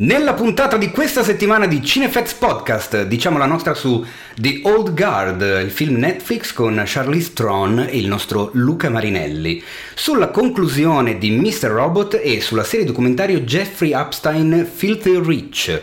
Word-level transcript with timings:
Nella 0.00 0.34
puntata 0.34 0.76
di 0.76 0.92
questa 0.92 1.24
settimana 1.24 1.66
di 1.66 1.82
Cinefx 1.82 2.34
Podcast 2.34 3.02
diciamo 3.02 3.36
la 3.36 3.46
nostra 3.46 3.74
su 3.74 4.06
The 4.36 4.60
Old 4.62 4.94
Guard, 4.94 5.40
il 5.40 5.72
film 5.72 5.96
Netflix 5.96 6.52
con 6.52 6.80
Charlize 6.86 7.32
Theron 7.32 7.80
e 7.80 7.98
il 7.98 8.06
nostro 8.06 8.50
Luca 8.52 8.90
Marinelli, 8.90 9.60
sulla 9.96 10.28
conclusione 10.28 11.18
di 11.18 11.32
Mr. 11.32 11.70
Robot 11.70 12.20
e 12.22 12.40
sulla 12.40 12.62
serie 12.62 12.86
documentario 12.86 13.40
Jeffrey 13.40 13.92
Epstein 13.92 14.68
Filthy 14.72 15.20
Rich. 15.20 15.82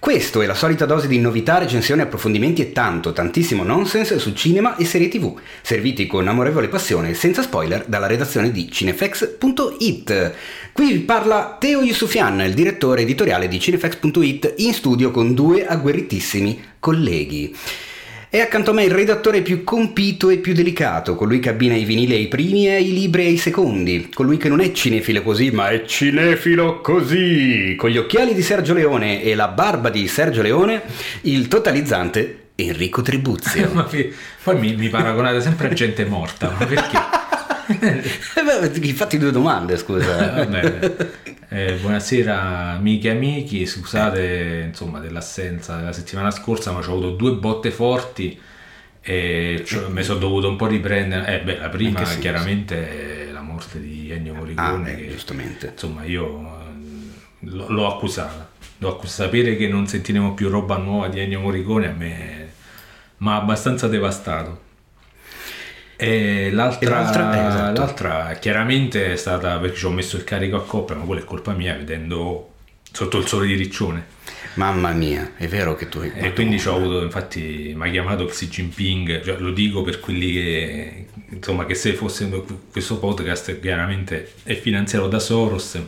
Questo 0.00 0.40
è 0.40 0.46
la 0.46 0.54
solita 0.54 0.86
dose 0.86 1.08
di 1.08 1.18
novità, 1.18 1.58
recensioni, 1.58 2.00
approfondimenti 2.00 2.62
e 2.62 2.72
tanto, 2.72 3.12
tantissimo 3.12 3.62
nonsense 3.62 4.18
su 4.18 4.32
cinema 4.32 4.76
e 4.76 4.86
serie 4.86 5.08
tv, 5.08 5.38
serviti 5.60 6.06
con 6.06 6.26
amorevole 6.26 6.68
passione 6.68 7.10
e 7.10 7.14
senza 7.14 7.42
spoiler 7.42 7.84
dalla 7.86 8.06
redazione 8.06 8.50
di 8.50 8.72
cinefx.it. 8.72 10.34
Qui 10.72 11.00
parla 11.00 11.58
Teo 11.60 11.82
Yusufian, 11.82 12.40
il 12.40 12.54
direttore 12.54 13.02
editoriale 13.02 13.46
di 13.46 13.60
cinefx.it, 13.60 14.54
in 14.56 14.72
studio 14.72 15.10
con 15.10 15.34
due 15.34 15.66
agguerritissimi 15.66 16.64
colleghi. 16.80 17.54
È 18.32 18.38
accanto 18.38 18.70
a 18.70 18.74
me 18.74 18.84
il 18.84 18.92
redattore 18.92 19.42
più 19.42 19.64
compito 19.64 20.30
e 20.30 20.36
più 20.36 20.52
delicato, 20.52 21.16
colui 21.16 21.40
che 21.40 21.48
abbina 21.48 21.74
i 21.74 21.82
vinili 21.82 22.14
ai 22.14 22.28
primi 22.28 22.68
e 22.68 22.80
i 22.80 22.92
libri 22.92 23.26
ai 23.26 23.36
secondi, 23.36 24.08
colui 24.14 24.36
che 24.36 24.48
non 24.48 24.60
è 24.60 24.70
cinefilo 24.70 25.22
così, 25.22 25.50
ma 25.50 25.70
è 25.70 25.84
cinefilo 25.84 26.80
così, 26.80 27.74
con 27.76 27.90
gli 27.90 27.96
occhiali 27.96 28.32
di 28.32 28.42
Sergio 28.42 28.72
Leone 28.72 29.20
e 29.24 29.34
la 29.34 29.48
barba 29.48 29.90
di 29.90 30.06
Sergio 30.06 30.42
Leone, 30.42 30.80
il 31.22 31.48
totalizzante 31.48 32.50
Enrico 32.54 33.02
Tribuzio. 33.02 33.68
ma 33.74 33.82
poi 33.82 34.58
mi, 34.60 34.76
mi 34.76 34.88
paragonate 34.88 35.40
sempre 35.40 35.66
a 35.66 35.72
gente 35.72 36.04
morta, 36.04 36.54
ma 36.56 36.66
perché? 36.66 36.98
Infatti 38.86 39.18
due 39.18 39.32
domande, 39.32 39.76
scusa. 39.76 40.46
Eh, 41.52 41.78
buonasera 41.80 42.74
amiche 42.76 43.08
e 43.08 43.10
amici, 43.10 43.66
scusate 43.66 44.66
insomma 44.68 45.00
dell'assenza 45.00 45.78
della 45.78 45.92
settimana 45.92 46.30
scorsa, 46.30 46.70
ma 46.70 46.78
ho 46.78 46.82
avuto 46.82 47.10
due 47.10 47.32
botte 47.32 47.72
forti 47.72 48.38
e 49.00 49.64
cioè, 49.66 49.88
mi 49.88 50.04
sono 50.04 50.20
dovuto 50.20 50.48
un 50.48 50.54
po' 50.54 50.68
riprendere. 50.68 51.40
Eh, 51.40 51.42
beh, 51.42 51.58
la 51.58 51.68
prima 51.68 52.02
chiaramente 52.04 53.26
è 53.26 53.32
la 53.32 53.40
morte 53.40 53.80
di 53.80 54.12
Ennio 54.12 54.34
Morricone. 54.34 54.92
Ah, 54.92 54.94
che, 54.94 55.08
giustamente. 55.08 55.70
Insomma, 55.72 56.04
io 56.04 56.38
eh, 57.40 57.46
l'ho 57.48 57.96
accusata. 57.96 58.48
L'ho 58.78 58.88
accusata. 58.88 59.24
Sapere 59.24 59.56
che 59.56 59.66
non 59.66 59.88
sentiremo 59.88 60.34
più 60.34 60.48
roba 60.50 60.76
nuova 60.76 61.08
di 61.08 61.18
Ennio 61.18 61.40
Morricone 61.40 61.88
a 61.88 61.92
me 61.92 62.48
mi 63.16 63.28
ha 63.28 63.34
abbastanza 63.34 63.88
devastato. 63.88 64.68
E 66.02 66.50
l'altra, 66.50 66.86
e 66.86 66.90
l'altra, 66.90 67.34
eh, 67.34 67.46
esatto. 67.46 67.80
l'altra, 67.80 68.32
chiaramente 68.40 69.12
è 69.12 69.16
stata 69.16 69.58
perché 69.58 69.76
ci 69.76 69.84
ho 69.84 69.90
messo 69.90 70.16
il 70.16 70.24
carico 70.24 70.56
a 70.56 70.64
coppia, 70.64 70.94
ma 70.94 71.04
quella 71.04 71.20
è 71.20 71.24
colpa 71.24 71.52
mia 71.52 71.74
vedendo 71.74 72.52
sotto 72.90 73.18
il 73.18 73.26
sole 73.26 73.46
di 73.46 73.54
Riccione. 73.54 74.06
Mamma 74.54 74.92
mia, 74.92 75.32
è 75.36 75.46
vero 75.46 75.74
che 75.74 75.90
tu 75.90 75.98
hai... 75.98 76.10
E 76.14 76.32
quindi 76.32 76.58
ci 76.58 76.68
ho 76.68 76.76
avuto, 76.76 77.02
infatti 77.02 77.74
mi 77.76 77.86
ha 77.86 77.90
chiamato 77.90 78.24
Xi 78.24 78.48
Jinping, 78.48 79.22
cioè, 79.22 79.36
lo 79.40 79.52
dico 79.52 79.82
per 79.82 80.00
quelli 80.00 80.32
che, 80.32 81.06
insomma, 81.32 81.66
che 81.66 81.74
se 81.74 81.92
fosse 81.92 82.30
questo 82.72 82.98
podcast 82.98 83.60
chiaramente 83.60 84.32
è 84.42 84.54
finanziato 84.54 85.06
da 85.06 85.18
Soros, 85.18 85.78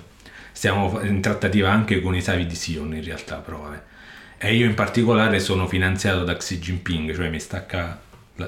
stiamo 0.52 1.00
in 1.04 1.22
trattativa 1.22 1.70
anche 1.70 2.02
con 2.02 2.14
i 2.14 2.20
Savi 2.20 2.44
di 2.44 2.54
Sion 2.54 2.94
in 2.94 3.02
realtà, 3.02 3.36
però 3.36 3.62
vabbè. 3.62 3.80
E 4.36 4.54
io 4.54 4.66
in 4.66 4.74
particolare 4.74 5.40
sono 5.40 5.66
finanziato 5.66 6.22
da 6.22 6.36
Xi 6.36 6.58
Jinping, 6.58 7.14
cioè 7.14 7.30
mi 7.30 7.40
stacca 7.40 7.98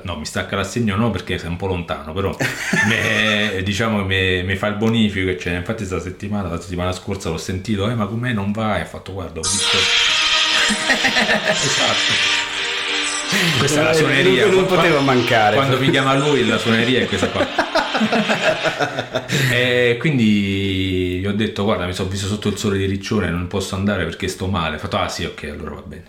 no 0.02 0.16
mi 0.16 0.24
stacca 0.24 0.56
l'assegno 0.56 0.96
no 0.96 1.10
perché 1.10 1.38
sei 1.38 1.48
un 1.48 1.56
po' 1.56 1.66
lontano 1.66 2.12
però 2.12 2.36
me, 2.88 3.62
diciamo 3.62 4.06
che 4.06 4.42
mi, 4.44 4.56
fa 4.56 4.68
il 4.68 4.74
bonifico 4.76 5.30
e 5.30 5.38
cioè, 5.38 5.54
infatti 5.54 5.86
questa 5.86 6.00
settimana 6.00 6.48
la 6.48 6.60
settimana 6.60 6.92
scorsa 6.92 7.30
l'ho 7.30 7.38
sentito 7.38 7.88
eh 7.88 7.94
ma 7.94 8.06
com'è? 8.06 8.32
Non 8.32 8.52
va 8.52 8.78
e 8.78 8.82
ho 8.82 8.86
fatto 8.86 9.12
guarda 9.12 9.40
ho 9.40 9.42
visto. 9.42 9.76
Esatto. 11.46 12.42
Questa 13.58 13.80
è 13.80 13.84
la 13.84 13.92
suoneria. 13.92 14.46
non, 14.46 14.66
poteva 14.66 15.00
mancare. 15.00 15.56
quando 15.56 15.76
vi 15.76 15.90
chiama 15.90 16.14
lui 16.14 16.46
la 16.46 16.58
suoneria 16.58 17.00
è 17.00 17.06
questa 17.06 17.28
qua. 17.28 17.46
E 19.50 19.96
quindi 19.98 21.18
gli 21.20 21.26
ho 21.26 21.32
detto 21.32 21.64
guarda 21.64 21.86
mi 21.86 21.92
sono 21.92 22.08
visto 22.08 22.26
sotto 22.26 22.48
il 22.48 22.56
sole 22.56 22.76
di 22.76 22.84
Riccione 22.84 23.30
non 23.30 23.46
posso 23.46 23.74
andare 23.74 24.04
perché 24.04 24.28
sto 24.28 24.46
male. 24.46 24.76
Ho 24.76 24.78
fatto 24.78 24.98
ah 24.98 25.08
sì 25.08 25.24
ok 25.24 25.44
allora 25.44 25.74
va 25.74 25.82
bene 25.82 26.04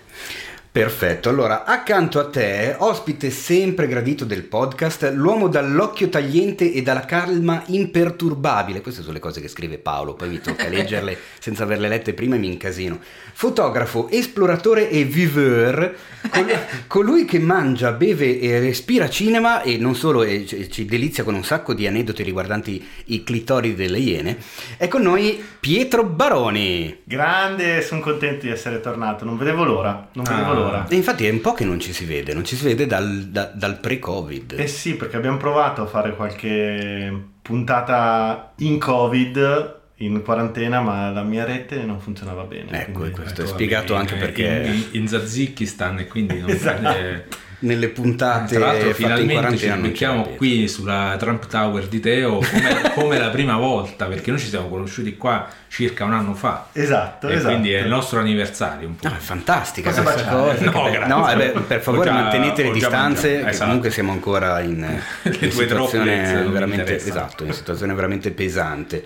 Perfetto, 0.76 1.30
allora 1.30 1.64
accanto 1.64 2.20
a 2.20 2.28
te, 2.28 2.76
ospite 2.78 3.30
sempre 3.30 3.88
gradito 3.88 4.26
del 4.26 4.44
podcast, 4.44 5.10
l'uomo 5.16 5.48
dall'occhio 5.48 6.10
tagliente 6.10 6.70
e 6.74 6.82
dalla 6.82 7.06
calma 7.06 7.64
imperturbabile, 7.68 8.82
queste 8.82 9.00
sono 9.00 9.14
le 9.14 9.20
cose 9.20 9.40
che 9.40 9.48
scrive 9.48 9.78
Paolo, 9.78 10.16
poi 10.16 10.28
mi 10.28 10.42
tocca 10.42 10.68
leggerle 10.68 11.18
senza 11.40 11.64
averle 11.64 11.88
lette 11.88 12.14
prima 12.14 12.36
e 12.36 12.40
mi 12.40 12.52
incasino. 12.52 13.00
Fotografo, 13.32 14.10
esploratore 14.10 14.90
e 14.90 15.06
viveur, 15.06 15.96
colui 16.88 17.24
che 17.24 17.40
mangia, 17.40 17.94
beve 17.94 18.38
e 18.42 18.60
respira 18.60 19.08
cinema 19.08 19.62
e 19.62 19.78
non 19.78 19.96
solo 19.96 20.24
e 20.24 20.46
ci 20.46 20.84
delizia 20.84 21.24
con 21.24 21.36
un 21.36 21.46
sacco 21.46 21.74
di 21.74 21.88
aneddoti 21.88 22.22
riguardanti 22.22 22.86
i 23.06 23.24
clitori 23.24 23.76
delle 23.76 24.00
iene, 24.00 24.40
è 24.76 24.90
con 24.90 25.04
noi 25.04 25.42
Pietro 25.58 26.04
Baroni. 26.04 27.00
Grande, 27.06 27.82
sono 27.82 28.02
contento 28.02 28.46
di 28.46 28.52
essere 28.52 28.82
tornato, 28.82 29.24
non 29.24 29.38
vedevo 29.38 29.64
l'ora, 29.64 30.10
non 30.12 30.26
vedevo 30.26 30.50
ah. 30.50 30.54
l'ora 30.54 30.64
ora. 30.68 30.88
E 30.88 30.96
infatti 30.96 31.26
è 31.26 31.30
un 31.30 31.42
po' 31.42 31.54
che 31.54 31.66
non 31.66 31.80
ci 31.80 31.94
si 31.94 32.06
vede, 32.06 32.34
non 32.34 32.44
ci 32.44 32.56
si 32.56 32.66
vede 32.66 32.86
dal, 32.86 33.28
da, 33.30 33.52
dal 33.54 33.80
pre-Covid. 33.80 34.56
Eh 34.58 34.68
sì, 34.68 34.96
perché 34.96 35.18
abbiamo 35.18 35.38
provato 35.38 35.82
a 35.82 35.86
fare 35.86 36.16
qualche 36.16 37.34
puntata 37.42 38.54
in 38.58 38.80
Covid 38.80 39.84
in 40.00 40.22
quarantena 40.24 40.82
ma 40.82 41.10
la 41.10 41.24
mia 41.24 41.46
rete 41.46 41.78
non 41.86 42.02
funzionava 42.02 42.44
bene 42.44 42.82
ecco 42.82 43.00
quindi, 43.00 43.16
questo 43.16 43.42
ecco, 43.44 43.50
è 43.50 43.54
spiegato 43.54 43.94
in, 43.94 44.00
anche 44.00 44.16
perché 44.16 44.90
in, 44.92 45.02
in 45.02 45.08
Zazikistan 45.08 46.00
e 46.00 46.08
quindi 46.08 46.40
non 46.40 46.50
esatto. 46.52 46.90
È 46.90 47.24
nelle 47.60 47.90
puntate 47.90 48.56
Tra 48.56 48.66
l'altro 48.68 48.94
finalmente 48.94 49.58
ci 49.58 49.70
becchiamo 49.70 50.24
qui 50.36 50.68
sulla 50.68 51.16
Trump 51.18 51.48
Tower 51.48 51.88
di 51.88 52.00
Teo 52.00 52.38
come, 52.38 52.92
come, 52.94 53.18
la 53.18 53.30
prima 53.30 53.58
volta 53.58 54.06
perché 54.06 54.32
noi 54.32 54.40
ci 54.40 54.48
siamo 54.48 54.68
conosciuti 54.68 55.16
qua 55.18 55.48
circa 55.68 56.06
un 56.06 56.14
anno 56.14 56.34
fa. 56.34 56.68
Esatto, 56.72 57.28
e 57.28 57.34
esatto. 57.34 57.50
quindi 57.50 57.74
è 57.74 57.82
il 57.82 57.88
nostro 57.88 58.20
anniversario 58.20 58.88
un 58.88 58.96
po'. 58.96 59.10
No, 59.10 59.16
è 59.16 59.20
fantastica 59.20 59.92
questa 59.92 60.26
cosa. 60.26 60.54
No, 61.06 61.18
no 61.20 61.30
eh 61.30 61.36
beh, 61.36 61.60
per 61.62 61.82
favore 61.82 62.06
già, 62.06 62.14
mantenete 62.14 62.64
le 62.64 62.72
distanze 62.72 63.46
esatto. 63.46 63.66
comunque 63.66 63.90
siamo 63.92 64.12
ancora 64.12 64.60
in, 64.62 65.00
in 65.24 65.52
situazione 65.52 66.44
veramente 66.50 66.96
esatto 66.96 67.44
in 67.44 67.54
situazione 67.54 67.94
veramente 67.94 68.32
pesante 68.32 69.04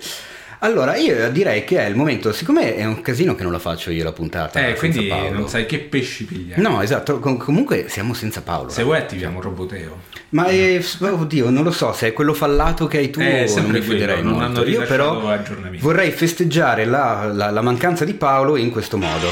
allora, 0.61 0.97
io 0.97 1.31
direi 1.31 1.63
che 1.63 1.79
è 1.79 1.87
il 1.87 1.95
momento, 1.95 2.33
siccome 2.33 2.75
è 2.75 2.83
un 2.83 2.99
casino 2.99 3.33
che 3.33 3.43
non 3.43 3.53
la 3.53 3.59
faccio 3.59 3.91
io 3.91 4.03
la 4.03 4.11
puntata. 4.11 4.67
Eh, 4.67 4.73
quindi 4.75 5.07
Paolo. 5.07 5.31
non 5.31 5.47
sai 5.47 5.65
che 5.65 5.79
pesci 5.79 6.25
pigliare. 6.25 6.61
No, 6.61 6.81
esatto, 6.81 7.19
Com- 7.19 7.37
comunque 7.37 7.85
siamo 7.87 8.13
senza 8.13 8.41
Paolo. 8.41 8.69
Se 8.69 8.83
vuoi 8.83 8.97
attiviamo 8.97 9.37
un 9.37 9.41
roboteo. 9.41 10.01
Ma 10.29 10.47
è, 10.47 10.81
oddio, 10.99 11.49
non 11.49 11.63
lo 11.63 11.71
so, 11.71 11.93
se 11.93 12.07
è 12.07 12.13
quello 12.13 12.33
fallato 12.33 12.87
che 12.87 12.97
hai 12.97 13.09
tu 13.09 13.21
eh, 13.21 13.49
non 13.55 13.71
mi 13.71 13.79
fiderei 13.81 14.21
non 14.21 14.33
molto. 14.33 14.65
Io 14.65 14.81
però 14.81 15.39
vorrei 15.79 16.11
festeggiare 16.11 16.83
la, 16.83 17.31
la, 17.31 17.51
la 17.51 17.61
mancanza 17.61 18.03
di 18.03 18.13
Paolo 18.13 18.57
in 18.57 18.69
questo 18.69 18.97
modo. 18.97 19.27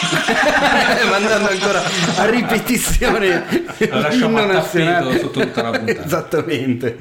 mandando 1.10 1.50
ancora 1.50 1.82
a 2.16 2.30
ripetizione 2.30 3.44
l'inno 3.76 4.46
nazionale 4.46 5.18
sotto 5.18 5.40
tutta 5.40 5.62
la 5.62 5.70
puntata 5.78 6.04
esattamente 6.04 6.98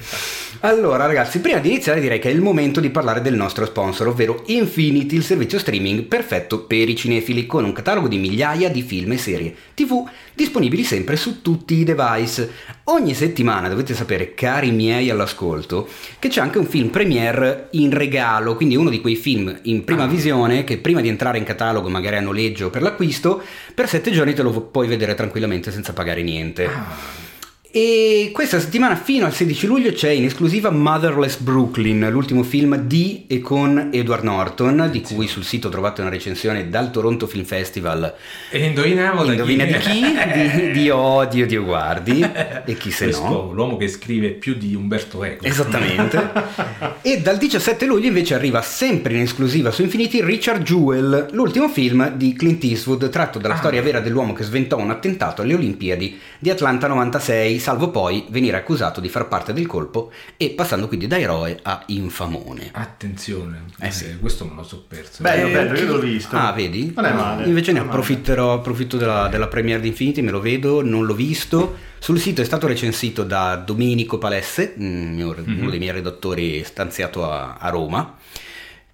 allora 0.62 1.06
ragazzi, 1.06 1.40
prima 1.40 1.60
di 1.60 1.70
iniziare 1.70 2.02
direi 2.02 2.20
che 2.20 2.30
è 2.30 2.34
il 2.34 2.42
momento 2.42 2.80
di 2.80 2.90
parlare 2.90 3.22
del 3.22 3.36
nostro 3.36 3.66
sponsor, 3.66 4.08
ovvero 4.08 4.44
Infinity, 4.48 5.16
il 5.16 5.24
servizio 5.24 5.58
streaming 5.58 6.04
perfetto 6.04 6.66
per 6.66 6.90
i 6.90 6.96
cinefili 6.96 7.46
con 7.46 7.64
un 7.64 7.72
catalogo 7.72 8.10
di 8.10 8.18
migliaia 8.18 8.70
di 8.70 8.82
film 8.82 9.14
e 9.14 9.18
serie 9.18 9.56
TV 9.74 10.06
disponibili 10.34 10.84
sempre 10.84 11.16
su 11.16 11.42
tutti 11.42 11.76
i 11.76 11.84
device. 11.86 12.52
Ogni 12.86 13.14
settimana 13.14 13.70
dovete 13.70 13.94
sapere, 13.94 14.34
cari 14.34 14.72
miei 14.72 15.10
all'ascolto, 15.10 15.88
che 16.20 16.28
c'è 16.28 16.42
anche 16.42 16.58
un 16.58 16.66
film 16.66 16.90
premiere 16.90 17.68
in 17.72 17.92
regalo, 17.92 18.56
quindi 18.56 18.76
uno 18.76 18.90
di 18.90 19.00
quei 19.00 19.16
film 19.16 19.58
in 19.64 19.86
prima 19.86 20.04
ah. 20.04 20.08
visione 20.08 20.64
che 20.66 20.78
prima 20.78 21.00
di 21.00 21.08
entrare 21.08 21.38
in 21.38 21.46
catalogo 21.46 21.88
magari 21.88 22.18
a 22.18 22.22
noleggio 22.22 22.70
per 22.70 22.82
l'acquisto, 22.82 23.42
per 23.74 23.88
sette 23.88 24.12
giorni 24.12 24.34
te 24.34 24.42
lo 24.42 24.52
puoi 24.62 24.88
vedere 24.88 25.16
tranquillamente 25.16 25.72
senza 25.72 25.94
pagare 25.94 26.22
niente. 26.22 27.28
E 27.72 28.32
questa 28.34 28.60
settimana 28.60 28.96
fino 28.96 29.28
al 29.28 29.34
16 29.34 29.68
luglio 29.68 29.92
c'è 29.92 30.10
in 30.10 30.26
esclusiva 30.26 30.72
Motherless 30.72 31.38
Brooklyn, 31.38 32.10
l'ultimo 32.10 32.42
film 32.42 32.76
di 32.78 33.26
e 33.28 33.42
con 33.42 33.90
Edward 33.92 34.24
Norton, 34.24 34.90
di 34.92 35.02
cui 35.02 35.28
sul 35.28 35.44
sito 35.44 35.70
trovate 35.70 36.02
una 36.02 36.10
recensione 36.10 36.68
dal 36.70 36.90
Toronto 36.90 37.28
Film 37.28 37.44
Festival. 37.44 38.12
E 38.50 38.66
indoviniamo 38.66 39.24
Indovina 39.24 39.66
di 39.66 39.78
chi? 39.78 40.02
di, 40.02 40.72
di 40.72 40.90
Odio 40.90 41.46
Dio 41.46 41.64
Guardi 41.64 42.28
e 42.66 42.76
chi 42.76 42.90
se 42.90 43.04
Questo, 43.04 43.24
no. 43.24 43.52
L'uomo 43.54 43.78
che 43.78 43.88
scrive 43.88 44.30
più 44.30 44.56
di 44.56 44.74
Umberto 44.74 45.24
Eco. 45.24 45.46
Esattamente. 45.46 46.32
e 47.04 47.22
dal 47.22 47.38
17 47.38 47.86
luglio 47.86 48.08
invece 48.08 48.34
arriva 48.34 48.64
sempre 48.64 49.14
in 49.14 49.22
esclusiva 49.22 49.70
su 49.70 49.84
Infinity 49.84 50.26
Richard 50.26 50.64
Jewell, 50.64 51.28
l'ultimo 51.34 51.70
film 51.70 52.16
di 52.16 52.34
Clint 52.34 52.64
Eastwood 52.64 53.10
tratto 53.10 53.38
dalla 53.38 53.54
ah. 53.54 53.58
storia 53.58 53.84
vera 53.84 54.00
dell'uomo 54.00 54.34
che 54.34 54.42
sventò 54.42 54.78
un 54.78 54.90
attentato 54.90 55.44
alle 55.44 55.54
Olimpiadi 55.54 56.18
di 56.40 56.50
Atlanta 56.50 56.88
96 56.88 57.59
salvo 57.60 57.90
poi 57.90 58.26
venire 58.30 58.58
accusato 58.58 59.00
di 59.00 59.10
far 59.10 59.28
parte 59.28 59.54
del 59.54 59.66
colpo 59.68 60.12
e 60.38 60.50
passando 60.52 60.88
quindi 60.88 61.08
da 61.08 61.20
eroe 61.20 61.60
a 61.62 61.84
infamone. 61.88 62.70
Attenzione, 62.72 63.66
Eh 63.80 63.92
sì. 63.92 64.18
questo 64.20 64.46
me 64.46 64.56
lo 64.56 64.64
so 64.64 64.84
perso. 64.88 65.22
Bello, 65.24 65.48
Eh, 65.48 65.52
bello, 65.52 65.78
io 65.78 65.86
l'ho 65.86 66.00
visto. 66.00 66.36
Ah, 66.36 66.52
vedi? 66.52 66.92
Non 66.96 67.06
è 67.06 67.14
male. 67.14 67.46
Invece 67.46 67.72
ne 67.72 67.80
approfitterò, 67.80 68.54
approfitto 68.54 68.98
della, 68.98 69.28
della 69.28 69.48
premiere 69.48 69.80
di 69.82 69.88
Infinity, 69.90 70.22
me 70.22 70.32
lo 70.32 70.40
vedo, 70.42 70.82
non 70.84 71.06
l'ho 71.06 71.14
visto. 71.16 71.88
Sul 72.00 72.20
sito 72.20 72.42
è 72.42 72.46
stato 72.46 72.66
recensito 72.68 73.24
da 73.24 73.56
Domenico 73.58 74.18
Palesse, 74.18 74.74
mio- 74.78 75.36
Mhm. 75.38 75.60
uno 75.60 75.70
dei 75.70 75.80
miei 75.80 75.92
redattori 75.92 76.64
stanziato 76.64 77.30
a, 77.30 77.58
a 77.60 77.70
Roma, 77.70 78.16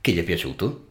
che 0.01 0.11
gli 0.11 0.19
è 0.19 0.23
piaciuto. 0.23 0.81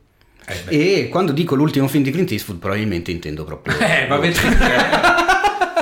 Eh. 0.69 0.99
E 1.03 1.09
quando 1.09 1.32
dico 1.32 1.55
l'ultimo 1.55 1.88
film 1.88 2.05
di 2.05 2.11
Clint 2.11 2.31
Eastwood, 2.31 2.59
probabilmente 2.61 3.11
intendo 3.11 3.44
proprio. 3.44 3.75
Eh, 3.81 4.06
ma 4.09 4.19
perché? 4.19 4.43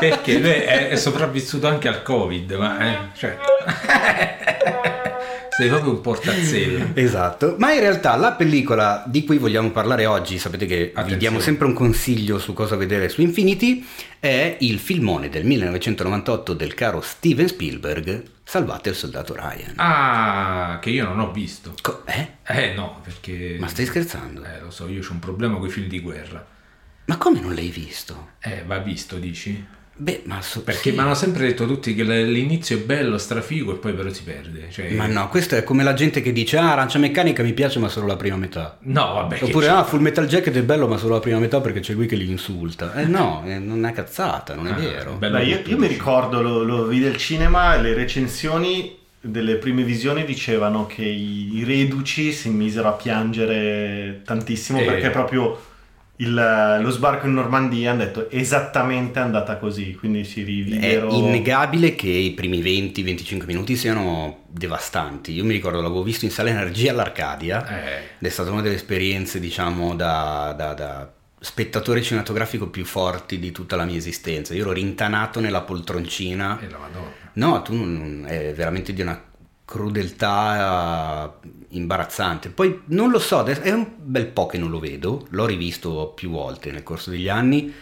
perché 0.09 0.39
lui 0.39 0.51
è, 0.51 0.89
è 0.89 0.97
sopravvissuto 0.97 1.67
anche 1.67 1.89
al 1.89 2.03
Covid, 2.03 2.53
ma 2.53 2.81
eh, 2.81 2.99
cioè... 3.17 3.39
Sei 5.55 5.69
proprio 5.69 5.93
un 5.93 6.01
portazzella. 6.01 6.87
Esatto, 6.95 7.57
ma 7.59 7.75
in 7.75 7.81
realtà 7.81 8.17
la 8.17 8.33
pellicola 8.33 9.05
di 9.07 9.23
cui 9.23 9.37
vogliamo 9.37 9.71
parlare 9.71 10.07
oggi, 10.07 10.39
sapete 10.39 10.65
che 10.65 10.77
vi 10.77 10.91
Attenzione. 10.93 11.17
diamo 11.19 11.41
sempre 11.41 11.67
un 11.67 11.75
consiglio 11.75 12.39
su 12.39 12.55
cosa 12.55 12.75
vedere 12.75 13.11
su 13.11 13.21
Infinity, 13.21 13.87
è 14.19 14.57
il 14.61 14.79
filmone 14.79 15.29
del 15.29 15.45
1998 15.45 16.55
del 16.55 16.73
caro 16.73 17.03
Steven 17.03 17.49
Spielberg, 17.49 18.23
Salvate 18.45 18.89
il 18.91 18.95
soldato 18.97 19.35
Ryan. 19.35 19.75
Ah, 19.77 20.79
che 20.81 20.91
io 20.91 21.05
non 21.05 21.21
ho 21.21 21.31
visto. 21.31 21.75
Co- 21.81 22.03
eh? 22.07 22.29
Eh 22.47 22.75
no, 22.75 23.01
perché... 23.03 23.57
Ma 23.59 23.69
stai 23.69 23.87
scherzando? 23.87 24.43
Eh, 24.45 24.61
lo 24.61 24.71
so, 24.71 24.89
io 24.89 25.01
ho 25.01 25.13
un 25.13 25.21
problema 25.21 25.59
con 25.59 25.69
i 25.69 25.71
film 25.71 25.87
di 25.87 26.01
guerra. 26.01 26.45
Ma 27.07 27.17
come 27.17 27.41
non 27.41 27.55
l'hai 27.55 27.69
visto? 27.71 28.31
Eh, 28.41 28.65
va 28.67 28.79
visto, 28.79 29.17
dici? 29.17 29.65
Beh, 30.03 30.23
ma 30.25 30.43
so- 30.43 30.63
Perché 30.65 30.91
sì. 30.91 30.97
mi 30.97 30.99
hanno 30.99 31.15
sempre 31.15 31.47
detto 31.47 31.65
tutti 31.65 31.95
che 31.95 32.03
l'inizio 32.03 32.77
è 32.77 32.81
bello, 32.81 33.19
strafigo 33.19 33.73
e 33.73 33.77
poi 33.77 33.93
però 33.93 34.11
si 34.11 34.25
perde. 34.25 34.67
Cioè... 34.69 34.91
Ma 34.95 35.07
no, 35.07 35.29
questo 35.29 35.55
è 35.55 35.63
come 35.63 35.85
la 35.85 35.95
gente 35.95 36.21
che 36.21 36.33
dice 36.33 36.57
ah, 36.59 36.73
Arancia 36.73 36.99
Meccanica 36.99 37.45
mi 37.45 37.53
piace 37.53 37.79
ma 37.79 37.87
solo 37.89 38.09
la 38.09 38.17
prima 38.17 38.35
metà. 38.37 38.79
No, 38.81 39.13
vabbè. 39.15 39.39
Oppure 39.43 39.69
ah, 39.69 39.85
Full 39.85 40.01
Metal 40.01 40.27
Jacket 40.27 40.57
è 40.57 40.63
bello 40.63 40.89
ma 40.89 40.97
solo 40.97 41.15
la 41.15 41.21
prima 41.21 41.39
metà 41.39 41.61
perché 41.61 41.79
c'è 41.79 41.93
lui 41.93 42.07
che 42.07 42.17
li 42.17 42.29
insulta. 42.29 42.95
Eh 42.95 43.05
no, 43.05 43.45
eh, 43.47 43.61
non 43.61 43.87
è 43.87 43.93
cazzata, 43.93 44.57
non 44.57 44.67
è 44.67 44.71
Ah, 44.73 44.75
vero. 44.75 45.13
bello 45.13 45.37
Beh, 45.39 45.45
io, 45.45 45.61
io 45.67 45.79
mi 45.79 45.87
ricordo, 45.87 46.43
lo, 46.43 46.65
lo 46.65 46.87
vidi 46.87 47.07
al 47.07 47.17
cinema, 47.17 47.77
le 47.77 47.95
recensioni 47.95 48.99
delle 49.21 49.55
prime 49.55 49.85
visioni 49.85 50.25
dicevano 50.25 50.87
che 50.87 51.05
i, 51.05 51.59
i 51.59 51.63
reduci 51.65 52.33
si 52.33 52.49
misero 52.51 52.89
a 52.89 52.93
piangere 52.93 54.23
tantissimo 54.25 54.81
Eh. 54.81 54.85
perché 54.85 55.11
proprio 55.11 55.57
il- 56.23 56.79
lo 56.81 56.91
sbarco 56.91 57.27
in 57.27 57.35
Normandia 57.35 57.91
hanno 57.91 58.05
detto 58.05 58.31
esattamente 58.31 59.19
è 59.19 59.23
andata 59.23 59.57
così, 59.57 59.95
quindi 59.95 60.25
si 60.25 60.43
È 60.43 60.45
rividero... 60.45 61.13
innegabile 61.13 61.95
che 61.95 62.09
i 62.09 62.33
primi 62.33 62.61
20-25 62.63 63.45
minuti 63.47 63.77
siano 63.77 64.45
devastanti. 64.49 65.33
Io 65.33 65.45
mi 65.45 65.53
ricordo, 65.53 65.81
l'avevo 65.81 66.03
visto 66.03 66.25
in 66.25 66.31
sala 66.31 66.51
Energia 66.51 66.93
all'Arcadia 66.93 67.67
Eh, 67.67 67.97
ed 68.19 68.27
è 68.27 68.29
stata 68.29 68.51
una 68.51 68.63
delle 68.63 68.77
esperienze, 68.77 69.41
diciamo, 69.41 69.95
da, 69.95 70.55
da- 70.57 70.75
da 70.75 71.13
spettatore 71.41 72.03
cinematografico 72.03 72.69
più 72.69 72.85
forti 72.85 73.39
di 73.41 73.51
tutta 73.51 73.75
la 73.77 73.85
mia 73.85 73.97
esistenza. 73.97 74.55
Io 74.55 74.63
ero 74.63 74.73
rintanato 74.73 75.41
nella 75.41 75.63
poltroncina. 75.63 76.59
e 76.61 76.69
la 76.69 76.79
madonna. 76.79 77.11
No, 77.35 77.63
tu 77.63 77.75
non, 77.75 78.25
è 78.29 78.53
veramente 78.55 78.93
di 78.93 79.01
una 79.01 79.21
crudeltà 79.65 81.39
imbarazzante. 81.71 82.51
Poi 82.51 82.83
non 82.87 83.11
lo 83.11 83.19
so, 83.19 83.43
è 83.45 83.71
un 83.73 83.87
bel 83.97 84.27
po' 84.27 84.47
che 84.47 84.59
non 84.59 84.71
lo 84.71 84.79
vedo, 84.79 85.27
l'ho 85.31 85.47
rivisto 85.47 86.13
più 86.15 86.31
volte 86.31 86.71
nel 86.71 86.83
corso 86.83 87.11
degli 87.11 87.29
anni. 87.29 87.73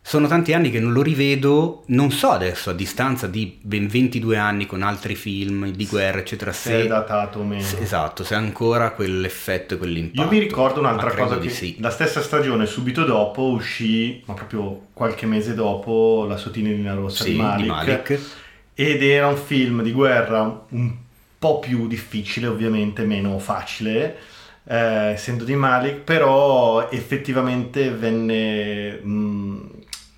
Sono 0.00 0.28
tanti 0.28 0.52
anni 0.52 0.70
che 0.70 0.78
non 0.78 0.92
lo 0.92 1.02
rivedo, 1.02 1.82
non 1.86 2.12
so 2.12 2.30
adesso 2.30 2.70
a 2.70 2.74
distanza 2.74 3.26
di 3.26 3.58
ben 3.60 3.88
22 3.88 4.36
anni 4.36 4.64
con 4.64 4.82
altri 4.82 5.16
film 5.16 5.70
di 5.70 5.84
guerra, 5.86 6.20
eccetera, 6.20 6.52
se 6.52 6.76
è 6.78 6.82
se, 6.82 6.86
datato 6.86 7.40
o 7.40 7.44
meno. 7.44 7.60
se- 7.60 7.78
esatto, 7.80 8.22
se 8.22 8.36
ha 8.36 8.38
ancora 8.38 8.92
quell'effetto 8.92 9.74
e 9.74 9.78
quell'impatto. 9.78 10.22
Io 10.22 10.28
mi 10.28 10.38
ricordo 10.38 10.78
un'altra 10.78 11.12
cosa 11.12 11.38
che 11.40 11.48
sì. 11.48 11.76
la 11.80 11.90
stessa 11.90 12.22
stagione, 12.22 12.66
subito 12.66 13.04
dopo, 13.04 13.48
uscì, 13.50 14.22
ma 14.26 14.34
proprio 14.34 14.86
qualche 14.92 15.26
mese 15.26 15.54
dopo, 15.54 16.24
La 16.28 16.36
sottigliolina 16.36 16.94
rossa 16.94 17.24
Sì, 17.24 17.32
di 17.32 17.36
Malik. 17.38 17.62
di 17.62 17.68
Malik. 17.68 18.20
Ed 18.74 19.02
era 19.02 19.26
un 19.26 19.36
film 19.36 19.82
di 19.82 19.90
guerra 19.90 20.66
un 20.68 20.96
po' 21.38 21.58
più 21.58 21.86
difficile, 21.86 22.46
ovviamente 22.46 23.04
meno 23.04 23.38
facile, 23.38 24.16
eh, 24.68 25.10
essendo 25.12 25.44
di 25.44 25.54
Malik, 25.54 25.98
però 25.98 26.88
effettivamente 26.90 27.90
venne, 27.90 28.92
mh, 29.02 29.70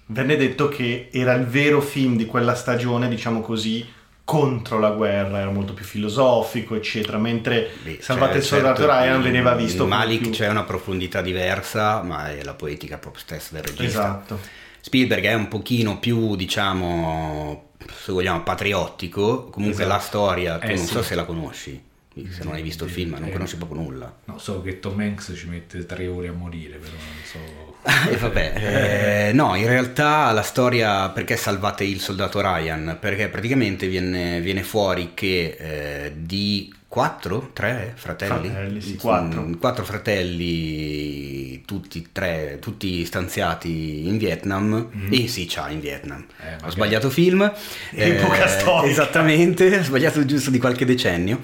venne 0.06 0.36
detto 0.36 0.68
che 0.68 1.08
era 1.12 1.34
il 1.34 1.44
vero 1.44 1.80
film 1.80 2.16
di 2.16 2.26
quella 2.26 2.54
stagione, 2.54 3.08
diciamo 3.08 3.40
così, 3.40 3.86
contro 4.24 4.78
la 4.78 4.90
guerra, 4.90 5.38
era 5.38 5.50
molto 5.50 5.72
più 5.72 5.86
filosofico, 5.86 6.74
eccetera, 6.74 7.16
mentre 7.16 7.70
Beh, 7.82 7.98
Salvate 8.00 8.38
il 8.38 8.44
cioè, 8.44 8.58
soldato 8.58 8.82
certo, 8.82 8.94
Ryan 8.94 9.22
veniva 9.22 9.54
visto 9.54 9.84
in 9.84 9.88
Malik 9.88 10.20
più- 10.20 10.30
c'è 10.32 10.48
una 10.48 10.64
profondità 10.64 11.22
diversa, 11.22 12.02
ma 12.02 12.30
è 12.30 12.42
la 12.42 12.52
poetica 12.54 12.98
proprio 12.98 13.22
stessa 13.22 13.54
del 13.54 13.62
regista. 13.62 13.84
Esatto. 13.86 14.38
Spielberg 14.80 15.24
è 15.24 15.34
un 15.34 15.48
pochino 15.48 15.98
più, 15.98 16.36
diciamo, 16.36 17.67
se 17.94 18.12
vogliamo, 18.12 18.42
patriottico. 18.42 19.44
Comunque 19.50 19.82
Esatto. 19.84 19.96
la 19.96 20.02
storia, 20.02 20.58
tu 20.58 20.66
Eh, 20.66 20.74
non 20.74 20.86
sì. 20.86 20.92
so 20.92 21.02
se 21.02 21.14
la 21.14 21.24
conosci, 21.24 21.82
se 22.14 22.44
non 22.44 22.54
hai 22.54 22.62
visto 22.62 22.84
il 22.84 22.90
film, 22.90 23.12
non 23.18 23.28
Eh. 23.28 23.32
conosci 23.32 23.56
proprio 23.56 23.80
nulla. 23.80 24.14
No, 24.24 24.38
so 24.38 24.60
che 24.62 24.80
Tom 24.80 24.98
Hanks 25.00 25.32
ci 25.36 25.48
mette 25.48 25.84
tre 25.86 26.06
ore 26.06 26.28
a 26.28 26.32
morire, 26.32 26.76
però 26.76 26.92
non 26.92 27.24
so... 27.24 27.66
E 28.10 28.16
vabbè, 28.16 29.28
eh, 29.28 29.32
no, 29.32 29.54
in 29.54 29.66
realtà 29.66 30.30
la 30.32 30.42
storia 30.42 31.08
perché 31.10 31.36
salvate 31.36 31.84
il 31.84 32.00
soldato 32.00 32.40
Ryan? 32.40 32.98
Perché 33.00 33.28
praticamente 33.28 33.86
viene, 33.86 34.40
viene 34.40 34.62
fuori 34.62 35.12
che 35.14 35.56
eh, 35.58 36.12
di 36.16 36.74
quattro, 36.88 37.50
tre 37.52 37.92
fratelli, 37.94 38.48
Fratelli, 38.48 38.80
sì, 38.80 38.96
quattro. 38.96 39.42
Mm, 39.42 39.52
quattro 39.54 39.84
fratelli, 39.84 41.62
tutti 41.64 42.08
tre, 42.10 42.58
tutti 42.60 43.04
stanziati 43.04 44.08
in 44.08 44.16
Vietnam, 44.16 44.88
e 45.10 45.28
sì, 45.28 45.46
c'ha 45.46 45.68
in 45.68 45.80
Vietnam. 45.80 46.24
Eh, 46.40 46.64
Ho 46.64 46.70
sbagliato 46.70 47.10
film. 47.10 47.52
Epoca 47.90 48.48
storica. 48.48 48.90
Esattamente, 48.90 49.78
ho 49.78 49.82
sbagliato 49.82 50.24
giusto 50.24 50.50
di 50.50 50.58
qualche 50.58 50.86
decennio. 50.86 51.40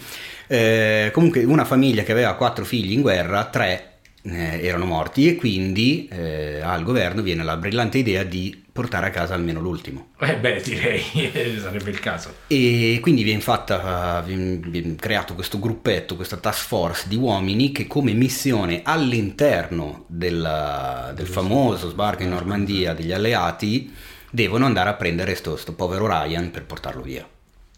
Eh, 0.46 1.11
comunque 1.12 1.44
una 1.44 1.64
famiglia 1.64 2.02
che 2.02 2.12
aveva 2.12 2.35
quattro 2.35 2.64
figli 2.64 2.93
in 2.93 3.02
guerra, 3.02 3.44
tre 3.44 3.94
eh, 4.26 4.67
erano 4.67 4.87
morti 4.87 5.29
e 5.29 5.37
quindi 5.37 6.09
eh, 6.11 6.61
al 6.61 6.82
governo 6.82 7.23
viene 7.23 7.44
la 7.44 7.56
brillante 7.56 7.99
idea 7.99 8.23
di 8.23 8.62
portare 8.73 9.06
a 9.06 9.11
casa 9.11 9.35
almeno 9.35 9.61
l'ultimo. 9.61 10.09
Eh 10.19 10.37
beh, 10.37 10.61
direi, 10.62 11.03
sarebbe 11.61 11.91
il 11.91 12.00
caso. 12.00 12.35
E 12.49 12.99
quindi 13.01 13.22
viene, 13.22 13.41
fatta, 13.41 14.20
viene, 14.27 14.96
creato 14.96 15.34
questo 15.34 15.60
gruppetto, 15.60 16.17
questa 16.17 16.39
task 16.39 16.67
force 16.67 17.08
di 17.08 17.17
uomini 17.17 17.70
che 17.70 17.87
come 17.87 18.13
missione 18.15 18.81
all'interno 18.82 20.05
della- 20.08 21.13
del 21.15 21.27
famoso 21.27 21.89
sbarco 21.89 22.22
in 22.22 22.31
Normandia 22.31 22.94
degli 22.94 23.13
alleati 23.13 23.94
devono 24.31 24.67
andare 24.67 24.91
a 24.91 24.94
prendere 24.94 25.37
sto, 25.37 25.56
sto 25.56 25.75
povero 25.75 26.08
Ryan 26.08 26.51
per 26.51 26.65
portarlo 26.65 27.03
via. 27.03 27.25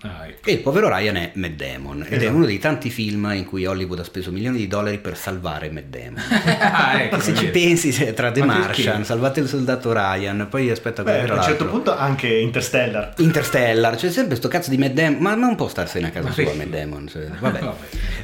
Ah, 0.02 0.26
ecco. 0.26 0.48
E 0.50 0.52
il 0.52 0.58
povero 0.60 0.88
Ryan 0.94 1.16
è 1.16 1.30
Matt 1.34 1.52
Damon 1.52 2.02
ed 2.02 2.12
è 2.12 2.16
Esatto. 2.16 2.34
uno 2.36 2.44
dei 2.44 2.58
tanti 2.58 2.90
film 2.90 3.30
in 3.34 3.46
cui 3.46 3.64
Hollywood 3.64 3.98
ha 4.00 4.04
speso 4.04 4.30
milioni 4.30 4.58
di 4.58 4.66
dollari 4.68 4.98
per 4.98 5.16
salvare 5.16 5.70
Matt 5.70 5.86
Damon. 5.86 6.22
Ah, 6.76 7.00
ecco, 7.00 7.18
se 7.20 7.34
ci 7.34 7.46
pensi, 7.46 7.92
se- 7.92 8.12
tra 8.12 8.30
The 8.30 8.40
Ma? 8.44 8.58
Martian, 8.58 9.04
Salvate 9.04 9.40
il 9.40 9.48
soldato 9.48 9.92
Ryan, 9.92 10.46
poi 10.50 10.70
aspetta 10.70 11.02
Beh, 11.02 11.22
a 11.22 11.34
un 11.34 11.42
certo 11.42 11.66
punto 11.66 11.96
anche 11.96 12.28
Interstellar. 12.28 13.14
Interstellar, 13.18 13.96
c'è 13.96 14.10
sempre 14.10 14.36
sto 14.36 14.48
cazzo 14.48 14.68
di 14.70 14.76
Matt 14.78 14.92
Damon, 14.92 15.20
ma 15.20 15.34
non 15.34 15.54
può 15.56 15.66
starsene 15.68 16.08
a 16.08 16.10
casa 16.10 16.28
Ma 16.28 16.32
sua 16.34 16.44
perché? 16.44 16.58
Matt 16.58 16.68
Damon. 16.68 17.08
cioè, 17.08 17.26
vabbè. 17.40 17.58
Vabbè. 17.60 17.76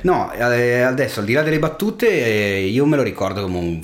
No, 0.03 0.31
eh, 0.33 0.81
adesso 0.83 1.21
al 1.21 1.27
di 1.27 1.33
là 1.33 1.43
delle 1.43 1.59
battute, 1.59 2.09
eh, 2.11 2.67
io 2.67 2.85
me 2.85 2.97
lo 2.97 3.03
ricordo 3.03 3.43
come 3.43 3.59
un 3.59 3.81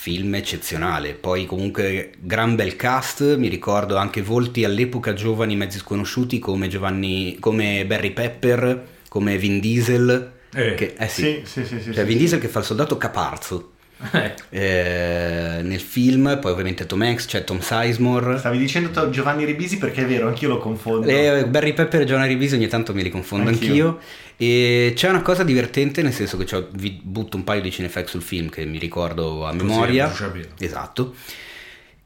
film 0.00 0.34
eccezionale. 0.34 1.12
Poi, 1.12 1.44
comunque, 1.44 2.12
gran 2.18 2.54
bel 2.56 2.74
cast. 2.74 3.36
Mi 3.36 3.48
ricordo 3.48 3.96
anche 3.96 4.22
volti 4.22 4.64
all'epoca 4.64 5.12
giovani, 5.12 5.56
mezzi 5.56 5.78
sconosciuti 5.78 6.38
come 6.38 6.68
Giovanni, 6.68 7.36
come 7.38 7.84
Barry 7.86 8.12
Pepper, 8.12 8.82
come 9.08 9.36
Vin 9.36 9.60
Diesel. 9.60 10.32
Eh, 10.54 10.74
che, 10.74 10.94
eh 10.98 11.08
sì, 11.08 11.42
Sì, 11.44 11.64
sì, 11.66 11.80
sì. 11.80 11.92
cioè 11.92 12.04
Vin. 12.04 12.16
Diesel 12.16 12.40
che 12.40 12.48
fa 12.48 12.60
il 12.60 12.64
soldato 12.64 12.96
caparzo 12.96 13.72
Eh, 14.12 14.34
eh, 14.48 15.62
nel 15.62 15.80
film. 15.80 16.38
Poi, 16.40 16.50
ovviamente, 16.52 16.86
Tom 16.86 17.02
Hanks, 17.02 17.26
c'è 17.26 17.44
Tom 17.44 17.60
Sizemore. 17.60 18.38
Stavi 18.38 18.56
dicendo 18.56 19.10
Giovanni 19.10 19.44
Ribisi 19.44 19.76
perché 19.76 20.02
è 20.02 20.06
vero, 20.06 20.28
anch'io 20.28 20.48
lo 20.48 20.58
confondo. 20.58 21.06
Eh, 21.06 21.44
Barry 21.46 21.74
Pepper 21.74 22.00
e 22.00 22.04
Giovanni 22.06 22.28
Ribisi 22.28 22.54
ogni 22.54 22.68
tanto 22.68 22.94
me 22.94 23.02
li 23.02 23.10
confondo 23.10 23.50
anch'io. 23.50 23.68
Anch'io. 23.68 24.00
E 24.42 24.92
c'è 24.96 25.10
una 25.10 25.20
cosa 25.20 25.44
divertente, 25.44 26.00
nel 26.00 26.14
senso 26.14 26.38
che 26.38 26.66
vi 26.72 26.98
butto 27.02 27.36
un 27.36 27.44
paio 27.44 27.60
di 27.60 27.70
cinefax 27.70 28.08
sul 28.08 28.22
film 28.22 28.48
che 28.48 28.64
mi 28.64 28.78
ricordo 28.78 29.44
a 29.44 29.50
Così, 29.50 29.64
memoria. 29.64 30.10
Esatto. 30.58 31.14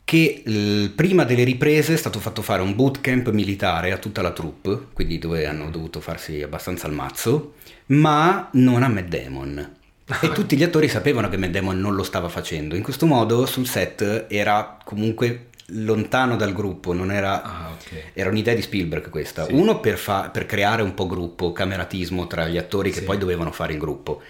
Che 0.02 0.42
eh, 0.44 0.90
prima 0.92 1.22
delle 1.22 1.44
riprese 1.44 1.94
è 1.94 1.96
stato 1.96 2.18
fatto 2.18 2.42
fare 2.42 2.60
un 2.60 2.74
bootcamp 2.74 3.30
militare 3.30 3.92
a 3.92 3.98
tutta 3.98 4.20
la 4.20 4.32
troupe, 4.32 4.86
quindi 4.92 5.20
dove 5.20 5.46
hanno 5.46 5.70
dovuto 5.70 6.00
farsi 6.00 6.42
abbastanza 6.42 6.88
al 6.88 6.92
mazzo, 6.92 7.54
ma 7.86 8.48
non 8.54 8.82
a 8.82 8.88
Matt 8.88 9.06
Damon. 9.06 9.76
E 10.20 10.28
tutti 10.34 10.56
gli 10.56 10.64
attori 10.64 10.88
sapevano 10.88 11.28
che 11.28 11.36
Matt 11.36 11.52
Damon 11.52 11.78
non 11.78 11.94
lo 11.94 12.02
stava 12.02 12.28
facendo. 12.28 12.74
In 12.74 12.82
questo 12.82 13.06
modo 13.06 13.46
sul 13.46 13.68
set 13.68 14.26
era 14.28 14.76
comunque 14.82 15.50
lontano 15.68 16.37
dal 16.37 16.52
gruppo, 16.52 16.92
non 16.92 17.11
era, 17.11 17.42
Ah, 17.42 17.71
ok. 17.71 18.02
era 18.12 18.28
un'idea 18.28 18.54
di 18.54 18.62
Spielberg 18.62 19.09
questa. 19.09 19.47
Sì. 19.47 19.52
Uno 19.52 19.80
per, 19.80 19.97
fa- 19.99 20.28
per 20.30 20.47
creare 20.47 20.83
un 20.83 20.94
po' 20.94 21.06
gruppo, 21.06 21.52
cameratismo 21.52 22.26
tra 22.26 22.47
gli 22.49 22.59
attori 22.59 22.90
che 22.90 22.99
Sì. 23.00 23.04
poi 23.04 23.18
dovevano 23.18 23.50
fare 23.52 23.73
il 23.73 23.78
gruppo. 23.78 24.21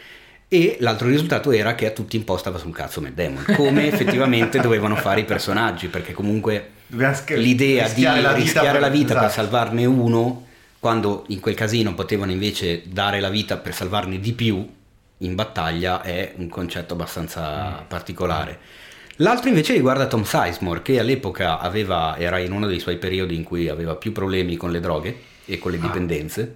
E 0.47 0.77
l'altro 0.81 1.09
risultato 1.09 1.51
era 1.51 1.75
che 1.75 1.87
a 1.87 1.91
tutti 1.91 2.17
impostava 2.17 2.59
sul 2.59 2.73
cazzo 2.73 3.01
Matt 3.01 3.15
Damon, 3.15 3.45
come 3.57 3.87
effettivamente 3.93 4.61
dovevano 4.61 4.95
fare 4.95 5.21
i 5.21 5.25
personaggi, 5.25 5.89
perché 5.89 6.13
comunque 6.13 6.71
sch- 6.89 7.31
l'idea 7.31 7.89
di 7.89 7.95
rischiare 7.95 8.21
la 8.21 8.29
vita 8.33 8.43
rischiare 8.43 8.71
per- 8.73 8.81
la 8.81 8.89
vita 8.89 9.15
per 9.15 9.23
esatto. 9.25 9.33
salvarne 9.33 9.85
uno, 9.87 10.47
quando 10.79 11.25
in 11.29 11.41
quel 11.41 11.55
casino 11.55 11.95
potevano 11.95 12.31
invece 12.31 12.83
dare 12.87 13.19
la 13.19 13.31
vita 13.31 13.57
per 13.57 13.75
salvarne 13.75 14.21
di 14.21 14.33
più 14.35 14.65
in 15.19 15.35
battaglia, 15.35 16.03
è 16.03 16.35
un 16.37 16.49
concetto 16.49 16.93
abbastanza 16.93 17.81
Mm. 17.83 17.87
particolare. 17.89 18.59
L'altro 19.19 19.49
invece 19.49 19.75
riguarda 19.75 20.07
Tom 20.07 20.25
Sizemore, 20.25 20.83
che 20.83 20.99
all'epoca 20.99 21.61
aveva, 21.61 22.17
era 22.19 22.39
in 22.39 22.51
uno 22.53 22.67
dei 22.67 22.81
suoi 22.81 22.97
periodi 22.97 23.37
in 23.37 23.45
cui 23.45 23.69
aveva 23.69 23.95
più 23.95 24.11
problemi 24.13 24.57
con 24.57 24.71
le 24.73 24.81
droghe 24.81 25.17
e 25.45 25.59
con 25.59 25.71
le 25.71 25.79
Ah. 25.79 25.83
dipendenze. 25.83 26.55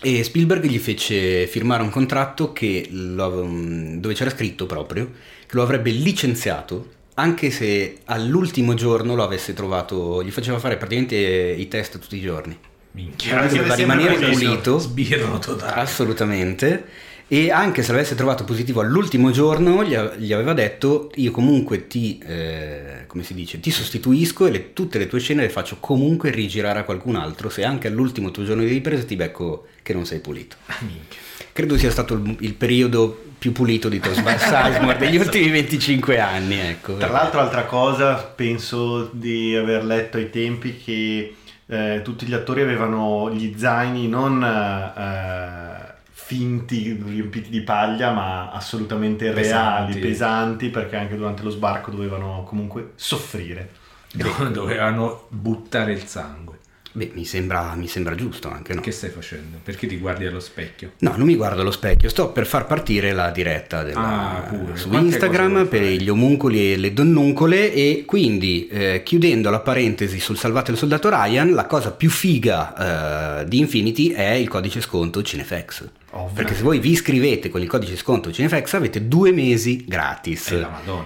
E 0.00 0.24
Spielberg 0.24 0.64
gli 0.64 0.78
fece 0.78 1.46
firmare 1.46 1.82
un 1.82 1.90
contratto 1.90 2.52
che 2.52 2.88
lo- 2.90 3.44
mm, 3.46 3.96
dove 3.98 4.14
c'era 4.14 4.30
scritto 4.30 4.66
proprio 4.66 5.10
che 5.46 5.54
lo 5.56 5.62
avrebbe 5.62 5.90
licenziato 5.90 7.00
anche 7.14 7.50
se 7.50 7.98
all'ultimo 8.06 8.72
giorno 8.74 9.14
lo 9.14 9.22
avesse 9.22 9.52
trovato, 9.52 10.22
gli 10.24 10.30
faceva 10.30 10.58
fare 10.58 10.76
praticamente 10.78 11.14
i 11.16 11.68
test 11.68 11.98
tutti 11.98 12.16
i 12.16 12.20
giorni. 12.22 12.58
Minchia. 12.92 13.42
Doveva 13.46 13.74
rimanere 13.74 14.14
pulito. 14.14 14.30
pulito, 14.38 14.78
Sbirro 14.78 15.38
totale. 15.38 15.80
assolutamente. 15.82 16.84
E 17.32 17.50
anche 17.50 17.82
se 17.82 17.92
l'avesse 17.92 18.14
trovato 18.14 18.44
positivo 18.44 18.82
all'ultimo 18.82 19.30
giorno, 19.30 19.82
gli, 19.82 19.94
aveva 19.94 20.52
detto: 20.52 21.10
Io 21.14 21.30
comunque 21.30 21.86
ti, 21.86 22.18
eh, 22.26 23.04
come 23.06 23.22
si 23.22 23.32
dice, 23.32 23.58
ti 23.58 23.70
sostituisco 23.70 24.44
e 24.44 24.50
le- 24.50 24.72
tutte 24.74 24.98
le 24.98 25.06
tue 25.06 25.18
scene 25.18 25.40
le 25.40 25.48
faccio 25.48 25.78
comunque 25.80 26.30
rigirare 26.30 26.80
a 26.80 26.84
qualcun 26.84 27.16
altro. 27.16 27.48
Se 27.48 27.64
anche 27.64 27.88
all'ultimo 27.88 28.30
tuo 28.30 28.44
giorno 28.44 28.64
di 28.64 28.68
ripresa 28.68 29.04
ti 29.04 29.16
becco 29.16 29.68
che 29.80 29.94
non 29.94 30.04
sei 30.04 30.18
pulito. 30.18 30.56
Ah, 30.66 30.76
minchia. 30.80 31.20
Credo 31.54 31.78
sia 31.78 31.90
stato 31.90 32.12
il, 32.12 32.36
il 32.40 32.52
periodo 32.52 33.24
più 33.38 33.52
pulito 33.52 33.88
di 33.88 33.98
Tom 33.98 34.12
Sizemore 34.12 34.98
degli 34.98 35.16
ultimi 35.16 35.48
25 35.48 36.18
anni. 36.18 36.58
Ecco. 36.58 36.98
Tra 36.98 37.08
l'altro, 37.08 37.40
altra 37.40 37.64
cosa, 37.64 38.16
penso 38.16 39.08
di 39.10 39.56
aver 39.56 39.86
letto 39.86 40.18
ai 40.18 40.28
tempi 40.28 40.76
che 40.76 41.34
eh, 41.64 42.02
tutti 42.04 42.26
gli 42.26 42.34
attori 42.34 42.60
avevano 42.60 43.32
gli 43.32 43.54
zaini 43.56 44.06
non 44.06 44.44
eh, 44.44 45.91
finti, 46.36 46.98
riempiti 47.04 47.50
di 47.50 47.60
paglia, 47.60 48.10
ma 48.12 48.50
assolutamente 48.50 49.30
Pesanti. 49.30 49.92
reali, 49.92 50.06
pesanti, 50.08 50.68
perché 50.70 50.96
anche 50.96 51.14
durante 51.16 51.42
lo 51.42 51.50
sbarco 51.50 51.90
dovevano 51.90 52.42
comunque 52.46 52.92
soffrire. 52.94 53.68
Do- 54.14 54.48
Dovevano 54.50 55.26
buttare 55.28 55.92
il 55.92 56.04
sangue. 56.06 56.58
Beh, 56.94 57.10
mi 57.14 57.24
sembra, 57.24 57.72
mi 57.74 57.86
sembra 57.86 58.14
giusto 58.14 58.50
anche, 58.50 58.74
no? 58.74 58.80
Che 58.82 58.90
stai 58.90 59.08
facendo? 59.10 59.58
Perché 59.62 59.86
ti 59.86 59.96
guardi 59.96 60.26
allo 60.26 60.40
specchio? 60.40 60.92
No, 60.98 61.14
non 61.16 61.26
mi 61.26 61.36
guardo 61.36 61.62
allo 61.62 61.70
specchio, 61.70 62.08
sto 62.10 62.30
per 62.32 62.46
far 62.46 62.66
partire 62.66 63.12
la 63.12 63.30
diretta 63.30 63.82
della- 63.82 64.36
Ah, 64.36 64.40
pure. 64.42 64.76
su 64.76 64.88
Quante 64.88 65.06
Instagram 65.08 65.66
per 65.68 65.80
fare? 65.80 65.96
gli 65.96 66.08
omuncoli 66.10 66.72
e 66.72 66.76
le 66.76 66.92
donnuncole 66.92 67.72
e 67.72 68.04
quindi 68.06 68.66
eh, 68.68 69.02
chiudendo 69.04 69.48
la 69.48 69.60
parentesi 69.60 70.20
sul 70.20 70.36
Salvate 70.36 70.70
il 70.72 70.76
soldato 70.76 71.08
Ryan, 71.08 71.52
la 71.54 71.64
cosa 71.66 71.92
più 71.92 72.10
figa 72.10 73.40
eh, 73.40 73.48
di 73.48 73.58
Infinity 73.58 74.08
è 74.10 74.32
il 74.32 74.48
codice 74.48 74.80
sconto 74.82 75.22
Cinefx. 75.22 75.88
Ovvio. 76.14 76.34
Perché 76.34 76.54
se 76.54 76.62
voi 76.62 76.78
vi 76.78 76.90
iscrivete 76.90 77.48
con 77.48 77.62
il 77.62 77.68
codice 77.68 77.96
sconto 77.96 78.30
Cinefx 78.30 78.74
avete 78.74 79.08
due 79.08 79.32
mesi 79.32 79.84
gratis. 79.86 80.54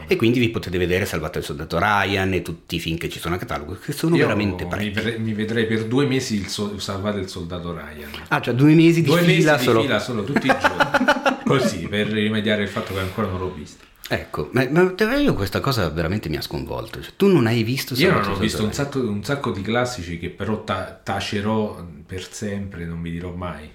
E 0.09 0.17
quindi 0.17 0.41
vi 0.41 0.49
potete 0.49 0.77
vedere 0.79 1.05
Salvate 1.07 1.39
il 1.39 1.45
soldato 1.45 1.79
Ryan 1.79 2.33
e 2.33 2.43
tutti 2.43 2.75
i 2.75 2.81
film 2.81 2.97
che 2.97 3.09
ci 3.09 3.21
sono 3.21 3.37
a 3.37 3.39
catalogo, 3.39 3.79
che 3.79 3.93
sono 3.93 4.17
Io 4.17 4.23
veramente 4.27 4.65
mi, 4.65 4.71
parecchi. 4.91 5.19
mi 5.21 5.33
vedrei 5.33 5.67
per 5.67 5.85
due 5.85 6.07
mesi 6.07 6.35
il 6.37 6.49
so- 6.49 6.79
salvare 6.81 7.21
il 7.21 7.29
soldato 7.29 7.73
Ryan. 7.73 8.11
Ah, 8.29 8.41
cioè 8.41 8.55
due 8.55 8.75
mesi 8.75 9.03
di 9.03 9.09
due 9.09 9.23
fila 9.23 9.53
mesi 9.53 9.65
solo. 9.65 9.81
di 9.81 9.87
fila 9.87 9.99
solo 10.01 10.25
tutti 10.25 10.47
i 10.47 10.51
giorni. 10.61 11.43
Così, 11.45 11.87
per 11.89 12.09
rimediare 12.09 12.63
il 12.63 12.69
fatto 12.69 12.93
che 12.93 12.99
ancora 13.01 13.29
non 13.29 13.39
l'ho 13.39 13.53
visto. 13.55 13.85
Ecco, 14.09 14.51
ma, 14.53 14.69
ma 14.71 15.17
io 15.17 15.35
questa 15.35 15.61
cosa 15.61 15.89
veramente 15.89 16.29
mi 16.29 16.37
ha 16.37 16.41
sconvolto. 16.43 17.01
Cioè, 17.01 17.13
tu 17.17 17.27
non 17.29 17.47
hai 17.47 17.63
visto 17.63 17.95
Io 17.95 18.13
non 18.13 18.29
ho 18.31 18.37
visto 18.37 18.63
un 18.65 18.73
sacco, 18.73 18.99
un 19.01 19.23
sacco 19.25 19.51
di 19.53 19.63
classici 19.63 20.19
che 20.19 20.31
però 20.31 20.63
ta- 20.65 20.99
tacerò 21.03 21.85
per 22.05 22.27
sempre, 22.31 22.85
non 22.85 23.01
vi 23.03 23.11
dirò 23.13 23.33
mai. 23.33 23.69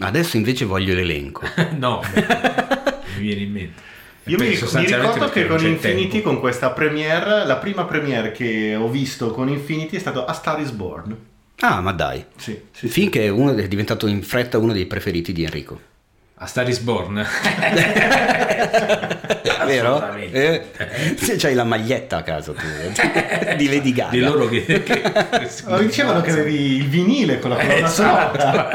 Adesso 0.00 0.36
invece 0.36 0.64
voglio 0.64 0.94
l'elenco. 0.94 1.42
no, 1.78 2.02
mi 3.16 3.22
viene 3.22 3.40
in 3.42 3.52
mente. 3.52 3.88
Io 4.24 4.38
mi, 4.38 4.48
ricordo 4.48 5.28
che 5.30 5.46
con 5.46 5.64
Infinity, 5.64 6.10
tempo. 6.10 6.28
con 6.28 6.40
questa 6.40 6.70
premiere, 6.70 7.44
la 7.46 7.56
prima 7.56 7.84
premiere 7.84 8.32
che 8.32 8.76
ho 8.76 8.88
visto 8.88 9.30
con 9.30 9.48
Infinity 9.48 9.96
è 9.96 9.98
stato 9.98 10.24
A 10.24 10.32
Star 10.32 10.60
is 10.60 10.70
Born. 10.70 11.16
Ah, 11.60 11.80
ma 11.80 11.92
dai. 11.92 12.24
Sì, 12.36 12.58
sì, 12.70 12.84
Il 12.86 12.90
film 12.90 13.10
che 13.10 13.24
è, 13.24 13.28
uno- 13.28 13.54
è 13.56 13.66
diventato 13.66 14.06
in 14.06 14.22
fretta 14.22 14.58
uno 14.58 14.72
dei 14.72 14.86
preferiti 14.86 15.32
di 15.32 15.44
Enrico. 15.44 15.80
A 16.36 16.46
Star 16.46 16.68
is 16.68 16.78
Born. 16.78 17.26
Vero? 19.66 20.14
Eh, 20.14 20.64
se 21.16 21.36
c'hai 21.36 21.54
la 21.54 21.64
maglietta 21.64 22.18
a 22.18 22.22
casa 22.22 22.52
tu, 22.52 22.64
eh, 22.64 23.56
di 23.56 23.68
Lady 23.68 23.92
Gaga. 23.92 24.10
Di 24.10 24.20
loro 24.20 24.48
che... 24.48 24.64
che- 24.82 25.12
mi 25.66 25.86
dicevano 25.86 26.20
che 26.22 26.30
avevi 26.30 26.76
il 26.76 26.88
vinile 26.88 27.38
con 27.38 27.50
la 27.50 27.56
colonna 27.56 27.88
sonora. 27.88 28.68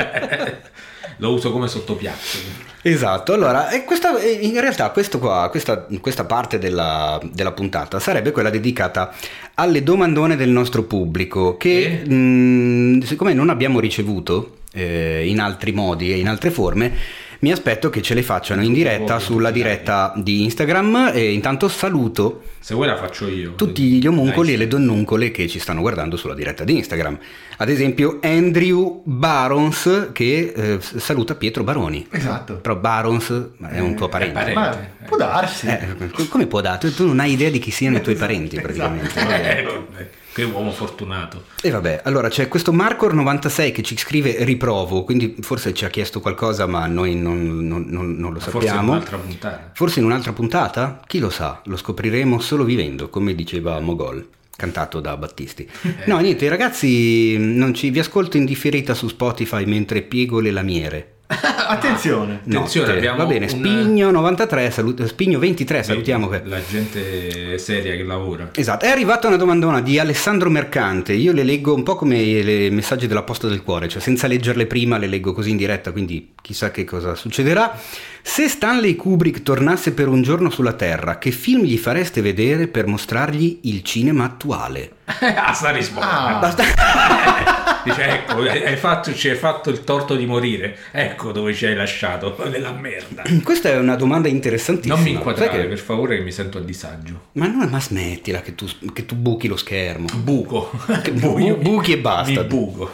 Lo 1.17 1.33
uso 1.33 1.51
come 1.51 1.67
sottopiatto. 1.67 2.73
Esatto, 2.81 3.33
allora, 3.33 3.69
e 3.69 3.83
questa, 3.83 4.19
in 4.21 4.59
realtà 4.59 4.91
questo 4.91 5.17
qua, 5.17 5.47
questa, 5.49 5.87
questa 5.99 6.25
parte 6.25 6.59
della, 6.59 7.19
della 7.31 7.51
puntata 7.51 7.99
sarebbe 7.99 8.31
quella 8.31 8.51
dedicata 8.51 9.11
alle 9.55 9.81
domandone 9.81 10.35
del 10.35 10.49
nostro 10.49 10.83
pubblico 10.83 11.57
che 11.57 12.01
Eh? 12.03 12.09
mh, 12.09 13.01
siccome 13.01 13.33
non 13.33 13.49
abbiamo 13.49 13.79
ricevuto 13.79 14.57
eh, 14.73 15.25
in 15.25 15.39
altri 15.39 15.71
modi 15.71 16.11
e 16.11 16.17
in 16.17 16.27
altre 16.27 16.51
forme, 16.51 16.93
mi 17.39 17.51
aspetto 17.51 17.89
che 17.89 18.01
ce 18.01 18.13
le 18.13 18.23
facciano 18.23 18.63
in 18.63 18.73
diretta 18.73 19.19
sulla 19.19 19.51
diretta 19.51 20.13
di 20.15 20.43
Instagram 20.43 21.11
e 21.13 21.31
intanto 21.33 21.67
saluto 21.67 22.43
Se 22.59 22.73
vuoi 22.73 22.87
la 22.87 22.97
faccio 22.97 23.27
io. 23.27 23.53
tutti 23.55 23.83
gli 23.83 24.07
omuncoli 24.07 24.47
Dai, 24.47 24.55
e 24.55 24.57
le 24.57 24.67
donnuncole 24.67 25.31
che 25.31 25.47
ci 25.47 25.59
stanno 25.59 25.81
guardando 25.81 26.15
sulla 26.17 26.33
diretta 26.33 26.63
di 26.63 26.77
Instagram. 26.77 27.17
Ad 27.57 27.69
esempio 27.69 28.19
Andrew 28.21 29.01
Barons 29.05 30.09
che 30.11 30.53
eh, 30.55 30.77
saluta 30.81 31.35
Pietro 31.35 31.63
Baroni. 31.63 32.05
Esatto. 32.09 32.55
Però 32.55 32.75
Barons 32.75 33.49
è 33.69 33.79
un 33.79 33.95
tuo 33.95 34.09
parente. 34.09 34.33
parente. 34.33 34.53
Ma 34.99 35.07
può 35.07 35.17
darsi. 35.17 35.67
Eh, 35.67 36.09
co- 36.11 36.27
come 36.27 36.47
può 36.47 36.61
dare? 36.61 36.91
Tu, 36.93 37.05
non 37.05 37.19
hai 37.19 37.31
idea 37.31 37.49
di 37.49 37.59
chi 37.59 37.71
siano 37.71 37.97
i 37.97 38.01
tuoi 38.01 38.15
parenti 38.15 38.57
Esatto. 38.57 38.61
praticamente. 38.73 39.19
Eh, 39.19 39.63
vabbè, 39.63 40.09
che 40.35 40.43
uomo 40.43 40.71
fortunato. 40.73 41.43
E 41.61 41.69
vabbè, 41.69 42.01
allora 42.03 42.27
c'è 42.27 42.49
questo 42.49 42.73
Marcor96 42.73 43.71
che 43.71 43.81
ci 43.83 43.97
scrive 43.97 44.43
riprovo, 44.43 45.05
quindi 45.05 45.37
forse 45.39 45.73
ci 45.73 45.85
ha 45.85 45.89
chiesto 45.89 46.19
qualcosa 46.19 46.65
ma 46.67 46.85
noi 46.87 47.15
non, 47.15 47.65
non- 47.65 47.85
non- 47.87 48.15
non 48.17 48.33
lo 48.33 48.39
Forse 48.41 48.57
in 48.57 48.63
sappiamo. 48.65 48.91
un'altra 48.91 49.15
puntata. 49.17 49.71
Forse 49.73 49.99
in 49.99 50.05
un'altra 50.05 50.33
puntata? 50.33 50.99
Chi 51.07 51.19
lo 51.19 51.29
sa, 51.29 51.61
lo 51.63 51.77
scopriremo 51.77 52.41
solo 52.41 52.65
vivendo, 52.65 53.07
come 53.07 53.33
diceva 53.33 53.79
Mogol, 53.79 54.27
cantato 54.57 54.99
da 54.99 55.15
Battisti. 55.15 55.65
No, 56.07 56.17
niente, 56.19 56.49
ragazzi, 56.49 57.37
non 57.37 57.73
ci, 57.73 57.89
vi 57.89 57.99
ascolto 57.99 58.35
in 58.35 58.43
differita 58.43 58.93
su 58.93 59.07
Spotify 59.07 59.63
mentre 59.65 60.01
piego 60.01 60.41
le 60.41 60.51
lamiere. 60.51 61.13
Attenzione. 61.67 62.41
Attenzione, 62.45 62.85
Notte. 62.87 62.97
abbiamo 62.97 63.17
Va 63.17 63.25
bene, 63.25 63.45
un- 63.45 63.49
Spigno 63.49 64.11
93, 64.11 64.69
salut- 64.69 65.03
Spigno 65.05 65.39
23, 65.39 65.81
salutiamo. 65.83 66.27
que- 66.27 66.43
La 66.45 66.59
gente 66.69 67.57
seria 67.57 67.95
che 67.95 68.03
lavora. 68.03 68.49
Esatto, 68.53 68.85
è 68.85 68.89
arrivata 68.89 69.27
una 69.27 69.35
domandona 69.37 69.81
di 69.81 69.97
Alessandro 69.97 70.49
Mercante, 70.51 71.13
io 71.13 71.31
le 71.33 71.43
leggo 71.43 71.73
un 71.73 71.81
po' 71.81 71.95
come 71.95 72.19
i 72.19 72.69
messaggi 72.69 73.07
della 73.07 73.23
posta 73.23 73.47
del 73.47 73.63
cuore, 73.63 73.87
cioè 73.87 74.01
senza 74.01 74.27
leggerle 74.27 74.67
prima 74.67 74.97
le 74.99 75.07
leggo 75.07 75.33
così 75.33 75.49
in 75.49 75.57
diretta, 75.57 75.91
quindi 75.91 76.33
chissà 76.41 76.69
che 76.69 76.83
cosa 76.85 77.15
succederà. 77.15 77.75
Se 78.21 78.47
Stanley 78.47 78.95
Kubrick 78.95 79.41
tornasse 79.41 79.93
per 79.93 80.07
un 80.07 80.21
giorno 80.21 80.49
sulla 80.51 80.73
Terra, 80.73 81.17
che 81.17 81.31
film 81.31 81.63
gli 81.63 81.77
fareste 81.77 82.21
vedere 82.21 82.67
per 82.67 82.85
mostrargli 82.85 83.59
il 83.63 83.81
cinema 83.83 84.25
attuale? 84.25 84.91
ah, 85.05 85.53
sta 85.53 85.71
rispondendo. 85.71 86.17
Ah. 86.17 86.37
Basta- 86.39 86.63
Dice, 87.85 88.03
ecco, 88.07 88.39
hai 88.41 88.75
fatto, 88.75 89.13
ci 89.13 89.29
hai 89.29 89.35
fatto 89.35 89.69
il 89.69 89.83
torto 89.83 90.15
di 90.15 90.25
morire. 90.25 90.77
Ecco 90.91 91.31
dove 91.31 91.53
ci 91.53 91.65
hai 91.65 91.75
lasciato, 91.75 92.35
nella 92.49 92.71
merda. 92.71 93.23
Questa 93.43 93.69
è 93.69 93.77
una 93.77 93.95
domanda 93.95 94.27
interessantissima. 94.27 94.95
Non 94.95 95.03
mi 95.03 95.11
inquadrare, 95.11 95.61
che- 95.61 95.67
per 95.67 95.77
favore, 95.79 96.17
che 96.17 96.23
mi 96.23 96.31
sento 96.31 96.57
a 96.57 96.61
disagio. 96.61 97.27
Ma, 97.33 97.47
no, 97.47 97.65
ma 97.67 97.79
smettila 97.79 98.41
che 98.41 98.55
tu, 98.55 98.65
che 98.91 99.05
tu 99.05 99.15
buchi 99.15 99.47
lo 99.47 99.55
schermo. 99.57 100.07
Buco. 100.15 100.71
bu- 101.13 101.57
buchi 101.57 101.93
e 101.93 101.97
basta. 101.99 102.41
Mi 102.41 102.47
buco. 102.47 102.91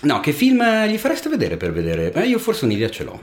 No, 0.00 0.20
che 0.20 0.32
film 0.32 0.86
gli 0.86 0.98
fareste 0.98 1.28
vedere 1.28 1.56
per 1.56 1.72
vedere? 1.72 2.12
Eh, 2.12 2.26
io 2.26 2.38
forse 2.38 2.64
un'idea 2.64 2.90
ce 2.90 3.04
l'ho. 3.04 3.22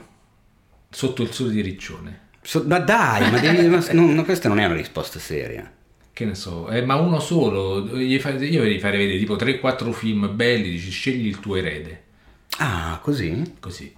Sotto 0.90 1.22
il 1.22 1.32
sole 1.32 1.52
di 1.52 1.60
Riccione. 1.60 2.20
So- 2.42 2.64
ma 2.66 2.78
dai, 2.78 3.30
ma 3.30 3.38
devi- 3.38 3.66
ma- 3.68 3.84
no, 3.92 4.12
no, 4.12 4.24
questa 4.24 4.48
non 4.48 4.58
è 4.60 4.64
una 4.64 4.74
risposta 4.74 5.18
seria. 5.18 5.70
Che 6.14 6.24
ne 6.24 6.36
so, 6.36 6.68
eh, 6.68 6.82
ma 6.82 6.94
uno 6.94 7.18
solo. 7.18 7.84
Gli 7.98 8.20
fa- 8.20 8.30
io 8.30 8.64
gli 8.64 8.78
farei 8.78 8.98
vedere 8.98 9.18
tipo 9.18 9.34
3-4 9.34 9.90
film 9.90 10.30
belli, 10.36 10.70
dici 10.70 10.90
scegli 10.90 11.26
il 11.26 11.40
tuo 11.40 11.56
erede. 11.56 12.02
Ah, 12.58 13.00
così? 13.02 13.56
Così. 13.58 13.92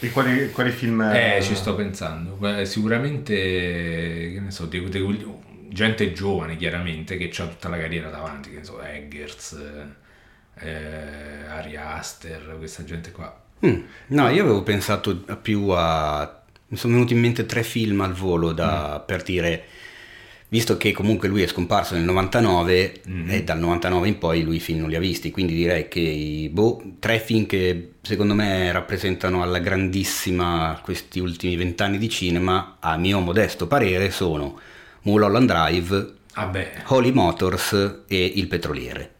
E 0.00 0.10
quali, 0.10 0.50
quali 0.50 0.70
film... 0.70 1.00
Eh, 1.00 1.40
ci 1.42 1.54
sto 1.54 1.74
pensando. 1.74 2.38
Sicuramente, 2.66 3.34
che 3.34 4.40
ne 4.40 4.50
so, 4.50 4.66
di, 4.66 4.86
di- 4.90 5.26
gente 5.74 6.12
giovane 6.12 6.56
chiaramente 6.56 7.16
che 7.16 7.30
ha 7.42 7.46
tutta 7.46 7.68
la 7.68 7.78
carriera 7.78 8.10
davanti, 8.10 8.50
che 8.50 8.58
ne 8.58 8.64
so, 8.64 8.82
Eggers, 8.82 9.58
eh, 10.60 11.46
Ari 11.48 11.76
Aster, 11.76 12.56
questa 12.58 12.84
gente 12.84 13.10
qua. 13.10 13.42
Mm, 13.64 13.80
no, 14.08 14.28
io 14.28 14.42
avevo 14.42 14.62
pensato 14.62 15.16
più 15.40 15.68
a... 15.68 16.42
Mi 16.68 16.76
sono 16.76 16.94
venuti 16.94 17.14
in 17.14 17.20
mente 17.20 17.46
tre 17.46 17.62
film 17.62 18.00
al 18.02 18.12
volo 18.12 18.52
da, 18.52 19.00
mm. 19.00 19.06
per 19.06 19.22
dire 19.22 19.64
visto 20.54 20.76
che 20.76 20.92
comunque 20.92 21.26
lui 21.26 21.42
è 21.42 21.48
scomparso 21.48 21.94
nel 21.94 22.04
99 22.04 23.00
mm-hmm. 23.08 23.30
e 23.30 23.42
dal 23.42 23.58
99 23.58 24.06
in 24.06 24.18
poi 24.18 24.44
lui 24.44 24.60
film 24.60 24.82
non 24.82 24.88
li 24.88 24.94
ha 24.94 25.00
visti, 25.00 25.32
quindi 25.32 25.52
direi 25.52 25.88
che 25.88 25.98
i 25.98 26.48
boh, 26.48 26.80
tre 27.00 27.18
film 27.18 27.44
che 27.46 27.94
secondo 28.02 28.34
me 28.34 28.70
rappresentano 28.70 29.42
alla 29.42 29.58
grandissima 29.58 30.78
questi 30.80 31.18
ultimi 31.18 31.56
vent'anni 31.56 31.98
di 31.98 32.08
cinema, 32.08 32.76
a 32.78 32.96
mio 32.96 33.18
modesto 33.18 33.66
parere, 33.66 34.12
sono 34.12 34.56
Mulholland 35.02 35.48
Drive, 35.48 36.12
ah 36.34 36.52
Holy 36.86 37.10
Motors 37.10 38.04
e 38.06 38.24
Il 38.36 38.46
Petroliere. 38.46 39.14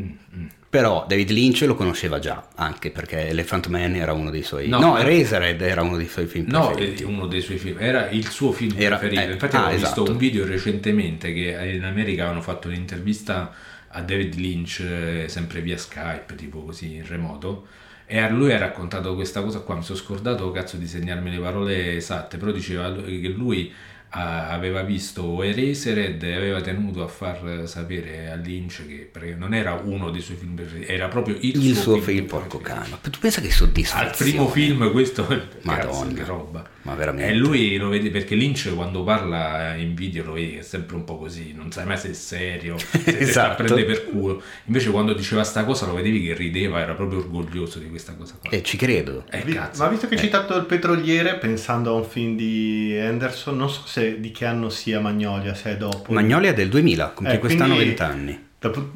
Mm-hmm. 0.00 0.46
Però 0.76 1.06
David 1.08 1.30
Lynch 1.30 1.62
lo 1.62 1.74
conosceva 1.74 2.18
già, 2.18 2.48
anche 2.54 2.90
perché 2.90 3.28
Elephant 3.28 3.68
Man 3.68 3.94
era 3.94 4.12
uno 4.12 4.28
dei 4.28 4.42
suoi... 4.42 4.68
No, 4.68 4.78
no 4.78 4.98
Eraserhead 4.98 5.58
era 5.62 5.80
uno 5.80 5.96
dei 5.96 6.06
suoi 6.06 6.26
film 6.26 6.44
no, 6.50 6.66
preferiti. 6.66 7.02
No, 7.04 7.08
uno 7.08 7.26
dei 7.26 7.40
suoi 7.40 7.56
film, 7.56 7.78
era 7.80 8.10
il 8.10 8.28
suo 8.28 8.52
film 8.52 8.74
era, 8.76 8.98
preferito. 8.98 9.30
Eh, 9.30 9.32
Infatti 9.32 9.56
ah, 9.56 9.60
avevo 9.60 9.76
esatto. 9.76 10.02
visto 10.02 10.12
un 10.12 10.18
video 10.18 10.44
recentemente 10.44 11.32
che 11.32 11.72
in 11.72 11.82
America 11.82 12.24
avevano 12.24 12.42
fatto 12.42 12.68
un'intervista 12.68 13.54
a 13.88 14.02
David 14.02 14.34
Lynch, 14.34 14.80
eh, 14.80 15.24
sempre 15.28 15.62
via 15.62 15.78
Skype, 15.78 16.34
tipo 16.34 16.62
così, 16.62 16.96
in 16.96 17.06
remoto, 17.06 17.68
e 18.04 18.18
a 18.18 18.28
lui 18.28 18.52
ha 18.52 18.58
raccontato 18.58 19.14
questa 19.14 19.40
cosa 19.40 19.60
qua, 19.60 19.76
mi 19.76 19.82
sono 19.82 19.96
scordato 19.96 20.50
cazzo 20.50 20.76
di 20.76 20.86
segnarmi 20.86 21.30
le 21.30 21.38
parole 21.38 21.96
esatte, 21.96 22.36
però 22.36 22.50
diceva 22.50 22.92
che 22.92 23.32
lui 23.34 23.72
aveva 24.08 24.82
visto 24.82 25.42
Erasered 25.42 26.22
e 26.22 26.34
aveva 26.34 26.60
tenuto 26.60 27.02
a 27.02 27.08
far 27.08 27.64
sapere 27.66 28.30
a 28.30 28.34
Lynch 28.34 28.86
che 28.86 29.34
non 29.34 29.52
era 29.52 29.74
uno 29.74 30.10
dei 30.10 30.20
suoi 30.20 30.36
film 30.36 30.54
preferiti, 30.54 30.90
era 30.90 31.08
proprio 31.08 31.36
il, 31.40 31.64
il 31.64 31.74
suo, 31.74 31.82
suo 31.82 31.92
film, 31.94 32.04
film 32.04 32.26
porco 32.26 32.58
cane. 32.58 32.98
Tu 33.02 33.18
pensa 33.18 33.40
che 33.40 33.50
soddisfazione. 33.50 34.10
Al 34.10 34.16
primo 34.16 34.48
film 34.48 34.90
questo 34.90 35.26
Madonna, 35.62 36.12
che 36.12 36.24
roba. 36.24 36.74
Ma 36.86 36.94
veramente. 36.94 37.32
E 37.32 37.34
lui 37.34 37.76
lo 37.78 37.88
vede 37.88 38.10
perché 38.10 38.36
Lynch 38.36 38.72
quando 38.72 39.02
parla 39.02 39.74
in 39.74 39.94
video 39.94 40.22
lo 40.22 40.32
vedi 40.34 40.52
che 40.52 40.58
è 40.60 40.62
sempre 40.62 40.94
un 40.94 41.02
po' 41.02 41.18
così, 41.18 41.52
non 41.52 41.72
sai 41.72 41.84
mai 41.84 41.98
se 41.98 42.10
è 42.10 42.12
serio, 42.12 42.78
se 42.78 43.18
esatto. 43.18 43.64
prende 43.64 43.84
per 43.84 44.04
culo. 44.04 44.40
Invece 44.66 44.90
quando 44.90 45.12
diceva 45.12 45.42
sta 45.42 45.64
cosa 45.64 45.86
lo 45.86 45.94
vedevi 45.94 46.22
che 46.22 46.34
rideva, 46.34 46.78
era 46.78 46.94
proprio 46.94 47.18
orgoglioso 47.18 47.80
di 47.80 47.88
questa 47.88 48.14
cosa 48.14 48.36
qua. 48.40 48.50
E 48.50 48.62
ci 48.62 48.76
credo. 48.76 49.24
Eh, 49.30 49.42
Ma 49.76 49.88
visto 49.88 50.06
che 50.06 50.14
hai 50.14 50.20
eh. 50.20 50.24
citato 50.24 50.56
il 50.56 50.64
petroliere, 50.66 51.36
pensando 51.38 51.90
a 51.90 51.94
un 51.94 52.04
film 52.04 52.36
di 52.36 52.96
Anderson, 52.96 53.56
non 53.56 53.68
so 53.68 53.82
se 53.84 54.20
di 54.20 54.30
che 54.30 54.44
anno 54.44 54.68
sia 54.68 55.00
Magnolia, 55.00 55.54
se 55.54 55.72
è 55.72 55.76
dopo. 55.76 56.12
Magnolia 56.12 56.50
è 56.50 56.54
del 56.54 56.68
2000, 56.68 57.08
compie 57.08 57.34
eh, 57.34 57.38
quest'anno 57.40 57.76
20 57.76 58.02
anni. 58.02 58.45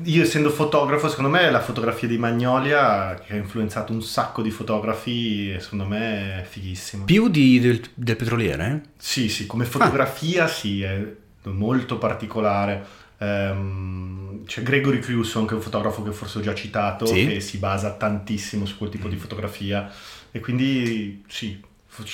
Io 0.04 0.22
essendo 0.22 0.50
fotografo, 0.50 1.08
secondo 1.08 1.30
me 1.30 1.50
la 1.50 1.60
fotografia 1.60 2.08
di 2.08 2.16
Magnolia, 2.16 3.14
che 3.14 3.34
ha 3.34 3.36
influenzato 3.36 3.92
un 3.92 4.02
sacco 4.02 4.40
di 4.40 4.50
fotografi, 4.50 5.54
secondo 5.60 5.84
me 5.84 6.40
è 6.40 6.44
fighissima. 6.44 7.04
Più 7.04 7.28
di, 7.28 7.60
del, 7.60 7.80
del, 7.94 8.16
petroliere? 8.16 8.82
Sì, 8.96 9.28
sì, 9.28 9.46
come 9.46 9.66
fotografia 9.66 10.44
ah. 10.44 10.48
sì, 10.48 10.82
è 10.82 11.04
molto 11.42 11.98
particolare. 11.98 12.84
Um, 13.18 14.44
c'è 14.46 14.62
Gregory 14.62 14.98
Cruson, 14.98 15.44
che 15.44 15.52
è 15.52 15.56
un 15.56 15.62
fotografo 15.62 16.02
che 16.02 16.12
forse 16.12 16.38
ho 16.38 16.40
già 16.40 16.54
citato, 16.54 17.04
sì. 17.04 17.26
che 17.26 17.40
si 17.40 17.58
basa 17.58 17.92
tantissimo 17.92 18.64
su 18.64 18.78
quel 18.78 18.88
tipo 18.88 19.08
di 19.08 19.16
fotografia. 19.16 19.92
E 20.30 20.40
quindi 20.40 21.22
sì, 21.28 21.62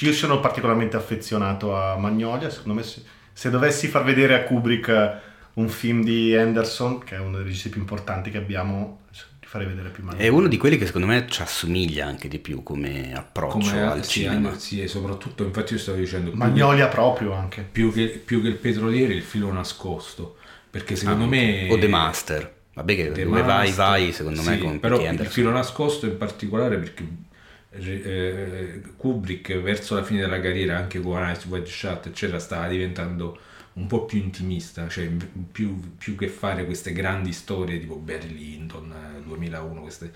io 0.01 0.13
sono 0.13 0.41
particolarmente 0.41 0.97
affezionato 0.97 1.77
a 1.77 1.97
Magnolia. 1.97 2.51
Secondo 2.51 2.75
me, 2.75 2.83
se, 2.83 3.03
se 3.33 3.51
dovessi 3.51 3.87
far 3.87 4.03
vedere 4.03 4.35
a 4.35 4.43
Kubrick 4.43 5.26
un 5.57 5.69
film 5.69 6.03
di 6.03 6.35
Anderson, 6.37 7.03
che 7.03 7.17
è 7.17 7.19
uno 7.19 7.37
dei 7.37 7.45
registi 7.45 7.69
più 7.69 7.81
importanti 7.81 8.31
che 8.31 8.37
abbiamo, 8.37 9.01
ti 9.11 9.47
farei 9.47 9.67
vedere 9.67 9.89
più 9.89 10.03
male. 10.03 10.19
È 10.19 10.29
uno 10.29 10.49
di 10.49 10.57
quelli 10.59 10.77
che 10.77 10.85
secondo 10.85 11.07
me 11.07 11.27
ci 11.29 11.41
assomiglia 11.41 12.07
anche 12.07 12.29
di 12.29 12.39
più 12.39 12.63
come 12.63 13.15
approccio 13.15 13.59
come, 13.59 13.83
al 13.83 14.05
sì, 14.05 14.21
cinema. 14.21 14.59
Sì, 14.59 14.83
e 14.83 14.89
soprattutto, 14.89 15.45
infatti 15.45 15.73
io 15.73 15.79
stavo 15.79 15.99
dicendo... 15.99 16.31
Magnolia 16.35 16.89
che, 16.89 16.95
proprio 16.95 17.33
anche. 17.33 17.67
Più 17.71 17.91
che, 17.91 18.09
più 18.09 18.43
che, 18.43 18.49
il 18.49 18.57
petroliere, 18.57 19.15
il 19.15 19.23
filo 19.23 19.51
nascosto. 19.51 20.37
Perché 20.71 20.95
secondo 20.95 21.25
ah, 21.25 21.29
me... 21.29 21.69
O 21.71 21.79
The 21.79 21.89
Master. 21.89 22.55
Vabbè 22.75 22.95
che 22.95 23.13
The 23.13 23.25
dove 23.25 23.43
vai, 23.43 23.73
vai, 23.73 24.13
secondo 24.13 24.43
sì, 24.43 24.51
me 24.51 24.59
con 24.59 24.79
Però 24.79 25.01
il 25.01 25.27
filo 25.27 25.51
nascosto 25.51 26.05
in 26.05 26.19
particolare 26.19 26.77
perché 26.77 27.07
eh, 27.71 28.83
Kubrick 28.99 29.59
verso 29.61 29.95
la 29.95 30.03
fine 30.03 30.21
della 30.21 30.41
carriera 30.41 30.77
anche 30.77 31.01
con 31.01 31.27
Ice 31.31 31.49
White 31.49 31.71
Shot 31.71 32.07
eccetera 32.07 32.39
stava 32.39 32.69
diventando 32.69 33.39
un 33.77 33.87
po' 33.87 34.07
più 34.07 34.19
intimista, 34.19 34.89
cioè 34.89 35.07
più, 35.53 35.97
più, 35.99 36.17
che 36.17 36.29
fare 36.29 36.65
queste 36.65 36.93
grandi 36.93 37.33
storie 37.33 37.79
tipo 37.79 37.97
Barry 37.97 38.33
Lyndon 38.33 39.23
2001, 39.25 39.81
queste, 39.83 40.13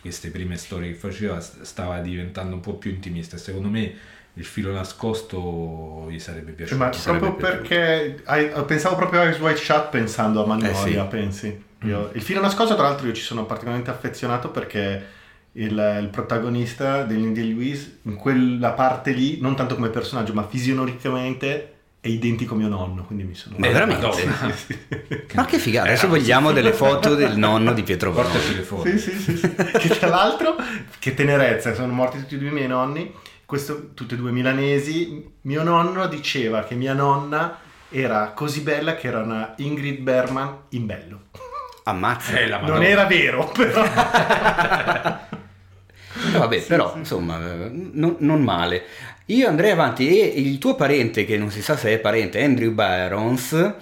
queste, 0.00 0.30
prime 0.30 0.56
storie 0.56 0.90
che 0.90 0.96
faceva, 0.96 1.40
stava 1.40 2.00
diventando 2.00 2.56
un 2.56 2.60
po' 2.60 2.74
più 2.74 2.90
intimista. 2.90 3.36
Secondo 3.36 3.68
me 3.68 3.94
il 4.34 4.44
filo 4.44 4.72
nascosto 4.72 6.06
gli 6.10 6.18
sarebbe 6.18 6.50
piaciuto. 6.50 6.82
Ma 6.82 6.88
proprio 6.88 7.36
perché 7.36 8.22
hai, 8.24 8.50
pensavo 8.64 8.96
proprio 8.96 9.20
a 9.20 9.26
White 9.26 9.56
Shot 9.56 9.88
pensando 9.90 10.42
a 10.42 10.46
Magnolia, 10.46 11.04
eh 11.04 11.04
sì. 11.04 11.08
pensi? 11.08 11.64
Io, 11.82 12.10
mm. 12.10 12.16
Il 12.16 12.22
filo 12.22 12.40
nascosto, 12.40 12.74
tra 12.74 12.88
l'altro, 12.88 13.06
io 13.06 13.14
ci 13.14 13.22
sono 13.22 13.46
particolarmente 13.46 13.90
affezionato 13.92 14.50
perché 14.50 15.06
il, 15.52 15.98
il 16.02 16.08
protagonista 16.10 17.04
dell'India 17.04 17.44
Lewis, 17.44 17.98
in 18.02 18.16
quella 18.16 18.72
parte 18.72 19.12
lì, 19.12 19.38
non 19.40 19.54
tanto 19.54 19.76
come 19.76 19.90
personaggio, 19.90 20.34
ma 20.34 20.44
fisionomicamente 20.48 21.75
è 22.06 22.08
identico 22.08 22.54
a 22.54 22.56
mio 22.56 22.68
nonno, 22.68 23.04
quindi 23.04 23.24
mi 23.24 23.34
sono... 23.34 23.56
Ma 23.58 23.68
veramente? 23.68 24.06
Ma 25.34 25.44
che 25.44 25.58
figata, 25.58 25.88
adesso 25.88 26.08
vogliamo 26.08 26.52
delle 26.52 26.72
foto 26.72 27.14
del 27.14 27.36
nonno 27.36 27.72
di 27.72 27.82
Pietro 27.82 28.12
Portaci 28.12 28.54
le 28.54 28.62
foto. 28.62 28.88
Sì, 28.88 28.98
sì, 28.98 29.18
sì, 29.18 29.36
sì. 29.36 29.54
che 29.54 29.88
tra 29.88 30.08
l'altro, 30.08 30.56
che 30.98 31.14
tenerezza, 31.14 31.74
sono 31.74 31.92
morti 31.92 32.18
tutti 32.18 32.36
e 32.36 32.38
due 32.38 32.48
i 32.48 32.52
miei 32.52 32.68
nonni, 32.68 33.12
questo, 33.44 33.90
tutti 33.94 34.14
e 34.14 34.16
due 34.16 34.30
milanesi, 34.30 35.32
mio 35.42 35.62
nonno 35.62 36.06
diceva 36.06 36.64
che 36.64 36.74
mia 36.74 36.94
nonna 36.94 37.58
era 37.88 38.32
così 38.34 38.60
bella 38.60 38.94
che 38.94 39.08
era 39.08 39.20
una 39.20 39.54
Ingrid 39.56 40.00
Berman 40.00 40.56
in 40.70 40.86
bello. 40.86 41.20
Ammazza. 41.84 42.38
Eh, 42.38 42.48
non 42.48 42.82
era 42.82 43.04
vero, 43.04 43.50
però... 43.52 43.84
vabbè, 46.38 46.60
sì, 46.60 46.66
però 46.66 46.92
sì. 46.92 46.98
insomma, 46.98 47.38
non, 47.38 48.16
non, 48.18 48.42
male. 48.42 48.84
Io 49.26 49.48
andrei 49.48 49.70
avanti 49.70 50.20
e 50.20 50.40
il 50.40 50.58
tuo 50.58 50.74
parente, 50.74 51.24
che 51.24 51.36
non 51.36 51.50
si 51.50 51.62
sa 51.62 51.76
se 51.76 51.92
è 51.92 51.98
parente, 51.98 52.42
Andrew 52.42 52.72
Byrons, 52.72 53.74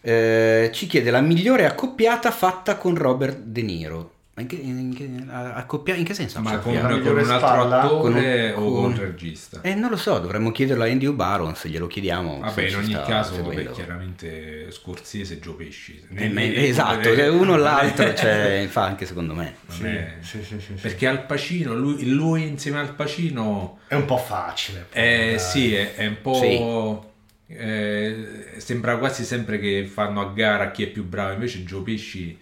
eh, 0.00 0.70
ci 0.72 0.86
chiede 0.86 1.10
la 1.10 1.20
migliore 1.20 1.66
accoppiata 1.66 2.30
fatta 2.30 2.76
con 2.76 2.96
Robert 2.96 3.38
De 3.38 3.62
Niro. 3.62 4.11
In 4.34 4.46
che, 4.46 4.56
in 4.56 4.94
che, 4.94 5.10
accoppia, 5.30 5.94
in 5.94 6.04
che 6.04 6.14
senso? 6.14 6.40
Ma 6.40 6.56
con, 6.56 6.72
con, 6.72 6.90
un 6.90 7.18
altro 7.18 7.22
spalla, 7.22 7.82
attore 7.82 8.52
con 8.54 8.62
un, 8.62 8.68
o 8.70 8.74
con 8.74 8.84
un 8.92 8.98
regista? 8.98 9.60
Eh, 9.60 9.74
non 9.74 9.90
lo 9.90 9.98
so, 9.98 10.18
dovremmo 10.20 10.50
chiederlo 10.50 10.84
a 10.84 10.86
Andrew 10.86 11.12
Baron 11.12 11.54
se 11.54 11.68
glielo 11.68 11.86
chiediamo. 11.86 12.38
Vabbè, 12.38 12.62
in 12.62 12.76
ogni 12.76 12.94
caso, 12.94 13.42
vabbè, 13.42 13.72
chiaramente 13.72 14.70
Scorsese 14.70 15.34
e 15.34 15.38
Gio 15.38 15.54
Pesci. 15.54 16.02
Eh, 16.14 16.30
me, 16.30 16.54
esatto, 16.54 17.10
eh, 17.10 17.28
uno 17.28 17.52
o 17.52 17.56
l'altro 17.56 18.14
cioè, 18.16 18.66
fa 18.70 18.84
anche 18.84 19.04
secondo 19.04 19.34
me. 19.34 19.56
Sì, 19.68 19.84
è, 19.84 20.14
sì, 20.22 20.42
sì, 20.42 20.56
perché 20.80 21.06
Al 21.06 21.26
Pacino, 21.26 21.74
lui, 21.74 22.08
lui, 22.08 22.48
insieme 22.48 22.78
al 22.78 22.94
Pacino... 22.94 23.80
È 23.86 23.94
un 23.94 24.06
po' 24.06 24.16
facile. 24.16 24.86
Eh, 24.92 25.36
sì, 25.38 25.74
è, 25.74 25.94
è, 25.94 26.06
un 26.06 26.20
po'... 26.22 27.12
Eh, 27.48 28.54
sembra 28.56 28.96
quasi 28.96 29.24
sempre 29.24 29.58
che 29.58 29.86
fanno 29.92 30.22
a 30.22 30.32
gara 30.32 30.70
chi 30.70 30.84
è 30.84 30.86
più 30.86 31.04
bravo, 31.04 31.34
invece 31.34 31.64
Gio 31.64 31.82
Pesci 31.82 32.38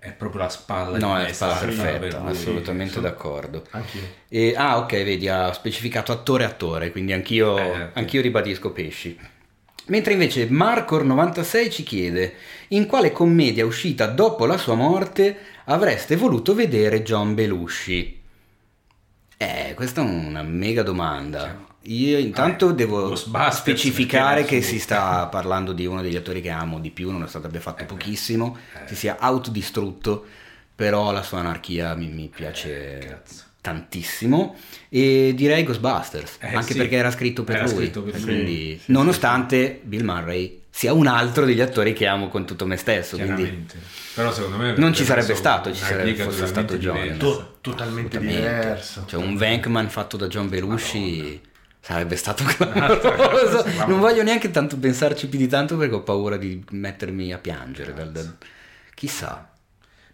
è 0.00 0.12
proprio 0.12 0.42
la 0.42 0.48
spalla 0.48 0.96
no 0.98 1.18
è 1.18 1.22
la 1.22 1.32
spalla 1.32 1.54
perfetta 1.54 1.98
per 1.98 2.22
assolutamente 2.26 2.94
sì. 2.94 3.00
d'accordo. 3.00 3.64
e, 4.28 4.54
ah 4.56 4.78
ok 4.78 4.90
vedi 5.02 5.28
ha 5.28 5.52
specificato 5.52 6.12
attore 6.12 6.44
attore 6.44 6.90
quindi 6.90 7.12
anch'io, 7.12 7.58
eh, 7.58 7.90
anch'io 7.94 8.20
ribadisco 8.20 8.70
pesci. 8.70 9.18
Mentre 9.86 10.12
invece 10.12 10.48
Marcor96 10.48 11.70
ci 11.70 11.82
chiede 11.82 12.34
in 12.68 12.86
quale 12.86 13.10
commedia 13.10 13.64
uscita 13.64 14.06
dopo 14.06 14.44
la 14.44 14.58
sua 14.58 14.74
morte 14.74 15.36
avreste 15.64 16.14
voluto 16.14 16.54
vedere 16.54 17.02
John 17.02 17.34
Belushi? 17.34 18.20
Eh 19.36 19.72
questa 19.74 20.02
è 20.02 20.04
una 20.04 20.42
mega 20.42 20.82
domanda 20.82 21.67
io 21.82 22.18
intanto 22.18 22.68
ah, 22.68 22.72
devo 22.72 23.14
specificare 23.14 24.44
che 24.44 24.60
si 24.62 24.78
sta 24.78 25.26
parlando 25.26 25.72
di 25.72 25.86
uno 25.86 26.02
degli 26.02 26.16
attori 26.16 26.40
che 26.40 26.50
amo 26.50 26.80
di 26.80 26.90
più, 26.90 27.10
nonostante 27.10 27.46
abbia 27.46 27.60
fatto 27.60 27.84
eh, 27.84 27.86
pochissimo, 27.86 28.56
eh. 28.74 28.88
si 28.88 28.96
sia 28.96 29.16
autodistrutto, 29.18 30.24
però 30.74 31.12
la 31.12 31.22
sua 31.22 31.38
anarchia 31.38 31.94
mi, 31.94 32.08
mi 32.08 32.28
piace 32.34 32.98
eh, 32.98 33.16
tantissimo. 33.60 34.56
E 34.88 35.32
direi 35.34 35.62
Ghostbusters, 35.62 36.38
eh, 36.40 36.54
anche 36.54 36.72
sì. 36.72 36.78
perché 36.78 36.96
era 36.96 37.10
scritto 37.10 37.44
per 37.44 37.56
era 37.56 37.64
lui, 37.64 37.76
scritto 37.76 38.02
per 38.02 38.20
quindi, 38.20 38.80
sì, 38.82 38.92
nonostante 38.92 39.80
Bill 39.82 40.04
Murray 40.04 40.62
sia 40.70 40.92
un 40.92 41.06
altro 41.06 41.44
degli 41.44 41.60
attori 41.60 41.92
che 41.92 42.06
amo 42.06 42.28
con 42.28 42.44
tutto 42.44 42.66
me 42.66 42.76
stesso, 42.76 43.16
quindi 43.16 43.66
però 44.14 44.32
secondo 44.32 44.58
me 44.58 44.74
non 44.76 44.92
ci 44.92 45.04
sarebbe 45.04 45.34
stato, 45.34 45.72
ci 45.72 45.82
sarebbe 45.82 46.14
fosse 46.16 46.46
stato 46.46 46.76
John. 46.76 47.16
To- 47.18 47.56
totalmente 47.60 48.18
diverso. 48.18 49.04
Cioè 49.06 49.24
un 49.24 49.36
Venkman 49.36 49.88
fatto 49.88 50.16
da 50.16 50.26
John 50.26 50.48
Belushi... 50.48 51.46
Sarebbe 51.90 52.16
stato 52.16 52.44
clamoroso. 52.44 53.64
Non 53.86 53.98
voglio 53.98 54.22
neanche 54.22 54.50
tanto 54.50 54.76
pensarci 54.78 55.26
più 55.28 55.38
di 55.38 55.46
tanto 55.46 55.78
perché 55.78 55.94
ho 55.94 56.02
paura 56.02 56.36
di 56.36 56.62
mettermi 56.72 57.32
a 57.32 57.38
piangere. 57.38 57.94
Dal, 57.94 58.12
dal... 58.12 58.36
Chissà. 58.94 59.48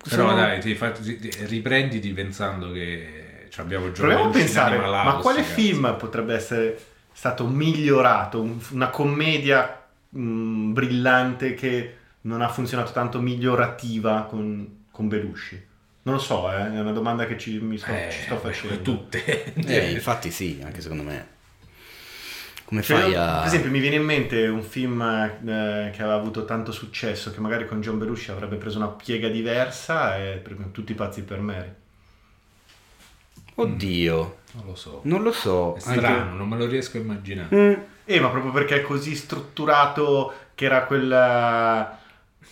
Però 0.08 0.28
Sono- 0.28 0.36
dai, 0.40 0.60
ti 0.60 0.74
fa- 0.76 0.92
ti- 0.92 1.18
ti- 1.18 1.32
riprenditi 1.46 2.12
pensando 2.12 2.70
che 2.70 3.46
ci 3.50 3.60
abbiamo 3.60 3.86
giocato. 3.86 4.02
Proviamo 4.02 4.28
a 4.28 4.32
pensare, 4.32 4.78
ma 4.78 5.16
quale 5.20 5.42
film 5.42 5.96
potrebbe 5.98 6.34
essere 6.34 6.78
stato 7.12 7.46
migliorato? 7.48 8.40
Un- 8.40 8.58
una 8.70 8.90
commedia 8.90 9.82
mh, 10.10 10.72
brillante 10.72 11.54
che 11.54 11.96
non 12.22 12.40
ha 12.40 12.48
funzionato 12.48 12.92
tanto 12.92 13.20
migliorativa 13.20 14.26
con, 14.30 14.84
con 14.92 15.08
Belushi? 15.08 15.60
Non 16.02 16.14
lo 16.14 16.20
so, 16.20 16.52
eh, 16.52 16.72
è 16.72 16.78
una 16.80 16.92
domanda 16.92 17.26
che 17.26 17.36
ci, 17.36 17.58
mi 17.58 17.78
sto, 17.78 17.90
ci 18.10 18.20
sto 18.26 18.36
facendo. 18.36 18.80
tutte. 18.82 19.54
Eh, 19.54 19.90
infatti 19.90 20.30
sì, 20.30 20.60
anche 20.62 20.80
secondo 20.80 21.02
me. 21.02 21.32
Come 22.74 22.82
Cioè, 22.82 23.00
fai 23.02 23.14
a... 23.14 23.36
Per 23.38 23.46
esempio, 23.46 23.70
mi 23.70 23.78
viene 23.78 23.96
in 23.96 24.04
mente 24.04 24.48
un 24.48 24.62
film 24.62 25.00
eh, 25.00 25.90
che 25.94 26.02
aveva 26.02 26.14
avuto 26.16 26.44
tanto 26.44 26.72
successo, 26.72 27.30
che 27.30 27.38
magari 27.38 27.68
con 27.68 27.80
John 27.80 27.98
Belushi 27.98 28.32
avrebbe 28.32 28.56
preso 28.56 28.78
una 28.78 28.88
piega 28.88 29.28
diversa, 29.28 30.18
e 30.18 30.38
per 30.42 30.52
esempio, 30.52 30.72
Tutti 30.72 30.92
pazzi 30.94 31.22
per 31.22 31.38
Mary. 31.38 31.72
Oddio, 33.56 34.38
Non 34.52 34.66
lo 34.66 34.74
so. 34.74 35.00
non 35.04 35.22
lo 35.22 35.30
so. 35.30 35.74
È 35.76 35.80
strano, 35.80 36.06
anche- 36.06 36.36
non 36.36 36.48
me 36.48 36.56
lo 36.56 36.66
riesco 36.66 36.96
a 36.96 37.00
immaginare. 37.00 37.54
Mm, 37.56 37.74
Eh, 38.06 38.20
ma 38.20 38.28
proprio 38.30 38.50
perché 38.50 38.76
è 38.76 38.82
così 38.82 39.14
strutturato 39.14 40.32
che 40.56 40.64
era 40.64 40.82
quella, 40.84 41.96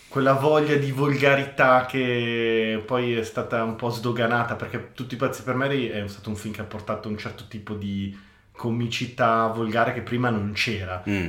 quella 0.07 0.35
voglia 0.35 0.77
di 0.77 0.93
volgarità 0.93 1.85
che 1.87 2.81
poi 2.87 3.17
è 3.17 3.25
stata 3.25 3.65
un 3.65 3.75
po' 3.75 3.89
sdoganata, 3.91 4.55
perché 4.55 4.93
Tutti 4.95 5.15
i 5.15 5.17
pazzi 5.17 5.43
per 5.43 5.57
Mary 5.57 5.89
è 5.89 6.07
stato 6.07 6.29
un 6.29 6.37
film 6.37 6.55
che 6.55 6.61
ha 6.61 6.65
portato 6.65 7.09
un 7.09 7.19
certo 7.19 7.47
tipo 7.49 7.75
di 7.75 8.17
comicità 8.53 9.47
volgare 9.49 9.93
che 9.93 10.01
prima 10.03 10.31
non 10.31 10.53
c'era. 10.53 11.03
mm. 11.09 11.27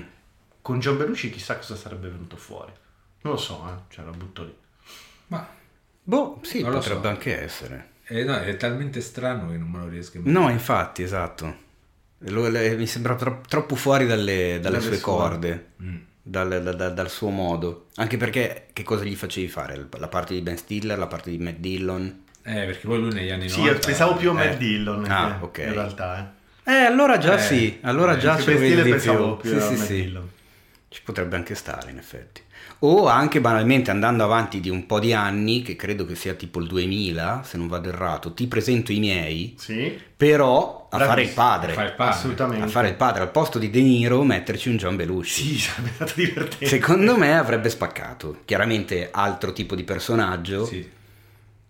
Con 0.61 0.79
John 0.79 0.97
Belushi 0.97 1.29
chissà 1.29 1.57
cosa 1.57 1.75
sarebbe 1.75 2.07
venuto 2.09 2.37
fuori. 2.37 2.71
Non 3.21 3.33
lo 3.33 3.39
so, 3.39 3.63
eh, 3.67 3.93
cioè 3.93 4.05
la 4.05 4.11
butto 4.11 4.43
lì. 4.43 4.55
Ma 5.27 5.47
Boh, 6.05 6.39
sì, 6.43 6.61
Non 6.61 6.71
lo 6.71 6.77
potrebbe 6.79 7.01
so. 7.03 7.07
anche 7.07 7.41
essere. 7.41 7.89
eh, 8.07 8.23
no, 8.25 8.35
è 8.37 8.57
talmente 8.57 8.99
strano 9.01 9.49
che 9.49 9.57
non 9.57 9.69
me 9.69 9.79
lo 9.79 9.87
riesco 9.87 10.17
a 10.17 10.19
immaginare. 10.19 10.45
No, 10.45 10.51
infatti, 10.51 11.01
esatto. 11.03 11.55
Lo- 12.27 12.47
le- 12.49 12.75
mi 12.75 12.87
sembra 12.87 13.15
tro- 13.15 13.41
troppo 13.47 13.75
fuori 13.75 14.05
dalle, 14.05 14.59
dalle 14.61 14.77
Dalle 14.77 14.79
sue 14.81 14.91
sue. 14.95 15.01
corde, 15.01 15.67
Mm. 15.81 15.95
dal, 16.21 16.61
da- 16.63 16.73
da- 16.73 16.89
dal 16.89 17.09
suo 17.09 17.29
modo. 17.29 17.87
Anche 17.95 18.17
perché 18.17 18.67
che 18.73 18.83
cosa 18.83 19.03
gli 19.05 19.15
facevi 19.15 19.47
fare? 19.47 19.87
La 19.97 20.07
parte 20.09 20.33
di 20.33 20.41
Ben 20.41 20.57
Stiller, 20.57 20.97
la 20.97 21.07
parte 21.07 21.29
di 21.31 21.37
Matt 21.37 21.57
Dillon? 21.57 22.23
Eh, 22.43 22.53
perché 22.65 22.85
poi 22.87 22.99
lui 22.99 23.11
negli 23.13 23.31
anni 23.31 23.47
Sì, 23.49 23.59
90... 23.59 23.79
io 23.79 23.85
pensavo 23.85 24.15
più 24.15 24.29
a 24.29 24.33
Matt 24.33 24.53
eh, 24.53 24.57
Dillon 24.57 25.05
Ah, 25.09 25.37
eh, 25.39 25.43
ok. 25.43 25.57
in 25.59 25.73
realtà. 25.73 26.19
Eh. 26.19 26.41
Eh, 26.65 26.71
allora 26.71 27.17
già 27.17 27.35
Eh, 27.35 27.41
sì, 27.41 27.79
allora 27.81 28.15
eh, 28.15 28.19
già 28.19 28.39
ci 28.39 28.53
vedi 28.53 28.81
di 28.81 28.95
più. 28.95 29.37
più 29.37 29.49
Sì, 29.49 29.55
a 29.55 29.61
sì, 29.61 29.77
sì. 29.77 30.17
Ci 30.87 31.01
potrebbe 31.03 31.35
anche 31.35 31.55
stare, 31.55 31.89
in 31.91 31.97
effetti. 31.97 32.41
O 32.79 33.07
anche 33.07 33.41
banalmente 33.41 33.89
andando 33.91 34.23
avanti 34.23 34.59
di 34.59 34.69
un 34.69 34.85
po' 34.85 34.99
di 34.99 35.13
anni, 35.13 35.61
che 35.61 35.75
credo 35.75 36.05
che 36.05 36.15
sia 36.15 36.33
tipo 36.33 36.59
il 36.59 36.67
2000, 36.67 37.41
se 37.43 37.57
non 37.57 37.67
vado 37.67 37.89
errato, 37.89 38.33
ti 38.33 38.45
presento 38.47 38.91
i 38.91 38.99
miei, 38.99 39.55
Sì, 39.57 39.97
però 40.15 40.87
a 40.91 40.99
fare 40.99 41.23
il 41.23 41.29
padre. 41.29 41.73
Fa 41.73 41.83
il 41.83 41.93
padre. 41.93 42.13
assolutamente. 42.13 42.65
A 42.65 42.67
fare 42.67 42.89
il 42.89 42.95
padre, 42.95 43.21
al 43.23 43.31
posto 43.31 43.57
di 43.57 43.69
De 43.69 43.81
Niro 43.81 44.21
metterci 44.23 44.69
un 44.69 44.77
John 44.77 44.95
Belushi. 44.95 45.43
Sì, 45.43 45.59
sarebbe 45.59 45.91
stato 45.95 46.13
divertente. 46.15 46.65
Secondo 46.67 47.17
me 47.17 47.37
avrebbe 47.37 47.69
spaccato. 47.69 48.41
Chiaramente 48.45 49.09
altro 49.11 49.51
tipo 49.53 49.75
di 49.75 49.83
personaggio, 49.83 50.65
Sì. 50.65 50.87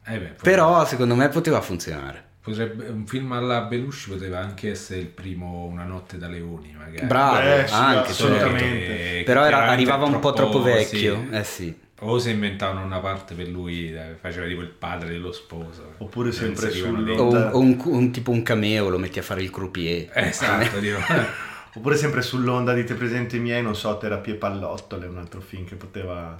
Eh 0.06 0.18
beh, 0.18 0.36
però 0.42 0.86
secondo 0.86 1.16
me 1.16 1.30
poteva 1.30 1.62
funzionare. 1.62 2.32
Potrebbe, 2.44 2.88
un 2.90 3.08
film 3.08 3.32
alla 3.32 3.62
Belushi 3.62 4.10
poteva 4.10 4.40
anche 4.40 4.72
essere 4.72 5.00
il 5.00 5.08
primo 5.08 5.64
Una 5.64 5.86
notte 5.86 6.18
da 6.18 6.28
leoni, 6.28 6.76
magari. 6.78 7.06
Bravo, 7.06 7.40
Beh, 7.40 7.68
sì, 7.68 7.74
anche 7.74 8.10
assolutamente. 8.12 9.20
Eh, 9.20 9.24
Però 9.24 9.46
era- 9.46 9.70
arrivava 9.70 10.06
un 10.06 10.20
po' 10.20 10.34
troppo 10.34 10.62
vecchio. 10.62 11.24
sì. 11.30 11.36
Eh 11.36 11.44
sì. 11.44 11.82
O 12.00 12.20
se 12.20 12.32
inventavano 12.32 12.84
una 12.84 13.00
parte 13.00 13.34
per 13.34 13.48
lui, 13.48 13.94
eh, 13.94 14.18
faceva 14.20 14.46
tipo 14.46 14.60
il 14.60 14.68
padre 14.68 15.10
dello 15.12 15.32
sposo. 15.32 15.94
Oppure 16.00 16.28
Lo 16.28 16.34
sempre 16.34 16.70
sul-. 16.70 17.10
O, 17.18 17.50
o 17.52 17.60
un, 17.60 17.80
un 17.86 18.12
tipo 18.12 18.32
un 18.32 18.44
cameo, 18.44 18.90
lo 18.90 18.98
metti 18.98 19.20
a 19.20 19.22
fare 19.24 19.42
il 19.42 19.50
croupier. 19.50 20.10
Eh, 20.14 20.28
Esatto, 20.28 20.80
tipo. 20.80 20.98
Oppure 21.76 21.96
sempre 21.96 22.22
sull'onda 22.22 22.74
di 22.74 22.84
Te 22.84 22.94
presento 22.94 23.38
i 23.38 23.40
miei, 23.40 23.64
non 23.64 23.76
so, 23.76 23.98
Terapie 23.98 24.36
pallottole, 24.36 25.08
un 25.08 25.18
altro 25.18 25.40
film 25.40 25.66
che 25.66 25.76
poteva... 25.76 26.38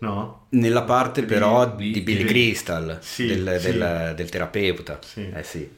No? 0.00 0.46
Nella 0.50 0.82
parte 0.82 1.22
però 1.24 1.74
di- 1.74 1.90
di, 1.90 2.00
Billy 2.02 2.24
Crystal, 2.24 2.98
Sì, 3.00 3.26
del, 3.26 3.58
sì. 3.60 3.72
del- 3.72 4.12
del 4.16 4.28
terapeuta. 4.28 4.98
Sì. 5.04 5.28
Eh 5.34 5.42
sì. 5.42 5.76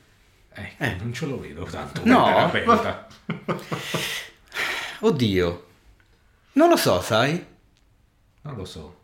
Eh, 0.78 0.96
non 1.00 1.12
ce 1.14 1.26
lo 1.26 1.38
vedo 1.40 1.64
tanto. 1.64 2.02
No, 2.04 2.24
terapeuta. 2.24 3.06
Oddio. 5.00 5.64
Non 6.52 6.68
lo 6.68 6.76
so, 6.76 7.00
sai? 7.00 7.42
Non 8.42 8.56
lo 8.56 8.64
so. 8.64 8.96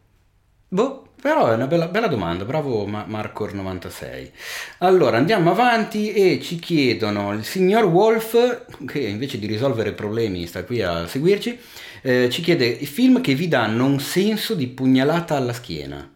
Boh, 0.68 1.09
però 1.20 1.48
è 1.48 1.55
una 1.55 1.66
bella, 1.66 1.87
bella 1.88 2.09
domanda, 2.09 2.44
bravo 2.44 2.85
Ma- 2.87 3.07
Marcor96. 3.09 4.31
Allora, 4.79 5.16
andiamo 5.16 5.50
avanti 5.52 6.12
e 6.12 6.40
ci 6.42 6.57
chiedono, 6.59 7.33
il 7.33 7.44
signor 7.44 7.85
Wolf, 7.85 8.64
che 8.87 8.98
invece 9.00 9.38
di 9.38 9.46
risolvere 9.46 9.92
problemi 9.92 10.46
sta 10.46 10.64
qui 10.64 10.83
a 10.83 11.07
seguirci, 11.07 11.59
eh, 12.02 12.28
ci 12.30 12.42
chiede 12.42 12.66
i 12.66 12.87
film 12.87 13.20
che 13.20 13.35
vi 13.35 13.48
danno 13.48 13.85
un 13.87 14.00
senso 14.00 14.54
di 14.54 14.66
pugnalata 14.68 15.37
alla 15.37 15.52
schiena. 15.52 16.11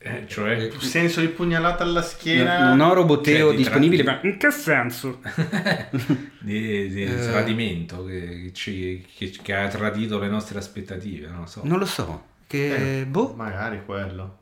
Eh, 0.00 0.26
cioè, 0.28 0.70
Senso 0.78 1.20
di 1.20 1.26
pugnalata 1.28 1.82
alla 1.82 2.02
schiena... 2.02 2.68
Non 2.68 2.80
ho 2.88 2.94
roboteo 2.94 3.48
Cioè, 3.48 3.50
di 3.50 3.56
disponibile, 3.56 4.04
tra- 4.04 4.20
ma 4.22 4.28
in 4.30 4.36
che 4.38 4.50
senso? 4.52 5.18
di, 6.40 6.88
di 6.88 7.02
Eh. 7.02 7.16
tradimento 7.20 8.04
che, 8.04 8.42
che 8.44 8.52
ci- 8.52 9.04
che- 9.16 9.30
che 9.42 9.54
ha 9.54 9.66
tradito 9.68 10.18
le 10.20 10.28
nostre 10.28 10.58
aspettative, 10.58 11.26
non 11.26 11.40
lo 11.40 11.46
so. 11.46 11.62
Non 11.64 11.78
lo 11.80 11.84
so, 11.84 12.22
che... 12.46 13.00
Eh, 13.00 13.06
boh, 13.06 13.34
Magari 13.34 13.82
quello. 13.84 14.38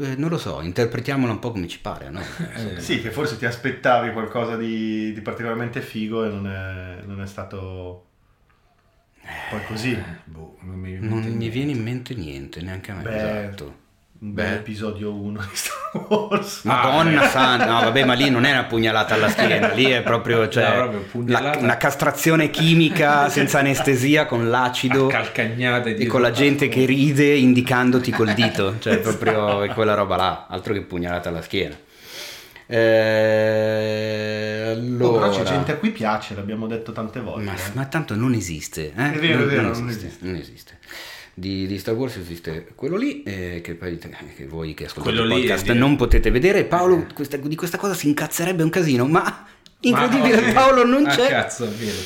eh, 0.00 0.14
non 0.16 0.28
lo 0.28 0.36
so, 0.38 0.60
interpretiamolo 0.60 1.32
un 1.32 1.38
po' 1.38 1.52
come 1.52 1.68
ci 1.68 1.80
pare, 1.80 2.10
no? 2.10 2.20
Eh, 2.76 2.78
Sì, 2.80 3.00
che 3.00 3.10
forse 3.10 3.38
ti 3.38 3.46
aspettavi 3.46 4.12
qualcosa 4.12 4.56
di, 4.58 5.14
di 5.14 5.20
particolarmente 5.22 5.80
figo 5.80 6.24
e 6.24 6.28
non 6.28 6.46
è, 6.46 6.98
non 7.06 7.22
è 7.22 7.26
stato 7.26 8.07
poi 9.50 9.60
così. 9.66 9.92
eh, 9.92 10.02
boh, 10.24 10.56
non 10.62 10.76
mi, 10.78 10.98
Non 11.00 11.22
mi 11.22 11.48
viene 11.48 11.72
in 11.72 11.82
mente 11.82 12.14
niente, 12.14 12.60
neanche 12.62 12.90
a 12.90 12.94
me, 12.94 13.02
Beh, 13.02 13.16
esatto. 13.16 13.76
Un 14.20 14.32
bel 14.34 14.46
Beh. 14.48 14.54
episodio 14.56 15.12
1 15.14 15.40
di 15.40 15.46
Star 15.52 16.06
Wars. 16.08 16.64
Madonna 16.64 17.22
Ah, 17.22 17.28
santa, 17.28 17.66
no 17.66 17.80
vabbè 17.82 18.04
ma 18.04 18.14
lì 18.14 18.28
non 18.30 18.44
è 18.44 18.50
una 18.50 18.64
pugnalata 18.64 19.14
alla 19.14 19.28
schiena, 19.28 19.68
lì 19.74 19.84
è 19.84 20.02
proprio, 20.02 20.48
cioè, 20.48 20.76
No, 20.76 20.88
proprio 20.88 21.24
la- 21.40 21.56
una 21.56 21.76
castrazione 21.76 22.50
chimica 22.50 23.28
senza 23.28 23.60
anestesia 23.60 24.26
con 24.26 24.50
l'acido 24.50 25.08
e 25.08 26.06
con 26.06 26.20
la 26.20 26.32
gente 26.32 26.66
che 26.66 26.84
ride 26.84 27.32
indicandoti 27.32 28.10
col 28.10 28.32
dito, 28.34 28.74
cioè 28.80 28.98
proprio 28.98 29.72
quella 29.72 29.94
roba 29.94 30.16
là, 30.16 30.46
altro 30.48 30.72
che 30.72 30.82
pugnalata 30.82 31.28
alla 31.28 31.42
schiena. 31.42 31.76
Eh, 32.68 34.56
Oh, 34.68 34.72
allora... 34.72 35.28
però 35.28 35.42
c'è 35.42 35.48
gente 35.48 35.72
a 35.72 35.76
cui 35.76 35.90
piace, 35.90 36.34
l'abbiamo 36.34 36.66
detto 36.66 36.92
tante 36.92 37.20
volte. 37.20 37.44
Ma, 37.44 37.54
eh. 37.54 37.70
ma 37.72 37.86
tanto 37.86 38.14
non 38.14 38.34
esiste, 38.34 38.92
eh? 38.94 39.12
È 39.12 39.18
vero, 39.18 39.38
non, 39.38 39.44
è 39.44 39.46
vero, 39.50 39.62
non 39.62 39.70
non 39.78 39.88
esiste, 39.88 40.06
esiste. 40.06 40.26
non 40.26 40.34
esiste. 40.36 40.78
Di, 41.34 41.66
di 41.66 41.78
Star 41.78 41.94
Wars 41.94 42.16
esiste 42.16 42.66
quello 42.74 42.96
lì, 42.96 43.22
eh, 43.22 43.60
che 43.62 43.74
poi 43.74 43.96
che 43.98 44.46
voi 44.46 44.74
che 44.74 44.86
ascoltate 44.86 45.16
Quello 45.16 45.34
il 45.34 45.40
podcast 45.40 45.70
non 45.72 45.96
potete 45.96 46.30
vedere. 46.30 46.64
Paolo 46.64 47.06
questa- 47.14 47.36
di 47.36 47.54
questa 47.54 47.78
cosa 47.78 47.94
si 47.94 48.08
incazzerebbe 48.08 48.62
un 48.62 48.70
casino, 48.70 49.06
ma 49.06 49.46
incredibile, 49.80 50.40
Ma- 50.40 50.52
Paolo 50.52 50.84
non 50.84 51.06
Ah, 51.06 51.10
c'è. 51.14 51.28
cazzo, 51.28 51.64
è 51.64 51.68
vero. 51.68 51.96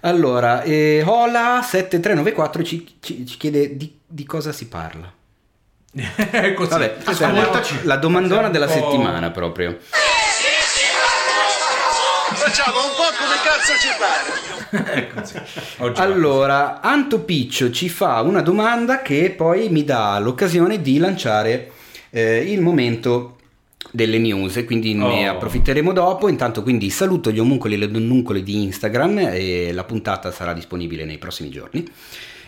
Allora, 0.00 0.62
eh, 0.62 1.02
Hola7394 1.06 2.64
ci, 2.64 2.96
ci- 3.00 3.24
ci 3.24 3.36
chiede 3.36 3.76
di, 3.76 3.98
di 4.06 4.24
cosa 4.26 4.50
si 4.52 4.66
parla. 4.66 5.12
Così. 6.54 6.68
Vabbè, 6.70 6.96
la, 7.04 7.10
Ascoltaci. 7.10 7.74
la 7.82 7.96
domandona 7.96 8.48
della 8.48 8.66
settimana 8.68 9.30
proprio. 9.30 9.78
Facciamo 12.44 12.78
un 12.78 12.90
po' 12.96 13.08
come 13.18 13.36
cazzo 13.44 13.72
ci 13.78 13.88
pare. 13.98 15.10
Così. 15.14 15.38
Oggi 15.78 16.00
Allora, 16.00 16.80
Anto 16.80 17.20
Piccio 17.20 17.70
ci 17.70 17.88
fa 17.88 18.20
una 18.22 18.40
domanda 18.42 19.00
che 19.02 19.30
poi 19.36 19.68
mi 19.68 19.84
dà 19.84 20.18
l'occasione 20.18 20.80
di 20.82 20.98
lanciare 20.98 21.70
eh, 22.10 22.38
il 22.38 22.60
momento 22.60 23.36
delle 23.90 24.18
news, 24.18 24.56
e 24.56 24.64
quindi 24.64 24.94
ne 24.94 25.28
Oh. 25.28 25.32
approfitteremo 25.32 25.92
dopo. 25.92 26.28
Intanto 26.28 26.62
quindi 26.62 26.90
saluto 26.90 27.30
gli 27.30 27.38
omuncoli 27.38 27.74
e 27.74 27.76
le 27.78 27.90
donnuncole 27.90 28.42
di 28.42 28.62
Instagram 28.64 29.18
e 29.32 29.70
la 29.72 29.84
puntata 29.84 30.32
sarà 30.32 30.52
disponibile 30.52 31.04
nei 31.04 31.18
prossimi 31.18 31.48
giorni. 31.50 31.84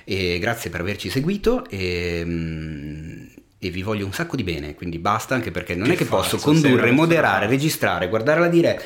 E 0.04 0.38
grazie 0.40 0.70
per 0.70 0.80
averci 0.80 1.08
seguito 1.08 1.64
e, 1.68 2.22
mm, 2.24 3.22
e 3.58 3.70
vi 3.70 3.82
voglio 3.82 4.04
un 4.06 4.12
sacco 4.12 4.36
di 4.36 4.42
bene, 4.42 4.74
quindi 4.74 4.98
basta 4.98 5.34
anche 5.34 5.50
perché 5.50 5.74
non 5.74 5.86
Che 5.86 5.94
è 5.94 5.96
che 5.96 6.04
posso 6.04 6.36
falso, 6.36 6.52
sei 6.52 6.60
condurre, 6.70 6.90
moderare, 6.90 7.46
registrare, 7.46 8.08
guardare 8.08 8.40
la 8.40 8.48
diretta. 8.48 8.84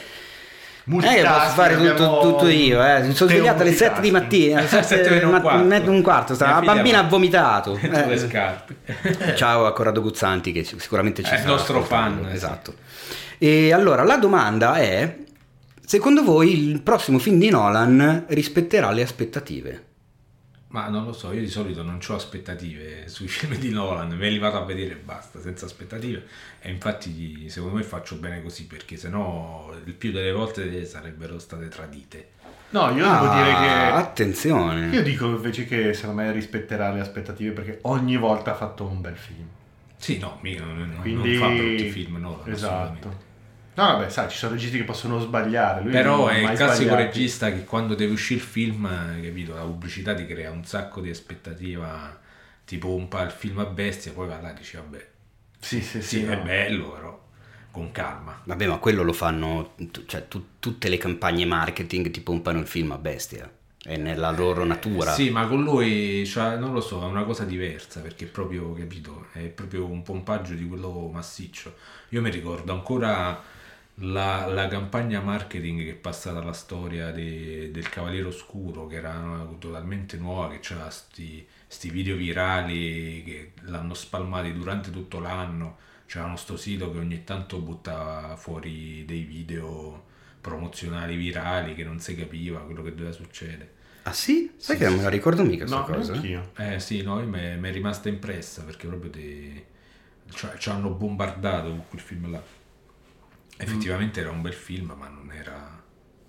Eh, 0.89 0.91
Multitasking, 0.91 1.27
posso 1.35 1.51
fare 1.51 1.77
tutto, 1.77 1.91
abbiamo 1.91 2.21
tutto 2.21 2.49
io, 2.49 2.83
eh. 2.85 3.03
Mi 3.03 3.15
sono 3.15 3.31
svegliato 3.31 3.61
alle 3.63 3.73
7 3.73 4.01
di 4.01 4.11
multitasking. 4.11 4.13
mattina, 4.13 4.59
alle 4.59 4.69
7 4.69 4.85
Sette 4.85 5.11
meno 5.11 5.29
un 5.31 5.41
quarto. 5.41 5.91
un 5.91 6.03
quarto, 6.03 6.35
sta- 6.35 6.51
la 6.51 6.61
bambina 6.61 6.99
ha 7.01 7.03
vomitato. 7.03 7.79
Le 7.83 8.13
Eh. 8.13 8.17
scarpe. 8.19 9.35
Ciao 9.35 9.67
a 9.67 9.73
Corrado 9.73 10.01
Guzzanti 10.01 10.51
che 10.53 10.65
sicuramente 10.65 11.23
ci 11.23 11.31
È 11.31 11.39
il 11.41 11.47
nostro 11.47 11.83
fan, 11.83 12.27
eh, 12.31 12.33
Esatto. 12.35 12.75
E 13.37 13.73
allora 13.73 14.03
la 14.03 14.17
domanda 14.17 14.77
è 14.77 15.17
secondo 15.85 16.23
voi 16.25 16.69
il 16.71 16.81
prossimo 16.81 17.19
film 17.19 17.39
di 17.39 17.51
Nolan 17.51 18.25
rispetterà 18.29 18.91
le 18.91 19.03
aspettative? 19.03 19.83
Ma 20.69 20.89
non 20.89 21.05
lo 21.05 21.13
so, 21.13 21.33
io 21.33 21.41
di 21.41 21.49
solito 21.49 21.83
non 21.83 21.99
ho 22.07 22.15
aspettative 22.15 23.09
sui 23.09 23.27
film 23.29 23.57
di 23.57 23.71
Nolan, 23.71 24.11
me 24.11 24.29
li 24.29 24.39
vado 24.39 24.59
a 24.59 24.65
vedere 24.65 24.93
e 24.93 24.97
basta, 24.97 25.41
senza 25.41 25.65
aspettative. 25.65 26.27
E 26.61 26.71
infatti 26.71 27.49
secondo 27.49 27.77
me 27.77 27.83
faccio 27.83 28.17
bene 28.17 28.43
così, 28.43 28.67
perché 28.67 28.97
sennò 28.97 29.73
il 29.85 29.95
più 29.95 30.13
delle 30.13 30.33
volte 30.33 30.85
sarebbero 30.85 31.39
state 31.39 31.69
tradite. 31.69 32.37
No, 32.71 32.91
io 32.91 33.03
devo 33.03 33.33
dire 33.33 33.47
che... 33.47 33.67
Ah, 33.67 33.97
Attenzione. 33.97 34.89
Io 34.89 35.03
dico 35.03 35.27
invece 35.27 35.65
che 35.65 35.95
secondo 35.95 36.21
me 36.21 36.33
rispetterà 36.33 36.93
le 36.93 37.01
aspettative 37.01 37.53
perché 37.53 37.79
ogni 37.83 38.19
volta 38.19 38.51
ha 38.51 38.55
fatto 38.55 38.85
un 38.85 39.01
bel 39.01 39.17
film. 39.17 39.47
Sì, 39.97 40.19
no, 40.19 40.39
mica 40.43 40.65
Quindi... 41.01 41.37
non 41.37 41.41
fa 41.41 41.49
brutti 41.49 41.91
film 41.91 42.17
Nolan, 42.19 42.53
assolutamente. 42.53 43.09
Esatto. 43.09 43.28
No, 43.79 43.85
vabbè, 43.97 44.09
sai, 44.11 44.29
ci 44.29 44.37
sono 44.37 44.55
registi 44.55 44.77
che 44.77 44.83
possono 44.83 45.21
sbagliare. 45.21 45.83
Lui 45.83 45.93
Però 45.93 46.27
è 46.27 46.39
il 46.39 46.57
classico 46.57 46.89
sbagliato. 46.91 46.97
regista 46.97 47.53
che 47.53 47.63
quando 47.65 47.95
deve 47.95 48.13
uscire 48.13 48.41
il 48.41 48.45
film, 48.47 48.87
eh, 48.87 49.23
capito, 49.23 49.55
la 49.55 49.61
pubblicità 49.63 50.15
ti 50.17 50.27
crea 50.27 50.51
un 50.51 50.65
sacco 50.65 51.01
di 51.01 51.11
aspettativa, 51.11 52.19
ti 52.67 52.77
pompa 52.77 53.23
il 53.23 53.31
film 53.31 53.59
a 53.61 53.67
bestia, 53.67 54.13
poi 54.13 54.27
va 54.27 54.41
là 54.41 54.51
e 54.51 54.55
dici 54.55 54.77
vabbè, 54.77 55.07
Sì, 55.61 55.81
sì, 55.81 56.03
sì. 56.03 56.09
sì, 56.19 56.25
è 56.25 56.35
no. 56.35 56.43
bello, 56.43 56.91
però 56.91 57.27
con 57.71 57.93
calma. 57.93 58.41
Vabbè, 58.45 58.67
ma 58.67 58.79
quello 58.79 59.05
lo 59.05 59.13
fanno, 59.13 59.75
cioè 60.07 60.27
tu- 60.27 60.45
tutte 60.59 60.89
le 60.89 60.97
campagne 60.99 61.45
marketing 61.45 62.11
ti 62.11 62.21
pompano 62.21 62.59
il 62.59 62.67
film 62.67 62.91
a 62.91 62.99
bestia. 62.99 63.49
È 63.81 63.97
nella 63.97 64.33
loro 64.33 64.65
natura. 64.65 65.13
Sì, 65.13 65.31
ma 65.31 65.47
con 65.47 65.63
lui, 65.63 66.27
cioè, 66.27 66.57
non 66.57 66.73
lo 66.73 66.81
so, 66.81 67.01
è 67.03 67.05
una 67.07 67.23
cosa 67.23 67.45
diversa 67.45 68.01
perché 68.01 68.25
è 68.25 68.29
proprio, 68.29 68.73
capito, 68.75 69.27
è 69.33 69.43
proprio 69.47 69.87
un 69.87 70.03
pompaggio 70.03 70.55
di 70.55 70.67
quello 70.67 71.09
massiccio. 71.13 71.75
Io 72.09 72.21
mi 72.21 72.31
ricordo 72.31 72.73
ancora 72.73 73.41
la, 74.01 74.47
la 74.47 74.69
campagna 74.69 75.21
marketing 75.21 75.83
che 75.83 75.91
è 75.91 75.95
passata 75.95 76.39
alla 76.41 76.53
storia 76.53 77.11
de- 77.11 77.71
del 77.71 77.89
Cavaliere 77.89 78.29
Oscuro, 78.29 78.87
che 78.87 78.97
era 78.97 79.19
una- 79.19 79.45
totalmente 79.59 80.17
nuova, 80.17 80.49
che 80.51 80.61
c'era 80.61 80.89
sti, 80.91 81.47
sti 81.67 81.91
video 81.91 82.17
virali 82.17 83.23
che 83.25 83.53
l'hanno 83.63 83.95
spalmati 83.95 84.53
durante 84.53 84.91
tutto 84.91 85.19
l'anno. 85.21 85.79
C'era 86.07 86.35
sto 86.37 86.57
sito 86.57 86.91
che 86.93 86.99
ogni 86.99 87.25
tanto 87.25 87.59
buttava 87.61 88.37
fuori 88.37 89.05
dei 89.05 89.23
video 89.25 90.05
promozionali 90.41 91.17
virali 91.17 91.75
che 91.75 91.85
non 91.85 91.99
si 92.01 92.15
capiva 92.15 92.61
quello 92.61 92.83
che 92.83 92.91
doveva 92.95 93.13
succedere. 93.13 93.75
Ah 94.05 94.13
sì? 94.13 94.51
Sai 94.57 94.77
Sì, 94.77 94.79
che 94.79 94.85
non 94.85 94.95
sì, 94.95 94.97
me 94.97 95.03
la 95.03 95.09
ricordo 95.09 95.45
mica 95.45 95.65
No, 95.65 95.85
questa 95.85 95.85
cosa? 95.85 96.15
anch'io. 96.15 96.53
Eh 96.57 96.81
sì, 96.81 97.03
no, 97.03 97.17
mi 97.27 97.39
è 97.41 97.73
rimasta 97.73 98.09
impressa 98.09 98.65
perché 98.65 98.87
proprio 98.87 99.11
ti... 99.11 99.65
cioè, 100.31 100.57
ci 100.59 100.71
hanno 100.71 100.91
bombardato 100.91 101.69
con 101.71 101.85
quel 101.89 102.01
film 102.01 102.31
là. 102.31 102.43
Effettivamente 103.59 104.21
era 104.21 104.31
un 104.31 104.41
bel 104.41 104.55
film, 104.55 104.95
ma 104.97 105.09
non 105.09 105.31
era 105.33 105.83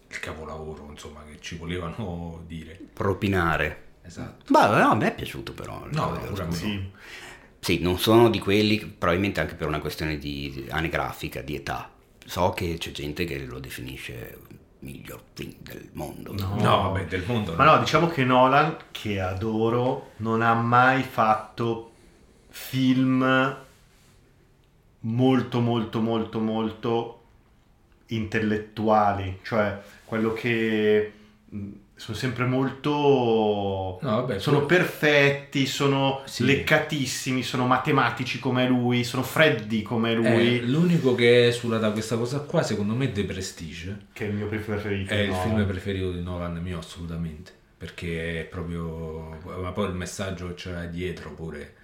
il 0.07 0.19
capolavoro, 0.19 0.87
insomma, 0.89 1.23
che 1.23 1.37
ci 1.39 1.55
volevano 1.55 2.43
dire. 2.47 2.79
Propinare. 2.93 3.87
Esatto. 4.01 4.45
Beh, 4.47 4.79
no, 4.81 4.89
a 4.89 4.95
me 4.95 5.07
è 5.07 5.15
piaciuto 5.15 5.53
però. 5.53 5.85
No. 5.91 6.11
Oscuro. 6.11 6.51
Sì. 6.51 6.91
Sì, 7.59 7.79
non 7.79 7.99
sono 7.99 8.29
di 8.29 8.39
quelli, 8.39 8.79
probabilmente 8.79 9.39
anche 9.41 9.55
per 9.55 9.67
una 9.67 9.79
questione 9.79 10.17
di 10.17 10.65
anagrafica, 10.69 11.41
di 11.41 11.55
età. 11.55 11.91
So 12.25 12.51
che 12.51 12.77
c'è 12.79 12.91
gente 12.91 13.25
che 13.25 13.45
lo 13.45 13.59
definisce 13.59 14.39
il 14.49 14.57
miglior 14.79 15.21
film 15.33 15.53
del 15.59 15.89
mondo. 15.93 16.33
No. 16.33 16.55
No, 16.55 16.81
vabbè, 16.83 17.05
del 17.05 17.23
mondo 17.25 17.53
Ma 17.53 17.65
no, 17.65 17.79
diciamo 17.79 18.07
che 18.07 18.23
Nolan, 18.23 18.75
che 18.91 19.19
adoro, 19.19 20.11
non 20.17 20.41
ha 20.41 20.53
mai 20.53 21.03
fatto 21.03 21.91
film 22.47 23.57
molto, 25.01 25.59
molto, 25.59 26.01
molto, 26.01 26.39
molto 26.39 27.18
intellettuali. 28.09 29.39
Cioè, 29.43 29.77
quello 30.05 30.33
che 30.33 31.11
mh, 31.49 31.67
sono 31.95 32.17
sempre 32.17 32.45
molto... 32.45 33.99
No, 34.01 34.09
vabbè, 34.15 34.39
sono 34.39 34.63
quello- 34.65 34.83
perfetti, 34.83 35.65
sono 35.65 36.21
Sì. 36.25 36.45
leccatissimi, 36.45 37.43
sono 37.43 37.65
matematici 37.65 38.39
come 38.39 38.67
lui, 38.67 39.03
sono 39.03 39.23
freddi 39.23 39.81
come 39.81 40.11
Eh, 40.11 40.15
lui, 40.15 40.65
l'unico 40.69 41.13
che 41.15 41.47
esula 41.47 41.77
da 41.77 41.91
questa 41.91 42.15
cosa 42.17 42.39
qua, 42.39 42.63
secondo 42.63 42.93
me, 42.93 43.05
è 43.05 43.11
The 43.11 43.23
Prestige. 43.25 43.97
che 44.13 44.25
è 44.25 44.29
il 44.29 44.35
mio 44.35 44.47
preferito. 44.47 45.13
È 45.13 45.17
il 45.17 45.33
film 45.33 45.65
preferito 45.65 46.11
di 46.11 46.21
Nolan 46.21 46.57
mio, 46.61 46.79
assolutamente. 46.79 47.51
Perché 47.77 48.41
è 48.41 48.43
proprio. 48.43 49.37
Ma 49.61 49.71
poi 49.71 49.87
il 49.87 49.95
messaggio 49.95 50.47
che 50.49 50.53
c'era 50.55 50.83
dietro 50.83 51.31
pure. 51.33 51.75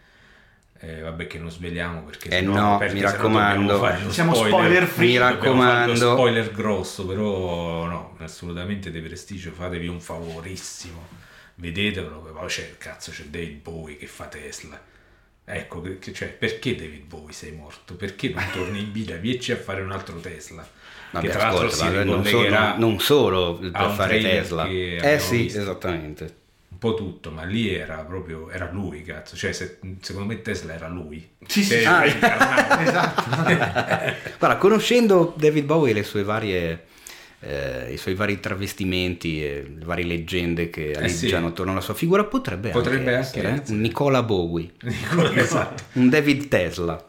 Eh, 0.87 1.01
vabbè, 1.01 1.27
che 1.27 1.39
non 1.39 1.49
sveliamo 1.49 2.03
perché 2.03 2.29
Eh 2.29 2.41
no, 2.41 2.77
perché 2.77 2.93
mi 2.93 3.01
raccomando. 3.01 3.77
fare 3.79 4.11
Siamo 4.11 4.33
spoiler 4.35 4.85
free. 4.85 5.07
Mi 5.07 5.17
raccomando. 5.17 5.95
spoiler 5.95 6.51
grosso, 6.51 7.05
però 7.05 7.85
no, 7.85 8.15
assolutamente 8.19 8.91
De 8.91 9.01
Prestigio, 9.01 9.51
fatevi 9.51 9.87
un 9.87 9.99
favorissimo. 9.99 11.07
Vedetelo, 11.55 12.19
poi 12.37 12.47
c'è, 12.47 12.75
cazzo, 12.77 13.11
c'è 13.11 13.23
David 13.23 13.61
Bowie 13.61 13.97
che 13.97 14.07
fa 14.07 14.25
Tesla. 14.25 14.79
Ecco, 15.47 15.81
che- 15.81 15.99
che- 15.99 16.11
cioè, 16.11 16.29
perché 16.29 16.75
David 16.75 17.05
Bowie 17.05 17.31
sei 17.33 17.51
morto? 17.51 17.95
Perché 17.95 18.29
non 18.29 18.43
torni 18.51 18.79
in 18.79 18.91
vita? 18.91 19.15
Vieci 19.15 19.51
a 19.51 19.57
fare 19.57 19.81
un 19.81 19.91
altro 19.91 20.19
Tesla. 20.19 20.67
Vabbè, 21.11 21.25
che 21.25 21.31
tra 21.31 21.43
l'altro 21.47 21.67
ascolta, 21.67 21.85
si 21.85 21.91
vabbè, 21.93 22.03
non, 22.03 22.25
so- 22.25 22.49
non- 22.49 22.73
non 22.77 22.99
solo 22.99 23.57
per 23.59 23.91
fare 23.95 24.19
Tesla. 24.19 24.67
Eh 24.67 25.17
sì, 25.19 25.37
visto. 25.43 25.59
esattamente. 25.61 26.35
Un 26.75 26.77
po' 26.77 26.93
tutto, 26.93 27.31
ma 27.31 27.43
lì 27.43 27.73
era 27.73 27.97
proprio, 28.03 28.49
era 28.49 28.69
lui, 28.69 29.01
cazzo. 29.01 29.37
Cioè, 29.37 29.53
se- 29.53 29.79
secondo 30.01 30.27
me 30.33 30.41
Tesla 30.41 30.73
era 30.73 30.89
lui. 30.89 31.25
Sì, 31.47 31.63
sì. 31.63 31.83
Ah. 31.85 32.03
Esatto. 32.83 33.23
Guarda, 34.37 34.57
conoscendo 34.57 35.33
David 35.37 35.63
Bowie 35.65 35.91
e 35.91 35.93
le 35.93 36.03
sue 36.03 36.23
varie, 36.23 36.83
eh, 37.39 37.93
i 37.93 37.97
suoi 37.97 38.13
vari 38.15 38.39
travestimenti 38.41 39.41
e 39.43 39.73
le 39.79 39.85
varie 39.85 40.03
leggende 40.05 40.69
che 40.69 40.91
Eh 40.91 41.07
sì. 41.07 41.33
attorno 41.33 41.71
alla 41.71 41.81
sua 41.81 41.93
figura, 41.93 42.25
potrebbe, 42.25 42.69
Potrebbe 42.71 43.15
anche 43.15 43.15
anche 43.15 43.19
essere 43.27 43.47
eh, 43.49 43.53
essere. 43.53 43.73
un 43.75 43.81
Nicola 43.81 44.21
Bowie, 44.23 44.71
esatto. 45.35 45.83
un 45.93 46.09
David 46.09 46.47
Tesla. 46.49 47.03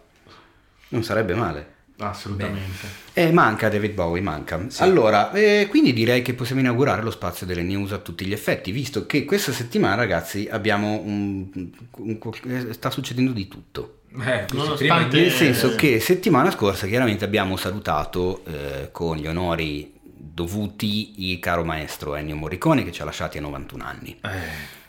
Non 0.89 1.03
sarebbe 1.03 1.35
male. 1.35 1.75
Assolutamente. 1.99 2.87
Eh, 3.15 3.33
manca 3.33 3.69
David 3.69 3.93
Bowie, 3.95 4.21
manca. 4.21 4.65
Allora, 4.79 5.33
eh, 5.33 5.67
quindi 5.71 5.93
direi 5.93 6.21
che 6.23 6.35
possiamo 6.35 6.61
inaugurare 6.61 7.03
lo 7.03 7.11
spazio 7.11 7.47
delle 7.47 7.63
news 7.63 7.93
a 7.93 7.99
tutti 7.99 8.27
gli 8.27 8.33
effetti, 8.33 8.71
visto 8.71 9.07
che 9.07 9.25
questa 9.25 9.53
settimana, 9.53 9.95
ragazzi, 9.95 10.47
abbiamo 10.51 11.01
un, 11.03 11.49
un- 11.97 12.19
eh, 12.49 12.73
sta 12.75 12.91
succedendo 12.91 13.33
di 13.33 13.49
tutto. 13.49 14.01
Eh, 14.21 14.47
Nonostante- 14.53 15.21
Nel 15.21 15.31
senso 15.31 15.73
Eh. 15.73 15.77
che 15.77 16.01
settimana 16.01 16.51
scorsa 16.51 16.87
chiaramente 16.87 17.25
abbiamo 17.25 17.57
salutato 17.57 18.43
eh, 18.47 18.89
con 18.93 19.17
gli 19.17 19.27
onori 19.27 19.93
dovuti 20.03 21.31
il 21.31 21.39
caro 21.39 21.65
maestro 21.65 22.15
Ennio 22.15 22.37
Morricone 22.37 22.85
che 22.85 22.93
ci 22.93 23.01
ha 23.03 23.05
lasciati 23.07 23.39
a 23.39 23.41
91 23.41 23.85
anni. 23.85 24.19
Eh, 24.23 24.29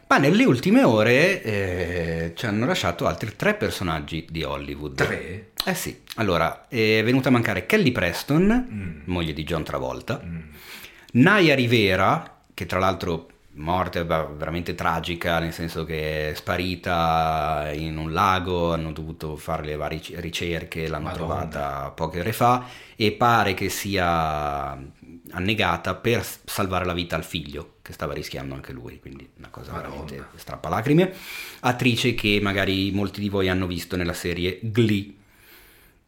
Ma 0.08 0.18
nelle 0.18 0.46
ultime 0.46 0.84
ore 0.84 1.42
eh, 1.44 2.32
ci 2.36 2.46
hanno 2.46 2.66
lasciato 2.66 3.06
altri 3.08 3.36
tre 3.36 3.56
personaggi 3.56 4.26
di 4.30 4.42
Hollywood. 4.44 4.96
tre? 4.96 5.50
Eh 5.66 5.74
sì, 5.74 6.02
allora 6.16 6.68
è 6.70 7.02
venuta 7.04 7.28
a 7.28 7.32
mancare 7.34 7.66
Kelly 7.66 7.92
Preston, 7.92 8.68
Mm. 8.72 9.00
moglie 9.06 9.34
di 9.34 9.44
John 9.44 9.64
Travolta, 9.64 10.22
Mm. 10.24 10.40
Naya 11.14 11.56
Rivera, 11.56 12.38
che 12.54 12.66
tra 12.66 12.80
l'altro 12.80 13.28
morte 13.60 14.04
veramente 14.04 14.76
tragica, 14.76 15.40
nel 15.40 15.52
senso 15.52 15.84
che 15.84 16.30
è 16.30 16.34
sparita 16.36 17.72
in 17.74 17.98
un 17.98 18.14
lago, 18.14 18.72
hanno 18.74 18.92
dovuto 18.94 19.36
fare 19.36 19.66
le 19.66 19.76
varie 19.76 20.00
ricerche, 20.22 20.88
l'hanno 20.88 21.06
Madonna. 21.06 21.26
trovata 21.48 21.90
poche 21.90 22.20
ore 22.20 22.32
fa 22.34 22.66
e 22.96 23.12
pare 23.14 23.54
che 23.56 23.68
sia 23.70 24.78
annegata 25.32 25.96
per 25.96 26.26
salvare 26.46 26.86
la 26.86 26.94
vita 26.94 27.16
al 27.16 27.24
figlio, 27.24 27.76
che 27.82 27.94
stava 27.94 28.14
rischiando 28.14 28.54
anche 28.56 28.72
lui, 28.74 29.00
quindi 29.00 29.30
una 29.38 29.50
cosa 29.50 29.72
Madonna. 29.72 30.04
veramente 30.06 30.38
strappalacrime. 30.40 31.14
Attrice 31.62 32.14
che 32.16 32.40
magari 32.42 32.92
molti 32.92 33.20
di 33.20 33.30
voi 33.30 33.50
hanno 33.50 33.68
visto 33.68 33.96
nella 33.96 34.14
serie 34.14 34.60
Glee, 34.62 35.14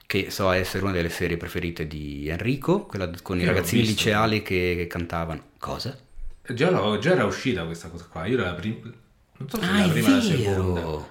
che 0.06 0.32
so 0.32 0.50
essere 0.52 0.84
una 0.84 0.92
delle 0.94 1.10
serie 1.10 1.38
preferite 1.38 1.86
di 1.88 2.28
Enrico, 2.30 2.86
quella 2.86 3.10
con 3.22 3.40
i 3.40 3.46
ragazzini 3.46 3.86
liceali 3.86 4.42
che, 4.42 4.74
che 4.78 4.88
cantavano. 4.88 5.44
Cosa? 5.60 5.98
Già, 6.52 6.98
già 6.98 7.12
era 7.12 7.26
uscita 7.26 7.64
questa 7.66 7.90
cosa 7.90 8.06
qua. 8.10 8.26
Io 8.26 8.38
la 8.38 8.54
prima. 8.54 8.92
Non 9.38 9.50
so 9.50 9.58
se 9.62 9.66
Ah, 9.68 9.78
la 9.78 9.86
è 9.86 9.90
prima 9.92 10.08
o 10.10 10.16
la 10.16 10.22
seconda. 10.22 11.08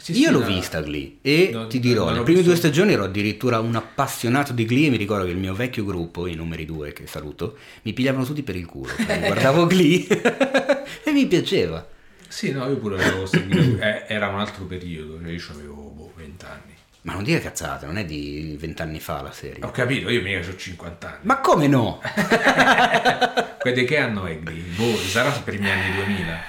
Sì, 0.00 0.12
Io 0.18 0.26
sì, 0.26 0.32
l'ho 0.32 0.38
la- 0.40 0.46
vista 0.46 0.80
Glee 0.80 1.16
e 1.20 1.50
No, 1.52 1.66
ti 1.66 1.78
dirò, 1.78 2.06
non 2.06 2.14
le 2.14 2.22
prime 2.22 2.42
due 2.42 2.56
stagioni 2.56 2.92
ero 2.94 3.04
addirittura 3.04 3.60
un 3.60 3.74
appassionato 3.76 4.52
di 4.52 4.64
Glee 4.64 4.86
e 4.86 4.90
mi 4.90 4.96
ricordo 4.96 5.24
che 5.26 5.30
il 5.30 5.36
mio 5.36 5.54
vecchio 5.54 5.84
gruppo, 5.84 6.26
i 6.26 6.34
numeri 6.34 6.64
due 6.64 6.92
che 6.92 7.06
saluto, 7.06 7.56
mi 7.82 7.92
pigliavano 7.92 8.24
tutti 8.24 8.42
per 8.42 8.56
il 8.56 8.64
culo. 8.66 8.92
quando 9.04 9.26
guardavo 9.26 9.66
Glee 9.66 10.06
e 11.04 11.12
mi 11.12 11.26
piaceva. 11.26 11.86
Sì, 12.26 12.52
no, 12.52 12.66
io 12.68 12.76
pure 12.78 13.02
avevo 13.02 13.26
seguito. 13.26 13.82
eh, 13.82 14.04
era 14.06 14.28
un 14.28 14.38
altro 14.40 14.64
periodo, 14.64 15.18
cioè 15.22 15.32
io 15.32 15.42
avevo 15.50 15.74
boh, 15.94 16.12
20 16.16 16.44
anni. 16.46 16.74
Ma 17.02 17.14
non 17.14 17.22
dire 17.24 17.40
cazzate, 17.40 17.86
non 17.86 17.96
è 17.96 18.04
di 18.04 18.56
vent'anni 18.60 19.00
fa 19.00 19.22
la 19.22 19.32
serie. 19.32 19.64
Ho 19.64 19.70
capito, 19.70 20.10
io 20.10 20.20
mica 20.22 20.46
ho 20.48 20.54
50 20.56 21.06
anni. 21.08 21.18
Ma 21.22 21.40
come 21.40 21.66
no? 21.66 21.98
Quelli 23.58 23.84
che 23.84 23.96
anno 23.98 24.26
è 24.26 24.38
Glee? 24.38 24.62
Boh, 24.76 24.96
sarà 24.96 25.30
per 25.30 25.54
i 25.54 25.56
primi 25.58 25.70
anni 25.70 25.94
2000. 25.94 26.40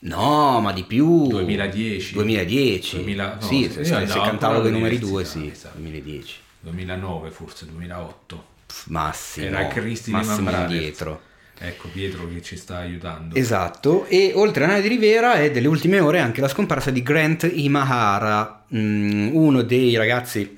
No, 0.00 0.60
ma 0.60 0.72
di 0.72 0.84
più. 0.84 1.26
2010. 1.28 2.12
2010. 2.14 2.96
2000 2.96 3.38
no, 3.40 3.46
sì, 3.46 3.70
se, 3.72 3.84
se 3.84 4.06
cantavo 4.06 4.60
con 4.60 4.68
i 4.68 4.72
numeri 4.72 4.98
due, 4.98 5.22
all'università, 5.22 5.40
sì. 5.40 5.50
esatto. 5.50 5.78
2010. 5.78 6.34
2009 6.60 7.30
forse, 7.30 7.66
2008. 7.66 8.44
pff, 8.66 8.86
Massimo, 8.86 9.46
Era 9.46 9.66
Cristi 9.68 10.10
di 10.10 10.16
Massimo 10.16 10.34
Mambrane. 10.50 10.74
indietro. 10.74 11.20
Ecco 11.58 11.88
Pietro 11.88 12.28
che 12.28 12.42
ci 12.42 12.56
sta 12.56 12.78
aiutando. 12.78 13.34
Esatto, 13.34 14.04
e 14.06 14.32
oltre 14.34 14.64
a 14.64 14.66
Nani 14.66 14.82
di 14.82 14.88
Rivera 14.88 15.34
è 15.34 15.50
delle 15.50 15.68
ultime 15.68 16.00
ore 16.00 16.18
anche 16.20 16.42
la 16.42 16.48
scomparsa 16.48 16.90
di 16.90 17.02
Grant 17.02 17.50
Imahara, 17.50 18.64
mm, 18.74 19.34
uno 19.34 19.62
dei 19.62 19.96
ragazzi 19.96 20.55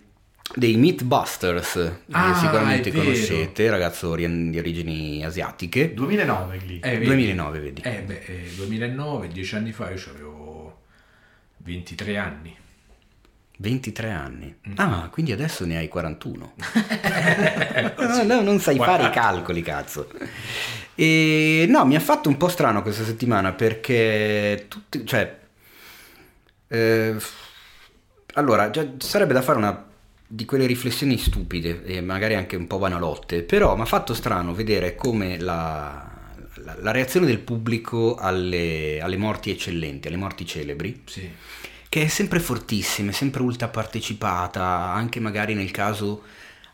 dei 0.54 0.76
Mythbusters, 0.76 1.72
che 1.72 1.92
Ah, 2.11 2.34
sicuramente 2.34 2.88
è 2.88 2.92
vero. 2.92 3.04
conoscete, 3.04 3.70
ragazzo 3.70 4.14
di 4.14 4.58
origini 4.58 5.24
asiatiche. 5.24 5.94
2009 5.94 6.58
lì. 6.66 6.80
Eh, 6.80 6.92
vedi? 6.92 7.04
2009, 7.06 7.58
vedi. 7.61 7.82
Eh 7.82 8.02
beh, 8.02 8.22
eh, 8.26 8.50
2009, 8.56 9.28
dieci 9.28 9.54
anni 9.54 9.72
fa 9.72 9.90
io 9.90 10.00
avevo 10.11 10.80
23 11.58 12.16
anni. 12.16 12.56
23 13.61 14.11
anni. 14.11 14.54
Mm. 14.68 14.72
Ah, 14.76 15.08
quindi 15.11 15.32
adesso 15.32 15.64
ne 15.66 15.78
hai 15.78 15.88
41. 15.88 16.54
no, 17.98 18.22
no, 18.22 18.40
non 18.40 18.61
sai 18.61 18.76
fare 18.76 19.06
i 19.06 19.11
calcoli, 19.11 19.62
cazzo. 19.62 20.08
E 20.94 21.66
no, 21.68 21.84
mi 21.84 21.96
ha 21.96 22.00
fatto 22.00 22.28
un 22.28 22.37
po' 22.37 22.48
strano 22.48 22.82
questa 22.82 23.04
settimana 23.04 23.52
perché 23.52 24.66
tutti, 24.68 25.04
cioè 25.04 25.38
eh, 26.68 27.16
allora, 28.34 28.70
già 28.70 28.87
sarebbe 28.98 29.32
da 29.32 29.42
fare 29.42 29.58
una 29.58 29.87
di 30.31 30.45
quelle 30.45 30.67
riflessioni 30.67 31.17
stupide 31.19 31.85
e 31.85 32.01
magari 32.03 32.35
anche 32.35 32.57
un 32.57 32.67
po' 32.67 32.79
banalotte, 32.79 33.43
però 33.43 33.75
mi 33.77 33.83
ha 33.83 33.87
fatto 33.87 34.12
strano 34.14 34.55
vedere 34.55 34.95
come 34.95 35.38
la, 35.41 36.07
la- 36.57 36.77
la 36.81 36.91
reazione 36.91 37.27
del 37.27 37.38
pubblico 37.38 38.14
alle, 38.17 39.01
alle 39.01 39.17
morti 39.17 39.51
eccellenti, 39.51 40.09
alle 40.09 40.17
morti 40.19 40.45
celebri, 40.47 41.03
Sì. 41.07 41.31
che 41.88 42.03
è 42.03 42.09
sempre 42.09 42.41
fortissima, 42.41 43.11
è 43.11 43.14
sempre 43.14 43.43
ultra 43.43 43.69
partecipata, 43.69 44.62
anche 44.93 45.21
magari 45.21 45.55
nel 45.55 45.71
caso, 45.71 46.23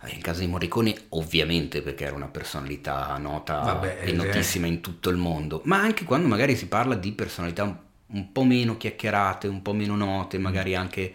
eh, 0.03 0.13
nel 0.13 0.23
caso 0.23 0.41
di 0.41 0.49
Morricone 0.49 0.95
ovviamente 1.11 1.81
perché 1.83 2.05
era 2.07 2.17
una 2.17 2.29
personalità 2.29 3.17
nota 3.19 3.61
Vabbè, 3.61 3.99
e 4.03 4.09
eh, 4.11 4.13
notissima 4.13 4.67
in 4.67 4.81
tutto 4.81 5.11
il 5.11 5.17
mondo, 5.17 5.61
ma 5.65 5.79
anche 5.81 6.05
quando 6.05 6.27
magari 6.29 6.57
si 6.57 6.67
parla 6.67 6.97
di 6.97 7.13
personalità 7.13 7.63
un, 7.63 7.77
un 8.07 8.33
po' 8.33 8.43
meno 8.45 8.77
chiacchierate, 8.77 9.47
un 9.47 9.63
po' 9.63 9.73
meno 9.73 9.95
note, 9.97 10.39
magari 10.39 10.75
anche 10.75 11.15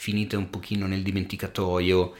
finite 0.00 0.34
un 0.34 0.48
pochino 0.48 0.86
nel 0.86 1.02
dimenticatoio. 1.02 2.14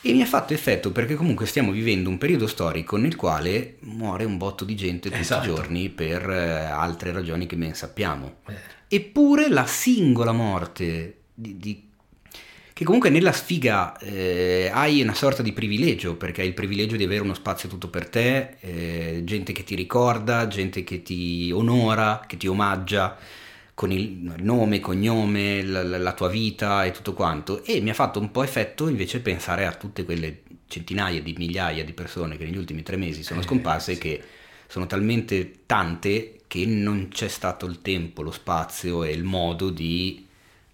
E 0.00 0.12
mi 0.12 0.22
ha 0.22 0.26
fatto 0.26 0.54
effetto 0.54 0.92
perché 0.92 1.16
comunque 1.16 1.44
stiamo 1.46 1.72
vivendo 1.72 2.08
un 2.08 2.18
periodo 2.18 2.46
storico 2.46 2.96
nel 2.96 3.16
quale 3.16 3.78
muore 3.80 4.22
un 4.24 4.36
botto 4.38 4.64
di 4.64 4.76
gente 4.76 5.08
tutti 5.08 5.20
Esatto. 5.22 5.42
i 5.50 5.52
giorni 5.52 5.88
per 5.88 6.30
eh, 6.30 6.60
altre 6.66 7.10
ragioni 7.10 7.46
che 7.46 7.56
ben 7.56 7.74
sappiamo. 7.74 8.36
Eh, 8.46 8.54
Eppure 8.86 9.48
la 9.48 9.66
singola 9.66 10.30
morte 10.30 11.22
di, 11.34 11.56
di- 11.56 11.82
che 12.72 12.84
comunque 12.84 13.10
nella 13.10 13.32
sfiga 13.32 13.98
eh, 13.98 14.70
hai 14.72 15.02
una 15.02 15.14
sorta 15.14 15.42
di 15.42 15.52
privilegio, 15.52 16.14
perché 16.14 16.42
hai 16.42 16.48
il 16.48 16.54
privilegio 16.54 16.94
di 16.94 17.02
avere 17.02 17.22
uno 17.22 17.34
spazio 17.34 17.68
tutto 17.68 17.88
per 17.88 18.08
te, 18.08 18.58
eh, 18.60 19.22
gente 19.24 19.52
che 19.52 19.64
ti 19.64 19.74
ricorda, 19.74 20.46
gente 20.46 20.84
che 20.84 21.02
ti 21.02 21.50
onora, 21.52 22.22
che 22.24 22.36
ti 22.36 22.46
omaggia 22.46 23.16
con 23.76 23.92
il 23.92 24.34
nome, 24.38 24.80
cognome, 24.80 25.62
la, 25.62 25.82
la- 25.84 26.14
tua 26.14 26.28
vita 26.28 26.84
e 26.84 26.92
tutto 26.92 27.12
quanto. 27.14 27.62
E 27.64 27.80
mi 27.82 27.90
ha 27.90 27.94
fatto 27.94 28.18
un 28.20 28.30
po' 28.32 28.42
effetto 28.42 28.88
invece 28.88 29.20
pensare 29.20 29.66
a 29.66 29.74
tutte 29.74 30.04
quelle 30.04 30.42
centinaia 30.66 31.22
di 31.22 31.34
migliaia 31.38 31.84
di 31.84 31.92
persone 31.92 32.36
che 32.38 32.44
negli 32.44 32.56
ultimi 32.56 32.82
tre 32.82 32.96
mesi 32.96 33.22
sono 33.22 33.40
Eh, 33.40 33.44
scomparse 33.44 33.92
sì. 33.94 34.00
che 34.00 34.24
sono 34.66 34.86
talmente 34.86 35.60
tante 35.66 36.40
che 36.48 36.64
non 36.66 37.08
c'è 37.08 37.28
stato 37.28 37.66
il 37.66 37.82
tempo, 37.82 38.22
lo 38.22 38.32
spazio 38.32 39.04
e 39.04 39.12
il 39.12 39.24
modo 39.24 39.70
di, 39.70 40.26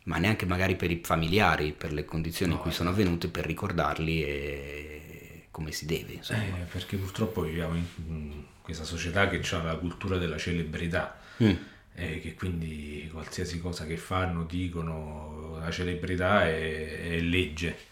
ma 0.05 0.19
neanche 0.19 0.47
magari 0.47 0.77
per 0.77 0.91
i 0.91 1.01
familiari, 1.03 1.73
per 1.73 1.93
le 1.93 2.05
condizioni 2.05 2.53
in 2.53 2.59
No, 2.59 2.63
cui 2.63 2.73
sono 2.73 2.91
avvenute, 2.91 3.29
per 3.29 3.45
ricordarli 3.47 4.23
e 4.25 5.47
come 5.51 5.73
si 5.73 5.87
deve. 5.87 6.13
Insomma. 6.15 6.43
eh, 6.63 6.65
perché 6.71 6.97
purtroppo 6.97 7.43
viviamo 7.43 7.75
in 7.77 7.85
in 8.09 8.45
questa 8.63 8.85
società 8.85 9.29
che 9.29 9.41
ha 9.57 9.63
la 9.63 9.77
cultura 9.77 10.17
della 10.19 10.39
celebrità. 10.39 11.19
Mm. 11.43 11.55
E 11.95 12.21
che 12.21 12.35
quindi 12.35 13.09
qualsiasi 13.13 13.61
cosa 13.61 13.85
che 13.85 13.97
fanno, 13.97 14.45
dicono, 14.45 15.59
la 15.61 15.71
celebrità 15.71 16.47
è, 16.47 17.11
è 17.11 17.21
legge. 17.21 17.91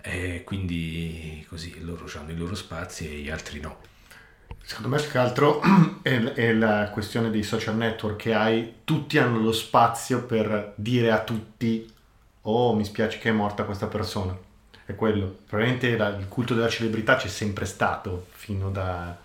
E 0.00 0.42
quindi 0.44 1.44
così 1.48 1.82
loro 1.84 2.06
hanno 2.14 2.32
i 2.32 2.36
loro 2.36 2.54
spazi 2.54 3.08
e 3.08 3.18
gli 3.18 3.30
altri 3.30 3.60
no. 3.60 3.78
Secondo 4.64 4.88
me 4.88 5.00
più 5.00 5.10
che 5.10 5.18
altro 5.18 5.60
è, 6.02 6.18
è 6.18 6.52
la 6.52 6.90
questione 6.92 7.30
dei 7.30 7.42
social 7.42 7.76
network 7.76 8.16
che 8.16 8.34
hai, 8.34 8.74
tutti 8.84 9.18
hanno 9.18 9.38
lo 9.38 9.52
spazio 9.52 10.24
per 10.24 10.72
dire 10.76 11.10
a 11.10 11.22
tutti 11.22 11.90
oh 12.42 12.74
mi 12.74 12.84
spiace 12.84 13.18
che 13.18 13.28
è 13.28 13.32
morta 13.32 13.64
questa 13.64 13.86
persona. 13.86 14.36
È 14.84 14.94
quello. 14.94 15.38
Probabilmente 15.46 15.96
la- 15.96 16.16
il 16.16 16.28
culto 16.28 16.54
della 16.54 16.68
celebrità 16.68 17.16
c'è 17.16 17.28
sempre 17.28 17.64
stato 17.64 18.26
fino 18.32 18.70
da... 18.70 19.16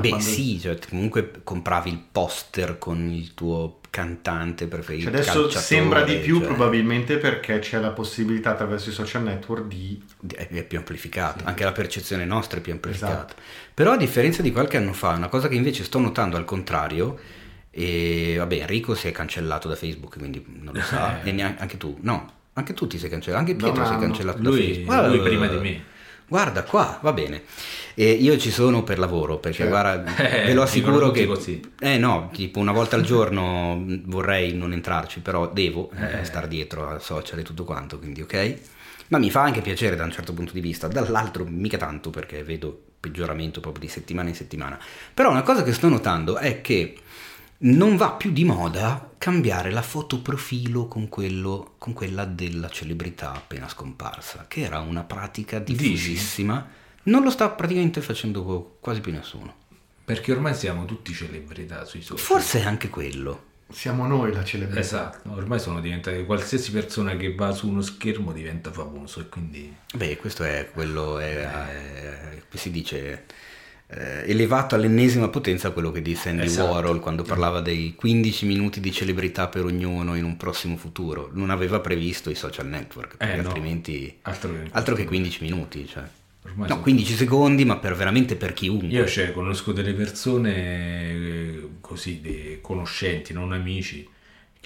Beh 0.00 0.08
quando- 0.10 0.26
sì, 0.26 0.60
cioè, 0.60 0.78
comunque 0.88 1.30
compravi 1.44 1.90
il 1.90 2.00
poster 2.10 2.78
con 2.78 3.10
il 3.10 3.34
tuo 3.34 3.80
cantante 3.90 4.66
preferito. 4.66 5.10
Cioè, 5.10 5.20
adesso 5.20 5.50
sembra 5.50 6.02
di 6.02 6.16
più 6.16 6.38
cioè, 6.38 6.46
probabilmente 6.46 7.16
perché 7.16 7.58
c'è 7.58 7.78
la 7.80 7.90
possibilità 7.90 8.50
attraverso 8.50 8.90
i 8.90 8.92
social 8.92 9.22
network 9.22 9.66
di... 9.66 10.00
è 10.34 10.62
più 10.64 10.78
amplificato, 10.78 11.44
anche 11.44 11.64
la 11.64 11.72
percezione 11.72 12.24
nostra 12.24 12.58
è 12.58 12.60
più 12.60 12.72
amplificata. 12.72 13.14
Esatto. 13.14 13.34
Però 13.74 13.92
a 13.92 13.96
differenza 13.96 14.42
di 14.42 14.52
qualche 14.52 14.76
anno 14.76 14.92
fa, 14.92 15.10
una 15.10 15.28
cosa 15.28 15.48
che 15.48 15.54
invece 15.54 15.84
sto 15.84 15.98
notando 15.98 16.36
al 16.36 16.44
contrario, 16.44 17.18
e 17.70 18.34
vabbè 18.38 18.56
Enrico 18.56 18.94
si 18.94 19.08
è 19.08 19.12
cancellato 19.12 19.68
da 19.68 19.74
Facebook, 19.76 20.18
quindi 20.18 20.44
non 20.46 20.74
lo 20.74 20.82
sa, 20.82 21.22
Eh. 21.22 21.28
e 21.28 21.32
neanche 21.32 21.62
anche 21.62 21.76
tu, 21.76 21.96
no, 22.00 22.32
anche 22.54 22.74
tu 22.74 22.86
ti 22.86 22.98
sei 22.98 23.08
cancellato, 23.08 23.40
anche 23.40 23.54
Pietro 23.54 23.82
un 23.82 23.86
si 23.88 23.94
è 23.94 23.98
cancellato 23.98 24.42
da 24.42 24.48
Lui, 24.48 24.74
Facebook. 24.74 25.06
lui 25.06 25.20
prima 25.20 25.46
di 25.46 25.56
me. 25.56 25.82
Guarda 26.28 26.62
qua, 26.62 26.98
va 27.02 27.12
bene. 27.12 27.42
E 27.94 28.10
io 28.12 28.36
ci 28.38 28.50
sono 28.50 28.82
per 28.84 28.98
lavoro, 28.98 29.38
perché 29.38 29.64
Certo. 29.64 29.72
guarda, 29.72 30.16
Eh, 30.16 30.44
ve 30.46 30.52
lo 30.54 30.62
assicuro 30.62 31.10
che... 31.10 31.26
così. 31.26 31.60
Eh 31.80 31.96
no, 31.98 32.30
tipo 32.32 32.58
una 32.60 32.72
volta 32.72 32.96
al 32.96 33.02
giorno 33.02 33.82
vorrei 34.04 34.52
non 34.54 34.72
entrarci, 34.72 35.20
però 35.20 35.48
devo 35.50 35.90
eh, 35.96 36.20
Eh. 36.20 36.24
star 36.24 36.46
dietro 36.46 36.86
al 36.88 37.02
social 37.02 37.38
e 37.38 37.42
tutto 37.42 37.64
quanto, 37.64 37.98
quindi 37.98 38.20
ok. 38.20 38.54
Ma 39.08 39.16
mi 39.18 39.30
fa 39.30 39.40
anche 39.42 39.62
piacere 39.62 39.96
da 39.96 40.04
un 40.04 40.12
certo 40.12 40.34
punto 40.34 40.52
di 40.52 40.60
vista, 40.60 40.86
dall'altro 40.86 41.46
mica 41.48 41.78
tanto 41.78 42.10
perché 42.10 42.42
vedo 42.44 42.78
peggioramento 43.00 43.60
proprio 43.60 43.84
di 43.86 43.90
settimana 43.90 44.28
in 44.28 44.34
settimana. 44.34 44.78
Però 45.14 45.30
una 45.30 45.42
cosa 45.42 45.62
che 45.62 45.72
sto 45.72 45.88
notando 45.88 46.36
è 46.36 46.60
che 46.60 46.94
non 47.60 47.96
va 47.96 48.12
più 48.12 48.30
di 48.30 48.44
moda 48.44 49.10
cambiare 49.18 49.70
la 49.70 49.82
foto 49.82 50.20
profilo 50.20 50.86
con, 50.86 51.08
quello, 51.08 51.74
con 51.78 51.92
quella 51.92 52.24
della 52.24 52.68
celebrità 52.68 53.32
appena 53.32 53.68
scomparsa, 53.68 54.46
che 54.46 54.60
era 54.60 54.78
una 54.80 55.02
pratica 55.02 55.58
Dici? 55.58 55.76
diffusissima. 55.82 56.68
Non 57.04 57.22
lo 57.22 57.30
sta 57.30 57.48
praticamente 57.50 58.00
facendo 58.00 58.76
quasi 58.80 59.00
più 59.00 59.12
nessuno. 59.12 59.54
Perché 60.04 60.32
ormai 60.32 60.54
siamo 60.54 60.84
tutti 60.84 61.12
celebrità 61.12 61.84
sui 61.84 62.00
social. 62.02 62.24
Forse 62.24 62.60
è 62.60 62.64
anche 62.64 62.88
quello. 62.88 63.44
Siamo 63.70 64.06
noi 64.06 64.32
la 64.32 64.44
celebrità. 64.44 64.80
Esatto, 64.80 65.30
ormai 65.32 65.60
sono 65.60 65.80
diventate 65.80 66.24
qualsiasi 66.24 66.70
persona 66.70 67.16
che 67.16 67.34
va 67.34 67.52
su 67.52 67.68
uno 67.68 67.82
schermo 67.82 68.32
diventa 68.32 68.72
famoso 68.72 69.20
e 69.20 69.28
quindi 69.28 69.74
Beh, 69.94 70.16
questo 70.16 70.44
è 70.44 70.70
quello, 70.72 71.18
è, 71.18 71.36
è- 71.40 72.42
come 72.48 72.62
si 72.62 72.70
dice, 72.70 73.26
eh, 73.90 74.24
elevato 74.30 74.74
all'ennesima 74.74 75.28
potenza 75.28 75.70
quello 75.70 75.90
che 75.90 76.02
disse 76.02 76.28
Andy 76.28 76.44
Esatto. 76.44 76.72
Warhol 76.72 77.00
quando 77.00 77.22
parlava 77.22 77.60
dei 77.60 77.94
15 77.96 78.44
minuti 78.46 78.80
di 78.80 78.92
celebrità 78.92 79.48
per 79.48 79.64
ognuno 79.64 80.14
in 80.14 80.24
un 80.24 80.36
prossimo 80.36 80.76
futuro. 80.76 81.30
Non 81.32 81.48
aveva 81.50 81.80
previsto 81.80 82.28
i 82.30 82.34
social 82.34 82.66
network, 82.66 83.14
Eh, 83.18 83.36
no. 83.36 83.46
altrimenti... 83.48 84.18
altro 84.22 84.52
che, 84.52 84.68
Altro 84.72 84.94
che 84.94 85.04
15 85.04 85.38
minuti, 85.42 85.86
cioè. 85.86 86.02
No, 86.54 86.66
sono- 86.66 86.80
15 86.80 87.14
secondi, 87.14 87.64
ma 87.64 87.76
per 87.76 87.94
veramente 87.94 88.34
per 88.36 88.52
chiunque. 88.54 88.88
Io 88.88 89.06
cioè, 89.06 89.32
conosco 89.32 89.72
delle 89.72 89.92
persone 89.92 90.54
eh, 91.10 91.68
così, 91.80 92.58
conoscenti, 92.62 93.32
non 93.32 93.52
amici, 93.52 94.06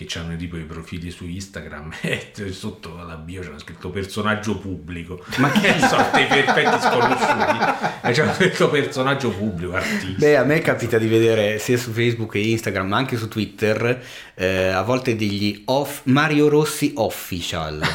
che 0.04 0.18
hanno 0.18 0.36
tipo 0.36 0.56
i 0.56 0.64
profili 0.64 1.10
su 1.10 1.26
Instagram 1.26 1.92
e 2.00 2.32
sotto 2.50 2.98
alla 2.98 3.16
bio 3.16 3.42
c'è 3.42 3.50
scritto 3.56 3.90
personaggio 3.90 4.58
pubblico. 4.58 5.24
Ma 5.36 5.50
che 5.50 5.78
sono 5.88 6.08
dei 6.12 6.26
perfetti 6.26 6.80
sconosciuti? 6.80 8.00
E 8.02 8.12
c'è 8.12 8.34
scritto 8.34 8.68
personaggio 8.68 9.30
pubblico, 9.30 9.74
artista. 9.74 10.18
Beh, 10.18 10.36
a 10.36 10.44
me 10.44 10.60
capita 10.60 10.98
di 10.98 11.06
vedere 11.06 11.58
sia 11.58 11.76
su 11.76 11.92
Facebook 11.92 12.32
che 12.32 12.38
Instagram, 12.38 12.88
ma 12.88 12.96
anche 12.96 13.16
su 13.16 13.28
Twitter, 13.28 14.02
eh, 14.34 14.68
a 14.68 14.82
volte 14.82 15.16
degli 15.16 15.62
off, 15.66 16.00
Mario 16.04 16.48
Rossi 16.48 16.92
official. 16.96 17.80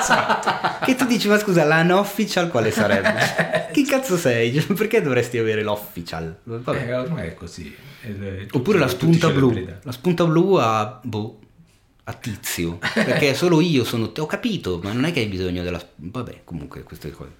esatto. 0.00 0.84
che 0.84 0.94
tu 0.94 1.06
dici, 1.06 1.28
ma 1.28 1.38
scusa, 1.38 1.64
l'unofficial 1.64 2.48
quale 2.48 2.70
sarebbe? 2.70 3.68
Chi 3.72 3.84
cazzo 3.84 4.16
sei? 4.16 4.60
Perché 4.60 5.02
dovresti 5.02 5.38
avere 5.38 5.62
l'official? 5.62 6.36
Vabbè. 6.42 6.88
Eh, 6.88 6.94
ormai 6.94 7.28
è 7.28 7.34
così. 7.34 7.89
Oppure 8.52 8.78
la 8.78 8.88
spunta 8.88 9.30
blu. 9.30 9.66
La 9.82 9.92
spunta 9.92 10.24
blu 10.24 10.54
a, 10.54 11.00
boh, 11.02 11.38
a 12.04 12.12
tizio. 12.12 12.78
Perché 12.94 13.34
solo 13.34 13.60
io 13.60 13.84
sono... 13.84 14.12
Ho 14.16 14.26
capito, 14.26 14.80
ma 14.82 14.92
non 14.92 15.04
è 15.04 15.12
che 15.12 15.20
hai 15.20 15.26
bisogno 15.26 15.62
della... 15.62 15.82
Vabbè, 15.96 16.42
comunque 16.44 16.82
queste 16.82 17.10
cose. 17.10 17.30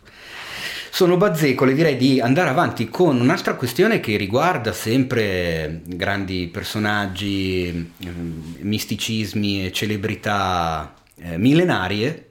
Sono 0.93 1.17
bazzecole, 1.17 1.73
direi 1.73 1.97
di 1.97 2.21
andare 2.21 2.51
avanti 2.51 2.89
con 2.89 3.21
un'altra 3.21 3.55
questione 3.55 4.01
che 4.01 4.17
riguarda 4.17 4.73
sempre 4.73 5.83
grandi 5.87 6.49
personaggi, 6.53 7.93
ehm, 7.99 8.57
misticismi 8.61 9.67
e 9.67 9.73
celebrità 9.73 10.93
eh, 11.15 11.39
millenarie. 11.39 12.30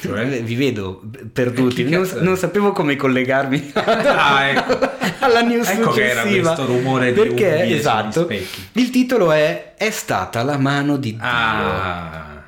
Cioè? 0.00 0.42
Vi 0.42 0.54
vedo 0.54 1.02
perduti, 1.32 1.84
Eh, 1.84 1.88
non, 1.90 2.04
è? 2.10 2.20
non 2.20 2.36
sapevo 2.38 2.72
come 2.72 2.96
collegarmi 2.96 3.72
Ah, 3.76 4.46
ecco. 4.46 4.90
alla 5.18 5.42
news 5.42 5.68
Ecco 5.68 5.90
che 5.90 6.08
era 6.08 6.22
successiva. 6.22 6.54
questo 6.54 6.72
rumore 6.72 7.12
di 7.12 7.20
Perché, 7.20 7.58
sugli 7.60 7.72
esatto, 7.74 8.28
il 8.72 8.90
titolo 8.90 9.32
è 9.32 9.74
È 9.76 9.90
stata 9.90 10.42
la 10.42 10.56
mano 10.56 10.96
di 10.96 11.12
Dio. 11.12 11.20
Ah, 11.22 12.42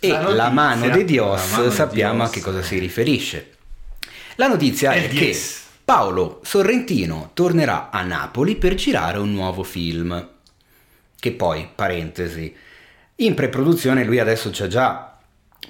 E 0.00 0.08
La 0.08 0.20
la, 0.20 0.22
notizia. 0.22 0.50
mano 0.50 0.88
di 0.88 1.04
Dios 1.04 1.50
La 1.50 1.56
mano 1.58 1.68
di 1.68 1.74
sappiamo 1.74 2.14
Dios. 2.14 2.28
a 2.28 2.32
che 2.32 2.40
cosa 2.40 2.62
si 2.62 2.78
riferisce. 2.78 3.50
La 4.36 4.46
notizia 4.48 4.92
è 4.92 5.04
El 5.04 5.08
che. 5.10 5.38
Paolo 5.84 6.40
Sorrentino 6.44 7.32
tornerà 7.34 7.90
a 7.90 8.00
Napoli 8.02 8.56
per 8.56 8.74
girare 8.74 9.18
un 9.18 9.32
nuovo 9.32 9.64
film. 9.64 10.28
Che 11.18 11.32
poi, 11.32 11.68
parentesi, 11.74 12.54
in 13.16 13.34
preproduzione 13.34 14.02
lui 14.04 14.18
adesso 14.18 14.48
c'ha 14.50 14.66
già 14.66 15.09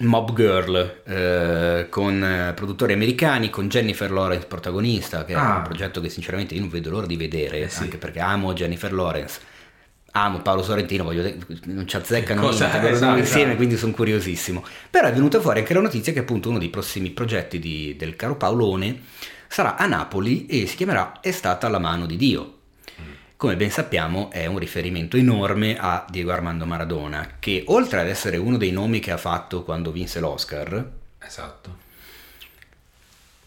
Mob 0.01 0.35
Girl 0.35 1.03
eh, 1.05 1.87
con 1.91 2.23
eh, 2.25 2.53
produttori 2.55 2.93
americani, 2.95 3.51
con 3.51 3.69
Jennifer 3.69 4.11
Lawrence 4.11 4.47
protagonista, 4.47 5.25
che 5.25 5.33
è 5.35 5.37
Ah. 5.37 5.57
un 5.57 5.63
progetto 5.63 6.01
che 6.01 6.09
sinceramente 6.09 6.55
io 6.55 6.61
non 6.61 6.71
vedo 6.71 6.91
l'ora 6.91 7.07
di 7.07 7.17
vedere, 7.17 7.61
Eh 7.63 7.69
sì. 7.69 7.83
anche 7.83 7.99
perché 7.99 8.21
amo 8.21 8.53
Jennifer 8.55 8.93
Lawrence. 8.93 9.41
Amo 10.13 10.41
Paolo 10.41 10.63
Sorrentino, 10.63 11.05
voglio 11.05 11.33
non 11.67 11.87
ci 11.87 11.95
azzeccano 11.97 12.41
Cosa- 12.41 12.69
niente, 12.69 12.89
esatto, 12.91 13.19
insieme, 13.19 13.55
quindi 13.57 13.77
sono 13.77 13.93
curiosissimo. 13.93 14.65
Però 14.91 15.07
è 15.07 15.13
venuta 15.13 15.39
fuori 15.41 15.61
anche 15.61 15.73
la 15.75 15.81
notizia 15.81 16.13
che 16.13 16.19
appunto 16.21 16.49
uno 16.49 16.59
dei 16.59 16.69
prossimi 16.71 17.11
progetti 17.11 17.59
di- 17.61 17.95
del 17.97 18.17
caro 18.17 18.35
Paolone 18.37 19.03
sarà 19.47 19.77
a 19.77 19.87
Napoli 19.87 20.47
e 20.47 20.67
si 20.67 20.75
chiamerà 20.77 21.21
È 21.21 21.31
stata 21.31 21.69
la 21.69 21.79
mano 21.79 22.07
di 22.07 22.17
Dio. 22.17 22.55
Come 23.41 23.57
ben 23.57 23.71
sappiamo 23.71 24.31
è 24.31 24.45
un 24.45 24.59
riferimento 24.59 25.17
enorme 25.17 25.79
a 25.79 26.05
Diego 26.11 26.31
Armando 26.31 26.67
Maradona, 26.67 27.37
che 27.39 27.65
oltre 27.69 28.01
ad 28.01 28.07
essere 28.07 28.37
uno 28.37 28.59
dei 28.59 28.71
nomi 28.71 28.99
che 28.99 29.13
ha 29.13 29.17
fatto 29.17 29.63
quando 29.65 29.93
vinse 29.93 30.21
l'Oscar, 30.21 30.91
esatto. 31.19 31.79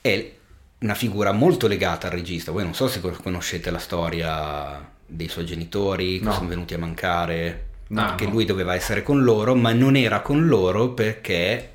è 0.02 0.32
una 0.80 0.96
figura 0.96 1.32
molto 1.32 1.68
legata 1.68 2.08
al 2.08 2.14
regista. 2.14 2.52
Voi 2.52 2.64
non 2.64 2.74
so 2.74 2.88
se 2.88 3.02
conoscete 3.02 3.70
la 3.70 3.78
storia 3.78 4.84
dei 5.06 5.28
suoi 5.28 5.46
genitori, 5.46 6.18
che 6.18 6.26
No. 6.26 6.34
sono 6.34 6.48
venuti 6.48 6.74
a 6.74 6.80
mancare, 6.80 7.68
No, 7.90 8.16
che 8.16 8.26
no. 8.26 8.32
lui 8.32 8.46
doveva 8.46 8.74
essere 8.74 9.04
con 9.04 9.22
loro, 9.22 9.54
ma 9.54 9.74
non 9.74 9.96
era 9.96 10.22
con 10.22 10.48
loro 10.48 10.90
perché 10.90 11.73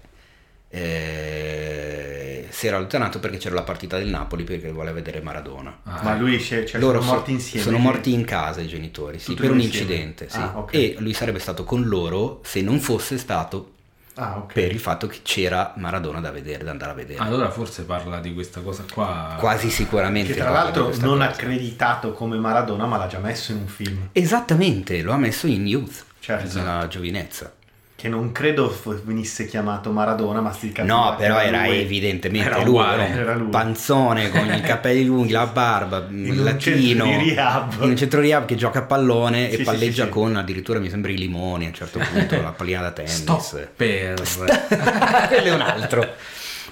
eh, 0.70 2.46
si 2.50 2.66
era 2.66 2.76
allontanato 2.76 3.18
perché 3.20 3.36
c'era 3.38 3.54
la 3.54 3.62
partita 3.62 3.98
del 3.98 4.08
Napoli 4.08 4.44
perché 4.44 4.70
voleva 4.72 4.94
vedere 4.94 5.20
Maradona. 5.20 5.78
Ah, 5.84 6.00
Ma 6.02 6.16
lui 6.16 6.40
cioè, 6.40 6.64
cioè, 6.64 6.80
loro 6.80 6.98
sono 7.00 7.10
so- 7.10 7.14
morti 7.16 7.30
insieme. 7.32 7.64
sono 7.64 7.78
morti 7.78 8.12
in 8.12 8.24
casa 8.24 8.60
i 8.60 8.66
genitori, 8.66 9.18
sì, 9.18 9.34
per 9.34 9.50
un 9.50 9.60
insieme? 9.60 9.84
incidente, 9.92 10.28
sì. 10.28 10.38
Ah, 10.38 10.52
ok. 10.58 10.74
E 10.74 10.96
lui 10.98 11.12
sarebbe 11.12 11.38
stato 11.38 11.64
con 11.64 11.84
loro 11.84 12.40
se 12.44 12.60
non 12.62 12.80
fosse 12.80 13.16
stato 13.18 13.72
Ah, 14.14 14.38
ok. 14.38 14.52
per 14.52 14.72
il 14.72 14.80
fatto 14.80 15.06
che 15.06 15.20
c'era 15.22 15.74
Maradona 15.76 16.18
da 16.20 16.32
vedere, 16.32 16.64
da 16.64 16.72
andare 16.72 16.90
a 16.90 16.94
vedere. 16.94 17.20
Allora 17.22 17.50
forse 17.50 17.84
parla 17.84 18.18
di 18.18 18.34
questa 18.34 18.60
cosa 18.60 18.84
qua. 18.92 19.36
Quasi 19.38 19.70
sicuramente. 19.70 20.32
Che 20.32 20.40
tra 20.40 20.50
l'altro 20.50 20.88
non 20.98 21.18
cosa. 21.18 21.24
accreditato 21.28 22.12
come 22.12 22.36
Maradona, 22.36 22.86
ma 22.86 22.96
l'ha 22.96 23.06
già 23.06 23.20
messo 23.20 23.52
in 23.52 23.58
un 23.58 23.68
film. 23.68 24.08
Esattamente, 24.10 25.00
lo 25.02 25.12
ha 25.12 25.16
messo 25.16 25.46
in 25.46 25.66
youth, 25.68 26.04
Certo. 26.18 26.58
nella 26.58 26.88
giovinezza. 26.88 27.52
Che 28.01 28.09
non 28.09 28.30
credo 28.30 28.72
venisse 29.03 29.44
chiamato 29.46 29.90
Maradona, 29.90 30.40
ma 30.40 30.53
si 30.53 30.70
capiva 30.70 30.94
No, 30.94 31.16
però 31.16 31.40
era 31.40 31.64
lui. 31.66 31.80
evidentemente 31.80 32.46
Era 32.46 32.59
lui, 32.59 32.68
uguale, 32.68 33.09
era 33.09 33.34
lui. 33.34 33.49
panzone 33.51 34.30
con 34.30 34.55
i 34.55 34.61
capelli 34.62 35.05
lunghi, 35.05 35.32
la 35.32 35.46
barba, 35.49 36.07
il 36.09 36.30
un 36.30 36.44
latino, 36.44 37.07
in 37.07 37.66
un 37.80 37.96
centro 37.96 38.20
rehab 38.20 38.44
che 38.44 38.55
gioca 38.55 38.78
a 38.78 38.82
pallone 38.82 39.51
Sì, 39.51 39.57
e 39.57 39.64
palleggia 39.64 40.03
sì, 40.03 40.09
sì. 40.09 40.09
con 40.11 40.36
addirittura 40.36 40.78
mi 40.78 40.88
sembra 40.90 41.11
i 41.11 41.18
limoni 41.18 41.64
a 41.64 41.68
un 41.70 41.74
certo 41.74 41.99
punto, 42.09 42.40
la 42.40 42.53
pallina 42.53 42.82
da 42.82 42.92
tennis. 42.92 43.16
Stop 43.16 43.68
per... 43.74 44.22
Quello 45.26 45.46
è 45.49 45.55
un 45.55 45.61
altro. 45.61 46.07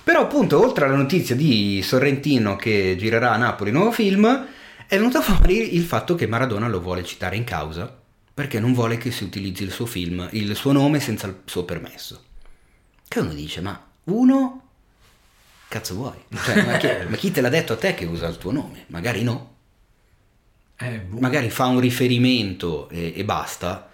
Però 0.04 0.20
appunto, 0.20 0.62
oltre 0.62 0.84
alla 0.84 0.94
notizia 0.94 1.34
di 1.34 1.80
Sorrentino 1.82 2.54
che 2.54 2.94
girerà 2.96 3.32
a 3.32 3.36
Napoli 3.36 3.70
un 3.70 3.76
nuovo 3.78 3.90
film, 3.90 4.46
è 4.86 4.96
venuto 4.96 5.20
fuori 5.20 5.74
il 5.74 5.82
fatto 5.82 6.14
che 6.14 6.28
Maradona 6.28 6.68
lo 6.68 6.80
vuole 6.80 7.02
citare 7.02 7.34
in 7.34 7.42
causa 7.42 7.92
perché 8.36 8.60
non 8.60 8.74
vuole 8.74 8.98
che 8.98 9.10
si 9.12 9.24
utilizzi 9.24 9.62
il 9.62 9.70
suo 9.70 9.86
film, 9.86 10.28
il 10.32 10.54
suo 10.54 10.70
nome 10.70 11.00
senza 11.00 11.26
il 11.26 11.40
suo 11.46 11.64
permesso. 11.64 12.22
Che 13.08 13.18
uno 13.18 13.32
dice, 13.32 13.62
ma 13.62 13.82
uno... 14.04 14.68
Cazzo 15.68 15.94
vuoi? 15.94 16.22
Cioè, 16.44 16.62
ma, 16.66 16.76
chi, 16.76 16.86
ma 17.08 17.16
chi 17.16 17.30
te 17.30 17.40
l'ha 17.40 17.48
detto 17.48 17.72
a 17.72 17.76
te 17.78 17.94
che 17.94 18.04
usa 18.04 18.28
il 18.28 18.36
tuo 18.36 18.52
nome? 18.52 18.84
Magari 18.88 19.22
no. 19.22 19.54
Eh, 20.76 20.98
boh. 20.98 21.18
Magari 21.18 21.48
fa 21.48 21.64
un 21.64 21.80
riferimento 21.80 22.90
e, 22.90 23.14
e 23.16 23.24
basta. 23.24 23.88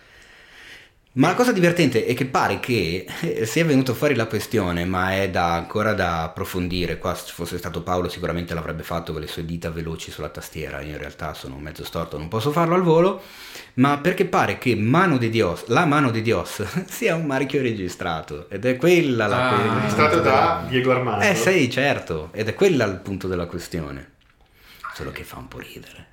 Ma 1.14 1.28
la 1.28 1.34
cosa 1.34 1.52
divertente 1.52 2.06
è 2.06 2.14
che 2.14 2.24
pare 2.24 2.58
che 2.58 3.04
eh, 3.20 3.44
sia 3.44 3.66
venuta 3.66 3.92
fuori 3.92 4.14
la 4.14 4.24
questione, 4.24 4.86
ma 4.86 5.12
è 5.12 5.28
da, 5.28 5.52
ancora 5.52 5.92
da 5.92 6.22
approfondire. 6.22 6.96
Qua 6.96 7.14
se 7.14 7.30
fosse 7.34 7.58
stato 7.58 7.82
Paolo 7.82 8.08
sicuramente 8.08 8.54
l'avrebbe 8.54 8.82
fatto 8.82 9.12
con 9.12 9.20
le 9.20 9.26
sue 9.26 9.44
dita 9.44 9.68
veloci 9.70 10.10
sulla 10.10 10.30
tastiera. 10.30 10.80
Io 10.80 10.92
in 10.92 10.98
realtà 10.98 11.34
sono 11.34 11.58
mezzo 11.58 11.84
storto, 11.84 12.16
non 12.16 12.28
posso 12.28 12.50
farlo 12.50 12.74
al 12.76 12.82
volo. 12.82 13.20
Ma 13.74 13.98
perché 13.98 14.24
pare 14.24 14.56
che 14.56 14.74
Mano 14.74 15.18
de 15.18 15.28
Dios, 15.28 15.64
la 15.66 15.84
Mano 15.84 16.10
de 16.10 16.22
Dios 16.22 16.62
sia 16.88 17.14
un 17.14 17.26
marchio 17.26 17.60
registrato. 17.60 18.48
Ed 18.48 18.64
è 18.64 18.76
quella 18.76 19.26
la 19.26 19.50
Ah, 19.50 19.74
Registrato 19.80 20.16
da 20.16 20.22
della- 20.22 20.66
Diego 20.70 20.92
Armando. 20.92 21.24
Eh 21.26 21.34
sì, 21.34 21.68
certo. 21.70 22.30
Ed 22.32 22.48
è 22.48 22.54
quella 22.54 22.86
il 22.86 23.00
punto 23.00 23.28
della 23.28 23.44
questione. 23.44 24.12
Solo 24.94 25.10
che 25.10 25.24
fa 25.24 25.36
un 25.36 25.48
po' 25.48 25.58
ridere. 25.58 26.06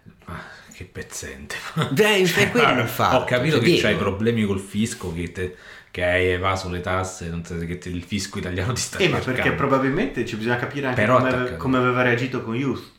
Ah, 0.79 0.83
che 0.83 0.85
pezzente. 0.85 1.55
Beh, 1.91 2.21
è 2.23 2.51
quello 2.51 2.85
fatto. 2.85 3.17
Ho 3.17 3.23
capito 3.25 3.55
Cioè, 3.57 3.65
che 3.65 3.71
Diego- 3.71 3.87
c'hai 3.87 3.95
problemi 3.97 4.45
col 4.45 4.59
fisco, 4.59 5.13
che, 5.13 5.31
te- 5.31 5.55
che 5.91 6.03
hai 6.05 6.27
evaso 6.29 6.69
le 6.69 6.79
tasse, 6.81 7.27
non 7.29 7.43
so, 7.43 7.57
che 7.57 7.77
te- 7.77 7.89
il 7.89 8.03
fisco 8.03 8.37
italiano 8.37 8.71
ti 8.73 8.81
sta 8.81 8.97
Eh, 8.99 9.07
ma 9.09 9.15
cercando. 9.17 9.41
perché 9.41 9.55
probabilmente 9.57 10.25
ci 10.25 10.35
bisogna 10.37 10.55
capire 10.57 10.87
anche 10.87 11.05
come, 11.05 11.57
come 11.57 11.77
aveva 11.77 12.01
reagito 12.01 12.41
con 12.43 12.55
Youth. 12.55 12.91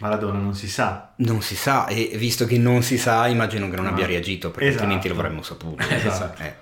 Maradona 0.00 0.38
non 0.38 0.54
si 0.54 0.68
sa. 0.68 1.12
Non 1.16 1.42
si 1.42 1.54
sa, 1.54 1.86
e 1.86 2.12
visto 2.16 2.44
che 2.46 2.56
non 2.58 2.82
si 2.82 2.96
sa, 2.98 3.26
immagino 3.28 3.68
che 3.68 3.76
non 3.76 3.86
abbia 3.86 4.04
Ah. 4.04 4.08
reagito, 4.08 4.50
perché 4.50 4.68
Esatto. 4.68 4.82
altrimenti 4.84 5.08
lo 5.08 5.14
avremmo 5.14 5.42
saputo. 5.42 5.84
Esatto. 5.88 6.42
Eh. 6.42 6.54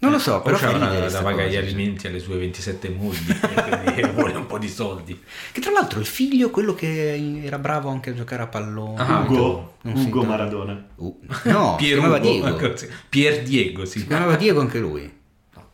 Non 0.00 0.12
lo 0.12 0.18
so, 0.18 0.40
però 0.40 0.56
ridere 0.56 1.00
da 1.00 1.08
sta 1.10 1.22
pagare 1.22 1.50
gli 1.50 1.56
alimenti 1.56 2.06
alle 2.06 2.20
sue 2.20 2.38
27 2.38 2.88
mogli 2.88 3.30
e 3.30 3.92
quindi 3.92 4.12
vuole 4.16 4.32
un 4.32 4.46
po' 4.46 4.58
di 4.58 4.68
soldi. 4.68 5.20
Che 5.52 5.60
tra 5.60 5.70
l'altro 5.72 6.00
il 6.00 6.06
figlio, 6.06 6.48
quello 6.48 6.74
che 6.74 7.42
era 7.44 7.58
bravo 7.58 7.90
anche 7.90 8.10
a 8.10 8.14
giocare 8.14 8.42
a 8.42 8.46
pallone. 8.46 8.98
Ah, 8.98 9.20
Ugo, 9.28 9.74
Ugo. 9.82 10.24
Maradona. 10.24 10.86
Uh, 10.94 11.20
no, 11.44 11.76
si 11.78 11.84
Pier 11.84 11.98
chiamava 11.98 12.16
Ugo, 12.16 12.30
Diego. 12.30 12.76
Si 12.76 12.88
Pier 13.10 13.42
Diego 13.42 13.84
si 13.84 14.06
chiamava 14.06 14.36
Diego 14.36 14.60
anche 14.60 14.78
lui. 14.78 15.18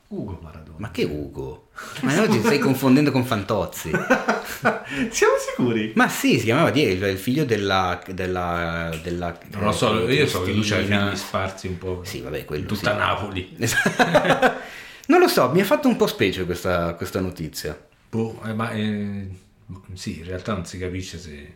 Ugo 0.09 0.41
Maradona. 0.43 0.79
Ma 0.79 0.91
che 0.91 1.05
Ugo? 1.05 1.66
Ma 2.03 2.15
no, 2.15 2.27
ti 2.29 2.39
stai 2.41 2.59
confondendo 2.59 3.11
con 3.11 3.25
Fantozzi. 3.25 3.91
Siamo 5.11 5.35
sicuri? 5.39 5.93
Ma 5.95 6.09
sì, 6.09 6.39
si 6.39 6.45
chiamava 6.45 6.71
Diego, 6.71 7.01
cioè 7.01 7.11
il 7.11 7.19
figlio 7.19 7.45
della... 7.45 8.01
della, 8.09 8.91
della 9.03 9.39
Non 9.53 9.65
lo 9.65 9.73
so, 9.73 10.07
eh, 10.07 10.15
io 10.15 10.27
so 10.27 10.43
che 10.43 10.53
lui 10.53 10.63
c'ha 10.63 10.79
i 10.79 10.87
figli 10.87 11.17
sparsi 11.17 11.67
un 11.67 11.79
po' 11.79 12.03
Sì, 12.05 12.21
vabbè, 12.21 12.45
quello 12.45 12.67
tutta 12.67 12.93
sì. 12.93 12.97
Napoli. 12.97 13.57
non 15.07 15.21
lo 15.21 15.29
so, 15.29 15.51
mi 15.51 15.61
ha 15.61 15.65
fatto 15.65 15.89
un 15.89 15.97
po' 15.97 16.07
specie 16.07 16.45
questa, 16.45 16.95
questa 16.95 17.21
notizia. 17.21 17.79
Boh, 18.09 18.41
eh, 18.45 18.53
ma 18.55 18.71
eh, 18.73 19.29
sì, 19.95 20.19
in 20.19 20.25
realtà 20.27 20.53
non 20.53 20.65
si 20.65 20.79
capisce 20.79 21.19
se, 21.19 21.55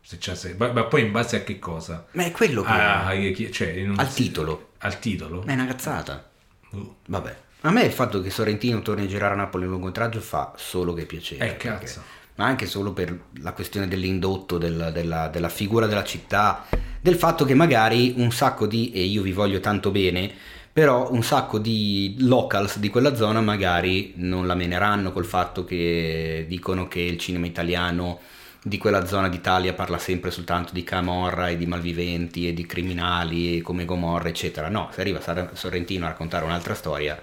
se 0.00 0.18
c'è 0.18 0.34
se, 0.34 0.54
ma, 0.56 0.72
ma 0.72 0.84
poi 0.84 1.02
in 1.02 1.12
base 1.12 1.36
a 1.36 1.42
che 1.42 1.58
cosa? 1.58 2.06
Ma 2.12 2.24
è 2.24 2.30
quello 2.30 2.62
che... 2.62 2.70
Ah, 2.70 3.12
chi- 3.34 3.52
cioè, 3.52 3.74
non 3.82 3.98
Al 3.98 4.08
si- 4.08 4.22
titolo. 4.24 4.70
Al 4.78 4.98
titolo? 4.98 5.42
Ma 5.44 5.52
è 5.52 5.54
una 5.54 5.66
cazzata. 5.66 6.28
Boh. 6.70 6.96
Vabbè. 7.06 7.36
A 7.62 7.70
me 7.70 7.82
il 7.82 7.92
fatto 7.92 8.22
che 8.22 8.30
Sorrentino 8.30 8.80
torni 8.80 9.04
a 9.04 9.06
girare 9.08 9.34
a 9.34 9.36
Napoli 9.36 9.64
in 9.64 9.70
lungometraggio 9.70 10.20
fa 10.20 10.52
solo 10.56 10.94
che 10.94 11.04
piacere. 11.04 11.44
Eh, 11.44 11.48
perché- 11.48 11.68
cazzo. 11.68 12.02
Ma 12.36 12.46
anche 12.46 12.64
solo 12.64 12.92
per 12.92 13.14
la 13.42 13.52
questione 13.52 13.86
dell'indotto, 13.86 14.56
del- 14.56 14.90
della, 14.94 15.28
della 15.28 15.50
figura 15.50 15.86
della 15.86 16.04
città, 16.04 16.64
del 16.98 17.16
fatto 17.16 17.44
che 17.44 17.52
magari 17.54 18.14
un 18.16 18.32
sacco 18.32 18.66
di, 18.66 18.92
e 18.92 19.02
io 19.02 19.20
vi 19.20 19.32
voglio 19.32 19.60
tanto 19.60 19.90
bene, 19.90 20.32
però 20.72 21.10
un 21.12 21.22
sacco 21.22 21.58
di 21.58 22.16
locals 22.20 22.78
di 22.78 22.88
quella 22.88 23.14
zona 23.14 23.42
magari 23.42 24.14
non 24.16 24.46
la 24.46 24.54
meneranno 24.54 25.12
col 25.12 25.26
fatto 25.26 25.64
che 25.66 26.46
dicono 26.48 26.88
che 26.88 27.00
il 27.00 27.18
cinema 27.18 27.44
italiano 27.44 28.20
di 28.62 28.78
quella 28.78 29.04
zona 29.04 29.28
d'Italia 29.28 29.74
parla 29.74 29.98
sempre 29.98 30.30
soltanto 30.30 30.72
di 30.72 30.82
camorra 30.84 31.48
e 31.48 31.56
di 31.58 31.66
malviventi 31.66 32.48
e 32.48 32.54
di 32.54 32.64
criminali 32.64 33.60
come 33.60 33.84
Gomorra 33.84 34.28
eccetera. 34.28 34.70
No, 34.70 34.88
se 34.92 35.00
arriva 35.02 35.20
Sorrentino 35.52 36.06
a 36.06 36.08
raccontare 36.08 36.44
un'altra 36.44 36.74
storia, 36.74 37.20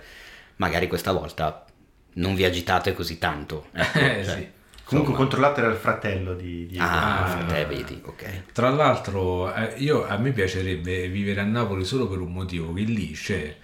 magari 0.58 0.88
questa 0.88 1.12
volta 1.12 1.66
non 2.14 2.36
vi 2.36 2.44
agitate 2.46 2.94
così 2.94 3.18
tanto. 3.18 3.68
ecco, 3.74 3.98
Eh, 4.00 4.24
cioè, 4.24 4.36
sì. 4.38 4.48
Comunque 4.84 5.14
insomma. 5.14 5.18
controllato 5.18 5.60
era 5.60 5.70
il 5.70 5.76
fratello 5.78 6.34
di 6.34 6.66
Diego. 6.68 6.86
Ah, 6.86 7.26
Ah, 7.26 7.28
frate, 7.28 7.66
no. 7.66 7.68
vedi, 7.68 8.02
ok. 8.06 8.44
Tra 8.54 8.70
l'altro, 8.70 9.54
eh, 9.54 9.76
io, 9.78 10.06
a 10.08 10.18
me 10.18 10.32
piacerebbe 10.32 11.08
vivere 11.10 11.42
a 11.42 11.44
Napoli 11.44 11.84
solo 11.86 12.08
per 12.08 12.20
un 12.20 12.32
motivo, 12.32 12.74
che 12.74 12.82
lì 12.82 13.12
c'è 13.12 13.56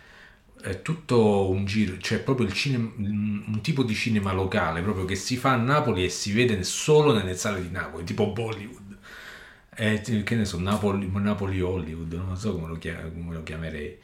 è 0.61 0.81
tutto 0.81 1.49
un 1.49 1.65
giro, 1.65 1.97
c'è 1.97 2.19
proprio 2.21 2.47
il 2.47 2.53
cinema, 2.53 2.89
un 2.97 3.59
tipo 3.61 3.83
di 3.83 3.93
cinema 3.93 4.31
locale 4.31 4.81
proprio 4.81 5.03
che 5.05 5.15
si 5.15 5.35
fa 5.35 5.51
a 5.51 5.55
Napoli 5.57 6.05
e 6.05 6.09
si 6.09 6.31
vede 6.31 6.63
solo 6.63 7.13
nelle 7.13 7.35
sale 7.35 7.61
di 7.61 7.69
Napoli, 7.69 8.05
tipo 8.05 8.31
Bollywood. 8.31 8.97
Eh, 9.75 10.01
che 10.23 10.35
ne 10.35 10.45
so, 10.45 10.59
Napoli, 10.59 11.09
Napoli 11.11 11.59
Hollywood, 11.61 12.13
non 12.13 12.37
so 12.37 12.53
come 12.53 12.67
lo, 12.67 12.77
chia- 12.77 13.01
come 13.01 13.33
lo 13.33 13.43
chiamerei. 13.43 13.97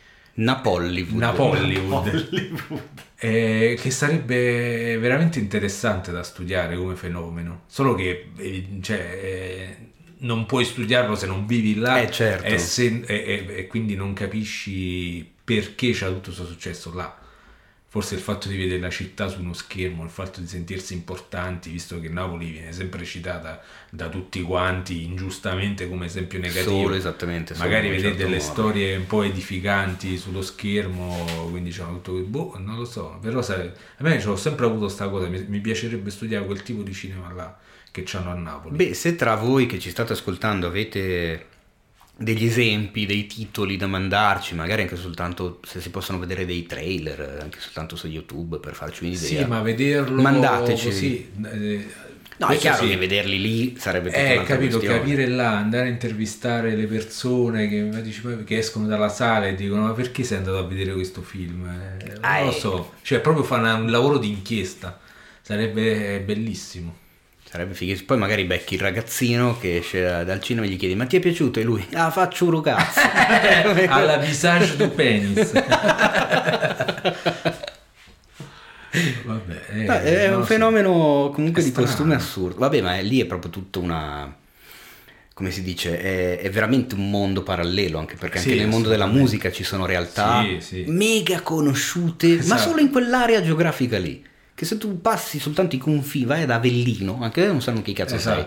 Napollywood. 0.44 1.20
Napollywood. 1.20 2.08
Hollywood. 2.08 2.82
Eh, 3.18 3.78
che 3.80 3.92
sarebbe 3.92 4.98
veramente 4.98 5.40
interessante 5.40 6.12
da 6.12 6.24
studiare 6.24 6.78
come 6.78 6.96
fenomeno. 6.96 7.64
Solo 7.68 7.94
che 7.96 8.32
eh, 8.38 8.68
cioè, 8.82 8.98
eh, 9.22 9.78
non 10.20 10.46
puoi 10.46 10.64
studiarlo 10.66 11.16
se 11.16 11.26
non 11.28 11.46
vivi 11.46 11.76
là 11.76 12.02
Eh, 12.02 12.10
certo. 12.12 12.46
e, 12.46 12.58
se- 12.58 13.04
e- 13.06 13.46
e- 13.48 13.56
e 13.58 13.68
quindi 13.68 13.96
non 13.96 14.14
capisci 14.14 15.30
perché 15.44 15.92
c'è 15.92 16.08
tutto 16.08 16.22
questo 16.32 16.46
successo 16.46 16.94
là. 16.94 17.18
Forse 17.92 18.14
il 18.14 18.22
fatto 18.22 18.48
di 18.48 18.56
vedere 18.56 18.80
la 18.80 18.92
città 18.92 19.28
su 19.28 19.42
uno 19.42 19.54
schermo, 19.54 20.04
il 20.04 20.12
fatto 20.12 20.40
di 20.40 20.46
sentirsi 20.46 20.94
importanti, 20.94 21.72
visto 21.72 22.00
che 22.00 22.08
Napoli 22.08 22.52
viene 22.52 22.72
sempre 22.72 23.04
citata 23.04 23.64
da 23.90 24.10
tutti 24.10 24.44
quanti 24.44 25.06
ingiustamente 25.06 25.90
come 25.90 26.06
esempio 26.06 26.38
negativo. 26.38 26.84
Solo 26.84 26.94
esattamente. 26.94 27.56
solo 27.56 27.68
Magari 27.68 27.90
vedere 27.90 28.10
certo 28.10 28.24
delle 28.26 28.38
modo. 28.38 28.52
storie 28.52 28.96
un 28.96 29.08
po' 29.08 29.24
edificanti 29.24 30.18
sullo 30.18 30.44
schermo, 30.44 31.48
quindi 31.50 31.70
diciamo 31.70 32.00
tutto 32.00 32.12
boh, 32.22 32.60
non 32.60 32.76
lo 32.76 32.86
so, 32.86 33.18
però 33.20 33.42
sai, 33.42 33.68
a 33.68 34.04
me 34.04 34.24
ho 34.24 34.36
sempre 34.36 34.68
avuto 34.68 34.88
sta 34.88 35.10
cosa, 35.10 35.28
mi, 35.28 35.44
mi 35.48 35.60
piacerebbe 35.60 36.12
studiare 36.12 36.46
quel 36.46 36.62
tipo 36.62 36.84
di 36.84 36.94
cinema 36.94 37.34
là 37.34 37.58
che 37.92 38.04
c'hanno 38.06 38.30
a 38.30 38.36
Napoli. 38.36 38.76
Beh, 38.76 38.94
se 38.94 39.16
tra 39.16 39.34
voi 39.34 39.66
che 39.66 39.80
ci 39.80 39.90
state 39.90 40.14
ascoltando 40.14 40.68
avete 40.68 41.49
degli 42.20 42.45
esempi, 42.45 43.05
dei 43.05 43.26
titoli 43.28 43.78
da 43.78 43.88
mandarci, 43.88 44.53
magari 44.55 44.82
anche 44.84 44.95
soltanto 44.95 45.59
se 45.65 45.80
si 45.82 45.89
possono 45.89 46.20
vedere 46.20 46.45
dei 46.45 46.65
trailer, 46.65 47.39
anche 47.41 47.59
soltanto 47.59 47.95
su 47.95 48.07
YouTube 48.07 48.59
per 48.59 48.74
farci 48.76 49.03
un'idea. 49.05 49.43
sì, 49.43 49.45
ma 49.45 49.61
vederlo 49.61 50.22
Mandateci. 50.22 50.86
così, 50.86 51.32
eh, 51.51 51.86
No, 52.39 52.47
è 52.47 52.55
chiaro 52.57 52.84
sì. 52.84 52.89
che 52.91 52.95
vederli 52.97 53.41
lì 53.41 53.76
sarebbe 53.78 54.11
tutta 54.11 54.22
Eh, 54.22 54.43
capito, 54.43 54.78
questione. 54.78 54.99
capire 54.99 55.28
là, 55.28 55.57
andare 55.57 55.88
a 55.88 55.89
intervistare 55.89 56.74
le 56.74 56.86
persone 56.86 57.67
che, 57.67 57.89
dici, 58.01 58.22
che 58.45 58.57
escono 58.59 58.88
dalla 58.88 59.09
sala 59.09 59.47
e 59.47 59.55
dicono 59.55 59.82
ma 59.82 59.91
perché 59.91 60.24
sei 60.24 60.38
andato 60.38 60.57
a 60.57 60.63
vedere 60.65 60.93
questo 60.93 61.22
film? 61.22 61.65
Eh, 61.67 62.13
Ah, 62.22 62.38
non 62.39 62.45
lo 62.47 62.55
eh. 62.55 62.59
so, 62.59 62.93
cioè 63.01 63.20
proprio 63.20 63.43
fare 63.43 63.70
un 63.74 63.91
lavoro 63.91 64.17
di 64.17 64.30
inchiesta, 64.30 64.97
sarebbe 65.41 66.22
bellissimo. 66.22 66.95
Sarebbe 67.50 67.74
fighissimo. 67.74 68.06
Poi 68.06 68.18
magari 68.20 68.43
becchi 68.45 68.76
il 68.76 68.80
ragazzino 68.82 69.58
che 69.58 69.78
esce 69.78 70.02
dal 70.24 70.39
cinema 70.41 70.68
e 70.68 70.70
gli 70.70 70.78
chiedi 70.78 70.93
ma 70.95 71.06
ti 71.06 71.18
è 71.18 71.20
piaciuto? 71.20 71.60
E 71.60 71.64
lui, 71.64 71.84
ah 71.93 72.12
faccio 72.12 72.45
un 72.47 72.62
cazzo. 72.62 73.00
Alla 73.89 74.18
visage 74.18 74.76
du 74.76 74.93
penis. 74.93 75.52
Vabbè, 79.24 79.62
eh, 79.72 79.84
No, 79.86 79.93
è 79.93 80.30
non 80.30 80.39
un 80.39 80.45
fenomeno 80.45 81.32
comunque 81.34 81.62
di 81.64 81.70
strano. 81.70 81.88
costume 81.88 82.16
assurdo. 82.16 82.60
Vabbè, 82.60 82.82
ma 82.82 82.97
è- 82.97 83.04
lì 83.04 83.20
è 83.22 83.26
proprio 83.26 83.52
tutta 83.52 83.80
una. 83.80 84.36
Come 85.34 85.52
si 85.52 85.62
dice? 85.64 86.00
È, 86.00 86.39
è 86.39 86.50
veramente 86.50 86.95
un 86.95 87.10
mondo 87.10 87.43
parallelo, 87.43 87.97
anche 87.97 88.16
perché 88.16 88.39
Sì, 88.39 88.50
anche 88.50 88.60
nel 88.62 88.70
mondo 88.70 88.89
della 88.89 89.06
musica 89.06 89.52
ci 89.52 89.64
sono 89.64 89.86
realtà 89.86 90.43
Sì, 90.43 90.58
sì. 90.60 90.84
mega 90.88 91.41
conosciute, 91.41 92.28
ma 92.28 92.39
Esatto. 92.41 92.62
solo 92.62 92.82
in 92.82 92.91
quell'area 92.91 93.41
geografica 93.41 93.97
lì. 93.97 94.24
Che 94.60 94.66
se 94.66 94.78
tu 94.78 94.99
passi 94.99 95.39
soltanto 95.39 95.76
i 95.76 95.78
confini, 95.78 96.26
vai 96.26 96.41
ad 96.41 96.49
Avellino, 96.51 97.20
anche 97.22 97.45
non 97.47 97.62
sanno 97.62 97.82
chi 97.82 97.93
cazzo 97.93 98.16
Esatto. 98.16 98.41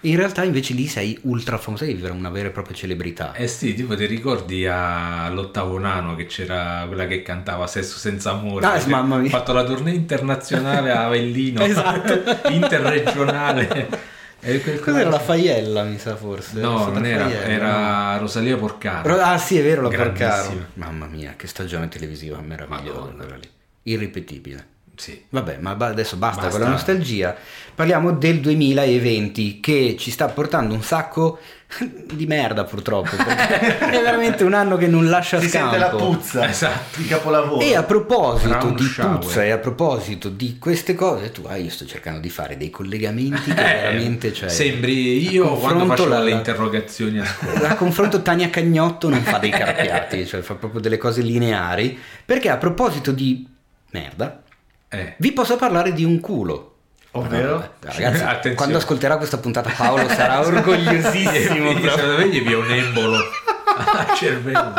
sei. 0.00 0.10
In 0.10 0.16
realtà 0.16 0.42
invece 0.42 0.72
lì 0.72 0.86
sei 0.86 1.18
ultra 1.24 1.58
famoso, 1.58 1.84
sei 1.84 2.00
una 2.00 2.30
vera 2.30 2.48
e 2.48 2.50
propria 2.50 2.74
celebrità. 2.74 3.34
Eh 3.34 3.46
sì, 3.46 3.74
tipo 3.74 3.94
ti 3.94 4.06
ricordi 4.06 4.66
all'ottavo 4.66 5.78
nano 5.78 6.16
che 6.16 6.24
c'era 6.24 6.84
quella 6.86 7.06
che 7.06 7.20
cantava 7.20 7.66
Sesso 7.66 7.98
senza 7.98 8.30
amore? 8.30 8.64
Ah, 8.64 8.82
mamma 8.86 9.18
mia. 9.18 9.26
Ha 9.26 9.38
fatto 9.38 9.52
la 9.52 9.62
tournée 9.62 9.92
internazionale 9.94 10.92
a 10.92 11.04
Avellino, 11.04 11.60
Esatto. 11.68 12.48
interregionale. 12.48 14.08
E 14.42 14.62
quel- 14.62 14.80
Cos'era 14.80 15.10
la 15.10 15.18
Faiella, 15.18 15.82
mi 15.82 15.98
sa 15.98 16.16
forse? 16.16 16.58
No, 16.60 16.88
non 16.88 17.04
era, 17.04 17.24
Faiella, 17.28 17.44
era 17.44 18.16
Rosalia 18.16 18.56
Porcaro. 18.56 19.06
Ro- 19.16 19.20
Ah 19.20 19.36
sì, 19.36 19.58
è 19.58 19.62
vero, 19.62 19.82
la. 19.82 19.90
Porcaro. 19.90 20.66
Mamma 20.76 21.04
mia, 21.04 21.34
che 21.36 21.46
stagione 21.46 21.88
televisiva 21.88 22.40
meravigliosa 22.40 23.10
quella 23.10 23.36
lì. 23.36 23.46
Irripetibile. 23.82 24.66
Sì. 25.00 25.18
Vabbè, 25.30 25.56
ma 25.60 25.70
adesso 25.78 26.16
basta, 26.16 26.42
Basta. 26.42 26.58
con 26.58 26.60
la 26.66 26.72
nostalgia. 26.72 27.34
Parliamo 27.74 28.12
del 28.12 28.40
2020 28.40 29.58
che 29.60 29.96
ci 29.98 30.10
sta 30.10 30.26
portando 30.28 30.74
un 30.74 30.82
sacco 30.82 31.38
di 32.12 32.26
merda 32.26 32.64
purtroppo. 32.64 33.16
è 33.16 33.88
veramente 34.02 34.44
un 34.44 34.52
anno 34.52 34.76
che 34.76 34.86
non 34.88 35.08
lascia 35.08 35.40
Si 35.40 35.48
scampo. 35.48 35.70
sente 35.70 35.78
la 35.86 35.96
puzza 35.96 36.46
Esatto. 36.50 37.00
di 37.00 37.06
capolavoro. 37.06 37.60
E 37.60 37.74
a 37.76 37.82
proposito 37.82 38.52
Round 38.58 38.76
di 38.76 38.84
shower. 38.84 39.18
puzza 39.20 39.42
e 39.44 39.50
a 39.52 39.56
proposito 39.56 40.28
di 40.28 40.58
queste 40.58 40.94
cose, 40.94 41.30
tu, 41.30 41.44
ah, 41.46 41.56
io 41.56 41.70
sto 41.70 41.86
cercando 41.86 42.20
di 42.20 42.28
fare 42.28 42.58
dei 42.58 42.68
collegamenti 42.68 43.52
che 43.54 43.60
Eh, 43.60 43.80
veramente 43.80 44.34
cioè, 44.34 44.50
Sembri 44.50 45.30
io 45.30 45.44
quando 45.54 45.86
confronto 45.86 45.94
facevo 46.02 46.08
la- 46.10 46.20
le 46.24 46.30
interrogazioni 46.32 47.18
a 47.20 47.24
scuola. 47.24 47.60
la 47.60 47.74
confronto 47.76 48.20
Tania 48.20 48.50
Cagnotto 48.50 49.08
non 49.08 49.22
fa 49.22 49.38
dei 49.38 49.48
carpiati, 49.50 50.26
cioè 50.26 50.42
fa 50.42 50.56
proprio 50.56 50.82
delle 50.82 50.98
cose 50.98 51.22
lineari. 51.22 51.98
Perché 52.26 52.50
a 52.50 52.58
proposito 52.58 53.12
di 53.12 53.46
merda, 53.92 54.42
Eh. 54.92 55.14
vi 55.18 55.32
posso 55.32 55.56
parlare 55.56 55.92
di 55.92 56.04
un 56.04 56.20
culo. 56.20 56.66
Ovvero? 57.12 57.62
Eh, 57.62 57.68
Ragazzi, 57.80 58.22
Attenzione. 58.22 58.54
quando 58.56 58.76
ascolterà 58.78 59.16
questa 59.16 59.38
puntata 59.38 59.70
Paolo 59.76 60.06
sarà 60.10 60.40
orgogliosissimo. 60.46 61.70
Io, 61.72 61.90
secondo 61.90 62.16
me 62.18 62.28
gli 62.28 62.42
vi 62.42 62.52
un 62.54 62.70
embolo 62.70 63.16
al 63.16 64.14
cervello. 64.16 64.72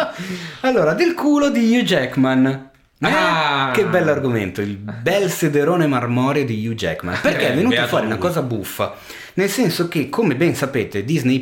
Allora, 0.62 0.94
del 0.94 1.14
culo 1.14 1.50
di 1.50 1.78
Hugh 1.78 1.84
Jackman. 1.86 2.46
Eh, 2.46 2.70
Ah. 3.04 3.72
Che 3.74 3.84
bell'argomento, 3.86 4.62
il 4.62 4.78
bel 4.78 5.32
sederone 5.32 5.88
marmoreo 5.88 6.46
di 6.46 6.68
Hugh 6.68 6.76
Jackman. 6.76 7.18
Perché 7.20 7.48
è 7.48 7.52
Eh, 7.52 7.56
venuta 7.56 7.76
beato 7.78 7.88
fuori 7.90 8.06
una 8.06 8.14
lui. 8.16 8.24
cosa 8.24 8.42
buffa, 8.44 8.96
nel 9.36 9.50
senso 9.50 9.88
che, 9.88 10.08
come 10.10 10.36
ben 10.36 10.54
sapete, 10.56 11.04
Disney 11.04 11.40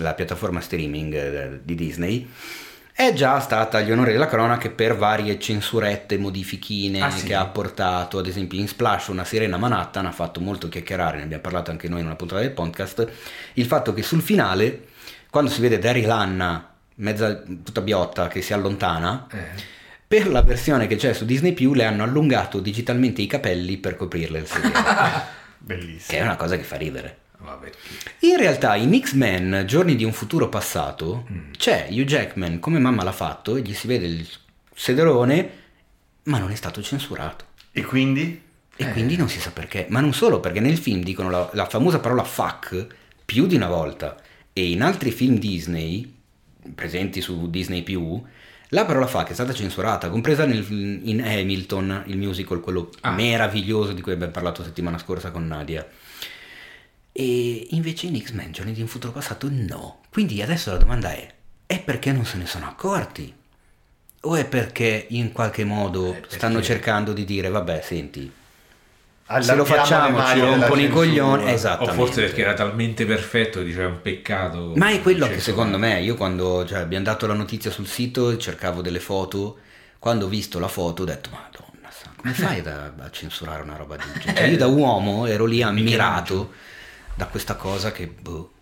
la 0.00 0.14
piattaforma 0.14 0.60
streaming 0.60 1.14
eh, 1.14 1.60
di 1.62 1.74
Disney, 1.76 2.28
è 2.98 3.12
già 3.12 3.38
stata 3.40 3.76
agli 3.76 3.90
onori 3.92 4.12
della 4.12 4.26
cronaca 4.26 4.70
per 4.70 4.96
varie 4.96 5.38
censurette, 5.38 6.16
modifichine 6.16 7.02
Ah, 7.02 7.10
sì? 7.10 7.26
che 7.26 7.34
ha 7.34 7.44
portato, 7.46 8.16
ad 8.18 8.26
esempio 8.26 8.58
in 8.58 8.66
Splash 8.68 9.08
una 9.08 9.24
sirena 9.24 9.58
Manhattan 9.58 10.06
ha 10.06 10.12
fatto 10.12 10.40
molto 10.40 10.70
chiacchierare, 10.70 11.18
ne 11.18 11.24
abbiamo 11.24 11.42
parlato 11.42 11.70
anche 11.70 11.88
noi 11.90 12.00
in 12.00 12.06
una 12.06 12.16
puntata 12.16 12.40
del 12.40 12.52
podcast, 12.52 13.06
il 13.54 13.66
fatto 13.66 13.92
che 13.92 14.02
sul 14.02 14.22
finale, 14.22 14.86
quando 15.28 15.50
si 15.50 15.60
vede 15.60 15.78
Daryl 15.78 16.08
Hannah, 16.10 16.72
mezza 16.96 17.34
tutta 17.34 17.82
biotta, 17.82 18.28
che 18.28 18.40
si 18.40 18.54
allontana, 18.54 19.26
Eh. 19.30 19.44
per 20.08 20.28
la 20.28 20.40
versione 20.40 20.86
che 20.86 20.96
c'è 20.96 21.12
su 21.12 21.26
Disney 21.26 21.52
Più 21.52 21.74
le 21.74 21.84
hanno 21.84 22.02
allungato 22.02 22.60
digitalmente 22.60 23.20
i 23.20 23.26
capelli 23.26 23.76
per 23.76 23.96
coprirle 23.96 24.38
il 24.38 24.46
sedere, 24.48 24.72
Bellissimo. 25.58 25.98
che 26.06 26.18
è 26.18 26.22
una 26.22 26.36
cosa 26.36 26.56
che 26.56 26.62
fa 26.62 26.76
ridere. 26.76 27.18
Ma 27.46 27.52
perché? 27.54 27.78
In 28.26 28.36
realtà 28.36 28.74
in 28.76 28.98
X-Men, 29.00 29.64
Giorni 29.66 29.94
di 29.96 30.04
un 30.04 30.12
futuro 30.12 30.48
passato, 30.48 31.26
Mm. 31.32 31.52
c'è 31.56 31.86
Hugh 31.90 32.04
Jackman 32.04 32.58
come 32.58 32.78
mamma 32.80 33.04
l'ha 33.04 33.12
fatto 33.12 33.56
e 33.56 33.62
gli 33.62 33.72
si 33.72 33.86
vede 33.86 34.06
il 34.06 34.28
sederone, 34.74 35.50
ma 36.24 36.38
non 36.38 36.50
è 36.50 36.54
stato 36.54 36.82
censurato. 36.82 37.44
E 37.72 37.82
quindi? 37.84 38.42
E 38.76 38.84
Eh. 38.84 38.90
quindi 38.92 39.16
non 39.16 39.28
si 39.28 39.40
sa 39.40 39.50
perché. 39.52 39.86
Ma 39.88 40.00
non 40.00 40.12
solo, 40.12 40.40
perché 40.40 40.60
nel 40.60 40.76
film 40.76 41.02
dicono 41.02 41.30
la, 41.30 41.48
la 41.54 41.66
famosa 41.68 41.98
parola 42.00 42.24
fuck 42.24 42.86
più 43.24 43.46
di 43.46 43.54
una 43.56 43.68
volta. 43.68 44.16
E 44.52 44.70
in 44.70 44.82
altri 44.82 45.10
film 45.12 45.38
Disney, 45.38 46.12
presenti 46.74 47.20
su 47.20 47.48
Disney 47.48 47.82
la 48.70 48.84
parola 48.84 49.06
fuck 49.06 49.30
è 49.30 49.34
stata 49.34 49.52
censurata, 49.52 50.10
compresa 50.10 50.44
nel- 50.44 50.66
in 51.04 51.22
Hamilton, 51.22 52.02
il 52.06 52.16
musical, 52.18 52.60
quello 52.60 52.90
Ah. 53.02 53.12
meraviglioso 53.12 53.92
di 53.92 54.00
cui 54.02 54.12
abbiamo 54.12 54.32
parlato 54.32 54.64
settimana 54.64 54.98
scorsa 54.98 55.30
con 55.30 55.46
Nadia. 55.46 55.86
E 57.18 57.68
invece 57.70 58.06
in 58.08 58.20
X-Men, 58.22 58.52
Giorni 58.52 58.72
di 58.72 58.82
un 58.82 58.88
futuro 58.88 59.12
passato, 59.12 59.48
no. 59.50 60.00
Quindi 60.10 60.42
adesso 60.42 60.70
la 60.70 60.76
domanda 60.76 61.12
è, 61.12 61.32
è 61.64 61.80
perché 61.80 62.12
non 62.12 62.26
se 62.26 62.36
ne 62.36 62.44
sono 62.46 62.66
accorti? 62.66 63.32
O 64.20 64.34
è 64.36 64.44
perché 64.44 65.06
in 65.10 65.32
qualche 65.32 65.64
modo 65.64 66.08
Eh, 66.10 66.12
perché- 66.20 66.36
stanno 66.36 66.60
cercando 66.60 67.12
di 67.14 67.24
dire, 67.24 67.48
vabbè, 67.48 67.80
senti, 67.82 68.30
se 69.40 69.54
lo 69.54 69.64
facciamo 69.64 70.22
ci 70.26 70.40
rompono 70.40 70.80
i 70.82 70.88
coglioni. 70.90 71.44
O 71.44 71.48
Esattamente. 71.48 71.94
forse 71.94 72.20
perché 72.22 72.42
era 72.42 72.52
talmente 72.52 73.06
perfetto 73.06 73.60
che 73.60 73.64
diceva 73.64 73.88
un 73.88 74.02
peccato. 74.02 74.72
Ma 74.76 74.90
è 74.90 75.00
quello 75.00 75.26
che 75.26 75.32
Cioè, 75.34 75.40
secondo 75.40 75.78
me, 75.78 76.00
io 76.02 76.16
quando 76.16 76.66
cioè, 76.66 76.80
abbiamo 76.80 77.04
dato 77.04 77.26
la 77.26 77.34
notizia 77.34 77.70
sul 77.70 77.86
sito 77.86 78.36
cercavo 78.36 78.82
delle 78.82 79.00
foto, 79.00 79.58
quando 79.98 80.26
ho 80.26 80.28
visto 80.28 80.58
la 80.58 80.68
foto 80.68 81.02
ho 81.02 81.06
detto, 81.06 81.30
madonna, 81.30 81.88
come 82.16 82.32
fai 82.34 82.60
da- 82.60 82.92
a 82.98 83.10
censurare 83.10 83.62
una 83.62 83.76
roba 83.76 83.96
del 83.96 84.06
genere? 84.20 84.36
Cioè, 84.36 84.46
io 84.48 84.56
da 84.58 84.66
uomo 84.66 85.24
ero 85.24 85.46
lì 85.46 85.62
ammirato 85.62 86.52
da 87.16 87.26
questa 87.26 87.54
cosa 87.56 87.90
che, 87.92 88.06
boh, 88.06 88.52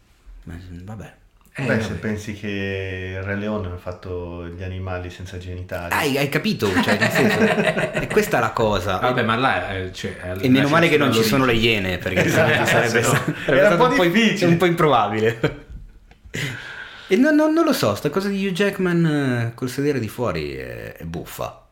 vabbè. 0.45 1.13
Eh, 1.57 1.63
Beh, 1.63 1.77
vabbè. 1.77 1.83
se 1.83 1.93
pensi 1.95 2.35
che 2.35 3.15
il 3.19 3.23
Re 3.23 3.37
Leone 3.37 3.69
ha 3.69 3.77
fatto 3.77 4.45
gli 4.49 4.63
animali 4.65 5.09
senza 5.11 5.39
genitali. 5.39 5.93
Hai, 5.95 6.17
hai 6.19 6.29
capito? 6.29 6.67
Cioè, 6.83 6.99
nel 6.99 7.11
senso, 7.11 7.39
e 8.01 8.09
questa 8.09 8.39
è 8.39 8.41
la 8.41 8.51
cosa. 8.51 8.97
Vabbè, 8.99 9.23
ma 9.23 9.37
là... 9.37 9.73
eh, 9.77 9.93
Cioè, 9.93 10.17
E 10.41 10.49
meno 10.49 10.69
male 10.69 10.89
che 10.89 10.97
non 10.97 11.13
ci 11.13 11.23
sono 11.23 11.45
le 11.45 11.55
iene, 11.55 11.99
perché 11.99 12.25
Esatto, 12.25 12.53
sennò 12.53 12.67
sarebbe, 12.67 13.01
no. 13.03 13.07
sarebbe 13.09 13.35
Era 13.47 13.69
un 13.69 13.75
stato 13.75 13.77
po' 13.77 13.91
un 13.91 13.97
po', 13.97 14.05
difficile. 14.05 14.51
un 14.51 14.57
po' 14.57 14.65
improbabile. 14.67 15.63
E 17.07 17.17
non, 17.17 17.35
non- 17.37 17.53
non 17.53 17.65
lo 17.65 17.73
so, 17.73 17.95
sta 17.95 18.11
cosa 18.11 18.29
di 18.29 18.45
Hugh 18.47 18.53
Jackman 18.53 19.07
eh, 19.07 19.53
col 19.55 19.69
sedere 19.69 20.01
di 20.01 20.09
fuori 20.09 20.55
è, 20.55 20.95
è 20.95 21.05
buffa. 21.05 21.64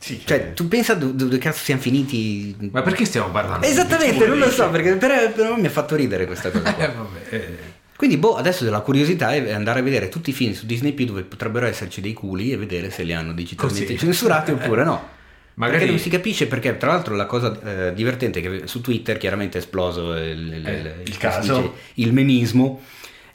Sì, 0.00 0.20
Cioè, 0.24 0.38
che- 0.48 0.52
tu 0.54 0.68
pensa 0.68 0.94
dove, 0.94 1.14
dove 1.14 1.38
cazzo 1.38 1.64
siamo 1.64 1.80
finiti? 1.80 2.54
Ma 2.70 2.82
perché 2.82 3.04
stiamo 3.04 3.30
parlando? 3.30 3.66
Esattamente, 3.66 4.26
non 4.26 4.38
lo 4.38 4.50
so, 4.50 4.68
perché 4.70 4.94
però, 4.96 5.30
però 5.32 5.56
mi 5.56 5.66
ha 5.66 5.70
fatto 5.70 5.96
ridere 5.96 6.26
questa 6.26 6.50
cosa 6.50 6.76
Eh, 7.30 7.36
eh. 7.36 7.56
Quindi, 7.96 8.16
boh, 8.16 8.36
adesso 8.36 8.68
la 8.70 8.78
curiosità 8.80 9.34
è 9.34 9.50
andare 9.50 9.80
a 9.80 9.82
vedere 9.82 10.08
tutti 10.08 10.30
i 10.30 10.32
film 10.32 10.52
su 10.52 10.66
Disney 10.66 10.92
Più 10.92 11.04
dove 11.06 11.22
potrebbero 11.22 11.66
esserci 11.66 12.00
dei 12.00 12.12
culi 12.12 12.52
e 12.52 12.56
vedere 12.56 12.90
se 12.90 13.02
li 13.02 13.12
hanno 13.12 13.32
digitalmente 13.32 13.84
Così. 13.84 13.98
censurati 13.98 14.52
oppure 14.52 14.84
no. 14.84 15.08
Magari- 15.58 15.78
Perché 15.78 15.90
non 15.92 16.00
si 16.00 16.08
capisce 16.08 16.46
perché, 16.46 16.76
tra 16.76 16.92
l'altro, 16.92 17.16
la 17.16 17.26
cosa 17.26 17.88
eh, 17.88 17.92
divertente 17.92 18.38
è 18.38 18.42
che 18.42 18.66
su 18.68 18.80
Twitter 18.80 19.18
chiaramente 19.18 19.58
è 19.58 19.60
esploso 19.60 20.14
il, 20.14 20.52
il- 20.54 20.66
Eh, 20.68 20.78
il- 20.78 20.94
il 21.08 21.16
caso. 21.16 21.56
dice, 21.56 21.70
il 21.94 22.12
memismo 22.12 22.80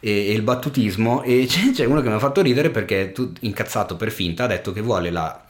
e, 0.03 0.27
e 0.29 0.33
il 0.33 0.41
battutismo. 0.41 1.23
E 1.23 1.45
c'è, 1.49 1.71
c'è 1.71 1.85
uno 1.85 2.01
che 2.01 2.09
mi 2.09 2.15
ha 2.15 2.19
fatto 2.19 2.41
ridere 2.41 2.69
perché, 2.69 3.11
tu, 3.13 3.31
incazzato 3.41 3.95
per 3.95 4.11
finta, 4.11 4.43
ha 4.43 4.47
detto 4.47 4.73
che 4.73 4.81
vuole 4.81 5.09
la. 5.09 5.45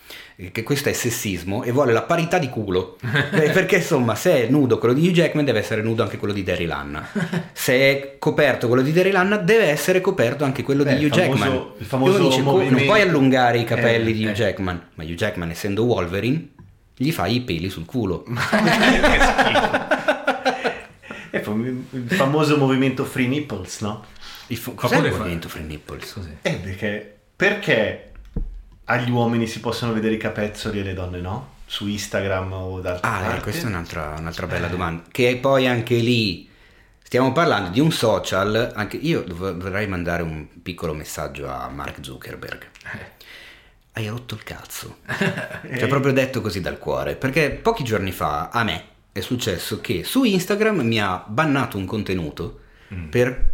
che 0.52 0.64
questo 0.64 0.90
è 0.90 0.94
sessismo 0.94 1.64
e 1.64 1.72
vuole 1.72 1.94
la 1.94 2.02
parità 2.04 2.38
di 2.40 2.50
culo 2.50 2.98
Eh, 3.34 3.50
perché 3.52 3.78
insomma 3.78 4.16
se 4.16 4.48
è 4.48 4.50
nudo 4.50 4.78
quello 4.80 4.94
di 4.96 5.08
Hugh 5.08 5.14
Jackman 5.14 5.46
deve 5.46 5.60
essere 5.60 5.82
nudo 5.84 6.02
anche 6.04 6.18
quello 6.18 6.34
di 6.34 6.42
Daryl 6.44 6.72
Hannah 6.72 7.08
se 7.54 7.74
è 7.74 8.16
coperto 8.20 8.68
quello 8.68 8.82
di 8.84 8.92
Daryl 8.92 9.16
Hannah 9.16 9.38
deve 9.38 9.66
essere 9.66 10.02
coperto 10.02 10.44
anche 10.44 10.64
quello 10.64 10.84
Eh, 10.86 10.96
di 10.98 11.06
Hugh 11.06 11.12
famoso- 11.14 11.38
Jackman 11.40 11.72
il 11.78 11.86
famoso 11.86 12.18
dice, 12.30 12.42
"Co- 12.44 12.64
non 12.64 12.84
puoi 12.86 13.02
allungare 13.02 13.60
i 13.60 13.64
capelli 13.64 14.10
Eh, 14.10 14.14
di 14.14 14.24
Hugh 14.26 14.30
eh. 14.32 14.34
Jackman 14.34 14.82
ma 14.96 15.04
Hugh 15.04 15.14
Jackman 15.16 15.50
essendo 15.52 15.84
Wolverine 15.84 16.48
gli 16.98 17.12
fai 17.12 17.36
i 17.36 17.42
peli 17.42 17.70
sul 17.70 17.86
culo 17.86 18.24
poi 21.44 21.86
il 21.92 22.06
famoso 22.10 22.58
movimento 22.58 23.06
Free 23.06 23.28
Nipples, 23.28 23.82
no? 23.82 24.04
Il 24.48 24.58
il 24.58 24.60
pure 24.62 24.88
fa- 24.88 25.00
movimento 25.18 25.50
Free 25.50 25.64
Nipples? 25.64 26.14
Così. 26.14 26.38
Eh, 26.42 26.56
perché, 26.56 27.18
perché 27.36 28.12
agli 28.86 29.10
uomini 29.10 29.48
si 29.48 29.60
possono 29.60 29.94
vedere 29.94 30.16
i 30.16 30.18
capezzoli 30.18 30.80
e 30.80 30.82
alle 30.82 30.94
donne 30.94 31.20
no? 31.20 31.52
Su 31.66 31.88
Instagram 31.88 32.52
o 32.54 32.80
da 32.82 32.92
altre 32.94 33.10
Ah, 33.10 33.20
eh, 33.22 33.24
parti? 33.26 33.42
questa 33.42 33.66
è 33.66 33.70
un'altra, 33.70 34.16
un'altra 34.18 34.48
bella 34.48 34.68
domanda. 34.68 35.04
Che 35.10 35.38
poi 35.42 35.68
anche 35.68 35.96
lì 35.96 36.48
stiamo 37.02 37.32
parlando 37.32 37.70
di 37.70 37.80
un 37.80 37.92
social. 37.92 38.72
Anche 38.76 38.98
io 38.98 39.24
vorrei 39.30 39.88
mandare 39.88 40.22
un 40.24 40.46
piccolo 40.62 40.94
messaggio 40.94 41.50
a 41.50 41.70
Mark 41.70 41.98
Zuckerberg. 42.02 42.68
Hai 43.94 44.08
rotto 44.08 44.36
il 44.36 44.44
cazzo. 44.44 44.98
Cioè, 45.78 45.88
proprio 45.88 46.12
detto 46.14 46.42
così 46.42 46.62
dal 46.62 46.78
cuore. 46.78 47.16
Perché 47.16 47.50
pochi 47.52 47.84
giorni 47.84 48.12
fa 48.12 48.50
a 48.50 48.64
me 48.64 48.84
è 49.12 49.22
successo 49.22 49.80
che 49.82 50.04
su 50.04 50.24
Instagram 50.24 50.82
mi 50.82 51.00
ha 51.00 51.24
bannato 51.26 51.78
un 51.78 51.86
contenuto 51.86 52.60
mm, 52.94 53.08
per 53.10 53.53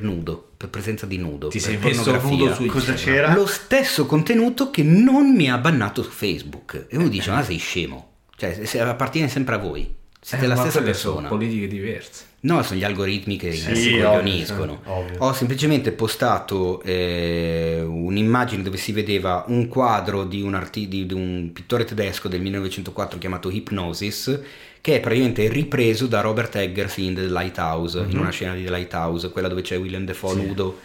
nudo, 0.00 0.52
per 0.56 0.68
presenza 0.68 1.06
di 1.06 1.18
nudo. 1.18 1.48
Ti 1.48 1.58
per 1.58 1.66
sei 1.66 1.76
messo 1.78 2.02
pornografia. 2.02 2.36
nudo 2.36 2.54
su 2.54 2.66
Cosa 2.66 2.90
Instagram. 2.92 2.96
c'era? 3.22 3.34
Lo 3.34 3.46
stesso 3.46 4.06
contenuto 4.06 4.70
che 4.70 4.82
non 4.82 5.34
mi 5.34 5.50
ha 5.50 5.58
bannato 5.58 6.02
su 6.02 6.10
Facebook. 6.10 6.86
E 6.88 6.96
uno 6.96 7.08
dice, 7.08 7.30
ma 7.30 7.42
sei 7.42 7.58
scemo. 7.58 8.10
Cioè, 8.36 8.64
se- 8.66 8.80
appartiene 8.80 9.28
sempre 9.28 9.54
a 9.54 9.58
voi. 9.58 9.94
Siete 10.20 10.44
Eh, 10.44 10.48
la 10.48 10.56
stessa 10.56 10.78
quelle 10.80 10.94
sono 10.94 11.14
persona. 11.14 11.28
politiche 11.28 11.68
diverse. 11.68 12.24
No, 12.46 12.62
sono 12.62 12.78
gli 12.78 12.84
algoritmi 12.84 13.36
che 13.36 13.50
Sì, 13.52 13.74
si 13.74 13.90
coglioniscono. 13.92 14.80
sì. 14.84 15.14
Ho 15.18 15.32
semplicemente 15.32 15.90
postato 15.90 16.80
eh, 16.82 17.82
un'immagine 17.84 18.62
dove 18.62 18.76
si 18.76 18.92
vedeva 18.92 19.44
un 19.48 19.66
quadro 19.68 20.24
di 20.24 20.42
un, 20.42 20.54
arti- 20.54 20.86
di- 20.86 21.06
di 21.06 21.14
un 21.14 21.50
pittore 21.52 21.84
tedesco 21.84 22.28
del 22.28 22.40
1904 22.42 23.18
chiamato 23.18 23.50
Hypnosis, 23.50 24.40
che 24.80 24.94
è 24.96 25.00
praticamente 25.00 25.48
ripreso 25.48 26.06
da 26.06 26.20
Robert 26.20 26.54
Eggers 26.54 26.96
in 26.98 27.14
The 27.14 27.22
Lighthouse, 27.22 28.00
Mhm. 28.02 28.10
in 28.10 28.18
una 28.18 28.30
scena 28.30 28.54
di 28.54 28.62
The 28.64 28.70
Lighthouse, 28.70 29.30
quella 29.30 29.48
dove 29.48 29.62
c'è 29.62 29.76
William 29.78 30.04
Defoe 30.04 30.36
nudo 30.36 30.78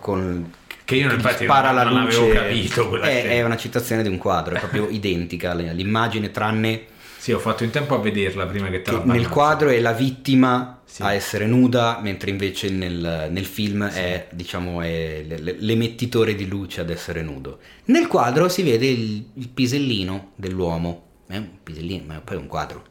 con 0.00 0.50
Che 0.84 0.96
io 0.96 1.12
infatti 1.12 1.44
spara 1.44 1.68
non- 1.70 1.76
la 1.76 1.84
non 1.90 2.04
luce. 2.06 2.16
avevo 2.18 2.32
capito 2.34 2.88
quella 2.88 3.06
è, 3.06 3.24
è 3.28 3.42
una 3.44 3.56
citazione 3.56 4.02
di 4.02 4.08
un 4.08 4.18
quadro, 4.18 4.56
è 4.56 4.58
proprio 4.58 4.88
identica 4.90 5.54
l'immagine 5.54 6.30
tranne 6.32 6.86
Sì, 7.24 7.32
ho 7.32 7.38
fatto 7.38 7.64
in 7.64 7.70
tempo 7.70 7.94
a 7.94 7.98
vederla 8.00 8.44
prima 8.44 8.68
che 8.68 8.82
te 8.82 8.90
che 8.90 8.98
la 8.98 9.14
nel 9.14 9.30
quadro 9.30 9.70
è 9.70 9.80
la 9.80 9.94
vittima 9.94 10.82
Sì. 10.84 11.00
a 11.00 11.14
essere 11.14 11.46
nuda, 11.46 11.98
mentre 12.02 12.28
invece 12.28 12.68
nel, 12.68 13.28
nel 13.30 13.46
film 13.46 13.82
è, 13.82 14.28
diciamo, 14.30 14.82
è 14.82 15.24
l'emettitore 15.24 16.34
di 16.34 16.46
luce 16.46 16.82
ad 16.82 16.90
essere 16.90 17.22
nudo. 17.22 17.60
Nel 17.86 18.08
quadro 18.08 18.50
si 18.50 18.62
vede 18.62 18.88
il, 18.88 19.26
il 19.32 19.48
pisellino 19.48 20.32
dell'uomo, 20.34 21.06
è 21.26 21.38
un 21.38 21.48
pisellino, 21.62 22.04
ma 22.08 22.20
poi 22.20 22.36
è 22.36 22.40
un 22.40 22.46
quadro. 22.46 22.84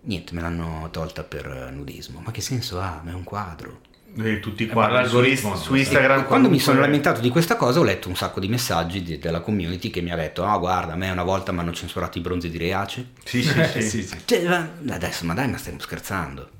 Niente, 0.00 0.34
me 0.34 0.40
l'hanno 0.40 0.88
tolta 0.90 1.22
per 1.22 1.46
eh, 1.46 1.70
nudismo. 1.70 2.22
Ma 2.24 2.32
che 2.32 2.40
senso 2.40 2.80
ha? 2.80 3.02
Ma 3.04 3.12
è 3.12 3.14
un 3.14 3.22
quadro. 3.22 3.82
Eh, 4.14 4.40
tutti 4.40 4.64
Eh, 4.64 4.66
qua 4.66 4.86
su, 4.88 4.92
l'algoritmo 4.92 5.56
su. 5.56 5.74
Instagram 5.74 6.20
E 6.20 6.24
quando 6.24 6.50
mi 6.50 6.58
sono 6.58 6.80
lamentato 6.80 7.20
di 7.20 7.30
questa 7.30 7.56
cosa 7.56 7.80
ho 7.80 7.82
letto 7.82 8.08
un 8.08 8.16
sacco 8.16 8.40
di 8.40 8.48
messaggi 8.48 9.02
di- 9.02 9.18
della 9.18 9.40
community 9.40 9.88
che 9.90 10.02
mi 10.02 10.10
ha 10.10 10.16
detto 10.16 10.44
ah 10.44 10.58
guarda 10.58 10.92
a 10.92 10.96
me 10.96 11.08
una 11.10 11.22
volta 11.24 11.50
mi 11.52 11.60
hanno 11.60 11.72
censurato 11.72 12.18
i 12.18 12.20
bronzi 12.20 12.50
di 12.50 12.58
Reace 12.58 13.12
sì 13.24 13.42
sì, 13.42 13.58
Eh, 13.58 13.66
sì. 13.68 13.82
sì, 13.82 14.02
sì. 14.02 14.18
Cioè, 14.24 14.42
ma 14.44 14.94
adesso, 14.94 15.24
ma 15.24 15.32
dai, 15.34 15.48
ma 15.48 15.56
stiamo 15.56 15.78
scherzando. 15.78 16.50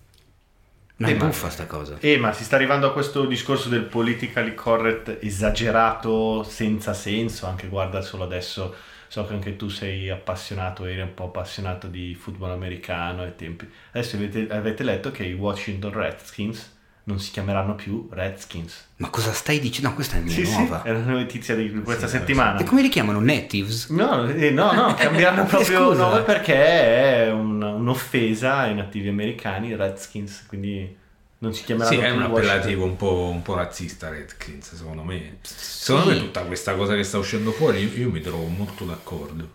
È 0.97 1.05
Eh, 1.05 1.15
ma- 1.15 1.27
buffa 1.27 1.51
sta 1.51 1.67
cosa. 1.67 1.97
Eh, 2.01 2.17
ma 2.17 2.33
si 2.33 2.45
sta 2.45 2.57
arrivando 2.57 2.87
a 2.87 2.93
questo 2.93 3.25
discorso 3.27 3.69
del 3.69 3.83
politically 3.85 4.55
correct 4.55 5.19
esagerato, 5.21 6.43
senza 6.45 6.95
senso, 6.95 7.47
anche 7.47 7.67
guarda 7.69 8.01
solo 8.03 8.23
adesso, 8.25 8.75
so 9.09 9.27
che 9.27 9.33
anche 9.35 9.57
tu 9.57 9.69
sei 9.69 10.09
appassionato, 10.11 10.85
eri 10.87 11.01
un 11.01 11.13
po' 11.15 11.25
appassionato 11.25 11.87
di 11.89 12.15
football 12.15 12.51
americano 12.53 13.23
ai 13.23 13.35
tempi. 13.37 13.69
Adesso 13.91 14.17
avete, 14.17 14.47
avete 14.51 14.85
letto 14.85 15.11
che 15.11 15.25
i 15.25 15.33
Washington 15.33 15.93
Redskins 15.93 16.72
non 17.05 17.19
si 17.19 17.31
chiameranno 17.33 17.75
più 17.75 18.07
Redskins. 18.11 18.89
Ma 18.97 19.11
cosa 19.11 19.33
stai 19.33 19.59
dicendo? 19.59 19.89
No, 19.89 19.95
questa 19.95 20.17
è 20.17 20.23
Sì, 20.27 20.47
sì, 20.47 20.53
nuova. 20.59 20.83
è 20.83 20.91
una 20.91 21.13
notizia 21.15 21.55
di 21.57 21.71
questa 21.83 22.07
Sì, 22.07 22.19
settimana. 22.19 22.61
E 22.61 22.65
come 22.65 22.83
li 22.83 22.89
chiamano? 22.89 23.21
Natives? 23.21 23.89
No, 23.89 24.29
eh, 24.29 24.51
no, 24.51 24.73
no, 24.73 24.95
cambieranno 24.99 25.45
proprio 25.45 25.89
Scusa. 25.91 26.03
nome 26.09 26.23
perché 26.23 26.55
è 26.55 27.31
un- 27.31 27.61
un'offesa 27.63 28.59
ai 28.59 28.75
nativi 28.75 29.09
americani, 29.09 29.75
Redskins, 29.75 30.45
quindi 30.47 30.97
non 31.39 31.53
si 31.53 31.65
chiameranno 31.65 31.97
Sì, 31.97 32.01
è 32.05 32.07
più 32.09 32.15
un 32.15 32.23
Washington. 32.31 32.45
appellativo 32.55 32.85
un 32.85 32.97
po', 32.97 33.29
un 33.33 33.43
po' 33.43 33.55
razzista 33.55 34.09
Redskins, 34.09 34.77
secondo 34.77 35.03
me. 35.03 35.39
Secondo 35.43 36.11
me 36.11 36.19
tutta 36.19 36.43
questa 36.43 36.75
cosa 36.77 36.95
che 36.95 37.03
sta 37.03 37.19
uscendo 37.19 37.51
fuori, 37.51 37.81
io, 37.81 38.03
io 38.05 38.11
mi 38.11 38.21
trovo 38.21 38.47
molto 38.47 38.85
d'accordo 38.85 39.51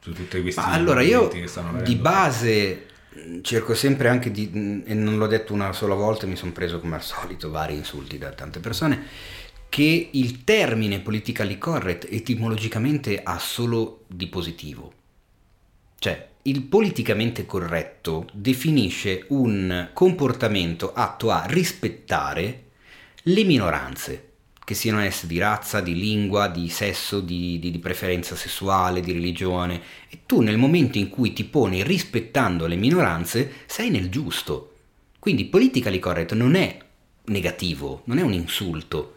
su 0.00 0.12
tutte 0.12 0.42
queste 0.42 0.60
Ma 0.60 0.72
allora 0.72 1.00
io 1.02 1.20
movimenti 1.22 1.40
che 1.42 1.46
stanno 1.46 1.80
di 1.80 1.94
base 1.94 2.86
cerco 3.42 3.74
sempre 3.74 4.08
anche 4.08 4.30
di, 4.30 4.82
e 4.84 4.94
non 4.94 5.16
l'ho 5.16 5.26
detto 5.26 5.52
una 5.52 5.72
sola 5.72 5.94
volta, 5.94 6.26
mi 6.26 6.36
sono 6.36 6.52
preso 6.52 6.80
come 6.80 6.96
al 6.96 7.02
solito 7.02 7.50
vari 7.50 7.74
insulti 7.74 8.18
da 8.18 8.32
tante 8.32 8.60
persone, 8.60 9.02
che 9.68 10.08
il 10.12 10.44
termine 10.44 11.00
politically 11.00 11.58
correct 11.58 12.06
etimologicamente 12.10 13.20
ha 13.22 13.38
solo 13.38 14.04
di 14.06 14.26
positivo. 14.28 14.92
Cioè, 15.98 16.28
il 16.42 16.62
politicamente 16.62 17.44
corretto 17.44 18.26
definisce 18.32 19.24
un 19.28 19.90
comportamento 19.92 20.92
atto 20.92 21.30
a 21.30 21.44
rispettare 21.46 22.62
le 23.22 23.44
minoranze, 23.44 24.27
che 24.68 24.74
siano 24.74 25.00
esse 25.00 25.26
di 25.26 25.38
razza, 25.38 25.80
di 25.80 25.94
lingua, 25.94 26.48
di 26.48 26.68
sesso, 26.68 27.20
di, 27.20 27.58
di- 27.58 27.70
di 27.70 27.78
preferenza 27.78 28.36
sessuale, 28.36 29.00
di 29.00 29.12
religione. 29.12 29.80
E 30.10 30.18
tu 30.26 30.42
nel 30.42 30.58
momento 30.58 30.98
in 30.98 31.08
cui 31.08 31.32
ti 31.32 31.44
poni 31.44 31.82
rispettando 31.82 32.66
le 32.66 32.76
minoranze, 32.76 33.50
sei 33.64 33.88
nel 33.88 34.10
giusto. 34.10 34.74
Quindi 35.18 35.46
politically 35.46 35.98
correct 35.98 36.34
non 36.34 36.54
è 36.54 36.76
negativo, 37.24 38.02
non 38.04 38.18
è 38.18 38.22
un 38.22 38.34
insulto. 38.34 39.14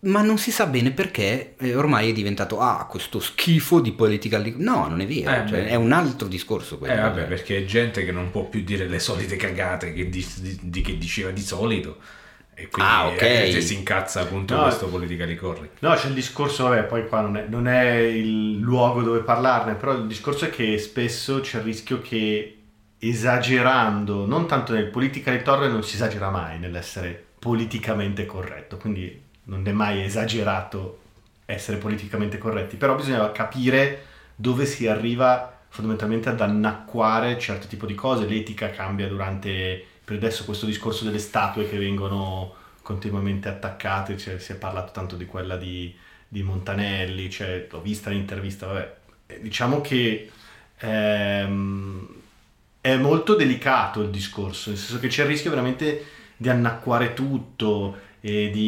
Ma 0.00 0.20
non 0.22 0.36
si 0.36 0.50
sa 0.52 0.66
bene 0.66 0.90
perché 0.92 1.54
eh, 1.58 1.74
ormai 1.74 2.10
è 2.10 2.12
diventato 2.12 2.60
ah, 2.60 2.86
questo 2.86 3.18
schifo 3.18 3.80
di 3.80 3.92
politically 3.92 4.54
No, 4.58 4.86
non 4.88 5.00
è 5.00 5.06
vero, 5.06 5.30
Eh, 5.42 5.48
cioè, 5.48 5.64
è 5.68 5.74
un 5.74 5.90
altro 5.92 6.28
discorso 6.28 6.76
quello. 6.76 6.92
Eh 6.92 7.00
vabbè, 7.00 7.24
perché 7.24 7.56
è 7.56 7.64
gente 7.64 8.04
che 8.04 8.12
non 8.12 8.30
può 8.30 8.44
più 8.44 8.62
dire 8.62 8.86
le 8.88 8.98
solite 8.98 9.36
cagate 9.36 9.94
che, 9.94 10.10
di- 10.10 10.26
di- 10.60 10.82
che 10.82 10.98
diceva 10.98 11.30
di 11.30 11.40
solito. 11.40 11.96
E 12.60 12.66
quindi 12.66 12.90
Ah, 12.92 13.06
ok. 13.06 13.22
eh, 13.22 13.50
se 13.52 13.60
si 13.60 13.74
incazza 13.74 14.20
appunto 14.22 14.56
No. 14.56 14.62
questo 14.62 14.88
politically 14.88 15.36
correct. 15.36 15.76
No, 15.78 15.94
c'è 15.94 16.08
il 16.08 16.14
discorso, 16.14 16.64
vabbè, 16.64 16.84
poi 16.84 17.06
qua 17.06 17.20
non 17.20 17.36
è, 17.36 17.44
non 17.48 17.68
è 17.68 17.90
il 17.98 18.58
luogo 18.58 19.00
dove 19.02 19.20
parlarne, 19.20 19.74
però 19.74 19.92
il 19.92 20.08
discorso 20.08 20.46
è 20.46 20.50
che 20.50 20.76
spesso 20.78 21.38
c'è 21.38 21.58
il 21.58 21.64
rischio 21.64 22.00
che 22.00 22.58
esagerando, 22.98 24.26
non 24.26 24.46
tanto 24.48 24.72
nel 24.72 24.86
politically 24.86 25.40
correct 25.42 25.70
non 25.70 25.84
si 25.84 25.94
esagera 25.94 26.30
mai 26.30 26.58
nell'essere 26.58 27.24
politicamente 27.38 28.26
corretto, 28.26 28.76
quindi 28.76 29.22
non 29.44 29.66
è 29.66 29.70
mai 29.72 30.02
esagerato 30.02 30.98
essere 31.46 31.76
politicamente 31.78 32.38
corretti, 32.38 32.76
però 32.76 32.94
bisogna 32.96 33.30
capire 33.32 34.02
dove 34.34 34.66
si 34.66 34.86
arriva 34.86 35.52
fondamentalmente 35.68 36.28
ad 36.28 36.40
annacquare 36.40 37.38
certo 37.38 37.66
tipo 37.68 37.86
di 37.86 37.94
cose, 37.94 38.26
l'etica 38.26 38.70
cambia 38.70 39.06
durante, 39.06 39.84
per 40.08 40.16
adesso 40.16 40.46
questo 40.46 40.64
discorso 40.64 41.04
delle 41.04 41.18
statue 41.18 41.68
che 41.68 41.76
vengono 41.76 42.54
continuamente 42.80 43.48
attaccate, 43.50 44.16
cioè, 44.16 44.38
si 44.38 44.52
è 44.52 44.54
parlato 44.54 44.92
tanto 44.92 45.16
di 45.16 45.26
quella 45.26 45.58
di, 45.58 45.94
di 46.26 46.42
Montanelli, 46.42 47.28
cioè, 47.28 47.66
l'ho 47.70 47.82
vista 47.82 48.08
l'intervista, 48.08 48.66
vabbè, 48.66 48.96
Eh, 49.26 49.40
diciamo 49.42 49.82
che 49.82 50.30
ehm, 50.78 52.08
è 52.80 52.96
molto 52.96 53.34
delicato 53.34 54.00
il 54.00 54.08
discorso, 54.08 54.70
nel 54.70 54.78
senso 54.78 54.98
che 54.98 55.08
c'è 55.08 55.24
il 55.24 55.28
rischio 55.28 55.50
veramente 55.50 56.06
di 56.38 56.48
annacquare 56.48 57.12
tutto. 57.12 58.06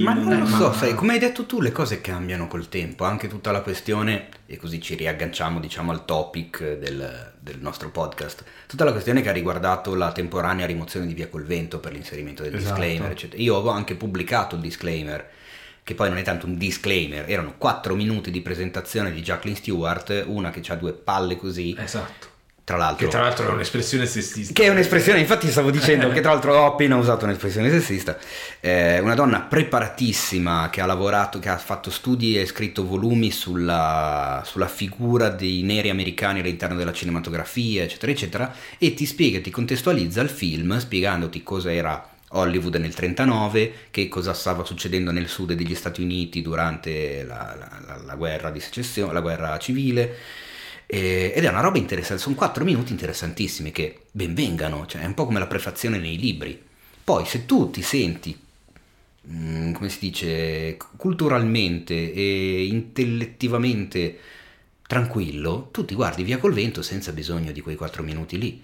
Ma 0.02 0.14
non 0.14 0.38
lo 0.38 0.46
so, 0.46 0.72
sai, 0.72 0.94
come 0.94 1.14
hai 1.14 1.18
detto 1.18 1.44
tu, 1.44 1.60
le 1.60 1.72
cose 1.72 2.00
cambiano 2.00 2.46
col 2.46 2.68
tempo, 2.68 3.04
anche 3.04 3.26
tutta 3.26 3.50
la 3.50 3.62
questione, 3.62 4.28
e 4.46 4.56
così 4.56 4.80
ci 4.80 4.94
riagganciamo 4.94 5.58
diciamo 5.58 5.90
al 5.90 6.04
topic 6.04 6.78
del, 6.78 7.32
del 7.40 7.58
nostro 7.58 7.90
podcast, 7.90 8.44
tutta 8.66 8.84
la 8.84 8.92
questione 8.92 9.22
che 9.22 9.28
ha 9.28 9.32
riguardato 9.32 9.94
la 9.94 10.12
temporanea 10.12 10.66
rimozione 10.66 11.06
di 11.06 11.14
Via 11.14 11.28
col 11.28 11.44
Vento 11.44 11.80
per 11.80 11.92
l'inserimento 11.92 12.42
del 12.42 12.54
Esatto. 12.54 12.74
disclaimer, 12.74 13.10
eccetera. 13.10 13.42
Io 13.42 13.54
avevo 13.56 13.70
anche 13.70 13.96
pubblicato 13.96 14.54
il 14.54 14.60
disclaimer, 14.60 15.28
che 15.82 15.94
poi 15.94 16.08
non 16.08 16.18
è 16.18 16.22
tanto 16.22 16.46
un 16.46 16.56
disclaimer, 16.56 17.28
erano 17.28 17.54
4 17.58 17.94
minuti 17.96 18.30
di 18.30 18.42
presentazione 18.42 19.10
di 19.10 19.20
Jacqueline 19.20 19.58
Stewart, 19.58 20.24
una 20.26 20.50
che 20.50 20.62
ha 20.70 20.76
due 20.76 20.92
palle 20.92 21.36
così, 21.36 21.74
Esatto. 21.76 22.29
Tra 22.70 22.78
l'altro... 22.78 23.04
Che 23.06 23.10
tra 23.10 23.22
l'altro 23.22 23.48
è 23.48 23.52
un'espressione 23.52 24.06
sessista. 24.06 24.52
Che 24.52 24.62
è 24.62 24.68
un'espressione, 24.68 25.18
infatti 25.18 25.50
stavo 25.50 25.72
dicendo 25.72 26.08
che 26.14 26.20
tra 26.20 26.30
l'altro 26.30 26.54
ho 26.54 26.66
appena 26.66 26.94
usato 26.94 27.24
un'espressione 27.24 27.68
sessista, 27.68 28.16
eh, 28.60 29.00
una 29.00 29.14
donna 29.14 29.40
preparatissima 29.40 30.68
che 30.70 30.80
ha 30.80 30.86
lavorato, 30.86 31.40
che 31.40 31.48
ha 31.48 31.58
fatto 31.58 31.90
studi 31.90 32.38
e 32.38 32.46
scritto 32.46 32.86
volumi 32.86 33.32
sulla, 33.32 34.42
sulla 34.44 34.68
figura 34.68 35.30
dei 35.30 35.62
neri 35.62 35.90
americani 35.90 36.38
all'interno 36.38 36.76
della 36.76 36.92
cinematografia, 36.92 37.82
eccetera, 37.82 38.12
eccetera, 38.12 38.54
e 38.78 38.94
ti 38.94 39.04
spiega, 39.04 39.40
ti 39.40 39.50
contestualizza 39.50 40.20
il 40.20 40.30
film 40.30 40.78
spiegandoti 40.78 41.42
cosa 41.42 41.72
era 41.72 42.08
Hollywood 42.28 42.76
nel 42.76 42.94
39, 42.94 43.72
che 43.90 44.06
cosa 44.08 44.32
stava 44.32 44.64
succedendo 44.64 45.10
nel 45.10 45.26
sud 45.26 45.54
degli 45.54 45.74
Stati 45.74 46.02
Uniti 46.02 46.40
durante 46.40 47.24
la, 47.24 47.56
la- 47.58 47.80
la- 47.84 48.02
la 48.04 48.14
guerra 48.14 48.50
di 48.50 48.60
secessione, 48.60 49.12
la 49.12 49.20
guerra 49.20 49.58
civile. 49.58 50.16
E- 50.92 51.32
ed 51.34 51.44
è 51.44 51.48
una 51.48 51.60
roba 51.60 51.78
interessante, 51.78 52.20
sono 52.22 52.34
quattro 52.34 52.64
minuti 52.64 52.90
interessantissimi 52.92 53.70
che 53.70 54.06
benvengano, 54.10 54.86
cioè 54.86 55.02
è 55.02 55.06
un 55.06 55.14
po' 55.14 55.24
come 55.26 55.38
la 55.38 55.46
prefazione 55.46 55.98
nei 55.98 56.18
libri. 56.18 56.60
Poi 57.04 57.24
se 57.26 57.46
tu 57.46 57.70
ti 57.70 57.82
senti, 57.82 58.36
mm, 59.28 59.72
come 59.72 59.88
si 59.88 59.98
dice, 60.00 60.76
culturalmente 60.96 62.12
e 62.12 62.64
intellettivamente 62.66 64.18
tranquillo, 64.86 65.68
tu 65.70 65.84
ti 65.84 65.94
guardi 65.94 66.22
via 66.24 66.38
col 66.38 66.52
vento 66.52 66.82
senza 66.82 67.12
bisogno 67.12 67.52
di 67.52 67.60
quei 67.60 67.76
quattro 67.76 68.02
minuti 68.02 68.38
lì. 68.38 68.62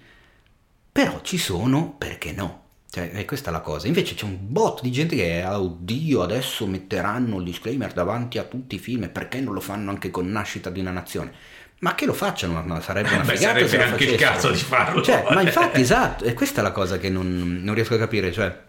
Però 0.91 1.21
ci 1.21 1.37
sono, 1.37 1.93
perché 1.97 2.31
no? 2.33 2.63
Cioè, 2.89 3.11
è 3.11 3.25
questa 3.25 3.51
la 3.51 3.59
cosa. 3.61 3.87
Invece 3.87 4.15
c'è 4.15 4.25
un 4.25 4.37
botto 4.41 4.81
di 4.81 4.91
gente 4.91 5.15
che, 5.15 5.41
"Ah, 5.43 5.59
oddio, 5.61 6.21
adesso 6.23 6.65
metteranno 6.65 7.37
il 7.37 7.43
disclaimer 7.45 7.93
davanti 7.93 8.37
a 8.39 8.43
tutti 8.43 8.75
i 8.75 8.79
film, 8.79 9.09
perché 9.09 9.39
non 9.41 9.53
lo 9.53 9.59
fanno 9.61 9.91
anche 9.91 10.09
con 10.09 10.27
Nascita 10.31 10.69
di 10.71 10.79
una 10.79 10.91
nazione? 10.91 11.31
Ma 11.79 11.93
che 11.93 12.05
lo 12.05 12.13
facciano, 12.13 12.61
ma 12.63 12.81
sarebbe 12.81 13.13
una 13.13 13.23
Beh, 13.23 13.35
figata 13.37 13.67
sarebbe 13.67 13.83
anche 13.91 14.03
il 14.05 14.15
caso 14.17 14.49
di 14.49 14.57
farlo. 14.57 15.01
Cioè, 15.01 15.25
ma 15.31 15.41
infatti, 15.43 15.79
esatto, 15.79 16.23
è 16.23 16.33
questa 16.33 16.61
la 16.63 16.71
cosa 16.71 16.97
che 16.97 17.09
non, 17.09 17.61
non 17.63 17.75
riesco 17.75 17.93
a 17.93 17.97
capire, 17.99 18.31
cioè... 18.31 18.65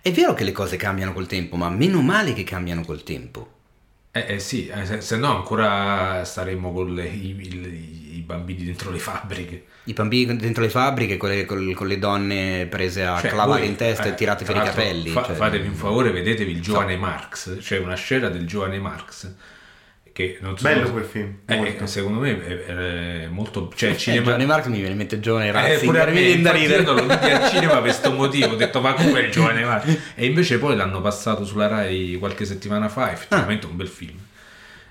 È 0.00 0.10
vero 0.12 0.34
che 0.34 0.44
le 0.44 0.52
cose 0.52 0.76
cambiano 0.76 1.12
col 1.12 1.26
tempo, 1.26 1.56
ma 1.56 1.68
meno 1.68 2.00
male 2.00 2.32
che 2.32 2.44
cambiano 2.44 2.82
col 2.84 3.02
tempo. 3.02 3.50
Eh, 4.12 4.26
eh 4.34 4.38
sì, 4.40 4.66
eh, 4.68 4.84
se, 4.84 5.00
se 5.00 5.16
no 5.16 5.34
ancora 5.36 6.22
staremmo 6.24 6.72
con 6.72 6.92
le- 6.94 7.08
i, 7.08 7.30
i- 7.40 8.16
i 8.16 8.20
bambini 8.20 8.64
dentro 8.64 8.90
le 8.90 8.98
fabbriche. 8.98 9.64
I 9.84 9.92
bambini 9.94 10.36
dentro 10.36 10.62
le 10.62 10.68
fabbriche 10.70 11.16
con 11.16 11.28
le, 11.30 11.44
con 11.44 11.86
le 11.86 11.98
donne 11.98 12.66
prese 12.66 13.04
a 13.04 13.18
Cioè, 13.18 13.30
clavare 13.30 13.60
voi, 13.60 13.68
in 13.70 13.76
testa 13.76 14.04
eh, 14.04 14.08
e 14.10 14.14
tirate 14.14 14.44
per 14.44 14.56
i 14.56 14.60
capelli. 14.60 15.08
fa- 15.10 15.24
cioè- 15.24 15.34
fatevi 15.34 15.66
un 15.68 15.74
favore, 15.74 16.10
vedetevi 16.10 16.50
il 16.52 16.60
giovane 16.60 16.96
Marx, 16.96 17.58
c'è 17.58 17.78
una 17.78 17.94
scena 17.94 18.28
del 18.28 18.46
giovane 18.46 18.78
Marx 18.78 19.32
che 20.12 20.38
non 20.40 20.58
so 20.58 20.68
Bello 20.68 20.90
quel 20.90 21.04
film, 21.04 21.38
Eh, 21.46 21.56
molto. 21.56 21.86
secondo 21.86 22.20
me 22.20 22.44
è, 22.44 22.64
è 23.24 23.26
molto 23.28 23.72
cioè 23.74 23.90
Eh, 23.90 23.96
cinema 23.96 24.24
Giovanni 24.24 24.46
Marx 24.46 24.66
mi 24.66 24.76
viene 24.76 24.90
in 24.90 24.96
mente 24.96 25.20
giovane 25.20 25.48
Eh, 25.48 25.78
pure 25.78 26.00
a 26.02 26.06
mi 26.06 26.12
me, 26.12 26.20
viene 26.22 26.42
da 26.42 26.52
ridere. 26.52 26.82
io 26.82 26.92
non 26.92 27.06
lo 27.06 27.16
vidi 27.16 27.30
al 27.30 27.48
cinema 27.50 27.72
per 27.72 27.80
questo 27.82 28.12
motivo, 28.12 28.52
ho 28.52 28.56
detto 28.56 28.80
ma 28.80 28.94
come 28.94 29.20
il 29.20 29.30
giovane 29.32 29.64
Marx? 29.64 29.98
E 30.14 30.26
invece 30.26 30.58
poi 30.58 30.76
l'hanno 30.76 31.00
passato 31.00 31.44
sulla 31.44 31.66
Rai 31.66 32.16
qualche 32.18 32.44
settimana 32.44 32.88
fa, 32.88 33.12
effettivamente 33.12 33.66
è 33.66 33.70
un 33.70 33.76
bel 33.76 33.88
film. 33.88 34.18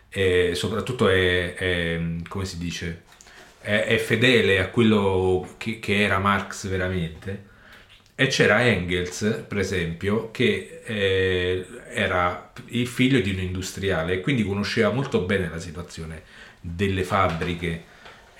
E 0.10 0.52
soprattutto 0.56 1.08
è, 1.08 1.54
è- 1.56 2.02
come 2.28 2.46
si 2.46 2.58
dice, 2.58 3.04
è, 3.62 3.86
è 3.88 3.98
fedele 3.98 4.60
a 4.60 4.68
quello 4.70 5.56
che, 5.58 5.80
che 5.80 6.02
era 6.02 6.20
Marx 6.20 6.68
veramente. 6.68 7.50
E 8.16 8.28
c'era 8.28 8.64
Engels, 8.66 9.46
per 9.48 9.58
esempio, 9.58 10.30
che 10.32 10.82
eh, 10.86 11.66
era 11.90 12.52
il 12.68 12.88
figlio 12.88 13.20
di 13.20 13.32
un 13.32 13.40
industriale 13.40 14.14
e 14.14 14.22
quindi 14.22 14.44
conosceva 14.44 14.92
molto 14.92 15.22
bene 15.22 15.50
la 15.50 15.60
situazione 15.60 16.22
delle 16.60 17.04
fabbriche, 17.04 17.84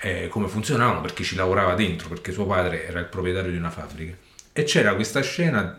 eh, 0.00 0.28
come 0.28 0.46
funzionavano, 0.48 1.00
perché 1.00 1.24
ci 1.24 1.34
lavorava 1.34 1.74
dentro, 1.74 2.08
perché 2.08 2.30
suo 2.32 2.46
padre 2.46 2.86
era 2.86 3.00
il 3.00 3.06
proprietario 3.06 3.50
di 3.50 3.56
una 3.56 3.70
fabbrica. 3.70 4.14
E 4.52 4.62
c'era 4.64 4.94
questa 4.94 5.20
scena, 5.22 5.78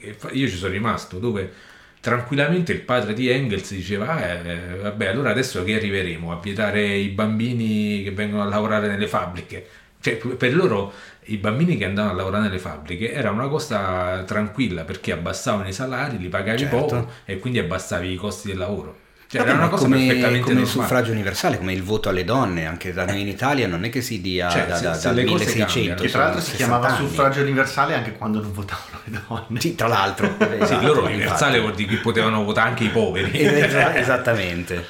eh, 0.00 0.16
io 0.32 0.48
ci 0.48 0.56
sono 0.56 0.72
rimasto, 0.72 1.18
dove 1.18 1.52
tranquillamente 2.00 2.72
il 2.72 2.80
padre 2.80 3.14
di 3.14 3.28
Engels 3.28 3.72
diceva, 3.72 4.08
"Ah, 4.14 4.20
eh, 4.22 4.76
vabbè, 4.76 5.06
allora 5.06 5.30
adesso 5.30 5.62
che 5.64 5.74
arriveremo 5.76 6.32
a 6.32 6.40
vietare 6.40 6.96
i 6.96 7.08
bambini 7.08 8.02
che 8.02 8.10
vengono 8.10 8.42
a 8.42 8.46
lavorare 8.46 8.88
nelle 8.88 9.06
fabbriche? 9.08 9.66
Cioè, 10.04 10.16
per 10.16 10.54
loro 10.54 10.92
i 11.28 11.38
bambini 11.38 11.78
che 11.78 11.86
andavano 11.86 12.12
a 12.12 12.16
lavorare 12.16 12.42
nelle 12.44 12.58
fabbriche 12.58 13.10
era 13.10 13.30
una 13.30 13.48
cosa 13.48 14.22
tranquilla 14.26 14.84
perché 14.84 15.12
abbassavano 15.12 15.66
i 15.66 15.72
salari, 15.72 16.18
li 16.18 16.28
pagavi 16.28 16.58
Certo. 16.58 16.76
poco 16.76 17.10
e 17.24 17.38
quindi 17.38 17.58
abbassavi 17.58 18.12
i 18.12 18.16
costi 18.16 18.48
del 18.48 18.58
lavoro. 18.58 18.98
Cioè, 19.26 19.40
Vabbè, 19.40 19.52
era 19.54 19.58
una 19.62 19.68
cosa 19.70 19.84
come, 19.84 19.96
perfettamente 20.04 20.40
come 20.42 20.60
il 20.60 20.66
normale. 20.66 20.66
suffragio 20.86 21.12
universale, 21.12 21.56
come 21.56 21.72
il 21.72 21.82
voto 21.82 22.10
alle 22.10 22.24
donne, 22.24 22.66
anche 22.66 22.92
da 22.92 23.06
noi 23.06 23.22
in 23.22 23.28
Italia 23.28 23.66
non 23.66 23.82
è 23.84 23.88
che 23.88 24.02
si 24.02 24.20
dia 24.20 24.50
Cioè, 24.50 24.66
da, 24.66 24.76
se- 24.76 24.82
da- 24.84 24.94
se 24.94 25.06
dal 25.06 25.14
le 25.14 25.24
cose 25.24 25.44
1600. 25.46 25.72
cambiano. 25.72 26.00
Che 26.02 26.08
tra 26.10 26.22
l'altro 26.24 26.40
si 26.42 26.56
chiamava 26.56 26.82
60 26.88 27.00
anni. 27.02 27.08
suffragio 27.08 27.40
universale 27.40 27.94
anche 27.94 28.12
quando 28.12 28.40
non 28.42 28.52
votavano 28.52 29.00
le 29.04 29.20
donne. 29.26 29.60
Sì, 29.60 29.74
tra 29.74 29.88
l'altro. 29.88 30.36
Sì, 30.38 30.44
esatto, 30.62 30.86
loro 30.86 30.98
infatti. 31.00 31.14
universale 31.14 31.58
vuol 31.60 31.74
dire 31.74 31.88
che 31.88 31.96
potevano 32.02 32.44
votare 32.44 32.68
anche 32.68 32.84
i 32.84 32.88
poveri. 32.90 33.30
Esa- 33.40 33.96
Esattamente. 33.96 34.84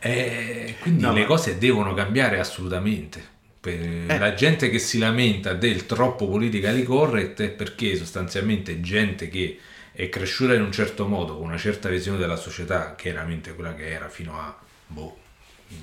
Eh, 0.00 0.76
quindi 0.80 1.02
No, 1.02 1.12
le 1.12 1.20
ma- 1.20 1.26
cose 1.26 1.58
devono 1.58 1.92
cambiare 1.92 2.38
assolutamente. 2.40 3.36
Eh. 3.62 4.18
La 4.18 4.34
gente 4.34 4.70
che 4.70 4.78
si 4.78 4.98
lamenta 4.98 5.52
del 5.52 5.86
troppo 5.86 6.28
politically 6.28 6.82
correct 6.84 7.42
è 7.42 7.50
perché 7.50 7.96
sostanzialmente 7.96 8.80
gente 8.80 9.28
che 9.28 9.58
è 9.92 10.08
cresciuta 10.08 10.54
in 10.54 10.62
un 10.62 10.72
certo 10.72 11.06
modo, 11.06 11.36
con 11.36 11.46
una 11.46 11.58
certa 11.58 11.88
visione 11.88 12.18
della 12.18 12.36
società, 12.36 12.94
chiaramente 12.94 13.54
quella 13.54 13.74
che 13.74 13.90
era 13.90 14.08
fino 14.08 14.38
a 14.38 14.56
boh, 14.86 15.16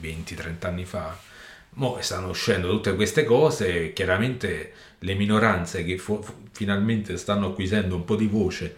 20-30 0.01 0.67
anni 0.67 0.85
fa, 0.85 1.17
mo 1.71 1.97
stanno 1.99 2.29
uscendo 2.29 2.69
tutte 2.69 2.95
queste 2.95 3.25
cose, 3.25 3.91
chiaramente 3.91 4.71
le 4.99 5.13
minoranze 5.15 5.83
che 5.83 5.97
fo- 5.97 6.23
finalmente 6.51 7.17
stanno 7.17 7.47
acquisendo 7.47 7.95
un 7.95 8.05
po' 8.05 8.15
di 8.15 8.27
voce 8.27 8.75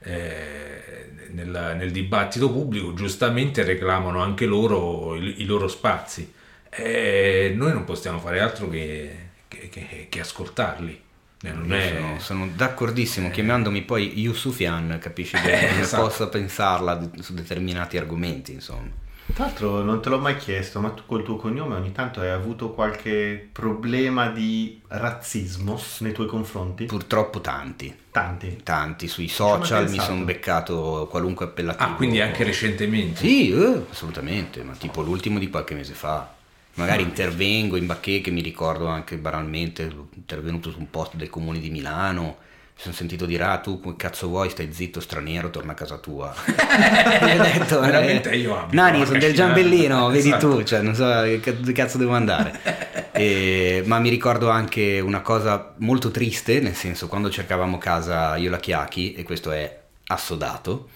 eh, 0.00 1.10
nel, 1.30 1.74
nel 1.76 1.90
dibattito 1.92 2.50
pubblico, 2.50 2.92
giustamente 2.92 3.62
reclamano 3.62 4.20
anche 4.20 4.46
loro 4.46 5.14
i, 5.14 5.42
i 5.42 5.44
loro 5.44 5.68
spazi. 5.68 6.38
E 6.70 7.52
noi 7.56 7.72
non 7.72 7.84
possiamo 7.84 8.18
fare 8.18 8.40
altro 8.40 8.68
che, 8.68 9.28
che- 9.48 9.68
che- 9.68 10.06
che 10.08 10.20
ascoltarli. 10.20 11.00
Eh, 11.42 11.48
è- 11.68 11.94
sono, 11.96 12.18
sono 12.20 12.48
d'accordissimo, 12.54 13.30
chiamandomi 13.30 13.82
poi 13.82 14.18
Yusufian, 14.20 14.98
capisci 15.00 15.36
bene 15.40 15.62
Eh, 15.64 15.68
come 15.70 15.80
esatto. 15.80 16.02
possa 16.04 16.28
pensarla 16.28 17.10
su 17.20 17.34
determinati 17.34 17.96
argomenti, 17.96 18.52
insomma. 18.52 18.88
Tra 19.32 19.44
l'altro 19.44 19.82
non 19.82 20.02
te 20.02 20.08
l'ho 20.08 20.18
mai 20.18 20.36
chiesto, 20.36 20.80
ma 20.80 20.90
tu 20.90 21.02
col 21.06 21.22
tuo 21.22 21.36
cognome 21.36 21.76
ogni 21.76 21.92
tanto 21.92 22.20
hai 22.20 22.30
avuto 22.30 22.72
qualche 22.72 23.48
problema 23.52 24.28
di 24.28 24.80
razzismo 24.88 25.80
nei 26.00 26.12
tuoi 26.12 26.26
confronti? 26.26 26.84
Purtroppo 26.86 27.40
tanti, 27.40 27.94
Tanti. 28.10 28.60
tanti 28.64 29.06
sui 29.06 29.28
social 29.28 29.88
mi 29.88 30.00
sono 30.00 30.24
beccato 30.24 31.06
qualunque 31.08 31.44
appellativo. 31.46 31.90
Ah, 31.90 31.94
quindi 31.94 32.20
anche 32.20 32.42
recentemente. 32.42 33.20
Sì, 33.20 33.50
eh, 33.52 33.84
assolutamente, 33.88 34.62
ma 34.64 34.72
tipo 34.74 35.00
l'ultimo 35.00 35.38
di 35.38 35.48
qualche 35.48 35.74
mese 35.74 35.94
fa. 35.94 36.34
Magari 36.74 37.02
intervengo 37.02 37.76
in 37.76 37.86
bacheche, 37.86 38.30
mi 38.30 38.40
ricordo 38.40 38.86
anche 38.86 39.16
banalmente, 39.16 39.90
intervenuto 40.14 40.70
su 40.70 40.78
un 40.78 40.88
post 40.90 41.14
del 41.16 41.28
comune 41.28 41.58
di 41.58 41.68
Milano, 41.68 42.22
mi 42.22 42.86
sono 42.86 42.94
sentito 42.94 43.26
dire, 43.26 43.44
ah 43.44 43.58
tu 43.58 43.80
come 43.80 43.96
cazzo 43.96 44.28
vuoi, 44.28 44.48
stai 44.48 44.72
zitto 44.72 45.00
straniero, 45.00 45.50
torna 45.50 45.72
a 45.72 45.74
casa 45.74 45.98
tua. 45.98 46.32
Gli 46.46 47.38
ho 47.38 47.42
detto, 47.42 47.80
Veramente 47.80 48.30
eh, 48.30 48.38
io 48.38 48.56
abito 48.58 48.80
Nani, 48.80 49.04
sono 49.04 49.18
del. 49.18 49.34
Giambellino, 49.34 50.08
vedi 50.08 50.28
Esatto. 50.28 50.56
tu, 50.56 50.62
cioè 50.62 50.80
non 50.80 50.94
so 50.94 51.04
che 51.24 51.40
cazzo- 51.40 51.60
dove 51.60 51.72
cazzo 51.72 51.98
devo 51.98 52.12
andare. 52.14 52.58
E- 53.12 53.82
ma 53.86 53.98
mi 53.98 54.08
ricordo 54.08 54.48
anche 54.48 55.00
una 55.00 55.20
cosa 55.20 55.74
molto 55.78 56.10
triste, 56.10 56.60
nel 56.60 56.74
senso 56.76 57.06
quando 57.08 57.28
cercavamo 57.28 57.76
casa 57.76 58.36
io 58.36 58.46
e 58.46 58.50
la 58.50 58.58
Chiacchi, 58.58 59.12
e 59.12 59.24
questo 59.24 59.50
è 59.50 59.78
assodato, 60.06 60.88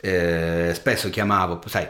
eh, 0.00 0.70
spesso 0.74 1.10
chiamavo, 1.10 1.60
sai, 1.66 1.86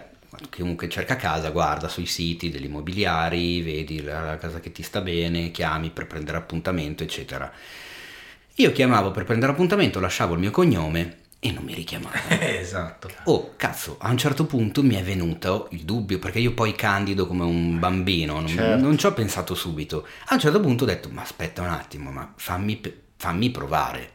chiunque 0.51 0.89
cerca 0.89 1.17
casa, 1.17 1.51
guarda 1.51 1.89
sui 1.89 2.07
siti 2.07 2.51
degli 2.51 2.65
immobiliari, 2.65 3.63
vedi 3.63 4.03
la, 4.03 4.37
casa 4.39 4.61
che 4.61 4.73
ti 4.73 4.83
sta 4.83 5.01
bene, 5.01 5.51
chiami 5.51 5.91
per 5.91 6.07
prendere 6.07 6.39
appuntamento, 6.39 7.03
eccetera. 7.03 7.51
Io 8.57 8.73
chiamavo 8.73 9.11
per 9.11 9.25
prendere 9.25 9.53
appuntamento, 9.53 10.01
lasciavo 10.01 10.35
il 10.35 10.41
mio 10.41 10.51
cognome 10.51 11.19
e 11.41 11.53
non 11.53 11.63
mi 11.65 11.75
richiamava. 11.75 12.17
Eh, 12.29 12.57
esatto. 12.59 13.11
Oh, 13.25 13.55
cazzo, 13.57 13.97
a 14.01 14.11
un 14.11 14.19
certo 14.19 14.45
punto 14.47 14.83
mi 14.83 14.95
è 14.97 15.03
venuto 15.03 15.69
il 15.71 15.83
dubbio, 15.83 16.19
perché 16.19 16.39
io 16.41 16.53
poi 16.53 16.75
candido 16.75 17.27
come 17.27 17.45
un 17.45 17.79
bambino, 17.79 18.35
non, 18.35 18.49
Certo. 18.49 18.83
non 18.85 18.99
ci 18.99 19.07
ho 19.07 19.13
pensato 19.13 19.55
subito. 19.55 20.07
A 20.27 20.35
un 20.35 20.41
certo 20.41 20.61
punto 20.61 20.85
ho 20.85 20.87
detto, 20.87 21.09
ma 21.11 21.23
aspetta 21.23 21.63
un 21.63 21.69
attimo, 21.69 22.11
ma 22.11 22.33
fammi, 22.37 22.81
fammi 23.17 23.51
provare. 23.51 24.11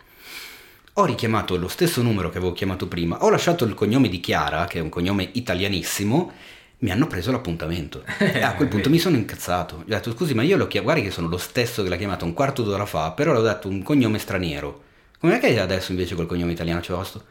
Ho 0.94 1.06
richiamato 1.06 1.58
lo 1.58 1.68
stesso 1.68 2.02
numero 2.02 2.30
che 2.30 2.38
avevo 2.38 2.54
chiamato 2.54 2.88
prima, 2.88 3.24
ho 3.24 3.30
lasciato 3.30 3.66
il 3.66 3.74
cognome 3.74 4.10
di 4.10 4.20
Chiara, 4.20 4.66
che 4.66 4.78
è 4.78 4.82
un 4.82 4.90
cognome 4.90 5.30
italianissimo, 5.34 6.32
mi 6.80 6.92
hanno 6.92 7.08
preso 7.08 7.32
l'appuntamento. 7.32 8.04
E 8.20 8.42
a 8.44 8.54
quel 8.54 8.68
punto 8.68 8.90
mi 8.90 9.00
sono 9.00 9.16
incazzato. 9.16 9.84
Gli 9.86 9.92
ho 9.92 9.96
detto, 9.96 10.12
scusi, 10.12 10.34
ma 10.34 10.44
io 10.44 10.56
l'ho 10.56 10.68
chiamato, 10.68 10.92
guardi 10.92 11.10
che 11.10 11.14
sono 11.14 11.28
lo 11.28 11.38
stesso 11.38 11.82
che 11.82 11.90
l'ha 11.90 11.96
chiamato 11.96 12.26
un 12.26 12.34
quarto 12.34 12.62
d'ora 12.62 12.86
fa, 12.86 13.12
però 13.12 13.32
le 13.32 13.40
ho 13.40 13.44
dato 13.44 13.68
un 13.68 13.82
cognome 13.82 14.20
straniero. 14.20 14.84
Com'è 15.20 15.40
che 15.40 15.60
adesso 15.60 15.92
invece 15.92 16.16
col 16.16 16.28
cognome 16.28 16.52
italiano 16.52 16.82
c'è 16.82 16.94
posto? 16.94 17.24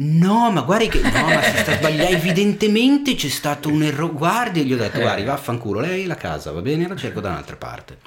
No, 0.00 0.50
ma 0.50 0.60
guardi 0.60 0.88
che... 0.88 1.00
No, 1.00 1.10
ma 1.10 1.42
si 1.42 1.56
sta 1.56 1.76
sbagliando. 1.76 2.16
Evidentemente 2.16 3.14
c'è 3.14 3.28
stato 3.28 3.68
un 3.68 3.82
errore. 3.82 4.12
Guardi, 4.12 4.64
gli 4.64 4.72
ho 4.72 4.76
detto, 4.76 5.00
guardi, 5.00 5.24
vaffanculo, 5.24 5.80
lei 5.80 6.04
la 6.06 6.16
casa, 6.16 6.52
va 6.52 6.60
bene? 6.60 6.86
La 6.86 6.96
cerco 6.96 7.20
da 7.20 7.30
un'altra 7.30 7.56
parte. 7.56 7.98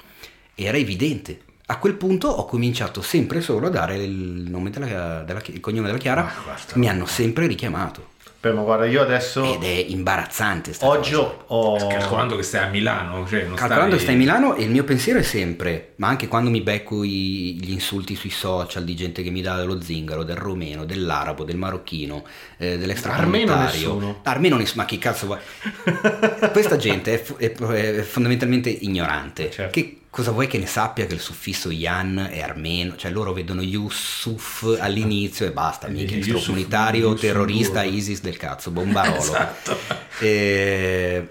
Era 0.54 0.76
evidente. 0.76 1.40
A 1.72 1.78
quel 1.78 1.94
punto 1.94 2.28
ho 2.28 2.44
cominciato 2.44 3.00
sempre 3.00 3.40
solo 3.40 3.68
a 3.68 3.70
dare 3.70 3.96
il, 3.96 4.44
nome 4.50 4.68
della, 4.68 5.22
della- 5.22 5.40
il 5.46 5.60
cognome 5.60 5.86
della 5.86 5.98
Chiara. 5.98 6.30
Guarda. 6.44 6.72
Mi 6.74 6.86
hanno 6.86 7.06
sempre 7.06 7.46
richiamato. 7.46 8.10
Beh, 8.42 8.52
ma 8.52 8.60
guarda, 8.62 8.84
io 8.86 9.00
adesso... 9.00 9.54
Ed 9.54 9.62
è 9.62 9.84
imbarazzante 9.88 10.72
sta 10.74 10.86
Oggi 10.86 11.12
cosa. 11.12 11.34
ho... 11.46 11.86
Calcolando 11.86 12.36
che 12.36 12.42
stai 12.42 12.64
a 12.64 12.68
Milano, 12.68 13.26
cioè 13.26 13.44
non 13.44 13.54
Calcolando 13.54 13.94
che 13.96 14.02
stai 14.02 14.14
stai 14.14 14.14
a 14.14 14.18
Milano 14.18 14.54
e 14.56 14.64
il 14.64 14.70
mio 14.70 14.84
pensiero 14.84 15.18
è 15.20 15.22
sempre, 15.22 15.92
ma 15.96 16.08
anche 16.08 16.26
quando 16.28 16.50
mi 16.50 16.60
becco 16.60 17.04
i- 17.04 17.56
gli 17.62 17.70
insulti 17.70 18.16
sui 18.16 18.30
social 18.30 18.84
di 18.84 18.94
gente 18.94 19.22
che 19.22 19.30
mi 19.30 19.40
dà 19.40 19.56
dello 19.56 19.80
zingaro, 19.80 20.24
del 20.24 20.36
romeno, 20.36 20.84
dell'arabo, 20.84 21.44
del 21.44 21.56
marocchino, 21.56 22.24
eh, 22.58 22.76
dell'extracomunitario. 22.76 23.52
Armeno 23.54 23.70
nessuno. 23.70 24.20
Armeno 24.24 24.56
nessuno, 24.56 24.82
ma 24.82 24.88
chi 24.88 24.98
cazzo 24.98 25.26
vuoi? 25.26 25.38
Questa 26.52 26.76
gente 26.76 27.22
è, 27.22 27.36
è- 27.36 27.52
è 27.52 28.02
fondamentalmente 28.02 28.68
ignorante. 28.68 29.50
Certo. 29.50 29.72
Che 29.80 29.96
cosa 30.12 30.30
vuoi 30.30 30.46
che 30.46 30.58
ne 30.58 30.66
sappia 30.66 31.06
che 31.06 31.14
il 31.14 31.20
suffisso 31.20 31.70
Yan 31.70 32.28
è 32.30 32.42
armeno? 32.42 32.96
Cioè 32.96 33.10
loro 33.10 33.32
vedono 33.32 33.62
Yusuf 33.62 34.76
all'inizio 34.78 35.46
e 35.46 35.52
basta, 35.52 35.88
mica 35.88 36.12
Yusuf- 36.14 36.34
extracomunitario, 36.34 37.08
Yusuf 37.08 37.20
terrorista, 37.20 37.82
Guru. 37.82 37.96
ISIS 37.96 38.20
del 38.20 38.36
cazzo, 38.36 38.70
bombarolo. 38.70 39.16
Esatto. 39.22 39.78
E 40.20 41.28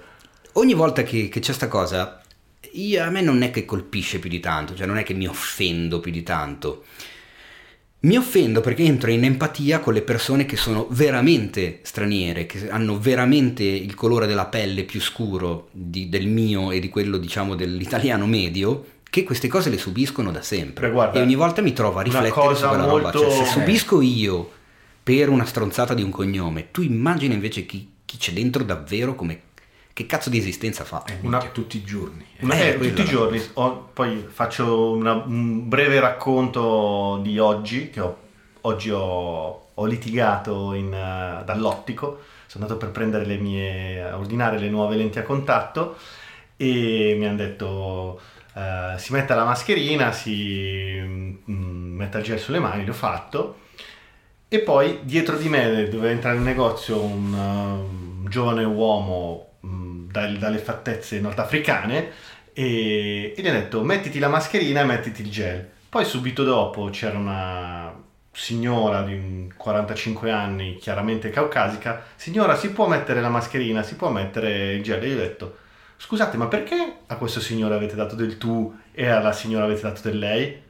ogni 0.53 0.73
volta 0.73 1.03
che, 1.03 1.29
che 1.29 1.39
c'è 1.39 1.53
sta 1.53 1.67
cosa, 1.67 2.21
io- 2.71 3.03
a 3.03 3.09
me 3.11 3.21
non 3.21 3.43
è 3.43 3.51
che 3.51 3.65
colpisce 3.65 4.17
più 4.17 4.29
di 4.31 4.39
tanto, 4.39 4.75
cioè 4.75 4.87
non 4.87 4.97
è 4.97 5.03
che 5.03 5.13
mi 5.13 5.27
offendo 5.27 5.99
più 5.99 6.11
di 6.11 6.23
tanto. 6.23 6.85
Mi 8.03 8.17
offendo 8.17 8.61
perché 8.61 8.83
entro 8.83 9.11
in 9.11 9.23
empatia 9.23 9.79
con 9.79 9.93
le 9.93 10.01
persone 10.01 10.45
che 10.47 10.55
sono 10.57 10.87
veramente 10.89 11.79
straniere, 11.83 12.47
che 12.47 12.69
hanno 12.69 12.97
veramente 12.99 13.63
il 13.63 13.93
colore 13.93 14.25
della 14.25 14.45
pelle 14.47 14.83
più 14.85 14.99
scuro 14.99 15.67
di- 15.71 16.09
del 16.09 16.25
mio 16.25 16.71
e 16.71 16.79
di 16.79 16.89
quello, 16.89 17.17
diciamo, 17.17 17.53
dell'italiano 17.53 18.25
medio, 18.25 18.85
che 19.07 19.23
queste 19.23 19.47
cose 19.47 19.69
le 19.69 19.77
subiscono 19.77 20.31
da 20.31 20.41
sempre. 20.41 20.87
Beh, 20.87 20.93
guarda, 20.93 21.19
e 21.19 21.21
ogni 21.21 21.35
volta 21.35 21.61
mi 21.61 21.73
trovo 21.73 21.99
a 21.99 22.01
riflettere 22.01 22.55
su 22.55 22.67
quella 22.67 22.85
roba. 22.85 23.11
Cioè, 23.11 23.21
molto- 23.21 23.29
se 23.45 23.45
subisco 23.45 24.01
io 24.01 24.51
per 25.03 25.29
una 25.29 25.45
stronzata 25.45 25.93
di 25.93 26.01
un 26.01 26.09
cognome, 26.09 26.69
tu 26.71 26.81
immagina 26.81 27.35
invece 27.35 27.67
chi, 27.67 27.87
chi 28.05 28.17
c'è 28.17 28.31
dentro 28.31 28.63
davvero 28.63 29.13
come... 29.13 29.41
Che 30.01 30.07
cazzo 30.07 30.31
di 30.31 30.39
esistenza 30.39 30.83
fa? 30.83 31.03
Eh, 31.05 31.19
Una- 31.21 31.37
tutti 31.51 31.77
i 31.77 31.83
giorni. 31.83 32.25
Una- 32.39 32.55
Eh, 32.55 32.69
eh, 32.69 32.79
tutti 32.79 33.01
i 33.01 33.05
giorni, 33.05 33.39
Ho- 33.53 33.89
poi 33.93 34.25
faccio 34.27 34.93
una- 34.93 35.13
un 35.23 35.69
breve 35.69 35.99
racconto 35.99 37.19
di 37.21 37.37
oggi, 37.37 37.91
che 37.91 37.99
ho- 37.99 38.17
oggi 38.61 38.89
ho, 38.89 39.67
ho 39.71 39.85
litigato 39.85 40.73
in, 40.73 40.91
eh, 40.91 41.43
dall'ottico, 41.45 42.21
sono 42.47 42.63
andato 42.63 42.79
per 42.83 42.89
prendere 42.89 43.25
le 43.25 43.37
mie, 43.37 44.01
a 44.01 44.17
ordinare 44.17 44.57
le 44.57 44.69
nuove 44.69 44.95
lenti 44.95 45.19
a 45.19 45.23
contatto 45.23 45.95
e 46.57 47.15
mi 47.19 47.27
hanno 47.27 47.37
detto 47.37 48.19
eh, 48.55 48.97
si 48.97 49.13
metta 49.13 49.35
la 49.35 49.45
mascherina, 49.45 50.11
si 50.11 50.99
mm, 50.99 51.95
metta 51.95 52.17
il 52.17 52.23
gel 52.23 52.39
sulle 52.39 52.57
mani, 52.59 52.85
l'ho 52.85 52.91
fatto. 52.93 53.57
E 54.49 54.59
poi 54.61 55.01
dietro 55.03 55.37
di 55.37 55.47
me 55.47 55.87
doveva 55.89 56.09
entrare 56.11 56.37
in 56.37 56.43
negozio 56.43 56.99
un, 57.01 57.31
uh, 57.33 58.23
un 58.23 58.25
giovane 58.29 58.63
uomo 58.65 59.45
mh, 59.61 60.11
dal- 60.11 60.37
dalle 60.37 60.57
fattezze 60.59 61.19
nordafricane 61.19 62.11
e, 62.53 63.33
e 63.35 63.41
gli 63.41 63.47
ha 63.47 63.51
detto 63.51 63.81
mettiti 63.83 64.19
la 64.19 64.27
mascherina 64.29 64.81
e 64.81 64.83
mettiti 64.85 65.21
il 65.21 65.31
gel. 65.31 65.69
Poi 65.89 66.05
subito 66.05 66.43
dopo 66.43 66.89
c'era 66.89 67.17
una 67.17 67.93
signora 68.33 69.01
di 69.03 69.13
un 69.13 69.49
45 69.55 70.31
anni, 70.31 70.77
chiaramente 70.77 71.29
caucasica, 71.29 72.03
signora 72.15 72.55
si 72.55 72.71
può 72.71 72.87
mettere 72.87 73.19
la 73.21 73.29
mascherina, 73.29 73.83
si 73.83 73.95
può 73.95 74.09
mettere 74.09 74.73
il 74.73 74.83
gel? 74.83 75.03
E 75.03 75.07
io 75.07 75.15
ho 75.15 75.19
detto 75.19 75.57
scusate 75.97 76.35
ma 76.37 76.47
perché 76.47 76.75
a 77.07 77.15
questo 77.15 77.39
signore 77.39 77.75
avete 77.75 77.95
dato 77.95 78.15
del 78.15 78.37
tu 78.37 78.75
e 78.91 79.07
alla 79.07 79.33
signora 79.33 79.65
avete 79.65 79.81
dato 79.81 80.01
del 80.03 80.17
lei? 80.19 80.61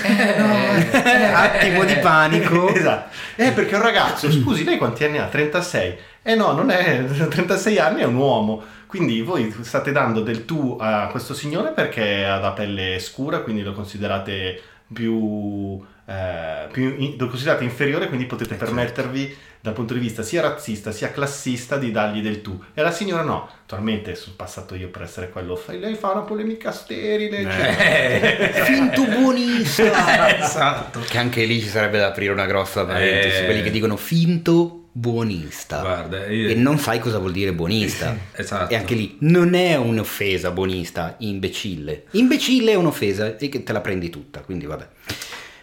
Eh, 0.00 1.24
attimo 1.34 1.84
di 1.84 1.96
panico. 1.96 2.68
esatto. 2.74 3.14
Eh, 3.36 3.52
perché 3.52 3.72
è 3.72 3.76
un 3.76 3.82
ragazzo, 3.82 4.30
scusi, 4.30 4.64
lei 4.64 4.78
quanti 4.78 5.04
anni 5.04 5.18
ha? 5.18 5.26
36. 5.26 5.96
Eh 6.22 6.34
no, 6.34 6.52
non 6.52 6.70
è 6.70 7.04
36 7.28 7.78
anni, 7.78 8.00
è 8.00 8.06
un 8.06 8.14
uomo. 8.14 8.62
Quindi 8.86 9.22
voi 9.22 9.54
state 9.62 9.90
dando 9.90 10.20
del 10.20 10.44
tu 10.44 10.76
a 10.78 11.08
questo 11.10 11.32
signore 11.32 11.70
perché 11.72 12.24
ha 12.24 12.38
la 12.38 12.52
pelle 12.52 12.98
scura, 12.98 13.40
quindi 13.40 13.62
lo 13.62 13.72
considerate 13.72 14.60
più, 14.92 15.82
eh, 16.06 16.66
più 16.72 16.94
in- 16.98 17.14
lo 17.18 17.28
considerate 17.28 17.64
inferiore, 17.64 18.08
quindi 18.08 18.26
potete 18.26 18.54
permettervi 18.56 19.36
dal 19.60 19.74
punto 19.74 19.94
di 19.94 20.00
vista 20.00 20.22
sia 20.24 20.40
razzista 20.42 20.90
sia 20.90 21.12
classista 21.12 21.76
di 21.76 21.92
dargli 21.92 22.20
del 22.20 22.42
tu. 22.42 22.60
E 22.74 22.82
la 22.82 22.90
signora 22.90 23.22
no. 23.22 23.48
Attualmente 23.62 24.14
sono 24.16 24.34
passato 24.36 24.74
io 24.74 24.88
per 24.88 25.02
essere 25.02 25.30
quello. 25.30 25.54
Fa- 25.54 25.72
Lei 25.72 25.94
fa 25.94 26.10
una 26.10 26.22
polemica 26.22 26.72
sterile. 26.72 27.42
cioè- 27.44 28.52
Finto 28.66 29.04
buonista! 29.06 30.38
esatto. 30.38 31.00
che 31.08 31.16
anche 31.18 31.44
lì 31.44 31.60
ci 31.60 31.68
sarebbe 31.68 31.98
da 31.98 32.08
aprire 32.08 32.32
una 32.32 32.46
grossa 32.46 32.84
parentesi, 32.84 33.42
Eh. 33.42 33.44
quelli 33.44 33.62
che 33.62 33.70
dicono 33.70 33.96
finto 33.96 34.88
buonista. 34.94 35.80
Guarda, 35.80 36.26
io- 36.26 36.48
E 36.50 36.54
non 36.54 36.78
sai 36.78 36.98
cosa 36.98 37.18
vuol 37.18 37.32
dire 37.32 37.52
buonista. 37.52 38.16
Esatto. 38.32 38.72
E 38.72 38.76
anche 38.76 38.94
lì 38.94 39.16
non 39.20 39.54
è 39.54 39.76
un'offesa 39.76 40.50
buonista, 40.50 41.14
imbecille. 41.18 42.04
Imbecille 42.10 42.72
è 42.72 42.74
un'offesa 42.74 43.36
e 43.36 43.48
che 43.48 43.62
te 43.62 43.72
la 43.72 43.80
prendi 43.80 44.10
tutta, 44.10 44.40
quindi 44.40 44.66
vabbè. 44.66 44.86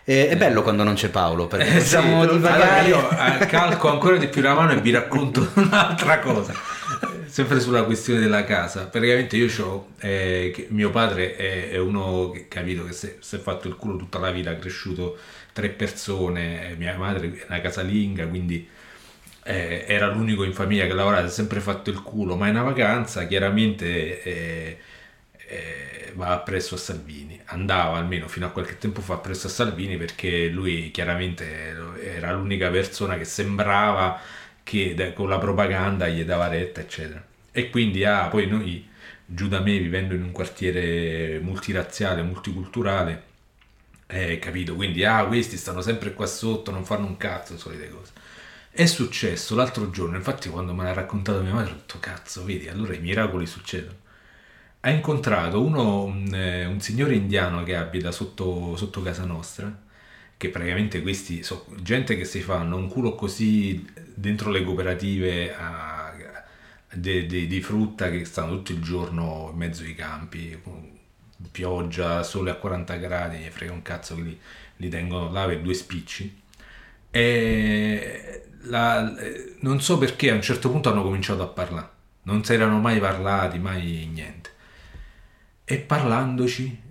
Eh, 0.09 0.27
è 0.29 0.35
bello 0.37 0.63
quando 0.63 0.83
non 0.83 0.95
c'è 0.95 1.09
Paolo, 1.09 1.45
perché 1.45 1.67
Eh, 1.67 1.69
sì, 1.81 1.95
possiamo 1.97 2.21
allora 2.21 2.33
divagare. 2.33 2.87
io 2.87 3.09
eh, 3.11 3.45
calco 3.45 3.89
ancora 3.91 4.17
di 4.17 4.27
più 4.27 4.41
la 4.41 4.55
mano 4.55 4.71
e 4.71 4.81
vi 4.81 4.89
racconto 4.89 5.51
un'altra 5.53 6.17
cosa. 6.17 6.51
Sempre 7.27 7.59
sulla 7.59 7.83
questione 7.83 8.19
della 8.19 8.43
casa. 8.43 8.87
Praticamente 8.87 9.37
io 9.37 9.45
ho 9.63 9.89
mio 10.69 10.89
padre 10.89 11.35
è, 11.35 11.69
è 11.69 11.77
uno 11.77 12.31
che 12.31 12.47
capito 12.47 12.85
che 12.85 12.93
si 12.93 13.13
si 13.19 13.35
è 13.35 13.39
fatto 13.39 13.67
il 13.67 13.75
culo 13.75 13.97
tutta 13.97 14.17
la 14.17 14.31
vita, 14.31 14.49
ha 14.49 14.55
cresciuto 14.55 15.15
tre 15.53 15.69
persone, 15.69 16.71
eh, 16.71 16.75
mia 16.75 16.97
madre 16.97 17.27
è 17.27 17.45
una 17.47 17.61
casalinga, 17.61 18.25
quindi 18.27 18.67
eh, 19.43 19.85
era 19.87 20.07
l'unico 20.07 20.43
in 20.43 20.53
famiglia 20.53 20.85
che 20.87 20.93
lavorava, 20.93 21.27
ha 21.27 21.29
sempre 21.29 21.59
fatto 21.59 21.89
il 21.91 22.01
culo, 22.01 22.35
ma 22.35 22.47
in 22.47 22.55
una 22.55 22.63
vacanza 22.63 23.27
chiaramente 23.27 24.23
eh, 24.23 24.77
eh, 25.49 26.11
va 26.15 26.29
appresso 26.29 26.75
a 26.75 26.77
Salvini, 26.77 27.39
andava 27.45 27.97
almeno 27.97 28.27
fino 28.27 28.45
a 28.45 28.49
qualche 28.49 28.77
tempo 28.77 29.01
fa 29.01 29.15
appresso 29.15 29.47
a 29.47 29.49
Salvini 29.49 29.97
perché 29.97 30.47
lui 30.47 30.91
chiaramente 30.91 31.75
era 32.03 32.31
l'unica 32.33 32.69
persona 32.69 33.17
che 33.17 33.25
sembrava 33.25 34.19
che 34.63 35.13
con 35.15 35.27
la 35.27 35.39
propaganda 35.39 36.07
gli 36.07 36.23
dava 36.23 36.47
retta, 36.47 36.81
eccetera. 36.81 37.25
E 37.51 37.69
quindi 37.71 38.05
ah, 38.05 38.27
poi 38.27 38.45
noi, 38.47 38.87
giù 39.25 39.47
da 39.47 39.59
me, 39.59 39.77
vivendo 39.79 40.13
in 40.13 40.21
un 40.23 40.31
quartiere 40.31 41.39
multirazziale, 41.39 42.21
multiculturale, 42.21 43.23
eh, 44.07 44.37
capito? 44.39 44.75
Quindi, 44.75 45.03
ah, 45.03 45.25
questi 45.25 45.57
stanno 45.57 45.81
sempre 45.81 46.13
qua 46.13 46.25
sotto, 46.27 46.71
non 46.71 46.85
fanno 46.85 47.07
un 47.07 47.17
cazzo, 47.17 47.57
solite 47.57 47.89
cose. 47.89 48.11
È 48.71 48.85
successo 48.85 49.55
l'altro 49.55 49.89
giorno, 49.89 50.15
infatti 50.17 50.49
quando 50.49 50.73
me 50.73 50.83
l'ha 50.83 50.93
raccontato 50.93 51.41
mia 51.41 51.53
madre 51.53 51.71
ho 51.71 51.75
detto, 51.75 51.99
cazzo, 51.99 52.45
vedi, 52.45 52.67
allora 52.69 52.93
i 52.93 52.99
miracoli 52.99 53.45
succedono. 53.47 54.07
Ha 54.81 54.89
incontrato 54.91 55.61
uno, 55.61 56.03
un, 56.05 56.33
eh, 56.33 56.65
un 56.65 56.79
signore 56.79 57.15
indiano 57.15 57.63
che 57.63 57.75
abita 57.75 58.11
sotto, 58.11 58.77
sotto 58.77 59.01
casa 59.01 59.25
nostra, 59.25 59.77
che 60.37 60.49
praticamente 60.49 61.01
questi 61.01 61.43
sono 61.43 61.65
gente 61.81 62.15
che 62.15 62.23
si 62.23 62.39
fanno 62.41 62.77
un 62.77 62.87
culo 62.87 63.13
così 63.13 63.85
dentro 64.15 64.49
le 64.51 64.63
cooperative 64.63 65.53
a- 65.55 66.13
de- 66.93 67.25
de- 67.27 67.45
di 67.47 67.61
frutta 67.61 68.09
che 68.09 68.23
stanno 68.25 68.51
tutto 68.55 68.71
il 68.71 68.81
giorno 68.81 69.49
in 69.51 69.57
mezzo 69.57 69.83
ai 69.83 69.95
campi, 69.95 70.57
pioggia, 71.51 72.23
sole 72.23 72.51
a 72.51 72.55
40 72.55 72.95
gradi, 72.95 73.37
gli 73.37 73.49
frega 73.49 73.71
un 73.73 73.81
cazzo 73.81 74.15
che 74.15 74.21
li, 74.21 74.39
li 74.77 74.89
tengono 74.89 75.31
là 75.31 75.45
per 75.45 75.61
due 75.61 75.73
spicci. 75.73 76.41
E 77.11 78.43
la- 78.63 79.13
non 79.61 79.81
so 79.81 79.97
perché 79.97 80.31
a 80.31 80.35
un 80.35 80.41
certo 80.41 80.69
punto 80.69 80.89
hanno 80.89 81.03
cominciato 81.03 81.41
a 81.43 81.47
parlare, 81.47 81.89
non 82.23 82.43
si 82.43 82.53
erano 82.53 82.79
mai 82.79 82.99
parlati, 82.99 83.57
mai 83.59 84.09
niente. 84.11 84.48
E 85.71 85.77
parlandoci, 85.77 86.81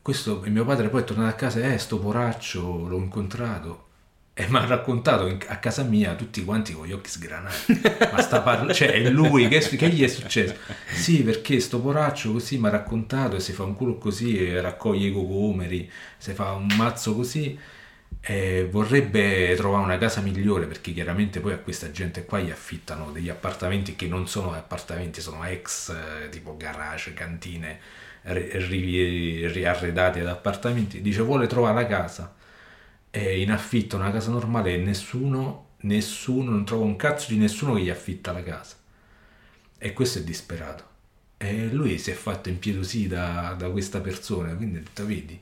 questo 0.00 0.40
mio 0.46 0.64
padre 0.64 0.88
poi 0.88 1.00
è 1.00 1.04
tornato 1.04 1.30
a 1.30 1.32
casa, 1.32 1.62
eh, 1.62 1.78
sto 1.78 1.98
poraccio, 1.98 2.86
l'ho 2.86 2.98
incontrato. 2.98 3.88
E 4.34 4.46
mi 4.48 4.56
ha 4.58 4.66
raccontato 4.66 5.36
a 5.48 5.56
casa 5.56 5.82
mia 5.82 6.14
tutti 6.14 6.44
quanti 6.44 6.72
con 6.72 6.86
gli 6.86 6.92
occhi 6.92 7.10
sgranati. 7.10 7.80
Ma 8.12 8.20
sta 8.20 8.40
parlando, 8.40 8.72
cioè 8.72 8.92
è 8.92 9.10
lui, 9.10 9.48
che, 9.48 9.58
che 9.58 9.88
gli 9.88 10.04
è 10.04 10.06
successo? 10.06 10.54
Sì, 10.92 11.24
perché 11.24 11.58
sto 11.58 11.80
poraccio 11.80 12.30
così 12.30 12.56
mi 12.58 12.68
ha 12.68 12.70
raccontato 12.70 13.34
e 13.34 13.40
si 13.40 13.52
fa 13.52 13.64
un 13.64 13.74
culo 13.74 13.98
così 13.98 14.46
e 14.46 14.60
raccoglie 14.60 15.08
i 15.08 15.12
cocomeri, 15.12 15.90
si 16.16 16.32
fa 16.32 16.52
un 16.52 16.68
mazzo 16.76 17.16
così. 17.16 17.58
e 18.20 18.68
vorrebbe 18.70 19.54
trovare 19.56 19.82
una 19.82 19.98
casa 19.98 20.20
migliore 20.20 20.66
perché 20.66 20.92
chiaramente 20.92 21.40
poi 21.40 21.54
a 21.54 21.58
questa 21.58 21.90
gente 21.90 22.24
qua 22.24 22.38
gli 22.38 22.50
affittano 22.50 23.10
degli 23.10 23.28
appartamenti 23.28 23.96
che 23.96 24.06
non 24.06 24.28
sono 24.28 24.52
appartamenti, 24.52 25.20
sono 25.20 25.44
ex 25.44 25.90
eh, 25.90 26.28
tipo 26.28 26.56
garage, 26.56 27.12
cantine 27.12 27.80
ri- 28.32 28.50
ri- 28.66 29.46
riarredati 29.48 30.20
ad 30.20 30.28
appartamenti. 30.28 31.00
Dice 31.02 31.22
vuole 31.22 31.46
trovare 31.46 31.74
la 31.82 31.86
casa 31.86 32.34
e 33.10 33.40
in 33.40 33.50
affitto 33.50 33.96
una 33.96 34.10
casa 34.12 34.30
normale 34.30 34.74
e 34.74 34.76
nessuno, 34.78 35.66
nessuno, 35.80 36.50
non 36.50 36.64
trova 36.64 36.84
un 36.84 36.96
cazzo 36.96 37.32
di 37.32 37.38
nessuno 37.38 37.74
che 37.74 37.82
gli 37.82 37.90
affitta 37.90 38.32
la 38.32 38.42
casa. 38.42 38.76
E 39.78 39.92
questo 39.92 40.18
è 40.18 40.22
disperato. 40.22 40.84
E 41.38 41.68
lui 41.72 41.98
si 41.98 42.10
è 42.10 42.14
fatto 42.14 42.48
impietosire 42.50 43.08
da, 43.08 43.54
da 43.58 43.70
questa 43.70 44.00
persona, 44.00 44.54
quindi 44.54 44.76
ha 44.76 44.80
detto, 44.80 45.06
vedi, 45.06 45.40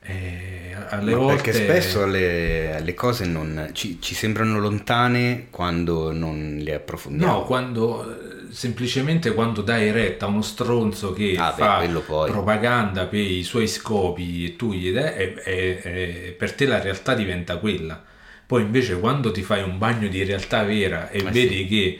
eh, 0.00 0.74
alle 0.88 1.10
Ma 1.12 1.18
volte... 1.18 1.50
Perché 1.50 1.64
spesso 1.64 2.06
le, 2.06 2.80
le 2.80 2.94
cose 2.94 3.26
non, 3.26 3.70
ci, 3.72 4.00
ci 4.00 4.14
sembrano 4.14 4.58
lontane 4.58 5.48
quando 5.50 6.12
non 6.12 6.56
le 6.60 6.74
approfondiamo. 6.74 7.32
No, 7.32 7.44
quando 7.44 8.10
eh, 8.10 8.37
semplicemente 8.50 9.32
quando 9.34 9.62
dai 9.62 9.90
retta 9.90 10.26
a 10.26 10.28
uno 10.28 10.42
stronzo 10.42 11.12
che 11.12 11.34
Ah, 11.38 11.50
beh, 11.52 11.56
fa 11.56 12.00
poi. 12.06 12.30
propaganda 12.30 13.06
per 13.06 13.20
i 13.20 13.42
suoi 13.42 13.66
scopi 13.68 14.44
e 14.44 14.56
tu 14.56 14.72
gli 14.72 14.92
dai, 14.92 15.14
e- 15.16 15.42
e- 15.44 15.80
e 15.84 16.34
per 16.36 16.52
te 16.54 16.66
la 16.66 16.80
realtà 16.80 17.14
diventa 17.14 17.56
quella. 17.58 18.02
Poi 18.46 18.62
invece 18.62 18.98
quando 18.98 19.30
ti 19.30 19.42
fai 19.42 19.62
un 19.62 19.78
bagno 19.78 20.08
di 20.08 20.24
realtà 20.24 20.62
vera 20.64 21.10
e 21.10 21.22
Ma 21.22 21.30
vedi 21.30 21.66
che 21.66 21.98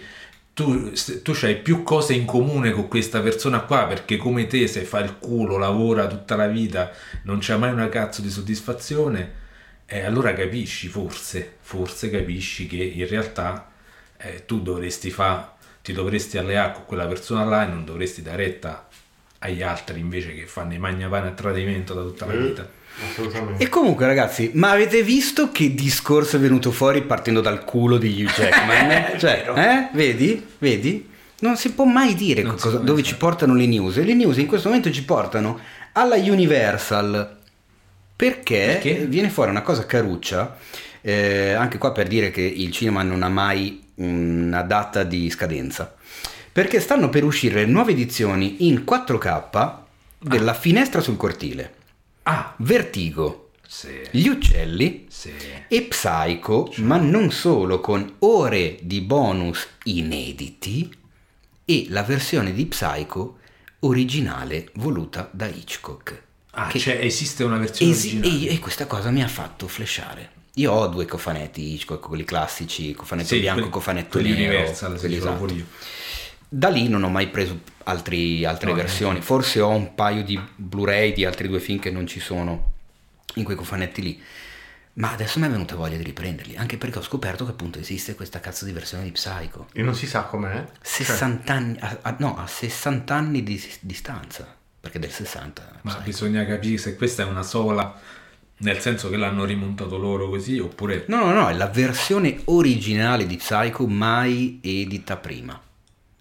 tu, 0.54 0.90
tu 1.22 1.36
hai 1.42 1.56
più 1.56 1.82
cose 1.82 2.14
in 2.14 2.24
comune 2.24 2.72
con 2.72 2.88
questa 2.88 3.20
persona 3.20 3.60
qua 3.60 3.86
perché 3.86 4.16
come 4.16 4.46
te 4.46 4.66
se 4.66 4.80
fa 4.80 4.98
il 5.00 5.16
culo, 5.18 5.56
lavora 5.56 6.06
tutta 6.08 6.34
la 6.36 6.48
vita, 6.48 6.90
non 7.24 7.38
c'è 7.38 7.56
mai 7.56 7.70
una 7.70 7.88
cazzo 7.88 8.22
di 8.22 8.30
soddisfazione, 8.30 9.32
e 9.86 10.00
allora 10.04 10.32
capisci, 10.32 10.88
forse, 10.88 11.56
forse 11.60 12.10
capisci 12.10 12.66
che 12.66 12.82
in 12.82 13.06
realtà 13.06 13.70
eh, 14.16 14.44
tu 14.46 14.60
dovresti 14.60 15.10
fa, 15.10 15.56
ti 15.88 15.94
dovresti 15.94 16.36
alleare 16.36 16.74
con 16.74 16.84
quella 16.84 17.06
persona 17.06 17.44
là 17.44 17.64
e 17.64 17.70
non 17.70 17.86
dovresti 17.86 18.20
dare 18.20 18.44
retta 18.44 18.86
agli 19.38 19.62
altri 19.62 20.00
invece 20.00 20.34
che 20.34 20.44
fanno 20.44 20.74
i 20.74 20.78
magnapane 20.78 21.28
a 21.28 21.30
tradimento 21.30 21.94
da 21.94 22.02
tutta 22.02 22.26
la 22.26 22.34
vita. 22.34 22.68
E 23.56 23.68
comunque 23.70 24.04
ragazzi, 24.04 24.50
ma 24.52 24.72
avete 24.72 25.02
visto 25.02 25.50
che 25.50 25.72
discorso 25.72 26.36
è 26.36 26.40
venuto 26.40 26.72
fuori 26.72 27.00
partendo 27.02 27.40
dal 27.40 27.64
culo 27.64 27.96
di 27.96 28.22
Hugh 28.22 28.28
Jackman? 28.30 29.16
cioè, 29.18 29.46
eh? 29.54 29.96
Vedi? 29.96 30.44
Vedi? 30.58 31.08
Non 31.38 31.56
si 31.56 31.72
può 31.72 31.84
mai 31.84 32.14
dire 32.14 32.42
cosa- 32.42 32.76
dove 32.78 33.02
ci 33.02 33.16
portano 33.16 33.54
le 33.54 33.66
news. 33.66 33.96
E 33.96 34.04
le 34.04 34.14
news 34.14 34.36
in 34.36 34.46
questo 34.46 34.68
momento 34.68 34.90
ci 34.90 35.04
portano 35.04 35.58
alla 35.92 36.16
Universal. 36.16 37.36
Perché, 38.14 38.78
Perché? 38.82 39.06
viene 39.06 39.30
fuori 39.30 39.50
una 39.50 39.62
cosa 39.62 39.86
caruccia, 39.86 40.58
eh, 41.00 41.52
anche 41.52 41.78
qua 41.78 41.92
per 41.92 42.08
dire 42.08 42.30
che 42.30 42.42
il 42.42 42.72
cinema 42.72 43.02
non 43.02 43.22
ha 43.22 43.28
mai 43.28 43.86
una 43.98 44.62
data 44.62 45.04
di 45.04 45.30
scadenza. 45.30 45.94
Perché 46.52 46.80
stanno 46.80 47.08
per 47.08 47.24
uscire 47.24 47.64
nuove 47.66 47.92
edizioni 47.92 48.66
in 48.68 48.84
4K 48.84 49.74
della 50.18 50.54
Finestra 50.54 51.00
sul 51.00 51.16
cortile. 51.16 51.74
Ah, 52.24 52.54
Vertigo, 52.58 53.50
sì, 53.66 54.00
gli 54.10 54.26
uccelli 54.28 55.06
sì. 55.08 55.32
e 55.68 55.82
Psycho, 55.82 56.72
ma 56.78 56.96
non 56.96 57.30
solo, 57.30 57.80
con 57.80 58.16
ore 58.20 58.78
di 58.82 59.00
bonus 59.00 59.66
inediti 59.84 60.92
e 61.64 61.86
la 61.90 62.02
versione 62.02 62.52
di 62.52 62.66
Psycho 62.66 63.38
originale 63.80 64.70
voluta 64.74 65.28
da 65.32 65.46
Hitchcock. 65.46 66.22
Ah, 66.52 66.70
cioè 66.72 66.98
esiste 67.00 67.44
una 67.44 67.58
versione 67.58 67.92
esi- 67.92 68.18
originale. 68.18 68.50
e, 68.50 68.54
e 68.54 68.58
questa 68.58 68.86
cosa 68.86 69.10
mi 69.10 69.22
ha 69.22 69.28
fatto 69.28 69.68
flashare. 69.68 70.32
Io 70.54 70.72
ho 70.72 70.86
due 70.88 71.04
cofanetti 71.06 71.74
Hitchcock, 71.74 72.06
quelli 72.08 72.24
classici, 72.24 72.92
cofanetto 72.94 73.28
Sì, 73.28 73.40
bianco, 73.40 73.60
quelli- 73.60 73.72
cofanetto 73.74 74.08
quelli 74.18 74.30
nero. 74.34 74.56
Universal, 74.56 74.92
sì, 74.94 74.98
quelli 75.00 75.18
l'ho 75.18 75.30
esatto. 75.32 75.54
io. 75.54 75.66
Da 76.48 76.68
lì 76.68 76.88
non 76.88 77.02
ho 77.04 77.08
mai 77.10 77.28
preso 77.28 77.60
altri- 77.84 78.44
altre 78.44 78.70
No, 78.70 78.76
versioni, 78.76 79.20
forse 79.20 79.60
ho 79.60 79.68
un 79.68 79.94
paio 79.94 80.24
di 80.24 80.40
Blu-ray 80.56 81.12
di 81.12 81.24
altri 81.24 81.46
due 81.48 81.60
film 81.60 81.78
che 81.78 81.90
non 81.90 82.06
ci 82.06 82.20
sono 82.20 82.72
in 83.34 83.44
quei 83.44 83.56
cofanetti 83.56 84.02
lì. 84.02 84.22
Ma 84.94 85.12
adesso 85.12 85.38
mi 85.38 85.46
è 85.46 85.50
venuta 85.50 85.76
voglia 85.76 85.96
di 85.96 86.02
riprenderli, 86.02 86.56
anche 86.56 86.76
perché 86.76 86.98
ho 86.98 87.02
scoperto 87.02 87.44
che 87.44 87.52
appunto 87.52 87.78
esiste 87.78 88.16
questa 88.16 88.40
cazzo 88.40 88.64
di 88.64 88.72
versione 88.72 89.04
di 89.04 89.12
Psycho. 89.12 89.68
E 89.72 89.82
non 89.82 89.94
si 89.94 90.06
sa 90.08 90.22
com'è. 90.22 90.64
60 90.80 91.52
anni, 91.52 91.76
a- 91.78 91.98
a- 92.02 92.16
no, 92.18 92.36
a 92.36 92.48
60 92.48 93.14
anni 93.14 93.44
di 93.44 93.62
distanza, 93.80 94.44
perché 94.80 94.98
del 94.98 95.12
60. 95.12 95.62
Ma 95.82 95.90
Psycho. 95.90 96.04
bisogna 96.04 96.44
capire 96.46 96.78
se 96.78 96.96
questa 96.96 97.22
è 97.22 97.26
una 97.26 97.44
sola, 97.44 97.96
nel 98.58 98.78
senso 98.80 99.08
che 99.10 99.16
l'hanno 99.16 99.44
rimontato 99.44 99.96
loro 99.98 100.28
così, 100.28 100.58
oppure... 100.58 101.04
No, 101.08 101.24
no, 101.24 101.32
no, 101.32 101.48
è 101.48 101.54
la 101.54 101.68
versione 101.68 102.40
originale 102.44 103.26
di 103.26 103.36
Psycho 103.36 103.86
mai 103.86 104.58
edita 104.62 105.16
prima. 105.16 105.60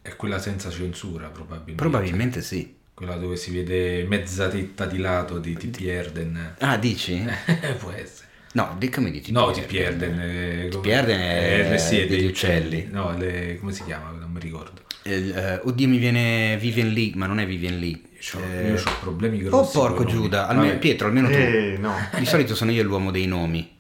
È 0.01 0.15
quella 0.15 0.39
senza 0.39 0.69
censura, 0.69 1.27
probabilmente. 1.27 1.75
Probabilmente 1.81 2.41
sì. 2.41 2.75
Quella 2.93 3.15
dove 3.15 3.35
si 3.35 3.51
vede 3.51 4.05
mezza 4.07 4.47
tetta 4.47 4.85
di 4.85 4.97
lato 4.97 5.38
di 5.38 5.53
T.P. 5.53 5.81
Erden. 5.81 6.55
Ah, 6.59 6.77
dici? 6.77 7.23
Può 7.77 7.91
essere. 7.91 8.25
No, 8.53 8.75
di 8.79 8.89
come 8.89 9.11
dici? 9.11 9.31
No, 9.31 9.51
T.P. 9.51 9.71
Erden. 9.73 10.19
eh, 10.19 10.69
come- 10.71 10.89
Erden 10.89 11.19
è 11.19 11.73
eh, 11.73 11.77
sì, 11.77 11.99
è 11.99 12.07
degli 12.07 12.25
uccelli. 12.25 12.88
No, 12.89 13.15
le- 13.15 13.57
come 13.59 13.71
si 13.71 13.83
chiama? 13.83 14.09
Non 14.11 14.31
mi 14.31 14.39
ricordo. 14.39 14.81
Eh, 15.03 15.29
eh, 15.29 15.59
oddio, 15.63 15.88
mi 15.88 15.97
viene 15.97 16.57
Vivian 16.57 16.89
Lee, 16.89 17.11
ma 17.15 17.27
non 17.27 17.39
è 17.39 17.45
Vivian 17.45 17.77
Lee. 17.77 17.99
Eh, 18.20 18.68
io 18.70 18.76
ho 18.76 18.99
problemi 18.99 19.39
Oh, 19.45 19.49
grossi. 19.49 19.78
porco 19.78 20.01
i 20.01 20.05
nomi. 20.05 20.11
Giuda, 20.18 20.47
almeno-. 20.47 20.78
Pietro, 20.80 21.07
almeno 21.07 21.28
tu. 21.30 21.36
Eh, 21.36 21.78
no. 21.80 21.93
Di 22.18 22.26
solito 22.26 22.55
sono 22.55 22.72
io 22.72 22.84
l'uomo 22.84 23.11
dei 23.11 23.26
nomi. 23.28 23.76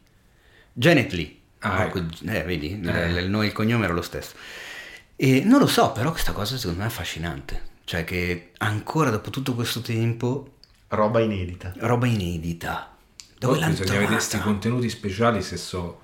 Janet 0.73 1.11
Lee. 1.13 1.35
Ah, 1.59 1.83
Porco 1.83 2.05
Gi- 2.05 2.25
eh, 2.27 2.43
vedi, 2.43 2.79
Eh. 2.83 3.09
il, 3.21 3.29
nome 3.29 3.45
e 3.45 3.47
il 3.47 3.53
cognome 3.53 3.85
era 3.85 3.93
lo 3.93 4.03
stesso. 4.03 4.35
E 5.15 5.41
non 5.43 5.59
lo 5.59 5.65
so, 5.67 5.91
però 5.91 6.11
questa 6.11 6.31
cosa 6.31 6.55
secondo 6.55 6.79
me 6.79 6.85
è 6.85 6.87
affascinante. 6.87 7.61
Cioè 7.83 8.03
che 8.03 8.51
ancora 8.57 9.09
dopo 9.09 9.29
tutto 9.31 9.55
questo 9.55 9.81
tempo, 9.81 10.57
Roba 10.89 11.19
inedita. 11.19 11.73
roba 11.79 12.05
inedita. 12.05 12.95
Dove 13.39 13.53
Poi 13.53 13.61
l'hanno 13.61 13.71
bisogna 13.73 13.91
vedere 13.93 14.11
questi 14.11 14.29
trovata? 14.37 14.51
contenuti 14.51 14.89
speciali 14.89 15.41
se 15.41 15.57
so 15.57 16.01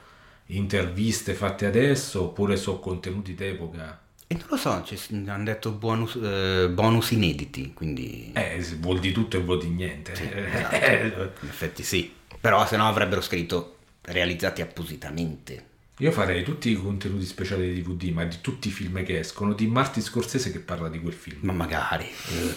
interviste 0.48 1.34
fatte 1.34 1.66
adesso 1.66 2.24
oppure 2.24 2.56
so 2.58 2.80
contenuti 2.80 3.34
d'epoca. 3.36 4.02
E 4.34 4.38
non 4.38 4.46
lo 4.50 4.58
so, 4.58 4.84
ci 4.84 4.98
hanno 5.28 5.44
detto 5.44 5.72
bonus, 5.72 6.16
eh, 6.16 6.68
bonus 6.72 7.12
inediti, 7.12 7.72
quindi... 7.74 8.32
Eh, 8.34 8.60
vuol 8.80 9.00
di 9.00 9.12
tutto 9.12 9.38
e 9.38 9.42
vuol 9.42 9.60
di 9.60 9.68
niente. 9.68 10.16
Sì, 10.16 10.24
Eh, 10.24 10.50
esatto. 11.06 11.32
In 11.42 11.50
effetti 11.50 11.84
sì. 11.84 12.12
Però 12.42 12.66
se 12.66 12.76
no 12.78 12.88
avrebbero 12.88 13.22
scritto 13.22 13.78
realizzati 14.02 14.62
appositamente. 14.62 15.66
Io 16.00 16.12
farei 16.12 16.44
tutti 16.44 16.72
i 16.72 16.76
contenuti 16.76 17.24
speciali 17.24 17.72
di 17.72 17.82
DVD, 17.84 18.12
ma 18.12 18.24
di 18.26 18.38
tutti 18.42 18.70
i 18.70 18.72
film 18.72 19.04
che 19.04 19.20
escono, 19.20 19.54
di 19.54 19.68
Martin 19.68 20.02
Scorsese 20.02 20.52
che 20.52 20.58
parla 20.60 20.90
di 20.90 21.00
quel 21.00 21.14
film. 21.14 21.38
Ma 21.42 21.54
magari. 21.54 22.10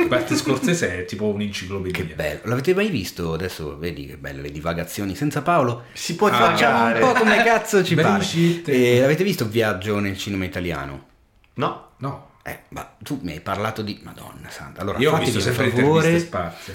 Martin 0.09 0.37
Scorsese 0.39 1.01
è 1.01 1.05
tipo 1.05 1.27
un'enciclopedia. 1.27 2.03
Che 2.07 2.15
bello. 2.15 2.41
L'avete 2.45 2.75
mai 2.75 2.89
visto? 2.89 3.35
Adesso 3.35 3.77
vedi 3.77 4.07
che 4.07 4.17
belle 4.17 4.41
le 4.41 4.51
divagazioni 4.51 5.15
senza 5.15 5.43
Paolo. 5.43 5.85
Si 5.93 6.17
può 6.17 6.29
Ah, 6.29 6.33
Facciamo 6.33 6.95
un 6.95 7.01
po' 7.01 7.21
come 7.21 7.45
cazzo 7.45 7.85
ci 7.85 7.95
pare. 7.95 8.19
uscite. 8.19 8.73
E 8.73 9.01
l'avete 9.01 9.23
visto 9.23 9.47
Viaggio 9.47 9.99
nel 9.99 10.17
cinema 10.17 10.47
italiano? 10.47 11.09
No. 11.57 11.91
No, 11.99 12.31
Eh, 12.43 12.61
ma 12.69 12.89
tu 13.03 13.19
mi 13.23 13.33
hai 13.33 13.41
parlato 13.41 13.83
di... 13.83 13.99
Madonna 14.05 14.49
santa. 14.51 14.81
Allora, 14.83 14.99
io 14.99 15.09
ho 15.11 15.13
fatevi 15.17 15.33
visto 15.33 15.49
un 15.49 15.55
sempre 15.57 15.81
favore, 15.81 16.29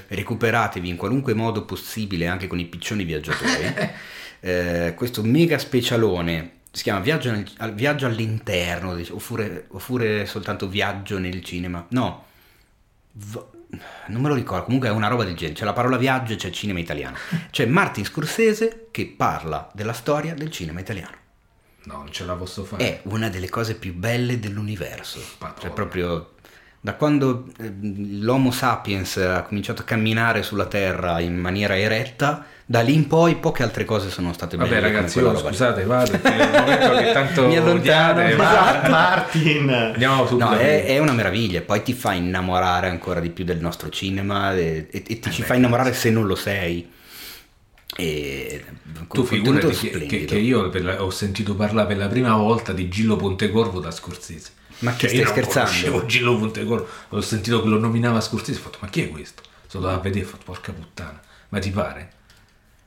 recuperatevi 0.07 0.89
in 0.89 0.97
qualunque 0.97 1.33
modo 1.33 1.63
possibile, 1.63 2.27
anche 2.27 2.47
con 2.47 2.59
i 2.59 2.65
piccioni 2.65 3.03
viaggiatori, 3.05 3.73
eh, 4.41 4.93
questo 4.95 5.23
mega 5.23 5.57
specialone. 5.57 6.59
Si 6.71 6.83
chiama 6.83 6.99
Viaggio, 7.01 7.31
nel- 7.31 7.73
viaggio 7.73 8.05
all'interno, 8.05 8.97
oppure, 9.11 9.65
oppure 9.69 10.25
soltanto 10.25 10.67
Viaggio 10.67 11.19
nel 11.19 11.43
cinema. 11.43 11.85
No, 11.89 12.25
V- 13.13 13.45
non 14.07 14.21
me 14.21 14.27
lo 14.27 14.33
ricordo, 14.35 14.65
comunque 14.65 14.89
è 14.89 14.91
una 14.91 15.07
roba 15.07 15.23
del 15.23 15.35
genere. 15.35 15.57
C'è 15.57 15.65
la 15.65 15.73
parola 15.73 15.95
viaggio 15.97 16.33
e 16.33 16.35
c'è 16.37 16.49
cinema 16.49 16.79
italiano. 16.79 17.15
C'è 17.51 17.65
Martin 17.65 18.03
Scorsese 18.03 18.87
che 18.91 19.13
parla 19.15 19.69
della 19.73 19.93
storia 19.93 20.33
del 20.33 20.49
cinema 20.51 20.79
italiano. 20.81 21.15
No, 21.83 21.97
non 21.97 22.11
ce 22.11 22.25
la 22.25 22.33
posso 22.33 22.63
fare. 22.63 22.83
È 22.83 22.99
una 23.03 23.29
delle 23.29 23.49
cose 23.49 23.75
più 23.75 23.93
belle 23.93 24.39
dell'universo. 24.39 25.19
Madonna. 25.39 25.59
Cioè 25.59 25.71
proprio 25.71 26.31
da 26.83 26.95
quando 26.95 27.45
eh, 27.59 27.71
l'Homo 28.21 28.49
sapiens 28.49 29.17
ha 29.17 29.43
cominciato 29.43 29.83
a 29.83 29.85
camminare 29.85 30.41
sulla 30.41 30.65
Terra 30.65 31.19
in 31.19 31.35
maniera 31.35 31.77
eretta, 31.77 32.43
da 32.65 32.81
lì 32.81 32.95
in 32.95 33.05
poi 33.05 33.35
poche 33.35 33.61
altre 33.61 33.85
cose 33.85 34.09
sono 34.09 34.33
state 34.33 34.57
belle. 34.57 34.69
Vabbè 34.69 34.81
ragazzi, 34.81 35.19
io, 35.19 35.31
lì. 35.31 35.37
scusate, 35.37 35.83
vado, 35.83 36.11
che 36.21 37.11
tanto 37.13 37.45
Mi 37.45 37.57
allontano, 37.57 38.21
odiate, 38.21 38.33
esatto. 38.33 38.89
Martin. 38.89 39.69
Andiamo 39.69 40.25
subito. 40.25 40.49
No, 40.49 40.55
è, 40.55 40.85
è 40.85 40.97
una 40.97 41.13
meraviglia, 41.13 41.61
poi 41.61 41.83
ti 41.83 41.93
fa 41.93 42.13
innamorare 42.13 42.89
ancora 42.89 43.19
di 43.19 43.29
più 43.29 43.43
del 43.43 43.59
nostro 43.59 43.89
cinema 43.89 44.53
e, 44.55 44.87
e- 44.89 45.03
e 45.07 45.19
ti 45.19 45.31
ci 45.31 45.41
beh, 45.41 45.47
fa 45.47 45.53
innamorare 45.55 45.93
se 45.93 46.09
non 46.09 46.25
lo 46.25 46.35
sei. 46.35 46.89
E 47.97 48.63
Tu 49.11 49.23
figurati 49.23 49.73
che, 49.89 50.05
che, 50.05 50.25
che 50.25 50.37
io 50.37 50.71
la- 50.79 51.03
ho 51.03 51.09
sentito 51.09 51.55
parlare 51.55 51.87
per 51.89 51.97
la 51.97 52.07
prima 52.07 52.35
volta 52.35 52.71
di 52.73 52.87
Gillo 52.89 53.15
Pontecorvo 53.17 53.79
da 53.79 53.91
Scorsese. 53.91 54.51
Ma 54.79 54.93
che 54.95 55.07
Cioè, 55.09 55.17
io 55.17 55.25
stai 55.25 55.41
non 55.41 55.43
scherzando? 55.51 55.69
conoscevo 55.69 56.05
Gillo 56.05 56.37
Pontecorvo, 56.39 56.87
ho 57.09 57.21
sentito 57.21 57.61
che 57.61 57.67
lo 57.67 57.77
nominava 57.79 58.21
Scorsese, 58.21 58.59
ho 58.59 58.61
fatto 58.61 58.77
ma 58.81 58.87
chi 58.89 59.03
è 59.03 59.09
questo? 59.09 59.41
Sono 59.67 59.85
andato 59.85 59.99
a 60.01 60.03
vedere, 60.09 60.25
ho 60.25 60.29
fatto 60.29 60.43
porca 60.45 60.71
puttana, 60.71 61.21
ma 61.49 61.59
ti 61.59 61.69
pare? 61.69 62.11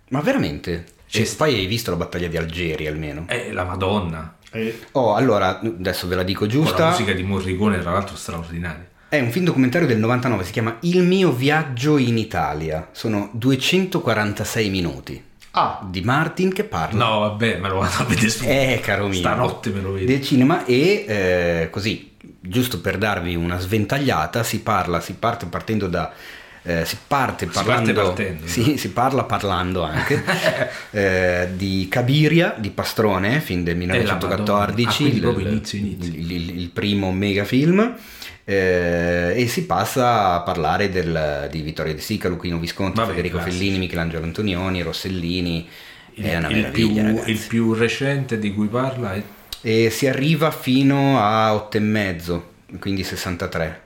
Ma 0.08 0.20
veramente? 0.20 0.86
E 1.10 1.32
poi 1.36 1.54
hai 1.54 1.66
visto 1.66 1.90
la 1.90 1.96
battaglia 1.96 2.26
di 2.28 2.36
Algeri 2.36 2.86
almeno? 2.88 3.24
È 3.28 3.52
la 3.52 3.64
Madonna. 3.64 4.36
E- 4.50 4.80
Oh, 4.92 5.14
allora, 5.14 5.60
adesso 5.60 6.08
ve 6.08 6.16
la 6.16 6.22
dico 6.24 6.40
Con 6.40 6.48
la 6.48 6.54
giusta. 6.54 6.88
musica 6.90 7.12
di 7.12 7.22
Morricone, 7.22 7.78
tra 7.80 7.92
l'altro, 7.92 8.16
straordinaria. 8.16 8.88
È 9.14 9.20
un 9.20 9.30
film 9.30 9.44
documentario 9.44 9.86
del 9.86 9.98
99, 9.98 10.44
si 10.44 10.50
chiama 10.52 10.76
Il 10.80 11.02
mio 11.02 11.30
viaggio 11.32 11.98
in 11.98 12.18
Italia. 12.18 12.88
Sono 12.92 13.30
246 13.32 14.68
minuti 14.70 15.22
Ah, 15.56 15.86
di 15.88 16.00
Martin 16.00 16.52
che 16.52 16.64
parla. 16.64 17.04
No, 17.04 17.18
vabbè, 17.20 17.58
me 17.58 17.68
lo 17.68 17.76
vado 17.78 18.02
a 18.02 18.04
vedere 18.06 18.28
su. 18.28 18.42
Eh, 18.44 18.80
caro 18.82 19.06
mio. 19.06 19.18
Stanotte 19.20 19.70
me 19.70 19.80
lo 19.80 19.92
vedo. 19.92 20.06
Del 20.06 20.20
cinema 20.20 20.64
e 20.64 21.04
eh, 21.06 21.68
così, 21.70 22.10
giusto 22.40 22.80
per 22.80 22.98
darvi 22.98 23.36
una 23.36 23.58
sventagliata, 23.60 24.42
si 24.42 24.60
parla, 24.62 24.98
si 24.98 25.12
parte 25.12 25.46
partendo 25.46 25.86
da... 25.86 26.12
eh, 26.64 26.84
si 26.84 26.96
parte 27.06 27.46
parte 27.46 27.68
parlando, 27.70 27.92
partendo, 28.02 28.46
sì, 28.48 28.76
si 28.78 28.90
parla 28.90 29.22
parlando 29.22 29.82
anche 29.84 30.24
eh, 30.90 31.50
di 31.54 31.86
Cabiria 31.88 32.56
di 32.58 32.70
Pastrone, 32.70 33.38
film 33.40 33.62
del 33.62 33.80
Eh, 33.80 33.86
la 34.02 34.14
Madonna. 34.14 34.16
1914, 34.16 35.04
Ah, 35.04 35.06
il, 35.06 35.46
inizio, 35.46 35.78
inizio. 35.78 36.12
il- 36.12 36.30
il- 36.32 36.58
il 36.62 36.68
primo 36.70 37.12
mega 37.12 37.44
film. 37.44 37.94
Eh, 38.44 39.32
e 39.36 39.46
si 39.48 39.64
passa 39.66 40.32
a 40.34 40.40
parlare 40.42 40.90
del- 40.90 41.48
di 41.50 41.62
Vittorio 41.62 41.94
De 41.94 42.00
Sica, 42.00 42.28
Luchino 42.28 42.58
Visconti, 42.58 42.96
Vabbè, 42.96 43.10
Federico 43.10 43.38
classici. 43.38 43.56
Fellini, 43.58 43.78
Michelangelo 43.78 44.24
Antonioni, 44.24 44.82
Rossellini. 44.82 45.68
Il, 46.16 46.24
è 46.24 46.36
una 46.36 46.48
il 46.48 46.66
più, 46.70 46.90
meraviglia, 46.92 47.02
ragazzi. 47.08 47.30
il 47.30 47.40
più 47.48 47.72
recente 47.74 48.38
di 48.38 48.52
cui 48.54 48.68
parla 48.68 49.14
è 49.14 49.22
E 49.62 49.90
si 49.90 50.06
arriva 50.06 50.50
fino 50.52 51.18
a 51.18 51.52
8 51.54 51.76
e 51.76 51.80
mezzo, 51.80 52.50
quindi 52.78 53.02
63. 53.02 53.80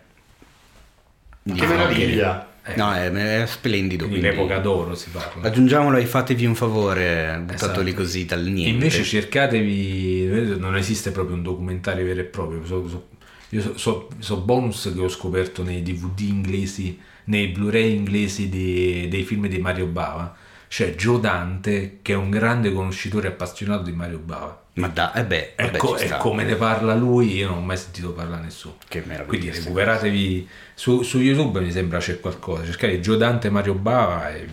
Di 1.43 1.53
che 1.53 1.65
vlogger. 1.67 1.87
meraviglia. 1.87 2.49
eh, 2.67 2.77
No, 2.77 2.93
è, 2.93 3.11
è 3.11 3.47
splendido. 3.47 4.05
quindi 4.07 4.21
quindi- 4.27 4.37
l'epoca 4.43 4.59
d'oro 4.61 4.95
si 4.95 5.09
parla. 5.09 5.47
Aggiungiamolo 5.49 5.97
e 5.97 6.05
fatevi 6.05 6.45
un 6.45 6.55
favore, 6.55 7.37
buttato 7.41 7.65
Esatto. 7.65 7.81
lì 7.81 7.95
così 7.95 8.27
dal 8.27 8.43
niente. 8.43 8.69
Invece 8.85 9.05
cercatevi, 9.05 10.57
non 10.59 10.77
esiste 10.77 11.11
proprio 11.13 11.37
un 11.37 11.43
documentario 11.43 12.05
vero 12.05 12.21
e 12.21 12.25
proprio. 12.25 12.63
so- 12.67 12.87
so- 12.89 13.07
io 13.51 13.77
so, 13.79 14.09
so- 14.19 14.37
bonus 14.41 14.93
che 14.95 15.01
ho 15.01 15.09
scoperto 15.09 15.63
nei 15.63 15.83
DVD 15.83 16.21
inglesi, 16.21 17.01
nei 17.25 17.49
Blu-ray 17.49 17.95
inglesi 17.95 18.49
di- 18.49 19.09
dei 19.09 19.23
film 19.25 19.47
di 19.49 19.59
Mario 19.59 19.87
Bava. 19.87 20.37
C'è 20.69 20.95
Joe 20.95 21.19
Dante 21.19 22.01
che 22.03 22.13
è 22.13 22.17
un 22.17 22.29
grande 22.29 22.73
conoscitore 22.73 23.29
e 23.29 23.31
appassionato 23.31 23.83
di 23.85 23.93
Mario 23.93 24.19
Bava. 24.19 24.65
Ma 24.75 24.89
da, 24.89 25.13
eh 25.15 25.25
beh, 25.25 25.55
E, 25.57 25.65
vabbè, 25.65 25.79
co- 25.79 25.99
ci 25.99 26.05
e 26.05 26.17
come 26.19 26.45
ne 26.45 26.55
parla 26.57 26.95
lui, 26.95 27.35
io 27.37 27.49
non 27.49 27.59
ho 27.59 27.61
mai 27.63 27.77
sentito 27.79 28.13
parlare 28.13 28.43
nessuno. 28.43 28.77
Che 28.87 29.03
meraviglia. 29.07 29.27
Quindi 29.27 29.51
recuperatevi 29.51 30.49
su, 30.75 31.03
su 31.03 31.19
YouTube 31.19 31.61
mi 31.61 31.73
sembra 31.73 31.99
c'è 31.99 32.21
qualcosa. 32.21 32.65
Cercate 32.65 33.01
Joe 33.01 33.17
Dante 33.17 33.49
e 33.49 33.51
Mario 33.51 33.75
Bava 33.75 34.29
e 34.35 34.47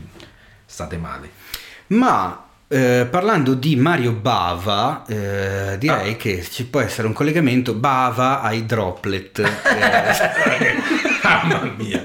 state 0.65 0.97
male. 0.97 1.29
Ma 1.87 2.44
eh, 2.67 3.07
parlando 3.09 3.53
di 3.53 3.75
Mario 3.75 4.11
Bava, 4.13 5.03
eh, 5.07 5.77
direi 5.77 6.13
Ah. 6.13 6.15
che 6.15 6.43
ci 6.49 6.65
può 6.65 6.79
essere 6.81 7.07
un 7.07 7.13
collegamento 7.13 7.73
Bava 7.73 8.41
ai 8.41 8.65
droplet. 8.65 9.41
Eh, 10.57 11.23
Mamma 11.23 11.73
mia, 11.75 12.03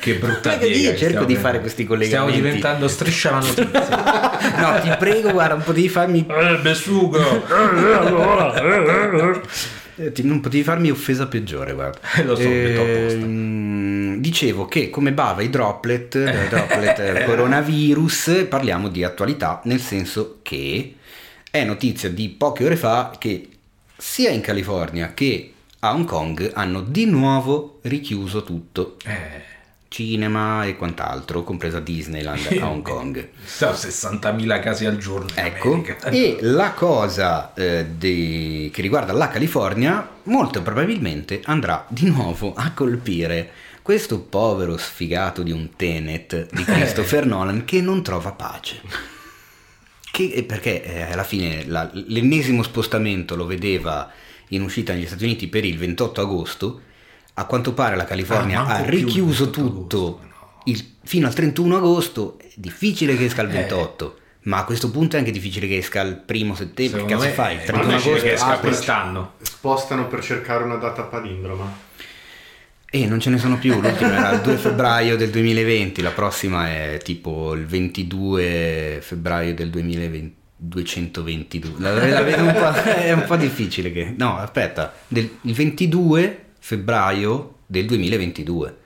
che 0.00 0.14
brutta 0.14 0.48
Perché 0.50 0.64
io 0.66 0.96
cerco 0.96 1.24
di 1.24 1.36
fare 1.36 1.60
questi 1.60 1.84
collegamenti. 1.84 2.32
Stiamo 2.32 2.48
diventando 2.48 2.88
striscia 2.88 3.32
la 3.32 3.40
notizia. 3.40 3.68
no, 4.58 4.80
ti 4.80 4.90
prego, 4.98 5.30
guarda, 5.30 5.54
non 5.56 5.62
potevi 5.62 5.90
farmi 5.90 6.24
eh, 6.26 6.56
besugo. 6.62 7.18
Eh, 9.94 10.10
non 10.22 10.40
potevi 10.40 10.62
farmi 10.62 10.90
offesa 10.90 11.26
peggiore, 11.26 11.74
guarda. 11.74 11.98
Lo 12.24 12.34
so. 12.34 12.40
Ehm, 12.48 14.01
dicevo 14.20 14.66
che 14.66 14.90
come 14.90 15.12
bava 15.12 15.42
i 15.42 15.50
droplet, 15.50 16.14
eh, 16.16 16.48
droplet 16.50 16.98
eh, 16.98 17.24
coronavirus, 17.24 18.46
parliamo 18.48 18.88
di 18.88 19.04
attualità, 19.04 19.60
nel 19.64 19.80
senso 19.80 20.38
che 20.42 20.96
è 21.50 21.64
notizia 21.64 22.08
di 22.10 22.28
poche 22.28 22.64
ore 22.64 22.76
fa 22.76 23.12
che 23.18 23.48
sia 23.96 24.30
in 24.30 24.40
California 24.40 25.12
che 25.14 25.52
a 25.80 25.92
Hong 25.92 26.04
Kong 26.06 26.50
hanno 26.54 26.80
di 26.80 27.06
nuovo 27.06 27.78
richiuso 27.82 28.42
tutto, 28.44 28.96
Eh, 29.04 29.50
cinema 29.88 30.64
e 30.64 30.76
quant'altro, 30.76 31.42
compresa 31.42 31.78
Disneyland 31.80 32.56
a 32.58 32.68
Hong 32.68 32.82
Kong. 32.82 33.28
sta 33.44 33.72
60.000 33.72 34.60
casi 34.60 34.86
al 34.86 34.96
giorno 34.96 35.28
Ecco, 35.34 35.84
e 36.04 36.38
la 36.40 36.70
cosa 36.72 37.52
eh, 37.54 37.84
di- 37.98 38.70
che 38.72 38.80
riguarda 38.80 39.12
la 39.12 39.28
California 39.28 40.08
molto 40.24 40.62
probabilmente 40.62 41.40
andrà 41.44 41.84
di 41.88 42.08
nuovo 42.08 42.54
a 42.54 42.70
colpire 42.72 43.50
questo 43.82 44.20
povero 44.20 44.76
sfigato 44.76 45.42
di 45.42 45.50
un 45.50 45.70
Tenet 45.76 46.48
di 46.52 46.64
Christopher 46.64 47.26
Nolan 47.26 47.64
che 47.64 47.80
non 47.80 48.02
trova 48.02 48.32
pace. 48.32 48.80
Che, 50.10 50.24
eh, 50.34 50.42
perché 50.44 50.84
eh, 50.84 51.02
alla 51.12 51.24
fine 51.24 51.64
la- 51.66 51.90
l'ennesimo 51.92 52.62
spostamento 52.62 53.34
lo 53.34 53.46
vedeva 53.46 54.10
in 54.48 54.62
uscita 54.62 54.92
negli 54.92 55.06
Stati 55.06 55.24
Uniti 55.24 55.48
per 55.48 55.64
il 55.64 55.78
28 55.78 56.20
agosto, 56.20 56.80
a 57.34 57.44
quanto 57.46 57.72
pare 57.72 57.96
la 57.96 58.04
California 58.04 58.60
Ah, 58.64 58.74
ha 58.76 58.80
il 58.80 58.86
richiuso 58.88 59.44
28 59.44 59.50
tutto 59.52 59.96
agosto, 59.96 60.26
no. 60.26 60.60
il- 60.66 60.86
fino 61.02 61.26
al 61.26 61.32
31 61.34 61.76
agosto, 61.76 62.38
è 62.38 62.50
difficile 62.56 63.16
che 63.16 63.24
esca 63.24 63.42
il 63.42 63.48
Eh. 63.48 63.52
28. 63.52 64.16
Ma 64.44 64.58
a 64.58 64.64
questo 64.64 64.90
punto 64.90 65.14
è 65.16 65.20
anche 65.20 65.30
difficile 65.30 65.66
che 65.68 65.76
esca 65.78 66.00
il 66.02 66.16
primo 66.16 66.54
settembre. 66.56 67.02
Che 67.04 67.08
Secondo 67.08 67.14
cazzo 67.14 67.26
me 67.28 67.32
fai? 67.32 67.56
è 67.56 67.64
31 67.64 67.86
difficile 67.96 68.10
agosto? 68.10 68.26
che 68.26 68.32
esca 68.34 68.46
Ah, 68.52 68.58
quest'anno. 68.58 69.32
Spostano 69.40 70.06
per 70.08 70.22
cercare 70.22 70.64
una 70.64 70.74
data 70.76 71.02
palindroma. 71.04 71.90
E 72.94 73.06
non 73.06 73.20
ce 73.20 73.30
ne 73.30 73.38
sono 73.38 73.56
più, 73.58 73.80
l'ultima 73.80 74.12
era 74.12 74.30
il 74.32 74.40
2 74.42 74.56
febbraio 74.56 75.16
del 75.16 75.30
2020, 75.30 76.02
la 76.02 76.10
prossima 76.10 76.68
è 76.68 77.00
tipo 77.02 77.54
il 77.54 77.64
22 77.64 78.98
febbraio 79.00 79.54
del 79.54 79.70
2020. 79.70 80.40
222 80.64 81.80
la, 81.80 82.06
la 82.06 82.22
vedo 82.22 82.44
un 82.44 82.52
po', 82.52 82.70
è 82.70 83.10
un 83.10 83.24
po' 83.26 83.34
difficile 83.34 83.90
che 83.90 84.14
no 84.16 84.38
aspetta 84.38 84.94
del, 85.08 85.28
il 85.40 85.54
22 85.54 86.44
febbraio 86.60 87.56
del 87.66 87.84
2022 87.86 88.76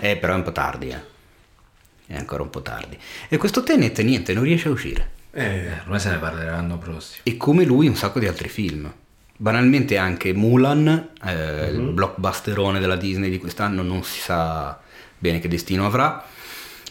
eh 0.00 0.16
però 0.16 0.34
è 0.34 0.36
un 0.36 0.42
po' 0.44 0.52
tardi 0.52 0.90
eh. 0.90 1.00
è 2.06 2.16
ancora 2.16 2.44
un 2.44 2.50
po' 2.50 2.62
tardi 2.62 2.96
e 3.28 3.36
questo 3.36 3.64
Tenet 3.64 3.98
niente 4.02 4.32
non 4.32 4.44
riesce 4.44 4.68
a 4.68 4.70
uscire 4.70 5.10
Eh, 5.32 5.70
Ormai 5.82 5.98
se 5.98 6.10
ne 6.10 6.18
parlerà 6.18 6.52
l'anno 6.52 6.78
prossimo. 6.78 7.22
e 7.24 7.36
come 7.36 7.64
lui 7.64 7.88
un 7.88 7.96
sacco 7.96 8.20
di 8.20 8.28
altri 8.28 8.48
film. 8.48 8.92
Banalmente 9.36 9.96
anche 9.96 10.32
Mulan, 10.32 11.10
eh, 11.24 11.68
il 11.70 11.80
Mhm. 11.80 11.94
blockbusterone 11.94 12.78
della 12.78 12.96
Disney 12.96 13.30
di 13.30 13.38
quest'anno, 13.38 13.82
non 13.82 14.04
si 14.04 14.20
sa 14.20 14.78
bene 15.18 15.40
che 15.40 15.48
destino 15.48 15.84
avrà. 15.86 16.24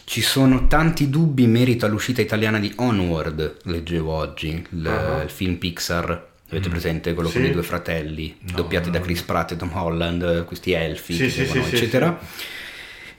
Ci 0.04 0.20
sono 0.20 0.66
tanti 0.66 1.08
dubbi 1.08 1.44
in 1.44 1.50
merito 1.52 1.86
all'uscita 1.86 2.20
italiana 2.20 2.58
di 2.58 2.70
Onward, 2.76 3.56
leggevo 3.64 4.12
oggi, 4.12 4.62
il, 4.72 4.86
Ah. 4.86 5.22
il 5.22 5.30
film 5.30 5.54
Pixar. 5.56 6.32
Avete 6.50 6.68
presente 6.68 7.14
quello 7.14 7.30
con 7.30 7.40
Sì. 7.42 7.48
i 7.48 7.52
due 7.52 7.62
fratelli, 7.62 8.36
Mm. 8.38 8.46
No, 8.50 8.56
doppiati 8.56 8.90
da 8.90 8.98
no. 8.98 9.04
Chris 9.04 9.22
Pratt 9.22 9.52
e 9.52 9.56
Tom 9.56 9.70
Holland, 9.74 10.44
questi 10.44 10.72
elfi, 10.72 11.14
Sì, 11.14 11.30
sì, 11.30 11.46
sì, 11.46 11.58
eccetera. 11.58 12.16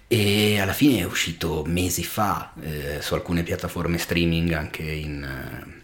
E 0.08 0.60
alla 0.60 0.72
fine 0.74 1.00
è 1.00 1.04
uscito 1.04 1.64
mesi 1.66 2.04
fa 2.04 2.54
eh, 2.62 3.02
su 3.02 3.16
alcune 3.16 3.42
piattaforme 3.42 3.98
streaming 3.98 4.52
anche 4.52 4.84
in, 4.84 5.24
eh, 5.24 5.75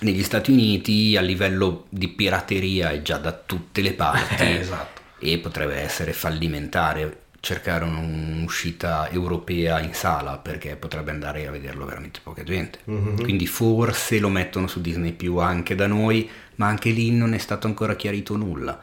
negli 0.00 0.22
Stati 0.22 0.50
Uniti 0.50 1.16
a 1.16 1.20
livello 1.20 1.86
di 1.88 2.08
pirateria 2.08 2.90
è 2.90 3.02
già 3.02 3.18
da 3.18 3.32
tutte 3.32 3.80
le 3.80 3.92
parti 3.94 4.42
Eh, 4.42 4.58
esatto. 4.58 5.00
e 5.18 5.38
potrebbe 5.38 5.76
essere 5.76 6.12
fallimentare 6.12 7.18
cercare 7.44 7.84
un'uscita 7.84 9.10
europea 9.10 9.78
in 9.80 9.92
sala 9.92 10.38
perché 10.38 10.76
potrebbe 10.76 11.10
andare 11.10 11.46
a 11.46 11.50
vederlo 11.50 11.84
veramente 11.84 12.20
poca 12.22 12.42
gente. 12.42 12.78
Mhm. 12.84 13.22
Quindi 13.22 13.46
forse 13.46 14.18
lo 14.18 14.30
mettono 14.30 14.66
su 14.66 14.80
Disney 14.80 15.12
più 15.12 15.36
anche 15.36 15.74
da 15.74 15.86
noi, 15.86 16.28
ma 16.56 16.66
anche 16.68 16.88
lì 16.88 17.10
non 17.10 17.34
è 17.34 17.38
stato 17.38 17.66
ancora 17.66 17.96
chiarito 17.96 18.34
nulla. 18.36 18.82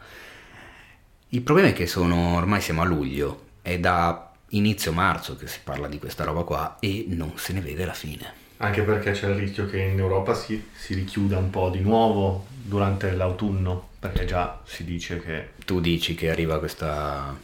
Il 1.29 1.41
problema 1.41 1.69
è 1.69 1.73
che 1.73 1.87
sono, 1.87 2.35
ormai 2.35 2.61
siamo 2.61 2.81
a 2.81 2.85
luglio, 2.85 3.45
è 3.63 3.79
da 3.79 4.31
inizio 4.49 4.91
marzo 4.91 5.35
che 5.35 5.47
si 5.47 5.59
parla 5.63 5.87
di 5.87 5.97
questa 5.97 6.23
roba 6.23 6.43
qua 6.43 6.77
e 6.79 7.05
non 7.07 7.33
se 7.37 7.53
ne 7.53 7.61
vede 7.61 7.85
la 7.85 7.93
fine. 7.93 8.33
Anche 8.63 8.83
perché 8.83 9.11
c'è 9.11 9.27
il 9.27 9.35
rischio 9.35 9.65
che 9.65 9.79
in 9.79 9.97
Europa 9.97 10.35
si, 10.35 10.69
si 10.71 10.93
richiuda 10.93 11.37
un 11.37 11.49
po' 11.49 11.69
di 11.69 11.79
nuovo 11.79 12.45
durante 12.47 13.11
l'autunno, 13.11 13.89
perché 13.97 14.25
già 14.25 14.61
si 14.63 14.83
dice 14.83 15.19
che... 15.19 15.49
Tu 15.65 15.79
dici 15.79 16.13
che 16.13 16.29
arriva 16.29 16.59
questa... 16.59 17.35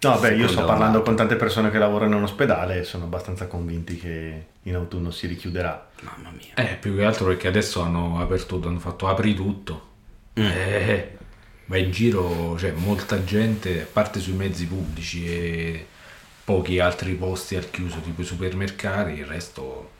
No, 0.00 0.18
beh, 0.18 0.36
io 0.36 0.46
sto 0.46 0.64
parlando 0.64 1.02
con 1.02 1.16
tante 1.16 1.34
persone 1.34 1.72
che 1.72 1.78
lavorano 1.78 2.18
in 2.18 2.22
ospedale 2.22 2.80
e 2.80 2.84
sono 2.84 3.04
abbastanza 3.04 3.46
convinti 3.46 3.96
che 3.96 4.44
in 4.62 4.74
autunno 4.76 5.10
si 5.10 5.26
richiuderà. 5.26 5.90
Mamma 6.02 6.30
mia. 6.30 6.54
Eh, 6.54 6.76
più 6.76 6.94
che 6.94 7.04
altro 7.04 7.26
perché 7.26 7.48
adesso 7.48 7.80
hanno 7.80 8.20
aperto, 8.20 8.60
hanno 8.62 8.78
fatto 8.78 9.08
apri 9.08 9.34
tutto. 9.34 9.88
Mm. 10.38 10.44
Eh, 10.44 11.16
vai 11.64 11.82
in 11.82 11.90
giro, 11.90 12.54
c'è 12.56 12.70
molta 12.72 13.24
gente, 13.24 13.82
a 13.82 13.86
parte 13.90 14.20
sui 14.20 14.34
mezzi 14.34 14.66
pubblici 14.66 15.26
e 15.26 15.86
pochi 16.44 16.78
altri 16.78 17.14
posti 17.14 17.56
al 17.56 17.70
chiuso, 17.70 17.98
tipo 18.00 18.20
i 18.20 18.24
supermercati, 18.24 19.12
il 19.14 19.26
resto 19.26 19.62
cioè. 19.90 19.93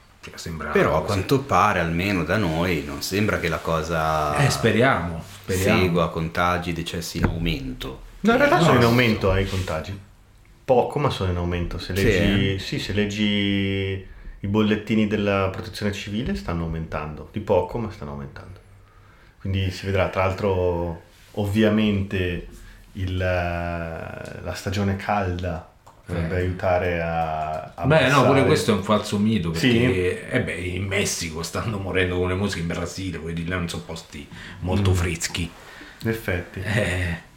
Però 0.72 0.96
a 0.96 1.04
quanto 1.04 1.40
pare, 1.40 1.80
almeno 1.80 2.24
da 2.24 2.36
noi, 2.36 2.82
non 2.86 3.02
sembra 3.02 3.38
che 3.38 3.48
la 3.48 3.58
cosa 3.58 4.36
Eh, 4.36 4.50
speriamo, 4.50 5.22
speriamo. 5.42 5.80
segua 5.80 6.10
contagi, 6.10 6.72
decessi 6.72 7.18
in 7.18 7.24
aumento. 7.24 8.02
No, 8.20 8.32
in 8.32 8.38
realtà 8.38 8.56
No, 8.58 8.62
sono 8.64 8.78
in 8.78 8.84
aumento 8.84 9.34
eh, 9.34 9.42
i 9.42 9.48
contagi. 9.48 9.98
Poco, 10.64 10.98
ma 10.98 11.10
sono 11.10 11.30
in 11.30 11.36
aumento. 11.36 11.78
Se 11.78 11.94
Sì, 11.94 12.02
leggi, 12.04 12.58
sì, 12.58 12.78
se 12.78 12.92
leggi 12.92 14.06
i 14.40 14.46
bollettini 14.46 15.06
della 15.06 15.48
protezione 15.50 15.92
civile 15.92 16.34
stanno 16.34 16.64
aumentando, 16.64 17.28
di 17.32 17.40
poco 17.40 17.78
ma 17.78 17.90
stanno 17.90 18.12
aumentando. 18.12 18.60
Quindi 19.40 19.70
si 19.70 19.84
vedrà, 19.86 20.08
tra 20.08 20.24
l'altro 20.24 21.02
ovviamente 21.32 22.48
il, 22.92 23.16
la 23.16 24.52
stagione 24.54 24.96
calda 24.96 25.73
potrebbe 26.04 26.34
Eh. 26.36 26.40
aiutare 26.40 27.00
a... 27.00 27.72
a 27.74 27.86
Beh, 27.86 28.08
no, 28.08 28.24
pure 28.26 28.44
questo 28.44 28.72
è 28.72 28.74
un 28.74 28.82
falso 28.82 29.18
mito 29.18 29.50
perché 29.50 29.68
Sì. 29.68 30.34
eh 30.36 30.40
beh, 30.42 30.54
in 30.54 30.84
Messico 30.84 31.42
stanno 31.42 31.78
morendo 31.78 32.16
con 32.18 32.28
le 32.28 32.34
mosche, 32.34 32.60
in 32.60 32.66
Brasile, 32.66 33.18
quelli 33.18 33.42
di 33.42 33.48
là 33.48 33.56
non 33.56 33.68
sono 33.68 33.82
posti 33.84 34.26
molto 34.60 34.90
Mm. 34.90 34.94
freschi. 34.94 35.50
In 36.02 36.08
effetti. 36.08 36.60
Eh, 36.60 37.32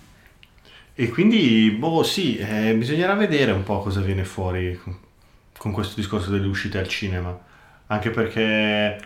E 0.99 1.09
quindi, 1.09 1.69
boh, 1.77 2.01
sì, 2.03 2.37
eh, 2.37 2.73
bisognerà 2.75 3.13
vedere 3.13 3.51
un 3.51 3.63
po' 3.63 3.81
cosa 3.81 4.01
viene 4.01 4.23
fuori 4.25 4.75
con, 4.83 4.97
con 5.55 5.71
questo 5.71 5.93
discorso 5.95 6.31
delle 6.31 6.47
uscite 6.47 6.79
al 6.79 6.87
cinema. 6.87 7.37
Anche 7.87 8.09
perché 8.09 8.99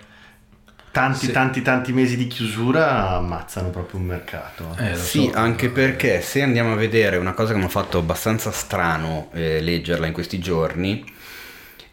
tanti, 0.92 1.26
Sì. 1.28 1.32
tanti, 1.32 1.62
tanti 1.62 1.94
mesi 1.94 2.18
di 2.18 2.28
chiusura 2.28 3.12
ammazzano 3.18 3.70
proprio 3.70 4.00
un 4.00 4.06
mercato. 4.08 4.76
eh, 4.80 4.96
Sì, 4.96 5.30
so. 5.32 5.38
anche 5.38 5.70
perché 5.70 6.22
se 6.22 6.42
andiamo 6.42 6.74
a 6.74 6.76
vedere 6.76 7.18
una 7.18 7.34
cosa 7.34 7.54
che 7.54 7.60
mi 7.60 7.66
ha 7.66 7.70
fatto 7.70 7.98
abbastanza 7.98 8.52
strano 8.52 9.30
eh, 9.34 9.62
leggerla 9.62 10.06
in 10.08 10.14
questi 10.14 10.40
giorni, 10.40 11.04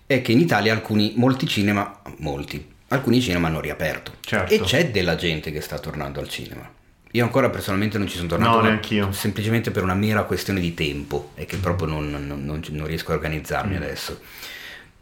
è 0.07 0.23
che 0.23 0.33
in 0.33 0.41
Italia 0.41 0.73
alcuni, 0.73 1.12
molti 1.16 1.47
cinema, 1.47 2.01
molti, 2.19 2.66
alcuni 2.89 3.20
cinema 3.20 3.49
hanno 3.49 3.61
riaperto. 3.61 4.12
Certo. 4.20 4.53
E 4.55 4.61
c'è 4.61 4.91
della 4.91 5.16
gente 5.16 5.51
che 5.53 5.61
sta 5.61 5.79
tornando 5.79 6.20
al 6.20 6.29
cinema. 6.29 6.69
Io 7.12 7.25
ancora 7.25 7.49
personalmente 7.51 7.97
non 7.99 8.07
ci 8.07 8.16
sono 8.16 8.29
tornato, 8.29 8.57
No, 8.57 8.62
ma 8.62 8.69
neanch'io. 8.69 9.12
semplicemente 9.12 9.70
per 9.70 9.83
una 9.83 9.95
mera 9.95 10.25
questione 10.25 10.61
di 10.61 10.75
tempo 10.75 11.31
e 11.37 11.47
che 11.47 11.57
proprio 11.57 11.89
non, 11.89 12.11
non- 12.11 12.45
non- 12.45 12.62
non 12.70 12.87
riesco 12.87 13.12
a 13.12 13.15
organizzarmi 13.15 13.75
Mm. 13.75 13.83
adesso. 13.83 14.20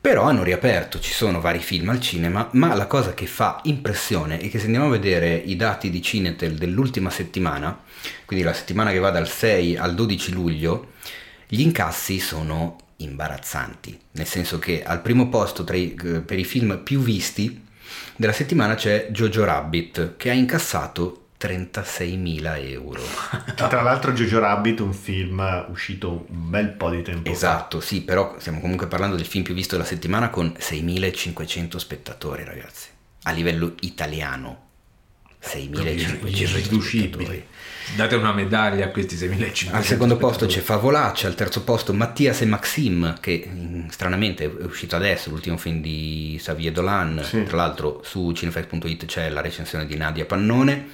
Però 0.06 0.22
hanno 0.22 0.44
riaperto, 0.44 1.00
ci 1.00 1.12
sono 1.12 1.40
vari 1.40 1.58
film 1.58 1.88
al 1.88 1.98
cinema, 1.98 2.48
ma 2.52 2.74
la 2.74 2.86
cosa 2.86 3.12
che 3.12 3.26
fa 3.26 3.58
impressione 3.64 4.38
è 4.38 4.48
che 4.48 4.60
se 4.60 4.66
andiamo 4.66 4.86
a 4.86 4.90
vedere 4.90 5.34
i 5.34 5.56
dati 5.56 5.90
di 5.90 6.00
Cinetel 6.00 6.54
dell'ultima 6.54 7.10
settimana, 7.10 7.76
quindi 8.24 8.44
la 8.44 8.52
settimana 8.52 8.92
che 8.92 9.00
va 9.00 9.10
dal 9.10 9.28
6 9.28 9.76
al 9.76 9.96
12 9.96 10.30
luglio, 10.30 10.92
gli 11.48 11.60
incassi 11.60 12.20
sono 12.20 12.76
imbarazzanti, 12.98 13.98
nel 14.12 14.26
senso 14.26 14.60
che 14.60 14.84
al 14.84 15.02
primo 15.02 15.28
posto 15.28 15.66
i- 15.74 15.96
eh, 16.00 16.20
per 16.20 16.38
i 16.38 16.44
film 16.44 16.82
più 16.84 17.00
visti 17.00 17.64
della 18.14 18.32
settimana 18.32 18.76
c'è 18.76 19.08
Jojo 19.10 19.44
Rabbit 19.44 20.14
che 20.16 20.30
ha 20.30 20.34
incassato 20.34 21.25
36.000 21.38 22.70
euro. 22.70 23.02
Che 23.44 23.66
tra 23.68 23.82
l'altro 23.82 24.12
Jojo 24.12 24.38
Rabbit 24.38 24.78
è 24.78 24.82
un 24.82 24.94
film 24.94 25.66
uscito 25.68 26.26
un 26.28 26.50
bel 26.50 26.70
po' 26.70 26.90
di 26.90 27.02
tempo 27.02 27.30
Esatto, 27.30 27.80
sì, 27.80 28.02
però 28.02 28.36
stiamo 28.38 28.60
comunque 28.60 28.86
parlando 28.86 29.16
del 29.16 29.26
film 29.26 29.44
più 29.44 29.54
visto 29.54 29.76
della 29.76 29.86
settimana 29.86 30.30
con 30.30 30.54
6.500 30.58 31.76
spettatori, 31.76 32.44
ragazzi, 32.44 32.88
a 33.22 33.30
livello 33.32 33.74
italiano. 33.80 34.64
6.500 35.42 36.26
irriducibili. 36.26 37.24
spettatori. 37.24 37.46
Date 37.94 38.14
una 38.16 38.32
medaglia 38.32 38.86
a 38.86 38.88
questi 38.88 39.16
6500. 39.16 39.76
Al 39.76 39.84
secondo 39.84 40.16
posto 40.16 40.46
c'è 40.46 40.60
Favolaccia, 40.60 41.28
al 41.28 41.34
terzo 41.34 41.62
posto 41.62 41.92
Mattias 41.94 42.40
e 42.40 42.44
Maxim, 42.46 43.14
che 43.20 43.48
mm, 43.48 43.88
stranamente 43.88 44.44
è 44.44 44.64
uscito 44.64 44.96
adesso, 44.96 45.30
l'ultimo 45.30 45.56
film 45.56 45.80
di 45.80 46.36
Xavier 46.38 46.72
Dolan, 46.72 47.22
Sì. 47.24 47.44
tra 47.44 47.56
l'altro 47.56 48.00
su 48.04 48.32
cinefx.it 48.32 49.04
c'è 49.06 49.28
la 49.30 49.40
recensione 49.40 49.86
di 49.86 49.96
Nadia 49.96 50.24
Pannone, 50.24 50.88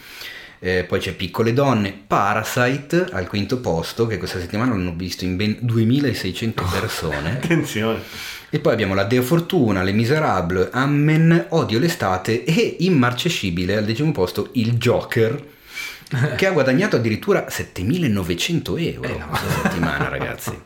Eh, 0.64 0.84
poi 0.84 1.00
c'è 1.00 1.12
Piccole 1.14 1.52
Donne, 1.52 1.92
Parasite 2.06 3.06
al 3.10 3.26
quinto 3.26 3.58
posto, 3.58 4.06
che 4.06 4.16
questa 4.18 4.38
settimana 4.38 4.70
l'hanno 4.72 4.94
visto 4.94 5.24
in 5.24 5.34
ben 5.34 5.56
2600 5.60 6.64
persone. 6.78 7.32
Attenzione. 7.32 7.98
E 8.48 8.60
poi 8.60 8.72
abbiamo 8.72 8.94
la 8.94 9.02
Deo 9.02 9.22
Fortuna, 9.22 9.82
Le 9.82 9.90
Miserable, 9.90 10.68
Amen, 10.70 11.46
Odio 11.48 11.80
l'estate 11.80 12.44
e 12.44 12.76
immarcescibile 12.80 13.76
al 13.76 13.84
decimo 13.84 14.12
posto 14.12 14.50
il 14.52 14.74
Joker 14.74 15.42
che 16.36 16.46
ha 16.46 16.50
guadagnato 16.52 16.96
addirittura 16.96 17.48
7900 17.48 18.76
euro 18.76 19.08
Eh, 19.08 19.18
no. 19.18 19.26
questa 19.28 19.62
settimana 19.62 20.08
ragazzi. 20.08 20.60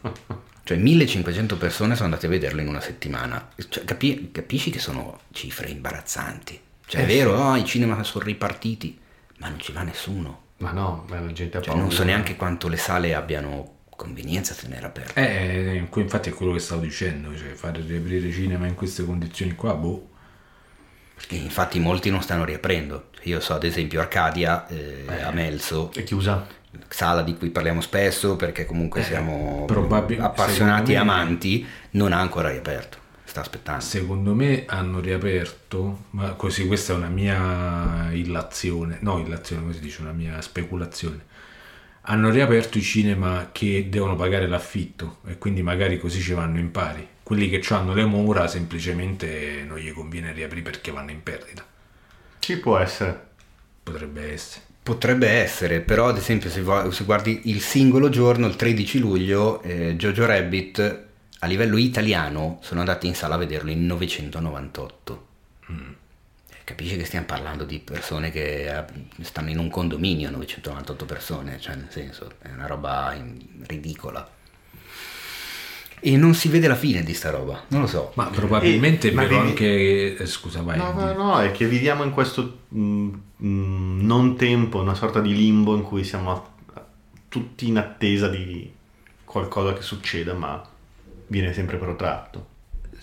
Cioè 0.64 0.76
1500 0.76 1.56
persone 1.56 1.94
sono 1.94 2.06
andate 2.06 2.26
a 2.26 2.28
vederlo 2.28 2.60
in 2.60 2.68
una 2.68 2.80
settimana. 2.80 3.48
Cioè, 3.68 3.84
capi- 3.84 4.30
capisci 4.32 4.70
che 4.70 4.80
sono 4.80 5.20
cifre 5.32 5.68
imbarazzanti. 5.68 6.60
Cioè 6.86 7.00
è 7.00 7.04
Eh, 7.04 7.06
vero, 7.06 7.36
sì. 7.36 7.42
oh, 7.42 7.56
i 7.56 7.64
cinema 7.64 8.02
sono 8.02 8.24
ripartiti, 8.24 8.98
ma 9.38 9.48
non 9.48 9.60
ci 9.60 9.70
va 9.72 9.82
nessuno. 9.82 10.42
Ma 10.58 10.72
no, 10.72 11.04
ma 11.08 11.20
la 11.20 11.32
gente 11.32 11.58
ha 11.58 11.60
Cioè, 11.60 11.68
paura. 11.70 11.82
non 11.82 11.92
so 11.92 12.02
neanche 12.02 12.34
quanto 12.34 12.66
le 12.68 12.76
sale 12.78 13.14
abbiano 13.14 13.74
convenienza 13.96 14.54
a 14.54 14.56
tenere 14.56 14.86
aperte. 14.86 15.20
Eh, 15.20 15.86
que- 15.88 16.02
infatti 16.02 16.30
è 16.30 16.32
quello 16.32 16.52
che 16.52 16.58
stavo 16.58 16.80
dicendo, 16.80 17.36
cioè 17.36 17.52
fare 17.54 17.80
riaprire 17.86 18.30
cinema 18.32 18.66
in 18.66 18.74
queste 18.74 19.04
condizioni 19.04 19.54
qua, 19.54 19.74
boh. 19.74 20.08
Infatti 21.30 21.78
molti 21.80 22.10
non 22.10 22.22
stanno 22.22 22.44
riaprendo. 22.44 23.08
Io 23.22 23.40
so 23.40 23.54
ad 23.54 23.64
esempio 23.64 24.00
Arcadia 24.00 24.66
eh, 24.68 25.04
a 25.22 25.30
Melso, 25.32 25.90
È 25.92 26.04
chiusa. 26.04 26.46
sala 26.88 27.22
di 27.22 27.34
cui 27.36 27.50
parliamo 27.50 27.80
spesso 27.80 28.36
perché 28.36 28.64
comunque 28.64 29.00
Eh, 29.00 29.04
siamo 29.04 29.64
probabil- 29.66 30.20
appassionati 30.20 30.92
e 30.92 30.94
me- 30.94 31.00
amanti, 31.00 31.66
non 31.92 32.12
ha 32.12 32.20
ancora 32.20 32.50
riaperto. 32.50 32.98
Sta 33.24 33.40
aspettando. 33.40 33.82
Secondo 33.82 34.34
me 34.34 34.64
hanno 34.66 35.00
riaperto, 35.00 36.04
ma 36.10 36.30
così 36.34 36.66
questa 36.66 36.92
è 36.92 36.96
una 36.96 37.08
mia 37.08 38.08
illazione, 38.12 38.98
no 39.00 39.18
illazione 39.18 39.62
come 39.62 39.74
si 39.74 39.80
dice, 39.80 40.00
una 40.02 40.12
mia 40.12 40.40
speculazione. 40.40 41.24
Hanno 42.08 42.30
riaperto 42.30 42.78
i 42.78 42.82
cinema 42.82 43.50
che 43.52 43.88
devono 43.88 44.14
pagare 44.14 44.46
l'affitto 44.46 45.18
e 45.26 45.38
quindi 45.38 45.62
magari 45.62 45.98
così 45.98 46.20
ci 46.20 46.32
vanno 46.32 46.58
in 46.58 46.70
pari. 46.70 47.06
Quelli 47.22 47.48
che 47.48 47.62
hanno 47.74 47.94
le 47.94 48.04
mura 48.04 48.46
semplicemente 48.46 49.64
non 49.66 49.78
gli 49.78 49.92
conviene 49.92 50.32
riaprire 50.32 50.62
perché 50.62 50.92
vanno 50.92 51.10
in 51.10 51.22
perdita. 51.22 51.66
Ci 52.38 52.58
può 52.58 52.78
essere. 52.78 53.26
Potrebbe 53.82 54.32
essere. 54.32 54.64
Potrebbe 54.82 55.28
essere, 55.28 55.80
però 55.80 56.06
ad 56.06 56.16
esempio 56.16 56.48
se, 56.48 56.62
se 56.90 57.04
guardi 57.04 57.42
il 57.46 57.60
singolo 57.60 58.08
giorno, 58.08 58.46
il 58.46 58.54
13 58.54 59.00
luglio, 59.00 59.60
eh, 59.62 59.96
Jojo 59.96 60.26
Rabbit 60.26 61.04
a 61.40 61.46
livello 61.46 61.76
italiano 61.76 62.58
sono 62.62 62.80
andati 62.80 63.08
in 63.08 63.14
sala 63.16 63.34
a 63.34 63.38
vederlo 63.38 63.70
in 63.70 63.84
998. 63.84 65.26
Eh, 65.68 65.74
Capisci 66.66 66.96
che 66.96 67.04
stiamo 67.04 67.26
parlando 67.26 67.62
di 67.64 67.78
persone 67.78 68.32
che 68.32 68.66
eh, 68.76 68.84
stanno 69.20 69.50
in 69.50 69.58
un 69.58 69.70
condominio, 69.70 70.30
998 70.30 71.04
persone, 71.04 71.60
cioè 71.60 71.76
nel 71.76 71.86
senso 71.90 72.32
è 72.42 72.48
una 72.50 72.66
roba 72.66 73.14
in- 73.14 73.38
ridicola. 73.68 74.28
E 76.00 76.16
non 76.16 76.34
si 76.34 76.48
vede 76.48 76.66
la 76.66 76.74
fine 76.74 77.04
di 77.04 77.14
sta 77.14 77.30
roba, 77.30 77.62
non 77.68 77.82
lo 77.82 77.86
so. 77.86 78.10
Ma 78.16 78.26
probabilmente 78.26 79.06
Eh, 79.06 79.10
è 79.12 79.14
ma 79.14 79.22
vivi- 79.26 79.36
anche... 79.36 80.16
eh, 80.16 80.26
scusa, 80.26 80.60
vai. 80.62 80.76
No, 80.76 80.90
no, 80.92 81.12
no, 81.12 81.40
è 81.40 81.52
che 81.52 81.68
viviamo 81.68 82.02
in 82.02 82.10
questo 82.10 82.62
mm, 82.74 83.14
mm, 83.44 84.04
non 84.04 84.36
tempo, 84.36 84.80
una 84.80 84.94
sorta 84.94 85.20
di 85.20 85.34
limbo 85.36 85.76
in 85.76 85.82
cui 85.82 86.02
siamo 86.02 86.32
a- 86.32 86.50
a- 86.80 86.84
tutti 87.28 87.68
in 87.68 87.78
attesa 87.78 88.26
di 88.28 88.68
qualcosa 89.24 89.72
che 89.72 89.82
succeda, 89.82 90.34
ma 90.34 90.60
viene 91.28 91.52
sempre 91.52 91.76
protratto. 91.76 92.54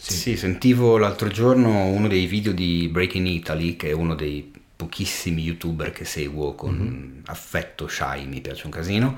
Sì. 0.05 0.35
sentivo 0.35 0.97
l'altro 0.97 1.29
giorno 1.29 1.85
uno 1.85 2.07
dei 2.09 2.25
video 2.25 2.51
di 2.51 2.89
Breaking 2.91 3.25
Italy, 3.25 3.75
che 3.77 3.89
è 3.89 3.91
uno 3.93 4.15
dei 4.15 4.51
pochissimi 4.75 5.41
youtuber 5.43 5.91
che 5.91 6.03
seguo 6.03 6.55
con 6.55 7.21
affetto, 7.25 7.87
shy, 7.87 8.25
mi 8.25 8.41
piace 8.41 8.65
un 8.65 8.71
casino, 8.71 9.17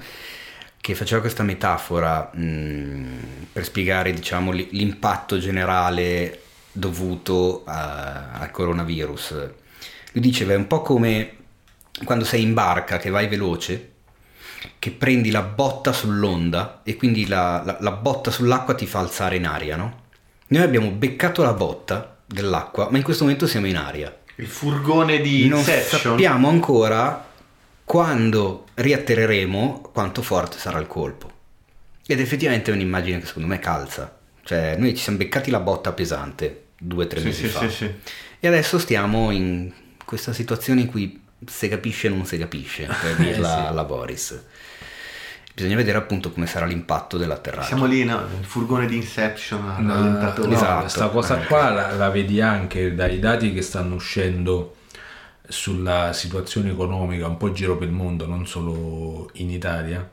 che 0.80 0.94
faceva 0.94 1.22
questa 1.22 1.42
metafora 1.44 2.30
mh, 2.32 3.48
per 3.52 3.64
spiegare 3.66 4.14
diciamo, 4.14 4.52
li- 4.52 4.68
l'impatto 4.72 5.40
generale 5.40 6.42
dovuto 6.72 7.64
a- 7.66 8.34
al 8.34 8.52
coronavirus. 8.52 9.32
Lui 10.12 10.22
diceva 10.24 10.54
è 10.54 10.56
un 10.56 10.68
po' 10.68 10.82
come 10.82 11.32
quando 12.04 12.26
sei 12.26 12.44
in 12.44 12.54
barca 12.54 12.98
che 12.98 13.10
vai 13.10 13.28
veloce 13.28 13.92
che 14.80 14.92
prendi 14.92 15.32
la 15.32 15.42
botta 15.42 15.92
sull'onda 15.94 16.82
e 16.84 16.96
quindi 16.96 17.28
la, 17.28 17.64
la- 17.66 17.78
la 17.80 17.92
botta 17.92 18.32
sull'acqua 18.32 18.76
ti 18.76 18.86
fa 18.86 19.00
alzare 19.00 19.36
in 19.38 19.46
aria, 19.48 19.76
no? 19.78 20.04
Noi 20.48 20.62
abbiamo 20.62 20.90
beccato 20.92 21.42
la 21.44 21.54
botta 21.54 22.18
dell'acqua, 22.26 22.90
ma 22.92 22.98
in 22.98 23.04
questo 23.04 23.24
momento 23.24 23.48
siamo 23.48 23.68
in 23.68 23.78
aria. 23.78 24.16
Il 24.36 24.48
furgone 24.48 25.22
di 25.22 25.48
non 25.48 25.60
Inception. 25.60 26.00
sappiamo 26.14 26.50
ancora 26.50 27.30
quando 27.84 28.66
riatterreremo 28.76 29.90
quanto 29.94 30.22
forte 30.22 30.58
sarà 30.58 30.80
il 30.80 30.88
colpo. 30.88 31.32
Ed 32.06 32.20
effettivamente 32.20 32.72
è 32.72 32.74
un'immagine 32.74 33.20
che 33.20 33.26
secondo 33.26 33.48
me 33.48 33.60
calza. 33.60 34.18
Cioè, 34.44 34.76
noi 34.78 34.96
ci 34.96 35.02
siamo 35.04 35.18
beccati 35.18 35.50
la 35.50 35.60
botta 35.60 35.92
pesante 35.94 36.66
due 36.78 37.06
o 37.06 37.08
tre 37.08 37.20
Sì, 37.20 37.26
mesi 37.28 37.42
sì, 37.44 37.48
fa. 37.48 37.60
sì, 37.62 37.70
sì. 37.76 37.92
E 38.40 38.48
adesso 38.48 38.78
stiamo 38.78 39.32
in 39.32 39.72
questa 40.04 40.34
situazione 40.34 40.82
in 40.82 40.88
cui 40.88 41.22
se 41.48 41.68
capisce 41.68 42.10
non 42.10 42.26
si 42.26 42.38
capisce, 42.38 42.88
per 43.02 43.16
dirla 43.18 43.50
sì. 43.62 43.68
alla 43.68 43.84
Boris. 43.84 44.44
Bisogna 45.56 45.78
vedere 45.78 45.98
appunto 45.98 46.32
come 46.34 46.48
sarà 46.48 46.66
l'impatto 46.66 47.18
dell'atterraggio. 47.18 47.68
Siamo 47.68 47.86
lì, 47.86 48.04
no? 48.04 48.20
Il 48.40 48.46
furgone 48.46 48.86
di 48.88 48.98
Inception, 48.98 49.64
No, 49.80 49.94
rallentatore. 49.94 50.50
no, 50.50 50.54
Esatto. 50.54 50.80
questa 50.82 51.08
cosa 51.08 51.38
qua 51.38 51.70
la, 51.70 51.92
la 51.96 52.10
vedi 52.10 52.42
anche 52.42 52.94
dai 52.94 53.20
dati 53.20 53.54
che 53.54 53.62
stanno 53.62 53.96
uscendo 53.96 54.76
sulla 55.48 56.12
situazione 56.12 56.72
economica 56.72 57.28
un 57.28 57.38
po' 57.38 57.48
in 57.48 57.54
giro 57.54 57.78
per 57.78 57.88
il 57.88 57.94
mondo, 57.94 58.26
non 58.28 58.46
solo 58.46 59.30
in 59.36 59.50
Italia, 59.50 60.08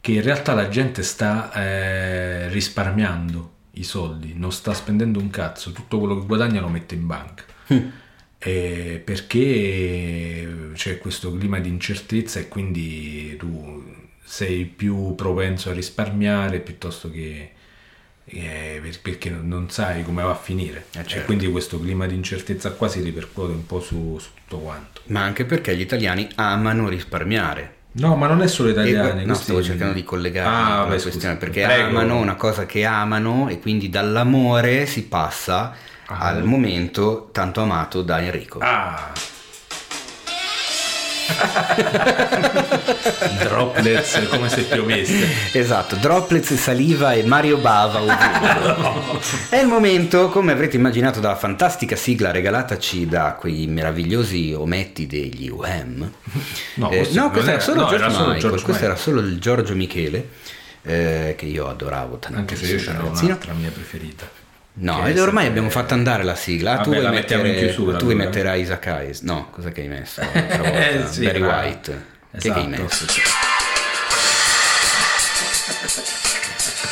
che 0.00 0.12
in 0.12 0.22
realtà 0.22 0.54
la 0.54 0.68
gente 0.68 1.02
sta 1.02 1.52
eh, 1.52 2.48
risparmiando 2.48 3.54
i 3.72 3.82
soldi, 3.82 4.34
non 4.36 4.52
sta 4.52 4.72
spendendo 4.72 5.18
un 5.18 5.30
cazzo, 5.30 5.72
tutto 5.72 5.98
quello 5.98 6.18
che 6.20 6.26
guadagna 6.26 6.60
lo 6.60 6.68
mette 6.68 6.94
in 6.94 7.06
banca. 7.06 7.42
Eh, 8.42 9.02
perché 9.04 10.70
c'è 10.72 10.96
questo 10.96 11.30
clima 11.36 11.58
di 11.58 11.68
incertezza 11.68 12.38
e 12.40 12.48
quindi 12.48 13.36
tu 13.36 13.84
sei 14.32 14.64
più 14.64 15.16
propenso 15.16 15.70
a 15.70 15.72
risparmiare 15.72 16.60
piuttosto 16.60 17.10
che 17.10 17.50
eh, 18.32 18.78
per- 18.80 19.00
perché 19.00 19.28
non- 19.28 19.70
sai 19.70 20.04
come 20.04 20.22
va 20.22 20.30
a 20.30 20.34
finire. 20.36 20.84
Eh, 20.94 21.00
E 21.00 21.04
certo. 21.04 21.24
quindi 21.26 21.50
questo 21.50 21.80
clima 21.80 22.06
di 22.06 22.14
incertezza 22.14 22.70
qua 22.70 22.86
si 22.86 23.00
ripercuote 23.00 23.50
un 23.52 23.66
po' 23.66 23.80
su, 23.80 24.18
su 24.20 24.28
tutto 24.34 24.58
quanto. 24.62 25.00
Ma 25.06 25.22
anche 25.22 25.44
perché 25.44 25.74
gli 25.76 25.80
italiani 25.80 26.28
amano 26.36 26.88
risparmiare. 26.88 27.74
No, 27.92 28.14
ma 28.14 28.28
non 28.28 28.40
è 28.40 28.46
solo 28.46 28.68
E- 28.68 28.72
italiani. 28.72 29.20
no, 29.22 29.26
questi- 29.26 29.42
stavo 29.46 29.62
cercando 29.64 29.94
di 29.94 30.04
collegare 30.04 30.48
Ah, 30.48 30.86
la 30.88 30.96
questione 31.00 31.34
perché 31.38 31.64
Prego. 31.64 31.88
amano 31.88 32.18
una 32.18 32.36
cosa 32.36 32.66
che 32.66 32.84
amano 32.84 33.48
e 33.48 33.58
quindi 33.58 33.88
dall'amore 33.88 34.86
si 34.86 35.06
passa 35.06 35.74
Ah. 36.06 36.18
al 36.28 36.44
momento 36.44 37.30
tanto 37.32 37.62
amato 37.62 38.02
da 38.02 38.22
Enrico. 38.22 38.60
Ah. 38.62 39.10
Droplets 43.38 44.28
come 44.28 44.48
se 44.48 44.62
piovesse. 44.62 45.26
Esatto, 45.52 45.96
droplets, 45.96 46.54
saliva 46.54 47.12
e 47.12 47.22
Mario 47.24 47.58
Bava. 47.58 48.00
ovunque. 48.02 49.20
È 49.48 49.56
il 49.56 49.66
momento, 49.66 50.28
come 50.28 50.52
avrete 50.52 50.76
immaginato 50.76 51.20
dalla 51.20 51.36
fantastica 51.36 51.96
sigla 51.96 52.30
regalataci 52.30 53.06
da 53.06 53.34
quei 53.38 53.66
meravigliosi 53.66 54.52
ometti 54.56 55.06
degli 55.06 55.48
UM. 55.48 56.10
No, 56.74 56.90
Eh, 56.90 57.08
no 57.12 57.30
questo 57.30 57.50
era, 57.50 57.52
era- 57.52 57.60
solo 57.60 57.80
no, 57.82 57.88
George 57.88 58.04
era 58.04 58.10
solo 58.12 58.24
Michael, 58.24 58.40
George 58.40 58.64
questo 58.64 58.84
era 58.84 58.96
solo 58.96 59.20
il 59.20 59.38
Giorgio 59.40 59.74
Michele, 59.74 60.28
eh, 60.82 61.34
che 61.36 61.46
io 61.46 61.68
adoravo 61.68 62.18
tantissimo. 62.18 62.38
Anche 62.40 62.56
se 62.56 62.66
io 62.72 62.78
c'era 62.78 63.02
un'altra 63.02 63.52
mia 63.54 63.70
preferita. 63.70 64.38
No, 64.72 65.06
ed 65.06 65.18
ormai 65.18 65.46
abbiamo 65.46 65.68
fatto 65.68 65.94
andare 65.94 66.22
la 66.22 66.34
sigla. 66.34 66.72
Vabbè, 66.72 66.82
tu 66.84 66.90
vuoi 66.90 67.02
la 67.02 67.10
mettiamo 67.10 67.42
mettere, 67.42 67.60
in 67.60 67.66
chiusura, 67.66 67.96
tu 67.98 68.04
vuoi 68.04 68.16
mettere 68.16 68.58
Isaac 68.58 68.86
Hayes? 68.86 69.20
No, 69.22 69.48
cosa 69.50 69.70
che 69.70 69.80
hai 69.82 69.88
messo? 69.88 70.20
Eh, 70.32 71.02
sì, 71.08 71.24
Barry 71.24 71.42
era- 71.42 71.58
White. 71.60 72.04
Che 72.32 72.38
che 72.38 72.50
hai 72.52 72.66
Esatto. 72.66 72.82
messo? 72.82 73.04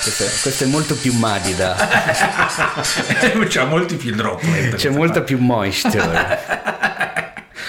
Questo 0.02 0.24
è, 0.24 0.28
questo 0.42 0.64
è 0.64 0.66
molto 0.66 0.94
più 0.96 1.12
madida, 1.14 1.76
C'ha 3.48 3.64
molti 3.66 3.96
più 3.96 4.14
droplet. 4.14 4.74
c'è 4.76 4.88
molta 4.90 5.20
più 5.20 5.38
moisture. 5.38 6.38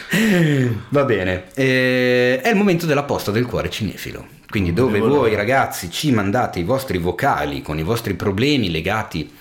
Va 0.89 1.03
bene, 1.03 1.45
eh, 1.53 2.39
è 2.41 2.49
il 2.49 2.55
momento 2.55 2.85
della 2.85 3.03
posta 3.03 3.31
del 3.31 3.45
cuore 3.45 3.69
cinefilo. 3.69 4.25
Quindi 4.49 4.73
dove 4.73 4.93
vedevo 4.93 5.15
voi 5.17 5.35
ragazzi 5.35 5.91
ci 5.91 6.11
mandate 6.11 6.59
i 6.59 6.63
vostri 6.63 6.97
vocali 6.97 7.61
con 7.61 7.77
i 7.77 7.83
vostri 7.83 8.15
problemi 8.15 8.71
legati 8.71 9.31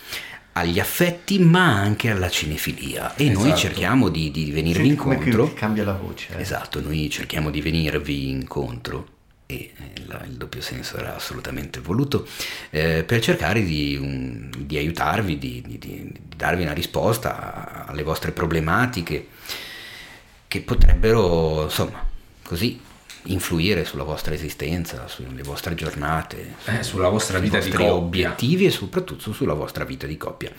agli 0.59 0.79
affetti 0.81 1.39
ma 1.39 1.75
anche 1.75 2.11
alla 2.11 2.29
cinefilia 2.29 3.15
e 3.15 3.25
noi 3.31 3.45
Esatto. 3.47 3.57
cerchiamo 3.59 4.09
di, 4.09 4.31
di 4.31 4.51
venirvi 4.51 4.87
Senti 4.89 4.97
come 4.97 5.15
incontro. 5.17 5.47
che 5.49 5.55
cambia 5.55 5.85
la 5.85 5.93
voce. 5.95 6.29
eh. 6.37 6.41
Esatto, 6.41 6.81
noi 6.81 7.09
cerchiamo 7.11 7.51
di 7.51 7.61
venirvi 7.61 8.31
incontro 8.31 9.09
e 9.47 9.73
eh, 9.77 9.93
il, 9.97 10.21
il 10.29 10.37
doppio 10.37 10.61
senso 10.61 10.99
era 10.99 11.17
assolutamente 11.17 11.81
voluto 11.81 12.27
eh, 12.71 13.03
per 13.05 13.21
cercare 13.21 13.63
di, 13.65 13.97
un- 13.97 14.51
di 14.59 14.77
aiutarvi, 14.77 15.39
di- 15.39 15.63
di- 15.67 15.79
di 15.79 16.13
darvi 16.37 16.63
una 16.63 16.75
risposta 16.75 17.87
alle 17.87 18.03
vostre 18.03 18.33
problematiche 18.33 19.27
che 20.49 20.61
potrebbero, 20.63 21.65
insomma, 21.65 22.05
così 22.43 22.81
influire 23.25 23.85
sulla 23.85 24.05
vostra 24.05 24.35
esistenza, 24.35 25.07
sulle 25.07 25.43
vostre 25.43 25.75
giornate, 25.75 26.55
Eh, 26.65 26.83
sulla 26.83 27.09
vostra 27.09 27.39
vita 27.39 27.59
di 27.59 27.71
coppia. 27.71 27.93
obiettivi 27.95 28.67
e 28.67 28.71
soprattutto 28.71 29.33
sulla 29.33 29.55
vostra 29.55 29.85
vita 29.85 30.07
di 30.07 30.17
coppia. 30.17 30.51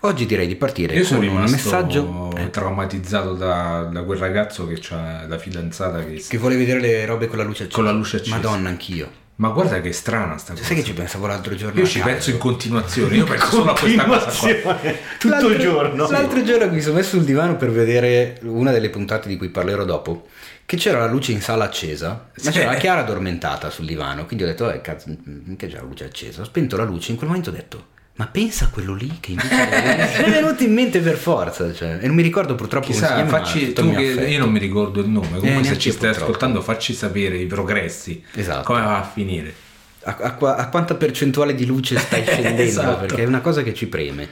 Oggi 0.00 0.26
direi 0.26 0.46
di 0.46 0.54
partire 0.56 0.94
Io 0.94 1.04
sono 1.04 1.18
con 1.20 1.28
un 1.28 1.34
rimasto 1.34 1.56
messaggio 1.56 2.30
eh, 2.36 2.50
traumatizzato 2.50 3.34
da, 3.34 3.88
da 3.92 4.02
quel 4.04 4.18
ragazzo 4.18 4.66
che 4.66 4.80
ha 4.90 5.26
la 5.26 5.38
fidanzata 5.38 6.04
che... 6.04 6.24
che 6.26 6.38
vuole 6.38 6.56
vedere 6.56 6.80
le 6.80 7.04
robe 7.04 7.26
con 7.26 7.36
la 7.38 7.44
luce 7.44 7.64
accesa. 7.64 7.74
Con 7.76 7.84
la 7.84 7.92
luce 7.92 8.16
accesa. 8.18 8.36
Madonna, 8.36 8.68
anch'io. 8.68 9.10
Ma 9.36 9.50
guarda 9.50 9.80
che 9.80 9.92
strana 9.92 10.36
sta 10.36 10.52
cosa. 10.52 10.64
Sai 10.64 10.76
che 10.76 10.82
ci 10.84 10.92
pensavo 10.92 11.26
l'altro 11.28 11.54
giorno? 11.54 11.78
Io 11.78 11.86
ci 11.86 11.98
caso? 11.98 12.10
penso 12.10 12.30
in 12.30 12.38
continuazione, 12.38 13.14
io 13.16 13.24
penso 13.24 13.46
solo 13.46 13.70
a 13.70 13.78
questa 13.78 14.04
cosa 14.04 14.18
qua. 14.24 14.32
Continuazione, 14.74 14.98
Tutto 15.18 15.28
L'altro- 15.34 15.50
il 15.52 15.58
giorno. 15.60 16.10
L'altro 16.10 16.42
giorno 16.42 16.72
mi 16.72 16.80
sono 16.80 16.94
messo 16.96 17.08
sul 17.10 17.24
divano 17.24 17.56
per 17.56 17.70
vedere 17.70 18.38
una 18.42 18.72
delle 18.72 18.90
puntate 18.90 19.28
di 19.28 19.36
cui 19.36 19.48
parlerò 19.48 19.84
dopo. 19.84 20.26
Che 20.68 20.76
c'era 20.76 20.98
la 20.98 21.06
luce 21.06 21.32
in 21.32 21.40
sala 21.40 21.64
accesa, 21.64 22.28
ma 22.42 22.50
c'era 22.50 22.72
la 22.72 22.76
Chiara 22.76 23.00
addormentata 23.00 23.70
sul 23.70 23.86
divano. 23.86 24.26
Quindi 24.26 24.44
ho 24.44 24.46
detto, 24.46 24.70
eh, 24.70 24.82
cazzo, 24.82 25.16
che 25.56 25.66
c'è 25.66 25.76
la 25.76 25.80
luce 25.80 26.04
accesa. 26.04 26.42
Ho 26.42 26.44
spento 26.44 26.76
la 26.76 26.84
luce. 26.84 27.10
In 27.10 27.16
quel 27.16 27.30
momento 27.30 27.48
ho 27.48 27.54
detto, 27.54 27.86
ma 28.16 28.26
pensa 28.26 28.66
a 28.66 28.68
quello 28.68 28.92
lì 28.92 29.16
che 29.18 29.30
invece. 29.30 29.48
mi 30.20 30.28
è 30.28 30.30
venuto 30.30 30.62
in 30.64 30.74
mente 30.74 31.00
per 31.00 31.16
forza. 31.16 31.72
Cioè, 31.72 32.00
e 32.02 32.06
non 32.06 32.14
mi 32.14 32.20
ricordo 32.20 32.54
purtroppo 32.54 32.84
come 32.84 32.98
si 32.98 33.00
Chissà, 33.00 33.14
chiama, 33.14 33.30
ma 33.30 33.38
facci 33.38 33.72
tu 33.72 33.94
che 33.94 34.02
io 34.02 34.38
non 34.40 34.50
mi 34.50 34.58
ricordo 34.58 35.00
il 35.00 35.08
nome. 35.08 35.38
Comunque, 35.38 35.48
se 35.48 35.60
neanche 35.60 35.78
ci 35.78 35.90
stai 35.90 36.10
purtroppo. 36.10 36.32
ascoltando, 36.32 36.60
facci 36.60 36.92
sapere 36.92 37.38
i 37.38 37.46
progressi. 37.46 38.22
Esatto. 38.34 38.64
Come 38.64 38.82
va 38.82 38.98
a 38.98 39.04
finire. 39.04 39.54
A, 40.02 40.16
a 40.20 40.54
a 40.54 40.68
quanta 40.68 40.96
percentuale 40.96 41.54
di 41.54 41.64
luce 41.64 41.98
stai 41.98 42.24
scendendo? 42.28 42.60
Esatto. 42.60 43.06
Perché 43.06 43.22
è 43.22 43.26
una 43.26 43.40
cosa 43.40 43.62
che 43.62 43.72
ci 43.72 43.86
preme. 43.86 44.28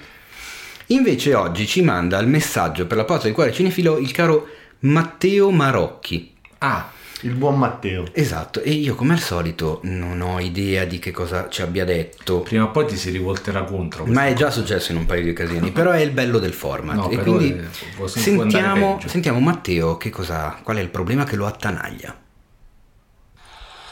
Invece 0.88 1.32
oggi 1.32 1.66
ci 1.66 1.80
manda 1.80 2.18
il 2.18 2.28
messaggio 2.28 2.86
per 2.86 2.98
la 2.98 3.04
posta 3.04 3.24
del 3.24 3.32
cuore 3.32 3.52
cinefilo 3.54 3.96
il 3.96 4.12
caro 4.12 4.46
Matteo 4.80 5.50
Marocchi. 5.50 6.34
Ah, 6.58 6.90
Il 7.20 7.32
buon 7.32 7.58
Matteo. 7.58 8.04
Esatto, 8.12 8.60
e 8.60 8.70
io 8.70 8.94
come 8.94 9.14
al 9.14 9.20
solito 9.20 9.80
non 9.84 10.20
ho 10.20 10.38
idea 10.38 10.84
di 10.84 10.98
che 10.98 11.12
cosa 11.12 11.48
ci 11.48 11.62
abbia 11.62 11.84
detto. 11.84 12.40
prima 12.40 12.64
o 12.64 12.70
poi 12.70 12.86
ti 12.86 12.96
si 12.96 13.10
rivolterà 13.10 13.64
contro. 13.64 14.04
Ma 14.04 14.26
è 14.26 14.34
già 14.34 14.46
cosa. 14.46 14.60
successo 14.60 14.92
in 14.92 14.98
un 14.98 15.06
paio 15.06 15.22
di 15.22 15.30
occasioni, 15.30 15.70
però 15.72 15.92
è 15.92 16.00
il 16.00 16.10
bello 16.10 16.38
del 16.38 16.52
format. 16.52 16.96
No, 16.96 17.10
e 17.10 17.16
però, 17.16 17.36
quindi 17.36 17.66
sentiamo, 18.04 19.00
sentiamo 19.06 19.40
Matteo 19.40 19.96
che 19.96 20.10
cosa, 20.10 20.60
qual 20.62 20.76
è 20.76 20.80
il 20.80 20.90
problema 20.90 21.24
che 21.24 21.36
lo 21.36 21.46
attanaglia. 21.46 22.24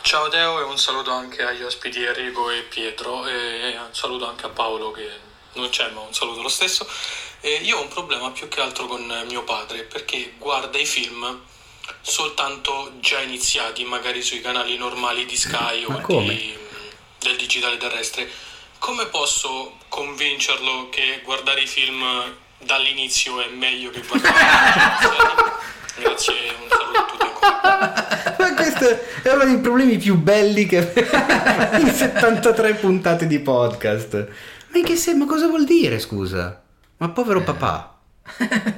Ciao 0.03 0.29
Teo 0.29 0.61
e 0.61 0.65
un 0.65 0.77
saluto 0.77 1.11
anche 1.13 1.43
agli 1.43 1.63
ospiti 1.63 2.05
Enrico 2.05 2.51
e 2.51 2.63
Pietro 2.69 3.27
e 3.27 3.75
un 3.79 3.95
saluto 3.95 4.29
anche 4.29 4.45
a 4.45 4.51
Paolo 4.51 4.91
che 4.91 5.09
non 5.55 5.71
c'è 5.71 5.91
ma 5.93 6.01
un 6.01 6.13
saluto 6.13 6.43
lo 6.43 6.49
stesso. 6.49 6.87
E 7.47 7.61
io 7.63 7.77
ho 7.77 7.83
un 7.83 7.89
problema 7.89 8.31
più 8.31 8.49
che 8.49 8.63
altro 8.63 8.87
con 8.87 9.05
mio 9.29 9.43
padre 9.45 9.83
perché 9.83 10.33
guarda 10.39 10.79
i 10.79 10.87
film 10.87 11.41
soltanto 12.01 12.93
già 13.01 13.21
iniziati 13.21 13.85
magari 13.85 14.23
sui 14.23 14.41
canali 14.41 14.79
normali 14.79 15.27
di 15.27 15.37
Sky 15.37 15.85
Ma 15.87 16.01
o 16.03 16.21
di- 16.23 16.57
del 17.19 17.37
digitale 17.37 17.77
terrestre. 17.77 18.27
Come 18.79 19.05
posso 19.09 19.77
convincerlo 19.89 20.89
che 20.89 21.21
guardare 21.23 21.61
i 21.61 21.67
film 21.67 22.03
dall'inizio 22.61 23.39
è 23.43 23.49
meglio 23.49 23.91
che 23.91 24.01
guardare 24.01 24.35
i? 24.39 26.01
Grazie 26.01 26.35
e 26.47 26.55
un 26.63 26.69
saluto 26.71 26.99
a 26.99 27.05
tutti. 27.05 28.43
Ma 28.43 28.55
questo 28.55 28.89
è 29.23 29.33
uno 29.35 29.45
dei 29.45 29.59
problemi 29.59 29.99
più 29.99 30.15
belli 30.17 30.65
che 30.65 30.79
in 31.79 31.93
73 31.95 32.75
puntate 32.77 33.27
di 33.27 33.39
podcast. 33.39 34.29
Ma 34.69 34.81
che 34.83 34.97
senso? 34.97 35.19
Ma 35.19 35.27
cosa 35.27 35.47
vuol 35.47 35.65
dire, 35.65 35.99
scusa? 35.99 36.63
Ma 37.05 37.11
povero 37.11 37.41
Eh. 37.41 37.43
papà. 37.45 37.99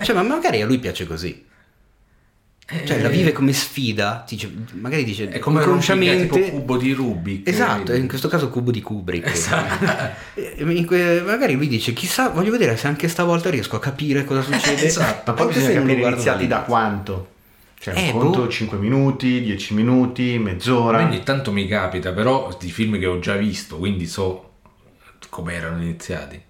Cioè, 0.03 0.16
ma 0.16 0.23
magari 0.23 0.61
a 0.61 0.66
lui 0.66 0.78
piace 0.81 1.07
così. 1.07 1.44
Cioè, 2.85 3.01
la 3.01 3.09
vive 3.09 3.31
come 3.31 3.53
sfida, 3.53 4.24
dice- 4.27 4.53
magari 4.73 5.05
dice 5.05 5.28
È 5.28 5.39
come 5.39 5.59
un 5.59 5.62
inconsciamente... 5.66 6.27
tipo 6.27 6.51
cubo 6.51 6.77
di 6.77 6.90
Rubik. 6.93 7.48
Esatto, 7.48 7.94
in 7.94 8.09
questo 8.09 8.27
caso 8.27 8.48
cubo 8.48 8.73
di 8.73 8.81
Kubrick. 8.81 9.28
Esatto. 9.31 10.15
In 10.57 10.85
que- 10.85 11.23
magari 11.24 11.55
lui 11.55 11.69
dice, 11.69 11.93
chissà, 11.93 12.31
voglio 12.31 12.51
vedere 12.51 12.77
se 12.77 12.89
anche 12.89 13.07
stavolta 13.07 13.51
riesco 13.51 13.77
a 13.77 13.78
capire 13.78 14.24
cosa 14.24 14.43
succede. 14.43 14.82
Esatto, 14.85 15.31
Ma 15.31 15.36
poi 15.36 15.55
bisogna 15.55 15.74
capire 15.81 16.01
iniziati 16.09 16.48
da 16.48 16.62
quanto. 16.62 17.28
Cioè, 17.78 18.09
Eh, 18.09 18.11
conto 18.11 18.40
boh. 18.40 18.48
5 18.48 18.78
minuti, 18.78 19.43
10 19.43 19.74
minuti, 19.74 20.36
mezz'ora. 20.39 21.05
Ogni 21.05 21.23
tanto 21.23 21.53
mi 21.53 21.69
capita, 21.69 22.11
però 22.12 22.57
di 22.59 22.73
film 22.73 22.98
che 22.98 23.07
ho 23.07 23.20
già 23.20 23.36
visto, 23.36 23.77
quindi 23.77 24.07
so 24.09 24.55
come 25.28 25.53
erano 25.55 25.81
iniziati. 25.82 26.43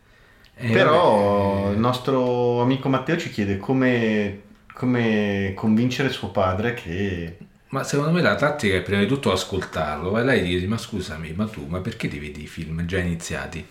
Eh, 0.58 0.70
Però 0.70 1.64
vabbè, 1.64 1.74
il 1.74 1.78
nostro 1.78 2.62
amico 2.62 2.88
Matteo 2.88 3.18
ci 3.18 3.30
chiede 3.30 3.58
come, 3.58 4.42
come 4.72 5.52
convincere 5.54 6.10
suo 6.10 6.30
padre 6.30 6.74
che... 6.74 7.38
Ma 7.68 7.82
secondo 7.84 8.12
me 8.12 8.22
la 8.22 8.36
tattica 8.36 8.76
è 8.76 8.82
prima 8.82 9.00
di 9.00 9.06
tutto 9.06 9.32
ascoltarlo. 9.32 10.10
Vai 10.10 10.24
là 10.24 10.32
e 10.32 10.40
gli 10.40 10.54
dici, 10.54 10.66
ma 10.66 10.78
scusami, 10.78 11.32
ma 11.34 11.46
tu, 11.46 11.66
ma 11.66 11.80
perché 11.80 12.08
ti 12.08 12.18
vedi 12.18 12.44
i 12.44 12.46
film 12.46 12.84
già 12.86 12.98
iniziati? 12.98 13.66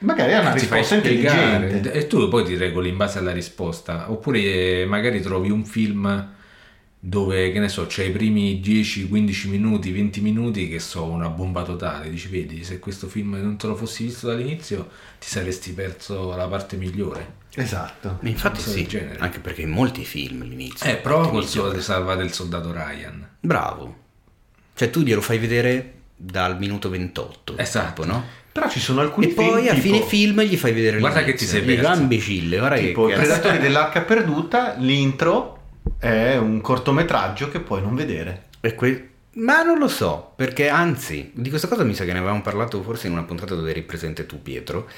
Magari 0.00 0.34
ha 0.34 0.40
una 0.40 0.52
ti 0.52 0.60
risposta 0.60 0.96
intelligente. 0.96 1.92
e 1.92 2.06
tu 2.06 2.28
poi 2.28 2.44
ti 2.44 2.56
regoli 2.56 2.90
in 2.90 2.96
base 2.96 3.18
alla 3.18 3.32
risposta. 3.32 4.10
Oppure 4.10 4.82
eh, 4.82 4.86
magari 4.86 5.20
trovi 5.20 5.50
un 5.50 5.64
film 5.64 6.36
dove, 7.00 7.52
che 7.52 7.60
ne 7.60 7.68
so, 7.68 7.86
c'è 7.86 8.04
i 8.04 8.10
primi 8.10 8.60
10, 8.60 9.08
15 9.08 9.48
minuti, 9.48 9.92
20 9.92 10.20
minuti 10.20 10.68
che 10.68 10.78
sono 10.80 11.12
una 11.12 11.28
bomba 11.28 11.62
totale. 11.62 12.10
Dici, 12.10 12.28
vedi, 12.28 12.64
se 12.64 12.78
questo 12.78 13.06
film 13.06 13.36
non 13.40 13.56
te 13.56 13.66
lo 13.66 13.76
fossi 13.76 14.04
visto 14.04 14.26
dall'inizio 14.26 14.88
ti 15.18 15.28
saresti 15.28 15.72
perso 15.72 16.34
la 16.34 16.48
parte 16.48 16.76
migliore. 16.76 17.36
Esatto. 17.54 18.18
Infatti 18.22 18.60
sì, 18.60 18.86
genere. 18.86 19.18
anche 19.18 19.40
perché 19.40 19.62
in 19.62 19.70
molti 19.70 20.04
film 20.04 20.42
l'inizio. 20.42 20.88
Eh, 20.88 20.96
prova 20.96 21.28
col 21.28 21.46
suo 21.46 21.78
salva 21.80 22.14
del 22.14 22.32
soldato 22.32 22.72
Ryan. 22.72 23.28
Bravo. 23.40 23.96
Cioè 24.74 24.90
tu 24.90 25.00
glielo 25.00 25.20
fai 25.20 25.38
vedere 25.38 25.94
dal 26.14 26.58
minuto 26.58 26.88
28. 26.88 27.56
Esatto. 27.58 28.02
tipo, 28.02 28.12
no? 28.12 28.24
Però 28.52 28.68
ci 28.68 28.80
sono 28.80 29.00
alcuni 29.00 29.30
E 29.30 29.34
poi 29.34 29.66
film 29.66 29.68
a 29.68 29.74
fine 29.74 29.96
tipo, 29.98 30.06
film 30.08 30.40
gli 30.42 30.56
fai 30.56 30.72
vedere 30.72 30.98
Guarda 30.98 31.20
l'inizio. 31.20 31.46
che 31.46 31.52
ti 31.52 31.58
sei 31.66 31.76
perso. 31.76 31.88
va 31.88 31.94
imbecille, 32.00 32.58
guarda 32.58 32.76
tipo 32.76 33.06
che 33.06 33.12
I 33.12 33.16
cazzo. 33.16 33.26
Predatori 33.28 33.58
dell'Arca 33.58 34.00
Perduta, 34.02 34.74
l'intro 34.78 35.57
è 35.98 36.36
un 36.36 36.60
cortometraggio 36.60 37.48
che 37.50 37.60
puoi 37.60 37.80
non 37.82 37.94
vedere. 37.94 38.46
E 38.60 38.74
que- 38.74 39.08
Ma 39.34 39.62
non 39.62 39.78
lo 39.78 39.88
so, 39.88 40.32
perché 40.36 40.68
anzi, 40.68 41.30
di 41.34 41.48
questa 41.48 41.68
cosa 41.68 41.84
mi 41.84 41.94
sa 41.94 42.04
che 42.04 42.12
ne 42.12 42.18
avevamo 42.18 42.42
parlato 42.42 42.82
forse 42.82 43.06
in 43.06 43.12
una 43.12 43.22
puntata 43.22 43.54
dove 43.54 43.70
eri 43.70 43.82
presente 43.82 44.26
tu, 44.26 44.42
Pietro. 44.42 44.88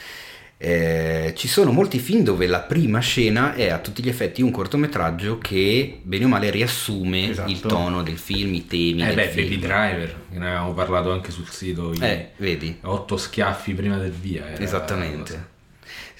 Eh, 0.63 1.33
ci 1.37 1.49
sono 1.49 1.73
molti 1.73 1.99
film 1.99 2.23
dove 2.23 2.47
la 2.47 2.61
prima 2.61 2.99
scena 2.99 3.55
è 3.55 3.69
a 3.71 3.79
tutti 3.79 4.03
gli 4.03 4.11
effetti 4.11 4.43
un 4.43 4.51
cortometraggio 4.51 5.39
che 5.39 6.01
bene 6.03 6.27
o 6.27 6.29
male 6.29 6.51
riassume 6.51 7.31
Esatto. 7.31 7.51
il 7.51 7.61
tono 7.61 8.03
del 8.03 8.19
film, 8.19 8.53
i 8.53 8.67
temi 8.67 9.01
Eh 9.03 9.07
del 9.07 9.15
beh, 9.15 9.29
film. 9.29 9.49
Baby 9.49 9.59
Driver, 9.59 10.17
che 10.31 10.39
ne 10.39 10.47
avevamo 10.49 10.75
parlato 10.75 11.13
anche 11.13 11.31
sul 11.31 11.49
sito. 11.49 11.93
Eh, 11.99 12.33
vedi? 12.37 12.77
Otto 12.83 13.17
schiaffi 13.17 13.73
prima 13.73 13.97
del 13.97 14.11
via. 14.13 14.51
era- 14.51 14.63
Esattamente. 14.63 15.49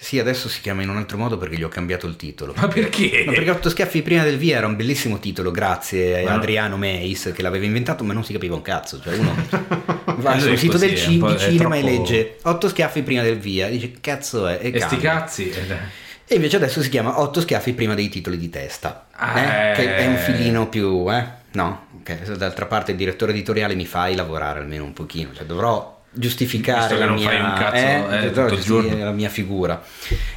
Sì, 0.03 0.19
adesso 0.19 0.49
si 0.49 0.63
chiama 0.63 0.83
in 0.83 0.89
un 0.89 0.97
altro 0.97 1.19
modo 1.19 1.37
perché 1.37 1.57
gli 1.57 1.63
ho 1.63 1.69
cambiato 1.69 2.07
il 2.07 2.17
titolo. 2.17 2.55
Ma 2.57 2.69
perché? 2.69 3.23
Ma 3.27 3.33
perché 3.33 3.51
Otto 3.51 3.69
schiaffi 3.69 4.01
prima 4.01 4.23
del 4.25 4.39
via 4.39 4.57
era 4.57 4.67
un 4.67 4.75
bellissimo 4.75 5.19
titolo, 5.19 5.51
grazie 5.51 6.25
a 6.25 6.31
no. 6.31 6.37
Adriano 6.37 6.79
Meis 6.79 7.31
che 7.35 7.43
l'aveva 7.43 7.67
inventato, 7.67 8.03
ma 8.03 8.15
non 8.15 8.25
si 8.25 8.33
capiva 8.33 8.55
un 8.55 8.63
cazzo. 8.63 8.99
Cioè 9.01 9.15
uno 9.19 9.35
va 10.17 10.39
sul 10.39 10.57
sito 10.57 10.73
così, 10.73 10.87
del 10.87 10.97
è 10.97 11.01
C- 11.01 11.07
un 11.09 11.19
po'- 11.19 11.31
di 11.33 11.39
cinema 11.39 11.77
e 11.77 11.81
troppo- 11.81 11.97
legge 11.97 12.37
Otto 12.43 12.69
schiaffi 12.71 13.03
prima 13.03 13.23
del 13.23 13.39
via, 13.39 13.69
dice 13.69 13.93
cazzo 14.01 14.47
è? 14.47 14.59
E, 14.63 14.71
E 14.75 14.81
sti 14.81 14.97
cazzi. 14.97 15.51
eh. 15.51 15.99
E 16.27 16.35
invece 16.37 16.57
adesso 16.57 16.81
si 16.81 16.89
chiama 16.89 17.21
Otto 17.21 17.41
schiaffi 17.43 17.73
prima 17.75 17.95
dei 17.95 18.09
titoli 18.09 18.39
di 18.39 18.49
testa, 18.49 19.07
Ah, 19.13 19.39
eh? 19.39 19.75
che 19.75 19.97
è 19.97 20.07
un 20.07 20.15
eh. 20.15 20.19
filino 20.19 20.69
più... 20.69 21.05
Eh? 21.13 21.27
No, 21.53 21.87
ok. 21.99 22.37
d'altra 22.37 22.65
parte 22.67 22.93
il 22.93 22.97
direttore 22.97 23.33
editoriale 23.33 23.75
mi 23.75 23.85
fai 23.85 24.15
lavorare 24.15 24.61
almeno 24.61 24.85
un 24.85 24.93
pochino, 24.95 25.35
cioè 25.35 25.45
dovrò 25.45 26.00
giustificare 26.13 26.99
la 26.99 27.07
non 27.07 27.15
mia, 27.17 27.29
fai 27.29 27.41
un 27.41 27.53
cazzo, 27.55 28.11
eh, 28.11 28.25
il 28.27 28.33
giustificare 28.33 28.89
giorno. 28.89 29.05
la 29.05 29.13
mia 29.13 29.29
figura. 29.29 29.83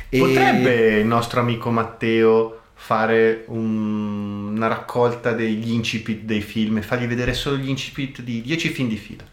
E- 0.10 0.20
Potrebbe 0.20 1.00
il 1.00 1.06
nostro 1.06 1.40
amico 1.40 1.72
Matteo 1.72 2.60
fare 2.76 3.44
un- 3.48 4.54
una 4.56 4.68
raccolta 4.68 5.32
degli 5.32 5.72
incipit 5.72 6.22
dei 6.24 6.42
film 6.42 6.78
e 6.78 6.82
fargli 6.82 7.08
vedere 7.08 7.34
solo 7.34 7.56
gli 7.58 7.70
incipit 7.70 8.22
di 8.22 8.42
10 8.42 8.70
film 8.70 8.90
di 8.90 8.98
fila 8.98 9.24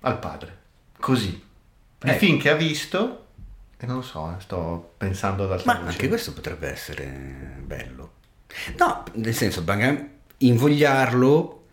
al 0.00 0.18
padre, 0.18 0.56
così. 1.00 1.42
I 2.04 2.10
Eh. 2.10 2.14
film 2.14 2.38
che 2.38 2.50
ha 2.50 2.54
visto, 2.54 3.26
e 3.78 3.86
non 3.86 3.96
lo 3.96 4.02
so, 4.02 4.34
eh, 4.36 4.40
sto 4.42 4.92
pensando 4.98 5.44
ad 5.44 5.52
altra 5.52 5.72
Ma 5.72 5.78
voce. 5.80 5.90
anche 5.92 6.08
questo 6.08 6.32
potrebbe 6.32 6.70
essere 6.70 7.56
bello. 7.64 8.12
No, 8.78 9.04
nel 9.14 9.34
senso, 9.34 9.62
invogliarlo. 10.38 11.63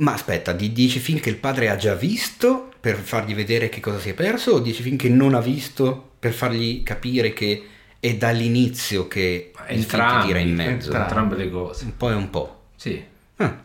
Ma 0.00 0.14
aspetta, 0.14 0.52
di 0.52 0.72
10 0.72 0.98
film 0.98 1.20
che 1.20 1.28
il 1.28 1.36
padre 1.36 1.68
ha 1.68 1.76
già 1.76 1.94
visto 1.94 2.72
per 2.80 2.96
fargli 2.96 3.34
vedere 3.34 3.68
che 3.68 3.80
cosa 3.80 3.98
si 3.98 4.10
è 4.10 4.14
perso, 4.14 4.52
o 4.52 4.58
10 4.58 4.82
film 4.82 4.96
che 4.96 5.08
non 5.08 5.34
ha 5.34 5.40
visto 5.40 6.12
per 6.18 6.32
fargli 6.32 6.82
capire 6.82 7.32
che 7.32 7.62
è 8.00 8.14
dall'inizio 8.16 9.06
che 9.08 9.52
Entrambi, 9.66 10.26
tira 10.26 10.38
in 10.38 10.54
mezzo? 10.54 10.92
Entrambe 10.92 11.36
le 11.36 11.50
cose. 11.50 11.84
Un 11.84 11.96
po' 11.96 12.10
e 12.10 12.14
un 12.14 12.30
po'. 12.30 12.62
Sì. 12.76 13.02
Ah, 13.36 13.62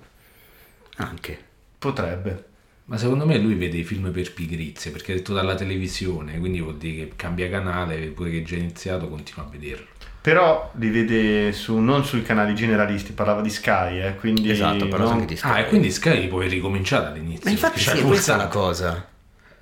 anche. 0.97 1.39
Potrebbe. 1.79 2.43
Ma 2.85 2.97
secondo 2.97 3.25
me 3.25 3.37
lui 3.37 3.55
vede 3.55 3.77
i 3.77 3.83
film 3.83 4.11
per 4.11 4.33
pigrizie, 4.33 4.91
perché 4.91 5.13
è 5.13 5.15
detto 5.15 5.33
dalla 5.33 5.55
televisione, 5.55 6.37
quindi 6.37 6.59
vuol 6.59 6.77
dire 6.77 7.07
che 7.07 7.13
cambia 7.15 7.49
canale, 7.49 8.07
pure 8.07 8.29
che 8.29 8.39
è 8.39 8.43
già 8.43 8.57
iniziato, 8.57 9.07
continua 9.07 9.45
a 9.45 9.49
vederlo. 9.49 9.87
Però 10.25 10.71
li 10.79 10.89
vede 10.89 11.51
su, 11.51 11.77
non 11.77 12.03
sui 12.03 12.23
canali 12.23 12.55
generalisti, 12.55 13.11
parlava 13.11 13.41
di 13.41 13.51
Sky, 13.51 14.01
eh, 14.01 14.15
quindi... 14.15 14.49
Esatto, 14.49 14.87
parlavo 14.87 15.11
non- 15.11 15.19
anche 15.19 15.33
di 15.33 15.35
Sky. 15.35 15.47
Ah, 15.51 15.59
e 15.59 15.65
quindi 15.67 15.91
Sky 15.91 16.27
puoi 16.27 16.47
ricominciare 16.47 17.03
dall'inizio. 17.03 17.41
Ma 17.43 17.51
infatti 17.51 17.73
perché 17.83 17.89
sì, 17.91 17.95
c'è 17.97 18.03
è 18.03 18.07
questa 18.07 18.33
pulsato. 18.33 18.41
la 18.41 18.47
cosa. 18.65 19.07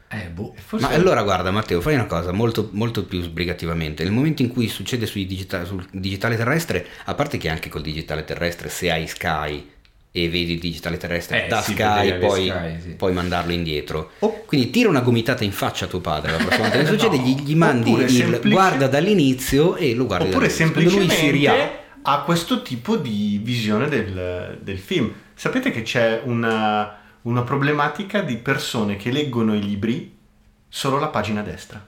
Eh, 0.07 0.29
boh. 0.29 0.55
Forse- 0.65 0.85
Ma 0.87 0.93
allora 0.93 1.21
guarda 1.23 1.51
Matteo, 1.51 1.81
fai 1.81 1.95
una 1.95 2.05
cosa 2.05 2.31
molto, 2.31 2.69
molto 2.71 3.03
più 3.03 3.21
sbrigativamente. 3.21 4.03
Nel 4.05 4.13
momento 4.13 4.41
in 4.41 4.47
cui 4.47 4.69
succede 4.69 5.05
sui 5.05 5.25
digita- 5.25 5.65
sul 5.65 5.85
digitale 5.91 6.37
terrestre, 6.37 6.87
a 7.05 7.13
parte 7.13 7.37
che 7.37 7.49
anche 7.49 7.67
col 7.67 7.81
digitale 7.81 8.23
terrestre, 8.23 8.69
se 8.69 8.89
hai 8.89 9.05
Sky 9.05 9.69
e 10.15 10.29
vedi 10.29 10.53
il 10.53 10.59
digitale 10.59 10.97
terrestre 10.97 11.45
Eh, 11.45 11.47
da 11.47 11.59
sì, 11.63 11.71
Sky, 11.71 12.19
poi 12.19 12.47
Sky, 12.47 12.81
sì. 12.81 12.89
puoi 12.89 13.13
mandarlo 13.13 13.51
indietro. 13.51 14.11
Oh. 14.19 14.43
Quindi 14.45 14.69
tira 14.69 14.87
una 14.87 15.01
gomitata 15.01 15.43
in 15.43 15.51
faccia 15.51 15.85
a 15.85 15.87
tuo 15.87 16.01
padre 16.01 16.31
la 16.31 16.37
prossima 16.37 16.69
volta 16.69 16.77
che 16.77 16.83
No. 16.89 16.89
succede, 16.91 17.17
gli, 17.17 17.41
gli 17.41 17.55
mandi 17.55 17.89
Oppure 17.89 18.03
il 18.05 18.11
semplice- 18.11 18.49
guarda 18.53 18.87
dall'inizio 18.87 19.75
e 19.75 19.95
lo 19.95 20.05
guardi 20.05 20.27
Oppure 20.29 20.49
semplicemente 20.49 21.81
ha 22.03 22.21
questo 22.21 22.61
tipo 22.61 22.95
di 22.97 23.39
visione 23.41 23.87
del, 23.89 24.59
del 24.61 24.77
film. 24.77 25.11
Sapete 25.33 25.71
che 25.71 25.81
c'è 25.81 26.21
una, 26.25 26.99
una 27.23 27.41
problematica 27.41 28.21
di 28.21 28.37
persone 28.37 28.97
che 28.97 29.09
leggono 29.11 29.55
i 29.55 29.63
libri 29.63 30.15
solo 30.69 30.99
la 30.99 31.07
pagina 31.07 31.41
destra. 31.41 31.87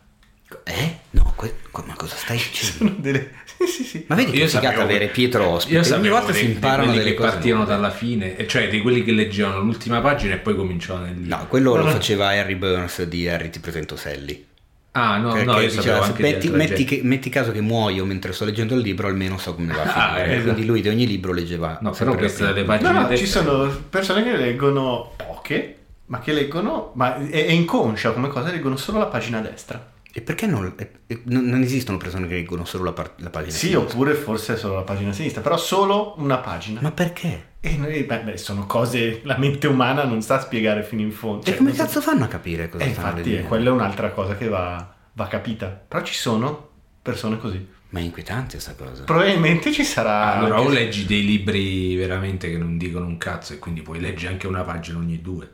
Eh? 0.64 0.97
No, 1.11 1.34
que- 1.35 1.56
que- 1.69 1.84
ma 1.85 1.93
cosa 1.95 2.15
stai 2.15 2.38
dicendo? 2.38 2.77
Sono 2.77 2.95
delle... 2.97 3.31
Sì, 3.57 3.68
sì, 3.68 3.84
sì. 3.84 4.06
Ma 4.07 4.15
vedi 4.15 4.32
che 4.32 4.38
Io 4.38 4.48
figata 4.48 4.65
sapevo- 4.68 4.84
avere 4.84 5.07
Pietro 5.07 5.48
ospite? 5.48 5.73
Io 5.76 5.80
Ogni 5.82 5.90
sapevo 5.90 6.15
volta 6.15 6.32
dei- 6.32 6.41
si 6.41 6.48
imparano 6.52 6.91
delle 6.91 7.03
che 7.03 7.14
cose. 7.15 7.30
partivano 7.30 7.64
nuove. 7.64 7.76
dalla 7.82 7.94
fine, 7.94 8.48
cioè 8.48 8.68
di 8.69 8.82
quelli 8.82 9.03
che 9.03 9.11
leggevano 9.11 9.60
l'ultima 9.61 10.02
pagina 10.02 10.34
e 10.36 10.38
poi 10.38 10.56
cominciavano 10.56 11.06
nel 11.06 11.19
libro. 11.22 11.38
No, 11.38 11.48
quello 11.48 11.76
lo 11.76 11.88
faceva 11.88 12.27
Harry 12.27 12.56
Burns 12.56 13.03
di 13.03 13.27
Harry 13.27 13.49
ti 13.49 13.60
presento 13.60 13.95
Sally. 13.95 14.45
Ah, 14.91 15.18
no, 15.18 15.34
Perché 15.34 15.45
no, 15.45 15.60
io 15.60 15.69
diceva, 15.69 16.02
anche 16.03 16.22
metti, 16.22 16.49
metti 16.49 16.86
che- 16.86 17.02
metti 17.03 17.30
caso 17.30 17.52
che 17.52 17.60
muoio 17.60 18.06
mentre 18.06 18.32
sto 18.32 18.45
leggendo 18.45 18.76
il 18.76 18.82
libro, 18.82 19.07
almeno 19.07 19.38
so 19.38 19.53
come 19.53 19.73
va 19.73 19.82
a 19.84 19.94
Ah, 20.11 20.15
finire. 20.15 20.38
eh, 20.38 20.41
Quindi 20.44 20.65
lui 20.65 20.82
di 20.82 20.88
ogni 20.88 21.06
libro 21.06 21.34
leggeva. 21.34 21.77
No, 21.82 21.91
però 21.91 22.15
queste 22.15 22.45
delle 22.45 22.61
No, 22.61 22.65
pagine 22.68 22.91
no, 22.94 23.02
ci 23.03 23.07
destre- 23.23 23.27
sono 23.27 23.68
persone 23.90 24.23
che 24.23 24.38
leggono 24.38 25.11
poche, 25.18 25.76
ma 26.06 26.19
che 26.19 26.32
leggono, 26.32 26.91
ma 26.95 27.18
è, 27.27 27.45
è 27.45 27.52
inconscia 27.52 28.11
come 28.11 28.30
cosa, 28.30 28.52
leggono 28.52 28.77
solo 28.77 28.99
la 28.99 29.07
pagina 29.07 29.41
destra. 29.41 29.91
E 30.18 30.22
perché 30.22 30.48
non, 30.48 30.74
e- 30.78 30.92
e- 31.08 31.22
non- 31.26 31.44
non 31.44 31.62
esistono 31.62 31.98
persone 31.98 32.26
che 32.28 32.36
leggono 32.36 32.64
solo 32.64 32.86
la, 32.86 32.94
par- 32.94 33.16
la 33.18 33.30
pagina 33.30 33.52
Sì, 33.52 33.68
sinistra? 33.68 33.82
oppure 33.94 34.14
forse 34.14 34.56
solo 34.56 34.76
la 34.76 34.84
pagina 34.84 35.12
sinistra, 35.12 35.42
però 35.42 35.58
solo 35.58 36.14
una 36.20 36.38
pagina. 36.38 36.80
Ma 36.82 36.92
perché? 36.92 37.48
E 37.60 37.76
noi, 37.76 38.02
beh, 38.04 38.22
beh, 38.22 38.38
sono 38.38 38.66
cose, 38.66 39.20
la 39.26 39.38
mente 39.38 39.68
umana 39.68 40.06
non 40.06 40.22
sta 40.22 40.36
a 40.36 40.40
spiegare 40.40 40.84
fino 40.84 41.02
in 41.02 41.12
fondo. 41.12 41.42
e 41.42 41.48
Cioè, 41.48 41.58
come 41.58 41.70
non 41.72 41.78
so- 41.78 41.84
cazzo 41.84 42.00
fanno 42.02 42.24
a 42.24 42.28
capire 42.28 42.70
cosa 42.70 42.86
Eh, 42.86 42.94
stanno 42.94 43.08
infatti, 43.10 43.36
eh, 43.36 43.42
quella 43.42 43.70
è 43.70 43.74
un'altra 43.74 44.12
cosa 44.12 44.38
che 44.38 44.48
va, 44.48 44.96
va 45.12 45.28
capita. 45.28 45.68
Però 45.68 46.02
ci 46.02 46.14
sono 46.14 46.70
persone 47.02 47.38
così. 47.38 47.68
Ma 47.90 48.00
è 48.00 48.04
inquietante 48.04 48.58
sta 48.62 48.74
cosa. 48.74 49.04
Probabilmente 49.04 49.74
ci 49.74 49.84
sarà. 49.84 50.36
Allora, 50.36 50.62
o 50.62 50.70
leggi 50.70 51.06
dei 51.06 51.26
libri 51.26 51.94
veramente 51.98 52.50
che 52.50 52.58
non 52.58 52.78
dicono 52.78 53.06
un 53.06 53.18
cazzo 53.18 53.52
e 53.52 53.60
quindi 53.60 53.82
puoi 53.82 54.00
leggere 54.00 54.32
anche 54.32 54.48
una 54.48 54.62
pagina 54.64 54.98
ogni 54.98 55.22
due. 55.22 55.52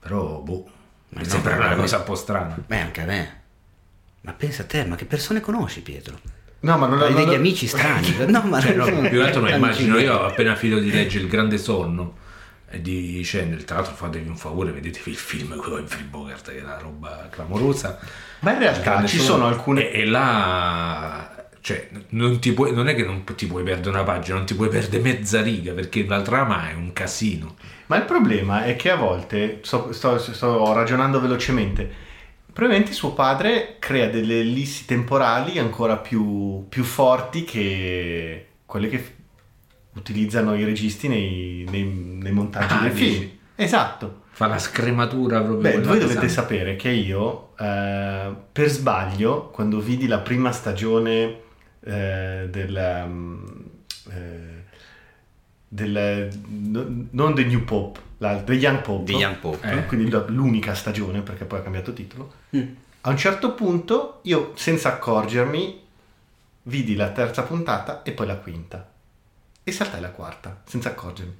Però, 0.00 0.38
boh, 0.40 0.64
Ma 1.10 1.20
mi 1.20 1.26
no, 1.26 1.30
sembra 1.30 1.56
una 1.56 1.74
cosa 1.76 1.98
un 1.98 2.04
po' 2.04 2.14
strana. 2.14 2.58
Beh, 2.66 2.80
anche 2.80 3.00
a 3.02 3.04
me. 3.04 3.42
Ma 4.24 4.32
pensa 4.32 4.62
a 4.62 4.66
te, 4.66 4.84
ma 4.86 4.96
che 4.96 5.04
persone 5.04 5.40
conosci 5.40 5.80
Pietro? 5.82 6.18
No, 6.60 6.78
ma 6.78 6.86
non 6.86 7.00
Hai 7.00 7.12
non- 7.12 7.24
degli 7.24 7.34
amici 7.34 7.66
strani. 7.66 8.14
No, 8.26 8.40
ma 8.42 8.58
Cioè, 8.60 8.74
no, 8.74 8.84
più 8.84 9.18
che 9.18 9.22
altro 9.22 9.42
non 9.42 9.52
immagino 9.52 9.98
io 9.98 10.14
ho 10.18 10.24
appena 10.26 10.54
finito 10.54 10.80
di 10.80 10.90
leggere 10.90 11.24
Il 11.24 11.30
Grande 11.30 11.58
Sonno 11.58 12.16
e 12.70 12.80
di 12.80 13.20
Chandler, 13.22 13.64
tra 13.64 13.76
l'altro 13.76 13.94
fatevi 13.94 14.28
un 14.28 14.36
favore, 14.36 14.72
vedetevi 14.72 15.10
il 15.10 15.16
film 15.16 15.56
con 15.56 15.72
Humphrey 15.72 16.04
Bogart 16.04 16.50
che 16.50 16.58
è 16.58 16.62
una 16.62 16.78
roba 16.78 17.28
clamorosa. 17.30 17.98
Ma 18.40 18.52
in 18.52 18.58
realtà 18.60 19.04
ci 19.06 19.18
sono 19.18 19.46
alcune. 19.46 19.90
E, 19.90 20.00
e 20.00 20.04
là... 20.06 21.30
Cioè, 21.60 21.88
non, 22.10 22.40
ti 22.40 22.52
puoi, 22.52 22.74
non 22.74 22.88
è 22.88 22.94
che 22.94 23.04
non 23.04 23.24
ti 23.24 23.46
puoi 23.46 23.62
perdere 23.62 23.88
una 23.90 24.02
pagina, 24.02 24.36
non 24.36 24.44
ti 24.44 24.54
puoi 24.54 24.68
perdere 24.68 25.02
mezza 25.02 25.40
riga 25.40 25.72
perché 25.72 26.04
la 26.06 26.20
trama 26.20 26.68
è 26.70 26.74
un 26.74 26.92
casino. 26.92 27.56
Ma 27.86 27.96
il 27.96 28.04
problema 28.04 28.64
è 28.64 28.76
che 28.76 28.90
a 28.90 28.96
volte, 28.96 29.60
sto, 29.62 29.90
sto- 29.92 30.18
sto 30.18 30.72
ragionando 30.74 31.20
velocemente, 31.20 31.90
probabilmente 32.54 32.94
suo 32.94 33.12
padre 33.12 33.76
crea 33.78 34.08
delle 34.08 34.40
ellissi 34.40 34.86
temporali 34.86 35.58
ancora 35.58 35.98
più, 35.98 36.64
più 36.70 36.84
forti 36.84 37.44
che 37.44 38.46
quelle 38.64 38.88
che 38.88 38.98
f- 38.98 39.10
utilizzano 39.96 40.54
i 40.54 40.64
registi 40.64 41.08
nei, 41.08 41.66
nei- 41.70 41.84
nei 41.84 42.32
montaggi 42.32 42.72
Ah, 42.74 42.80
del 42.82 42.92
dici? 42.92 43.10
film. 43.18 43.30
Esatto. 43.56 44.22
Fa 44.30 44.46
la 44.46 44.58
scrematura 44.58 45.40
proprio. 45.42 45.60
Beh, 45.60 45.72
voi 45.74 45.82
dovete 45.98 46.06
pesante. 46.06 46.28
sapere 46.28 46.76
che 46.76 46.88
io, 46.90 47.50
eh, 47.58 48.32
per 48.50 48.68
sbaglio, 48.68 49.50
quando 49.50 49.78
vidi 49.80 50.06
la 50.08 50.18
prima 50.20 50.50
stagione 50.50 51.42
eh, 51.86 52.48
del, 52.50 53.02
um, 53.06 53.44
eh, 54.10 54.62
del- 55.68 56.28
no- 56.48 57.06
non 57.10 57.34
The 57.34 57.44
New 57.44 57.62
Pop, 57.64 58.00
la, 58.32 58.36
The 58.42 58.52
Young 58.54 58.80
Pop, 58.80 59.04
The 59.04 59.12
Young 59.12 59.36
Pope. 59.36 59.70
Eh. 59.70 59.86
quindi 59.86 60.10
l'unica 60.28 60.74
stagione 60.74 61.20
perché 61.20 61.44
poi 61.44 61.58
ha 61.60 61.62
cambiato 61.62 61.92
titolo, 61.92 62.32
Mm. 62.56 62.62
a 63.02 63.10
un 63.10 63.16
certo 63.16 63.52
punto 63.52 64.20
io, 64.22 64.52
senza 64.54 64.88
accorgermi, 64.90 65.82
vidi 66.64 66.94
la 66.96 67.10
terza 67.10 67.42
puntata 67.42 68.02
e 68.02 68.12
poi 68.12 68.26
la 68.26 68.36
quinta. 68.36 68.88
E 69.62 69.72
saltai 69.72 70.00
la 70.00 70.10
quarta, 70.10 70.62
senza 70.66 70.90
accorgermi. 70.90 71.34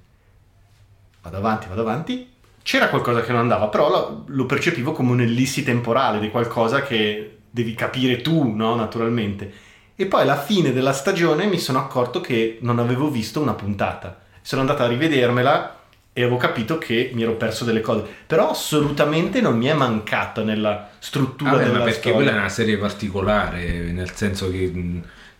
Vado 1.22 1.36
avanti, 1.36 1.68
vado 1.68 1.80
avanti. 1.82 2.30
C'era 2.62 2.88
qualcosa 2.88 3.20
che 3.22 3.32
non 3.32 3.42
andava, 3.42 3.68
però 3.68 3.88
lo, 3.90 4.24
lo 4.26 4.46
percepivo 4.46 4.92
come 4.92 5.10
un'ellissi 5.12 5.62
temporale 5.62 6.18
di 6.18 6.30
qualcosa 6.30 6.82
che 6.82 7.38
devi 7.50 7.74
capire 7.74 8.20
tu, 8.22 8.54
no? 8.54 8.74
Naturalmente. 8.74 9.52
E 9.94 10.06
poi 10.06 10.22
alla 10.22 10.38
fine 10.40 10.72
della 10.72 10.92
stagione 10.92 11.46
mi 11.46 11.58
sono 11.58 11.78
accorto 11.78 12.20
che 12.20 12.58
non 12.62 12.78
avevo 12.78 13.10
visto 13.10 13.40
una 13.40 13.52
puntata. 13.52 14.20
Sono 14.42 14.62
andato 14.62 14.82
a 14.82 14.86
rivedermela 14.86 15.83
e 16.16 16.22
avevo 16.22 16.36
capito 16.38 16.78
che 16.78 17.10
mi 17.12 17.22
ero 17.22 17.34
perso 17.34 17.64
delle 17.64 17.80
cose. 17.82 18.04
Però 18.26 18.50
assolutamente 18.50 19.40
non 19.42 19.58
mi 19.58 19.66
è 19.66 19.74
mancata 19.74 20.42
nella 20.42 20.88
struttura 20.98 21.50
Vabbè, 21.50 21.64
della 21.64 21.78
ma 21.78 21.84
perché 21.84 21.98
storia. 21.98 22.16
quella 22.16 22.30
è 22.32 22.38
una 22.38 22.48
serie 22.48 22.78
particolare, 22.78 23.92
nel 23.92 24.10
senso 24.14 24.50
che 24.50 24.72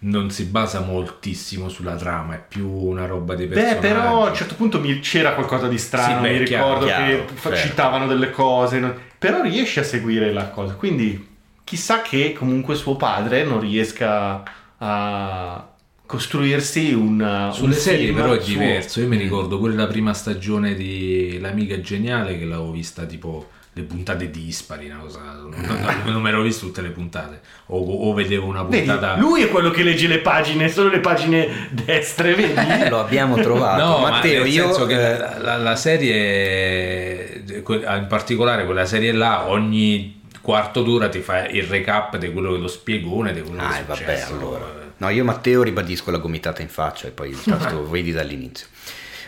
non 0.01 0.31
si 0.31 0.45
basa 0.45 0.81
moltissimo 0.81 1.69
sulla 1.71 1.95
trama, 1.97 2.35
è 2.35 2.43
più 2.47 2.69
una 2.69 3.07
roba 3.07 3.35
di 3.35 3.47
Beh, 3.47 3.55
personaggi. 3.55 3.81
però 3.87 4.27
a 4.27 4.29
un 4.31 4.35
certo 4.35 4.55
punto 4.57 4.79
mi- 4.81 4.99
c'era 5.01 5.33
qualcosa 5.33 5.67
di 5.69 5.79
strano, 5.79 6.17
Sì, 6.17 6.23
beh, 6.33 6.39
mi 6.41 6.45
chiaro, 6.45 6.65
ricordo 6.67 6.87
chiaro, 6.87 7.25
che 7.25 7.33
certo. 7.41 7.57
citavano 7.57 8.07
delle 8.07 8.31
cose, 8.31 8.79
non- 8.81 8.95
però 9.19 9.41
riesce 9.41 9.81
a 9.81 9.85
seguire 9.85 10.33
la 10.33 10.49
cosa. 10.49 10.75
Quindi 10.75 11.27
chissà 11.65 12.03
che 12.03 12.35
comunque 12.37 12.75
suo 12.75 12.97
padre 12.97 13.45
non 13.45 13.61
riesca 13.61 14.43
a 14.77 15.69
costruirsi 16.07 16.93
un 16.93 17.51
Sulle 17.53 17.75
un 17.75 17.81
serie 17.81 18.07
film 18.07 18.17
però 18.17 18.33
è 18.35 18.41
suo. 18.41 18.53
diverso, 18.53 19.01
io 19.01 19.09
mi 19.09 19.17
ricordo 19.17 19.59
pure 19.59 19.75
la 19.75 19.87
prima 19.87 20.13
stagione 20.15 20.75
di 20.75 21.39
L'amica 21.41 21.81
geniale 21.81 22.39
che 22.39 22.45
l'avevo 22.45 22.71
vista 22.71 23.05
tipo 23.05 23.49
le 23.77 23.83
puntate 23.83 24.31
dispari, 24.31 24.87
una 24.89 24.99
cosa, 24.99 25.19
non, 26.05 26.23
mi 26.23 26.29
ero 26.29 26.43
visto 26.43 26.67
tutte 26.67 26.81
le 26.81 26.91
puntate, 26.91 27.41
o, 27.67 27.81
o 28.09 28.13
vedevo 28.15 28.47
una 28.47 28.63
Vedi, 28.63 28.87
puntata... 28.87 29.17
lui 29.17 29.43
è 29.43 29.49
quello 29.49 29.71
che 29.71 29.83
legge 29.83 30.07
le 30.07 30.21
pagine, 30.21 30.69
solo 30.69 30.91
le 30.91 31.01
pagine 31.01 31.69
destre, 31.73 32.35
vedi? 32.35 32.55
Lo 32.89 33.01
abbiamo 33.01 33.35
trovato. 33.41 33.83
No, 33.83 33.99
Matteo, 33.99 34.39
ma 34.39 34.45
nel 34.45 34.53
io... 34.55 34.65
senso 34.67 34.87
che 34.87 35.15
eh, 35.15 35.19
la, 35.19 35.39
la- 35.41 35.57
la 35.57 35.75
serie, 35.77 37.43
que- 37.65 37.83
in 37.85 38.07
particolare 38.09 38.65
quella 38.65 38.87
serie 38.87 39.11
là, 39.11 39.49
ogni 39.49 40.21
quarto 40.41 40.83
d'ora 40.83 41.09
ti 41.09 41.19
fa 41.21 41.47
il 41.49 41.65
recap 41.65 42.17
di 42.17 42.31
quello 42.33 42.53
che 42.53 42.59
lo 42.59 42.69
spiegone, 42.69 43.33
di 43.33 43.41
quello 43.43 43.61
Ah, 43.61 43.71
che 43.71 43.77
è 43.79 43.81
e 43.81 43.85
vabbè, 43.87 43.97
successo. 43.99 44.33
allora. 44.35 44.83
No, 44.99 45.09
io 45.09 45.25
Matteo 45.25 45.63
ribadisco 45.63 46.11
la 46.11 46.19
gomitata 46.19 46.63
in 46.63 46.69
faccia 46.69 47.09
e 47.09 47.11
poi 47.11 47.31
il 47.31 47.43
tasto 47.43 47.87
vedi 47.91 48.13
dall'inizio. 48.13 48.67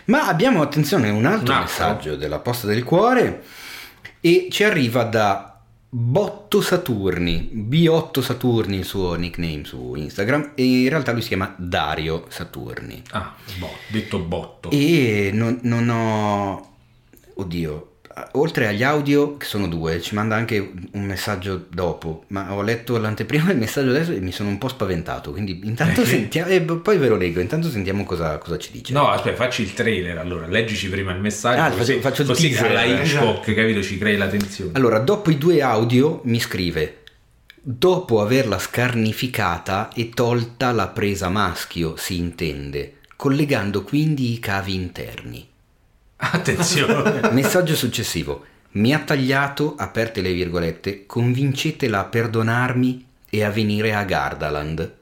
Ma 0.07 0.27
abbiamo, 0.27 0.63
attenzione, 0.63 1.11
un 1.11 1.25
altro 1.25 1.55
altro? 1.55 1.61
messaggio 1.61 2.17
della 2.17 2.39
posta 2.39 2.67
del 2.67 2.85
cuore 2.85 3.43
e 4.21 4.49
ci 4.51 4.63
arriva 4.63 5.03
da 5.03 5.61
Botto 5.89 6.61
Saturni, 6.61 7.51
B8 7.55 8.21
Saturni 8.21 8.79
il 8.79 8.85
suo 8.85 9.15
nickname 9.15 9.65
su 9.65 9.95
Instagram 9.95 10.53
e 10.55 10.83
in 10.83 10.89
realtà 10.89 11.13
lui 11.13 11.23
si 11.23 11.29
chiama 11.29 11.55
Dario 11.57 12.27
Saturni. 12.29 13.03
Ah, 13.13 13.35
boh, 13.59 13.71
detto 13.89 14.19
botto. 14.19 14.71
E 14.71 15.31
non, 15.33 15.59
non 15.63 15.89
ho... 15.89 16.75
Oddio, 17.35 17.96
oltre 18.33 18.67
agli 18.67 18.83
audio, 18.83 19.37
che 19.37 19.45
sono 19.45 19.69
due, 19.69 20.01
ci 20.01 20.15
manda 20.15 20.37
anche 20.37 20.73
un 20.93 21.03
messaggio 21.05 21.67
dopo, 21.69 22.25
ma 22.29 22.53
ho 22.55 22.63
letto 22.63 22.97
l'anteprima 22.99 23.45
del 23.47 23.59
messaggio 23.59 23.91
adesso 23.91 24.13
e 24.13 24.21
mi 24.21 24.33
sono 24.33 24.49
un 24.49 24.59
po' 24.59 24.69
spaventato, 24.69 25.33
quindi 25.33 25.61
intanto 25.65 26.01
Perché? 26.03 26.17
sentiamo, 26.17 26.51
e 26.51 26.61
poi 26.63 26.97
ve 26.97 27.09
lo 27.09 27.17
leggo, 27.17 27.41
intanto 27.41 27.69
sentiamo 27.69 28.05
cosa, 28.05 28.39
cosa 28.39 28.57
ci 28.59 28.71
dice. 28.73 28.93
No, 28.95 29.09
aspetta, 29.09 29.37
facci 29.37 29.63
il 29.63 29.75
trailer 29.75 30.17
allora, 30.19 30.47
leggici 30.47 30.89
prima 30.89 31.13
il 31.13 31.21
messaggio, 31.21 31.61
Ah, 31.61 31.71
così, 31.77 32.01
faccio- 32.01 32.23
il 32.23 32.29
così 32.29 32.49
teaser. 32.49 32.71
alla 32.71 32.85
Hitchcock, 32.85 33.53
capito, 33.55 33.83
ci 33.83 33.99
crei 33.99 34.17
la 34.17 34.29
tensione. 34.29 34.71
Allora, 34.75 34.99
dopo 34.99 35.31
i 35.31 35.37
due 35.37 35.61
audio 35.61 36.21
mi 36.25 36.41
scrive, 36.41 37.03
dopo 37.61 38.21
averla 38.23 38.59
scarnificata 38.59 39.91
e 39.95 40.09
tolta 40.11 40.73
la 40.73 40.89
presa 40.89 41.29
maschio, 41.29 41.97
si 41.97 42.17
intende, 42.19 42.95
collegando 43.17 43.83
quindi 43.83 44.33
i 44.33 44.39
cavi 44.39 44.75
interni. 44.75 45.47
Attenzione. 46.33 47.31
Messaggio 47.33 47.75
successivo. 47.77 48.45
Mi 48.73 48.93
ha 48.95 48.99
tagliato, 48.99 49.75
aperte 49.77 50.21
le 50.21 50.33
virgolette, 50.33 51.07
convincetela 51.07 52.01
a 52.01 52.05
perdonarmi 52.05 53.07
e 53.31 53.45
a 53.45 53.51
venire 53.51 53.95
a 53.95 54.03
Gardaland. 54.05 54.93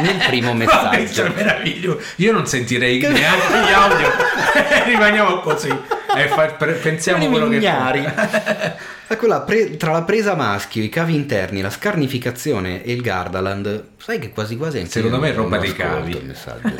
Nel 0.00 0.16
primo 0.26 0.54
messaggio. 0.54 1.32
meraviglioso. 1.34 2.00
Io 2.16 2.32
non 2.32 2.46
sentirei 2.46 2.98
neanche 3.00 3.48
gli 3.48 3.72
audio. 3.72 4.08
Rimaniamo 4.86 5.38
così. 5.40 5.68
E 5.68 6.28
fa- 6.28 6.46
pre- 6.52 6.72
pensiamo 6.74 7.28
quello 7.28 7.48
che 7.48 7.56
Ignari. 7.56 8.02
fa. 8.02 8.76
Ecco 9.06 9.26
là, 9.26 9.40
pre- 9.42 9.76
tra 9.76 9.92
la 9.92 10.02
presa 10.02 10.34
maschio, 10.34 10.82
i 10.82 10.88
cavi 10.88 11.14
interni, 11.14 11.60
la 11.60 11.70
scarnificazione 11.70 12.82
e 12.82 12.92
il 12.92 13.02
Gardaland, 13.02 13.84
sai 13.98 14.18
che 14.18 14.30
quasi 14.30 14.56
quasi 14.56 14.78
anche 14.78 14.90
Secondo 14.90 15.18
me 15.20 15.30
è 15.30 15.34
roba 15.34 15.58
dei 15.58 15.72
cavi. 15.74 16.10
il 16.16 16.24
messaggio. 16.24 16.72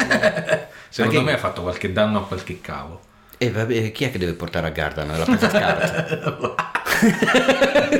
Secondo 0.88 1.18
che- 1.18 1.24
me 1.24 1.32
ha 1.34 1.38
fatto 1.38 1.62
qualche 1.62 1.92
danno 1.92 2.18
a 2.18 2.26
qualche 2.26 2.60
cavo. 2.60 3.00
E 3.44 3.50
vabbè, 3.50 3.92
chi 3.92 4.04
è 4.04 4.10
che 4.10 4.18
deve 4.18 4.32
portare 4.34 4.66
a 4.66 4.70
Gardaland? 4.70 5.18
La 5.18 5.24
presa. 5.36 6.64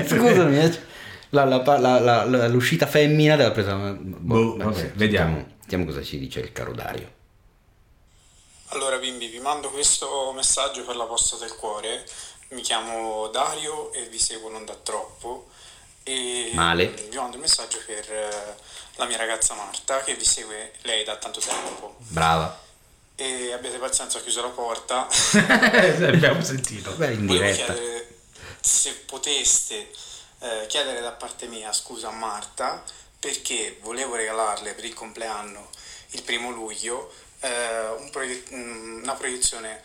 Scusami, 0.08 0.58
eh. 0.58 0.80
La- 1.30 1.44
la- 1.44 1.62
la- 1.64 1.98
la- 2.00 2.24
la- 2.24 2.48
l'uscita 2.48 2.86
femmina 2.86 3.36
della 3.36 3.50
presa... 3.50 3.74
Boh, 3.74 4.56
vabbè, 4.56 4.78
sì, 4.78 4.90
vediamo. 4.94 5.52
Sentiamo 5.60 5.84
cosa 5.84 6.02
ci 6.02 6.18
dice 6.18 6.40
il 6.40 6.52
caro 6.52 6.72
Dario. 6.72 7.12
Allora 8.68 8.96
bimbi, 8.98 9.26
vi 9.26 9.38
mando 9.40 9.68
questo 9.70 10.32
messaggio 10.34 10.84
per 10.84 10.96
la 10.96 11.04
posta 11.04 11.36
del 11.36 11.54
cuore. 11.56 12.04
Mi 12.50 12.62
chiamo 12.62 13.28
Dario 13.28 13.92
e 13.92 14.06
vi 14.08 14.18
seguo 14.18 14.48
non 14.50 14.64
da 14.64 14.74
troppo. 14.80 15.48
E 16.04 16.50
Male. 16.54 16.86
vi 17.10 17.16
mando 17.16 17.36
il 17.36 17.42
messaggio 17.42 17.78
per 17.86 18.10
eh, 18.12 18.54
la 18.96 19.06
mia 19.06 19.16
ragazza 19.16 19.54
Marta 19.54 20.02
che 20.02 20.14
vi 20.14 20.24
segue 20.24 20.72
lei 20.82 21.02
da 21.04 21.16
tanto 21.16 21.40
tempo. 21.40 21.94
Brava. 21.98 22.60
E 23.16 23.52
abbiate 23.52 23.78
pazienza, 23.78 24.18
ho 24.18 24.22
chiuso 24.22 24.42
la 24.42 24.48
porta. 24.48 25.06
Abbiamo 26.06 26.42
sentito. 26.42 26.92
Beh, 26.94 27.12
in 27.12 27.26
Volevo 27.26 27.44
diretta. 27.44 27.72
chiedere 27.72 28.08
se 28.60 28.94
poteste 29.06 29.90
eh, 30.40 30.64
chiedere 30.68 31.00
da 31.00 31.12
parte 31.12 31.46
mia 31.46 31.72
scusa 31.72 32.08
a 32.08 32.12
Marta 32.12 32.82
perché 33.20 33.78
volevo 33.82 34.14
regalarle 34.16 34.72
per 34.72 34.84
il 34.84 34.94
compleanno 34.94 35.68
il 36.10 36.22
primo 36.22 36.50
luglio 36.50 37.12
eh, 37.40 37.88
un 37.98 38.10
proie- 38.10 38.42
una 38.50 39.14
proiezione 39.14 39.82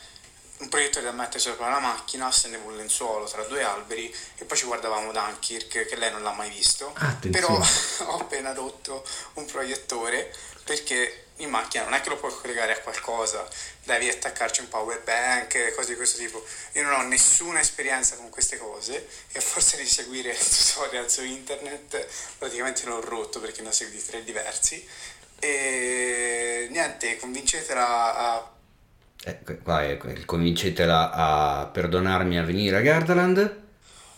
un 0.60 0.70
proiettore 0.70 1.06
da 1.06 1.12
mettere 1.12 1.40
sopra 1.40 1.70
la 1.70 1.80
macchina 1.80 2.30
stendevo 2.32 2.70
un 2.70 2.78
lenzuolo 2.78 3.26
tra 3.26 3.44
due 3.44 3.64
alberi 3.64 4.14
e 4.38 4.46
poi 4.46 4.58
ci 4.58 4.66
guardavamo 4.66 5.12
Dunkirk 5.12 5.86
che 5.86 5.96
lei 5.96 6.12
non 6.12 6.22
l'ha 6.22 6.34
mai 6.34 6.50
visto 6.50 6.94
Attenzione. 6.96 7.32
però 7.32 7.54
ho 8.12 8.20
appena 8.20 8.54
rotto 8.54 9.06
un 9.36 9.46
proiettore 9.46 10.34
perché 10.64 11.26
in 11.38 11.50
macchina 11.50 11.84
non 11.84 11.94
è 11.94 12.02
che 12.02 12.10
lo 12.10 12.18
puoi 12.18 12.34
collegare 12.34 12.74
a 12.74 12.80
qualcosa, 12.80 13.48
devi 13.84 14.10
attaccarci 14.10 14.62
un 14.62 14.68
power 14.68 15.02
bank, 15.04 15.74
cose 15.74 15.90
di 15.90 15.96
questo 15.96 16.18
tipo. 16.18 16.46
Io 16.74 16.84
non 16.84 16.94
ho 16.94 17.02
nessuna 17.04 17.60
esperienza 17.60 18.18
con 18.18 18.30
queste 18.30 18.58
cose 18.58 19.08
e 19.32 19.38
a 19.38 19.42
forza 19.42 19.78
di 19.78 19.86
seguire 19.86 20.38
tutorial 20.38 21.10
su 21.10 21.24
internet 21.24 22.06
praticamente 22.38 22.86
l'ho 22.86 23.00
rotto 23.00 23.40
perché 23.40 23.62
ne 23.62 23.70
ho 23.70 23.72
seguiti 23.72 24.06
tre 24.06 24.24
diversi. 24.24 24.86
E 25.40 26.68
niente, 26.70 27.18
convincetela 27.18 28.16
a 28.16 28.52
qua 29.64 29.84
è 29.84 29.98
convincetela 30.26 31.12
a 31.12 31.66
perdonarmi 31.66 32.38
a 32.38 32.44
venire 32.44 32.78
a 32.78 32.82
Gardaland. 32.82 33.58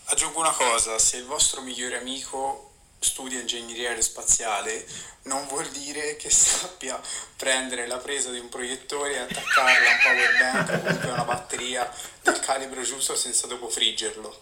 Aggiungo 0.05 0.39
una 0.39 0.51
cosa, 0.51 0.97
se 0.99 1.17
il 1.17 1.25
vostro 1.25 1.61
migliore 1.61 1.99
amico 1.99 2.71
studia 2.99 3.39
ingegneria 3.39 3.89
aerospaziale, 3.89 4.85
non 5.23 5.47
vuol 5.47 5.67
dire 5.69 6.17
che 6.17 6.29
sappia 6.29 6.99
prendere 7.35 7.87
la 7.87 7.97
presa 7.97 8.29
di 8.29 8.37
un 8.37 8.47
proiettore 8.49 9.15
e 9.15 9.19
attaccarla 9.19 9.71
a 9.71 9.91
un 9.91 9.99
power 10.03 10.29
bank 10.39 10.69
o 10.69 10.79
comunque 10.81 11.09
a 11.09 11.13
una 11.13 11.23
batteria 11.23 11.91
del 12.21 12.39
calibro 12.39 12.81
giusto 12.83 13.15
senza 13.15 13.47
dopo 13.47 13.69
friggerlo. 13.69 14.41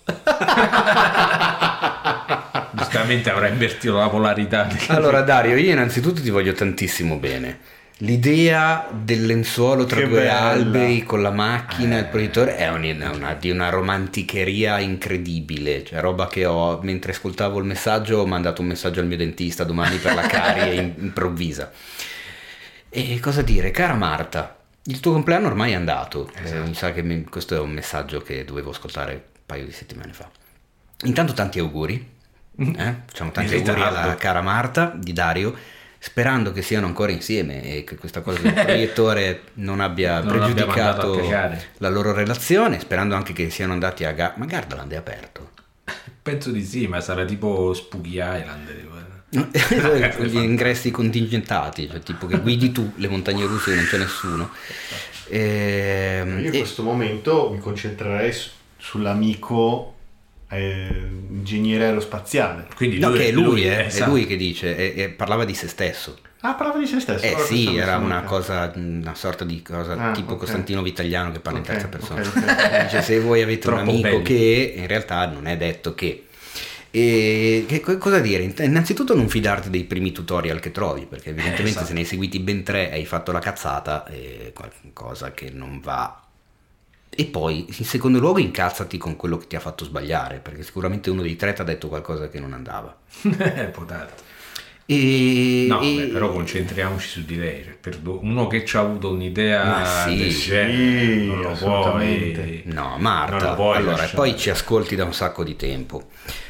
Giustamente 2.74 3.30
avrà 3.30 3.48
invertito 3.48 3.98
la 3.98 4.10
polarità. 4.10 4.68
Allora 4.88 5.22
Dario, 5.22 5.56
io 5.56 5.72
innanzitutto 5.72 6.22
ti 6.22 6.30
voglio 6.30 6.54
tantissimo 6.54 7.16
bene. 7.16 7.78
L'idea 8.02 8.88
del 8.92 9.26
lenzuolo 9.26 9.84
tra 9.86 10.00
Che 10.00 10.08
due 10.08 10.20
bella. 10.22 10.40
alberi 10.40 11.04
con 11.04 11.22
la 11.22 11.32
macchina 11.32 11.98
e 11.98 12.00
il 12.00 12.06
proiettore 12.06 12.56
è 12.56 12.70
un- 12.70 12.84
è 12.86 13.08
una, 13.10 13.34
di 13.34 13.50
una 13.50 13.68
romanticheria 13.70 14.80
incredibile, 14.80 15.84
cioè 15.84 16.00
roba 16.00 16.28
che 16.28 16.46
ho 16.46 16.80
mentre 16.82 17.12
ascoltavo 17.12 17.60
il 17.60 17.66
messaggio 17.66 18.20
ho 18.20 18.26
mandato 18.26 18.62
un 18.62 18.68
messaggio 18.70 19.02
al 19.02 19.08
mio 19.08 19.18
dentista 19.18 19.66
domani 19.66 19.98
per 19.98 20.14
la 20.16 20.22
carie 20.22 20.76
improvvisa. 20.98 21.72
E 22.88 23.20
cosa 23.20 23.42
dire, 23.42 23.70
cara 23.72 23.96
Marta, 23.96 24.58
il 24.86 25.02
tuo 25.02 25.12
compleanno 25.12 25.48
ormai 25.48 25.74
è 25.74 25.76
andato, 25.76 26.32
Eh, 26.42 26.60
mi 26.62 26.74
sa 26.76 26.94
che 26.94 27.04
mi- 27.04 27.24
questo 27.26 27.56
è 27.56 27.60
un 27.60 27.72
messaggio 27.72 28.22
che 28.22 28.46
dovevo 28.46 28.70
ascoltare 28.70 29.12
un 29.14 29.22
paio 29.46 29.66
di 29.66 29.72
settimane 29.74 30.14
fa. 30.14 30.30
Intanto 31.04 31.34
tanti 31.34 31.60
auguri, 31.60 31.96
eh? 32.58 32.96
facciamo 33.06 33.32
tanti 33.32 33.58
In 33.58 33.68
auguri 33.68 33.82
alla 33.86 34.16
cara 34.16 34.42
Marta 34.42 34.94
di 34.96 35.12
Dario, 35.12 35.54
sperando 36.00 36.52
che 36.52 36.62
siano 36.62 36.86
ancora 36.88 37.12
insieme 37.12 37.62
e 37.62 37.84
che 37.84 37.96
questa 37.98 38.22
cosa 38.22 38.40
del 38.40 38.54
proiettore 38.54 39.42
non 39.56 39.80
abbia 39.82 40.22
Non 40.24 40.38
pregiudicato 40.38 41.22
la 41.78 41.90
loro 41.90 42.14
relazione, 42.14 42.80
sperando 42.80 43.16
anche 43.16 43.34
che 43.34 43.50
siano 43.50 43.74
andati 43.74 44.06
a 44.06 44.12
Ga- 44.14 44.34
ma 44.38 44.46
Gardaland 44.46 44.92
è 44.92 44.96
aperto. 44.96 45.52
Penso 46.24 46.52
di 46.52 46.64
sì, 46.64 46.88
ma 46.88 47.02
sarà 47.02 47.26
tipo 47.26 47.74
Spooky 47.74 48.12
Island. 48.14 48.68
tipo. 48.68 48.98
Gli 50.24 50.38
ingressi 50.38 50.90
contingentati, 50.90 51.88
cioè 51.88 52.00
tipo 52.00 52.26
che 52.26 52.40
guidi 52.40 52.72
tu 52.72 52.94
le 52.96 53.08
montagne 53.08 53.46
russe 53.46 53.74
e 53.74 53.76
non 53.76 53.86
c'è 53.86 53.98
nessuno. 54.00 54.50
Ehm, 55.28 56.40
Io 56.40 56.48
in 56.48 56.56
e- 56.56 56.58
questo 56.58 56.82
momento 56.82 57.50
mi 57.52 57.60
concentrerei 57.60 58.32
su- 58.34 58.50
sull'amico 58.78 59.98
ingegnere 60.58 61.86
aerospaziale. 61.86 62.68
Quindi 62.76 63.00
No, 63.00 63.12
che 63.12 63.28
è 63.28 63.32
lui, 63.32 63.64
eh, 63.64 63.86
esatto. 63.86 64.06
è 64.06 64.08
lui 64.08 64.26
che 64.26 64.36
dice, 64.36 64.76
e, 64.76 65.04
e 65.04 65.10
parlava 65.10 65.46
di 65.46 65.54
se 65.54 65.68
stesso. 65.68 66.18
Ah, 66.42 66.54
parlava 66.54 66.80
di 66.80 66.88
se 66.88 67.00
stesso. 67.02 67.24
Eh 67.26 67.30
allora 67.34 67.44
sì, 67.46 67.76
era 67.76 67.98
una 67.98 68.16
mica. 68.20 68.28
cosa, 68.28 68.72
una 68.76 69.14
sorta 69.14 69.44
di 69.44 69.62
cosa 69.62 69.92
Ah, 69.94 70.12
tipo 70.14 70.34
ok. 70.34 70.40
Costantino 70.40 70.82
Vitagliano 70.82 71.32
che 71.32 71.40
parla 71.42 71.60
Ok, 71.60 71.68
in 71.68 71.72
terza 71.74 71.88
persona. 71.90 72.22
ok, 72.22 72.28
ok. 72.38 72.82
Dice 72.84 73.02
se 73.02 73.20
voi 73.20 73.42
avete 73.42 73.68
un 73.70 73.78
amico 73.80 74.02
belli. 74.02 74.22
che 74.24 74.74
in 74.78 74.88
realtà 74.88 75.26
non 75.28 75.48
è 75.48 75.58
detto 75.58 75.94
che. 75.96 76.24
E 76.92 77.66
che 77.68 77.82
co- 77.82 77.98
cosa 78.00 78.20
dire? 78.20 78.52
Innanzitutto 78.64 79.14
non 79.16 79.30
fidarti 79.30 79.70
dei 79.70 79.84
primi 79.84 80.12
tutorial 80.12 80.60
che 80.60 80.72
trovi, 80.72 81.06
perché 81.08 81.30
evidentemente 81.30 81.70
esatto. 81.72 81.86
se 81.88 81.94
ne 81.94 82.00
hai 82.00 82.06
seguiti 82.06 82.40
ben 82.40 82.64
tre 82.64 82.90
e 82.90 82.94
hai 82.96 83.06
fatto 83.06 83.32
la 83.32 83.40
cazzata 83.40 84.06
è 84.06 84.52
qualcosa 84.54 85.32
che 85.34 85.52
non 85.52 85.80
va. 85.82 86.24
E 87.10 87.26
poi, 87.26 87.66
in 87.68 87.86
secondo 87.86 88.20
luogo, 88.20 88.40
incazzati 88.40 88.98
con 88.98 89.16
quello 89.16 89.38
che 89.38 89.48
ti 89.48 89.56
ha 89.56 89.60
fatto 89.60 89.84
sbagliare, 89.84 90.40
perché 90.40 90.64
sicuramente 90.64 91.10
uno 91.10 91.22
dei 91.22 91.36
tre 91.36 91.54
ti 91.54 91.62
ha 91.62 91.66
detto 91.66 91.88
qualcosa 91.90 92.30
che 92.30 92.40
non 92.40 92.54
andava. 92.54 92.96
Eh, 93.24 93.66
può 93.74 93.84
darsi. 93.84 94.24
E, 94.86 95.66
No, 95.68 95.82
e- 95.82 95.96
beh, 95.98 96.08
però 96.08 96.32
concentriamoci 96.32 97.08
su 97.08 97.26
di 97.26 97.36
lei. 97.38 97.64
cioè, 97.82 97.94
uno 98.04 98.48
che 98.48 98.66
ci 98.66 98.76
ha 98.78 98.80
avuto 98.80 99.10
un'idea 99.12 99.86
sì, 99.86 100.16
del 100.18 100.36
genere, 100.36 101.14
sì, 101.20 101.26
non 101.28 101.42
lo 101.42 101.52
puoi. 101.52 102.62
No, 102.66 102.96
Marta, 102.98 103.54
puoi 103.54 103.76
allora, 103.78 103.92
lasciare. 103.98 104.16
poi 104.16 104.38
ci 104.38 104.50
ascolti 104.50 104.96
da 104.96 105.04
un 105.06 105.14
sacco 105.14 105.44
di 105.44 105.56
tempo. 105.56 106.08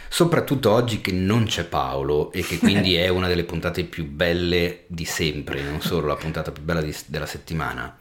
Soprattutto 0.08 0.72
oggi 0.72 1.02
che 1.02 1.12
non 1.12 1.46
c'è 1.46 1.66
Paolo 1.66 2.32
e 2.32 2.42
che 2.42 2.58
quindi 2.58 2.96
è 2.96 3.10
una 3.10 3.28
delle 3.28 3.44
puntate 3.44 3.84
più 3.84 4.06
belle 4.06 4.86
di 4.88 5.06
sempre, 5.06 5.62
non 5.62 5.82
solo 5.82 6.08
la 6.08 6.16
puntata 6.16 6.52
più 6.52 6.64
bella 6.64 6.82
di- 6.82 6.96
della 7.08 7.26
settimana. 7.28 7.98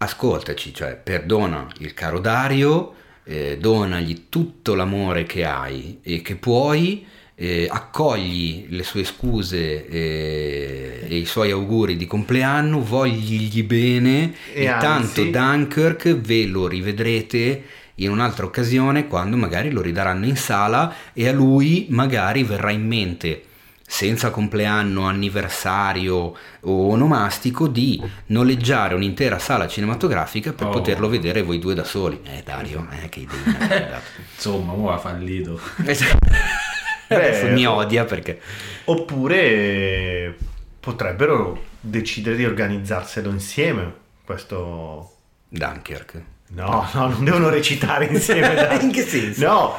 Ascoltaci, 0.00 0.72
cioè 0.72 0.94
perdona 0.94 1.66
il 1.78 1.92
caro 1.92 2.20
Dario, 2.20 2.94
eh, 3.24 3.58
donagli 3.58 4.26
tutto 4.28 4.74
l'amore 4.74 5.24
che 5.24 5.44
hai 5.44 5.98
e 6.04 6.22
che 6.22 6.36
puoi, 6.36 7.04
eh, 7.34 7.66
accogli 7.68 8.66
le 8.68 8.84
sue 8.84 9.02
scuse 9.02 9.88
eh, 9.88 11.00
e 11.08 11.16
i 11.16 11.24
suoi 11.24 11.50
auguri 11.50 11.96
di 11.96 12.06
compleanno, 12.06 12.80
vogligli 12.80 13.64
bene 13.64 14.34
E 14.52 14.64
e, 14.64 14.76
tanto 14.78 15.24
Dunkirk 15.24 16.16
ve 16.16 16.46
lo 16.46 16.68
rivedrete 16.68 17.62
in 17.96 18.10
un'altra 18.10 18.44
occasione 18.44 19.08
quando 19.08 19.36
magari 19.36 19.70
lo 19.70 19.80
ridaranno 19.80 20.26
in 20.26 20.36
sala 20.36 20.94
e 21.12 21.26
a 21.26 21.32
lui 21.32 21.86
magari 21.90 22.44
verrà 22.44 22.70
in 22.70 22.86
mente 22.86 23.42
senza 23.90 24.28
compleanno, 24.30 25.04
anniversario 25.06 26.34
o 26.60 26.88
onomastico 26.90 27.66
di 27.68 28.00
noleggiare 28.26 28.94
un'intera 28.94 29.38
sala 29.38 29.66
cinematografica 29.66 30.52
per 30.52 30.66
Oh. 30.66 30.70
poterlo 30.70 31.08
vedere 31.08 31.40
voi 31.40 31.58
due 31.58 31.74
da 31.74 31.84
soli. 31.84 32.20
Eh 32.22 32.42
Dario, 32.44 32.86
eh, 33.02 33.08
che 33.08 33.20
idea. 33.20 33.98
Insomma, 34.34 34.74
mo 34.74 34.92
ha 34.92 34.98
fallito. 34.98 35.58
Adesso 37.08 37.46
mi 37.54 37.66
odia 37.66 38.04
perché... 38.04 38.38
Oppure 38.84 40.36
potrebbero 40.78 41.64
decidere 41.80 42.36
di 42.36 42.44
organizzarselo 42.44 43.30
insieme. 43.30 43.92
Questo. 44.22 45.12
Dunkirk. 45.48 46.22
No, 46.50 46.86
no, 46.92 47.08
non 47.08 47.24
devono 47.24 47.48
recitare 47.48 48.04
insieme. 48.04 48.68
In 48.80 48.92
che 48.92 49.02
senso? 49.02 49.46
No, 49.46 49.74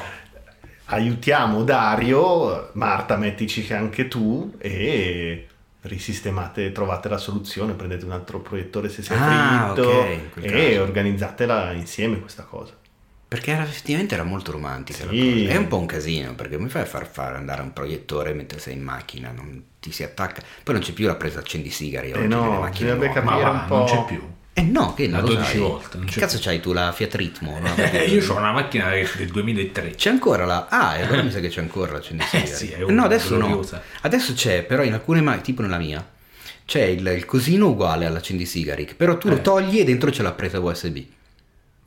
aiutiamo 0.89 1.63
Dario, 1.63 2.69
Marta, 2.73 3.15
mettici 3.17 3.63
che 3.65 3.73
anche 3.75 4.07
tu 4.07 4.53
e 4.59 5.47
risistemate, 5.81 6.71
trovate 6.71 7.07
la 7.09 7.17
soluzione, 7.17 7.73
prendete 7.73 8.05
un 8.05 8.11
altro 8.11 8.39
proiettore 8.41 8.89
se 8.89 9.01
sei 9.01 9.17
Ah, 9.17 9.73
fritto 9.73 9.87
ok, 9.89 10.11
in 10.13 10.29
quel 10.31 10.45
e 10.45 10.49
caso. 10.49 10.81
organizzatela 10.81 11.71
insieme 11.73 12.19
questa 12.19 12.43
cosa. 12.43 12.73
Perché 13.27 13.51
era, 13.51 13.61
effettivamente 13.63 14.15
era 14.15 14.23
molto 14.23 14.51
romantica 14.51 15.05
la 15.05 15.11
Sì. 15.11 15.19
cosa. 15.19 15.53
È 15.53 15.55
un 15.57 15.67
po' 15.67 15.77
un 15.77 15.85
casino 15.85 16.33
perché 16.33 16.55
come 16.57 16.69
fai 16.69 16.81
a 16.81 16.85
far 16.85 17.05
fare 17.07 17.37
andare 17.37 17.61
un 17.61 17.71
proiettore 17.73 18.33
mentre 18.33 18.57
sei 18.59 18.73
in 18.73 18.81
macchina? 18.81 19.31
Non 19.31 19.63
ti 19.79 19.91
si 19.91 20.03
attacca. 20.03 20.41
Poi 20.63 20.73
non 20.73 20.83
c'è 20.83 20.93
più 20.93 21.05
la 21.05 21.15
presa 21.15 21.39
accendi 21.39 21.69
sigari 21.69 22.11
oggi 22.11 22.23
Eh 22.23 22.27
no, 22.27 22.41
nelle 22.43 22.57
macchine. 22.57 22.95
Ma 22.95 23.37
va, 23.37 23.49
un 23.51 23.65
po'- 23.67 23.75
non 23.75 23.85
c'è 23.85 24.05
più. 24.05 24.21
Eh 24.59 24.63
no, 24.63 24.93
che 24.93 25.07
Da 25.09 25.17
non 25.19 25.25
lo 25.27 25.33
12 25.35 25.49
sai. 25.51 25.59
volte, 25.59 25.97
non 25.97 26.05
Che 26.05 26.19
cazzo 26.19 26.37
c'hai 26.41 26.59
tu 26.59 26.73
la 26.73 26.91
Fiat 26.91 27.15
Ritmo? 27.15 27.59
no? 27.59 27.75
Eh, 27.75 28.05
io 28.05 28.33
ho 28.33 28.37
una 28.37 28.51
macchina 28.51 28.89
del 28.89 29.29
2003. 29.31 29.91
C'è 29.95 30.09
ancora 30.09 30.45
la... 30.45 30.67
Ah, 30.69 30.97
e 30.97 31.03
allora 31.03 31.21
mi 31.23 31.31
sa 31.31 31.39
che 31.39 31.49
c'è 31.49 31.61
ancora 31.61 31.93
l'accendisigari. 31.93 32.43
Eh 32.43 32.53
sì, 32.53 32.69
è 32.71 32.79
no, 32.79 32.87
una 32.87 33.03
adesso 33.03 33.35
no. 33.37 33.45
gloriosa. 33.47 33.81
Adesso 34.01 34.33
c'è, 34.33 34.63
però 34.63 34.83
in 34.83 34.93
alcune 34.93 35.21
macchine, 35.21 35.43
tipo 35.43 35.61
nella 35.61 35.77
mia, 35.77 36.05
c'è 36.65 36.83
il, 36.83 37.05
il 37.07 37.25
cosino 37.25 37.67
uguale 37.69 38.05
all'accendisigari, 38.05 38.87
però 38.95 39.17
tu 39.17 39.29
lo 39.29 39.35
Eh. 39.37 39.41
togli 39.41 39.79
e 39.79 39.83
dentro 39.83 40.09
c'è 40.11 40.21
la 40.23 40.33
presa 40.33 40.59
USB. 40.59 40.97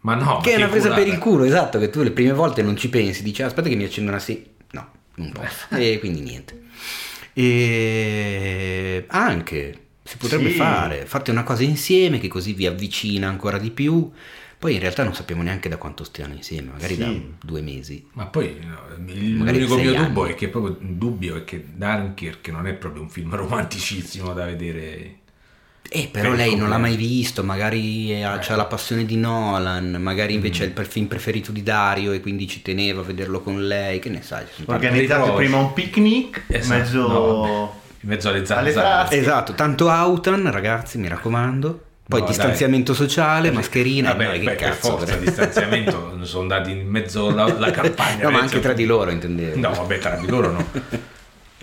Ma 0.01 0.15
no, 0.15 0.41
che 0.41 0.51
è 0.55 0.59
ma 0.59 0.65
una 0.65 0.69
presa 0.73 0.93
per 0.95 1.07
il 1.07 1.19
culo, 1.19 1.45
esatto, 1.45 1.79
che 1.79 1.89
tu 1.91 2.03
le 2.03 2.11
prime 2.11 2.33
volte 2.33 2.63
non 2.63 2.77
ci 2.77 2.89
pensi, 2.89 3.23
dici 3.23 3.43
"Ah, 3.43 3.47
aspetta 3.47 3.69
che 3.69 3.77
mi 3.77 3.85
accendo 3.85 4.11
una 4.11 4.19
sì. 4.19 4.45
No, 4.73 4.91
non 5.17 5.31
posso. 5.31 5.67
e 5.77 5.99
quindi 6.01 6.21
niente. 6.23 6.61
E 7.35 9.05
anche 9.09 9.77
si 10.13 10.19
potrebbe 10.19 10.51
Sì. 10.51 10.57
fare, 10.57 11.07
fate 11.07 11.31
una 11.31 11.43
cosa 11.43 11.63
insieme 11.63 12.19
che 12.21 12.29
così 12.29 12.53
vi 12.53 12.67
avvicina 12.67 13.29
ancora 13.29 13.57
di 13.59 13.71
più. 13.71 14.11
Poi 14.59 14.75
in 14.75 14.81
realtà 14.81 15.03
non 15.03 15.15
sappiamo 15.15 15.43
neanche 15.43 15.69
da 15.69 15.77
quanto 15.77 16.05
stiano 16.05 16.35
insieme, 16.35 16.71
magari 16.73 16.95
Sì. 16.95 17.01
da 17.01 17.13
due 17.43 17.63
mesi. 17.63 18.07
Ma 18.13 18.27
poi 18.27 18.59
no, 18.63 18.79
il- 19.13 19.37
l'unico 19.39 19.77
mio 19.77 19.95
dubbio 19.95 20.27
è 20.27 20.35
che 20.35 20.49
proprio 20.49 20.77
dubbio 20.81 21.37
è 21.37 21.45
che 21.45 21.65
Dunkirk 21.75 22.49
non 22.51 22.67
è 22.67 22.75
proprio 22.75 23.03
un 23.03 23.09
film 23.09 23.35
romanticissimo 23.35 24.33
da 24.35 24.45
vedere. 24.45 25.17
Eh, 25.95 26.09
però 26.13 26.29
Per 26.31 26.39
lei 26.39 26.55
non 26.57 26.69
l'ha 26.69 26.79
mai 26.79 26.95
visto, 26.97 27.43
magari 27.43 28.23
ha 28.23 28.41
Eh. 28.41 28.57
la 28.57 28.65
passione 28.67 29.05
di 29.05 29.17
Nolan, 29.17 29.97
magari 30.01 30.35
invece 30.35 30.67
Mm. 30.69 30.77
è 30.77 30.81
il 30.81 30.87
film 30.87 31.07
preferito 31.07 31.51
di 31.53 31.63
Dario 31.63 32.13
e 32.13 32.21
quindi 32.21 32.47
ci 32.47 32.63
teneva 32.63 33.01
a 33.01 33.05
vederlo 33.05 33.41
con 33.41 33.67
lei, 33.67 33.99
che 33.99 34.09
ne 34.11 34.23
sai. 34.23 34.45
Organizzate 34.67 35.33
prima 35.33 35.57
un 35.59 35.73
picnic, 35.73 36.45
Esatto, 36.47 36.79
mezzo... 36.79 37.09
no. 37.09 37.81
In 38.03 38.09
mezzo 38.09 38.29
alle 38.29 38.45
zanzare. 38.45 39.17
Esatto, 39.17 39.53
tanto 39.55 39.89
Autan, 39.89 40.51
ragazzi, 40.51 40.99
mi 40.99 41.09
raccomando. 41.09 41.85
Poi 42.09 42.21
No, 42.21 42.27
distanziamento 42.27 42.95
sociale, 42.95 43.51
mascherina, 43.53 44.11
Vabbè, 44.11 44.25
no, 44.25 44.33
che 44.33 44.39
beh, 44.41 44.45
per 44.45 44.57
cazzo. 44.57 44.97
forza, 44.99 45.17
distanziamento, 45.17 46.19
sono 46.25 46.43
andati 46.43 46.73
in 46.73 46.89
mezzo 46.89 47.29
alla, 47.29 47.45
alla 47.45 47.71
campagna. 47.73 48.25
No, 48.25 48.31
ma 48.33 48.41
anche 48.41 48.61
tra 48.61 48.73
di 48.73 48.85
loro, 48.85 49.11
intendevo. 49.11 49.59
No, 49.59 49.73
vabbè, 49.73 49.99
tra 49.99 50.17
di 50.17 50.27
loro 50.27 50.51
no. 50.51 50.67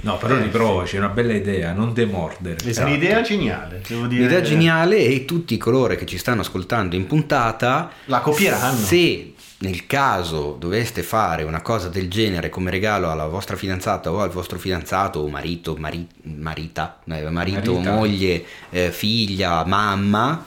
No, 0.02 0.18
però 0.18 0.38
riprovaci, 0.38 0.96
è 0.96 1.00
una 1.00 1.10
bella 1.10 1.34
idea, 1.34 1.74
non 1.74 1.94
demordere. 1.94 2.56
È 2.64 2.68
Esatto. 2.68 2.88
un'idea 2.88 3.22
geniale, 3.22 3.82
devo 3.88 4.06
dire. 4.08 4.22
Un'idea 4.22 4.42
geniale 4.42 4.98
e 4.98 5.26
tutti 5.26 5.58
coloro 5.58 5.96
che 5.96 6.06
ci 6.06 6.18
stanno 6.18 6.42
ascoltando 6.42 6.96
in 6.96 7.06
puntata 7.08 7.92
La 8.06 8.20
copieranno. 8.22 8.78
Se 8.78 9.34
nel 9.62 9.86
caso 9.88 10.56
doveste 10.58 11.04
fare 11.04 11.44
una 11.44 11.62
cosa 11.62 11.90
del 11.90 12.10
genere 12.10 12.50
come 12.50 12.72
regalo 12.72 13.12
alla 13.12 13.28
vostra 13.28 13.58
fidanzata 13.58 14.10
o 14.10 14.22
al 14.22 14.30
vostro 14.30 14.58
fidanzato 14.58 15.20
o 15.20 15.28
marito, 15.28 15.76
mari- 15.76 16.08
marita, 16.24 17.00
eh, 17.06 17.30
marito, 17.30 17.74
Marita. 17.74 17.92
moglie, 17.94 18.46
eh, 18.70 18.92
figlia, 18.92 19.66
mamma, 19.66 20.46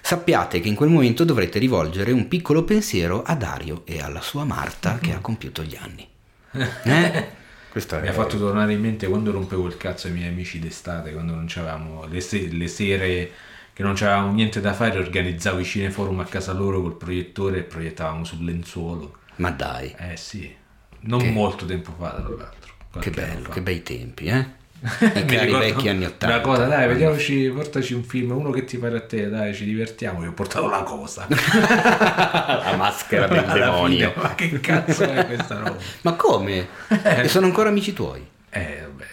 sappiate 0.00 0.60
che 0.60 0.68
in 0.68 0.76
quel 0.76 0.90
momento 0.90 1.24
dovrete 1.24 1.58
rivolgere 1.58 2.12
un 2.12 2.28
piccolo 2.28 2.62
pensiero 2.62 3.24
a 3.24 3.34
Dario 3.34 3.82
e 3.84 4.00
alla 4.00 4.20
sua 4.20 4.44
Marta 4.44 4.98
che 5.00 5.12
ha 5.12 5.18
compiuto 5.18 5.62
gli 5.64 5.76
anni. 5.80 6.06
Eh? 6.84 7.40
Questo 7.72 7.98
Mi 8.00 8.06
ha 8.08 8.12
fatto 8.12 8.36
tornare 8.36 8.74
in 8.74 8.80
mente 8.80 9.06
quando 9.08 9.30
rompevo 9.32 9.66
il 9.66 9.78
cazzo 9.78 10.06
ai 10.06 10.12
miei 10.12 10.28
amici 10.28 10.58
d'estate, 10.58 11.10
quando 11.12 11.34
non 11.34 11.46
c'avevamo 11.48 12.04
le, 12.06 12.20
se- 12.20 12.48
le 12.52 12.68
sere 12.68 13.30
che 13.72 13.82
non 13.82 13.94
c'avevamo 13.94 14.30
niente 14.32 14.60
da 14.60 14.74
fare, 14.74 14.98
organizzavo 14.98 15.58
i 15.58 15.64
cineforum 15.64 16.20
a 16.20 16.24
casa 16.26 16.52
loro 16.52 16.82
col 16.82 16.96
proiettore 16.96 17.60
e 17.60 17.62
proiettavamo 17.62 18.24
sul 18.24 18.44
lenzuolo. 18.44 19.16
Ma 19.36 19.50
dai, 19.50 19.94
Eh 19.96 20.18
sì, 20.18 20.54
non 21.00 21.20
Che- 21.20 21.30
molto 21.30 21.64
tempo 21.64 21.94
fa, 21.98 22.10
tra 22.10 22.28
l'altro. 22.28 22.74
che 23.00 23.10
bello, 23.10 23.44
fa. 23.44 23.52
che 23.52 23.62
bei 23.62 23.82
tempi, 23.82 24.26
eh? 24.26 24.46
I 24.84 25.24
cari 25.26 25.52
vecchi 25.52 25.88
anni 25.88 25.98
Una 26.04 26.08
Ottanta. 26.08 26.40
cosa, 26.40 26.64
dai, 26.66 26.88
vediamoci, 26.88 27.48
portaci 27.54 27.94
un 27.94 28.02
film, 28.02 28.32
uno 28.32 28.50
che 28.50 28.64
ti 28.64 28.78
pare 28.78 28.96
a 28.96 29.00
te, 29.00 29.28
dai, 29.28 29.54
ci 29.54 29.64
divertiamo. 29.64 30.22
Io 30.24 30.30
ho 30.30 30.32
portato 30.32 30.68
la 30.68 30.82
cosa. 30.82 31.26
La 31.30 32.74
maschera 32.76 33.26
del 33.28 33.38
Alla 33.46 33.64
demonio. 33.66 34.10
fine, 34.10 34.22
ma 34.22 34.34
che 34.34 34.60
cazzo 34.60 35.04
è 35.04 35.26
questa 35.26 35.58
roba? 35.58 35.76
Ma 36.02 36.14
come? 36.14 36.66
E 37.04 37.28
sono 37.28 37.46
ancora 37.46 37.68
amici 37.68 37.92
tuoi? 37.92 38.26
Eh, 38.50 38.80
vabbè, 38.82 39.04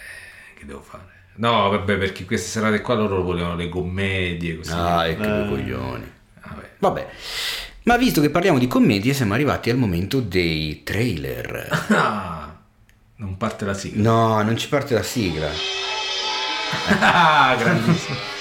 che 0.58 0.66
devo 0.66 0.80
fare? 0.82 1.04
No, 1.36 1.70
vabbè, 1.70 1.96
perché 1.96 2.24
queste 2.24 2.48
serate 2.48 2.80
qua 2.80 2.94
loro 2.94 3.22
volevano 3.22 3.54
le 3.54 3.68
commedie, 3.68 4.56
così. 4.56 4.72
Ah, 4.74 5.06
e 5.06 5.16
che 5.16 5.22
due 5.22 5.44
Eh. 5.44 5.48
coglioni. 5.48 6.12
Vabbè. 6.42 6.68
Vabbè, 6.78 7.08
ma 7.84 7.96
visto 7.96 8.20
che 8.20 8.28
parliamo 8.30 8.58
di 8.58 8.66
commedie, 8.66 9.14
siamo 9.14 9.34
arrivati 9.34 9.70
al 9.70 9.76
momento 9.76 10.20
dei 10.20 10.82
trailer. 10.82 11.68
Ah, 11.90 12.49
non 13.20 13.36
parte 13.36 13.66
la 13.66 13.74
sigla. 13.74 14.02
No, 14.02 14.42
non 14.42 14.56
ci 14.56 14.66
parte 14.68 14.94
la 14.94 15.02
sigla. 15.02 15.50
Ah, 17.00 17.54
grandissimo. 17.60 18.16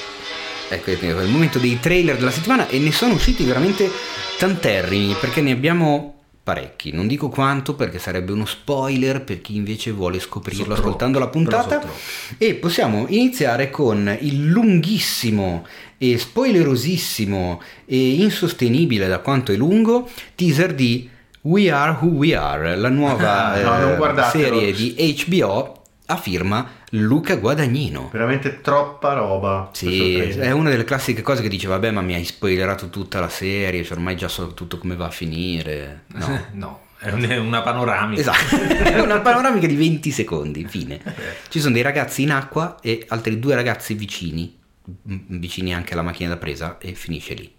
Ecco, 0.71 0.91
è 0.91 1.23
il 1.23 1.29
momento 1.29 1.57
dei 1.57 1.79
trailer 1.79 2.15
della 2.15 2.29
settimana 2.29 2.67
e 2.67 2.77
ne 2.77 2.91
sono 2.91 3.15
usciti 3.15 3.43
veramente 3.43 3.89
tanterrimi 4.37 5.15
perché 5.19 5.41
ne 5.41 5.49
abbiamo 5.49 6.19
parecchi. 6.43 6.91
Non 6.91 7.07
dico 7.07 7.27
quanto 7.29 7.73
perché 7.73 7.97
sarebbe 7.97 8.33
uno 8.33 8.45
spoiler 8.45 9.23
per 9.23 9.41
chi 9.41 9.55
invece 9.55 9.89
vuole 9.89 10.19
scoprirlo 10.19 10.65
Sono 10.65 10.75
ascoltando 10.75 11.17
la 11.17 11.27
troppi, 11.27 11.47
però 11.47 11.63
puntata. 11.65 11.91
E 12.37 12.53
possiamo 12.53 13.07
iniziare 13.09 13.71
con 13.71 14.15
il 14.21 14.45
lunghissimo 14.45 15.65
e 15.97 16.19
spoilerosissimo 16.19 17.61
e 17.85 18.11
insostenibile 18.21 19.07
da 19.07 19.17
quanto 19.17 19.51
è 19.51 19.55
lungo 19.55 20.07
teaser 20.35 20.75
di 20.75 21.09
We 21.41 21.71
Are 21.71 21.97
Who 22.01 22.07
We 22.07 22.35
Are, 22.35 22.75
la 22.75 22.89
nuova 22.89 23.55
no, 23.61 24.05
eh, 24.19 24.23
serie 24.29 24.73
di 24.73 24.95
HBO 25.25 25.81
a 26.07 26.17
firma 26.17 26.67
Luca 26.91 27.35
Guadagnino. 27.35 28.09
Veramente 28.11 28.61
troppa 28.61 29.13
roba. 29.13 29.69
Sì, 29.73 30.15
è 30.17 30.51
una 30.51 30.69
delle 30.69 30.83
classiche 30.83 31.21
cose 31.21 31.41
che 31.41 31.49
dice 31.49 31.67
vabbè 31.67 31.91
ma 31.91 32.01
mi 32.01 32.15
hai 32.15 32.25
spoilerato 32.25 32.89
tutta 32.89 33.19
la 33.19 33.29
serie, 33.29 33.83
cioè 33.83 33.95
ormai 33.97 34.15
già 34.17 34.27
so 34.27 34.53
tutto 34.53 34.77
come 34.77 34.95
va 34.95 35.05
a 35.05 35.11
finire. 35.11 36.03
No. 36.07 36.47
No, 36.59 36.81
è 36.97 37.11
un- 37.11 37.21
è 37.29 37.37
una 37.37 37.61
panoramica. 37.61 38.19
Esatto, 38.19 38.55
è 38.57 38.99
una 38.99 39.19
panoramica 39.19 39.67
di 39.67 39.75
20 39.75 40.11
secondi, 40.11 40.65
fine. 40.67 40.99
Ci 41.47 41.59
sono 41.59 41.73
dei 41.73 41.83
ragazzi 41.83 42.23
in 42.23 42.31
acqua 42.31 42.77
e 42.81 43.05
altri 43.07 43.39
due 43.39 43.55
ragazzi 43.55 43.93
vicini, 43.93 44.57
vicini 45.03 45.73
anche 45.73 45.93
alla 45.93 46.01
macchina 46.01 46.29
da 46.29 46.37
presa 46.37 46.77
e 46.79 46.93
finisce 46.95 47.33
lì. 47.35 47.53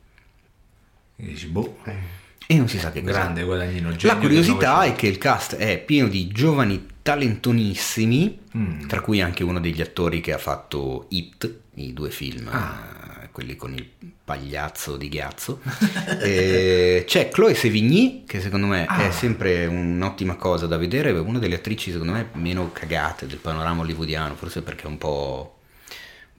E 1.16 1.24
dici, 1.24 1.47
boh, 1.47 1.78
E 2.51 2.56
non 2.56 2.66
si 2.68 2.81
sa 2.81 2.90
che 2.90 3.01
cosa. 3.01 3.12
grande 3.12 3.44
guadagnino. 3.44 3.94
genio 3.94 4.14
La 4.14 4.20
curiosità 4.20 4.82
è 4.82 4.94
che 4.97 5.06
il 5.06 5.18
cast 5.18 5.55
è 5.55 5.78
pieno 5.78 6.09
di 6.09 6.27
giovani 6.28 6.85
talentonissimi, 7.01 8.39
Mm. 8.56 8.89
tra 8.89 9.01
cui 9.01 9.20
anche 9.20 9.44
uno 9.44 9.60
degli 9.60 9.81
attori 9.81 10.20
che 10.20 10.32
ha 10.32 10.39
fatto 10.39 11.06
It, 11.10 11.59
i 11.74 11.93
due 11.93 12.10
film, 12.10 12.48
Ah. 12.51 13.22
eh, 13.22 13.28
quelli 13.31 13.55
con 13.55 13.72
il 13.74 13.86
pagliazzo 14.24 14.97
di 14.97 15.09
ghiaccio. 15.09 15.60
E 16.20 17.05
c'è 17.06 17.28
Chloe 17.28 17.55
Sevigny, 17.55 18.24
che 18.27 18.40
secondo 18.40 18.66
me 18.66 18.85
Ah. 18.86 19.06
è 19.06 19.10
sempre 19.12 19.66
un'ottima 19.66 20.35
cosa 20.35 20.66
da 20.66 20.77
vedere, 20.77 21.10
è 21.10 21.18
una 21.20 21.39
delle 21.39 21.55
attrici 21.55 21.93
secondo 21.93 22.12
me 22.12 22.31
meno 22.32 22.72
cagate 22.72 23.27
del 23.28 23.39
panorama 23.39 23.82
hollywoodiano, 23.82 24.35
forse 24.35 24.62
perché 24.62 24.85
è 24.85 24.89
un 24.89 24.98
po' 24.98 25.60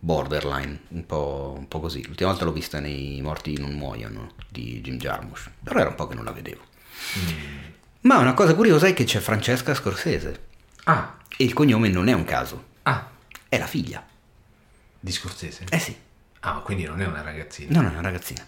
borderline, 0.04 0.80
un 0.90 1.06
po', 1.06 1.54
un 1.56 1.68
po' 1.68 1.80
così. 1.80 2.04
L'ultima 2.06 2.30
volta 2.32 2.44
l'ho 2.44 2.52
vista 2.52 2.80
nei 2.80 3.22
Morti 3.22 3.58
non 3.60 3.72
muoiono 3.74 4.34
di 4.50 4.82
Jim 4.82 4.98
Jarmusch, 4.98 5.52
però 5.64 5.80
era 5.80 5.90
un 5.90 5.96
po' 5.96 6.08
che 6.08 6.16
non 6.16 6.26
la 6.26 6.32
vedevo. 6.32 6.62
Ma 8.02 8.18
una 8.18 8.34
cosa 8.34 8.56
curiosa 8.56 8.88
è 8.88 8.94
che 8.94 9.04
c'è 9.04 9.20
Francesca 9.20 9.74
Scorsese 9.76 10.48
Ah, 10.86 11.18
e 11.38 11.44
il 11.44 11.54
cognome 11.54 11.88
non 11.90 12.08
è 12.08 12.14
un 12.14 12.24
caso, 12.26 12.66
ah, 12.84 13.08
è 13.48 13.58
la 13.60 13.68
figlia. 13.68 14.04
di 15.00 15.12
Scorsese. 15.12 15.66
Eh 15.70 15.80
sì, 15.80 15.96
Ah, 16.44 16.54
quindi 16.64 16.86
non 16.86 17.00
è 17.02 17.06
una 17.06 17.22
ragazzina. 17.22 17.80
non 17.80 17.86
è 17.86 17.94
una 17.94 18.02
ragazzina. 18.02 18.44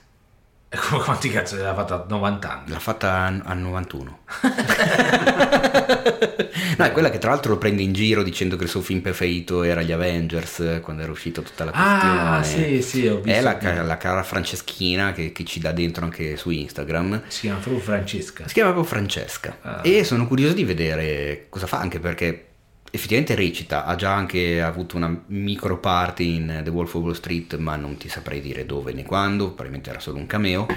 Quanti 1.03 1.29
cazzo 1.29 1.57
l'ha 1.57 1.75
fatta 1.75 1.95
a 1.95 2.05
90 2.07 2.51
anni? 2.51 2.71
L'ha 2.71 2.79
fatta 2.79 3.11
a, 3.11 3.41
a 3.43 3.53
91. 3.53 4.19
no, 6.77 6.85
è 6.85 6.91
quella 6.91 7.11
che 7.11 7.19
tra 7.19 7.29
l'altro 7.29 7.51
lo 7.51 7.59
prende 7.59 7.83
in 7.83 7.93
giro 7.93 8.23
dicendo 8.23 8.55
che 8.55 8.63
il 8.63 8.69
suo 8.69 8.81
film 8.81 9.01
preferito 9.01 9.61
era 9.61 9.83
gli 9.83 9.91
Avengers 9.91 10.59
eh, 10.61 10.79
quando 10.81 11.03
era 11.03 11.11
uscita 11.11 11.41
tutta 11.41 11.65
la 11.65 11.71
questione. 11.71 12.19
Ah, 12.19 12.43
sì, 12.43 12.81
sì, 12.81 13.07
ho 13.07 13.19
visto. 13.19 13.39
È 13.39 13.41
la, 13.41 13.83
la 13.83 13.97
cara 13.97 14.23
Franceschina 14.23 15.11
che, 15.11 15.31
che 15.31 15.43
ci 15.43 15.59
dà 15.59 15.71
dentro 15.71 16.05
anche 16.05 16.37
su 16.37 16.49
Instagram. 16.49 17.21
Si 17.27 17.41
chiama 17.41 17.59
proprio 17.59 17.83
Francesca. 17.83 18.47
Si 18.47 18.53
chiama 18.53 18.71
proprio 18.71 18.91
Francesca. 18.91 19.57
Ah. 19.61 19.81
E 19.83 20.03
sono 20.03 20.25
curioso 20.25 20.55
di 20.55 20.63
vedere 20.63 21.45
cosa 21.49 21.67
fa, 21.67 21.79
anche 21.79 21.99
perché 21.99 22.52
effettivamente 22.95 23.33
recita. 23.35 23.85
Ha 23.85 23.95
già 23.95 24.13
anche 24.13 24.61
avuto 24.61 24.95
una 24.97 25.23
micro 25.27 25.79
party 25.79 26.35
in 26.35 26.61
The 26.63 26.69
Wolf 26.69 26.93
of 26.93 27.01
Wall 27.01 27.13
Street, 27.13 27.57
ma 27.57 27.75
non 27.75 27.97
ti 27.97 28.07
saprei 28.07 28.39
dire 28.39 28.65
dove 28.67 28.93
né 28.93 29.03
quando. 29.03 29.47
Probabilmente 29.47 29.89
era 29.89 29.99
solo 29.99 30.17
un 30.17 30.27
cameo. 30.27 30.67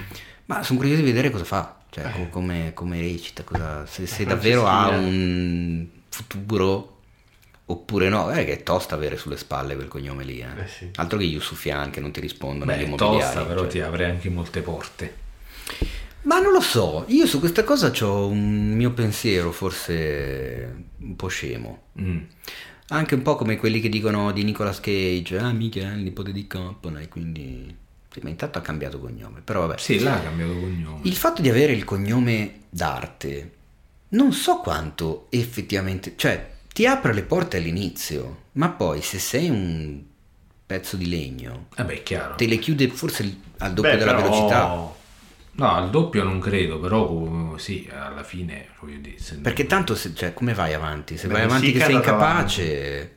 Ma 0.46 0.62
sono 0.62 0.78
curioso 0.78 1.00
di 1.02 1.06
vedere 1.06 1.30
cosa 1.30 1.44
fa. 1.44 1.76
Cioè, 1.90 2.04
Eh. 2.06 2.10
co- 2.12 2.28
come, 2.30 2.70
come 2.74 3.00
recita, 3.00 3.42
cosa- 3.42 3.84
se, 3.86 4.06
se 4.06 4.24
davvero 4.24 4.66
ha 4.66 4.88
un 4.88 5.86
futuro 6.08 7.00
oppure 7.66 8.08
no. 8.08 8.30
È 8.30 8.44
che 8.44 8.52
è 8.54 8.62
tosta 8.62 8.94
avere 8.94 9.16
sulle 9.16 9.36
spalle 9.36 9.74
quel 9.74 9.88
cognome 9.88 10.24
lì. 10.24 10.38
eh. 10.40 10.62
Eh 10.62 10.68
sì. 10.68 10.90
Altro 10.96 11.18
che 11.18 11.24
Yusufian 11.24 11.90
che 11.90 12.00
non 12.00 12.12
ti 12.12 12.20
rispondono 12.20 12.64
Beh, 12.72 12.84
è 12.86 12.94
tosta, 12.94 13.44
però 13.44 13.60
cioè. 13.62 13.68
ti 13.68 13.80
apre 13.80 14.04
anche 14.06 14.30
molte 14.30 14.60
porte. 14.62 15.14
Ma 16.26 16.40
non 16.40 16.52
lo 16.52 16.60
so, 16.60 17.04
io 17.06 17.24
su 17.26 17.38
questa 17.38 17.62
cosa 17.62 17.92
ho 18.04 18.26
un 18.26 18.72
mio 18.74 18.90
pensiero 18.92 19.52
forse 19.52 20.84
un 20.98 21.14
po' 21.14 21.28
scemo. 21.28 21.82
Mm. 22.00 22.18
Anche 22.88 23.14
un 23.14 23.22
po' 23.22 23.36
come 23.36 23.56
quelli 23.56 23.80
che 23.80 23.88
dicono 23.88 24.32
di 24.32 24.42
Nicolas 24.42 24.80
Cage, 24.80 25.38
ah 25.38 25.52
mica 25.52 25.80
è 25.80 25.94
il 25.94 26.02
nipote 26.02 26.32
di 26.32 26.46
Coppola 26.46 26.98
e 27.00 27.08
quindi... 27.08 27.74
Sì, 28.12 28.20
ma 28.22 28.28
intanto 28.28 28.58
ha 28.58 28.60
cambiato 28.60 28.98
cognome, 28.98 29.40
però 29.40 29.66
vabbè. 29.66 29.78
Sì, 29.78 29.98
là 30.00 30.14
ha 30.16 30.20
cambiato 30.20 30.52
cognome. 30.54 31.00
Il 31.02 31.14
fatto 31.14 31.42
di 31.42 31.48
avere 31.48 31.72
il 31.72 31.84
cognome 31.84 32.62
d'arte, 32.70 33.52
non 34.10 34.32
so 34.32 34.56
quanto 34.58 35.26
effettivamente... 35.30 36.14
Cioè, 36.16 36.54
ti 36.72 36.86
apre 36.86 37.12
le 37.12 37.22
porte 37.22 37.58
all'inizio, 37.58 38.42
ma 38.52 38.68
poi 38.70 39.00
se 39.00 39.18
sei 39.20 39.48
un 39.48 40.00
pezzo 40.66 40.96
di 40.96 41.08
legno, 41.08 41.66
Vabbè, 41.76 41.94
è 41.94 42.02
chiaro. 42.02 42.34
te 42.34 42.46
le 42.46 42.58
chiude 42.58 42.88
forse 42.88 43.22
al 43.58 43.72
doppio 43.74 43.92
Beh, 43.92 43.96
della 43.96 44.14
però- 44.14 44.28
velocità. 44.28 44.94
No, 45.56 45.70
al 45.74 45.90
doppio 45.90 46.22
non 46.22 46.38
credo, 46.38 46.78
però 46.78 47.08
uh, 47.10 47.56
sì, 47.56 47.88
alla 47.92 48.22
fine, 48.22 48.68
voglio 48.80 48.98
dire, 48.98 49.18
se- 49.18 49.36
Perché 49.36 49.66
tanto, 49.66 49.94
se- 49.94 50.14
cioè, 50.14 50.32
come 50.34 50.52
vai 50.54 50.74
avanti? 50.74 51.16
Se 51.16 51.26
Beh, 51.28 51.32
vai 51.34 51.42
avanti 51.44 51.72
che 51.72 51.80
sei 51.80 51.94
incapace... 51.94 53.14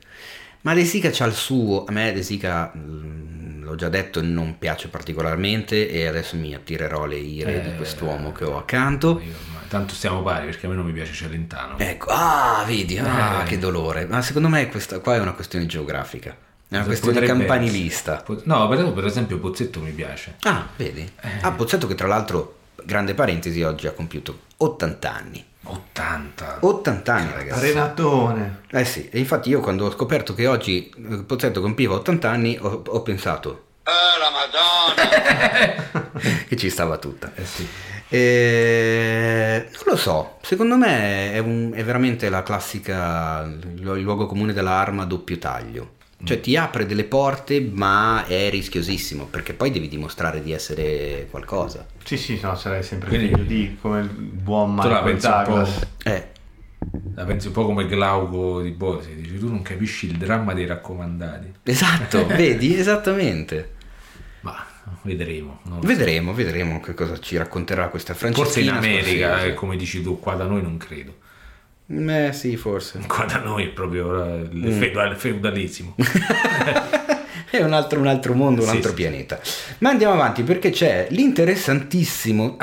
Ma 0.62 0.74
De 0.74 0.84
Sica 0.84 1.08
c'ha 1.10 1.24
il 1.24 1.32
suo... 1.32 1.84
A 1.86 1.92
me 1.92 2.12
De 2.12 2.22
Sica, 2.22 2.70
mm, 2.76 3.62
l'ho 3.62 3.74
già 3.76 3.88
detto, 3.88 4.20
non 4.22 4.58
piace 4.58 4.88
particolarmente 4.88 5.88
e 5.90 6.06
adesso 6.06 6.36
mi 6.36 6.54
attirerò 6.54 7.06
le 7.06 7.16
ire 7.16 7.60
di 7.62 7.68
Eh, 7.70 7.76
quest'uomo 7.76 8.32
che 8.32 8.44
ho 8.44 8.58
accanto. 8.58 9.20
Io 9.24 9.32
tanto 9.68 9.94
stiamo 9.94 10.22
pari, 10.22 10.46
perché 10.46 10.66
a 10.66 10.68
me 10.68 10.74
non 10.74 10.84
mi 10.84 10.92
piace 10.92 11.12
Celentano. 11.14 11.78
Ecco, 11.78 12.08
ah, 12.10 12.64
vedi, 12.66 12.98
ah, 12.98 13.42
Eh. 13.42 13.44
che 13.46 13.58
dolore. 13.58 14.04
Ma 14.06 14.20
secondo 14.20 14.48
me 14.48 14.68
questa 14.68 14.98
qua 15.00 15.14
è 15.14 15.18
una 15.20 15.32
questione 15.32 15.64
geografica. 15.66 16.36
È 16.70 16.76
una 16.76 16.84
questione 16.84 17.18
Potrebbe 17.18 17.38
campanilista. 17.38 18.12
essere. 18.22 18.34
Po- 18.36 18.42
No, 18.44 18.68
per, 18.68 18.92
per 18.92 19.04
esempio 19.04 19.38
Pozzetto 19.38 19.80
mi 19.80 19.90
piace. 19.90 20.36
Ah, 20.42 20.66
vedi? 20.76 21.00
Eh. 21.20 21.28
Ah, 21.42 21.50
Pozzetto 21.52 21.86
che 21.88 21.94
tra 21.96 22.06
l'altro, 22.06 22.58
grande 22.84 23.14
parentesi, 23.14 23.60
oggi 23.62 23.86
ha 23.88 23.90
compiuto 23.92 24.38
80 24.58 25.12
anni. 25.12 25.44
80. 25.62 26.58
80 26.60 27.14
anni, 27.14 27.32
ragazzi. 27.32 27.60
Renatone. 27.66 28.60
Eh 28.70 28.84
sì, 28.84 29.08
e 29.10 29.18
infatti 29.18 29.48
io 29.50 29.60
quando 29.60 29.86
ho 29.86 29.90
scoperto 29.90 30.32
che 30.34 30.46
oggi 30.46 30.88
eh, 31.10 31.22
Pozzetto 31.24 31.60
compiva 31.60 31.94
80 31.96 32.30
anni 32.30 32.56
ho, 32.60 32.82
ho 32.86 33.02
pensato 33.02 33.64
Oh, 33.82 34.18
la 34.20 34.30
madonna! 35.10 36.12
che 36.48 36.56
ci 36.56 36.70
stava 36.70 36.98
tutta. 36.98 37.32
Eh 37.34 37.44
sì. 37.44 37.66
Eh, 38.08 39.68
non 39.72 39.82
lo 39.86 39.96
so, 39.96 40.36
secondo 40.42 40.76
me 40.76 41.32
è, 41.32 41.38
un- 41.38 41.72
è 41.74 41.82
veramente 41.84 42.28
la 42.28 42.42
classica, 42.42 43.42
il 43.42 43.78
il 43.96 44.00
luogo 44.02 44.26
comune 44.26 44.52
dell'arma 44.52 45.02
a 45.02 45.06
doppio 45.06 45.38
taglio. 45.38 45.90
Cioè 46.22 46.40
ti 46.40 46.54
apre 46.56 46.84
delle 46.86 47.04
porte 47.04 47.60
ma 47.60 48.26
è 48.26 48.50
rischiosissimo 48.50 49.24
perché 49.24 49.54
poi 49.54 49.70
devi 49.70 49.88
dimostrare 49.88 50.42
di 50.42 50.52
essere 50.52 51.26
qualcosa. 51.30 51.86
Sì, 52.04 52.16
sì, 52.18 52.38
no, 52.42 52.54
sarei 52.56 52.82
sempre 52.82 53.08
Quindi- 53.08 53.28
figlio 53.28 53.42
di 53.44 53.78
come 53.80 54.00
il 54.00 54.08
buon 54.08 54.74
Michael 54.74 55.14
un 55.14 55.18
Douglas. 55.20 55.78
po', 56.02 56.08
Eh, 56.10 56.28
la 57.14 57.24
pensi 57.24 57.46
un 57.46 57.52
po' 57.54 57.64
come 57.64 57.86
Glauco 57.86 58.60
di 58.60 58.70
Bosi, 58.70 59.14
dici 59.14 59.38
tu 59.38 59.48
non 59.48 59.62
capisci 59.62 60.06
il 60.06 60.16
dramma 60.16 60.52
dei 60.52 60.66
raccomandati. 60.66 61.52
esatto, 61.64 62.26
vedi? 62.28 62.76
Esattamente. 62.76 63.74
Ma 64.42 64.56
vedremo. 65.02 65.60
lo 65.64 65.80
so. 65.80 65.86
Vedremo, 65.86 66.32
vedremo 66.34 66.80
che 66.80 66.94
cosa 66.94 67.18
ci 67.18 67.36
racconterà 67.36 67.88
questa 67.88 68.12
Francesca. 68.14 68.44
Forse 68.44 68.60
in 68.60 68.70
America, 68.70 69.42
eh, 69.44 69.54
come 69.54 69.76
dici 69.76 70.02
tu, 70.02 70.18
qua 70.20 70.34
da 70.34 70.44
noi 70.44 70.62
non 70.62 70.76
credo. 70.76 71.16
Eh 71.92 72.32
sì, 72.32 72.56
forse. 72.56 73.00
Qua 73.08 73.24
da 73.24 73.38
noi 73.38 73.64
è 73.64 73.68
proprio 73.68 74.34
il 74.34 74.50
Mm. 74.54 74.78
feudal- 74.78 75.16
feudalesimo. 75.16 75.94
È 77.50 77.60
un 77.60 77.72
altro, 77.72 77.98
un 77.98 78.06
altro 78.06 78.34
mondo, 78.34 78.62
un 78.62 78.68
Sì, 78.68 78.76
altro 78.76 78.90
sì, 78.90 78.94
pianeta. 78.96 79.40
Ma 79.78 79.90
andiamo 79.90 80.14
avanti 80.14 80.44
perché 80.44 80.70
c'è 80.70 81.08
l'interessantissimo 81.10 82.56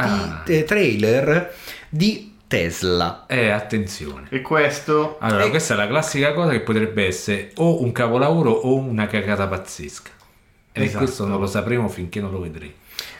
ti- 0.45 0.55
Ah. 0.57 0.63
trailer 0.65 1.53
di 1.89 2.35
Tesla. 2.47 3.25
Eh, 3.27 3.49
attenzione. 3.49 4.27
E 4.29 4.39
questo 4.41 5.17
Allora, 5.19 5.43
Eh. 5.43 5.49
questa 5.49 5.73
è 5.73 5.77
la 5.77 5.87
classica 5.87 6.31
cosa 6.33 6.51
che 6.51 6.61
potrebbe 6.61 7.05
essere 7.05 7.51
o 7.55 7.81
un 7.83 7.91
capolavoro 7.91 8.49
o 8.51 8.75
una 8.77 9.07
cagata 9.07 9.45
pazzesca. 9.47 10.11
E 10.71 10.83
Esatto. 10.83 11.03
questo 11.03 11.25
non 11.25 11.39
lo 11.41 11.47
sapremo 11.47 11.89
finché 11.89 12.21
non 12.21 12.31
lo 12.31 12.39
vedremo. 12.39 12.71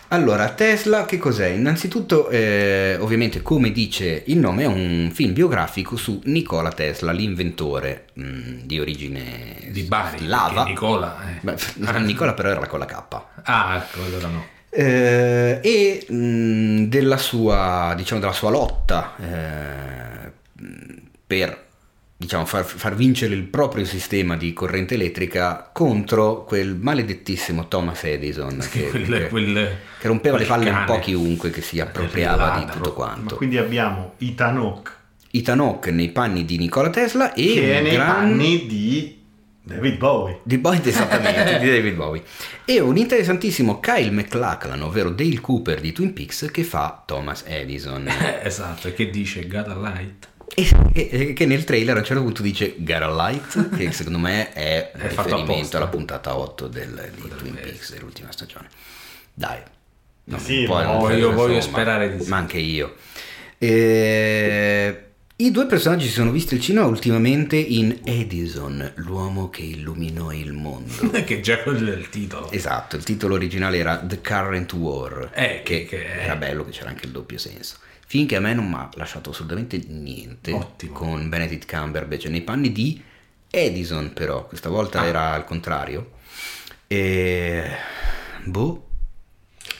Allora, 0.09 0.49
Tesla 0.49 1.03
che 1.05 1.17
cos'è? 1.17 1.47
Innanzitutto, 1.47 2.29
eh, 2.29 2.95
ovviamente, 2.99 3.41
come 3.41 3.71
dice 3.71 4.23
il 4.27 4.37
nome, 4.37 4.63
è 4.63 4.65
un 4.67 5.11
film 5.13 5.33
biografico 5.33 5.97
su 5.97 6.21
Nikola 6.25 6.71
Tesla, 6.71 7.11
l'inventore 7.11 8.05
mh, 8.13 8.51
di 8.63 8.79
origine 8.79 9.67
Di 9.69 9.83
Bari, 9.83 10.19
slava. 10.19 10.53
perché 10.63 10.69
Nicola, 10.69 11.17
eh. 11.29 11.39
Beh, 11.41 11.99
Nicola 11.99 12.33
però 12.33 12.49
era 12.49 12.67
con 12.67 12.79
la 12.79 12.85
K. 12.85 13.21
Ah, 13.43 13.75
ecco, 13.83 14.03
allora 14.05 14.27
no. 14.27 14.45
Eh, 14.69 15.59
e 15.61 16.05
mh, 16.13 16.83
della 16.87 17.17
sua 17.17 17.93
diciamo 17.97 18.19
della 18.19 18.33
sua 18.33 18.49
lotta 18.49 19.15
eh, 19.17 20.31
per 21.25 21.65
diciamo 22.19 22.45
far, 22.45 22.65
far 22.65 22.95
vincere 22.95 23.35
il 23.35 23.43
proprio 23.43 23.85
sistema 23.85 24.35
di 24.35 24.51
corrente 24.51 24.95
elettrica 24.95 25.69
contro 25.71 26.43
quel 26.45 26.75
maledettissimo 26.75 27.67
Thomas 27.67 28.03
Edison 28.05 28.57
che, 28.71 28.89
Quel- 28.89 29.05
che- 29.05 29.27
quel- 29.27 29.77
che 29.99 30.07
rompeva 30.07 30.37
le 30.37 30.45
palle 30.45 30.69
un 30.71 30.83
po' 30.85 30.97
chiunque 30.99 31.51
che 31.51 31.61
si 31.61 31.79
appropriava 31.79 32.57
di 32.59 32.71
tutto 32.71 32.89
Ma 32.89 32.95
quanto 32.95 33.35
quindi 33.35 33.57
abbiamo 33.59 34.13
Ethan 35.29 35.59
Hawke 35.59 35.91
nei 35.91 36.09
panni 36.09 36.43
di 36.43 36.57
Nikola 36.57 36.89
Tesla 36.89 37.33
e 37.33 37.53
che 37.53 37.81
nei 37.81 37.91
gran- 37.91 38.07
panni 38.07 38.65
di 38.65 39.15
David 39.61 39.97
Bowie. 39.97 40.39
Di 40.43 40.57
Bowie, 40.59 40.81
esattamente, 40.81 41.59
di 41.59 41.69
David 41.69 41.93
Bowie. 41.95 42.23
E 42.63 42.79
un 42.79 42.95
interessantissimo 42.95 43.81
Kyle 43.81 44.09
MacLachlan, 44.11 44.81
ovvero 44.81 45.09
Dale 45.09 45.41
Cooper 45.41 45.81
di 45.81 45.91
Twin 45.91 46.13
Peaks, 46.13 46.47
che 46.53 46.63
fa 46.63 47.03
Thomas 47.05 47.43
Edison. 47.45 48.07
esatto, 48.41 48.87
e 48.87 48.93
che 48.93 49.09
dice 49.09 49.45
Got 49.45 49.67
a 49.67 49.75
light? 49.75 50.29
E, 50.53 51.33
che 51.33 51.45
nel 51.45 51.63
trailer 51.65 51.95
a 51.95 51.99
un 51.99 52.05
certo 52.05 52.23
punto 52.23 52.41
dice 52.41 52.75
Got 52.77 53.01
a 53.01 53.09
Light, 53.13 53.75
che 53.75 53.91
secondo 53.91 54.17
me 54.19 54.53
è, 54.53 54.91
È 54.95 55.07
riferimento 55.09 55.77
alla 55.77 55.87
puntata 55.87 56.35
8 56.37 56.67
del, 56.67 57.11
di 57.15 57.29
Twin 57.37 57.53
Peaks 57.55 57.93
dell'ultima 57.93 58.31
stagione. 58.31 58.67
Dai. 59.33 59.59
Non 60.25 60.39
Sì, 60.39 60.63
puoi 60.65 60.83
ma 60.83 60.91
non 60.91 60.99
voglio- 60.99 61.07
credere, 61.15 61.33
voglio 61.35 61.55
insomma. 61.55 61.73
sperare 61.75 62.17
di 62.17 62.23
sì. 62.23 62.29
Ma 62.29 62.37
anche 62.37 62.57
io. 62.57 62.95
E- 63.57 65.01
I 65.39 65.51
due 65.51 65.67
personaggi 65.67 66.07
si 66.07 66.13
sono 66.13 66.31
visti 66.31 66.55
al 66.55 66.59
cinema 66.61 66.87
ultimamente 66.87 67.55
in 67.57 67.99
Edison, 68.03 68.93
l'uomo 68.95 69.49
che 69.51 69.61
illuminò 69.61 70.31
il 70.31 70.51
mondo. 70.53 71.11
che 71.23 71.41
già 71.41 71.59
quello 71.59 71.91
è 71.93 71.95
il 71.95 72.09
titolo. 72.09 72.49
Esatto, 72.51 72.95
il 72.95 73.03
titolo 73.03 73.35
originale 73.35 73.77
era 73.77 73.97
The 73.97 74.19
Current 74.21 74.73
War, 74.73 75.29
Eh, 75.35 75.61
che, 75.63 75.85
che- 75.85 76.05
era 76.23 76.35
bello 76.35 76.65
che 76.65 76.71
c'era 76.71 76.89
anche 76.89 77.05
il 77.05 77.11
doppio 77.11 77.37
senso. 77.37 77.75
Finché 78.09 78.37
a 78.37 78.39
me 78.39 78.53
non 78.53 78.67
mi 78.69 78.75
ha 78.75 78.89
lasciato 78.93 79.31
assolutamente 79.31 79.81
niente 79.87 80.53
Ottimo. 80.53 80.93
con 80.93 81.27
Benedict 81.27 81.69
Cumberbatch 81.69 82.25
nei 82.27 82.41
panni 82.41 82.71
di 82.71 83.03
Edison 83.49 84.13
però, 84.13 84.45
questa 84.47 84.69
volta 84.69 85.01
Ah. 85.01 85.05
era 85.05 85.33
al 85.33 85.43
contrario. 85.43 86.11
E... 86.87 87.63
Boh. 88.45 88.83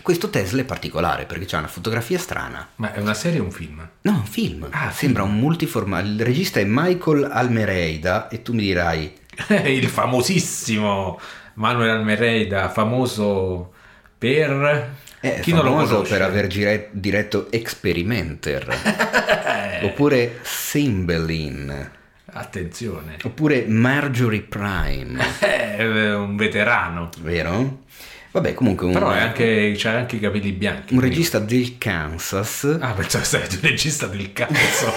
Questo 0.02 0.30
Tesla 0.30 0.62
è 0.62 0.66
particolare 0.66 1.26
perché 1.26 1.46
c'ha 1.46 1.60
una 1.60 1.68
fotografia 1.68 2.18
strana. 2.18 2.68
Ma 2.76 2.94
è 2.94 3.00
una 3.00 3.14
serie 3.14 3.40
o 3.40 3.44
un 3.44 3.52
film? 3.52 3.88
No, 4.02 4.12
un 4.12 4.26
film. 4.26 4.68
Ah, 4.72 4.92
Sembra 4.92 5.24
un 5.24 5.36
multiformato. 5.38 6.06
Il 6.08 6.22
regista 6.22 6.60
è 6.60 6.66
Michael 6.66 7.24
Almereida 7.32 8.28
e 8.30 8.42
tu 8.42 8.54
mi 8.54 8.62
dirai... 8.64 9.14
il 9.68 9.88
famosissimo 9.88 11.20
Manuel 11.56 11.90
Almereida, 11.92 12.70
famoso 12.70 13.74
per... 14.18 14.96
È 15.20 15.40
Chi 15.40 15.52
non 15.52 15.64
lo 15.64 15.72
famoso 15.72 15.94
conosce? 15.96 16.14
per 16.14 16.22
aver 16.22 16.48
gire- 16.48 16.90
diretto 16.92 17.52
Experimenter 17.52 19.80
oppure 19.84 20.40
Cymbeline 20.44 21.96
Attenzione, 22.30 23.16
oppure 23.24 23.66
Marjorie 23.68 24.42
Prime 24.42 25.18
è 25.40 26.14
un 26.14 26.36
veterano, 26.36 27.10
vero? 27.22 27.86
vabbè 28.32 28.54
comunque 28.54 28.86
un, 28.86 28.94
però 28.94 29.08
anche, 29.08 29.74
c'ha 29.76 29.94
anche 29.96 30.18
i 30.18 30.20
capelli 30.20 30.52
bianchi. 30.52 30.94
un 30.94 31.00
regista 31.00 31.40
del 31.40 31.80
Kansas 31.80 32.78
Ah, 32.80 32.92
pensavo 32.92 33.24
sei 33.26 33.42
un 33.50 33.58
regista 33.62 34.06
del 34.06 34.32
cazzo. 34.34 34.94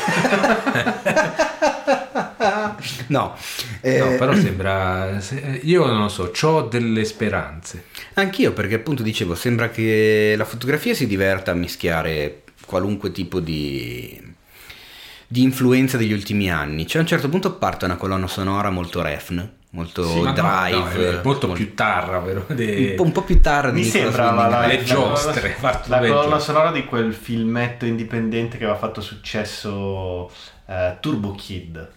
no, 3.09 3.37
eh, 3.83 3.99
No, 3.99 4.17
però 4.17 4.35
sembra... 4.35 5.21
se- 5.21 5.61
Io 5.65 5.85
non 5.87 6.01
lo 6.01 6.09
so, 6.09 6.31
ho 6.43 6.63
delle 6.63 7.05
speranze. 7.05 7.85
anch'io 8.15 8.53
perché 8.53 8.77
appunto 8.77 9.03
dicevo 9.03 9.35
sembra 9.35 9.69
che 9.71 10.35
la 10.37 10.45
fotografia 10.45 10.95
si 10.95 11.07
diverta 11.07 11.51
a 11.51 11.55
mischiare 11.55 12.43
qualunque 12.65 13.13
tipo 13.13 13.41
di 13.41 14.29
di 15.33 15.43
influenza 15.43 15.97
degli 15.97 16.13
ultimi 16.13 16.51
anni 16.51 16.85
c'è 16.87 16.99
a 16.99 17.03
un 17.03 17.07
certo 17.07 17.29
punto 17.29 17.55
parte 17.55 17.85
una 17.85 17.97
colonna 17.97 18.27
sonora 18.27 18.71
molto 18.71 19.01
refn 19.01 19.49
molto 19.71 20.05
Sì, 20.05 20.21
no, 20.23 20.33
drive 20.33 21.13
no, 21.13 21.19
è 21.21 21.21
molto 21.23 21.47
mol- 21.47 21.57
più 21.57 21.75
tarra, 21.75 22.19
vero? 22.19 22.45
un 22.49 22.57
De- 22.57 22.95
po', 22.97 23.05
un 23.05 23.13
po' 23.13 23.23
più 23.23 23.41
tardi 23.41 23.79
Mi 23.79 23.85
di 23.85 23.91
sembra 23.91 24.33
la, 24.33 24.49
la, 24.49 24.67
Le 24.67 24.83
giostre, 24.83 25.51
fatto 25.51 25.89
la 25.91 26.01
le 26.01 26.09
colonna 26.09 26.41
sonora 26.41 26.73
di 26.73 26.85
quel 26.85 27.15
filmetto 27.15 27.87
indipendente 27.87 28.59
che 28.59 28.65
aveva 28.65 28.77
fatto 28.79 29.01
successo 29.01 30.29
eh, 30.67 30.97
Turbo 30.99 31.31
Kid. 31.37 31.89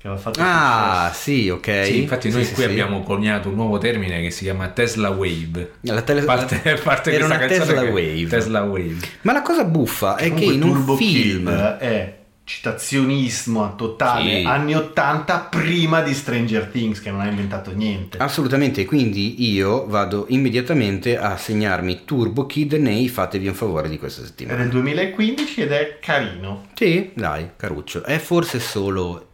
Che 0.00 0.06
aveva 0.06 0.18
fatto 0.22 0.40
Ah, 0.42 1.10
successo. 1.12 1.22
sì, 1.30 1.48
ok. 1.50 1.84
Sì, 1.84 1.98
infatti 2.00 2.30
noi 2.30 2.44
Sì, 2.46 2.54
qui 2.54 2.62
sì, 2.62 2.70
abbiamo 2.70 3.02
coniato 3.02 3.50
un 3.50 3.54
nuovo 3.56 3.76
termine 3.76 4.22
che 4.22 4.30
si 4.30 4.44
chiama 4.44 4.68
Tesla 4.68 5.10
Wave. 5.10 5.72
La 5.82 6.00
tele- 6.00 6.22
Parte, 6.22 6.56
parte 6.82 7.12
era 7.12 7.26
una 7.26 7.36
Tesla 7.38 7.82
che- 7.82 7.88
Wave. 7.88 8.26
Tesla 8.26 8.62
Wave. 8.62 8.96
Ma 9.22 9.32
la 9.32 9.42
cosa 9.42 9.64
buffa 9.64 10.16
è 10.16 10.32
che 10.32 10.44
Comunque 10.46 10.54
in 10.54 10.62
un 10.62 10.72
Turbo 10.72 10.96
film 10.96 11.44
Kid 11.48 11.76
è 11.80 12.18
citazionismo 12.44 13.76
totale 13.76 14.40
Sì. 14.40 14.44
anni 14.46 14.74
80 14.74 15.38
prima 15.50 16.00
di 16.00 16.14
Stranger 16.14 16.64
Things 16.72 17.00
che 17.02 17.10
non 17.10 17.20
ha 17.20 17.28
inventato 17.28 17.72
niente. 17.74 18.16
Assolutamente, 18.18 18.84
quindi 18.86 19.50
io 19.52 19.86
vado 19.86 20.24
immediatamente 20.30 21.18
a 21.18 21.36
segnarmi 21.36 22.04
Turbo 22.06 22.46
Kid 22.46 22.72
nei 22.72 23.08
fatevi 23.08 23.48
un 23.48 23.54
favore 23.54 23.88
di 23.90 23.98
questa 23.98 24.22
È 24.22 24.24
settimana. 24.24 24.58
del 24.58 24.68
2015 24.70 25.60
ed 25.60 25.72
è 25.72 25.98
carino. 26.00 26.68
Sì, 26.74 27.10
dai, 27.14 27.50
caruccio. 27.56 28.02
È 28.02 28.18
forse 28.18 28.58
solo 28.60 29.26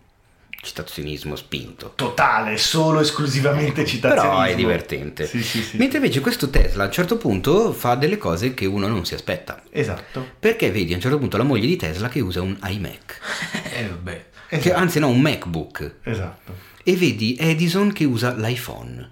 citazionismo 0.67 1.37
spinto. 1.37 1.93
Totale, 1.95 2.59
solo 2.59 3.01
esclusivamente 3.01 3.87
citazionismo. 3.87 4.31
Però 4.37 4.43
è 4.43 4.55
divertente. 4.55 5.27
Sì, 5.27 5.43
sì, 5.43 5.63
sì. 5.63 5.77
Mentre 5.77 5.99
invece 5.99 6.21
questo 6.21 6.51
Tesla 6.51 6.83
a 6.83 6.87
un 6.87 6.93
certo 6.93 7.17
punto 7.17 7.73
fa 7.73 7.95
delle 7.95 8.19
cose 8.19 8.53
che 8.53 8.67
uno 8.67 8.87
non 8.89 9.05
si 9.07 9.15
aspetta. 9.15 9.63
Esatto. 9.71 10.27
Perché 10.39 10.71
vedi 10.71 10.93
a 10.93 10.97
un 10.97 11.01
certo 11.03 11.19
punto 11.19 11.37
la 11.37 11.45
moglie 11.45 11.67
di 11.67 11.77
Tesla 11.77 12.09
che 12.09 12.21
usa 12.21 12.43
un 12.43 12.57
iMac, 12.63 13.21
Eh 13.75 13.89
vabbè. 13.89 14.25
che- 14.49 14.57
Esatto. 14.57 14.77
anzi 14.77 14.99
no, 14.99 15.09
un 15.09 15.21
MacBook. 15.21 15.95
Esatto. 16.03 16.53
E 16.83 16.97
vedi 16.97 17.37
Edison 17.39 17.93
che 17.93 18.05
usa 18.05 18.35
l'iPhone. 18.35 19.11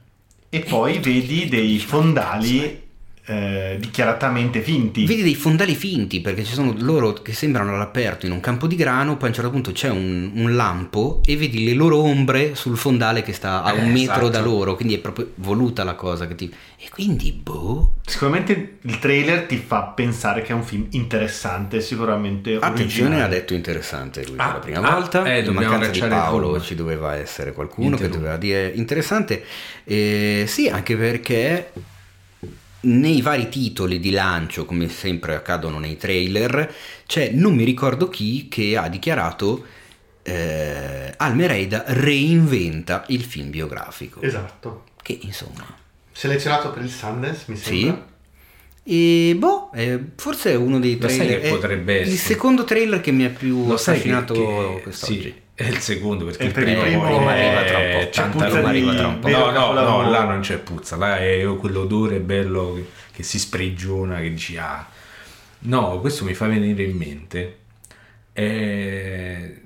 E 0.51 0.61
poi 0.61 0.99
vedi 0.99 1.49
dei 1.49 1.79
fondali 1.81 2.83
eh, 3.27 3.77
dichiaratamente 3.81 4.61
finti. 4.61 5.07
Vedi 5.07 5.23
dei 5.23 5.35
fondali 5.35 5.75
finti 5.75 6.21
perché 6.21 6.45
ci 6.45 6.53
sono 6.53 6.75
loro 6.79 7.13
che 7.15 7.33
sembrano 7.33 7.75
all'aperto 7.75 8.27
in 8.27 8.33
un 8.33 8.41
campo 8.41 8.67
di 8.67 8.77
grano, 8.77 9.17
poi 9.17 9.27
a 9.27 9.29
un 9.29 9.35
certo 9.35 9.51
punto 9.51 9.73
c'è 9.73 9.89
un, 9.89 10.33
un 10.35 10.55
lampo 10.55 11.21
e 11.25 11.37
vedi 11.37 11.65
le 11.65 11.73
loro 11.73 11.99
ombre 11.99 12.55
sul 12.55 12.77
fondale 12.77 13.23
che 13.23 13.33
sta 13.33 13.63
a 13.63 13.73
un 13.73 13.87
Eh, 13.89 13.93
metro 13.93 14.13
esatto. 14.15 14.29
da 14.29 14.41
loro, 14.43 14.75
quindi 14.75 14.95
è 14.95 14.99
proprio 14.99 15.31
voluta 15.37 15.85
la 15.85 15.95
cosa. 15.95 16.27
Che 16.27 16.35
ti... 16.35 16.53
E 16.79 16.89
quindi, 16.91 17.33
boh. 17.33 17.95
Sicuramente 18.05 18.79
il 18.83 18.99
trailer 18.99 19.45
ti 19.45 19.57
fa 19.57 19.85
pensare 19.85 20.43
che 20.43 20.53
è 20.53 20.55
un 20.55 20.63
film 20.63 20.87
interessante, 20.91 21.81
sicuramente 21.81 22.57
Attenzione, 22.57 23.09
originale. 23.09 23.23
ha 23.25 23.29
detto 23.29 23.55
interessante 23.55 24.25
lui 24.27 24.37
Ah, 24.37 24.45
per 24.47 24.53
la 24.55 24.59
prima 24.61 24.81
ah, 24.81 24.95
volta. 24.95 25.25
eh, 25.25 25.41
in 25.45 25.53
mancanza 25.55 25.91
di 25.91 25.99
Paolo 26.01 26.61
ci 26.61 26.75
doveva 26.75 27.17
essere 27.17 27.53
qualcuno 27.53 27.89
Niente 27.89 28.05
che 28.05 28.11
doveva 28.11 28.37
dire 28.37 28.71
interessante. 28.75 29.43
Eh, 29.85 30.45
sì, 30.47 30.69
anche 30.69 30.95
perché 30.97 31.73
nei 32.85 33.21
vari 33.23 33.49
titoli 33.49 33.99
di 34.01 34.11
lancio, 34.11 34.65
come 34.65 34.89
sempre 34.89 35.35
accadono 35.35 35.79
nei 35.79 35.97
trailer, 35.97 36.73
c'è 37.07 37.31
non 37.33 37.55
mi 37.55 37.65
ricordo 37.65 38.09
chi 38.09 38.49
che 38.49 38.77
ha 38.77 38.89
dichiarato 38.89 39.65
eh, 40.23 41.13
Almereida 41.17 41.85
reinventa 41.89 43.05
il 43.09 43.23
film 43.23 43.51
biografico. 43.51 44.21
Esatto. 44.23 44.85
Che 45.03 45.19
insomma. 45.23 45.65
Selezionato 46.13 46.71
per 46.71 46.83
il 46.83 46.91
Sundance, 46.91 47.45
mi 47.47 47.57
Sì. 47.57 47.81
sembra. 47.81 48.07
E 48.87 49.35
boh, 49.39 49.71
eh, 49.73 49.99
forse 50.17 50.53
è 50.53 50.55
uno 50.57 50.79
dei 50.79 50.99
Lo 50.99 51.09
sai 51.09 51.17
trailer. 51.19 51.41
che 51.41 51.49
potrebbe 51.49 51.95
il 51.97 52.01
essere? 52.03 52.17
secondo 52.17 52.65
trailer 52.65 53.01
che 53.01 53.13
mi 53.13 53.25
ha 53.25 53.31
più 53.31 53.69
affascinato 53.71 54.35
che- 54.35 54.81
quest'oggi. 54.83 55.23
sì, 55.23 55.35
è 55.55 55.67
il 55.69 55.79
secondo 55.79 56.25
perché 56.25 56.43
il 56.43 56.49
il 56.49 56.55
primo, 56.55 56.81
primo 56.81 57.29
arriva 57.29 57.65
tra 57.65 57.79
un 57.79 57.91
po'. 57.93 57.99
C'è 57.99 58.11
tanta 58.11 58.49
di 58.49 58.57
arriva 58.57 58.95
tra 58.95 59.07
un 59.07 59.19
po'. 59.21 59.29
No, 59.29 59.51
no, 59.51 59.73
no, 59.73 60.11
là 60.11 60.25
non 60.25 60.41
c'è 60.41 60.59
puzza, 60.59 60.97
là 60.97 61.19
è 61.19 61.45
quell'odore 61.57 62.19
bello 62.21 62.75
che, 62.75 62.89
che 63.13 63.23
si 63.23 63.39
sprigiona, 63.39 64.21
che 64.21 64.31
dici 64.31 64.57
ah. 64.57 64.87
No, 65.61 66.01
questo 66.01 66.25
mi 66.25 66.35
fa 66.35 66.47
venire 66.47 66.83
in 66.83 66.97
mente. 66.97 67.59
eh, 68.33 69.63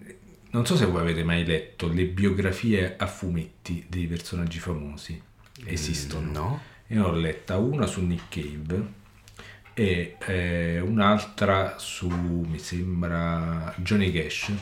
non 0.51 0.65
so 0.67 0.77
se 0.77 0.87
voi 0.87 1.01
avete 1.01 1.25
mai 1.25 1.45
letto 1.45 1.89
le 1.89 2.05
biografie 2.05 2.95
a 2.97 3.07
fumetti 3.07 3.85
dei 3.89 4.07
personaggi 4.07 4.59
famosi. 4.59 5.21
Esistono. 5.65 6.31
No? 6.31 6.63
Io 6.89 7.01
ne 7.01 7.07
ho 7.07 7.13
letta 7.13 7.57
una 7.57 7.87
su 7.87 8.03
Nick 8.03 8.29
Cave 8.29 8.83
e 9.75 10.17
eh, 10.27 10.81
un'altra 10.81 11.77
su, 11.79 12.09
mi 12.09 12.59
sembra, 12.59 13.75
Johnny 13.79 14.13
Cash. 14.13 14.53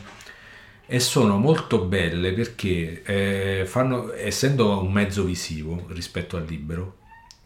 E 0.89 1.01
sono 1.01 1.37
molto 1.37 1.85
belle 1.85 2.33
perché 2.33 3.03
eh, 3.03 3.67
fanno, 3.67 4.13
essendo 4.15 4.81
un 4.81 4.93
mezzo 4.93 5.25
visivo 5.25 5.85
rispetto 5.89 6.37
al 6.37 6.45
libro, 6.47 6.99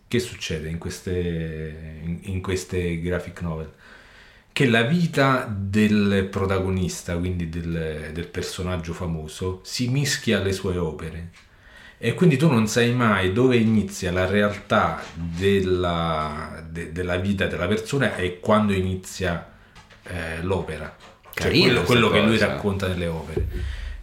che 0.08 0.18
succede 0.18 0.68
in 0.68 0.76
queste, 0.76 2.00
in, 2.02 2.18
in 2.22 2.42
queste 2.42 3.00
graphic 3.00 3.40
novel? 3.40 3.72
Che 4.52 4.66
la 4.66 4.82
vita 4.82 5.46
del 5.50 6.28
protagonista, 6.30 7.16
quindi 7.16 7.48
del, 7.48 8.10
del 8.12 8.28
personaggio 8.28 8.92
famoso, 8.92 9.60
si 9.62 9.88
mischia 9.88 10.38
alle 10.40 10.52
sue 10.52 10.76
opere. 10.76 11.30
E 11.96 12.12
quindi 12.14 12.36
tu 12.36 12.50
non 12.50 12.66
sai 12.66 12.92
mai 12.92 13.32
dove 13.32 13.56
inizia 13.56 14.12
la 14.12 14.26
realtà 14.26 15.02
della, 15.14 16.62
de- 16.68 16.92
della 16.92 17.16
vita 17.16 17.46
della 17.46 17.66
persona 17.66 18.16
e 18.16 18.38
quando 18.40 18.74
inizia 18.74 19.50
eh, 20.02 20.42
l'opera. 20.42 20.94
Carina 21.35 21.81
quello, 21.82 21.82
quello 21.82 22.11
che 22.11 22.20
lui 22.20 22.39
racconta 22.39 22.89
nelle 22.89 23.07
opere. 23.07 23.47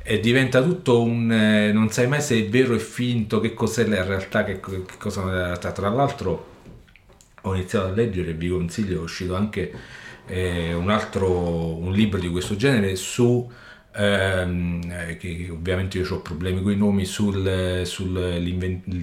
E 0.03 0.19
diventa 0.19 0.61
tutto 0.61 1.01
un... 1.01 1.31
eh, 1.31 1.71
non 1.71 1.89
sai 1.89 2.07
mai 2.07 2.21
se 2.21 2.37
è 2.37 2.47
vero 2.47 2.73
e 2.73 2.79
finto, 2.79 3.39
che 3.39 3.53
cos'è 3.53 3.85
la 3.85 4.03
realtà, 4.03 4.43
che, 4.43 4.59
che 4.59 4.83
cosa 4.97 5.21
non 5.21 5.31
è 5.31 5.35
la 5.35 5.45
realtà. 5.47 5.71
Tra 5.71 5.89
l'altro 5.89 6.55
ho 7.41 7.53
iniziato 7.53 7.87
a 7.87 7.91
leggere 7.91 8.33
vi 8.33 8.49
consiglio, 8.49 8.99
è 8.99 9.01
uscito 9.01 9.35
anche 9.35 9.73
eh, 10.27 10.73
un 10.73 10.89
altro 10.89 11.77
un 11.77 11.91
libro 11.91 12.19
di 12.19 12.29
questo 12.29 12.55
genere 12.55 12.95
su 12.95 13.49
ehm, 13.95 14.81
eh, 14.89 15.17
che, 15.17 15.35
che 15.35 15.49
ovviamente 15.51 15.97
io 15.97 16.07
ho 16.13 16.21
problemi 16.21 16.61
con 16.61 16.71
i 16.71 16.75
nomi, 16.75 17.05
sul, 17.05 17.81
sul, 17.85 18.41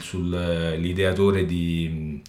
sull'ideatore 0.00 1.44
di, 1.44 2.22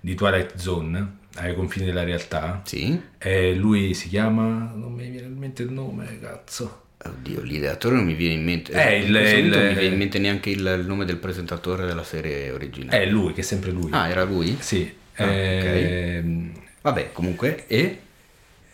di 0.00 0.14
Twilight 0.14 0.56
Zone 0.56 1.16
ai 1.38 1.54
confini 1.54 1.86
della 1.86 2.04
realtà. 2.04 2.62
Sì. 2.64 3.00
E 3.18 3.54
lui 3.54 3.94
si 3.94 4.08
chiama, 4.08 4.72
non 4.74 4.92
mi 4.92 5.08
viene 5.08 5.26
in 5.26 5.36
mente 5.36 5.62
il 5.62 5.70
nome, 5.72 6.18
cazzo. 6.20 6.82
Oddio, 7.04 7.42
l'ideatore 7.42 7.94
non 7.94 8.04
mi 8.04 8.14
viene 8.14 8.34
in 8.34 8.44
mente. 8.44 8.72
Eh, 8.72 8.98
il- 8.98 9.14
il- 9.14 9.44
non 9.46 9.66
mi 9.68 9.74
viene 9.74 9.82
in 9.92 9.96
mente 9.96 10.18
neanche 10.18 10.50
il, 10.50 10.84
nome 10.86 11.04
del 11.04 11.16
presentatore 11.18 11.86
della 11.86 12.02
serie 12.02 12.50
originale. 12.50 13.02
È 13.02 13.06
lui, 13.06 13.32
che 13.32 13.40
è 13.42 13.44
sempre 13.44 13.70
lui. 13.70 13.90
Ah, 13.92 14.08
era 14.08 14.24
lui? 14.24 14.56
Sì. 14.58 14.92
Ah, 15.14 15.24
ehm, 15.24 16.52
Vabbè, 16.82 17.10
comunque, 17.12 17.64
e 17.66 17.98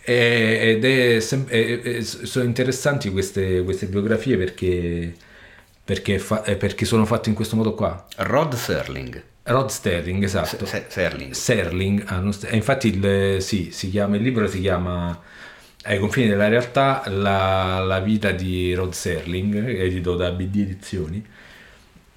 ed 0.07 0.85
è, 0.85 1.21
sem- 1.21 1.47
e- 1.49 1.81
e- 1.83 2.03
sono 2.03 2.45
interessanti 2.45 3.11
queste, 3.11 3.63
queste 3.63 3.87
biografie 3.87 4.37
perché, 4.37 5.15
perché, 5.83 6.19
fa- 6.19 6.45
eh, 6.45 6.57
perché 6.57 6.85
sono 6.85 7.07
fatte 7.07 7.29
in 7.31 7.35
questo 7.35 7.57
modo 7.57 7.75
qua. 7.75 8.07
Rod 8.17 8.55
Serling. 8.55 9.23
Rod 9.45 9.69
Sterling, 9.71 10.23
esatto. 10.25 10.65
Se- 10.67 10.87
Serling. 10.89 11.33
Serling, 11.33 12.03
ah, 12.07 12.33
st- 12.33 12.49
infatti 12.53 12.89
il, 12.89 13.43
sì, 13.43 13.71
si 13.73 13.91
chiama, 13.91 14.17
il 14.17 14.23
libro 14.23 14.47
si 14.47 14.61
chiama 14.61 15.21
Ai 15.85 15.99
confini 15.99 16.29
della 16.29 16.49
realtà, 16.49 17.03
la, 17.09 17.81
la 17.81 18.01
vita 18.01 18.33
di 18.33 18.75
Rod 18.75 18.93
Serling, 18.93 19.55
edito 19.69 20.17
da 20.17 20.31
BD 20.33 20.57
Edizioni. 20.61 21.25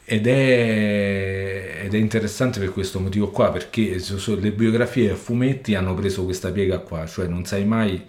Ed 0.09 0.25
è, 0.27 1.81
ed 1.83 1.93
è 1.93 1.97
interessante 1.97 2.59
per 2.59 2.71
questo 2.71 2.99
motivo 3.01 3.29
qua, 3.29 3.51
perché 3.51 3.97
le 4.39 4.51
biografie 4.53 5.11
a 5.11 5.15
fumetti 5.15 5.75
hanno 5.75 5.93
preso 5.95 6.23
questa 6.23 6.51
piega 6.51 6.79
qua, 6.79 7.05
cioè 7.05 7.27
non 7.27 7.43
sai 7.45 7.65
mai 7.65 8.05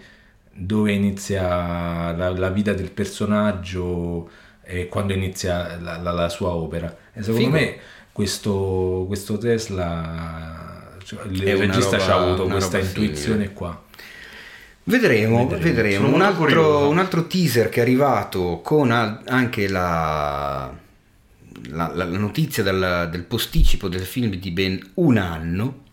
dove 0.51 0.91
inizia 0.93 2.11
la, 2.15 2.29
la 2.29 2.49
vita 2.49 2.73
del 2.73 2.91
personaggio 2.91 4.29
e 4.63 4.87
quando 4.87 5.13
inizia 5.13 5.77
la, 5.79 5.97
la- 5.97 6.11
la 6.11 6.29
sua 6.29 6.49
opera. 6.49 6.95
E 7.13 7.21
secondo 7.23 7.49
Figo. 7.49 7.51
me 7.51 7.77
questo, 8.19 9.05
questo 9.07 9.37
Tesla, 9.37 10.91
cioè, 11.05 11.21
il 11.29 11.55
regista 11.57 11.91
roba- 11.91 12.03
ci 12.03 12.09
ha 12.09 12.15
avuto 12.21 12.47
questa 12.47 12.77
intuizione 12.77 13.53
qua. 13.53 13.81
Vedremo, 14.83 15.47
Vedremo. 15.47 15.63
vedremo. 15.63 16.13
Un, 16.13 16.21
altro, 16.21 16.89
un 16.89 16.97
altro 16.97 17.27
teaser 17.27 17.69
che 17.69 17.79
è 17.79 17.83
arrivato 17.83 18.59
con 18.61 18.91
anche 18.91 19.69
la, 19.69 20.69
la- 21.69 21.91
la 21.93 22.05
notizia 22.05 22.61
del, 22.61 23.07
del 23.09 23.23
posticipo 23.23 23.87
del 23.87 24.01
film 24.01 24.33
di 24.35 24.51
ben 24.51 24.91
un 24.95 25.17
anno 25.17 25.83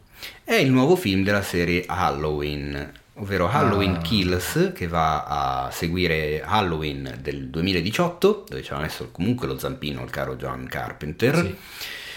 è 0.43 0.55
il 0.55 0.73
nuovo 0.73 0.97
film 0.97 1.23
della 1.23 1.43
serie 1.43 1.85
Halloween, 1.86 2.90
ovvero 3.15 3.48
Halloween 3.48 3.94
Ah. 3.97 4.01
Kills, 4.01 4.73
che 4.74 4.89
va 4.89 5.24
a 5.66 5.70
seguire 5.70 6.43
Halloween 6.44 7.19
del 7.20 7.48
2018, 7.51 8.47
dove 8.48 8.62
ci 8.65 8.70
aveva 8.73 8.86
messo 8.89 9.11
comunque 9.12 9.47
lo 9.47 9.57
zampino 9.59 10.03
il 10.03 10.11
caro 10.11 10.35
John 10.35 10.66
Carpenter. 10.69 11.36
Sì. 11.36 11.57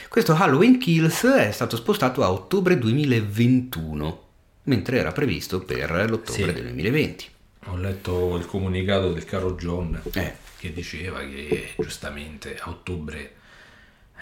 Questo 0.10 0.34
Halloween 0.34 0.80
Kills 0.80 1.24
è 1.26 1.52
stato 1.52 1.76
spostato 1.76 2.24
a 2.24 2.32
ottobre 2.32 2.78
2021, 2.80 4.24
mentre 4.64 4.98
era 4.98 5.12
previsto 5.12 5.60
per 5.62 5.92
l'ottobre 6.10 6.34
Sì. 6.48 6.54
del 6.54 6.64
2020. 6.64 7.26
Ho 7.66 7.78
letto 7.78 8.36
il 8.38 8.46
comunicato 8.48 9.14
del 9.14 9.26
caro 9.26 9.54
John 9.54 10.02
Eh. 10.14 10.34
che 10.58 10.74
diceva 10.74 11.20
che 11.20 11.74
giustamente 11.78 12.58
a 12.60 12.70
ottobre 12.70 13.34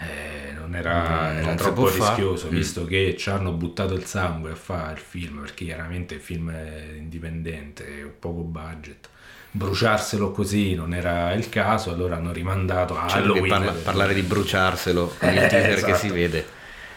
eh, 0.00 0.52
non 0.52 0.74
era, 0.76 1.32
Non 1.32 1.36
era 1.38 1.50
si 1.52 1.56
troppo 1.56 1.88
rischioso, 1.88 2.46
Mm. 2.46 2.50
visto 2.50 2.84
che 2.84 3.16
ci 3.18 3.30
hanno 3.30 3.50
buttato 3.52 3.94
il 3.94 4.04
sangue 4.04 4.52
a 4.52 4.54
fare 4.54 4.92
il 4.92 4.98
film, 5.00 5.40
perché 5.40 5.64
chiaramente 5.64 6.14
il 6.14 6.20
film 6.20 6.50
è 6.50 6.92
indipendente, 6.96 7.84
poco 8.18 8.42
budget. 8.42 9.08
Bruciarselo 9.50 10.30
così 10.30 10.74
non 10.74 10.92
era 10.94 11.32
il 11.32 11.48
caso, 11.48 11.90
allora 11.90 12.16
hanno 12.16 12.32
rimandato 12.32 12.96
a 12.98 13.06
Cioè, 13.08 13.22
che 13.22 13.24
Halloween. 13.24 13.48
parla- 13.48 13.72
parlare 13.72 14.14
di 14.14 14.22
bruciarselo 14.22 15.14
con 15.18 15.28
il 15.30 15.38
Eh, 15.38 15.46
teaser 15.48 15.74
che 15.74 15.90
esatto. 15.90 15.96
si 15.96 16.08
vede 16.10 16.46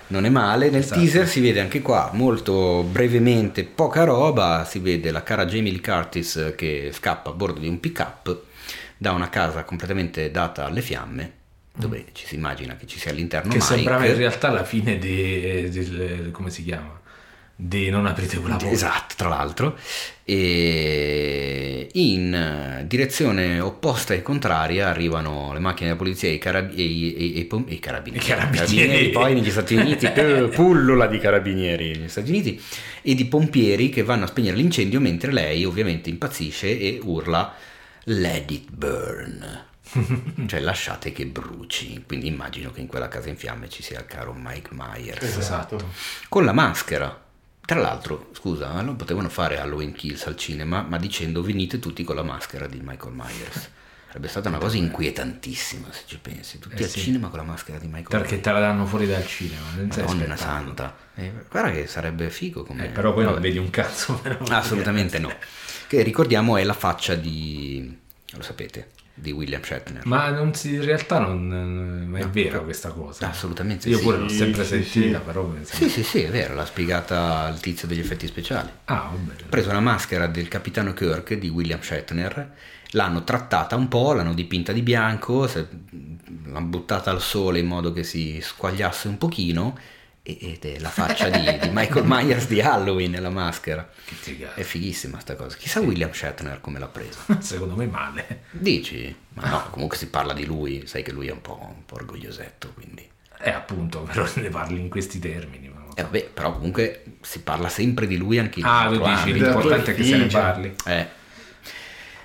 non 0.07 0.25
è 0.25 0.29
male. 0.29 0.69
Nel 0.69 0.81
Esatto. 0.81 0.99
teaser 0.99 1.27
si 1.27 1.39
vede 1.39 1.61
anche 1.61 1.81
qua 1.81 2.09
molto 2.13 2.83
brevemente, 2.83 3.63
poca 3.63 4.03
roba. 4.03 4.65
Si 4.69 4.79
vede 4.79 5.09
la 5.11 5.23
cara 5.23 5.45
Jamie 5.45 5.71
Lee 5.71 5.81
Curtis 5.81 6.53
che 6.57 6.91
scappa 6.93 7.29
a 7.29 7.33
bordo 7.33 7.59
di 7.61 7.67
un 7.69 7.79
pick 7.79 7.99
up 7.99 8.37
da 8.97 9.13
una 9.13 9.29
casa 9.29 9.63
completamente 9.63 10.29
data 10.29 10.65
alle 10.65 10.81
fiamme, 10.81 11.31
dove 11.73 12.07
ci 12.11 12.25
si 12.27 12.35
immagina 12.35 12.75
che 12.75 12.85
ci 12.85 12.99
sia 12.99 13.11
all'interno 13.11 13.47
Mm. 13.47 13.51
che 13.51 13.57
Mike. 13.59 13.73
sembrava 13.75 14.05
in 14.05 14.15
realtà 14.17 14.49
la 14.51 14.65
fine 14.65 14.97
di, 14.99 15.69
del- 15.69 16.29
come 16.31 16.49
si 16.49 16.63
chiama? 16.65 16.99
Di 17.63 17.91
Non 17.91 18.07
aprite 18.07 18.39
quella 18.39 18.55
porta. 18.55 18.71
Esatto, 18.73 19.13
tra 19.15 19.29
l'altro, 19.29 19.77
e 20.23 21.87
in 21.93 22.83
direzione 22.87 23.59
opposta 23.59 24.15
e 24.15 24.23
contraria 24.23 24.87
arrivano 24.87 25.53
le 25.53 25.59
macchine 25.59 25.89
della 25.89 25.99
polizia 25.99 26.27
e 26.27 26.33
i, 26.33 26.37
carab- 26.39 26.71
e 26.75 26.81
i- 26.81 27.13
e 27.13 27.23
i- 27.23 27.47
e 27.67 27.73
i 27.73 27.79
carabinieri. 27.79 28.25
I 28.25 28.27
carabinieri. 28.27 29.09
poi 29.11 29.35
negli 29.35 29.51
Stati 29.51 29.75
Uniti, 29.75 30.05
eh, 30.11 30.49
pullula 30.51 31.05
di 31.05 31.19
carabinieri 31.19 31.91
negli 31.97 32.09
Stati 32.09 32.29
Uniti, 32.31 32.59
e 33.03 33.13
di 33.13 33.25
pompieri 33.25 33.89
che 33.89 34.01
vanno 34.01 34.23
a 34.23 34.27
spegnere 34.27 34.57
l'incendio 34.57 34.99
mentre 34.99 35.31
lei 35.31 35.63
ovviamente 35.63 36.09
impazzisce 36.09 36.67
e 36.79 36.99
urla 37.03 37.53
Let 38.05 38.49
it 38.49 38.71
burn. 38.71 39.65
cioè 40.47 40.59
lasciate 40.61 41.11
che 41.11 41.27
bruci. 41.27 42.03
Quindi 42.07 42.25
immagino 42.25 42.71
che 42.71 42.81
in 42.81 42.87
quella 42.87 43.07
casa 43.07 43.29
in 43.29 43.37
fiamme 43.37 43.69
ci 43.69 43.83
sia 43.83 43.99
il 43.99 44.05
caro 44.07 44.33
Mike 44.35 44.69
Myers 44.73 45.37
Esatto. 45.37 45.91
con 46.27 46.43
la 46.43 46.53
maschera. 46.53 47.25
Tra 47.65 47.79
l'altro, 47.79 48.29
scusa, 48.33 48.71
ma 48.73 48.81
non 48.81 48.95
potevano 48.97 49.29
fare 49.29 49.57
Halloween 49.59 49.93
Kills 49.93 50.25
al 50.25 50.35
cinema, 50.35 50.81
ma 50.81 50.97
dicendo 50.97 51.41
venite 51.41 51.79
tutti 51.79 52.03
con 52.03 52.15
la 52.15 52.23
maschera 52.23 52.67
di 52.67 52.81
Michael 52.83 53.13
Myers. 53.13 53.69
Sarebbe 54.07 54.27
stata 54.27 54.49
una 54.49 54.57
cosa 54.57 54.75
inquietantissima 54.75 55.87
se 55.89 56.01
ci 56.05 56.17
pensi. 56.19 56.59
Tutti 56.59 56.81
Eh 56.81 56.83
al 56.83 56.89
sì. 56.89 56.99
cinema 56.99 57.29
con 57.29 57.37
la 57.39 57.45
maschera 57.45 57.77
di 57.77 57.85
Michael 57.85 58.07
Perché 58.09 58.31
Myers. 58.31 58.43
te 58.43 58.51
la 58.51 58.59
danno 58.59 58.85
fuori 58.85 59.07
dal 59.07 59.25
cinema. 59.25 59.61
Madonna 59.77 60.35
santa. 60.35 60.97
Eh, 61.15 61.31
guarda 61.49 61.71
che 61.71 61.87
sarebbe 61.87 62.29
figo 62.29 62.63
come... 62.65 62.87
Eh, 62.87 62.89
però 62.89 63.13
poi 63.13 63.23
non 63.23 63.33
Vabbè. 63.35 63.45
vedi 63.45 63.57
un 63.57 63.69
cazzo. 63.69 64.21
Assolutamente 64.49 65.17
no. 65.17 65.33
Che 65.87 66.01
ricordiamo 66.01 66.57
è 66.57 66.63
la 66.65 66.73
faccia 66.73 67.15
di... 67.15 67.97
lo 68.31 68.41
sapete, 68.41 68.89
di 69.13 69.31
William 69.31 69.61
Shatner. 69.61 70.05
Ma 70.05 70.29
non 70.29 70.53
si- 70.53 70.73
in 70.75 70.83
realtà 70.83 71.19
non, 71.19 71.47
non 71.47 72.17
è 72.17 72.27
vera 72.27 72.59
questa 72.59 72.89
cosa. 72.89 73.29
Assolutamente 73.29 73.89
Io 73.89 73.97
sì. 73.97 74.03
pure 74.03 74.17
l'ho 74.17 74.27
sempre 74.27 74.63
Sì, 74.63 74.83
sentita, 74.83 75.19
sì. 75.19 75.23
però 75.25 75.53
Sì, 75.63 75.89
sì, 75.89 76.03
sì, 76.03 76.21
è 76.23 76.29
vero, 76.29 76.53
l'ha 76.55 76.65
spiegata 76.65 77.49
il 77.53 77.59
tizio 77.59 77.87
degli 77.87 77.99
effetti 77.99 78.27
speciali. 78.27 78.69
Ah, 78.85 79.11
vabbè. 79.11 79.43
Ha 79.43 79.45
preso 79.49 79.71
la 79.71 79.79
maschera 79.79 80.27
del 80.27 80.47
capitano 80.47 80.93
Kirk 80.93 81.33
di 81.35 81.49
William 81.49 81.81
Shatner, 81.81 82.53
l'hanno 82.91 83.23
trattata 83.23 83.75
un 83.75 83.87
po', 83.87 84.13
l'hanno 84.13 84.33
dipinta 84.33 84.71
di 84.71 84.81
bianco, 84.81 85.47
l'hanno 86.45 86.65
buttata 86.67 87.11
al 87.11 87.21
sole 87.21 87.59
in 87.59 87.67
modo 87.67 87.91
che 87.93 88.03
si 88.03 88.39
squagliasse 88.41 89.07
un 89.07 89.17
pochino 89.17 89.77
ed 90.23 90.63
è 90.63 90.77
la 90.79 90.89
faccia 90.89 91.29
di, 91.29 91.41
di 91.59 91.69
Michael 91.71 92.05
Myers 92.05 92.47
di 92.47 92.61
Halloween 92.61 93.17
la 93.19 93.29
maschera. 93.31 93.89
È 94.53 94.61
fighissima 94.61 95.19
sta 95.19 95.35
cosa. 95.35 95.55
Chissà 95.57 95.79
William 95.79 96.11
Shatner 96.11 96.61
come 96.61 96.77
l'ha 96.79 96.87
presa. 96.87 97.19
Secondo 97.39 97.75
me 97.75 97.87
male. 97.87 98.43
Dici? 98.51 99.15
Ma 99.33 99.49
no, 99.49 99.67
comunque 99.71 99.97
si 99.97 100.07
parla 100.07 100.33
di 100.33 100.45
lui, 100.45 100.83
sai 100.85 101.01
che 101.03 101.11
lui 101.11 101.27
è 101.27 101.31
un 101.31 101.41
po', 101.41 101.59
un 101.61 101.85
po' 101.85 101.95
orgogliosetto, 101.95 102.71
quindi... 102.73 103.09
Eh, 103.43 103.49
appunto, 103.49 104.01
però 104.11 104.27
ne 104.35 104.49
parli 104.49 104.79
in 104.79 104.89
questi 104.89 105.17
termini. 105.17 105.69
ma. 105.69 105.79
Eh, 105.95 106.03
vabbè, 106.03 106.29
però 106.33 106.53
comunque 106.53 107.03
si 107.21 107.41
parla 107.41 107.67
sempre 107.69 108.05
di 108.05 108.15
lui 108.17 108.37
anche 108.37 108.59
in 108.59 108.65
Ah, 108.65 108.81
altro 108.81 109.03
tu 109.03 109.09
dici, 109.09 109.21
ambito. 109.21 109.45
l'importante 109.45 109.91
è 109.91 109.95
che 109.95 110.03
se 110.03 110.17
ne 110.17 110.25
parli. 110.27 110.75
Eh, 110.85 111.19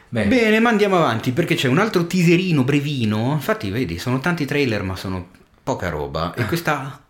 Bene. 0.08 0.28
Bene, 0.28 0.60
ma 0.60 0.68
andiamo 0.68 0.96
avanti 0.96 1.32
perché 1.32 1.56
c'è 1.56 1.68
un 1.68 1.78
altro 1.78 2.06
teaserino 2.06 2.62
brevino. 2.62 3.32
Infatti, 3.32 3.70
vedi, 3.70 3.98
sono 3.98 4.20
tanti 4.20 4.44
trailer, 4.44 4.82
ma 4.82 4.94
sono 4.96 5.30
poca 5.62 5.88
roba. 5.88 6.32
E 6.34 6.44
questa 6.46 7.02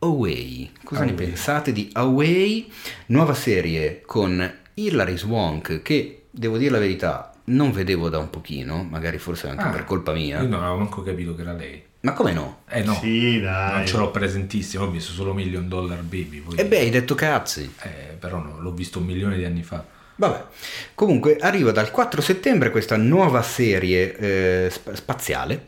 Away. 0.00 0.70
Cosa 0.82 1.04
ne 1.04 1.12
Away. 1.12 1.26
pensate 1.26 1.72
di 1.72 1.90
Away? 1.92 2.70
Nuova 3.06 3.34
serie 3.34 4.02
con 4.04 4.50
Hilary 4.74 5.16
Swank, 5.16 5.82
che 5.82 6.22
devo 6.30 6.56
dire 6.56 6.70
la 6.70 6.78
verità, 6.78 7.32
non 7.44 7.70
vedevo 7.72 8.08
da 8.08 8.18
un 8.18 8.30
pochino, 8.30 8.82
magari 8.82 9.18
forse 9.18 9.48
anche 9.48 9.62
Ah, 9.64 9.68
per 9.70 9.84
colpa 9.84 10.12
mia. 10.12 10.40
Io 10.40 10.48
non 10.48 10.60
avevo 10.62 10.78
manco 10.78 11.02
capito 11.02 11.34
che 11.34 11.42
era 11.42 11.52
lei. 11.52 11.82
Ma 12.00 12.14
come 12.14 12.32
no? 12.32 12.62
Eh 12.68 12.82
no, 12.82 12.94
Sì, 12.94 13.40
dai. 13.40 13.76
non 13.76 13.86
ce 13.86 13.98
l'ho 13.98 14.10
presentissimo, 14.10 14.84
ho 14.84 14.90
visto 14.90 15.12
solo 15.12 15.34
Million 15.34 15.68
Dollar 15.68 16.00
Baby. 16.00 16.40
Poi, 16.40 16.56
E 16.56 16.64
beh, 16.64 16.78
hai 16.78 16.90
detto 16.90 17.14
cazzi. 17.14 17.70
eh, 17.82 18.14
però 18.18 18.38
no, 18.38 18.58
l'ho 18.58 18.72
visto 18.72 19.00
un 19.00 19.04
milione 19.04 19.36
di 19.36 19.44
anni 19.44 19.62
fa. 19.62 19.84
Vabbè, 20.16 20.44
comunque 20.94 21.36
arriva 21.38 21.72
dal 21.72 21.90
4 21.90 22.22
settembre 22.22 22.70
questa 22.70 22.96
nuova 22.96 23.42
serie 23.42 24.16
eh, 24.16 24.70
sp- 24.70 24.92
spaziale 24.94 25.66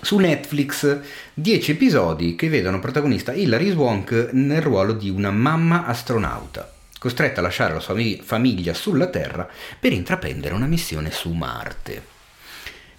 su 0.00 0.16
Netflix, 0.18 0.98
10 1.34 1.70
episodi 1.72 2.34
che 2.36 2.48
vedono 2.48 2.78
protagonista 2.80 3.32
Hilary 3.32 3.70
Swank 3.70 4.30
nel 4.32 4.62
ruolo 4.62 4.92
di 4.92 5.10
una 5.10 5.30
mamma 5.30 5.84
astronauta, 5.86 6.72
costretta 6.98 7.40
a 7.40 7.42
lasciare 7.42 7.74
la 7.74 7.80
sua 7.80 7.94
mi- 7.94 8.20
famiglia 8.22 8.74
sulla 8.74 9.08
Terra 9.08 9.48
per 9.78 9.92
intraprendere 9.92 10.54
una 10.54 10.66
missione 10.66 11.10
su 11.10 11.30
Marte. 11.32 12.16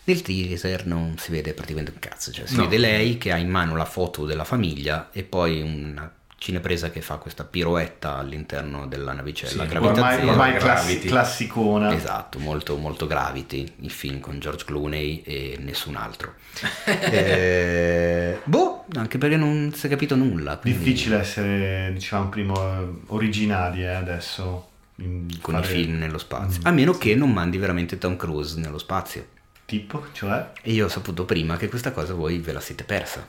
Nel 0.05 0.21
teaser 0.21 0.87
non 0.87 1.15
si 1.19 1.31
vede 1.31 1.53
praticamente 1.53 1.91
un 1.91 1.99
cazzo, 1.99 2.31
cioè 2.31 2.47
si 2.47 2.55
No. 2.55 2.63
vede 2.63 2.77
lei 2.79 3.17
che 3.17 3.31
ha 3.31 3.37
in 3.37 3.49
mano 3.49 3.75
la 3.75 3.85
foto 3.85 4.25
della 4.25 4.43
famiglia 4.43 5.09
e 5.11 5.23
poi 5.23 5.61
una 5.61 6.11
cinepresa 6.39 6.89
che 6.89 7.01
fa 7.01 7.17
questa 7.17 7.43
piroetta 7.43 8.15
all'interno 8.17 8.87
della 8.87 9.11
navicella 9.13 9.67
Sì, 9.67 9.75
Ormai, 9.75 10.27
ormai 10.27 10.57
classi- 10.57 10.99
classicona. 11.01 11.93
Esatto, 11.93 12.39
molto, 12.39 12.77
molto 12.77 13.05
Gravity, 13.05 13.73
il 13.81 13.91
film 13.91 14.19
con 14.19 14.39
George 14.39 14.65
Clooney 14.65 15.21
e 15.23 15.57
nessun 15.59 15.95
altro. 15.95 16.33
Eh, 17.11 18.39
boh, 18.43 18.85
anche 18.95 19.17
perché 19.17 19.35
non 19.37 19.71
si 19.75 19.85
è 19.85 19.89
capito 19.89 20.15
nulla. 20.15 20.57
quindi 20.57 20.79
Difficile 20.79 21.19
essere, 21.19 21.91
diciamo 21.93 22.29
prima, 22.29 22.83
originali 23.07 23.83
eh, 23.83 23.87
adesso. 23.93 24.67
Con 24.95 25.53
fare- 25.53 25.65
i 25.67 25.69
film 25.83 25.97
nello 25.97 26.17
spazio. 26.17 26.61
A 26.63 26.71
meno 26.71 26.93
che 26.93 27.15
non 27.15 27.31
mandi 27.31 27.57
veramente 27.57 27.97
Tom 27.97 28.15
Cruise 28.17 28.59
nello 28.59 28.77
spazio. 28.77 29.25
Tipo, 29.65 30.05
cioè? 30.13 30.51
E 30.61 30.71
io 30.71 30.85
ho 30.85 30.89
saputo 30.89 31.25
prima 31.25 31.55
che 31.57 31.69
questa 31.69 31.91
cosa 31.91 32.13
voi 32.13 32.39
ve 32.39 32.53
la 32.53 32.59
siete 32.59 32.83
persa. 32.83 33.25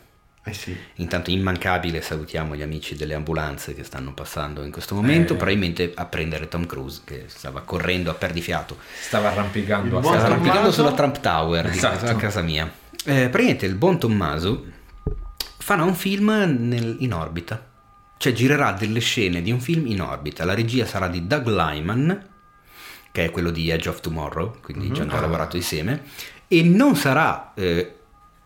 Eh 0.50 0.54
sì. 0.54 0.76
Intanto 0.96 1.30
immancabile 1.30 2.02
salutiamo 2.02 2.54
gli 2.54 2.62
amici 2.62 2.94
delle 2.96 3.14
ambulanze 3.14 3.74
che 3.74 3.84
stanno 3.84 4.12
passando 4.12 4.62
in 4.64 4.70
questo 4.70 4.94
momento, 4.94 5.32
Eh. 5.32 5.36
probabilmente 5.36 5.92
a 5.94 6.04
prendere 6.06 6.48
Tom 6.48 6.66
Cruise 6.66 7.00
che 7.04 7.24
stava 7.28 7.60
correndo 7.62 8.10
a 8.10 8.14
perdifiato. 8.14 8.76
Stava 9.00 9.30
arrampicando 9.30 9.98
a 9.98 10.02
Stava 10.02 10.24
arrampicando 10.24 10.70
sulla 10.72 10.92
Trump 10.92 11.20
Tower 11.20 11.70
di 11.70 11.76
Esatto. 11.76 12.06
a 12.06 12.14
casa 12.16 12.42
mia. 12.42 12.70
Eh, 13.04 13.28
praticamente 13.28 13.66
il 13.66 13.74
buon 13.76 13.98
Tommaso 13.98 14.64
farà 15.58 15.84
un 15.84 15.94
film 15.94 16.28
nel- 16.58 16.96
in 17.00 17.14
orbita. 17.14 17.66
Cioè 18.18 18.32
girerà 18.32 18.72
delle 18.72 19.00
scene 19.00 19.40
di 19.40 19.50
un 19.50 19.60
film 19.60 19.86
in 19.86 20.02
orbita. 20.02 20.44
La 20.44 20.54
regia 20.54 20.84
sarà 20.84 21.08
di 21.08 21.26
Doug 21.26 21.46
Lyman, 21.46 22.28
che 23.12 23.24
è 23.24 23.30
quello 23.30 23.50
di 23.50 23.70
Edge 23.70 23.88
of 23.88 24.00
Tomorrow, 24.00 24.60
quindi 24.60 24.92
ci 24.94 25.00
hanno 25.00 25.10
già 25.12 25.20
lavorato 25.20 25.56
insieme. 25.56 26.02
E 26.46 26.62
non 26.62 26.96
sarà, 26.96 27.52
eh, 27.54 27.99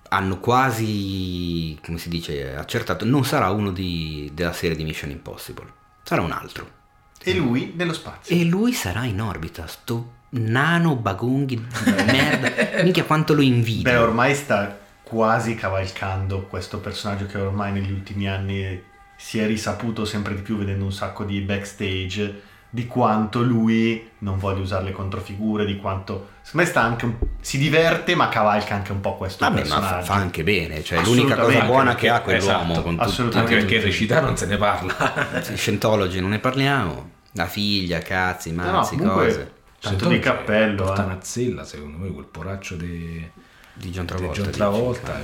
hanno 0.08 0.38
quasi, 0.38 1.78
come 1.84 1.98
si 1.98 2.08
dice, 2.08 2.54
accertato, 2.54 3.04
non 3.04 3.24
sarà 3.24 3.50
uno 3.50 3.70
di- 3.70 4.30
della 4.32 4.52
serie 4.52 4.76
di 4.76 4.84
Mission 4.84 5.10
Impossible. 5.10 5.66
Sarà 6.02 6.22
un 6.22 6.32
altro. 6.32 6.82
E 7.22 7.34
lui 7.34 7.72
nello 7.74 7.92
spazio. 7.94 8.36
E 8.36 8.44
lui 8.44 8.72
sarà 8.72 9.04
in 9.04 9.20
orbita, 9.20 9.66
sto 9.66 10.12
nano 10.30 10.96
bagonghi 10.96 11.56
di 11.56 11.90
merda. 11.92 12.52
Minchia 12.82 13.04
quanto 13.04 13.34
lo 13.34 13.40
invidio. 13.40 13.90
Beh, 13.90 13.96
ormai 13.96 14.34
sta 14.34 14.78
quasi 15.02 15.54
cavalcando 15.54 16.42
questo 16.42 16.78
personaggio 16.78 17.26
che 17.26 17.38
ormai 17.38 17.72
negli 17.72 17.92
ultimi 17.92 18.28
anni 18.28 18.82
si 19.16 19.38
è 19.38 19.46
risaputo 19.46 20.04
sempre 20.04 20.34
di 20.34 20.42
più 20.42 20.56
vedendo 20.56 20.84
un 20.84 20.92
sacco 20.92 21.24
di 21.24 21.40
backstage 21.40 22.42
di 22.74 22.88
quanto 22.88 23.40
lui 23.40 24.10
non 24.18 24.36
voglia 24.36 24.60
usare 24.60 24.82
le 24.86 24.90
controfigure, 24.90 25.64
di 25.64 25.76
quanto 25.76 26.30
secondo 26.42 26.66
me 26.66 26.72
sta 26.72 26.82
anche 26.82 27.04
un- 27.04 27.14
si 27.40 27.56
diverte 27.56 28.16
ma 28.16 28.28
cavalca 28.28 28.74
anche 28.74 28.90
un 28.90 29.00
po' 29.00 29.14
questo 29.14 29.44
Vabbè, 29.44 29.60
ma 29.60 29.64
fa, 29.66 29.78
personaggio. 29.80 30.04
fa 30.06 30.14
anche 30.14 30.42
bene, 30.42 30.82
cioè 30.82 31.00
l'unica 31.04 31.36
cosa 31.36 31.60
buona 31.66 31.94
che 31.94 32.08
ha 32.08 32.20
quell'uomo 32.20 32.72
esatto, 32.72 32.82
con 32.82 32.96
tutti 32.96 33.08
assolutamente. 33.08 33.54
Anche 33.54 33.66
perché 33.66 33.84
recitare 33.86 34.26
non 34.26 34.36
se 34.36 34.46
ne 34.46 34.56
parla. 34.56 35.42
Scientology 35.54 36.18
non 36.18 36.30
ne 36.30 36.40
parliamo, 36.40 37.10
la 37.32 37.46
figlia, 37.46 38.00
cazzi, 38.00 38.50
No, 38.52 38.64
no, 38.64 38.72
mazzi, 38.72 38.96
comunque, 38.96 39.24
cose 39.26 39.52
tanto 39.78 40.08
di 40.08 40.18
cappello. 40.18 40.84
Porta 40.84 41.02
eh. 41.02 41.04
una 41.06 41.18
zella, 41.22 41.64
secondo 41.64 41.98
me, 41.98 42.10
quel 42.10 42.26
poraccio 42.26 42.74
di 42.74 43.30
di 43.76 43.90
John 43.90 44.04
di 44.06 44.12
Travolta. 44.12 44.34
John 44.34 44.46
dici. 44.46 44.58
Travolta, 44.58 45.20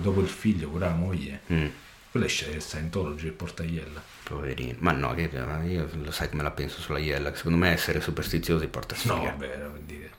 dopo 0.00 0.20
il 0.20 0.28
figlio, 0.28 0.68
pure 0.68 0.86
la 0.86 0.92
moglie. 0.92 1.40
Mm, 1.52 1.66
Quello 2.10 2.24
è 2.24 2.28
Scientology 2.28 3.26
e 3.26 3.30
Portaiella. 3.32 4.02
Poverino. 4.28 4.76
Ma 4.80 4.92
no, 4.92 5.14
che, 5.14 5.30
io 5.66 5.88
lo 6.02 6.10
sai 6.10 6.28
come 6.28 6.42
la 6.42 6.50
penso 6.50 6.80
sulla 6.80 6.98
Iella, 6.98 7.34
secondo 7.34 7.58
me 7.58 7.70
essere 7.70 8.00
superstiziosi 8.00 8.66
porta 8.68 8.94
No, 8.94 9.00
sfiga. 9.00 9.30
vabbè, 9.30 9.46
era 9.46 9.66
per 9.68 9.80
dire 9.80 10.10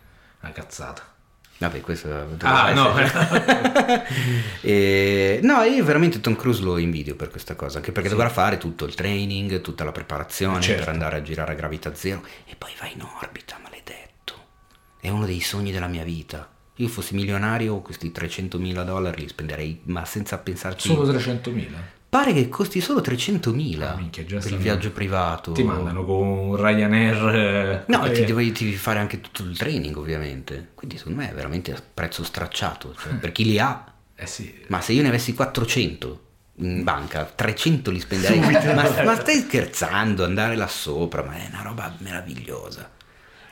una 0.41 0.51
cazzata. 0.51 1.13
Vabbè, 1.59 1.81
questo 1.81 2.37
Ah, 2.39 2.71
no. 2.73 2.93
E- 4.61 5.39
no, 5.43 5.61
io 5.63 5.83
veramente 5.83 6.19
Tom 6.21 6.35
Cruise 6.35 6.61
lo 6.61 6.77
invidio 6.77 7.15
per 7.15 7.29
questa 7.29 7.55
cosa, 7.55 7.77
anche 7.77 7.91
perché 7.91 8.09
dovrà 8.09 8.29
fare 8.29 8.57
tutto 8.57 8.85
il 8.85 8.95
training, 8.95 9.61
tutta 9.61 9.83
la 9.83 9.91
preparazione 9.91 10.61
Certo. 10.61 10.83
per 10.85 10.93
andare 10.93 11.17
a 11.17 11.21
girare 11.21 11.51
a 11.51 11.55
gravità 11.55 11.93
zero 11.95 12.23
e 12.45 12.55
poi 12.55 12.71
va 12.79 12.87
in 12.87 13.01
orbita, 13.21 13.59
maledetto. 13.61 14.35
È 14.99 15.09
uno 15.09 15.25
dei 15.25 15.41
sogni 15.41 15.71
della 15.71 15.87
mia 15.87 16.03
vita. 16.03 16.49
Io 16.75 16.87
fossi 16.87 17.13
milionario, 17.13 17.79
questi 17.81 18.09
300.000 18.15 18.83
dollari 18.85 19.21
li 19.21 19.27
spenderei, 19.27 19.81
ma 19.85 20.05
senza 20.05 20.37
pensarci. 20.37 20.87
Solo 20.87 21.11
300.000? 21.11 21.67
Pare 22.09 22.33
che 22.33 22.49
costi 22.49 22.81
solo 22.81 23.01
300.000 23.01 23.81
Ah, 23.83 23.95
minchia, 23.95 24.25
già 24.25 24.39
per 24.39 24.51
il 24.51 24.57
viaggio 24.57 24.89
privato. 24.91 25.51
Ti 25.51 25.61
mandano 25.63 26.03
con 26.05 26.55
Ryanair. 26.55 27.35
eh, 27.35 27.83
No, 27.87 28.03
eh, 28.05 28.11
ti 28.11 28.25
devi, 28.25 28.51
devi 28.51 28.73
fare 28.73 28.97
anche 28.97 29.21
tutto 29.21 29.43
il 29.43 29.55
training, 29.55 29.95
ovviamente. 29.95 30.69
Quindi 30.73 30.97
secondo 30.97 31.19
me 31.21 31.29
è 31.29 31.33
veramente 31.35 31.71
a 31.71 31.79
prezzo 31.93 32.23
stracciato. 32.23 32.95
Cioè, 32.99 33.13
per 33.15 33.31
chi 33.31 33.43
li 33.45 33.59
ha, 33.59 33.93
Eh 34.15 34.25
sì. 34.25 34.65
ma 34.67 34.81
se 34.81 34.93
io 34.93 35.03
ne 35.03 35.09
avessi 35.09 35.33
400 35.35 36.21
in 36.61 36.83
banca, 36.83 37.23
300 37.25 37.91
li 37.91 37.99
spenderei. 37.99 38.39
ma, 38.39 39.03
ma 39.03 39.15
stai 39.15 39.37
scherzando? 39.41 40.23
Andare 40.25 40.55
là 40.55 40.67
sopra, 40.67 41.21
ma 41.23 41.35
è 41.35 41.47
una 41.51 41.61
roba 41.61 41.93
meravigliosa. 41.99 42.89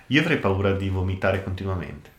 Io 0.07 0.21
avrei 0.21 0.39
paura 0.39 0.71
di 0.73 0.89
vomitare 0.89 1.43
continuamente. 1.43 2.09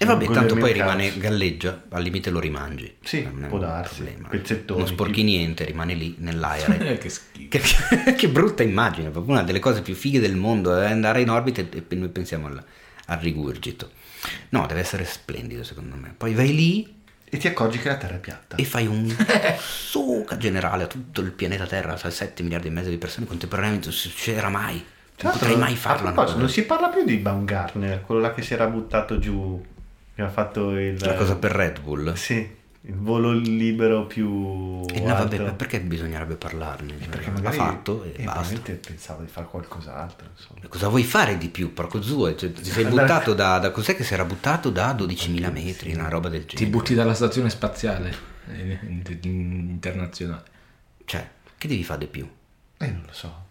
E 0.00 0.04
vabbè, 0.04 0.26
tanto 0.30 0.54
poi 0.54 0.72
rimane, 0.72 1.16
galleggia, 1.18 1.82
al 1.90 2.02
limite 2.02 2.30
lo 2.30 2.38
rimangi. 2.38 2.96
Sì, 3.02 3.22
Non 3.24 3.46
può 3.48 3.58
un 3.58 3.64
darsi, 3.64 4.02
problema. 4.02 4.28
pezzettoni, 4.28 4.78
Non 4.78 4.88
sporchi 4.88 5.12
tipo- 5.14 5.26
niente, 5.26 5.64
rimane 5.64 5.94
lì 5.94 6.14
nell'aereo. 6.18 6.76
Eh, 6.92 6.98
che 6.98 7.08
schifo. 7.08 7.48
che, 8.04 8.14
che 8.14 8.28
brutta 8.28 8.62
immagine, 8.62 9.10
proprio 9.10 9.32
una 9.34 9.42
delle 9.42 9.58
cose 9.58 9.82
più 9.82 9.94
fighe 9.94 10.20
del 10.20 10.36
mondo 10.36 10.76
è 10.78 10.88
andare 10.90 11.20
in 11.20 11.30
orbita 11.30 11.60
e 11.62 11.82
noi 11.96 12.08
pensiamo 12.10 12.46
al, 12.46 12.62
al 13.06 13.18
rigurgito. 13.18 13.90
No, 14.50 14.66
deve 14.66 14.80
essere 14.80 15.04
splendido 15.04 15.64
secondo 15.64 15.96
me. 15.96 16.14
Poi 16.16 16.32
vai 16.34 16.54
lì 16.54 16.96
E 17.24 17.36
ti 17.36 17.48
accorgi 17.48 17.78
che 17.78 17.88
la 17.88 17.96
Terra 17.96 18.14
è 18.14 18.20
piatta. 18.20 18.54
e 18.56 18.64
fai 18.64 18.86
un 18.86 19.12
suca 19.58 20.36
generale 20.36 20.84
a 20.84 20.86
tutto 20.86 21.20
il 21.20 21.32
pianeta 21.32 21.66
Terra, 21.66 21.96
sai, 21.96 22.10
7 22.12 22.42
miliardi 22.44 22.68
e 22.68 22.70
mezzo 22.70 22.88
di 22.90 22.98
persone 22.98 23.26
contemporaneamente, 23.26 23.88
non 23.88 23.96
succederà 23.96 24.48
mai. 24.48 24.84
Non 25.20 25.32
potrei 25.32 25.56
mai 25.56 25.74
farlo. 25.74 26.12
non 26.36 26.48
si 26.48 26.62
parla 26.62 26.88
più 26.88 27.04
di 27.04 27.16
Baumgartner, 27.16 28.02
quello 28.02 28.20
là 28.20 28.32
che 28.32 28.42
si 28.42 28.54
era 28.54 28.66
buttato 28.68 29.18
giù, 29.18 29.60
che 30.18 30.24
ha 30.24 30.28
fatto 30.30 30.76
il... 30.76 30.98
La 30.98 31.14
cosa 31.14 31.36
per 31.36 31.52
Red 31.52 31.80
Bull. 31.80 32.12
Sì, 32.14 32.34
il 32.80 32.94
volo 32.96 33.30
libero 33.30 34.06
più 34.06 34.84
E 34.92 34.98
no, 34.98 35.14
alto. 35.14 35.36
vabbè, 35.36 35.38
ma 35.44 35.52
perché 35.52 35.80
bisognerebbe 35.80 36.34
parlarne? 36.34 36.98
Cioè, 36.98 37.08
Perché 37.08 37.26
l'ha 37.26 37.32
magari 37.34 37.56
fatto 37.56 38.02
e 38.02 38.08
eh, 38.16 38.24
basta. 38.24 38.32
probabilmente 38.32 38.72
pensavo 38.88 39.22
di 39.22 39.28
fare 39.28 39.46
qualcos'altro, 39.46 40.26
insomma. 40.36 40.60
Cosa 40.66 40.88
vuoi 40.88 41.04
fare 41.04 41.38
di 41.38 41.48
più, 41.50 41.72
porco 41.72 42.02
zue? 42.02 42.36
Cioè, 42.36 42.50
ti 42.50 42.64
sei 42.64 42.86
buttato 42.90 43.32
da, 43.32 43.60
da- 43.60 43.70
Cos'è 43.70 43.94
che 43.94 44.02
si 44.02 44.12
era 44.12 44.24
buttato 44.24 44.70
da 44.70 44.92
12.000 44.92 45.52
metri, 45.52 45.94
una 45.94 46.08
roba 46.08 46.28
del 46.28 46.44
Ti 46.46 46.56
genere? 46.56 46.76
butti 46.76 46.94
dalla 46.94 47.14
stazione 47.14 47.48
spaziale 47.48 48.12
eh, 48.48 48.76
in- 48.88 49.02
in- 49.22 49.68
internazionale. 49.70 50.42
Cioè, 51.04 51.28
che 51.56 51.68
devi 51.68 51.84
fare 51.84 52.00
di 52.00 52.06
più? 52.08 52.28
Eh, 52.78 52.86
non 52.90 53.02
lo 53.06 53.12
so. 53.12 53.46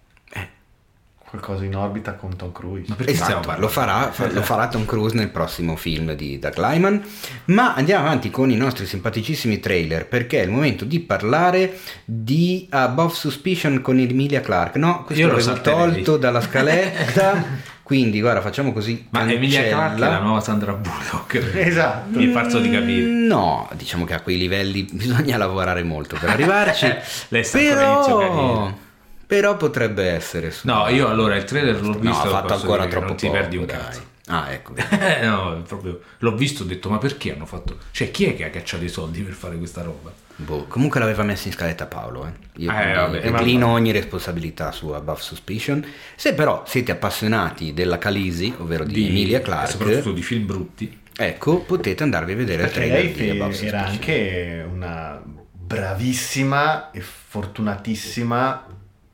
Qualcosa 1.29 1.65
in 1.65 1.75
orbita 1.75 2.13
con 2.13 2.37
Tom 2.37 2.53
Cruise. 2.53 2.85
Ma 2.87 2.95
perché 2.95 3.13
stiamo 3.13 3.41
esatto, 3.41 3.47
parlando? 3.47 3.65
lo 3.65 3.71
farà, 3.73 4.11
fa- 4.11 4.31
lo 4.31 4.41
farà 4.41 4.67
Tom 4.69 4.85
Cruise 4.85 5.13
nel 5.13 5.27
prossimo 5.27 5.75
film 5.75 6.13
di 6.13 6.39
Doug 6.39 6.57
Lyman. 6.57 7.03
Ma 7.45 7.73
andiamo 7.73 8.05
avanti 8.05 8.29
con 8.29 8.49
i 8.49 8.55
nostri 8.55 8.85
simpaticissimi 8.85 9.59
trailer, 9.59 10.07
perché 10.07 10.39
è 10.39 10.43
il 10.45 10.51
momento 10.51 10.85
di 10.85 11.01
parlare 11.01 11.79
di 12.05 12.65
Above 12.69 13.13
Suspicion 13.13 13.81
con 13.81 13.99
Emilia 13.99 14.39
Clarke. 14.39 14.79
No, 14.79 15.03
questo 15.03 15.21
Io 15.21 15.29
lo 15.29 15.37
l'avevo 15.37 15.53
salterei. 15.53 15.93
tolto 15.95 16.15
dalla 16.15 16.39
scaletta. 16.39 17.43
quindi, 17.83 18.21
guarda, 18.21 18.39
facciamo 18.39 18.71
così. 18.71 19.05
Ma 19.09 19.29
Emilia 19.29 19.59
cancella. 19.59 19.75
Clarke 19.75 20.05
è 20.05 20.09
la 20.09 20.19
nuova 20.19 20.39
Sandra 20.39 20.71
Bullock. 20.71 21.51
Esatto. 21.55 22.17
Mi 22.19 22.27
farso 22.31 22.59
di 22.59 22.69
capire. 22.69 23.05
No, 23.05 23.67
diciamo 23.73 24.05
che 24.05 24.13
a 24.13 24.21
quei 24.21 24.37
livelli 24.37 24.87
bisogna 24.89 25.35
lavorare 25.35 25.83
molto 25.83 26.15
per 26.17 26.29
arrivarci. 26.29 26.85
Lei 27.27 27.43
sta 27.43 27.57
ancora 27.57 27.91
inizio 27.91 28.17
però, 28.17 28.29
carriera. 28.29 28.85
Però 29.27 29.55
potrebbe 29.57 30.05
essere. 30.09 30.49
su- 30.51 30.65
No, 30.67 30.87
io 30.87 31.07
allora 31.07 31.35
il 31.35 31.43
trailer 31.43 31.79
l'ho 31.81 31.91
visto. 31.93 32.07
no, 32.07 32.17
ha 32.19 32.27
fatto 32.41 32.53
ancora 32.53 32.77
dire 32.77 32.83
che 32.85 32.89
troppo 32.91 33.07
Non 33.07 33.15
ti 33.17 33.25
poco, 33.27 33.37
perdi 33.37 33.57
un 33.57 33.65
dai. 33.65 33.77
cazzo. 33.77 34.05
Ah, 34.29 34.51
ecco. 34.51 34.73
No, 35.23 35.61
proprio 35.67 36.01
l'ho 36.19 36.35
visto 36.35 36.61
e 36.63 36.65
ho 36.65 36.67
detto 36.67 36.89
ma 36.89 36.97
perché 36.97 37.31
hanno 37.33 37.45
fatto 37.45 37.77
cioè 37.91 38.11
chi 38.11 38.25
è 38.25 38.35
che 38.35 38.43
ha 38.45 38.49
cacciato 38.49 38.83
i 38.83 38.89
soldi 38.89 39.21
per 39.21 39.31
fare 39.33 39.55
questa 39.57 39.83
roba 39.83 40.11
Boh, 40.39 40.65
comunque 40.67 40.99
l'aveva 40.99 41.23
messo 41.23 41.47
in 41.47 41.53
scaletta 41.53 41.85
Paolo. 41.87 42.25
Eh. 42.27 42.31
Io 42.61 42.71
Eh, 42.71 42.93
vabbè, 42.93 43.21
declino 43.21 43.69
ogni 43.69 43.91
responsabilità 43.91 44.71
su 44.71 44.89
Above 44.89 45.19
Suspicion. 45.21 45.83
Se 46.15 46.33
però 46.35 46.63
siete 46.67 46.91
appassionati 46.91 47.73
della 47.73 47.97
Calisi, 47.97 48.53
ovvero 48.59 48.83
di, 48.83 49.07
Emilia 49.07 49.39
e 49.39 49.41
Clarke, 49.41 49.71
soprattutto 49.71 50.11
di 50.11 50.21
film 50.21 50.45
brutti 50.45 50.99
ecco, 51.19 51.61
potete 51.61 52.03
andarvi 52.03 52.33
a 52.33 52.35
vedere 52.35 52.63
il 52.65 52.71
trailer 52.71 53.03
lei 53.03 53.13
di 53.13 53.29
Above 53.31 53.65
era 53.65 53.87
Suspicion. 53.87 53.87
anche 53.87 54.65
una 54.71 55.21
bravissima 55.23 56.91
e 56.91 57.01
fortunatissima 57.01 58.66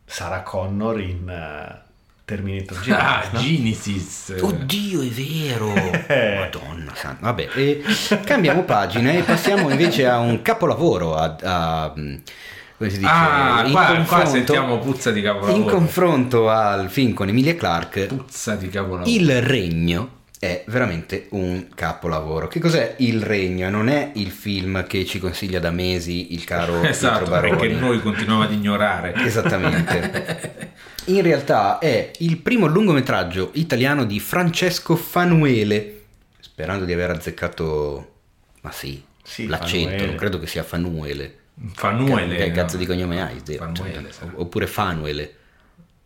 Sarah 0.06 0.42
Connor 0.44 1.00
in 1.00 1.28
eh, 1.30 1.82
Terminator 2.26 2.80
Genesis, 2.84 2.92
ah 2.92 3.30
no? 3.32 3.40
Genesis 3.40 4.36
Oddio, 4.42 5.02
è 5.02 5.08
vero! 5.08 5.68
Madonna 6.40 6.94
santa. 6.96 7.18
Vabbè, 7.22 7.50
e 7.56 7.84
cambiamo 8.24 8.64
pagina 8.64 9.12
e 9.12 9.22
passiamo 9.24 9.70
invece 9.70 10.08
a 10.08 10.20
un 10.20 10.42
capolavoro, 10.42 11.16
a, 11.16 11.36
a- 11.42 11.94
come 11.94 12.90
si 12.90 12.98
dice? 12.98 13.10
ah 13.10 13.64
in 13.66 13.72
qua, 13.72 13.86
qua 13.86 13.96
confronto- 13.96 14.30
sentiamo 14.30 14.80
puzza 14.80 15.12
di 15.12 15.20
In 15.20 15.26
capolavoro 15.26 15.66
confronto 15.70 16.50
al 16.50 16.90
film 16.90 17.14
con 17.14 17.28
Emilia 17.30 17.56
Clarke, 17.56 18.08
puzza 18.08 18.56
di 18.56 18.68
capolavoro 18.70 19.10
Il 19.10 19.42
Regno 19.42 20.22
è 20.44 20.64
veramente 20.68 21.28
un 21.30 21.68
capolavoro. 21.74 22.50
Che 22.50 22.60
cos'è 22.60 22.96
Il 22.98 23.22
Regno? 23.24 23.70
Non 23.70 23.88
è 23.88 24.12
il 24.16 24.30
film 24.30 24.86
che 24.86 25.06
ci 25.06 25.18
consiglia 25.18 25.60
da 25.60 25.72
mesi 25.72 26.34
il 26.34 26.44
caro 26.44 26.82
Esatto, 26.84 27.20
Pietro 27.20 27.32
Baroni. 27.34 27.58
perché 27.58 27.74
noi 27.76 28.02
continuiamo 28.02 28.42
ad 28.44 28.52
ignorare. 28.52 29.14
Esattamente. 29.24 30.72
In 31.06 31.22
realtà 31.22 31.80
è 31.80 32.12
il 32.18 32.38
primo 32.40 32.66
lungometraggio 32.68 33.52
italiano 33.54 34.04
di 34.04 34.20
Francesco 34.20 34.98
Fanuele, 34.98 36.02
sperando 36.42 36.84
di 36.84 36.92
aver 36.92 37.12
azzeccato, 37.12 38.16
ma 38.62 38.72
sì, 38.72 39.02
Sì, 39.24 39.48
l'accento, 39.48 39.88
Fanuele. 39.92 40.06
non 40.08 40.16
credo 40.16 40.40
che 40.40 40.48
sia 40.48 40.64
Fanuele. 40.64 41.38
Fanuele. 41.74 42.36
Che 42.36 42.52
cazzo 42.52 42.74
no? 42.74 42.80
di 42.82 42.86
cognome 42.86 43.22
hai? 43.22 43.40
Zero. 43.46 43.64
Fanuele, 43.64 44.12
Cioè, 44.12 44.28
oppure 44.36 44.68
Fanuele. 44.68 45.36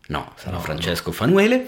No, 0.08 0.32
sarà 0.36 0.56
No, 0.56 0.62
Francesco 0.62 1.10
Fanuele. 1.10 1.66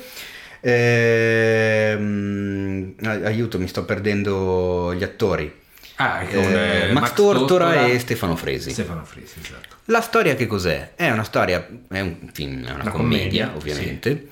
Ehm, 0.61 2.95
ai- 3.03 3.25
aiuto, 3.25 3.59
mi 3.59 3.69
sto 3.69 3.85
perdendo 3.85 4.95
gli 4.95 5.03
attori. 5.03 5.59
Ah, 5.97 6.25
con 6.25 6.39
Eh, 6.39 6.89
eh, 6.89 6.93
Max, 6.93 7.13
Tortora, 7.13 7.87
e 7.87 7.99
Stefano 7.99 8.37
Fresi. 8.37 8.71
Stefano 8.71 9.05
Fresi, 9.05 9.39
esatto. 9.43 9.77
La 9.87 10.01
storia 10.01 10.35
che 10.35 10.47
cos'è? 10.47 10.93
È 10.95 11.11
una 11.11 11.25
storia, 11.25 11.67
è 11.89 12.01
un 12.01 12.31
film, 12.33 12.65
è 12.65 12.71
una, 12.71 12.83
Una 12.83 12.91
commedia, 12.91 13.51
commedia, 13.51 13.57
ovviamente. 13.57 14.29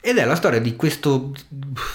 Ed 0.00 0.16
è 0.16 0.24
la 0.24 0.34
storia 0.34 0.60
di 0.60 0.74
questo 0.76 1.32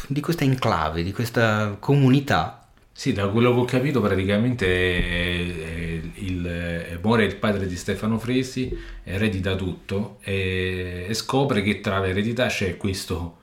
di 0.08 0.22
questa 0.22 0.44
enclave, 0.44 1.04
di 1.04 1.12
questa 1.12 1.76
comunità. 1.80 2.60
Sì, 2.96 3.12
da 3.12 3.28
quello 3.28 3.52
che 3.54 3.60
ho 3.60 3.66
capito 3.66 4.02
praticamente 4.02 4.66
eh, 4.68 6.02
il, 6.16 6.46
eh, 6.48 7.00
muore 7.02 7.26
il 7.26 7.36
padre 7.38 7.66
di 7.66 7.76
Stefano 7.76 8.20
Fresi, 8.20 8.78
eredita 9.04 9.56
tutto 9.56 10.20
e, 10.22 11.08
e 11.10 11.14
scopre 11.16 11.64
che 11.64 11.82
tra 11.82 12.00
l'eredità 12.00 12.46
c'è 12.48 12.78
questo, 12.78 13.40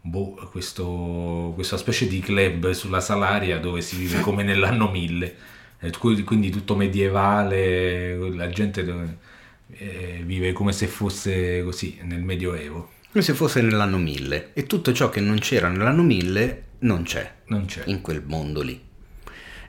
boh, 0.00 0.48
questo, 0.50 1.52
questa 1.54 1.76
specie 1.76 2.06
di 2.06 2.20
club 2.20 2.70
sulla 2.70 3.00
Salaria 3.00 3.58
dove 3.58 3.80
si 3.82 3.96
vive 3.96 4.20
come 4.20 4.42
nell'anno 4.42 4.90
1000, 4.90 5.36
e 5.80 5.90
qui- 5.98 6.22
quindi 6.24 6.50
tutto 6.50 6.76
medievale, 6.76 8.16
la 8.34 8.48
gente 8.48 9.18
eh, 9.72 10.22
vive 10.24 10.52
come 10.52 10.72
se 10.72 10.86
fosse 10.86 11.62
così 11.62 11.98
nel 12.02 12.22
Medioevo. 12.22 12.90
Come 13.10 13.24
se 13.24 13.34
fosse 13.34 13.60
nell'anno 13.60 13.98
1000 13.98 14.50
e 14.52 14.66
tutto 14.66 14.92
ciò 14.92 15.08
che 15.08 15.20
non 15.20 15.38
c'era 15.38 15.68
nell'anno 15.68 16.02
1000 16.02 16.62
non 16.80 17.02
c'è 17.02 17.32
Non 17.46 17.64
c'è. 17.66 17.82
in 17.86 18.00
quel 18.00 18.22
mondo 18.24 18.62
lì. 18.62 18.80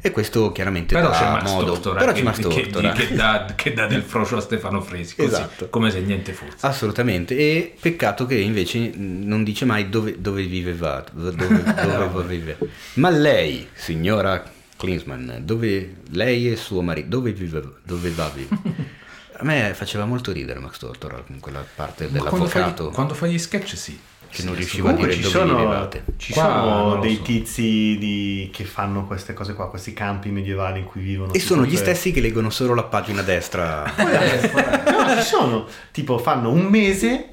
E 0.04 0.12
questo 0.12 0.52
chiaramente 0.52 0.96
Però 0.96 1.10
dà 1.12 1.42
modo. 1.46 1.74
Tortora, 1.74 2.00
Però 2.00 2.12
che, 2.12 2.18
c'è 2.20 2.24
Max 2.26 2.36
che- 2.38 2.42
Tortora. 2.70 2.92
che 2.94 3.14
dà, 3.14 3.54
che 3.56 3.74
dà 3.74 3.86
del 3.86 4.02
frocio 4.02 4.38
a 4.38 4.42
Stefano 4.42 4.82
Fresi, 4.82 5.16
così, 5.16 5.28
Esatto. 5.30 5.70
come 5.70 5.92
se 5.92 6.00
niente 6.02 6.34
fosse. 6.34 6.56
Assolutamente, 6.62 7.38
e 7.38 7.76
peccato 7.80 8.26
che 8.26 8.36
invece 8.36 8.92
non 8.96 9.44
dice 9.44 9.66
mai 9.66 9.90
dove, 9.90 10.20
dove 10.20 10.44
viveva, 10.44 11.04
dove, 11.12 11.36
dove 11.36 12.24
vive. 12.28 12.58
Ma 12.96 13.10
lei, 13.10 13.68
signora 13.74 14.44
Klinsman, 14.76 15.42
dove 15.44 15.98
lei 16.12 16.52
e 16.52 16.56
suo 16.56 16.82
marito, 16.82 17.08
dove 17.10 17.32
viveva, 17.32 17.70
dove 17.84 18.10
va 18.10 18.26
a 18.26 18.30
vivere? 18.30 19.00
A 19.42 19.44
me 19.44 19.74
faceva 19.74 20.06
molto 20.06 20.32
ridere 20.32 20.60
Max 20.60 20.78
Tortora 20.78 21.24
in 21.30 21.40
quella 21.40 21.66
parte 21.76 22.08
Ma 22.12 22.20
quando 22.20 22.46
fai, 22.46 22.62
dell'avvocato 22.62 22.90
quando 22.92 23.14
fai 23.16 23.32
gli 23.32 23.40
sketch 23.40 23.76
sì. 23.76 24.00
Che 24.32 24.42
Sì, 24.42 24.46
non 24.46 24.56
riusciva 24.56 24.90
a 24.90 24.94
Comunque 24.94 25.14
dire 25.16 25.28
ci 25.28 25.34
dove 25.34 25.46
sono, 25.46 25.58
vivevate. 25.60 26.04
ci 26.18 26.32
Qua 26.34 26.44
sono 26.44 27.00
dei 27.02 27.16
so. 27.18 27.22
tizi 27.24 27.98
di- 28.00 28.50
che 28.54 28.64
fanno 28.64 29.06
queste 29.06 29.34
cose 29.34 29.54
qua, 29.54 29.70
questi 29.70 29.94
campi 29.94 30.30
medievali 30.30 30.80
in 30.80 30.86
cui 30.86 31.02
vivono. 31.02 31.34
E 31.34 31.40
sono 31.40 31.64
gli 31.66 31.70
per- 31.74 31.78
stessi 31.80 32.12
che 32.12 32.22
leggono 32.22 32.50
solo 32.50 32.74
la 32.74 32.84
pagina 32.84 33.22
destra. 33.22 33.84
No, 33.96 35.16
ci 35.16 35.22
sono. 35.24 35.68
Tipo 35.92 36.18
fanno 36.18 36.50
un 36.50 36.62
mese 36.66 37.28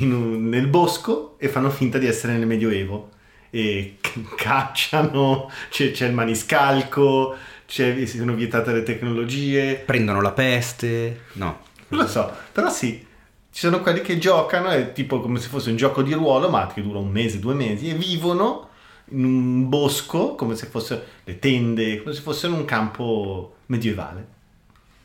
in 0.00 0.12
un- 0.12 0.48
nel 0.48 0.66
bosco 0.66 1.36
e 1.38 1.48
fanno 1.48 1.70
finta 1.70 1.98
di 1.98 2.06
essere 2.06 2.32
nel 2.34 2.46
Medioevo. 2.46 3.10
E 3.50 3.96
c- 4.00 4.34
cacciano, 4.36 5.50
c'è, 5.70 5.90
c'è 5.92 6.06
il 6.06 6.12
maniscalco, 6.14 7.36
c'è, 7.66 8.04
sono 8.06 8.34
vietate 8.34 8.72
le 8.72 8.82
tecnologie. 8.82 9.74
Prendono 9.84 10.20
la 10.20 10.32
peste. 10.32 11.22
No. 11.34 11.60
Non 11.88 12.00
lo 12.02 12.06
so, 12.08 12.32
però 12.52 12.68
sì. 12.70 13.06
Ci 13.52 13.66
sono 13.66 13.80
quelli 13.80 14.00
che 14.00 14.18
giocano, 14.18 14.68
è 14.68 14.92
tipo 14.92 15.20
come 15.20 15.38
se 15.40 15.48
fosse 15.48 15.70
un 15.70 15.76
gioco 15.76 16.02
di 16.02 16.12
ruolo, 16.12 16.48
ma 16.48 16.66
che 16.72 16.82
dura 16.82 16.98
un 16.98 17.10
mese, 17.10 17.40
due 17.40 17.54
mesi, 17.54 17.88
e 17.90 17.94
vivono 17.94 18.68
in 19.10 19.24
un 19.24 19.68
bosco, 19.68 20.34
come 20.36 20.54
se 20.54 20.66
fossero 20.66 21.02
le 21.24 21.38
tende, 21.40 22.00
come 22.02 22.14
se 22.14 22.20
fossero 22.20 22.54
un 22.54 22.64
campo 22.64 23.56
medievale. 23.66 24.26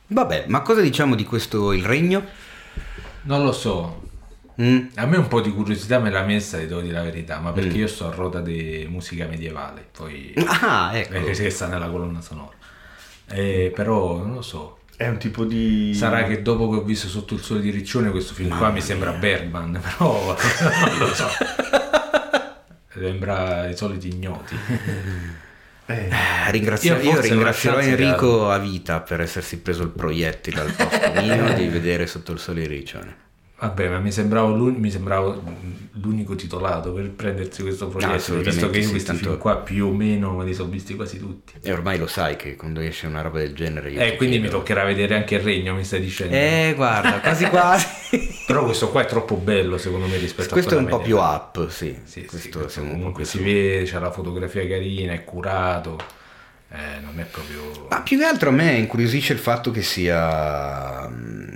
Vabbè, 0.08 0.46
ma 0.48 0.62
cosa 0.62 0.82
diciamo 0.82 1.16
di 1.16 1.24
questo 1.24 1.74
Il 1.74 1.84
Regno? 1.84 2.24
Non 3.24 3.44
lo 3.44 3.52
so. 3.52 4.04
Mm? 4.62 4.86
A 4.96 5.06
me 5.08 5.18
un 5.18 5.28
po' 5.28 5.42
di 5.42 5.52
curiosità 5.52 5.98
me 6.00 6.12
l'ha 6.12 6.24
messa, 6.24 6.60
ti 6.60 6.68
devo 6.68 6.82
dire 6.82 6.94
la 6.94 7.02
verità, 7.04 7.40
ma 7.40 7.52
perché 7.52 7.74
Mm. 7.76 7.80
io 7.80 7.88
sto 7.88 8.08
a 8.08 8.12
ruota 8.14 8.40
di 8.42 8.86
musica 8.90 9.26
medievale, 9.26 9.86
poi 9.92 10.34
Ah, 10.62 10.92
ecco. 10.94 11.20
che 11.32 11.50
sta 11.50 11.68
nella 11.68 11.90
colonna 11.90 12.22
sonora. 12.22 12.54
Eh, 13.28 13.72
però 13.76 14.18
non 14.18 14.36
lo 14.36 14.42
so. 14.44 14.78
È 14.98 15.08
un 15.08 15.18
tipo 15.18 15.44
di... 15.44 15.94
Sarà 15.94 16.24
che 16.24 16.42
dopo 16.42 16.70
che 16.70 16.78
ho 16.78 16.82
visto 16.84 17.08
Sotto 17.10 17.34
il 17.34 17.42
sole 17.42 17.60
di 17.60 17.70
Riccione 17.70 18.12
questo 18.12 18.34
film 18.34 18.58
qua 18.58 18.70
mi 18.70 18.82
sembra 18.82 19.12
Bergman, 19.12 19.80
però 19.84 20.34
non 20.36 20.98
lo 20.98 21.14
so. 21.14 21.28
Sembra 22.94 23.68
i 23.68 23.76
soliti 23.76 24.08
ignoti. 24.10 24.56
Eh, 25.88 26.08
Eh, 26.10 26.50
ringrazio- 26.52 26.96
Io 26.96 27.12
io, 27.12 27.22
ringrazierò 27.22 27.78
Enrico 27.78 28.50
a 28.50 28.58
vita 28.58 29.02
per 29.02 29.22
essersi 29.22 29.60
preso 29.60 29.84
il 29.84 29.90
proiettile 29.90 30.62
al 30.62 30.72
posto 30.72 31.12
mio 31.22 31.54
di 31.54 31.68
vedere 31.70 32.08
sotto 32.08 32.32
il 32.32 32.40
sole 32.40 32.62
di 32.62 32.68
Riccione. 32.68 33.16
Vabbè, 33.58 33.88
ma 33.88 34.00
mi 34.00 34.12
sembrava, 34.12 34.50
mi 34.50 34.92
sembrava 34.92 35.40
l'unico 35.94 36.36
titolato 36.36 36.92
per 36.92 37.10
prendersi 37.12 37.62
questo 37.62 37.88
progetto, 37.88 38.38
visto 38.40 38.70
che 38.70 38.80
io 38.80 38.84
sì, 38.84 38.90
questi 38.90 39.08
tanto- 39.12 39.24
film 39.30 39.38
qua 39.38 39.56
più 39.58 39.88
o 39.88 39.92
meno 39.94 40.32
me 40.34 40.44
li 40.44 40.54
sono 40.54 40.70
visti 40.70 40.94
quasi 40.96 41.18
tutti. 41.20 41.54
E 41.62 41.72
ormai 41.72 41.98
lo 41.98 42.06
sai 42.06 42.36
che 42.36 42.58
quando 42.58 42.82
esce 42.82 43.08
una 43.08 43.22
roba 43.22 43.40
del 43.40 43.54
genere 43.56 43.92
Eh, 43.92 44.18
quindi 44.18 44.36
mi 44.36 44.42
chiedo- 44.44 44.58
toccherà 44.58 44.84
vedere 44.84 45.16
anche 45.16 45.36
il 45.36 45.42
regno, 45.42 45.74
mi 45.74 45.86
stai 45.86 46.02
dicendo. 46.02 46.36
Eh, 46.36 46.74
guarda, 46.76 47.22
quasi 47.22 47.46
quasi. 47.46 47.88
Però 48.46 48.66
questo 48.66 48.90
qua 48.90 49.02
è 49.04 49.06
troppo 49.06 49.36
bello 49.38 49.78
secondo 49.78 50.06
me 50.08 50.18
rispetto 50.18 50.50
questo 50.50 50.74
è 50.74 50.78
a 50.78 50.80
un 50.80 50.84
quella 50.84 50.98
po' 51.00 51.04
più 51.06 51.18
up, 51.18 51.70
sì. 51.70 51.98
Sì, 52.04 52.20
sì, 52.22 52.26
questo 52.26 52.60
questo 52.60 52.82
un 52.82 52.88
po' 52.90 52.94
comunque 52.94 53.24
si 53.26 53.42
vede, 53.42 53.86
c'è 53.86 54.00
la 54.00 54.12
fotografia 54.12 54.68
carina, 54.68 55.14
è 55.14 55.24
curato, 55.24 55.98
eh, 56.72 57.00
non 57.02 57.18
è 57.20 57.24
proprio... 57.24 57.88
Ma 57.90 58.02
più 58.02 58.18
che 58.20 58.26
altro 58.26 58.50
a 58.50 58.52
me 58.52 58.74
incuriosisce 58.74 59.32
il 59.34 59.40
fatto 59.40 59.72
che 59.72 59.82
sia, 59.82 61.08
mm, 61.08 61.55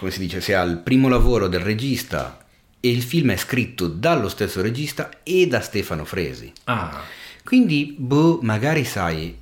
come 0.00 0.10
si 0.10 0.18
dice, 0.18 0.40
sia 0.40 0.62
il 0.62 0.78
primo 0.78 1.08
lavoro 1.08 1.46
del 1.46 1.60
regista 1.60 2.38
e 2.80 2.88
il 2.88 3.02
film 3.02 3.30
è 3.32 3.36
scritto 3.36 3.86
dallo 3.86 4.30
stesso 4.30 4.62
regista 4.62 5.10
e 5.22 5.46
da 5.46 5.60
Stefano 5.60 6.06
Fresi. 6.06 6.50
Ah, 6.64 7.02
Quindi, 7.44 7.94
boh, 7.98 8.38
magari 8.40 8.84
sai, 8.84 9.36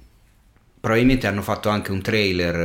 probabilmente 0.81 1.29
hanno 1.29 1.43
fatto 1.43 1.69
anche 1.69 1.93
un 1.93 2.03
trailer 2.03 2.57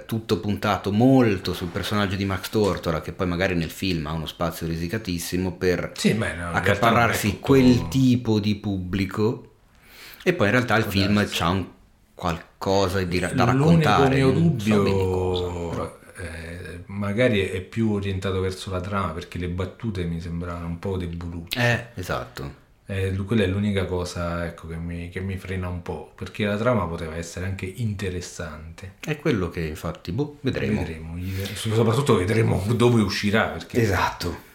eh, 0.00 0.04
tutto 0.04 0.40
puntato 0.40 0.92
molto 0.92 1.54
sul 1.54 1.68
personaggio 1.68 2.16
di 2.16 2.26
Max 2.26 2.50
Tortora, 2.50 3.00
che 3.00 3.12
poi 3.12 3.26
magari 3.26 3.54
nel 3.54 3.70
film 3.70 4.06
ha 4.06 4.12
uno 4.12 4.26
spazio 4.26 4.66
risicatissimo 4.66 5.52
per 5.52 5.92
sì, 5.96 6.12
beh, 6.12 6.34
no, 6.34 6.50
accaparrarsi 6.50 7.30
tutto- 7.30 7.46
quel 7.46 7.88
tipo 7.88 8.38
di 8.40 8.56
pubblico. 8.56 9.52
E 10.22 10.34
poi 10.34 10.48
in 10.48 10.52
realtà 10.52 10.76
il 10.76 10.84
film 10.84 11.26
c'ha 11.30 11.48
un 11.48 11.66
qualcosa 12.14 13.00
di 13.02 13.18
da 13.20 13.28
raccontare. 13.44 14.20
L'unico 14.20 14.32
mio 14.32 14.38
non 14.40 14.60
so 14.60 14.82
bene 14.82 14.90
dubbio 14.90 15.08
cosa, 15.08 15.70
però- 15.70 15.98
eh, 16.18 16.80
magari 16.98 17.40
è 17.48 17.60
più 17.60 17.92
orientato 17.92 18.40
verso 18.40 18.70
la 18.70 18.80
trama 18.80 19.12
perché 19.12 19.38
le 19.38 19.48
battute 19.48 20.04
mi 20.04 20.20
sembrano 20.20 20.66
un 20.66 20.78
po' 20.78 20.96
debolute. 20.96 21.58
Eh, 21.58 22.00
esatto. 22.00 22.66
Eh, 22.90 23.14
quella 23.26 23.42
è 23.42 23.46
l'unica 23.46 23.84
cosa 23.84 24.46
ecco, 24.46 24.66
che, 24.66 24.76
mi, 24.76 25.10
che 25.10 25.20
mi 25.20 25.36
frena 25.36 25.68
un 25.68 25.82
po' 25.82 26.10
perché 26.14 26.46
la 26.46 26.56
trama 26.56 26.86
poteva 26.86 27.16
essere 27.16 27.44
anche 27.44 27.66
interessante. 27.66 28.94
È 29.00 29.18
quello 29.18 29.50
che 29.50 29.60
infatti, 29.60 30.10
boh, 30.10 30.38
vedremo. 30.40 30.80
Vedremo, 30.82 31.16
soprattutto 31.54 32.16
vedremo 32.16 32.64
dove 32.74 33.02
uscirà 33.02 33.44
perché 33.44 33.80
Esatto. 33.82 34.46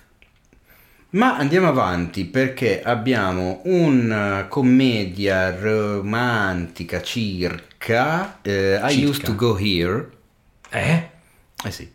Ma 1.12 1.38
andiamo 1.38 1.68
avanti 1.68 2.26
perché 2.26 2.82
abbiamo 2.82 3.62
una 3.66 4.48
commedia 4.50 5.56
romantica 5.56 7.04
circa 7.04 8.42
eh, 8.42 8.80
I 8.82 8.90
Circa. 8.94 9.10
Used 9.10 9.24
to 9.26 9.36
Go 9.36 9.56
Here, 9.60 10.10
Eh? 10.72 11.10
eh 11.66 11.72
sì, 11.72 11.88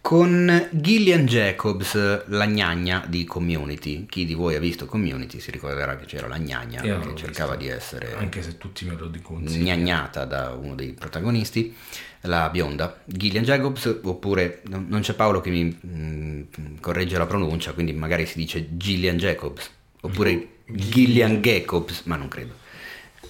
con 0.00 0.68
Gillian 0.72 1.26
Jacobs, 1.26 2.26
la 2.28 2.46
gnagna 2.46 3.04
di 3.06 3.24
Community. 3.24 4.06
Chi 4.06 4.24
di 4.24 4.34
voi 4.34 4.54
ha 4.54 4.58
visto 4.58 4.86
Community 4.86 5.40
si 5.40 5.50
ricorderà 5.50 5.96
che 5.96 6.06
c'era 6.06 6.26
la 6.26 6.38
gnagna 6.38 6.82
Io 6.82 6.98
che 7.00 7.14
cercava 7.14 7.54
visto. 7.54 7.70
di 7.70 7.78
essere 7.78 8.14
Anche 8.16 8.42
se 8.42 8.56
tutti 8.58 8.84
me 8.86 8.94
lo 8.94 9.08
dicono. 9.08 9.40
gnagnata 9.44 10.24
da 10.24 10.52
uno 10.54 10.74
dei 10.74 10.92
protagonisti, 10.92 11.74
la 12.22 12.48
bionda, 12.48 13.00
Gillian 13.04 13.44
Jacobs, 13.44 13.98
oppure 14.02 14.62
non 14.68 15.00
c'è 15.00 15.14
Paolo 15.14 15.40
che 15.40 15.50
mi 15.50 15.78
mm, 15.86 16.42
corregge 16.80 17.16
la 17.18 17.26
pronuncia, 17.26 17.72
quindi 17.72 17.92
magari 17.92 18.26
si 18.26 18.38
dice 18.38 18.76
Gillian 18.76 19.16
Jacobs, 19.18 19.70
oppure 20.00 20.48
Gillian 20.66 21.40
Jacobs, 21.40 22.02
ma 22.04 22.16
non 22.16 22.28
credo, 22.28 22.54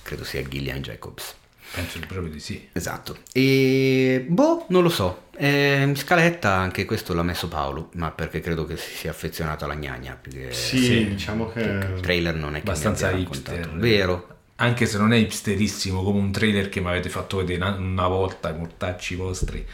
credo 0.03 0.25
sia 0.25 0.43
Gillian 0.43 0.81
Jacobs. 0.83 1.35
Penso 1.73 2.01
proprio 2.01 2.33
di 2.33 2.41
sì. 2.41 2.69
Esatto. 2.73 3.19
E 3.33 4.25
boh, 4.29 4.67
non 4.71 4.83
lo 4.83 4.89
so. 4.89 5.29
Eh, 5.43 5.83
in 5.83 5.97
scaletta 5.97 6.53
anche 6.53 6.85
questo 6.85 7.15
l'ha 7.15 7.23
messo 7.23 7.49
Paolo, 7.49 7.89
ma 7.95 8.11
perché 8.11 8.41
credo 8.41 8.67
che 8.67 8.77
si 8.77 8.95
sia 8.95 9.11
affezionato 9.11 9.65
alla 9.65 9.75
gnagna. 9.75 10.15
Perché 10.21 10.53
Sì, 10.53 10.79
Sì. 10.79 11.09
diciamo 11.09 11.51
che... 11.51 11.61
il 11.61 12.01
trailer 12.03 12.35
non 12.35 12.57
è 12.57 12.63
che 12.63 12.69
Abbastanza 12.69 13.11
hipster. 13.11 13.71
Vero? 13.77 14.29
Anche 14.57 14.85
se 14.85 14.99
non 14.99 15.15
è 15.15 15.17
hipsterissimo 15.17 16.03
come 16.03 16.19
un 16.19 16.31
trailer 16.31 16.69
che 16.69 16.81
mi 16.81 16.89
avete 16.89 17.09
fatto 17.09 17.39
vedere 17.39 17.57
una, 17.65 17.75
una 17.77 18.09
volta, 18.09 18.51
i 18.51 18.59
mortacci 18.59 19.15
vostri. 19.15 19.65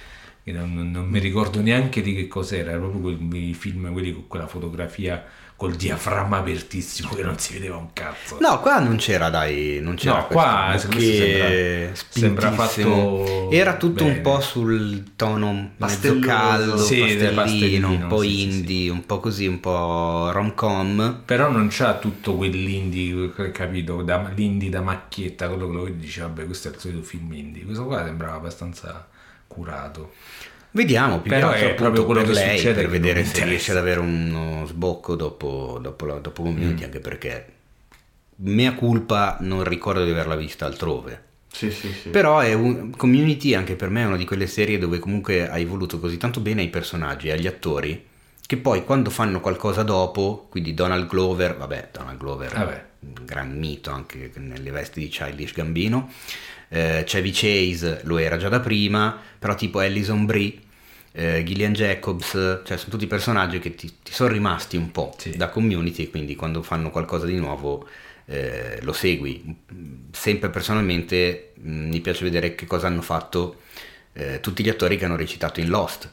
che 0.44 0.52
Non, 0.52 0.72
non- 0.72 0.90
non 0.92 1.06
mi 1.08 1.18
ricordo 1.18 1.60
neanche 1.60 2.00
di 2.00 2.14
che 2.14 2.28
cos'era, 2.28 2.70
era 2.70 2.78
proprio 2.78 3.16
quei 3.28 3.52
film, 3.54 3.90
quelli 3.92 4.12
con 4.12 4.28
quella 4.28 4.46
fotografia 4.46 5.24
col 5.56 5.74
diaframma 5.74 6.36
apertissimo 6.36 7.08
che 7.14 7.22
non 7.22 7.38
si 7.38 7.54
vedeva 7.54 7.76
un 7.76 7.92
cazzo. 7.94 8.36
No, 8.40 8.60
qua 8.60 8.78
non 8.78 8.96
c'era, 8.96 9.30
dai, 9.30 9.78
non 9.80 9.94
c'era 9.94 10.18
No, 10.18 10.26
qua 10.26 10.76
bouquet 10.76 11.94
sembra- 11.94 11.94
sembra 12.10 12.52
fatto 12.52 13.50
Era 13.50 13.76
tutto 13.76 14.04
un 14.04 14.10
bene. 14.10 14.20
po' 14.20 14.40
sul 14.40 15.14
tono 15.16 15.70
mezzo 15.78 16.18
caldo, 16.18 16.76
Sì, 16.76 17.16
del 17.16 17.32
pastellino, 17.32 17.88
un 17.88 17.92
pastellino, 17.94 18.06
po' 18.08 18.20
sì, 18.20 18.28
sì, 18.28 18.42
indie, 18.42 18.90
un 18.90 19.06
po' 19.06 19.18
così, 19.20 19.46
un 19.46 19.60
po' 19.60 20.30
rom-com. 20.30 21.22
Però 21.24 21.50
non 21.50 21.68
c'ha 21.70 21.94
tutto 21.94 22.34
quell'indie, 22.36 23.32
capito? 23.52 24.02
Da, 24.02 24.30
l'indie 24.34 24.68
da 24.68 24.82
macchietta, 24.82 25.48
quello 25.48 25.70
che 25.70 25.78
vedi 25.90 25.98
dice, 26.00 26.20
vabbè, 26.20 26.44
questo 26.44 26.68
è 26.68 26.72
il 26.72 26.78
solito 26.78 27.02
film 27.02 27.32
indie. 27.32 27.64
Questo 27.64 27.86
qua 27.86 28.04
sembrava 28.04 28.34
abbastanza 28.36 29.08
curato. 29.46 30.12
Vediamo, 30.76 31.20
più 31.20 31.30
Però 31.30 31.48
che 31.48 31.54
altro 31.54 31.68
è 31.70 31.74
proprio 31.74 32.04
quello 32.04 32.20
per 32.20 32.34
che 32.34 32.34
lei, 32.34 32.58
succede 32.58 32.82
per 32.82 32.90
vedere 32.90 33.24
se 33.24 33.44
riesce 33.44 33.70
ad 33.70 33.78
avere 33.78 34.00
uno 34.00 34.66
sbocco 34.66 35.14
dopo, 35.16 35.78
dopo, 35.80 36.04
la, 36.04 36.14
dopo 36.18 36.42
Community, 36.42 36.82
Mm. 36.82 36.84
anche 36.84 37.00
perché 37.00 37.46
mea 38.36 38.74
culpa 38.74 39.38
non 39.40 39.64
ricordo 39.64 40.04
di 40.04 40.10
averla 40.10 40.36
vista 40.36 40.66
altrove. 40.66 41.22
Sì, 41.50 41.70
sì, 41.70 41.90
sì. 41.90 42.10
Però 42.10 42.40
è 42.40 42.52
un, 42.52 42.90
Community 42.94 43.54
anche 43.54 43.74
per 43.74 43.88
me 43.88 44.02
è 44.02 44.04
una 44.04 44.18
di 44.18 44.26
quelle 44.26 44.46
serie 44.46 44.76
dove 44.76 44.98
comunque 44.98 45.48
hai 45.48 45.64
voluto 45.64 45.98
così 45.98 46.18
tanto 46.18 46.40
bene 46.40 46.60
ai 46.60 46.68
personaggi 46.68 47.28
e 47.28 47.32
agli 47.32 47.46
attori 47.46 48.04
che 48.46 48.58
poi 48.58 48.84
quando 48.84 49.08
fanno 49.08 49.40
qualcosa 49.40 49.82
dopo, 49.82 50.46
quindi 50.50 50.74
Donald 50.74 51.08
Glover, 51.08 51.56
vabbè, 51.56 51.88
Donald 51.90 52.18
Glover 52.18 52.52
è 52.52 52.58
Vabbè. 52.58 52.84
un 53.00 53.24
gran 53.24 53.56
mito 53.56 53.90
anche 53.90 54.30
nelle 54.34 54.70
vesti 54.70 55.00
di 55.00 55.08
Childish 55.08 55.52
Gambino, 55.52 56.12
eh, 56.68 57.02
Chevy 57.06 57.30
Chase 57.32 58.00
lo 58.04 58.18
era 58.18 58.36
già 58.36 58.48
da 58.48 58.60
prima, 58.60 59.18
però 59.38 59.54
tipo 59.54 59.78
Alison 59.80 60.26
Brie, 60.26 60.52
eh, 61.18 61.42
Gillian 61.44 61.72
Jacobs, 61.72 62.32
cioè 62.64 62.76
sono 62.76 62.90
tutti 62.90 63.06
personaggi 63.06 63.58
che 63.58 63.74
ti, 63.74 63.90
ti 64.02 64.12
sono 64.12 64.28
rimasti 64.30 64.76
un 64.76 64.90
po' 64.92 65.14
Sì. 65.16 65.34
da 65.36 65.48
community 65.48 66.02
e 66.04 66.10
quindi 66.10 66.36
quando 66.36 66.62
fanno 66.62 66.90
qualcosa 66.90 67.24
di 67.24 67.36
nuovo 67.36 67.88
eh, 68.26 68.78
lo 68.82 68.92
segui. 68.92 69.56
Sempre 70.12 70.50
personalmente 70.50 71.52
mh, 71.54 71.88
mi 71.88 72.00
piace 72.00 72.22
vedere 72.24 72.54
che 72.54 72.66
cosa 72.66 72.88
hanno 72.88 73.00
fatto 73.02 73.60
eh, 74.12 74.40
tutti 74.40 74.62
gli 74.62 74.68
attori 74.68 74.96
che 74.98 75.04
hanno 75.06 75.16
recitato 75.16 75.60
in 75.60 75.68
Lost, 75.68 76.10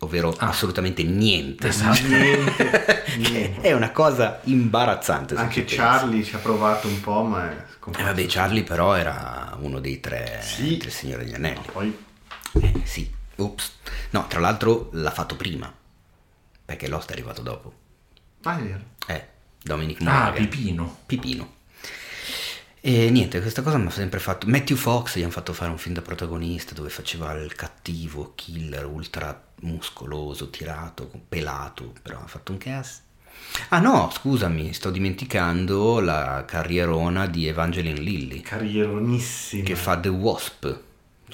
ovvero 0.00 0.32
Ah. 0.38 0.48
assolutamente 0.48 1.02
niente. 1.02 1.68
Niente, 1.70 3.02
Che 3.04 3.16
niente. 3.16 3.60
è 3.62 3.72
una 3.72 3.90
cosa 3.90 4.40
imbarazzante. 4.44 5.34
Anche 5.34 5.66
ci 5.66 5.74
pensi. 5.74 5.76
Charlie 5.76 6.22
ci 6.24 6.34
ha 6.34 6.38
provato 6.38 6.86
un 6.86 7.00
po', 7.00 7.22
ma 7.22 7.50
è 7.50 7.64
Eh, 7.98 8.02
vabbè, 8.02 8.26
Charlie 8.26 8.62
però 8.62 8.94
era 8.94 9.56
uno 9.60 9.80
dei 9.80 9.98
tre 10.00 10.40
Sì. 10.42 10.76
del 10.76 10.90
Signore 10.92 11.24
degli 11.24 11.34
Anelli. 11.34 11.60
Poi 11.72 11.96
Eh, 12.60 12.72
sì, 12.84 13.08
ops. 13.36 13.72
No, 14.10 14.26
tra 14.28 14.40
l'altro 14.40 14.88
l'ha 14.92 15.10
fatto 15.10 15.36
prima, 15.36 15.72
perché 16.64 16.88
Lost 16.88 17.10
è 17.10 17.12
arrivato 17.12 17.42
dopo. 17.42 17.72
Ah, 18.42 18.58
è 18.58 18.62
vero. 18.62 18.80
Eh, 19.06 19.26
Dominic 19.62 20.00
Ah, 20.00 20.04
Monaghan. 20.04 20.34
Pipino. 20.48 20.98
Pipino. 21.06 21.54
E 22.80 23.10
niente, 23.10 23.40
questa 23.40 23.62
cosa 23.62 23.78
mi 23.78 23.86
ha 23.88 23.90
sempre 23.90 24.20
fatto. 24.20 24.46
Matthew 24.46 24.76
Fox 24.76 25.16
gli 25.16 25.22
hanno 25.22 25.32
fatto 25.32 25.52
fare 25.52 25.70
un 25.72 25.78
film 25.78 25.94
da 25.94 26.02
protagonista 26.02 26.72
dove 26.72 26.88
faceva 26.88 27.32
il 27.32 27.52
cattivo 27.54 28.32
killer 28.36 28.84
ultra 28.86 29.42
muscoloso, 29.62 30.50
tirato, 30.50 31.10
pelato, 31.28 31.92
però 32.00 32.20
ha 32.22 32.26
fatto 32.28 32.52
un 32.52 32.58
cast. 32.58 33.02
Ah 33.70 33.80
no, 33.80 34.08
scusami, 34.12 34.72
sto 34.72 34.90
dimenticando 34.90 35.98
la 35.98 36.44
carrierona 36.46 37.26
di 37.26 37.46
Evangeline 37.48 37.98
Lilly 37.98 38.40
Carrieronissima. 38.40 39.64
che 39.64 39.74
fa 39.74 39.98
The 39.98 40.08
Wasp, 40.08 40.80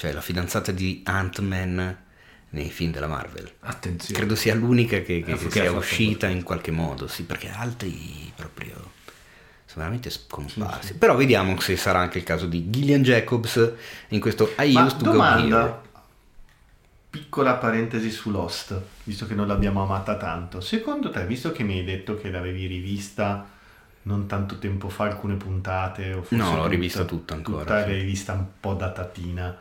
cioè 0.02 0.10
la 0.10 0.20
fidanzata 0.20 0.72
di 0.72 1.00
Ant-Man 1.04 1.96
nei 2.50 2.70
film 2.70 2.90
della 2.90 3.06
Marvel. 3.06 3.48
Attenzione. 3.60 4.18
Credo 4.18 4.34
sia 4.34 4.52
l'unica 4.52 4.96
che, 5.00 5.22
che 5.22 5.36
che 5.36 5.48
sia 5.48 5.70
uscita 5.70 6.26
in 6.26 6.42
qualche 6.42 6.72
modo, 6.72 7.06
sì, 7.06 7.22
perché 7.22 7.48
altri 7.48 8.32
proprio 8.34 8.74
sono 9.64 9.84
veramente 9.84 10.10
scomparsi. 10.10 10.94
Però 10.94 11.14
vediamo 11.14 11.60
se 11.60 11.76
sarà 11.76 12.00
anche 12.00 12.18
il 12.18 12.24
caso 12.24 12.46
di 12.46 12.68
Gillian 12.68 13.04
Jacobs 13.04 13.74
in 14.08 14.18
questo 14.18 14.54
I 14.58 14.72
Ma 14.72 14.82
Used 14.86 14.98
to 14.98 15.04
Go 15.04 15.10
domanda, 15.12 15.60
Here. 15.66 15.80
piccola 17.08 17.54
parentesi 17.54 18.10
su 18.10 18.32
Lost, 18.32 18.76
visto 19.04 19.24
che 19.28 19.34
non 19.34 19.46
l'abbiamo 19.46 19.84
amata 19.84 20.16
tanto. 20.16 20.60
Secondo 20.60 21.10
te, 21.10 21.24
visto 21.26 21.52
che 21.52 21.62
mi 21.62 21.78
hai 21.78 21.84
detto 21.84 22.16
che 22.16 22.28
l'avevi 22.28 22.66
rivista 22.66 23.48
non 24.02 24.26
tanto 24.26 24.58
tempo 24.58 24.88
fa, 24.88 25.04
alcune 25.04 25.36
puntate, 25.36 26.12
o 26.12 26.22
forse 26.22 26.34
No, 26.34 26.48
l'ho 26.50 26.56
tutta- 26.56 26.68
rivista 26.68 27.04
tutta 27.04 27.34
ancora, 27.34 27.60
Tutta 27.60 27.84
sì. 27.84 27.90
l'hai 27.90 28.02
vista 28.02 28.32
un 28.32 28.46
po' 28.58 28.74
datatina. 28.74 29.58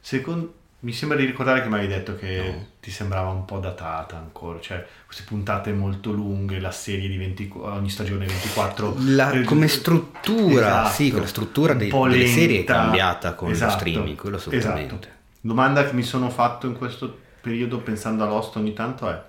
Secondo 0.00 0.54
mi 0.80 0.92
sembra 0.92 1.18
di 1.18 1.26
ricordare 1.26 1.60
che 1.62 1.68
mi 1.68 1.74
avevi 1.74 1.92
detto 1.92 2.16
che 2.16 2.36
No. 2.42 2.66
ti 2.80 2.90
sembrava 2.90 3.28
un 3.28 3.44
po' 3.44 3.58
datata 3.58 4.16
ancora, 4.16 4.58
cioè 4.60 4.84
queste 5.04 5.24
puntate 5.26 5.72
molto 5.72 6.10
lunghe, 6.10 6.58
la 6.58 6.70
serie 6.70 7.06
di 7.08 7.18
20, 7.18 7.50
ogni 7.56 7.90
stagione 7.90 8.24
24. 8.24 8.94
La- 9.00 9.30
eh, 9.32 9.42
come 9.44 9.68
struttura, 9.68 10.66
esatto, 10.84 10.88
sì, 10.94 11.10
la 11.10 11.26
struttura 11.26 11.74
dei- 11.74 11.90
delle 11.90 12.26
serie 12.26 12.60
è 12.60 12.64
cambiata 12.64 13.34
con 13.34 13.48
lo 13.48 13.54
Esatto, 13.54 13.72
streaming, 13.78 14.16
quello 14.16 14.36
assolutamente. 14.36 14.94
esatto. 14.94 15.08
Domanda 15.42 15.84
che 15.86 15.92
mi 15.92 16.02
sono 16.02 16.30
fatto 16.30 16.66
in 16.66 16.76
questo 16.76 17.18
periodo 17.42 17.78
pensando 17.80 18.24
a 18.24 18.26
Lost 18.28 18.56
ogni 18.56 18.72
tanto 18.72 19.08
è 19.10 19.22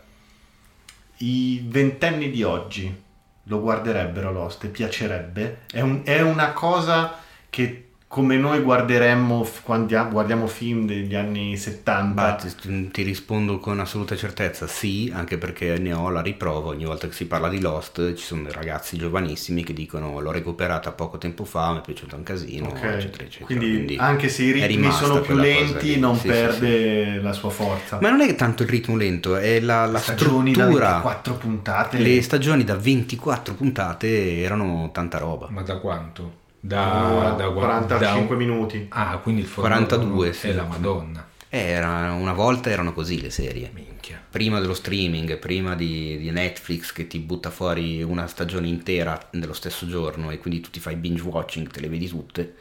i 1.18 1.64
ventenni 1.68 2.30
di 2.32 2.44
oggi 2.44 2.94
lo 3.46 3.60
guarderebbero 3.60 4.32
Lost 4.32 4.64
e 4.64 4.68
piacerebbe? 4.70 5.60
È, 5.72 5.82
un- 5.82 6.02
è 6.04 6.22
una 6.22 6.52
cosa 6.54 7.18
che 7.50 7.91
come 8.12 8.36
noi 8.36 8.60
guarderemmo 8.60 9.48
quando 9.64 10.10
guardiamo 10.10 10.46
film 10.46 10.86
degli 10.86 11.16
anni 11.16 11.56
70 11.56 12.22
Ma 12.22 12.34
ti, 12.34 12.92
ti 12.92 13.04
rispondo 13.04 13.58
con 13.58 13.80
assoluta 13.80 14.18
certezza 14.18 14.68
sì, 14.68 15.10
anche 15.16 15.38
perché 15.38 15.78
ne 15.78 15.94
ho 15.94 16.10
la 16.10 16.22
riprova, 16.22 16.68
ogni 16.72 16.84
volta 16.84 17.08
che 17.08 17.14
si 17.14 17.26
parla 17.26 17.48
di 17.48 17.62
Lost 17.62 18.14
ci 18.16 18.24
sono 18.26 18.44
dei 18.44 18.52
ragazzi 18.52 18.98
giovanissimi 18.98 19.64
che 19.64 19.72
dicono 19.72 20.20
l'ho 20.20 20.32
recuperata 20.32 20.92
poco 20.92 21.18
tempo 21.18 21.46
fa, 21.46 21.72
mi 21.72 21.78
è 21.78 21.82
piaciuto 21.82 22.18
un 22.18 22.24
casino, 22.24 22.68
Ok. 22.68 22.84
eccetera, 22.84 23.24
eccetera. 23.24 23.46
quindi, 23.46 23.96
anche 23.98 24.28
se 24.28 24.44
i 24.44 24.52
ritmi 24.52 24.92
sono 24.92 25.22
più 25.22 25.36
lenti 25.36 25.94
lì. 25.94 26.00
non 26.00 26.16
Sì, 26.16 26.24
sì, 26.24 26.28
perde 26.28 27.22
la 27.22 27.32
sua 27.32 27.50
forza 27.50 27.98
sì. 27.98 28.04
Ma 28.04 28.10
non 28.10 28.20
è 28.20 28.36
tanto 28.36 28.64
il 28.64 28.70
ritmo 28.70 28.98
lento, 28.98 29.38
è 29.38 29.62
la, 29.62 29.86
la 29.86 30.00
stagioni 30.00 30.52
da 30.52 30.64
struttura. 30.64 30.86
24 30.88 31.34
puntate 31.36 31.98
Le 31.98 32.22
stagioni 32.22 32.66
da 32.66 32.76
24 32.76 33.54
puntate 33.54 34.42
erano 34.42 34.90
tanta 34.92 35.18
roba. 35.18 35.48
Ma 35.50 35.62
da 35.62 35.78
quanto? 35.78 36.40
Da, 36.64 37.34
da, 37.38 37.50
45 37.50 38.28
da- 38.28 38.36
minuti 38.36 38.86
Ah, 38.90 39.18
quindi 39.18 39.42
il 39.42 39.48
formato 39.48 39.84
42, 39.86 40.34
sì. 40.34 40.48
è 40.50 40.54
la 40.54 40.64
Madonna. 40.64 41.28
Era- 41.50 42.12
una 42.14 42.34
volta 42.34 42.70
erano 42.70 42.94
così 42.94 43.20
le 43.20 43.30
serie. 43.32 43.72
Minchia. 43.74 44.22
prima 44.32 44.60
dello 44.60 44.74
streaming, 44.74 45.38
prima 45.38 45.76
di, 45.76 46.18
di 46.18 46.30
Netflix 46.32 46.92
che 46.94 47.08
ti 47.08 47.20
butta 47.20 47.50
fuori 47.50 48.02
una 48.04 48.26
stagione 48.28 48.68
intera 48.68 49.20
nello 49.32 49.54
stesso 49.54 49.88
giorno 49.88 50.32
e 50.32 50.38
quindi 50.38 50.60
tu 50.62 50.70
ti 50.70 50.80
fai 50.80 50.96
binge 50.96 51.22
watching, 51.24 51.68
te 51.70 51.80
le 51.82 51.90
vedi 51.90 52.08
tutte, 52.08 52.56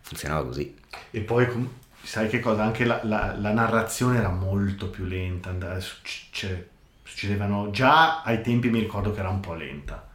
funzionava 0.00 0.44
così. 0.44 0.74
E 1.10 1.20
poi 1.20 1.46
com- 1.48 1.68
sai 2.02 2.28
che 2.28 2.40
cosa? 2.40 2.62
Anche 2.64 2.84
la, 2.84 3.00
la- 3.04 3.34
la 3.38 3.52
narrazione 3.52 4.18
era 4.18 4.30
molto 4.30 4.88
più 4.88 5.04
lenta. 5.04 5.50
and- 5.50 5.76
succ- 5.78 6.26
cioè, 6.30 6.64
succedevano 7.04 7.70
già 7.70 8.22
ai 8.22 8.40
tempi 8.42 8.68
mi 8.70 8.80
ricordo 8.80 9.12
che 9.12 9.20
era 9.20 9.28
un 9.28 9.40
po' 9.40 9.54
lenta. 9.54 10.07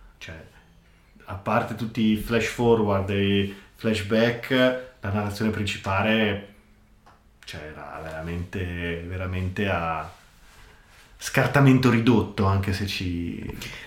A 1.26 1.36
parte 1.36 1.76
tutti 1.76 2.02
i 2.02 2.18
flash 2.18 2.48
forward 2.48 3.10
e 3.10 3.40
i 3.40 3.56
flashback, 3.76 4.50
la 5.00 5.12
narrazione 5.12 5.52
principale 5.52 6.54
cioè, 7.46 7.62
era 7.62 8.00
veramente, 8.02 9.04
veramente 9.08 9.68
a 9.70 10.10
scartamento 11.26 11.90
ridotto, 11.90 12.44
anche 12.44 12.74
se 12.74 12.86
ci, 12.86 13.42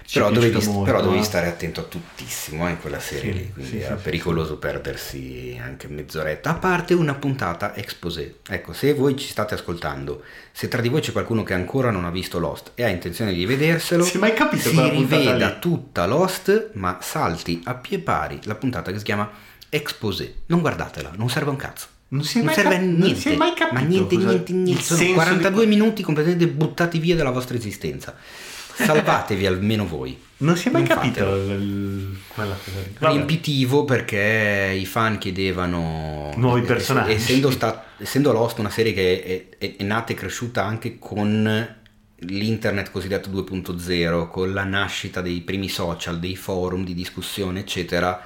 ci 0.07 0.19
Però 0.19 0.31
dovevi, 0.31 0.65
molto, 0.65 0.83
però 0.85 1.03
dovevi 1.03 1.23
stare 1.23 1.49
attento 1.49 1.81
a 1.81 1.83
tuttissimo 1.83 2.67
eh, 2.67 2.71
in 2.71 2.81
quella 2.81 2.99
serie 2.99 3.31
Sì, 3.31 3.39
lì, 3.39 3.53
quindi 3.53 3.71
sì, 3.73 3.81
era 3.81 3.99
sì, 3.99 4.05
pericoloso 4.05 4.57
perdersi 4.57 5.61
anche 5.63 5.87
mezz'oretta, 5.87 6.49
a 6.49 6.55
parte 6.55 6.95
una 6.95 7.13
puntata 7.15 7.77
exposé. 7.77 8.37
Ecco, 8.49 8.73
se 8.73 8.95
voi 8.95 9.19
ci 9.19 9.29
state 9.29 9.53
ascoltando, 9.53 10.23
se 10.51 10.67
tra 10.69 10.81
di 10.81 10.89
voi 10.89 11.03
c'è 11.03 11.13
qualcuno 11.13 11.43
che 11.43 11.53
ancora 11.53 11.91
non 11.91 12.07
ha 12.07 12.11
visto 12.11 12.39
Lost 12.39 12.73
e 12.75 12.85
ha 12.85 12.89
intenzione 12.89 13.35
di 13.35 13.45
vederselo, 13.45 14.03
Si 14.03 14.17
mai 14.17 14.33
capito 14.33 14.71
si 14.71 14.89
riveda 14.89 15.49
lì? 15.49 15.57
tutta 15.61 16.07
Lost, 16.07 16.71
ma 16.73 17.01
salti 17.03 17.61
a 17.65 17.75
pie 17.75 17.99
pari 17.99 18.39
la 18.45 18.55
puntata 18.55 18.91
che 18.91 18.97
si 18.97 19.05
chiama 19.05 19.31
exposé. 19.69 20.37
Non 20.47 20.61
guardatela, 20.63 21.13
non 21.17 21.29
serve 21.29 21.51
un 21.51 21.57
cazzo. 21.57 21.89
Non 22.16 22.24
si 22.24 22.38
è 22.38 22.43
Non 22.43 22.47
mai 22.47 22.55
serve 22.55 22.74
a 22.74 22.78
cap- 22.78 22.88
niente, 22.88 23.06
non 23.09 23.14
si 23.16 23.28
è 23.28 23.36
mai 23.36 23.52
capito 23.55 23.74
ma 23.74 23.80
niente, 23.86 24.14
cosa- 24.16 24.28
niente, 24.28 24.52
niente. 24.52 24.82
Sono 24.82 24.98
senso 24.98 25.05
di 25.12 25.12
42 25.18 25.52
que- 25.64 25.66
minuti 25.66 26.02
completamente 26.02 26.48
buttati 26.48 26.98
via 26.98 27.14
dalla 27.16 27.30
vostra 27.30 27.56
esistenza. 27.56 28.14
Salvatevi 28.74 29.47
almeno 29.47 29.86
voi. 29.86 30.18
Non 30.38 30.56
si 30.56 30.68
è 30.68 30.70
mai 30.70 30.82
Non 30.82 30.97
capito 30.97 31.34
il- 31.36 32.16
quella 32.28 32.55
cosa 32.55 32.78
lì. 32.80 32.94
Riempitivo 32.98 33.84
perché 33.84 34.76
i 34.78 34.84
fan 34.84 35.18
chiedevano 35.18 36.32
Nuovi 36.36 36.60
personaggi. 36.62 37.12
essendo, 37.12 37.51
sta- 37.51 37.84
essendo 37.98 38.32
Lost 38.32 38.59
una 38.59 38.68
serie 38.70 38.93
che 38.93 39.48
è, 39.59 39.64
è- 39.64 39.76
è 39.76 39.82
nata 39.82 40.12
e 40.12 40.14
cresciuta 40.16 40.64
anche 40.64 40.98
con 40.98 41.74
l'internet 42.20 42.90
cosiddetto 42.90 43.28
2.0 43.30 44.28
con 44.30 44.52
la 44.52 44.64
nascita 44.64 45.20
dei 45.20 45.40
primi 45.43 45.68
social 45.68 46.18
dei 46.18 46.34
forum 46.36 46.82
di 46.84 46.94
discussione 46.94 47.60
eccetera 47.60 48.22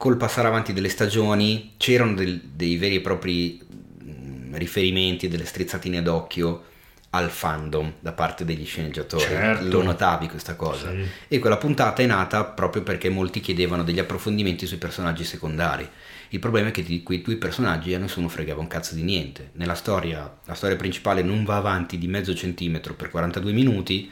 col 0.00 0.16
passare 0.16 0.48
avanti 0.48 0.72
delle 0.72 0.88
stagioni 0.88 1.74
c'erano 1.76 2.14
del- 2.14 2.40
dei 2.40 2.78
veri 2.78 2.94
e 2.96 3.00
propri 3.02 3.60
mm, 4.02 4.54
riferimenti 4.54 5.28
delle 5.28 5.44
strizzatine 5.44 6.00
d'occhio 6.00 6.62
al 7.10 7.28
fandom 7.28 7.94
da 8.00 8.12
parte 8.12 8.46
degli 8.46 8.64
sceneggiatori 8.64 9.24
Certo. 9.24 9.68
lo 9.68 9.82
notavi 9.82 10.26
questa 10.28 10.54
cosa 10.56 10.90
Sì. 10.90 11.04
e 11.28 11.38
quella 11.38 11.58
puntata 11.58 12.00
è 12.00 12.06
nata 12.06 12.44
proprio 12.44 12.82
perché 12.82 13.10
molti 13.10 13.40
chiedevano 13.40 13.82
degli 13.84 13.98
approfondimenti 13.98 14.64
sui 14.64 14.78
personaggi 14.78 15.24
secondari. 15.24 15.86
Il 16.30 16.38
problema 16.38 16.68
è 16.68 16.70
che 16.70 16.82
di 16.82 17.02
quei 17.02 17.20
due 17.20 17.36
personaggi 17.36 17.92
a 17.92 17.98
nessuno 17.98 18.28
fregava 18.30 18.60
un 18.60 18.68
cazzo 18.68 18.94
di 18.94 19.02
niente. 19.02 19.50
Nella 19.56 19.74
storia, 19.74 20.34
la 20.46 20.54
storia 20.54 20.76
principale 20.76 21.20
non 21.20 21.44
va 21.44 21.56
avanti 21.56 21.98
di 21.98 22.06
mezzo 22.06 22.32
centimetro 22.34 22.94
per 22.94 23.10
42 23.10 23.52
minuti, 23.52 24.10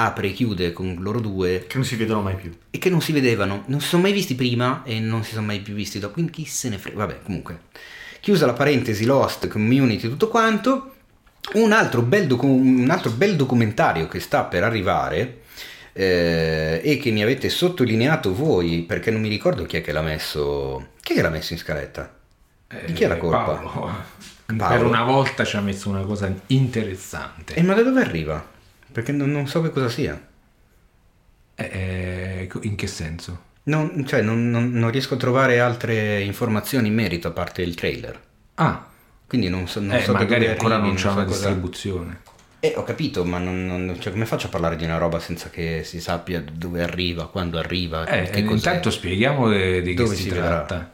apre 0.00 0.28
e 0.28 0.32
chiude 0.32 0.72
con 0.72 0.96
loro 1.00 1.18
due 1.20 1.64
Che 1.66 1.76
non 1.76 1.84
si 1.84 1.96
vedono 1.96 2.22
mai 2.22 2.36
più. 2.36 2.56
e 2.70 2.78
che 2.78 2.88
non 2.88 3.00
si 3.00 3.12
vedevano, 3.12 3.64
non 3.66 3.80
si 3.80 3.88
sono 3.88 4.02
mai 4.02 4.12
visti 4.12 4.34
prima 4.36 4.82
e 4.84 5.00
non 5.00 5.24
si 5.24 5.32
sono 5.32 5.46
mai 5.46 5.60
più 5.60 5.74
visti 5.74 5.98
dopo, 5.98 6.14
quindi 6.14 6.30
chi 6.32 6.44
se 6.44 6.68
ne 6.68 6.78
frega. 6.78 6.96
Vabbè, 6.96 7.18
comunque. 7.24 7.60
Chiusa 8.20 8.46
la 8.46 8.52
parentesi 8.52 9.04
Lost, 9.04 9.48
Community, 9.48 10.08
tutto 10.08 10.28
quanto, 10.28 10.94
un 11.54 11.72
altro 11.72 12.02
bel, 12.02 12.26
docu- 12.26 12.48
un 12.48 12.88
altro 12.90 13.10
bel 13.10 13.34
documentario 13.36 14.06
che 14.08 14.20
sta 14.20 14.44
per 14.44 14.62
arrivare 14.64 15.40
eh, 15.92 16.80
e 16.82 16.96
che 16.98 17.10
mi 17.10 17.22
avete 17.22 17.48
sottolineato 17.48 18.34
voi, 18.34 18.82
perché 18.82 19.10
non 19.10 19.20
mi 19.20 19.28
ricordo 19.28 19.64
chi 19.66 19.76
è 19.78 19.82
che 19.82 19.92
l'ha 19.92 20.02
messo... 20.02 20.90
Chi 21.00 21.12
è 21.12 21.16
che 21.16 21.22
l'ha 21.22 21.30
messo 21.30 21.52
in 21.54 21.58
scaletta? 21.58 22.14
Di 22.86 22.92
chi 22.92 23.04
è 23.04 23.08
la 23.08 23.14
Eh, 23.16 23.18
colpa? 23.18 23.44
Paolo. 23.44 23.70
Paolo. 23.70 24.74
Per 24.76 24.84
una 24.84 25.02
volta 25.04 25.44
ci 25.44 25.56
ha 25.56 25.60
messo 25.60 25.88
una 25.88 26.02
cosa 26.02 26.30
interessante. 26.48 27.54
E 27.54 27.62
ma 27.62 27.74
da 27.74 27.82
dove 27.82 28.00
arriva? 28.00 28.56
Perché 28.98 29.12
non, 29.12 29.30
non 29.30 29.46
so 29.46 29.62
che 29.62 29.70
cosa 29.70 29.88
sia. 29.88 30.20
Eh, 31.54 32.48
in 32.62 32.74
che 32.74 32.88
senso? 32.88 33.42
Non, 33.64 34.04
cioè, 34.04 34.22
non- 34.22 34.50
non- 34.50 34.72
non 34.72 34.90
riesco 34.90 35.14
a 35.14 35.16
trovare 35.18 35.60
altre 35.60 36.20
informazioni 36.22 36.88
in 36.88 36.94
merito 36.94 37.28
a 37.28 37.30
parte 37.30 37.62
il 37.62 37.76
trailer. 37.76 38.20
Ah, 38.54 38.86
Quindi 39.28 39.48
non 39.48 39.68
so, 39.68 39.78
non 39.78 39.94
eh, 39.94 40.02
so 40.02 40.14
magari 40.14 40.48
ancora 40.48 40.74
arrivi, 40.76 40.88
non 40.88 40.96
c'è 40.96 41.02
so 41.02 41.10
una 41.12 41.24
cosa- 41.24 41.46
distribuzione. 41.46 42.20
Eh, 42.58 42.72
ho 42.76 42.82
capito, 42.82 43.24
ma 43.24 43.38
cioè, 44.00 44.10
come 44.10 44.26
faccio 44.26 44.48
a 44.48 44.50
parlare 44.50 44.74
di 44.74 44.82
una 44.84 44.96
roba 44.98 45.20
senza 45.20 45.48
che 45.48 45.82
si 45.84 46.00
sappia 46.00 46.40
dove 46.40 46.82
arriva, 46.82 47.28
quando 47.28 47.58
arriva, 47.58 48.04
Eh, 48.04 48.30
che 48.30 48.40
intanto 48.40 48.90
spieghiamo 48.90 49.48
di, 49.50 49.82
di 49.82 49.94
che 49.94 50.02
Dove 50.02 50.16
si, 50.16 50.22
si 50.22 50.30
vedrà? 50.30 50.64
tratta. 50.64 50.92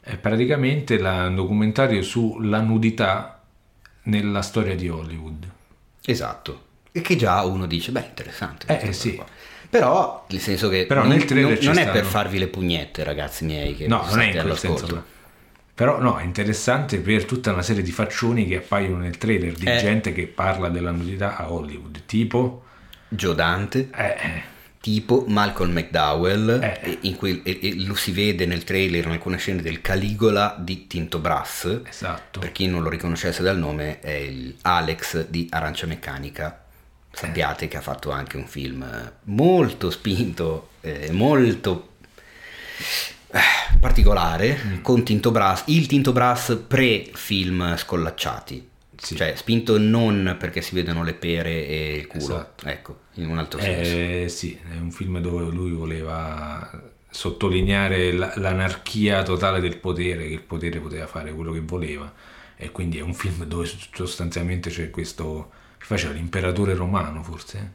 È 0.00 0.16
praticamente 0.18 0.98
la- 0.98 1.28
un 1.28 1.36
documentario 1.36 2.02
sulla 2.02 2.60
nudità 2.60 3.40
nella 4.02 4.42
storia 4.42 4.74
di 4.74 4.90
Hollywood. 4.90 5.48
Esatto. 6.04 6.63
E 6.96 7.00
che 7.00 7.16
già 7.16 7.42
uno 7.42 7.66
dice, 7.66 7.90
beh, 7.90 8.04
interessante. 8.08 8.66
Eh, 8.72 8.78
questa 8.78 9.08
sì. 9.08 9.14
qua. 9.16 9.26
Però, 9.68 10.24
nel 10.30 10.40
senso 10.40 10.68
che 10.68 10.86
Però 10.86 11.00
non, 11.00 11.08
nel 11.16 11.26
non- 11.28 11.42
non 11.42 11.52
è 11.52 11.56
stanno. 11.82 11.90
per 11.90 12.04
farvi 12.04 12.38
le 12.38 12.46
pugnette, 12.46 13.02
ragazzi 13.02 13.44
miei, 13.44 13.74
che 13.74 13.88
No, 13.88 14.04
non 14.08 14.20
è 14.20 14.26
in 14.26 14.40
quel 14.40 14.56
senso. 14.56 14.86
là. 14.94 15.02
Però 15.74 16.00
no, 16.00 16.18
è 16.18 16.22
interessante 16.22 16.98
per 17.00 17.24
tutta 17.24 17.50
una 17.52 17.62
serie 17.62 17.82
di 17.82 17.90
faccioni 17.90 18.46
che 18.46 18.58
appaiono 18.58 18.98
nel 18.98 19.18
trailer 19.18 19.54
di 19.54 19.66
Eh. 19.66 19.78
gente 19.78 20.12
che 20.12 20.28
parla 20.28 20.68
della 20.68 20.92
nudità 20.92 21.36
a 21.36 21.50
Hollywood, 21.52 22.02
tipo... 22.06 22.62
Joe 23.08 23.34
Dante, 23.34 23.90
eh, 23.94 24.04
eh, 24.06 24.42
tipo 24.80 25.24
Malcolm 25.26 25.72
McDowell, 25.72 26.60
Eh. 26.62 26.98
in 27.00 27.16
cui, 27.16 27.42
e- 27.42 27.58
e 27.60 27.74
lo 27.84 27.94
si 27.96 28.12
vede 28.12 28.46
nel 28.46 28.62
trailer 28.62 29.04
in 29.06 29.10
alcune 29.10 29.38
scene 29.38 29.62
del 29.62 29.80
Caligola 29.80 30.54
di 30.58 30.86
Tinto 30.86 31.18
Brass. 31.18 31.80
esatto. 31.88 32.38
Per 32.38 32.52
chi 32.52 32.68
non 32.68 32.82
lo 32.84 32.88
riconoscesse 32.88 33.42
dal 33.42 33.58
nome, 33.58 33.98
è 33.98 34.10
il 34.12 34.54
Alex 34.62 35.26
di 35.28 35.48
Arancia 35.50 35.86
Meccanica. 35.86 36.63
Sappiate 37.14 37.68
che 37.68 37.76
ha 37.76 37.80
fatto 37.80 38.10
anche 38.10 38.36
un 38.36 38.46
film 38.46 38.82
eh, 38.82 39.12
molto 39.24 39.90
spinto, 39.90 40.70
eh, 40.80 41.10
molto 41.12 41.90
eh, 43.30 43.40
particolare, 43.80 44.58
Mm. 44.64 44.80
con 44.82 45.02
Tinto 45.04 45.30
Brass, 45.30 45.64
il 45.66 45.86
Tinto 45.86 46.12
Brass 46.12 46.56
pre-film 46.66 47.76
scollacciati. 47.76 48.68
Sì. 48.96 49.16
Cioè, 49.16 49.34
spinto 49.36 49.76
non 49.78 50.36
perché 50.38 50.62
si 50.62 50.74
vedono 50.74 51.02
le 51.02 51.14
pere 51.14 51.66
e 51.66 51.94
il 51.96 52.06
culo, 52.06 52.22
Esatto. 52.24 52.66
ecco, 52.66 52.98
in 53.14 53.28
un 53.28 53.38
altro 53.38 53.60
senso. 53.60 53.90
Eh, 53.92 54.26
sì, 54.28 54.58
è 54.72 54.76
un 54.76 54.90
film 54.90 55.18
dove 55.20 55.44
lui 55.52 55.72
voleva 55.72 56.70
sottolineare 57.10 58.12
la- 58.12 58.32
l'anarchia 58.36 59.22
totale 59.22 59.60
del 59.60 59.76
potere, 59.76 60.26
che 60.26 60.32
il 60.32 60.40
potere 60.42 60.78
poteva 60.80 61.06
fare 61.06 61.32
quello 61.32 61.52
che 61.52 61.60
voleva. 61.60 62.10
E 62.56 62.70
quindi 62.70 62.98
è 62.98 63.02
un 63.02 63.14
film 63.14 63.44
dove 63.44 63.68
sostanzialmente 63.92 64.70
c'è 64.70 64.88
questo 64.90 65.50
che 65.86 65.94
faceva 65.94 66.14
l'imperatore 66.14 66.74
romano, 66.74 67.22
forse, 67.22 67.72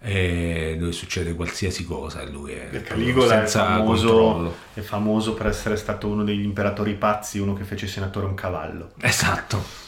eh, 0.00 0.76
dove 0.78 0.92
succede 0.92 1.34
qualsiasi 1.34 1.84
cosa 1.84 2.20
e 2.22 2.30
lui 2.30 2.52
è 2.52 2.68
Il 2.70 2.82
Caligola 2.82 3.34
è 3.34 3.38
senza 3.38 3.64
famoso, 3.66 4.06
controllo. 4.12 4.54
è 4.74 4.80
famoso 4.80 5.34
per 5.34 5.46
essere 5.48 5.76
stato 5.76 6.06
uno 6.06 6.22
degli 6.22 6.42
imperatori 6.44 6.94
pazzi, 6.94 7.38
uno 7.40 7.54
che 7.54 7.64
fece 7.64 7.86
senatore 7.88 8.26
un 8.26 8.34
cavallo. 8.34 8.92
Esatto. 9.00 9.80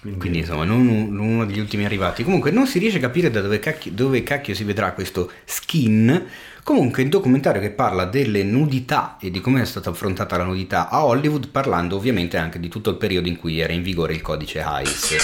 Quindi, 0.00 0.18
Quindi 0.20 0.38
insomma, 0.38 0.64
non 0.64 0.86
un- 0.86 1.18
uno 1.18 1.44
degli 1.44 1.58
ultimi 1.58 1.84
arrivati. 1.84 2.22
Comunque 2.22 2.52
non 2.52 2.66
si 2.68 2.78
riesce 2.78 2.98
a 2.98 3.00
capire 3.00 3.30
da 3.30 3.40
dove 3.40 3.58
cacchio, 3.58 3.90
dove 3.92 4.22
cacchio 4.22 4.54
si 4.54 4.62
vedrà 4.64 4.92
questo 4.92 5.30
skin. 5.44 6.24
Comunque 6.62 7.02
il 7.02 7.08
documentario 7.08 7.60
che 7.60 7.70
parla 7.70 8.04
delle 8.04 8.44
nudità 8.44 9.16
e 9.20 9.30
di 9.30 9.40
come 9.40 9.60
è 9.60 9.64
stata 9.64 9.90
affrontata 9.90 10.36
la 10.36 10.44
nudità 10.44 10.88
a 10.88 11.04
Hollywood, 11.04 11.48
parlando 11.48 11.96
ovviamente 11.96 12.36
anche 12.36 12.60
di 12.60 12.68
tutto 12.68 12.90
il 12.90 12.96
periodo 12.96 13.26
in 13.28 13.36
cui 13.38 13.58
era 13.58 13.72
in 13.72 13.82
vigore 13.82 14.12
il 14.14 14.22
codice 14.22 14.60
Hayes. 14.62 15.16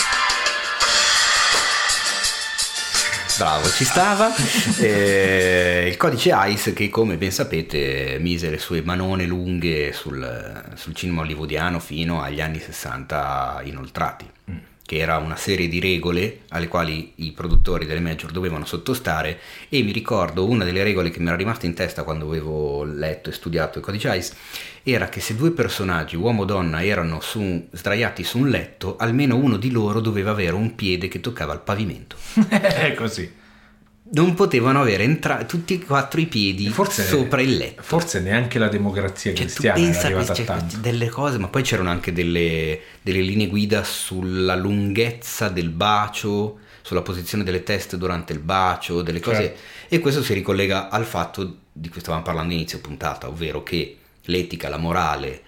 Bravo, 3.37 3.69
ci 3.69 3.85
stava. 3.85 4.33
Eh, 4.79 5.87
il 5.89 5.97
codice 5.97 6.33
ICE 6.35 6.73
che 6.73 6.89
come 6.89 7.17
ben 7.17 7.31
sapete 7.31 8.19
mise 8.21 8.51
le 8.51 8.59
sue 8.59 8.83
manone 8.83 9.25
lunghe 9.25 9.93
sul, 9.93 10.63
sul 10.75 10.95
cinema 10.95 11.23
hollywoodiano 11.23 11.79
fino 11.79 12.21
agli 12.23 12.41
anni 12.41 12.59
60 12.59 13.63
inoltrati, 13.65 14.31
che 14.87 14.99
era 14.99 15.17
una 15.17 15.37
serie 15.37 15.67
di 15.67 15.81
regole 15.81 16.41
alle 16.49 16.69
quali 16.69 17.13
i 17.17 17.33
produttori 17.33 17.87
delle 17.87 18.01
major 18.01 18.31
dovevano 18.31 18.67
sottostare 18.67 19.39
e 19.69 19.83
mi 19.83 19.93
ricordo 19.93 20.47
una 20.47 20.65
delle 20.65 20.83
regole 20.83 21.11
che 21.11 21.21
mi 21.21 21.29
era 21.29 21.37
rimasta 21.37 21.65
in 21.65 21.75
testa 21.75 22.03
quando 22.03 22.27
avevo 22.27 22.85
letto 22.85 23.31
e 23.31 23.33
studiato 23.33 23.79
il 23.79 23.85
codice 23.85 24.15
ICE 24.15 24.33
era 24.83 25.09
che 25.09 25.21
se 25.21 25.35
due 25.35 25.53
personaggi, 25.53 26.17
uomo 26.17 26.43
o 26.43 26.45
donna, 26.45 26.85
erano 26.85 27.21
su- 27.21 27.67
sdraiati 27.73 28.23
su 28.23 28.39
un 28.39 28.51
letto, 28.51 28.97
almeno 28.99 29.37
uno 29.37 29.57
di 29.57 29.71
loro 29.71 30.01
doveva 30.01 30.33
avere 30.33 30.53
un 30.53 30.75
piede 30.75 31.09
che 31.09 31.21
toccava 31.21 31.55
il 31.55 31.61
pavimento 31.61 32.17
è 32.49 32.93
così. 32.95 33.43
Non 34.13 34.35
potevano 34.35 34.81
avere 34.83 35.03
entra- 35.03 35.45
tutti 35.45 35.75
e 35.75 35.85
quattro 35.85 36.21
i 36.21 36.27
piedi 36.27 36.69
Forse, 36.69 37.05
sopra 37.05 37.41
il 37.41 37.57
letto. 37.57 37.83
Forse 37.83 38.21
neanche 38.21 38.59
la 38.59 38.69
democrazia 38.69 39.33
Cioè, 39.33 39.47
tu 39.47 39.53
cristiana 39.53 39.79
è 39.79 39.83
pensa 39.83 40.01
a 40.01 40.05
arrivata 40.05 40.33
a 40.33 40.35
queste- 40.35 40.45
tanto. 40.45 40.77
delle 40.77 41.09
cose, 41.09 41.39
ma 41.39 41.49
poi 41.49 41.63
c'erano 41.63 41.91
anche 41.91 42.13
delle, 42.13 42.81
delle 43.01 43.21
linee 43.23 43.47
guida 43.47 43.83
sulla 43.83 44.55
lunghezza 44.55 45.49
del 45.49 45.71
bacio, 45.71 46.59
sulla 46.83 47.01
posizione 47.03 47.45
delle 47.45 47.63
teste 47.63 47.97
durante 47.97 48.35
il 48.35 48.41
bacio, 48.41 49.01
delle 49.01 49.21
cose. 49.21 49.37
Certo. 49.37 49.61
E 49.89 49.99
questo 50.01 50.23
si 50.23 50.35
ricollega 50.35 50.91
al 50.91 51.05
fatto 51.07 51.57
di 51.73 51.89
cui 51.89 52.01
stavamo 52.01 52.23
parlando 52.23 52.53
inizio 52.53 52.81
puntata, 52.81 53.27
ovvero 53.29 53.63
che 53.63 53.97
l'etica, 54.25 54.69
la 54.69 54.77
morale 54.77 55.43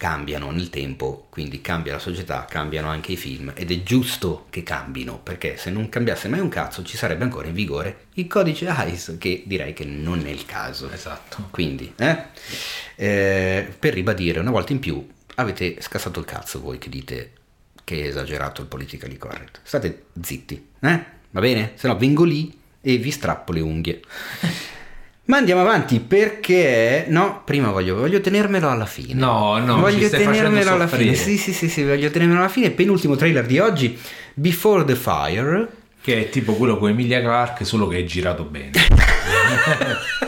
cambiano 0.00 0.50
nel 0.50 0.70
tempo, 0.70 1.26
quindi 1.28 1.60
cambia 1.60 1.92
la 1.92 1.98
società, 1.98 2.46
cambiano 2.46 2.88
anche 2.88 3.12
i 3.12 3.16
film 3.18 3.52
ed 3.54 3.70
è 3.70 3.82
giusto 3.82 4.46
che 4.48 4.62
cambino, 4.62 5.18
perché 5.18 5.58
se 5.58 5.68
non 5.68 5.90
cambiasse 5.90 6.26
mai 6.28 6.40
un 6.40 6.48
cazzo 6.48 6.82
ci 6.82 6.96
sarebbe 6.96 7.24
ancora 7.24 7.48
in 7.48 7.52
vigore 7.52 8.06
il 8.14 8.26
codice 8.26 8.66
ICE, 8.66 9.18
che 9.18 9.42
direi 9.44 9.74
che 9.74 9.84
non 9.84 10.24
è 10.24 10.30
il 10.30 10.46
caso. 10.46 10.90
Esatto. 10.90 11.48
Quindi, 11.50 11.92
eh? 11.98 12.16
Eh, 12.94 13.74
per 13.78 13.92
ribadire 13.92 14.40
una 14.40 14.50
volta 14.50 14.72
in 14.72 14.78
più, 14.78 15.06
avete 15.34 15.76
scassato 15.82 16.18
il 16.18 16.24
cazzo 16.24 16.62
voi 16.62 16.78
che 16.78 16.88
dite 16.88 17.32
che 17.84 18.04
è 18.04 18.06
esagerato 18.06 18.62
il 18.62 18.68
politically 18.68 19.18
correct. 19.18 19.60
State 19.64 20.04
zitti, 20.22 20.66
eh? 20.80 21.04
Va 21.28 21.40
bene? 21.40 21.72
Se 21.74 21.86
no 21.86 21.98
vengo 21.98 22.24
lì 22.24 22.58
e 22.80 22.96
vi 22.96 23.10
strappo 23.10 23.52
le 23.52 23.60
unghie. 23.60 24.00
Ma 25.30 25.36
andiamo 25.36 25.60
avanti 25.60 26.00
perché 26.00 27.04
no, 27.06 27.42
prima 27.44 27.70
voglio, 27.70 27.94
voglio 27.94 28.20
tenermelo 28.20 28.68
alla 28.68 28.84
fine. 28.84 29.14
No, 29.14 29.58
no, 29.58 29.76
ci 29.76 29.80
voglio 29.80 30.08
tenermelo 30.08 30.72
alla 30.72 30.88
fine. 30.88 31.14
soffrire. 31.14 31.36
Sì, 31.36 31.36
sì, 31.36 31.52
sì, 31.52 31.68
sì, 31.68 31.84
voglio 31.84 32.10
tenermelo 32.10 32.40
alla 32.40 32.48
fine. 32.48 32.72
Penultimo 32.72 33.14
trailer 33.14 33.46
di 33.46 33.60
oggi, 33.60 33.96
Before 34.34 34.84
the 34.84 34.96
Fire. 34.96 35.68
Che 36.02 36.18
è 36.18 36.28
tipo 36.30 36.54
quello 36.54 36.78
con 36.78 36.88
Emilia 36.88 37.20
Clarke, 37.20 37.64
solo 37.64 37.86
che 37.86 37.98
è 37.98 38.04
girato 38.04 38.42
bene. 38.42 38.72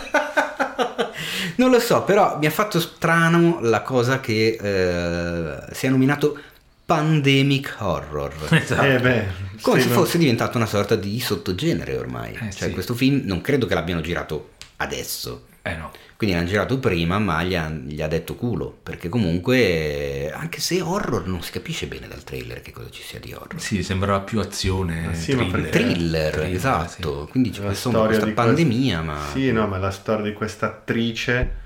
Non 1.55 1.71
lo 1.71 1.81
so, 1.81 2.03
però 2.03 2.39
mi 2.39 2.47
ha 2.47 2.51
fatto 2.51 2.81
strano 2.81 3.59
la 3.61 3.83
cosa 3.83 4.21
che 4.21 4.57
eh, 4.61 5.75
sia 5.75 5.91
nominato 5.91 6.39
Pandemic 6.85 7.77
Horror. 7.79 8.33
esatto. 8.51 8.83
Eh 8.83 8.99
beh, 8.99 9.27
Come 9.61 9.81
sì, 9.81 9.89
se 9.89 9.95
fosse 9.95 10.19
diventato 10.19 10.57
una 10.57 10.67
sorta 10.67 10.97
di 10.97 11.21
sottogenere 11.21 11.97
ormai. 11.97 12.35
Eh, 12.35 12.51
cioè, 12.53 12.69
sì. 12.69 12.71
questo 12.71 12.95
film 12.95 13.23
non 13.25 13.41
credo 13.41 13.67
che 13.67 13.75
l'abbiano 13.75 14.01
girato 14.01 14.52
adesso. 14.83 15.47
Eh 15.63 15.77
no. 15.77 15.91
Quindi 16.17 16.37
l'hanno 16.37 16.49
girato 16.49 16.79
prima, 16.79 17.19
ma 17.19 17.43
gli 17.45 17.55
ha, 17.55 17.69
gli 17.69 18.03
ha 18.03 18.09
detto 18.09 18.35
culo, 18.35 18.77
perché 18.83 19.09
comunque, 19.09 20.33
anche 20.33 20.61
se 20.61 20.81
horror 20.81 21.27
non 21.27 21.41
si 21.43 21.53
capisce 21.53 21.87
bene 21.87 22.09
dal 22.09 22.25
trailer 22.25 22.61
che 22.63 22.73
cosa 22.73 22.91
ci 22.91 23.03
sia 23.03 23.21
di 23.21 23.33
horror. 23.33 23.61
Sì, 23.61 23.83
sembrava 23.83 24.21
più 24.21 24.41
azione, 24.41 25.09
Ah, 25.09 25.15
sì, 25.15 25.33
thriller. 25.33 25.69
Thriller, 25.71 26.33
Thriller, 26.33 26.55
esatto. 26.55 27.29
Quindi 27.31 27.51
c'è 27.51 27.65
insomma, 27.65 27.75
storia 27.75 28.07
questa 28.07 28.25
di 28.25 28.33
pandemia, 28.33 29.03
quest- 29.03 29.19
ma... 29.21 29.27
Sì, 29.33 29.53
no, 29.53 29.67
ma 29.69 29.79
la 29.79 29.91
storia 29.91 30.25
di 30.25 30.33
questa 30.33 30.67
attrice 30.67 31.61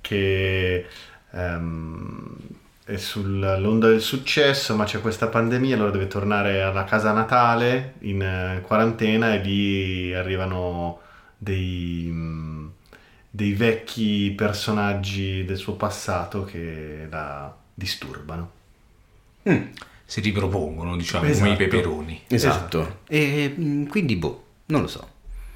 che 0.00 0.86
ehm, 1.32 2.36
è 2.84 2.96
sull'onda 2.96 3.88
del 3.88 4.00
successo, 4.00 4.74
ma 4.74 4.84
c'è 4.84 5.00
questa 5.00 5.26
pandemia, 5.28 5.74
allora 5.76 5.90
deve 5.90 6.06
tornare 6.06 6.62
alla 6.62 6.84
casa 6.84 7.12
natale 7.12 7.94
in 8.00 8.22
eh, 8.22 8.62
quarantena 8.62 9.34
e 9.34 9.38
lì 9.38 10.14
arrivano 10.14 11.00
dei, 11.38 12.12
dei 13.30 13.52
vecchi 13.52 14.32
personaggi 14.36 15.44
del 15.44 15.56
suo 15.56 15.74
passato 15.74 16.44
che 16.44 17.06
la 17.10 17.54
disturbano. 17.72 18.50
Mm, 19.48 19.62
Si 20.04 20.20
ripropongono, 20.20 20.96
diciamo, 20.96 21.20
come 21.22 21.32
Esatto. 21.34 21.52
i 21.52 21.56
peperoni. 21.56 22.20
esatto. 22.28 22.98
E 23.08 23.54
mm, 23.58 23.86
quindi, 23.86 24.16
boh, 24.16 24.44
non 24.66 24.82
lo 24.82 24.88
so. 24.88 25.08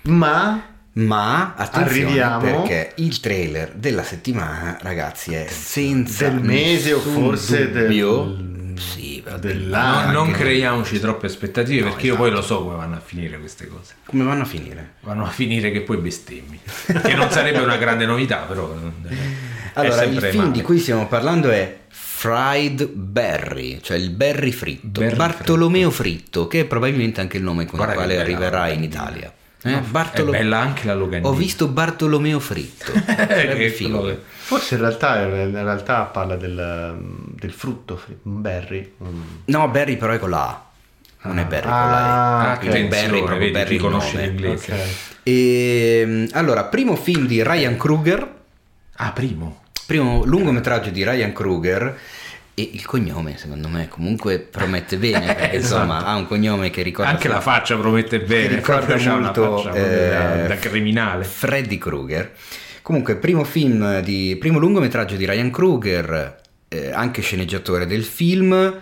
Ma 0.03 0.67
Ma 0.95 1.55
attenzione 1.55 1.89
Arriviamo. 2.11 2.41
perché 2.43 2.93
il 2.97 3.19
trailer 3.21 3.73
della 3.73 4.03
settimana, 4.03 4.77
ragazzi, 4.83 5.33
è 5.33 5.47
senza 5.49 6.29
Del 6.29 6.43
mese 6.43 6.93
o 6.93 6.99
forse 7.01 7.71
del- 7.71 7.87
dubbio. 7.87 8.37
Sì, 8.77 9.23
vabbè, 9.25 9.39
dell'anno. 9.39 10.13
No, 10.13 10.25
non 10.25 10.31
creiamoci 10.33 10.99
troppe 11.01 11.27
aspettative 11.27 11.83
No, 11.83 11.89
perché 11.91 12.07
io 12.07 12.13
esatto. 12.15 12.29
poi 12.29 12.37
lo 12.37 12.43
so 12.43 12.63
come 12.65 12.77
vanno 12.77 12.97
a 12.97 13.01
finire 13.01 13.39
queste 13.39 13.67
cose. 13.69 13.95
Come 14.05 14.25
vanno 14.25 14.43
a 14.43 14.47
finire? 14.47 14.95
Vanno 15.01 15.25
a 15.25 15.31
finire 15.31 15.71
che 15.71 15.81
poi 15.83 15.97
bestemmi. 15.99 16.59
che 17.03 17.15
non 17.15 17.31
sarebbe 17.31 17.61
una 17.61 17.77
grande 17.77 18.07
novità, 18.07 18.39
però. 18.39 18.75
eh, 19.09 19.17
Allora, 19.75 20.03
il 20.05 20.21
film 20.21 20.37
male. 20.43 20.53
di 20.53 20.63
cui 20.63 20.79
stiamo 20.79 21.07
parlando 21.07 21.51
è 21.51 21.79
Fried 21.89 22.87
Berry, 22.89 23.81
cioè 23.83 23.97
il 23.97 24.11
berry 24.11 24.53
fritto, 24.53 25.01
Berry 25.01 25.17
Bartolomeo 25.17 25.91
fritto. 25.91 26.47
che 26.47 26.61
è 26.61 26.65
probabilmente 26.67 27.21
anche 27.21 27.37
il 27.39 27.43
nome 27.43 27.67
con 27.67 27.77
Guarda 27.79 27.95
il 27.95 27.99
quale 27.99 28.21
arriverà 28.21 28.69
in. 28.69 28.83
Italia. 28.85 29.33
Eh, 29.65 29.71
No, 29.71 29.81
Bartolo- 29.89 30.33
È 30.33 30.39
bella 30.39 30.59
anche 30.59 30.87
la 30.87 30.95
locandina. 30.95 31.29
Ho 31.29 31.35
visto 31.35 31.69
Bartolomeo 31.69 32.39
fritto. 32.41 32.93
Sarebbe 33.07 33.55
Che 33.57 33.71
figo. 33.71 34.19
Forse 34.53 34.75
in 34.75 34.81
realtà, 34.81 35.21
in 35.23 35.53
realtà 35.53 36.03
parla 36.03 36.37
del, 36.37 36.97
del 37.35 37.53
frutto, 37.53 38.01
un 38.25 38.41
berry. 38.43 38.93
un- 38.99 39.23
No, 39.47 39.69
Berry 39.69 39.97
però 39.97 40.13
è 40.13 40.19
con 40.19 40.31
la 40.31 40.43
A. 40.49 40.71
Non 41.25 41.39
è 41.39 41.45
Berry 41.47 41.63
con 41.63 41.73
Ah, 41.73 41.87
la 41.91 42.49
E. 42.49 42.53
ok. 42.55 42.59
Quindi 42.59 42.77
attenzione, 42.79 43.07
Berry 43.07 43.19
proprio 43.25 43.39
vedi, 43.39 43.53
Berry 43.53 43.77
conosce 43.79 44.17
l'inglese. 44.21 44.73
Ok. 44.73 44.79
E, 45.23 46.29
allora, 46.33 46.65
primo 46.65 46.97
film 46.97 47.27
di 47.27 47.43
Ryan 47.43 47.77
Kruger, 47.77 48.35
Ah, 48.97 49.13
primo. 49.13 49.63
primo 49.87 50.25
lungometraggio 50.25 50.91
di 50.91 51.05
Ryan 51.05 51.33
Kruger 51.33 51.99
e 52.55 52.71
il 52.75 52.85
cognome 52.85 53.39
secondo 53.39 53.69
me 53.69 53.89
comunque 53.89 54.39
promette 54.39 54.97
bene, 54.99 55.27
perché, 55.35 55.57
insomma 55.57 55.97
Esatto. 55.97 56.11
ha 56.11 56.17
un 56.17 56.27
cognome 56.27 56.71
che 56.71 56.83
ricorda 56.83 57.11
Anche 57.13 57.29
la 57.29 57.41
faccia 57.41 57.77
promette 57.77 58.21
bene. 58.21 58.57
ricorda 58.57 58.97
molto, 59.17 59.73
eh, 59.73 60.45
da 60.49 60.57
criminale. 60.57 61.25
Freddy 61.25 61.79
Krueger. 61.79 62.33
Comunque, 62.93 63.17
primo 63.17 63.43
film 63.45 64.01
di 64.01 64.37
primo 64.39 64.59
lungometraggio 64.59 65.17
di 65.17 65.25
Ryan 65.25 65.51
Kruger, 65.51 66.41
eh, 66.69 66.91
anche 66.93 67.23
sceneggiatore 67.23 67.87
del 67.87 68.05
film, 68.05 68.53
eh, 68.53 68.81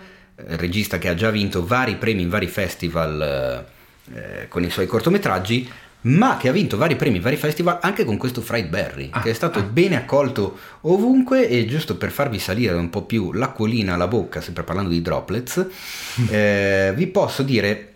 regista 0.57 0.97
che 0.97 1.07
ha 1.07 1.13
già 1.13 1.29
vinto 1.29 1.65
vari 1.65 1.95
premi 1.95 2.23
in 2.23 2.27
vari 2.27 2.47
festival 2.47 3.65
eh, 4.13 4.49
con 4.49 4.65
i 4.65 4.69
suoi 4.69 4.85
cortometraggi, 4.85 5.71
ma 6.01 6.35
che 6.35 6.49
ha 6.49 6.51
vinto 6.51 6.75
vari 6.75 6.97
premi 6.97 7.15
in 7.15 7.21
vari 7.21 7.37
festival 7.37 7.79
anche 7.81 8.03
con 8.03 8.17
questo 8.17 8.41
Fried 8.41 8.67
Berry, 8.67 9.07
Ah, 9.13 9.21
che 9.21 9.29
è 9.29 9.33
stato 9.33 9.63
bene 9.63 9.95
accolto 9.95 10.59
ovunque 10.81 11.47
e 11.47 11.65
giusto 11.65 11.95
per 11.95 12.11
farvi 12.11 12.37
salire 12.37 12.73
un 12.73 12.89
po' 12.89 13.03
più 13.03 13.31
l'acquolina 13.31 13.93
alla 13.93 14.09
bocca, 14.09 14.41
sempre 14.41 14.63
parlando 14.63 14.89
di 14.89 15.01
droplets, 15.01 15.67
eh, 16.29 16.91
vi 16.97 17.07
posso 17.07 17.43
dire 17.43 17.90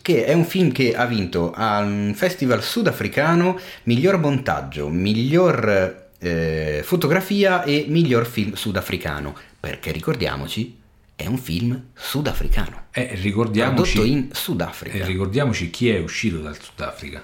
che 0.00 0.24
è 0.24 0.32
un 0.32 0.44
film 0.44 0.72
che 0.72 0.94
ha 0.94 1.04
vinto 1.06 1.52
al 1.54 2.12
festival 2.14 2.62
sudafricano 2.62 3.58
miglior 3.84 4.18
montaggio, 4.18 4.88
miglior 4.88 6.08
eh, 6.18 6.80
fotografia 6.84 7.62
e 7.64 7.84
miglior 7.88 8.26
film 8.26 8.54
sudafricano, 8.54 9.36
perché 9.60 9.92
ricordiamoci, 9.92 10.78
è 11.14 11.26
un 11.26 11.38
film 11.38 11.88
sudafricano, 11.94 12.86
Eh, 12.92 13.04
prodotto 13.04 13.22
ricordiamoci, 13.22 14.10
in 14.10 14.28
Sudafrica. 14.32 14.96
eh, 14.96 15.04
ricordiamoci 15.06 15.70
chi 15.70 15.90
è 15.90 15.98
uscito 15.98 16.38
dal 16.38 16.56
Sudafrica. 16.60 17.22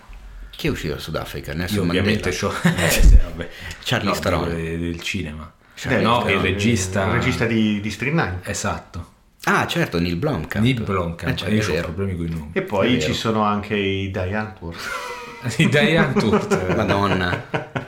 Chi 0.50 0.66
è 0.66 0.70
uscito 0.70 0.94
da 0.94 1.00
Sudafrica? 1.00 1.52
Io 1.52 1.58
Nelson 1.58 1.88
ovviamente 1.88 2.30
Mandela. 2.30 2.52
c'ho 2.52 3.42
eh. 3.42 3.48
Charlie 3.84 4.10
No, 4.10 4.44
del, 4.46 4.78
del 4.80 5.00
cinema. 5.00 5.52
Eh, 5.84 5.96
no, 6.00 6.28
il 6.28 6.38
regista. 6.38 7.06
Il 7.06 7.12
regista 7.12 7.44
di, 7.46 7.80
di 7.80 7.90
Street 7.90 8.12
Nine. 8.12 8.40
Esatto. 8.42 9.12
Ah, 9.50 9.66
certo, 9.66 9.98
Neil 9.98 10.16
Blomkamp. 10.16 10.62
Neil 10.62 10.82
Blomkamp. 10.82 11.32
Eh, 11.32 11.36
cioè, 11.36 11.48
io 11.48 11.80
ho 11.80 11.82
problemi 11.82 12.16
con 12.16 12.26
i 12.26 12.30
nomi. 12.30 12.50
E 12.52 12.60
poi 12.60 13.00
ci 13.00 13.14
sono 13.14 13.42
anche 13.42 13.76
i 13.76 14.10
Diane 14.10 14.52
Tour. 14.58 14.76
I 15.56 15.68
Diane 15.70 16.12
Tour. 16.12 16.74
Madonna. 16.76 17.86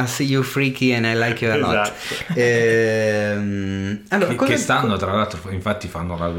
I 0.00 0.06
see 0.06 0.26
you 0.26 0.42
freaky 0.42 0.94
and 0.94 1.04
I 1.04 1.14
like 1.14 1.44
you 1.44 1.52
a 1.52 1.56
lot. 1.56 1.92
Esatto. 1.92 2.38
Ehm, 2.40 4.02
allora, 4.08 4.30
che, 4.30 4.34
cosa- 4.36 4.50
che 4.52 4.56
stanno 4.58 4.96
tra 4.96 5.12
l'altro 5.12 5.50
infatti 5.50 5.88
fanno 5.88 6.16
la, 6.16 6.32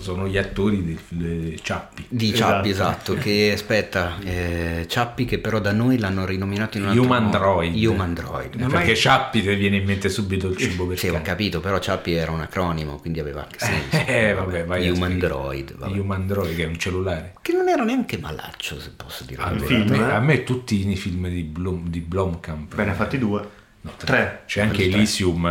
sono 0.00 0.26
gli 0.26 0.38
attori 0.38 0.82
di, 0.82 0.98
di 1.08 1.58
Ciappi 1.62 2.06
Di 2.08 2.32
Esatto. 2.32 2.38
Ciappi, 2.52 2.68
esatto, 2.70 3.14
che 3.14 3.50
aspetta, 3.52 4.16
eh, 4.24 4.86
Ciappi 4.88 5.24
che 5.24 5.38
però 5.38 5.58
da 5.58 5.72
noi 5.72 5.98
l'hanno 5.98 6.24
rinominato 6.24 6.76
in 6.78 6.84
un 6.84 6.88
altro 6.90 7.04
Human 7.04 7.24
modo. 7.24 7.38
Droid. 7.38 7.84
Human 7.84 8.14
Droid. 8.14 8.54
Eh, 8.54 8.58
Ma 8.62 8.68
perché 8.68 8.86
mai- 8.86 8.96
Ciappi 8.96 9.42
ti 9.42 9.54
viene 9.54 9.76
in 9.76 9.84
mente 9.84 10.08
subito 10.08 10.48
il 10.48 10.56
cibo 10.56 10.86
per 10.86 10.98
Sì, 10.98 11.08
ho 11.08 11.20
capito, 11.22 11.60
però 11.60 11.78
Ciappi 11.78 12.12
era 12.12 12.30
un 12.30 12.40
acronimo, 12.40 12.96
quindi 12.96 13.20
aveva 13.20 13.42
anche 13.42 13.58
senso. 13.58 13.96
eh 14.10 14.32
vabbè 14.34 14.64
vai 14.64 14.88
Human. 14.88 15.18
Droid, 15.18 15.76
vabbè. 15.76 15.98
Human 15.98 16.26
Droid 16.26 16.54
che 16.56 16.64
è 16.64 16.66
un 16.66 16.78
cellulare 16.78 17.34
Che 17.40 17.52
non 17.52 17.68
era 17.68 17.84
neanche 17.84 18.18
malaccio, 18.18 18.78
se 18.80 18.90
posso 18.94 19.24
dire. 19.24 19.42
allora, 19.42 19.66
verità. 19.66 19.92
film, 19.94 20.02
a, 20.02 20.06
me, 20.06 20.10
eh? 20.12 20.14
a 20.14 20.20
me 20.20 20.44
tutti 20.44 20.88
i 20.90 20.96
film 20.96 21.28
di, 21.28 21.42
Blom, 21.42 21.88
di 21.88 22.00
Blomkamp 22.00 22.74
Bene, 22.86 22.96
fatti 22.96 23.18
due. 23.18 23.48
No, 23.82 23.92
Tre. 23.96 24.42
c'è 24.46 24.62
anche 24.62 24.88
Tre. 24.88 24.96
Elysium 24.96 25.46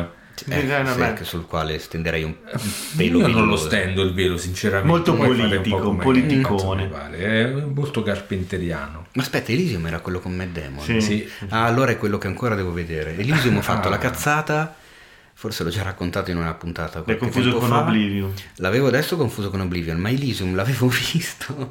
Eh, 0.49 0.59
Eh, 0.59 1.13
sì, 1.17 1.23
sul 1.23 1.45
quale 1.45 1.79
stenderei 1.79 2.23
un 2.23 2.35
pelo 2.97 3.19
io 3.19 3.27
non 3.27 3.47
lo 3.47 3.55
stendo 3.55 4.01
il 4.01 4.13
velo 4.13 4.35
sinceramente 4.35 4.89
Molto 4.89 5.13
un 5.13 5.17
politico, 5.19 5.79
come 5.79 6.03
politicone. 6.03 6.87
pare. 6.87 7.17
è 7.17 7.51
molto 7.53 8.03
carpenteriano 8.03 9.05
Ma 9.13 9.21
aspetta, 9.21 9.53
Elysium 9.53 9.85
era 9.87 9.99
quello 9.99 10.19
con 10.19 10.35
Matt 10.35 10.49
Damon. 10.49 10.83
Sì. 10.83 10.99
sì. 10.99 11.29
Ah, 11.49 11.63
allora 11.65 11.91
è 11.91 11.97
quello 11.97 12.17
che 12.17 12.27
ancora 12.27 12.53
devo 12.55 12.73
vedere. 12.73 13.17
Elysium 13.17 13.55
ho 13.57 13.61
fatto 13.61 13.87
Ah. 13.87 13.91
la 13.91 13.97
cazzata, 13.97 14.75
forse 15.33 15.63
l'ho 15.63 15.69
già 15.69 15.83
raccontato 15.83 16.31
in 16.31 16.37
una 16.37 16.53
puntata. 16.53 17.01
L'hai 17.05 17.17
confuso 17.17 17.43
tempo 17.51 17.59
con 17.59 17.69
fa. 17.69 17.79
Oblivion. 17.83 18.33
L'avevo 18.57 18.87
adesso 18.87 19.15
confuso 19.15 19.49
con 19.49 19.61
Oblivion, 19.61 19.97
ma 19.97 20.09
Elysium 20.09 20.53
l'avevo 20.53 20.87
visto 21.13 21.69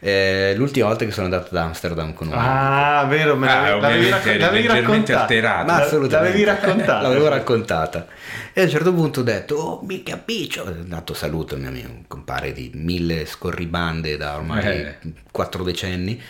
eh, 0.00 0.54
l'ultima 0.56 0.86
volta 0.86 1.04
che 1.04 1.10
sono 1.10 1.26
andato 1.26 1.48
ad 1.54 1.56
Amsterdam 1.56 2.12
con 2.12 2.28
un 2.28 2.34
amico. 2.34 2.50
Ah, 2.50 3.04
vero, 3.08 3.36
me 3.36 3.48
Ah, 3.48 3.76
l'avevi, 3.76 4.08
racco- 4.10 4.34
l'avevi 4.36 4.66
raccontata. 4.66 5.64
Ma 5.64 5.74
assolutamente. 5.82 6.16
L'avevi 6.16 6.44
raccontata. 6.44 7.00
L'avevo 7.00 7.28
raccontata. 7.28 8.06
E 8.52 8.60
a 8.60 8.64
un 8.64 8.70
certo 8.70 8.92
punto 8.94 9.20
ho 9.20 9.22
detto, 9.22 9.54
oh, 9.56 9.80
mica 9.84 10.16
piccio. 10.16 10.62
Ho 10.62 10.70
dato 10.84 11.14
saluto 11.14 11.54
al 11.54 11.60
mio 11.60 11.68
amico, 11.70 11.88
un 11.90 12.06
compare 12.06 12.52
di 12.52 12.70
mille 12.74 13.26
scorribande 13.26 14.16
da 14.16 14.36
ormai 14.36 14.64
Eh. 14.66 14.96
quattro 15.30 15.62
decenni. 15.62 16.20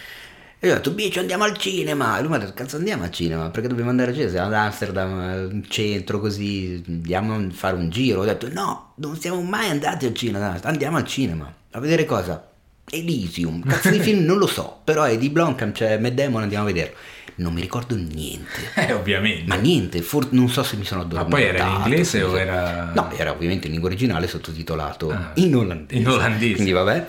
E 0.59 0.69
io 0.69 0.73
ho 0.73 0.77
detto, 0.77 0.91
Bicio, 0.93 1.21
andiamo 1.21 1.45
al 1.45 1.57
cinema. 1.59 2.17
E 2.17 2.21
lui 2.21 2.31
mi 2.31 2.37
ha 2.37 2.39
detto, 2.39 2.55
cazzo, 2.55 2.77
andiamo 2.77 3.05
al 3.05 3.11
cinema, 3.11 3.51
perché 3.51 3.69
dobbiamo 3.69 3.91
andare 3.91 4.09
al 4.11 4.15
cinema? 4.17 4.33
Siamo 4.33 4.47
ad 4.49 4.55
Amsterdam, 4.55 5.19
al 5.19 5.65
centro, 5.69 6.19
così, 6.19 6.83
andiamo 6.89 7.35
a 7.37 7.45
fare 7.53 7.77
un 7.77 7.91
giro. 7.91 8.23
Ho 8.23 8.25
detto, 8.25 8.49
no, 8.51 8.93
non 8.97 9.17
siamo 9.21 9.41
mai 9.43 9.69
andati 9.69 10.07
al 10.07 10.15
cinema. 10.15 10.59
Andiamo 10.63 10.97
al 10.97 11.05
cinema. 11.05 11.53
A 11.73 11.79
vedere 11.79 12.07
cosa? 12.07 12.43
Elysium. 12.91 13.63
Cazzo 13.67 13.91
di 13.91 14.01
film 14.01 14.25
non 14.25 14.39
lo 14.39 14.47
so, 14.47 14.81
però 14.85 15.05
è 15.05 15.17
di 15.19 15.29
Blomkamp, 15.31 15.75
c'è 15.75 15.99
Matt 15.99 16.13
Damon, 16.15 16.43
andiamo 16.43 16.65
a 16.65 16.67
vederlo. 16.69 16.95
Non 17.39 17.53
mi 17.53 17.61
ricordo 17.61 17.97
niente. 17.97 18.47
eh 18.77 18.93
ovviamente 18.93 19.45
Ma 19.47 19.57
niente, 19.57 20.01
for- 20.03 20.29
non 20.31 20.49
so 20.49 20.63
se 20.63 20.77
mi 20.77 20.85
sono 20.85 21.03
addormentato. 21.03 21.37
poi 21.43 21.45
era 21.55 21.67
in 21.67 21.83
inglese 21.85 22.23
o 22.23 22.39
era- 22.39 22.93
No, 22.95 23.11
era 23.15 23.31
ovviamente 23.33 23.67
in 23.67 23.73
lingua 23.73 23.91
originale 23.91 24.27
sottotitolato 24.27 25.11
Ah, 25.11 25.33
in 25.35 25.55
olandese. 25.55 26.01
in 26.01 26.09
olandese. 26.09 26.55
Quindi 26.55 26.73
vabbè. 26.73 27.07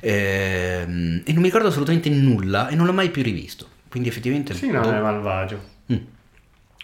Ehm, 0.00 1.22
e 1.24 1.32
non 1.32 1.38
mi 1.42 1.46
ricordo 1.48 1.68
assolutamente 1.68 2.08
nulla 2.10 2.68
e 2.68 2.74
non 2.74 2.86
l'ho 2.86 2.92
mai 2.92 3.10
più 3.10 3.22
rivisto. 3.22 3.66
Quindi 3.88 4.08
effettivamente... 4.08 4.54
Sì, 4.54 4.68
non 4.68 4.82
è 4.92 5.00
malvagio. 5.00 5.60
Mm. 5.92 5.96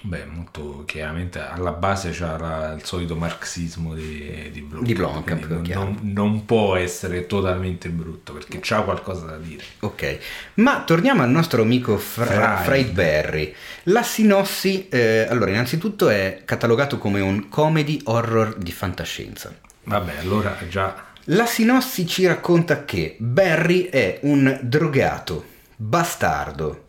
Beh, 0.07 0.27
molto 0.27 0.83
chiaramente 0.87 1.39
alla 1.41 1.71
base 1.71 2.11
c'ha 2.13 2.37
la- 2.39 2.73
il 2.75 2.85
solito 2.85 3.17
marxismo 3.17 3.95
di, 3.95 4.51
di 4.53 4.61
Blomkamp. 4.61 4.87
Di 4.87 4.93
Blomkamp, 4.95 5.47
non, 5.47 5.63
non- 5.63 5.99
non 6.03 6.45
può 6.45 6.77
essere 6.77 7.27
totalmente 7.27 7.89
brutto 7.89 8.35
perché 8.35 8.59
c'ha 8.61 8.83
qualcosa 8.83 9.25
da 9.25 9.39
dire. 9.39 9.65
Ok, 9.81 10.19
ma 10.57 10.83
torniamo 10.85 11.23
al 11.23 11.31
nostro 11.31 11.63
amico 11.63 11.97
Fra- 11.97 12.27
Fried. 12.59 12.65
Fried 12.65 12.91
Berry. 12.93 13.55
La 13.85 14.03
sinossi, 14.03 14.89
eh, 14.91 15.27
allora, 15.29 15.51
innanzitutto 15.51 16.11
è 16.11 16.43
catalogato 16.45 16.99
come 16.99 17.23
un 17.23 17.49
comedy 17.49 17.99
horror 18.05 18.57
di 18.57 18.73
fantascienza. 18.73 19.55
Vabbè, 19.85 20.19
allora 20.19 20.55
già 20.69 21.03
La 21.29 21.47
sinossi 21.47 22.07
ci 22.07 22.27
racconta 22.27 22.85
che 22.85 23.17
Barry 23.19 23.85
è 23.85 24.19
un 24.25 24.59
drogato, 24.61 25.45
bastardo, 25.77 26.84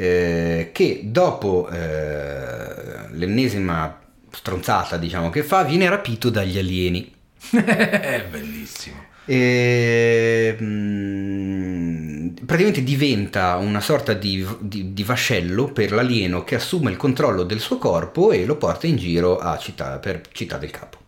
eh, 0.00 0.70
che 0.72 1.00
dopo 1.06 1.68
eh, 1.68 3.08
l'ennesima 3.10 3.98
stronzata 4.30 4.96
diciamo 4.96 5.28
che 5.28 5.42
fa 5.42 5.64
viene 5.64 5.88
rapito 5.88 6.30
dagli 6.30 6.56
alieni. 6.56 7.12
È 7.50 8.24
bellissimo. 8.30 9.06
E, 9.24 10.56
mm, 10.60 12.28
praticamente 12.46 12.84
diventa 12.84 13.56
una 13.56 13.80
sorta 13.80 14.14
di, 14.14 14.46
di- 14.60 14.92
di 14.94 15.02
vascello 15.02 15.72
per 15.72 15.90
l'alieno 15.90 16.44
che 16.44 16.54
assume 16.54 16.92
il 16.92 16.96
controllo 16.96 17.42
del 17.42 17.58
suo 17.58 17.78
corpo 17.78 18.30
e 18.30 18.44
lo 18.44 18.56
porta 18.56 18.86
in 18.86 18.96
giro 18.96 19.38
a 19.38 19.58
città, 19.58 19.98
per 19.98 20.20
Città 20.30 20.58
del 20.58 20.70
Capo. 20.70 20.98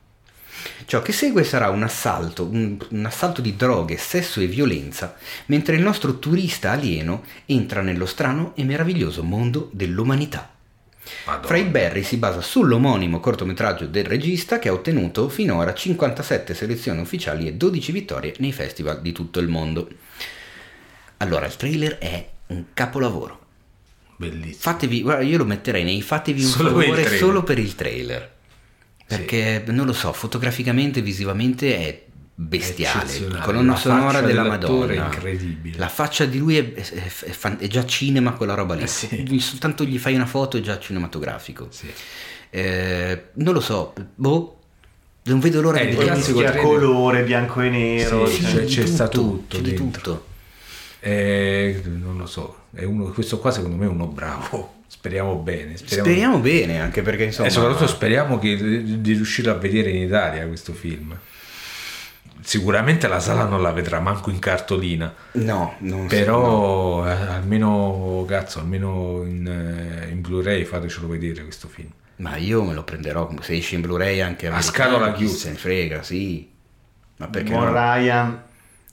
Ciò 0.91 1.03
che 1.03 1.13
segue 1.13 1.45
sarà 1.45 1.71
un 1.71 1.85
assalto, 1.85 2.47
un, 2.47 2.77
un 2.89 3.07
assalto 3.07 3.41
di 3.41 3.55
droghe, 3.55 3.97
sesso 3.97 4.41
e 4.41 4.49
violenza, 4.49 5.15
mentre 5.47 5.77
il 5.77 5.83
nostro 5.83 6.19
turista 6.19 6.73
alieno 6.73 7.23
entra 7.47 7.81
nello 7.81 8.07
strano 8.07 8.55
e 8.57 8.65
meraviglioso 8.65 9.23
mondo 9.23 9.71
dell'umanità. 9.73 10.53
Madonna. 11.27 11.47
Fra 11.47 11.57
i 11.59 11.63
Berry 11.63 12.03
si 12.03 12.17
basa 12.17 12.41
sull'omonimo 12.41 13.21
cortometraggio 13.21 13.87
del 13.87 14.05
regista 14.05 14.59
che 14.59 14.69
ha 14.69 14.73
ottenuto 14.73 15.29
finora 15.29 15.73
57 15.73 16.55
selezioni 16.55 17.01
ufficiali 17.01 17.47
e 17.47 17.55
12 17.55 17.93
vittorie 17.93 18.35
nei 18.39 18.53
festival 18.53 19.01
di 19.01 19.13
tutto 19.13 19.39
il 19.39 19.47
mondo. 19.47 19.89
Allora, 21.19 21.47
il 21.47 21.55
trailer 21.55 21.99
è 21.99 22.29
un 22.49 22.65
capolavoro. 22.75 23.39
Bellissimo. 24.17 24.57
Fatevi, 24.59 25.03
guarda, 25.03 25.23
io 25.23 25.39
lo 25.39 25.45
metterei 25.45 25.85
nei 25.85 26.03
fatevi 26.03 26.43
un 26.43 26.51
Solo 26.51 26.71
favore 26.71 27.17
solo 27.17 27.45
per 27.45 27.61
il 27.61 27.77
trailer. 27.77 28.39
Perché 29.17 29.63
non 29.67 29.87
lo 29.87 29.93
so, 29.93 30.13
fotograficamente, 30.13 31.03
visivamente 31.03 31.77
è 31.79 32.03
bestiale. 32.35 33.03
Eccezionale. 33.05 33.45
Colonna 33.45 33.73
La 33.73 33.79
sonora 33.79 34.21
della 34.21 34.45
Madonna. 34.45 34.95
incredibile. 35.07 35.77
La 35.79 35.89
faccia 35.89 36.25
di 36.25 36.39
lui 36.39 36.57
è, 36.57 36.73
è- 36.73 36.83
è 36.83 37.57
è 37.59 37.67
già 37.67 37.85
cinema 37.85 38.33
quella 38.33 38.55
roba 38.55 38.75
lì. 38.75 38.83
Eh 38.83 38.87
sì. 38.87 39.39
Soltanto 39.41 39.85
gli 39.85 39.99
fai 39.99 40.15
una 40.15 40.27
foto 40.27 40.57
è 40.57 40.61
già 40.61 40.79
cinematografico. 40.79 41.67
Sì. 41.71 41.91
Eh, 42.51 43.25
non 43.35 43.53
lo 43.55 43.61
so, 43.61 43.93
boh, 44.15 44.59
non 45.25 45.39
vedo 45.41 45.61
l'ora 45.61 45.79
Eh, 45.81 45.87
di 45.87 45.93
il 45.93 45.99
vedere. 45.99 46.21
trailer. 46.23 46.61
colore, 46.63 47.23
bianco 47.25 47.61
e 47.61 47.69
nero. 47.69 48.27
Sì, 48.27 48.41
cioè- 48.43 48.51
c'è- 48.53 48.65
di 48.65 48.75
c'è 48.75 48.87
sta 48.87 49.09
tutto, 49.09 49.31
tutto 49.31 49.57
c'è 49.57 49.63
di 49.63 49.75
tutto. 49.75 50.27
Eh, 51.01 51.83
non 51.85 52.17
lo 52.17 52.27
so, 52.27 52.57
è 52.75 52.85
uno, 52.85 53.05
questo 53.11 53.39
qua 53.39 53.51
secondo 53.51 53.77
me 53.77 53.87
è 53.87 53.89
uno 53.89 54.07
bravo. 54.07 54.79
Speriamo 55.01 55.35
bene. 55.37 55.79
Speriamo, 55.79 56.05
Speriamo 56.11 56.39
bene, 56.41 56.79
anche 56.79 57.01
perché 57.01 57.25
insomma... 57.25 57.49
e 57.49 57.51
soprattutto 57.51 57.87
speriamo 57.87 58.39
che- 58.39 59.01
di 59.01 59.13
riuscire 59.15 59.49
a 59.49 59.55
vedere 59.55 59.89
in 59.89 60.03
Italia 60.03 60.47
questo 60.47 60.75
film. 60.75 61.19
Sicuramente 62.43 63.09
la 63.09 63.19
sala 63.19 63.45
non 63.45 63.63
la 63.63 63.73
vedrà 63.73 63.99
manco 64.01 64.29
in 64.31 64.39
cartolina, 64.39 65.13
No, 65.33 65.75
non 65.79 66.01
so, 66.01 66.03
no. 66.03 66.07
però 66.07 67.07
eh, 67.07 67.11
almeno 67.13 68.25
cazzo, 68.29 68.59
almeno 68.61 69.23
in, 69.25 69.47
eh, 69.47 70.11
in 70.11 70.21
Blu-ray 70.21 70.65
fatecelo 70.65 71.09
vedere 71.09 71.43
questo 71.45 71.69
film. 71.69 71.89
Ma 72.17 72.37
io 72.37 72.63
me 72.63 72.75
lo 72.75 72.83
prenderò 72.83 73.31
se 73.41 73.55
esce 73.55 73.77
in 73.77 73.81
Blu-ray 73.81 74.21
anche 74.21 74.49
A 74.49 74.61
scatola 74.61 75.13
chi 75.13 75.25
chiusa. 75.25 75.37
Se 75.39 75.51
ne 75.51 75.57
frega, 75.57 76.03
sì. 76.03 76.47
Ma 77.17 77.29
perché 77.29 77.51
Buon 77.53 77.65
no? 77.65 77.73
Ryan. 77.73 78.43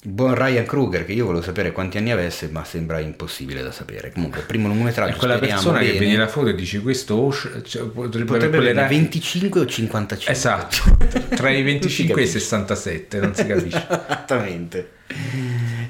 Buon 0.09 0.35
Ryan 0.35 0.65
Kruger, 0.65 1.03
che 1.03 1.11
io 1.11 1.25
volevo 1.25 1.43
sapere 1.43 1.73
quanti 1.73 1.97
anni 1.97 2.11
avesse, 2.11 2.47
ma 2.49 2.63
sembra 2.63 2.99
impossibile 2.99 3.61
da 3.61 3.73
sapere. 3.73 4.13
Comunque, 4.13 4.39
primo 4.39 4.69
lungometraggio, 4.69 5.15
È 5.15 5.17
quella 5.17 5.37
persona 5.37 5.79
che 5.79 5.87
bene. 5.87 5.99
vedi 5.99 6.15
la 6.15 6.29
foto 6.29 6.47
e 6.47 6.55
dici 6.55 6.79
questo 6.79 7.29
cioè, 7.65 7.83
potrebbe, 7.87 8.23
Potrebbe 8.23 8.55
avere 8.55 8.71
ra- 8.73 8.87
25 8.87 9.59
o 9.59 9.65
55. 9.65 10.33
Esatto, 10.33 10.97
tra 11.35 11.49
i 11.49 11.61
25 11.61 12.21
e 12.21 12.23
i 12.23 12.25
capisce. 12.25 12.39
67, 12.39 13.19
non 13.19 13.35
si 13.35 13.45
capisce. 13.47 13.77
Esattamente. 13.89 14.91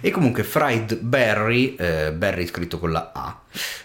E 0.02 0.10
comunque 0.10 0.42
Fried 0.44 0.98
Berry, 0.98 1.76
eh, 1.76 2.12
Berry 2.12 2.48
scritto 2.48 2.80
con 2.80 2.92
la 2.92 3.12
A. 3.14 3.40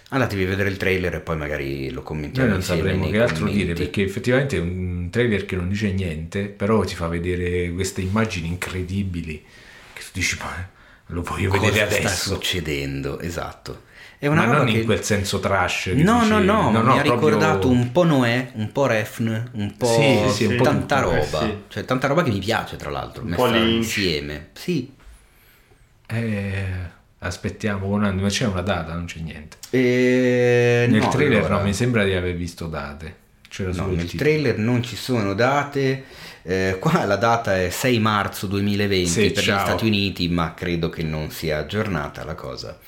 Andatevi 0.08 0.44
a 0.44 0.48
vedere 0.48 0.70
il 0.70 0.78
trailer 0.78 1.14
e 1.16 1.20
poi 1.20 1.36
magari 1.36 1.90
lo 1.90 2.02
commentiamo 2.02 2.48
Noi 2.48 2.56
non 2.56 2.64
sapremo 2.66 3.10
che 3.10 3.20
altro 3.20 3.44
commenti. 3.44 3.58
dire 3.64 3.74
perché 3.74 4.02
effettivamente 4.02 4.56
è 4.56 4.60
un 4.60 5.08
trailer 5.10 5.44
che 5.44 5.56
non 5.56 5.68
dice 5.68 5.92
niente, 5.92 6.44
però 6.46 6.82
ti 6.84 6.94
fa 6.94 7.06
vedere 7.08 7.70
queste 7.72 8.00
immagini 8.00 8.48
incredibili 8.48 9.42
che 10.04 10.10
tu 10.12 10.18
dici 10.18 10.36
ma 10.40 10.68
lo 11.06 11.22
voglio 11.22 11.48
Cosa 11.50 11.66
vedere 11.70 11.90
sta 11.90 11.98
adesso. 12.08 12.34
succedendo? 12.34 13.18
Esatto. 13.20 13.82
È 14.18 14.28
una 14.28 14.42
Ma 14.42 14.52
roba 14.52 14.56
non 14.58 14.66
che... 14.72 14.78
in 14.78 14.84
quel 14.84 15.02
senso 15.02 15.40
trash. 15.40 15.82
che 15.84 15.94
No, 15.94 16.20
dici- 16.20 16.28
no, 16.30 16.38
no, 16.38 16.70
ma 16.70 16.80
mi 16.82 16.98
ha 16.98 17.02
proprio- 17.02 17.12
ricordato 17.28 17.68
un 17.68 17.90
po' 17.90 18.04
Noè, 18.04 18.50
un 18.54 18.70
po' 18.70 18.86
Refn, 18.86 19.50
un 19.52 19.76
po' 19.76 19.86
Sì, 19.86 20.30
sì, 20.32 20.44
un 20.44 20.56
po' 20.56 20.62
tanta 20.62 21.02
tutto, 21.02 21.12
eh, 21.12 21.18
roba. 21.24 21.40
sì. 21.40 21.56
Cioè, 21.68 21.84
tanta 21.84 22.06
roba 22.06 22.22
che 22.22 22.30
mi 22.30 22.38
piace, 22.38 22.76
tra 22.76 22.88
l'altro, 22.90 23.24
Un 23.24 23.34
po' 23.34 23.52
insieme. 23.52 24.50
Sì. 24.52 24.94
Eh, 26.06 26.64
aspettiamo 27.20 27.86
un 27.88 28.04
anno, 28.04 28.22
ma 28.22 28.28
c'è 28.28 28.46
una 28.46 28.60
data, 28.62 28.92
non 28.94 29.06
c'è 29.06 29.20
niente. 29.20 29.56
E... 29.70 30.86
Nel 30.88 31.00
no, 31.00 31.08
trailer 31.08 31.38
allora- 31.38 31.54
non 31.56 31.64
mi 31.64 31.74
sembra 31.74 32.04
di 32.04 32.12
aver 32.14 32.34
visto 32.36 32.66
date. 32.66 33.16
C'era 33.48 33.70
No, 33.72 33.86
nel 33.88 34.06
titolo. 34.06 34.18
trailer 34.30 34.58
non 34.58 34.82
ci 34.82 34.96
sono 34.96 35.34
date. 35.34 36.04
Eh, 36.44 36.76
qua 36.80 37.04
la 37.04 37.16
data 37.16 37.56
è 37.60 37.70
6 37.70 37.98
marzo 38.00 38.46
2020 38.46 39.08
Sì, 39.08 39.30
per 39.30 39.42
ciao. 39.42 39.56
gli 39.56 39.60
Stati 39.60 39.86
Uniti, 39.86 40.28
ma 40.28 40.54
credo 40.54 40.88
che 40.90 41.02
non 41.02 41.30
sia 41.30 41.58
aggiornata 41.58 42.24
la 42.24 42.34
cosa. 42.34 42.78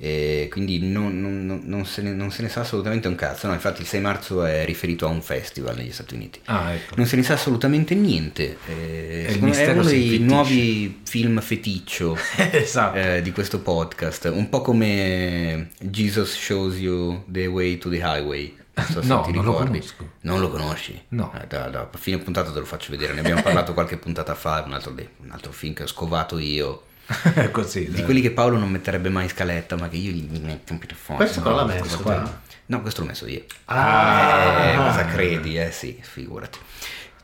Eh, 0.00 0.46
quindi 0.48 0.78
non, 0.78 1.20
non- 1.20 1.60
non- 1.64 1.84
se 1.84 2.02
ne, 2.02 2.12
non 2.12 2.30
se 2.30 2.42
ne 2.42 2.48
sa 2.48 2.60
assolutamente 2.60 3.08
un 3.08 3.16
cazzo. 3.16 3.48
No, 3.48 3.52
infatti 3.52 3.80
il 3.80 3.86
6 3.88 4.00
marzo 4.00 4.44
è 4.44 4.64
riferito 4.64 5.06
a 5.06 5.08
un 5.08 5.20
festival 5.20 5.74
negli 5.76 5.90
Stati 5.90 6.14
Uniti. 6.14 6.38
Ah, 6.44 6.72
ecco. 6.72 6.94
Non 6.96 7.06
se 7.06 7.16
ne 7.16 7.24
sa 7.24 7.32
assolutamente 7.34 7.96
niente. 7.96 8.58
Eh, 8.68 9.24
il 9.26 9.32
secondo 9.32 9.56
me 9.56 9.64
è 9.64 9.72
uno 9.72 9.82
dei 9.82 10.18
nuovi 10.20 11.00
film 11.04 11.40
feticcio 11.40 12.16
esatto. 12.52 12.96
eh, 12.96 13.22
di 13.22 13.32
questo 13.32 13.58
podcast. 13.58 14.30
Un 14.32 14.48
po' 14.48 14.60
come 14.60 15.70
Jesus 15.80 16.32
Shows 16.36 16.76
You 16.78 17.24
the 17.26 17.46
Way 17.46 17.78
to 17.78 17.88
the 17.90 17.96
Highway. 18.00 18.54
Non 18.78 19.02
so 19.02 19.02
No, 19.02 19.26
non 19.32 19.44
lo 19.44 19.52
conosco. 19.54 20.08
Non 20.22 20.40
lo 20.40 20.48
conosci? 20.50 21.04
No. 21.08 21.32
Eh, 21.40 21.46
da, 21.46 21.68
da 21.68 21.88
fine 21.98 22.18
puntata 22.18 22.52
te 22.52 22.58
lo 22.58 22.64
faccio 22.64 22.90
vedere. 22.90 23.12
Ne 23.14 23.20
abbiamo 23.20 23.42
parlato 23.42 23.74
qualche 23.74 23.96
puntata 23.96 24.34
fa. 24.34 24.62
Un 24.66 24.72
altro, 24.72 24.92
un 24.94 25.30
altro 25.30 25.52
film 25.52 25.74
che 25.74 25.82
ho 25.84 25.86
scovato 25.86 26.38
io. 26.38 26.82
Così. 27.52 27.86
Di 27.86 27.92
dai. 27.96 28.04
quelli 28.04 28.20
che 28.20 28.30
Paolo 28.30 28.58
non 28.58 28.70
metterebbe 28.70 29.08
mai 29.08 29.24
in 29.24 29.30
scaletta, 29.30 29.76
ma 29.76 29.88
che 29.88 29.96
io 29.96 30.10
gli 30.12 30.38
metto 30.40 30.72
un 30.72 30.78
po' 30.78 30.86
fondo. 30.94 31.22
Questo 31.22 31.40
cosa 31.40 31.54
l'ha 31.54 31.64
messo 31.64 32.00
qua. 32.00 32.40
No, 32.66 32.82
questo 32.82 33.00
l'ho 33.00 33.06
messo 33.06 33.26
io. 33.26 33.44
Ah, 33.64 34.72
Eh, 34.72 34.76
cosa 34.76 35.06
credi? 35.06 35.58
Eh 35.58 35.70
sì, 35.72 35.98
figurati. 36.00 36.58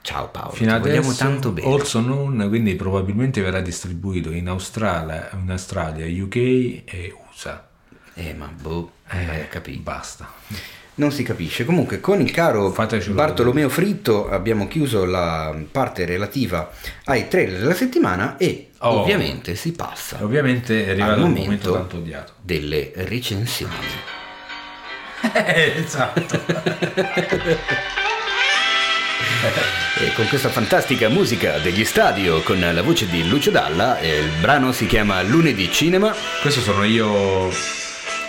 Ciao 0.00 0.28
Paolo, 0.28 0.50
Fino 0.52 0.78
ti 0.80 0.88
adesso 0.90 1.14
tanto 1.14 1.50
bene. 1.50 1.66
Also 1.70 2.02
Known, 2.02 2.48
quindi 2.48 2.74
probabilmente 2.74 3.40
verrà 3.40 3.60
distribuito 3.60 4.30
in 4.32 4.48
Australia, 4.48 5.30
in 5.32 5.50
Australia, 5.50 6.04
UK 6.24 6.36
e 6.36 7.14
USA. 7.30 7.66
Eh, 8.12 8.34
ma 8.34 8.46
boh, 8.46 8.92
Eh, 9.08 9.24
vai 9.24 9.40
a 9.40 9.46
capire. 9.46 9.78
Basta. 9.78 10.28
Non 10.96 11.10
si 11.10 11.22
capisce. 11.24 11.64
Comunque, 11.64 12.00
con 12.00 12.20
il 12.20 12.30
caro 12.30 12.70
Fatecelo 12.70 13.14
Bartolomeo 13.14 13.68
Fritto 13.68 14.28
abbiamo 14.28 14.68
chiuso 14.68 15.04
la 15.04 15.54
parte 15.70 16.04
relativa 16.04 16.70
ai 17.06 17.26
trailer 17.28 17.60
della 17.60 17.74
settimana 17.74 18.36
e 18.36 18.68
Oh. 18.84 19.00
ovviamente 19.00 19.54
si 19.54 19.72
passa 19.72 20.18
Ovviamente 20.22 20.84
è 20.84 20.90
arrivato 20.90 21.12
il 21.14 21.20
momento, 21.20 21.40
momento 21.44 21.72
tanto 21.72 21.96
odiato. 21.96 22.32
delle 22.42 22.92
recensioni. 22.96 23.72
esatto. 25.32 26.40
E 29.96 30.12
con 30.14 30.26
questa 30.28 30.48
fantastica 30.48 31.08
musica 31.08 31.58
degli 31.58 31.84
stadio 31.84 32.42
con 32.42 32.58
la 32.60 32.82
voce 32.82 33.06
di 33.08 33.26
Lucio 33.28 33.50
Dalla, 33.50 33.98
eh, 34.00 34.18
il 34.18 34.30
brano 34.40 34.72
si 34.72 34.86
chiama 34.86 35.22
Lunedì 35.22 35.70
Cinema. 35.70 36.12
Questo 36.42 36.60
sono 36.60 36.82
io. 36.84 37.83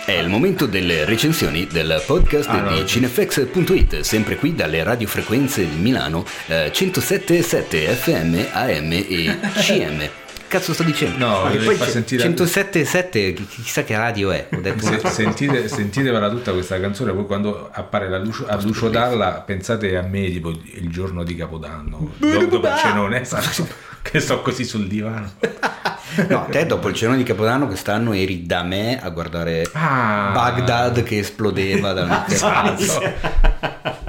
È 0.06 0.12
il 0.12 0.28
momento 0.28 0.66
delle 0.66 1.04
recensioni 1.04 1.66
del 1.66 2.00
podcast 2.06 2.48
Ah, 2.48 2.68
di 2.68 2.78
no. 2.78 2.84
cinefx.it, 2.86 4.00
sempre 4.00 4.36
qui 4.36 4.54
dalle 4.54 4.84
radiofrequenze 4.84 5.68
di 5.68 5.76
Milano, 5.76 6.24
eh, 6.46 6.70
107.7 6.72 7.88
FM, 7.92 8.38
AM 8.52 8.92
e 8.92 9.36
CM. 9.56 10.08
Cazzo 10.48 10.72
sto 10.72 10.82
dicendo? 10.84 11.26
No, 11.26 11.42
Perché 11.42 11.64
poi 11.64 11.76
c'è- 11.76 11.88
sentire- 11.88 12.22
107.7, 12.22 13.32
chi- 13.34 13.46
chissà 13.46 13.82
che 13.84 13.96
radio 13.96 14.30
è. 14.30 14.48
Ho 14.52 14.60
detto 14.60 14.84
Se- 14.86 15.00
sentite, 15.10 15.68
sentitevela 15.68 16.28
tutta 16.30 16.52
questa 16.52 16.78
canzone, 16.80 17.12
poi 17.12 17.26
quando 17.26 17.68
appare 17.72 18.08
la 18.08 18.18
Lucio, 18.18 18.46
a 18.46 18.56
Lucio 18.62 18.88
Dalla 18.88 19.42
pensate 19.44 19.96
a 19.96 20.02
me 20.02 20.30
tipo 20.30 20.50
il 20.50 20.88
giorno 20.90 21.24
di 21.24 21.34
Capodanno, 21.34 22.12
dopo, 22.18 22.44
dopo 22.46 22.66
il 22.68 22.74
cenone, 22.76 23.20
esatto, 23.22 23.66
che 24.02 24.20
sto 24.20 24.40
così 24.42 24.64
sul 24.64 24.86
divano. 24.86 25.32
No, 26.28 26.46
te 26.48 26.64
dopo 26.64 26.88
il 26.88 26.94
cenone 26.94 27.18
di 27.18 27.24
Capodanno 27.24 27.66
quest'anno 27.66 28.12
eri 28.14 28.46
da 28.46 28.62
me 28.62 28.98
a 28.98 29.10
guardare 29.10 29.68
Ah. 29.72 30.30
Baghdad 30.32 31.02
che 31.02 31.18
esplodeva 31.18 31.92
da 31.92 32.04
una 32.04 32.24
Esatto. 32.30 33.02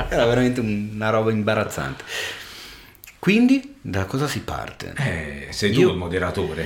Era 0.07 0.25
veramente 0.25 0.61
una 0.61 1.09
roba 1.09 1.31
imbarazzante. 1.31 2.03
Quindi, 3.27 3.75
da 3.81 4.05
cosa 4.05 4.25
si 4.25 4.39
parte? 4.39 4.93
Eh, 4.95 5.47
sei 5.51 5.73
tu 5.73 5.81
Io- 5.81 5.91
il 5.91 5.97
moderatore. 5.97 6.65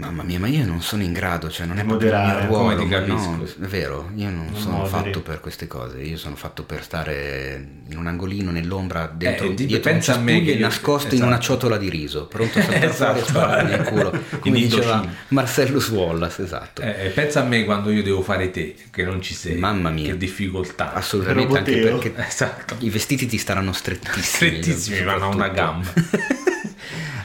Mamma 0.00 0.22
mia, 0.22 0.38
ma 0.38 0.46
io 0.48 0.64
non 0.64 0.80
sono 0.82 1.02
in 1.02 1.12
grado, 1.12 1.50
cioè 1.50 1.66
non 1.66 1.78
è 1.78 1.84
proprio 1.84 2.08
il 2.10 2.14
mio 2.14 2.22
moderare, 2.24 2.46
ruolo, 2.46 2.62
come 2.62 2.76
ti 2.76 2.84
ma 2.86 2.96
capisco. 2.98 3.30
no, 3.30 3.44
è 3.44 3.68
vero, 3.68 4.10
io 4.14 4.30
non 4.30 4.46
Non 4.50 4.60
sono 4.60 4.76
moderi. 4.78 4.90
fatto 4.90 5.20
per 5.22 5.40
queste 5.40 5.66
cose, 5.66 5.98
io 6.00 6.16
sono 6.16 6.36
fatto 6.36 6.62
per 6.64 6.82
stare 6.82 7.64
in 7.88 7.96
un 7.98 8.06
angolino 8.06 8.50
nell'ombra 8.50 9.10
dentro 9.14 9.46
Eh, 9.46 9.54
di- 9.54 9.66
dietro 9.66 9.90
pensa 9.92 10.14
un 10.14 10.18
a 10.18 10.22
me 10.22 10.32
cespuglio 10.38 10.58
nascosto 10.66 11.14
in 11.14 11.22
una 11.22 11.30
esatto. 11.32 11.44
ciotola 11.44 11.76
di 11.76 11.88
riso, 11.90 12.26
pronto 12.26 12.58
a 12.58 12.62
saltare 12.62 12.86
Esatto. 12.90 13.24
fuori 13.24 13.72
in 13.74 13.84
culo, 13.84 14.10
come 14.10 14.58
In 14.58 14.64
diceva 14.64 14.92
Indochina. 14.94 15.14
Marcellus 15.28 15.88
Wallace, 15.90 16.42
esatto. 16.42 16.82
Eh, 16.82 17.06
eh, 17.06 17.08
pensa 17.10 17.40
a 17.40 17.44
me 17.44 17.64
quando 17.64 17.90
io 17.90 18.02
devo 18.02 18.22
fare 18.22 18.50
te, 18.50 18.74
che 18.90 19.04
non 19.04 19.20
ci 19.20 19.34
sei. 19.34 19.56
Mamma 19.56 19.90
mia. 19.90 20.12
Che 20.12 20.16
difficoltà. 20.16 20.92
Assolutamente, 20.94 21.58
anche 21.58 21.78
perché 21.78 22.14
Esatto. 22.16 22.76
i 22.80 22.90
vestiti 22.90 23.26
ti 23.26 23.36
staranno 23.38 23.72
strettissimi. 23.72 24.22
Strettissimi, 24.22 25.02
vanno 25.02 25.24
a 25.30 25.34
una 25.34 25.48
gamba. 25.48 25.92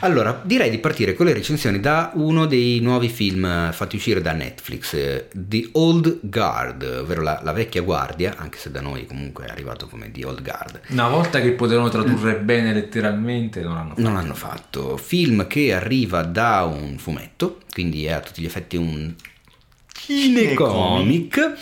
Allora, 0.05 0.39
direi 0.43 0.69
di 0.69 0.77
partire 0.77 1.15
con 1.15 1.25
le 1.25 1.33
recensioni 1.33 1.79
da 1.79 2.11
uno 2.13 2.45
dei 2.45 2.79
nuovi 2.79 3.09
film 3.09 3.71
fatti 3.71 3.95
uscire 3.95 4.21
da 4.21 4.33
Netflix, 4.33 4.93
eh, 4.93 5.29
The 5.33 5.69
Old 5.71 6.19
Guard, 6.21 6.83
ovvero 6.83 7.23
la, 7.23 7.41
la 7.43 7.51
vecchia 7.51 7.81
guardia, 7.81 8.35
anche 8.37 8.59
se 8.59 8.69
da 8.69 8.81
noi 8.81 9.07
comunque 9.07 9.45
è 9.45 9.49
arrivato 9.49 9.87
come 9.87 10.11
The 10.11 10.23
Old 10.25 10.43
Guard. 10.43 10.81
Una 10.89 11.07
volta 11.07 11.41
che 11.41 11.53
potevano 11.53 11.89
tradurre 11.89 12.35
bene 12.35 12.71
letteralmente, 12.71 13.61
non 13.61 13.77
hanno 13.77 13.89
fatto. 13.89 14.01
Non 14.01 14.13
l'hanno 14.13 14.35
fatto. 14.35 14.97
Film 14.97 15.47
che 15.47 15.73
arriva 15.73 16.21
da 16.21 16.65
un 16.65 16.99
fumetto, 16.99 17.61
quindi 17.73 18.05
è 18.05 18.11
a 18.11 18.19
tutti 18.19 18.43
gli 18.43 18.45
effetti 18.45 18.77
un 18.77 19.11
cinecomic, 19.91 21.53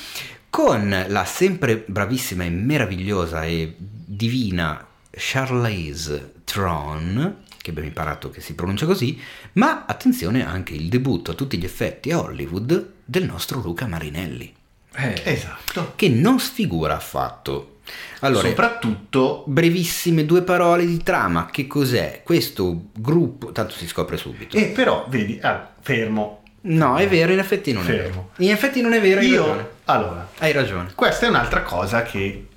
con 0.50 1.06
la 1.08 1.24
sempre 1.24 1.82
bravissima 1.86 2.44
e 2.44 2.50
meravigliosa 2.50 3.46
e 3.46 3.74
divina 3.78 4.86
Charlize 5.12 6.34
Theron, 6.44 7.38
che 7.64 7.69
abbiamo 7.72 7.88
imparato 7.88 8.30
che 8.30 8.42
si 8.42 8.53
pronuncia 8.56 8.85
così, 8.85 9.19
ma 9.53 9.85
attenzione 9.88 10.45
anche 10.45 10.74
il 10.74 10.90
debutto 10.90 11.32
a 11.32 11.33
tutti 11.33 11.58
gli 11.58 11.64
effetti 11.64 12.11
a 12.11 12.19
Hollywood 12.19 12.90
del 13.06 13.24
nostro 13.24 13.61
Luca 13.61 13.88
Marinelli, 13.88 14.53
Eh, 14.95 15.22
Esatto. 15.24 15.93
che 15.95 16.09
non 16.09 16.40
sfigura 16.40 16.95
affatto. 16.98 17.77
Allora, 18.19 18.48
Soprattutto 18.50 19.43
brevissime 19.48 20.25
due 20.25 20.42
parole 20.43 20.85
di 20.85 21.01
trama, 21.03 21.48
che 21.51 21.66
cos'è? 21.67 22.22
Questo 22.24 22.90
gruppo, 22.93 23.51
tanto 23.51 23.74
si 23.74 23.88
scopre 23.88 24.17
subito. 24.17 24.56
E 24.58 24.66
però, 24.67 25.06
vedi, 25.09 25.40
ah, 25.42 25.72
fermo. 25.82 26.43
No, 26.66 26.98
è 26.98 27.08
vero, 27.09 27.32
in 27.33 27.40
effetti 27.40 27.72
non 27.74 27.83
è 27.83 27.88
Fermo. 27.88 28.03
vero. 28.03 28.30
In 28.38 28.51
effetti 28.51 28.82
non 28.82 28.93
è 28.93 29.01
vero, 29.01 29.19
hai 29.22 29.30
ragione. 29.30 29.61
Io, 29.61 29.69
allora, 29.85 30.30
Hai 30.38 30.51
ragione. 30.51 30.92
questa 30.95 31.25
è 31.25 31.30
un'altra 31.30 31.61
cosa 31.64 32.03
che... 32.03 32.48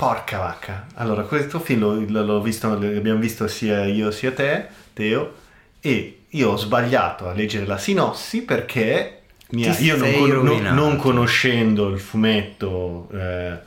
Porca 0.00 0.38
vacca. 0.38 0.86
Allora, 0.94 1.24
questo 1.24 1.60
film 1.60 2.06
lo- 2.10 2.22
l'ho 2.24 2.40
visto, 2.40 2.68
l'abbiamo 2.70 3.18
visto 3.20 3.46
sia 3.48 3.84
io 3.84 4.10
sia 4.10 4.32
te, 4.32 4.66
Teo, 4.94 5.34
e 5.78 6.20
io 6.26 6.50
ho 6.52 6.56
sbagliato 6.56 7.28
a 7.28 7.34
leggere 7.34 7.66
la 7.66 7.76
sinossi 7.76 8.40
perché 8.40 9.20
mi 9.50 9.66
ha- 9.66 9.74
Ti 9.74 9.84
io 9.84 9.96
non, 9.96 10.12
con- 10.14 10.30
non- 10.44 10.74
non 10.74 10.96
conoscendo 10.96 11.88
il 11.90 12.00
fumetto 12.00 13.08
eh, 13.12 13.58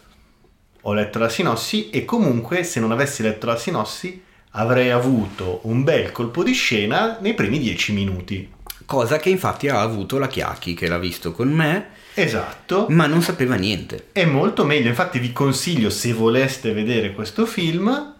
ho 0.81 0.93
letto 0.93 1.19
la 1.19 1.29
sinossi 1.29 1.91
e 1.91 2.03
comunque 2.03 2.63
se 2.63 2.79
non 2.79 2.91
avessi 2.91 3.21
letto 3.21 3.45
la 3.45 3.55
sinossi 3.55 4.19
avrei 4.55 4.89
avuto 4.89 5.59
un 5.63 5.83
bel 5.83 6.11
colpo 6.11 6.41
di 6.43 6.53
scena 6.53 7.19
nei 7.21 7.35
primi 7.35 7.59
dieci 7.59 7.93
minuti. 7.93 8.51
Cosa 8.85 9.17
che 9.17 9.29
infatti 9.29 9.67
ha 9.69 9.79
avuto 9.81 10.17
la 10.17 10.27
Chiacchi, 10.27 10.73
che 10.73 10.87
l'ha 10.87 10.97
visto 10.99 11.31
con 11.31 11.49
me, 11.49 11.92
Esatto. 12.15 12.85
ma 12.89 13.07
non 13.07 13.21
sapeva 13.21 13.55
niente. 13.55 14.07
È 14.11 14.25
molto 14.25 14.65
meglio, 14.65 14.87
infatti 14.89 15.19
vi 15.19 15.31
consiglio 15.31 15.89
se 15.89 16.13
voleste 16.13 16.73
vedere 16.73 17.13
questo 17.13 17.45
film, 17.45 18.15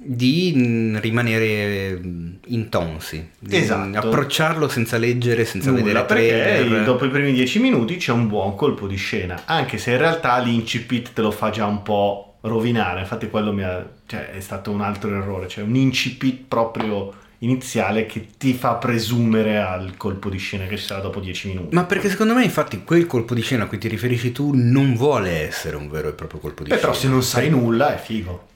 Di 0.00 0.52
rimanere 1.00 1.98
mm, 2.02 2.32
intonsi. 2.46 3.28
Di 3.38 3.56
Esatto. 3.56 3.98
Approcciarlo 3.98 4.68
senza 4.68 4.96
leggere, 4.96 5.44
senza 5.44 5.70
nulla, 5.70 5.82
vedere 5.82 6.04
perché 6.06 6.28
trailer. 6.28 6.84
dopo 6.84 7.04
i 7.04 7.10
primi 7.10 7.32
dieci 7.32 7.58
minuti 7.58 7.96
c'è 7.96 8.12
un 8.12 8.28
buon 8.28 8.54
colpo 8.54 8.86
di 8.86 8.96
scena, 8.96 9.42
anche 9.44 9.76
se 9.76 9.90
in 9.90 9.98
realtà 9.98 10.38
l'incipit 10.38 11.12
te 11.12 11.20
lo 11.20 11.30
fa 11.30 11.50
già 11.50 11.66
un 11.66 11.82
po' 11.82 12.36
rovinare, 12.42 13.00
infatti 13.00 13.28
quello 13.28 13.52
mi 13.52 13.64
ha, 13.64 13.84
cioè, 14.06 14.30
è 14.30 14.40
stato 14.40 14.70
un 14.70 14.80
altro 14.80 15.10
errore, 15.14 15.48
cioè 15.48 15.64
un 15.64 15.74
incipit 15.74 16.44
proprio 16.46 17.12
iniziale 17.40 18.06
che 18.06 18.26
ti 18.36 18.52
fa 18.54 18.74
presumere 18.74 19.58
al 19.58 19.96
colpo 19.96 20.28
di 20.28 20.38
scena 20.38 20.66
che 20.66 20.76
ci 20.76 20.84
sarà 20.84 21.00
dopo 21.00 21.20
dieci 21.20 21.48
minuti. 21.48 21.74
Ma 21.74 21.84
perché 21.84 22.08
secondo 22.08 22.34
me 22.34 22.42
infatti 22.44 22.82
quel 22.84 23.06
colpo 23.06 23.34
di 23.34 23.42
scena 23.42 23.64
a 23.64 23.66
cui 23.66 23.78
ti 23.78 23.88
riferisci 23.88 24.32
tu 24.32 24.52
non 24.54 24.94
vuole 24.96 25.46
essere 25.46 25.76
un 25.76 25.88
vero 25.88 26.08
e 26.08 26.12
proprio 26.12 26.40
colpo 26.40 26.62
di 26.64 26.70
Beh, 26.70 26.76
scena. 26.76 26.90
però 26.90 27.00
se 27.02 27.08
non 27.08 27.22
sai 27.22 27.48
nulla 27.50 27.94
è 27.94 27.98
figo. 27.98 28.46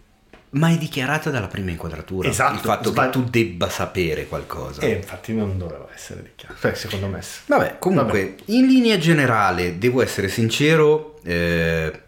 Ma 0.55 0.69
è 0.69 0.77
dichiarata 0.77 1.31
dalla 1.31 1.47
prima 1.47 1.71
inquadratura 1.71 2.29
Esatto, 2.29 2.55
il 2.55 2.61
fatto 2.61 2.91
sbagli- 2.91 3.07
che 3.11 3.19
tu 3.19 3.25
debba 3.31 3.71
sapere 3.71 4.27
qualcosa. 4.27 4.83
E 4.83 4.91
infatti 4.91 5.33
non 5.33 5.57
doveva 5.57 5.87
essere 5.95 6.23
dichiarato, 6.25 6.61
Cioè, 6.61 6.75
secondo 6.75 7.07
me. 7.07 7.21
Vabbè, 7.47 7.77
comunque, 7.79 8.37
in 8.47 8.67
linea 8.67 8.99
generale, 8.99 9.79
devo 9.79 10.03
essere 10.03 10.29
sincero, 10.29 11.21
eh, 11.25 12.01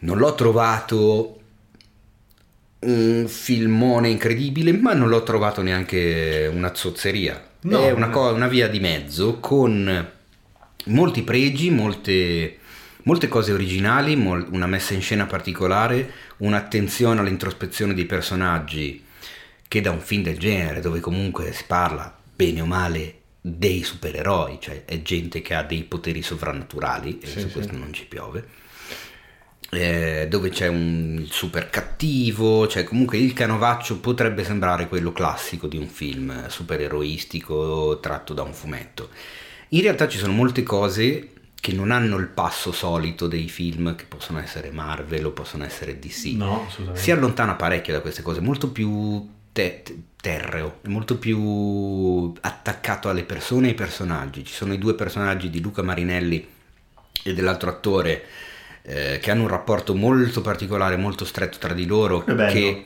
non 0.00 0.18
l'ho 0.18 0.34
trovato 0.34 1.38
un 2.84 3.26
filmone 3.28 4.08
incredibile, 4.08 4.72
ma 4.72 4.92
non 4.94 5.08
l'ho 5.08 5.22
trovato 5.22 5.62
neanche 5.62 6.50
una 6.52 6.74
zozzeria. 6.74 7.42
No, 7.62 7.78
È 7.86 7.90
una, 7.90 8.10
co- 8.10 8.32
una 8.32 8.48
via 8.48 8.68
di 8.68 8.80
mezzo 8.80 9.38
con 9.40 10.10
molti 10.86 11.22
pregi, 11.22 11.70
molte, 11.70 12.58
molte 13.04 13.28
cose 13.28 13.52
originali, 13.52 14.16
mol- 14.16 14.46
una 14.50 14.66
messa 14.66 14.94
in 14.94 15.00
scena 15.00 15.26
particolare, 15.26 16.10
un'attenzione 16.38 17.20
all'introspezione 17.20 17.94
dei 17.94 18.04
personaggi 18.06 19.02
che 19.66 19.80
da 19.80 19.90
un 19.90 20.00
film 20.00 20.22
del 20.22 20.38
genere, 20.38 20.80
dove 20.80 21.00
comunque 21.00 21.52
si 21.52 21.64
parla 21.66 22.14
bene 22.36 22.60
o 22.60 22.66
male 22.66 23.14
dei 23.40 23.82
supereroi, 23.82 24.58
cioè 24.60 24.84
è 24.84 25.02
gente 25.02 25.42
che 25.42 25.54
ha 25.54 25.62
dei 25.62 25.82
poteri 25.84 26.22
sovrannaturali, 26.22 27.18
e 27.20 27.26
Sì, 27.26 27.40
su 27.40 27.46
sì. 27.46 27.52
questo 27.52 27.76
non 27.76 27.92
ci 27.92 28.06
piove, 28.06 28.46
eh, 29.70 30.26
dove 30.28 30.50
c'è 30.50 30.68
un 30.68 31.26
super 31.28 31.70
cattivo, 31.70 32.66
cioè 32.68 32.84
comunque 32.84 33.18
il 33.18 33.32
canovaccio 33.32 33.98
potrebbe 33.98 34.44
sembrare 34.44 34.88
quello 34.88 35.12
classico 35.12 35.66
di 35.66 35.76
un 35.76 35.88
film 35.88 36.48
supereroistico 36.48 37.98
tratto 38.00 38.34
da 38.34 38.42
un 38.42 38.52
fumetto. 38.52 39.08
In 39.70 39.82
realtà 39.82 40.06
ci 40.06 40.18
sono 40.18 40.32
molte 40.32 40.62
cose 40.62 41.30
che 41.60 41.72
non 41.72 41.90
hanno 41.90 42.18
il 42.18 42.28
passo 42.28 42.72
solito 42.72 43.26
dei 43.26 43.48
film 43.48 43.94
che 43.94 44.04
possono 44.04 44.38
essere 44.38 44.70
Marvel 44.70 45.24
o 45.24 45.30
possono 45.30 45.64
essere 45.64 45.98
DC 45.98 46.26
No, 46.34 46.68
si 46.92 47.10
allontana 47.10 47.54
parecchio 47.54 47.94
da 47.94 48.00
queste 48.00 48.20
cose, 48.20 48.40
molto 48.40 48.70
più 48.70 49.26
te- 49.50 49.82
terreo, 50.20 50.80
è 50.82 50.88
molto 50.88 51.16
più 51.16 52.32
attaccato 52.40 53.08
alle 53.08 53.24
persone 53.24 53.68
e 53.68 53.70
ai 53.70 53.76
personaggi. 53.76 54.44
Ci 54.44 54.52
sono 54.52 54.74
i 54.74 54.78
due 54.78 54.94
personaggi 54.94 55.48
di 55.48 55.60
Luca 55.60 55.82
Marinelli 55.82 56.46
e 57.22 57.32
dell'altro 57.32 57.70
attore 57.70 58.24
eh, 58.86 59.18
che 59.20 59.30
hanno 59.30 59.42
un 59.42 59.48
rapporto 59.48 59.94
molto 59.94 60.40
particolare, 60.40 60.96
molto 60.96 61.24
stretto 61.24 61.58
tra 61.58 61.72
di 61.72 61.86
loro, 61.86 62.22
che 62.24 62.84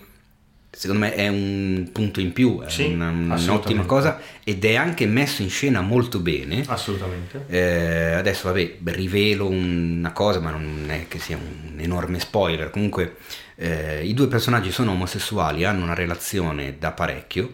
secondo 0.70 1.06
me 1.06 1.14
è 1.14 1.26
un 1.28 1.88
punto 1.92 2.20
in 2.20 2.32
più, 2.32 2.60
è 2.60 2.68
Sì, 2.70 2.84
una- 2.84 3.08
un'ottima 3.10 3.84
cosa 3.84 4.20
ed 4.44 4.64
è 4.64 4.74
anche 4.76 5.06
messo 5.06 5.42
in 5.42 5.50
scena 5.50 5.80
molto 5.80 6.20
bene. 6.20 6.62
Assolutamente. 6.66 7.44
Eh, 7.48 8.12
adesso 8.12 8.48
vabbè, 8.48 8.76
rivelo 8.84 9.48
una 9.48 10.12
cosa, 10.12 10.40
ma 10.40 10.50
non 10.50 10.84
è 10.88 11.06
che 11.08 11.18
sia 11.18 11.36
un 11.36 11.78
enorme 11.80 12.20
spoiler. 12.20 12.70
Comunque, 12.70 13.16
eh, 13.56 14.04
i 14.06 14.14
due 14.14 14.28
personaggi 14.28 14.70
sono 14.70 14.92
omosessuali, 14.92 15.64
hanno 15.64 15.82
una 15.82 15.94
relazione 15.94 16.76
da 16.78 16.92
parecchio, 16.92 17.50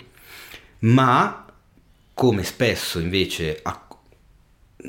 ma 0.81 1.47
come 2.13 2.43
spesso 2.45 2.99
invece, 2.99 3.59
acc- 3.63 3.84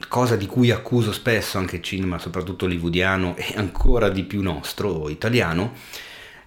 cosa 0.07 0.35
di 0.35 0.45
cui 0.45 0.71
accuso 0.71 1.11
spesso 1.11 1.57
anche 1.57 1.77
il 1.77 1.81
cinema, 1.81 2.17
soprattutto 2.19 2.65
hollywoodiano 2.65 3.35
e 3.35 3.53
ancora 3.55 4.09
di 4.09 4.23
più 4.23 4.41
nostro, 4.41 5.09
italiano, 5.09 5.73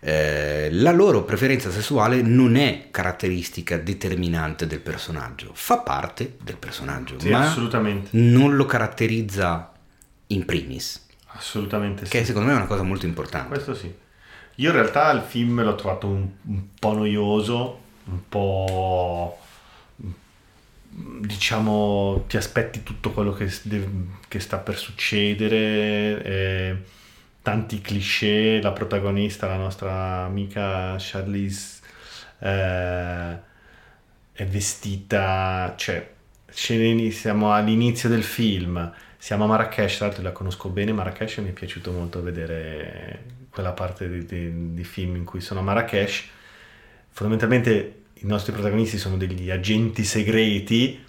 eh, 0.01 0.69
la 0.73 0.93
loro 0.93 1.25
preferenza 1.25 1.71
sessuale 1.71 2.23
non 2.23 2.57
è 2.57 2.89
caratteristica 2.91 3.77
determinante 3.79 4.67
del 4.67 4.81
personaggio, 4.81 5.51
fa 5.55 5.79
parte 5.79 6.37
del 6.43 6.57
personaggio, 6.57 7.19
Sì, 7.19 7.31
ma 7.31 7.41
assolutamente. 7.49 8.11
non 8.13 8.55
lo 8.55 8.65
caratterizza 8.67 9.73
in 10.29 10.45
primis, 10.45 11.07
Assolutamente 11.33 12.05
sì. 12.05 12.11
che 12.11 12.25
secondo 12.25 12.49
me 12.49 12.55
è 12.55 12.57
una 12.59 12.67
cosa 12.67 12.83
molto 12.83 13.07
importante. 13.07 13.49
Questo 13.49 13.75
sì. 13.75 13.93
Io 14.57 14.71
in 14.71 14.75
realtà 14.75 15.11
il 15.13 15.23
film 15.23 15.63
l'ho 15.63 15.75
trovato 15.75 16.07
un, 16.09 16.27
un 16.47 16.63
po' 16.79 16.93
noioso, 16.95 17.81
un 18.05 18.21
po' 18.29 19.39
diciamo 21.21 22.25
ti 22.29 22.37
aspetti 22.37 22.83
tutto 22.83 23.13
quello 23.13 23.33
che, 23.33 23.51
che 24.29 24.41
sta 24.41 24.59
per 24.59 24.77
succedere, 24.77 26.23
eh, 26.25 26.77
tanti 27.43 27.81
cliché, 27.81 28.61
la 28.63 28.73
protagonista, 28.73 29.47
la 29.47 29.57
nostra 29.57 30.25
amica 30.25 30.97
Charlize 30.99 31.81
eh, 32.41 33.39
è 34.33 34.47
vestita, 34.47 35.75
cioè 35.77 36.11
scene- 36.51 37.11
siamo 37.11 37.53
all'inizio 37.53 38.09
del 38.09 38.23
film, 38.23 38.93
siamo 39.17 39.45
a 39.45 39.47
Marrakesh, 39.49 39.97
tra 39.97 40.07
l'altro 40.07 40.23
la 40.23 40.33
conosco 40.33 40.69
bene 40.69 40.93
Marrakesh 40.93 41.39
mi 41.39 41.49
è 41.51 41.53
piaciuto 41.53 41.91
molto 41.93 42.23
vedere 42.23 43.25
quella 43.51 43.73
parte 43.73 44.09
di, 44.09 44.25
di- 44.25 44.75
di 44.75 44.85
film 44.85 45.17
in 45.17 45.25
cui 45.25 45.41
sono 45.41 45.61
a 45.61 45.63
Marrakesh. 45.63 46.25
Fondamentalmente 47.11 48.05
i 48.21 48.27
nostri 48.27 48.53
protagonisti 48.53 48.99
sono 48.99 49.17
degli 49.17 49.51
agenti 49.51 50.05
segreti 50.05 51.07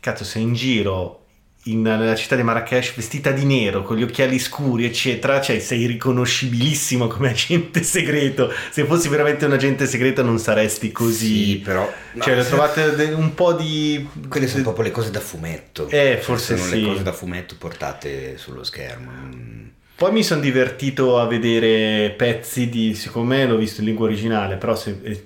cazzo, 0.00 0.24
sei 0.24 0.42
in 0.42 0.54
giro 0.54 1.24
in- 1.64 1.82
nella 1.82 2.14
città 2.14 2.34
di 2.36 2.42
Marrakesh 2.42 2.94
vestita 2.94 3.30
di 3.30 3.44
nero, 3.44 3.82
con 3.82 3.96
gli 3.96 4.02
occhiali 4.02 4.38
scuri, 4.38 4.86
eccetera, 4.86 5.40
cioè 5.40 5.58
sei 5.58 5.86
riconoscibilissimo 5.86 7.08
come 7.08 7.30
agente 7.30 7.82
segreto. 7.82 8.50
Se 8.70 8.84
fossi 8.84 9.08
veramente 9.08 9.44
un 9.44 9.52
agente 9.52 9.86
segreto 9.86 10.22
non 10.22 10.38
saresti 10.38 10.92
così. 10.92 11.44
Sì, 11.44 11.56
però... 11.58 11.92
Cioè, 12.18 12.36
no, 12.36 12.44
trovate 12.44 13.04
un 13.14 13.34
po' 13.34 13.52
di... 13.52 14.08
Quelle 14.28 14.46
sono 14.46 14.62
proprio 14.62 14.84
le 14.84 14.90
cose 14.92 15.10
da 15.10 15.20
fumetto. 15.20 15.88
Eh, 15.88 16.18
forse 16.22 16.56
sono 16.56 16.70
sì. 16.70 16.80
le 16.80 16.86
cose 16.86 17.02
da 17.02 17.12
fumetto 17.12 17.56
portate 17.58 18.38
sullo 18.38 18.64
schermo. 18.64 19.10
Poi 19.94 20.12
mi 20.12 20.22
sono 20.22 20.40
divertito 20.40 21.18
a 21.18 21.26
vedere 21.26 22.14
pezzi 22.16 22.68
di, 22.68 22.94
secondo 22.94 23.34
me 23.34 23.46
l'ho 23.46 23.56
visto 23.56 23.80
in 23.80 23.88
lingua 23.88 24.06
originale, 24.06 24.56
però 24.56 24.76
se, 24.76 25.00
eh, 25.02 25.24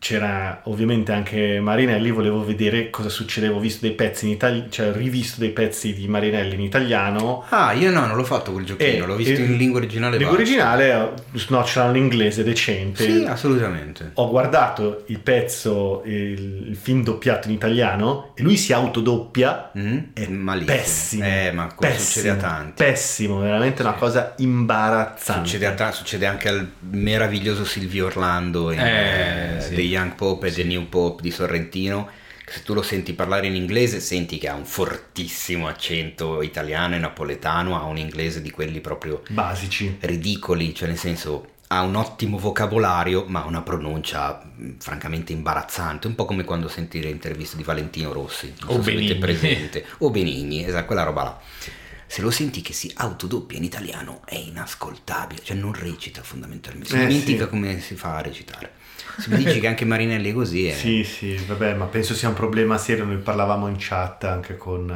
c'era 0.00 0.62
ovviamente 0.64 1.12
anche 1.12 1.60
Marinelli, 1.60 2.10
volevo 2.10 2.42
vedere 2.42 2.88
cosa 2.88 3.10
succedeva, 3.10 3.56
ho 3.56 3.60
visto 3.60 3.84
dei 3.86 3.94
pezzi 3.94 4.24
in 4.24 4.32
italiano, 4.32 4.70
cioè 4.70 4.88
ho 4.88 4.92
rivisto 4.92 5.38
dei 5.40 5.50
pezzi 5.50 5.92
di 5.92 6.08
Marinelli 6.08 6.54
in 6.54 6.62
italiano. 6.62 7.44
Ah, 7.50 7.72
io 7.74 7.90
no, 7.90 8.06
non 8.06 8.16
l'ho 8.16 8.24
fatto 8.24 8.50
quel 8.50 8.64
giochino, 8.64 9.04
e- 9.04 9.06
l'ho 9.06 9.14
visto 9.14 9.40
e- 9.40 9.44
in 9.44 9.58
lingua 9.58 9.78
originale. 9.78 10.16
Lingua 10.16 10.38
basta. 10.38 10.50
originale, 10.52 11.12
eh, 11.34 11.38
snocciolano 11.38 11.92
l'inglese 11.92 12.42
decente. 12.42 13.04
Sì, 13.04 13.24
assolutamente. 13.26 14.12
Ho 14.14 14.30
guardato 14.30 15.04
il 15.08 15.18
pezzo, 15.20 16.02
il, 16.06 16.68
il 16.70 16.76
film 16.80 17.04
doppiato 17.04 17.48
in 17.48 17.54
italiano 17.54 18.32
e 18.34 18.42
lui 18.42 18.56
si 18.56 18.72
autodoppia. 18.72 19.70
Mm? 19.78 19.98
È 20.14 20.26
Malissimo. 20.28 20.76
pessimo. 20.78 21.24
Eh, 21.26 21.50
ma 21.52 21.66
pessimo, 21.78 21.98
succede 22.04 22.28
a 22.30 22.36
tanti. 22.36 22.82
Pessimo, 22.82 23.38
veramente 23.40 23.82
una 23.82 23.92
cosa 23.92 24.32
imbarazzante. 24.38 25.44
Succede, 25.46 25.66
a 25.66 25.72
ta- 25.74 25.92
succede 25.92 26.24
anche 26.24 26.48
al 26.48 26.66
meraviglioso 26.90 27.66
Silvio 27.66 28.06
Orlando 28.06 28.70
in, 28.72 28.80
Eh, 28.80 29.56
eh, 29.56 29.60
sì. 29.60 29.74
Young 29.90 30.14
Pope 30.14 30.48
e 30.48 30.52
The 30.52 30.64
New 30.64 30.88
Pope 30.88 31.22
di 31.22 31.30
Sorrentino. 31.30 32.08
Se 32.46 32.62
tu 32.64 32.74
lo 32.74 32.82
senti 32.82 33.12
parlare 33.12 33.46
in 33.46 33.54
inglese, 33.54 34.00
senti 34.00 34.38
che 34.38 34.48
ha 34.48 34.54
un 34.54 34.64
fortissimo 34.66 35.68
accento 35.68 36.42
italiano 36.42 36.96
e 36.96 36.98
napoletano, 36.98 37.78
ha 37.78 37.84
un 37.84 37.96
inglese 37.96 38.42
di 38.42 38.50
quelli 38.50 38.80
proprio 38.80 39.22
Basici. 39.28 39.96
ridicoli, 40.00 40.74
cioè 40.74 40.88
nel 40.88 40.98
senso 40.98 41.52
ha 41.68 41.82
un 41.82 41.94
ottimo 41.94 42.36
vocabolario, 42.38 43.24
ma 43.28 43.44
una 43.44 43.62
pronuncia 43.62 44.42
francamente 44.78 45.32
imbarazzante, 45.32 46.08
un 46.08 46.16
po' 46.16 46.24
come 46.24 46.42
quando 46.42 46.66
senti 46.66 47.00
le 47.00 47.10
interviste 47.10 47.56
di 47.56 47.62
Valentino 47.62 48.12
Rossi, 48.12 48.52
non 48.60 48.70
O 48.70 48.72
so 48.74 48.78
Benigni. 48.80 49.14
presente, 49.16 49.86
o 49.98 50.10
Benigni, 50.10 50.64
esatto, 50.64 50.86
quella 50.86 51.04
roba 51.04 51.22
là. 51.22 51.40
Se 52.08 52.22
lo 52.22 52.32
senti 52.32 52.60
che 52.60 52.72
si 52.72 52.90
autodoppia 52.96 53.56
in 53.58 53.62
italiano 53.62 54.22
è 54.24 54.34
inascoltabile, 54.34 55.42
cioè 55.44 55.56
non 55.56 55.72
recita 55.72 56.22
fondamentalmente, 56.24 56.88
si 56.88 56.96
Eh, 56.96 57.06
dimentica 57.06 57.44
sì. 57.44 57.50
come 57.50 57.80
si 57.80 57.94
fa 57.94 58.16
a 58.16 58.22
recitare. 58.22 58.72
Se 59.20 59.30
mi 59.30 59.36
dici 59.44 59.60
che 59.60 59.66
anche 59.66 59.84
Marinelli 59.84 60.30
è 60.30 60.32
così, 60.34 60.66
è, 60.66 60.72
Sì, 60.74 61.04
sì, 61.04 61.34
vabbè, 61.46 61.74
ma 61.74 61.84
penso 61.86 62.14
sia 62.14 62.28
un 62.28 62.34
problema 62.34 62.78
serio. 62.78 63.04
Noi 63.04 63.18
parlavamo 63.18 63.68
in 63.68 63.76
chat 63.78 64.24
anche 64.24 64.56
con. 64.56 64.88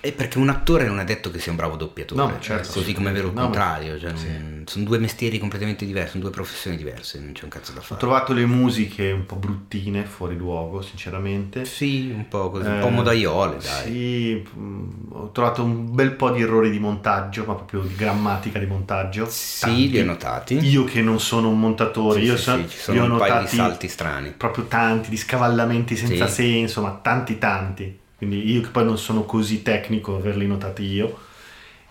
eh, 0.00 0.08
è 0.08 0.12
perché 0.12 0.38
un 0.38 0.48
attore 0.50 0.86
non 0.86 0.98
è 1.00 1.04
detto 1.04 1.30
che 1.30 1.38
sia 1.38 1.50
un 1.50 1.56
bravo 1.56 1.76
doppiatore, 1.76 2.20
No, 2.20 2.28
ma 2.28 2.40
certo, 2.40 2.72
così 2.72 2.92
come 2.92 3.10
è 3.10 3.12
vero 3.12 3.28
il 3.28 3.34
no, 3.34 3.42
contrario, 3.42 3.98
cioè 3.98 4.12
non- 4.12 4.62
sono 4.66 4.84
due 4.84 4.98
mestieri 4.98 5.38
completamente 5.38 5.84
diversi, 5.84 6.10
sono 6.12 6.22
due 6.24 6.32
professioni 6.32 6.76
diverse, 6.76 7.18
non 7.20 7.32
c'è 7.32 7.44
un 7.44 7.50
cazzo 7.50 7.72
da 7.72 7.80
Ho 7.80 7.82
fare. 7.82 8.00
trovato 8.00 8.32
le 8.32 8.46
musiche 8.46 9.10
un 9.10 9.26
po' 9.26 9.36
bruttine, 9.36 10.04
fuori 10.04 10.36
luogo, 10.36 10.80
sinceramente. 10.82 11.64
Sì, 11.64 12.10
un 12.14 12.28
po' 12.28 12.50
così, 12.50 12.68
un 12.68 12.76
Eh, 12.76 12.80
po' 12.80 12.88
modaiole, 12.88 13.58
dai. 13.62 13.86
Sì, 13.90 14.42
mh, 14.58 14.84
ho 15.10 15.30
trovato 15.32 15.62
un 15.62 15.94
bel 15.94 16.12
po' 16.12 16.30
di 16.30 16.42
errori 16.42 16.70
di 16.70 16.78
montaggio, 16.78 17.44
ma 17.46 17.54
proprio 17.54 17.80
di 17.80 17.94
grammatica 17.94 18.58
di 18.58 18.66
montaggio. 18.66 19.26
Sì, 19.28 19.60
Tanti. 19.60 19.90
li 19.90 20.00
ho 20.00 20.04
notati. 20.04 20.54
Io 20.66 20.84
che 20.84 21.02
non 21.02 21.20
sono 21.20 21.48
un 21.48 21.60
montatore, 21.60 22.20
Sì, 22.20 22.26
io 22.26 22.36
sì, 22.36 22.42
so- 22.42 22.68
sì, 22.68 22.78
sono 22.78 22.98
li 22.98 23.04
ho 23.04 23.08
notati 23.08 23.53
salti 23.56 23.88
strani. 23.88 24.30
proprio 24.36 24.64
tanti, 24.64 25.10
di 25.10 25.16
scavallamenti 25.16 25.96
senza 25.96 26.26
Sì. 26.26 26.32
senso, 26.42 26.82
ma 26.82 26.98
tanti 27.02 27.38
tanti. 27.38 27.98
Quindi 28.16 28.50
io 28.52 28.60
che 28.62 28.68
poi 28.68 28.84
non 28.84 28.96
sono 28.98 29.24
così 29.24 29.62
tecnico 29.62 30.16
averli 30.16 30.46
notati 30.46 30.82
io. 30.84 31.18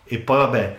E 0.06 0.18
poi 0.20 0.38
vabbè, 0.38 0.78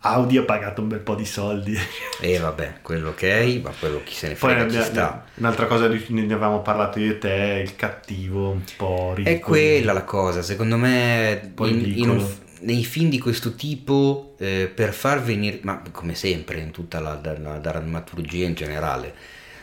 Audi 0.00 0.36
ha 0.38 0.42
pagato 0.42 0.80
un 0.80 0.88
bel 0.88 1.00
po' 1.00 1.14
di 1.16 1.24
soldi. 1.24 1.76
E 2.20 2.38
vabbè, 2.38 2.78
quello 2.82 3.10
ok, 3.10 3.60
ma 3.62 3.72
quello 3.78 4.00
chi 4.04 4.14
se 4.14 4.28
ne 4.28 4.34
Poi 4.34 4.52
frega 4.54 4.70
ci 4.70 4.76
abbia- 4.76 4.84
sta. 4.84 5.24
un'altra 5.34 5.66
cosa 5.66 5.88
di 5.88 6.02
cui 6.02 6.14
ne 6.14 6.22
avevamo 6.22 6.62
parlato 6.62 6.98
io 7.00 7.12
e 7.12 7.18
te, 7.18 7.62
il 7.64 7.74
cattivo 7.76 8.50
un 8.50 8.62
po' 8.76 9.12
ridicolo. 9.14 9.36
È 9.36 9.40
quella 9.40 9.92
la 9.92 10.04
cosa, 10.04 10.42
secondo 10.42 10.76
me 10.76 11.52
in- 11.60 11.92
in 11.96 12.08
un- 12.10 12.26
nei 12.60 12.84
film 12.84 13.08
di 13.10 13.18
questo 13.18 13.54
tipo 13.54 14.34
eh, 14.38 14.70
per 14.72 14.92
far 14.92 15.20
venire, 15.22 15.58
ma 15.62 15.82
come 15.90 16.14
sempre 16.14 16.58
in 16.60 16.70
tutta 16.70 17.00
la, 17.00 17.18
la- 17.22 17.38
la 17.38 17.58
drammaturgia 17.58 18.44
in 18.46 18.54
generale, 18.54 19.14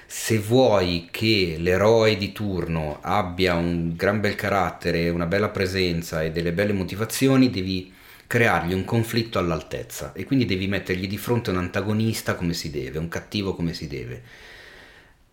se 0.07 0.37
vuoi 0.37 1.07
che 1.11 1.55
l'eroe 1.59 2.17
di 2.17 2.31
turno 2.31 2.99
abbia 3.01 3.55
un 3.55 3.95
gran 3.95 4.19
bel 4.19 4.35
carattere, 4.35 5.09
una 5.09 5.25
bella 5.25 5.49
presenza 5.49 6.23
e 6.23 6.31
delle 6.31 6.53
belle 6.53 6.73
motivazioni, 6.73 7.49
devi 7.49 7.91
creargli 8.27 8.73
un 8.73 8.85
conflitto 8.85 9.39
all'altezza 9.39 10.13
e 10.13 10.23
quindi 10.25 10.45
devi 10.45 10.67
mettergli 10.67 11.07
di 11.07 11.17
fronte 11.17 11.51
un 11.51 11.57
antagonista 11.57 12.35
come 12.35 12.53
si 12.53 12.69
deve, 12.71 12.99
un 12.99 13.07
cattivo 13.07 13.55
come 13.55 13.73
si 13.73 13.87
deve. 13.87 14.21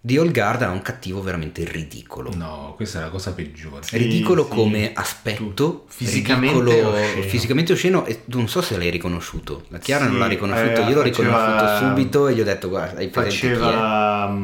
The 0.04 0.18
Old 0.18 0.32
Guard 0.32 0.62
ha 0.62 0.70
un 0.70 0.82
cattivo 0.82 1.22
veramente 1.22 1.62
ridicolo. 1.64 2.34
No, 2.34 2.72
questa 2.74 2.98
è 2.98 3.02
la 3.02 3.08
cosa 3.08 3.32
peggiore. 3.34 3.84
Sì, 3.84 3.98
ridicolo 3.98 4.42
sì. 4.44 4.50
come 4.50 4.90
aspetto, 4.92 5.52
Tu- 5.54 5.84
fisicamente 5.86 6.58
ridicolo- 6.58 6.90
osceno. 6.98 7.22
fisicamente 7.22 7.72
osceno 7.72 8.04
e 8.06 8.22
non 8.24 8.48
so 8.48 8.62
se 8.62 8.76
l'hai 8.76 8.90
riconosciuto. 8.90 9.64
La 9.68 9.78
Chiara 9.78 10.04
Sì, 10.04 10.10
non 10.10 10.18
l'ha 10.18 10.26
riconosciuto, 10.26 10.80
eh, 10.80 10.84
io 10.88 10.94
l'ho 10.94 11.02
faceva- 11.02 11.02
riconosciuto 11.04 11.76
subito 11.86 12.26
e 12.28 12.34
gli 12.34 12.40
ho 12.40 12.44
detto 12.44 12.68
guarda, 12.68 12.98
hai 12.98 13.08
presente 13.10 13.36
chi 13.38 13.46
è? 13.46 13.54
Faceva... 13.54 14.34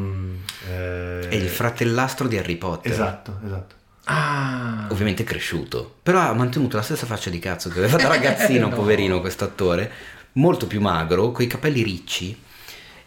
eh, 0.71 1.29
È 1.29 1.35
il 1.35 1.49
fratellastro 1.49 2.29
di 2.29 2.39
Harry 2.39 2.55
Potter. 2.57 2.93
Esatto, 2.93 3.41
esatto. 3.45 3.75
Ah, 4.05 4.87
Ovviamente 4.91 5.25
cresciuto, 5.25 5.97
però 6.03 6.21
ha 6.21 6.33
mantenuto 6.35 6.77
la 6.77 6.83
stessa 6.83 7.05
faccia 7.05 7.31
di 7.31 7.39
cazzo 7.41 7.69
che 7.69 7.79
aveva 7.81 7.97
da 7.99 8.07
ragazzino, 8.09 8.69
No. 8.69 8.75
poverino 8.77 9.21
questo 9.21 9.43
attore, 9.45 9.91
molto 10.35 10.67
più 10.69 10.81
magro, 10.81 11.33
con 11.33 11.45
i 11.45 11.49
capelli 11.49 11.83
ricci 11.83 12.39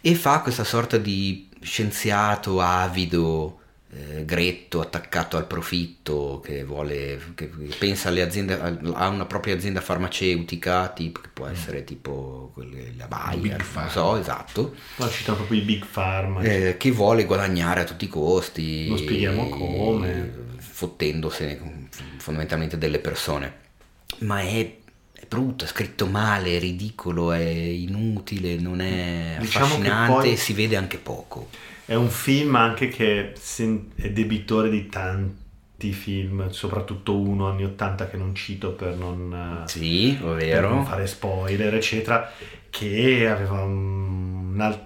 e 0.00 0.14
fa 0.14 0.40
questa 0.40 0.64
sorta 0.64 0.98
di 0.98 1.48
scienziato 1.62 2.60
avido, 2.60 3.60
eh, 3.90 4.24
gretto, 4.24 4.80
attaccato 4.80 5.36
al 5.36 5.46
profitto, 5.46 6.40
che 6.44 6.64
vuole, 6.64 7.20
che 7.34 7.50
pensa 7.78 8.08
alle 8.08 8.22
aziende, 8.22 8.58
a 8.94 9.08
una 9.08 9.26
propria 9.26 9.54
azienda 9.54 9.80
farmaceutica, 9.80 10.88
tipo, 10.88 11.20
che 11.20 11.28
può 11.32 11.46
essere 11.46 11.84
tipo 11.84 12.50
quelle, 12.54 12.94
la 12.96 13.06
Bayer, 13.06 13.40
Big 13.40 13.64
non 13.74 13.90
so, 13.90 14.16
esatto, 14.16 14.74
Poi 14.96 15.10
citano 15.10 15.38
proprio 15.38 15.60
i 15.60 15.64
Big 15.64 15.84
Pharma. 15.86 16.40
eh, 16.42 16.76
che 16.78 16.90
vuole 16.90 17.24
guadagnare 17.24 17.80
a 17.80 17.84
tutti 17.84 18.04
i 18.04 18.08
costi. 18.08 18.88
Non 18.88 18.98
spieghiamo 18.98 19.48
come. 19.48 20.50
Fottendosene 20.58 21.88
fondamentalmente 22.16 22.78
delle 22.78 22.98
persone. 22.98 23.60
Ma 24.18 24.40
è 24.40 24.76
brutto, 25.32 25.64
è 25.64 25.66
scritto 25.66 26.06
male, 26.06 26.56
è 26.56 26.60
ridicolo, 26.60 27.32
è 27.32 27.40
inutile, 27.40 28.56
non 28.56 28.82
è 28.82 29.36
Diciamo 29.40 29.64
affascinante 29.64 30.12
poi- 30.12 30.32
e 30.32 30.36
si 30.36 30.52
vede 30.52 30.76
anche 30.76 30.98
poco. 30.98 31.48
È 31.86 31.94
un 31.94 32.10
film 32.10 32.54
anche 32.54 32.88
che 32.88 33.32
è 33.96 34.10
debitore 34.10 34.68
di 34.68 34.88
tanti 34.88 35.92
film, 35.92 36.50
soprattutto 36.50 37.18
uno 37.18 37.48
anni 37.48 37.64
80 37.64 38.08
che 38.08 38.16
non 38.18 38.34
cito 38.34 38.72
per 38.72 38.94
non, 38.96 39.62
eh, 39.64 39.68
Sì, 39.68 40.16
per 40.20 40.62
non 40.62 40.84
fare 40.84 41.06
spoiler, 41.06 41.74
eccetera, 41.74 42.30
che 42.68 43.26
aveva 43.28 43.62
un, 43.62 44.54
un 44.54 44.78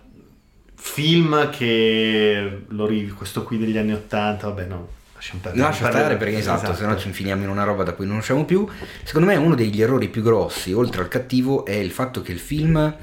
film 0.75 1.51
che 1.51 2.63
lo 2.69 2.87
questo 3.17 3.43
qui 3.43 3.59
degli 3.59 3.77
anni 3.77 3.93
80, 3.93 4.47
vabbè 4.47 4.65
no, 4.67 4.89
lasciamo 5.27 5.41
perdere. 5.43 5.63
Lascia 5.63 5.91
stare 5.91 6.17
perché 6.17 6.39
esatto, 6.39 6.75
se 6.75 6.87
no 6.87 6.97
ci 6.97 7.09
infiniamo 7.09 7.43
in 7.43 7.49
una 7.49 7.65
roba 7.65 7.83
da 7.83 7.93
cui 7.93 8.07
non 8.07 8.17
usciamo 8.19 8.45
più. 8.45 8.67
Secondo 9.03 9.29
me 9.29 9.37
uno 9.37 9.55
degli 9.55 9.81
errori 9.81 10.09
più 10.09 10.23
grossi, 10.23 10.73
oltre 10.73 11.03
al 11.03 11.09
cattivo, 11.09 11.65
è 11.65 11.75
il 11.75 11.91
fatto 11.91 12.23
che 12.23 12.33
il 12.33 12.39
film 12.39 12.95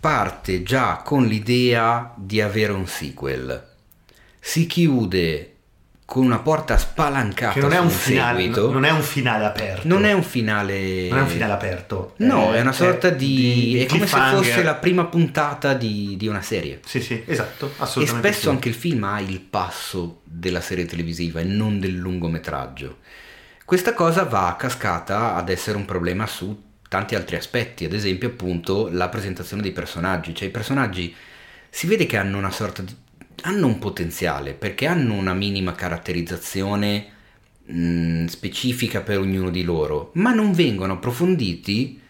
parte 0.00 0.62
già 0.62 1.02
con 1.04 1.26
l'idea 1.26 2.12
di 2.16 2.40
avere 2.40 2.72
un 2.72 2.86
sequel. 2.86 3.66
Si 4.40 4.66
chiude 4.66 5.54
con 6.08 6.24
una 6.24 6.38
porta 6.38 6.78
spalancata 6.78 7.52
che 7.52 7.60
non 7.60 7.74
è 7.74 7.78
un 7.78 7.90
finale, 7.90 8.40
seguito. 8.40 8.72
non 8.72 8.84
è 8.86 8.90
un 8.90 9.02
finale 9.02 9.44
aperto. 9.44 9.86
Non 9.86 10.06
è 10.06 10.12
un 10.14 10.22
finale. 10.22 11.06
Non 11.10 11.18
è 11.18 11.20
un 11.20 11.28
finale 11.28 11.52
aperto. 11.52 12.14
No, 12.16 12.54
Eh, 12.54 12.56
è 12.56 12.60
una 12.62 12.72
sorta 12.72 13.08
è 13.08 13.14
di. 13.14 13.78
È 13.82 13.84
come 13.84 14.06
se 14.06 14.16
fosse 14.16 14.62
la 14.62 14.76
prima 14.76 15.04
puntata 15.04 15.74
di, 15.74 16.14
di 16.16 16.26
una 16.26 16.40
serie. 16.40 16.80
Sì, 16.86 17.02
sì, 17.02 17.22
esatto, 17.26 17.66
E 17.66 17.82
assolutamente. 17.82 18.26
spesso 18.26 18.48
sì. 18.48 18.54
anche 18.54 18.68
il 18.70 18.74
film 18.74 19.04
ha 19.04 19.20
il 19.20 19.38
passo 19.40 20.22
della 20.24 20.62
serie 20.62 20.86
televisiva 20.86 21.40
e 21.40 21.44
non 21.44 21.78
del 21.78 21.96
lungometraggio. 21.96 23.00
Questa 23.66 23.92
cosa 23.92 24.24
va 24.24 24.48
a 24.48 24.56
cascata 24.56 25.34
ad 25.34 25.50
essere 25.50 25.76
un 25.76 25.84
problema 25.84 26.26
su 26.26 26.58
tanti 26.88 27.16
altri 27.16 27.36
aspetti, 27.36 27.84
ad 27.84 27.92
esempio 27.92 28.28
appunto 28.28 28.88
la 28.90 29.10
presentazione 29.10 29.60
dei 29.60 29.72
personaggi, 29.72 30.34
cioè 30.34 30.48
i 30.48 30.50
personaggi 30.50 31.14
si 31.68 31.86
vede 31.86 32.06
che 32.06 32.16
hanno 32.16 32.38
una 32.38 32.50
sorta 32.50 32.80
di... 32.80 32.96
hanno 33.42 33.66
un 33.66 33.78
potenziale 33.78 34.54
perché 34.54 34.86
hanno 34.86 35.14
una 35.14 35.34
minima 35.34 35.72
caratterizzazione 35.74 37.06
mh, 37.64 38.24
specifica 38.26 39.00
per 39.02 39.18
ognuno 39.18 39.50
di 39.50 39.62
loro, 39.62 40.10
ma 40.14 40.32
non 40.32 40.52
vengono 40.52 40.94
approfonditi 40.94 42.00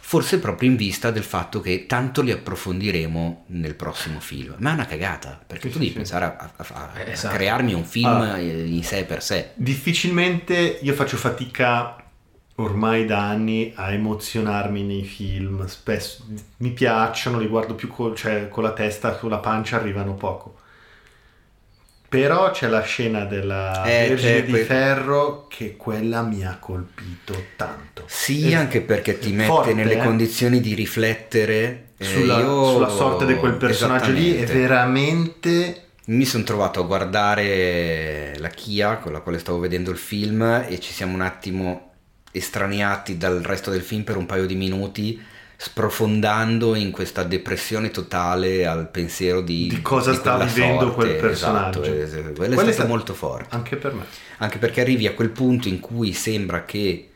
forse 0.00 0.38
proprio 0.40 0.68
in 0.70 0.76
vista 0.76 1.10
del 1.10 1.22
fatto 1.22 1.60
che 1.60 1.86
tanto 1.86 2.20
li 2.22 2.32
approfondiremo 2.32 3.44
nel 3.48 3.74
prossimo 3.74 4.20
film. 4.20 4.56
Ma 4.58 4.70
è 4.70 4.74
una 4.74 4.86
cagata, 4.86 5.42
perché 5.46 5.68
Sì, 5.68 5.72
tu 5.72 5.78
sì, 5.78 5.84
devi 5.84 5.92
sì. 5.92 5.96
pensare 5.96 6.24
a, 6.26 6.36
a- 6.36 6.54
a- 6.56 6.92
a 6.92 7.10
Esatto. 7.10 7.26
crearmi 7.26 7.72
un 7.72 7.84
film 7.84 8.20
eh, 8.22 8.66
in 8.66 8.82
sé 8.84 9.04
per 9.04 9.22
sé. 9.22 9.50
Difficilmente 9.54 10.54
io 10.82 10.94
faccio 10.94 11.16
fatica 11.16 11.96
ormai 12.56 13.04
da 13.06 13.28
anni 13.28 13.72
a 13.76 13.92
emozionarmi 13.92 14.82
nei 14.82 15.04
film, 15.04 15.66
spesso 15.66 16.24
mi 16.58 16.72
piacciono, 16.72 17.38
li 17.38 17.46
guardo 17.46 17.74
più 17.74 17.88
col- 17.88 18.16
cioè, 18.16 18.48
con 18.48 18.62
la 18.62 18.72
testa, 18.72 19.16
sulla 19.18 19.38
pancia 19.38 19.76
arrivano 19.76 20.14
poco. 20.14 20.58
Però 22.18 22.50
c'è 22.50 22.68
la 22.68 22.82
scena 22.82 23.24
della 23.24 23.82
Eh, 23.84 24.08
Vergine 24.08 24.42
di 24.44 24.50
quel- 24.50 24.64
Ferro 24.66 25.46
che 25.48 25.76
quella 25.78 26.20
mi 26.20 26.44
ha 26.44 26.58
colpito 26.60 27.34
tanto. 27.56 28.04
Sì, 28.06 28.50
E- 28.50 28.54
anche 28.54 28.82
perché 28.82 29.18
ti 29.18 29.32
mette 29.32 29.46
forte, 29.48 29.72
nelle 29.72 29.94
eh. 29.94 30.04
condizioni 30.04 30.60
di 30.60 30.74
riflettere 30.74 31.92
eh, 31.96 32.04
sulla, 32.04 32.38
io- 32.40 32.66
sulla 32.70 32.88
sorte 32.90 33.24
di 33.24 33.34
quel 33.36 33.54
personaggio 33.54 34.10
lì 34.10 34.34
è 34.34 34.42
Esattamente. 34.42 34.58
veramente 34.60 35.82
Mi 36.06 36.24
sono 36.26 36.42
trovato 36.44 36.80
a 36.80 36.84
guardare 36.84 38.34
la 38.38 38.48
Kia 38.48 38.96
con 38.96 39.12
la 39.12 39.20
quale 39.20 39.38
stavo 39.38 39.58
vedendo 39.60 39.90
il 39.90 39.96
film 39.96 40.42
e 40.68 40.78
ci 40.80 40.92
siamo 40.92 41.14
un 41.14 41.20
attimo 41.22 41.92
estraniati 42.32 43.16
dal 43.16 43.40
resto 43.42 43.70
del 43.70 43.82
film 43.82 44.02
per 44.02 44.16
un 44.16 44.26
paio 44.26 44.44
di 44.46 44.54
minuti, 44.56 45.20
sprofondando 45.64 46.74
in 46.74 46.90
questa 46.90 47.22
depressione 47.22 47.90
totale 47.92 48.66
al 48.66 48.90
pensiero 48.90 49.40
di, 49.40 49.68
Di 49.68 49.80
cosa 49.80 50.12
sta 50.12 50.34
quella 50.34 50.50
vivendo 50.50 50.80
sorte. 50.86 50.94
quel 50.94 51.16
personaggio. 51.16 51.82
Esatto, 51.84 52.18
es- 52.18 52.36
quello 52.36 52.50
è 52.50 52.54
stato 52.56 52.68
è 52.68 52.72
stato- 52.72 52.88
molto 52.88 53.14
forte. 53.14 53.54
anche 53.54 53.76
per 53.76 53.92
me. 53.94 54.04
Anche 54.38 54.58
perché 54.58 54.80
arrivi 54.80 55.06
a 55.06 55.14
quel 55.14 55.30
punto 55.30 55.68
in 55.68 55.78
cui 55.78 56.12
sembra 56.12 56.64
che 56.64 57.10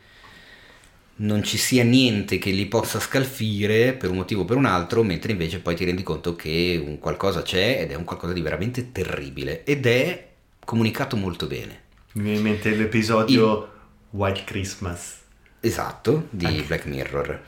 non 1.16 1.42
ci 1.42 1.56
sia 1.56 1.82
niente 1.82 2.38
che 2.38 2.50
li 2.50 2.66
possa 2.66 3.00
scalfire 3.00 3.94
per 3.94 4.10
un 4.10 4.16
motivo 4.16 4.42
o 4.42 4.44
per 4.44 4.56
un 4.56 4.66
altro, 4.66 5.02
mentre 5.02 5.32
invece 5.32 5.58
poi 5.58 5.74
ti 5.74 5.84
rendi 5.84 6.04
conto 6.04 6.36
che 6.36 6.80
un 6.84 6.98
qualcosa 7.00 7.42
c'è 7.42 7.78
ed 7.80 7.90
è 7.90 7.94
un 7.94 8.04
qualcosa 8.04 8.32
di 8.32 8.42
veramente 8.42 8.92
terribile 8.92 9.64
ed 9.64 9.86
è 9.86 10.24
comunicato 10.64 11.16
molto 11.16 11.46
bene. 11.46 11.80
Mi 12.12 12.22
viene 12.22 12.36
in 12.38 12.44
mente 12.44 12.70
l'episodio 12.76 13.72
White 14.10 14.44
Christmas. 14.44 15.14
Esatto, 15.58 16.28
di 16.30 16.44
Anche- 16.44 16.62
Black 16.62 16.84
Mirror. 16.86 17.40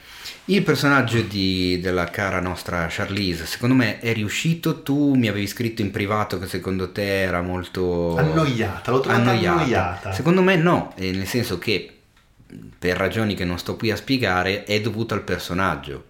Il 0.51 0.62
personaggio 0.62 1.20
di- 1.20 1.78
della 1.78 2.07
cara 2.07 2.41
nostra 2.41 2.86
Charlize, 2.89 3.44
secondo 3.44 3.75
me 3.75 3.99
è 3.99 4.15
riuscito. 4.15 4.83
Tu 4.83 5.12
mi 5.15 5.28
avevi 5.28 5.47
scritto 5.47 5.83
in 5.83 5.91
privato 5.91 6.39
che 6.39 6.47
secondo 6.47 6.91
te 6.91 7.20
era 7.20 7.43
molto 7.43 8.17
Annoiata, 8.17 8.91
l'ho 8.91 9.01
trovata 9.01 9.31
annoiata. 9.31 10.12
Secondo 10.15 10.41
me 10.41 10.57
no, 10.57 10.94
nel 10.97 11.27
senso 11.27 11.59
che 11.59 11.99
per 12.78 12.97
ragioni 12.97 13.35
che 13.35 13.44
non 13.44 13.59
sto 13.59 13.77
qui 13.77 13.91
a 13.91 13.97
spiegare 13.97 14.65
è 14.65 14.81
dovuto 14.81 15.12
al 15.12 15.23
personaggio. 15.23 16.07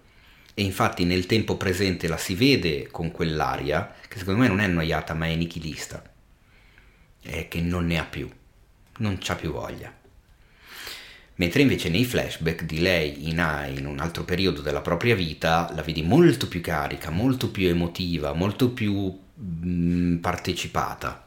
E 0.53 0.63
infatti 0.63 1.03
nel 1.03 1.25
tempo 1.25 1.57
presente 1.57 2.07
la 2.07 2.17
si 2.17 2.33
vede 2.33 2.87
con 2.91 3.11
quell'aria 3.11 3.93
che 4.07 4.19
secondo 4.19 4.39
me 4.39 4.47
non 4.47 4.61
è 4.61 4.63
annoiata 4.63 5.13
ma 5.13 5.25
è 5.25 5.35
nichilista. 5.35 6.01
È 7.21 7.49
che 7.49 7.59
non 7.59 7.87
ne 7.87 7.99
ha 7.99 8.05
più, 8.05 8.29
non 8.99 9.17
c'ha 9.19 9.35
più 9.35 9.51
voglia. 9.51 9.98
Mentre 11.39 11.61
invece 11.61 11.87
nei 11.89 12.03
flashback 12.03 12.63
di 12.63 12.79
lei 12.81 13.29
in, 13.29 13.39
a- 13.39 13.65
in 13.65 13.85
un 13.85 13.99
altro 13.99 14.23
periodo 14.25 14.61
della 14.61 14.81
propria 14.81 15.15
vita 15.15 15.71
la 15.73 15.81
vedi 15.81 16.01
molto 16.01 16.47
più 16.49 16.59
carica, 16.59 17.11
molto 17.11 17.49
più 17.49 17.67
emotiva, 17.67 18.33
molto 18.33 18.69
più 18.71 19.17
mm, 19.41 20.17
partecipata. 20.17 21.23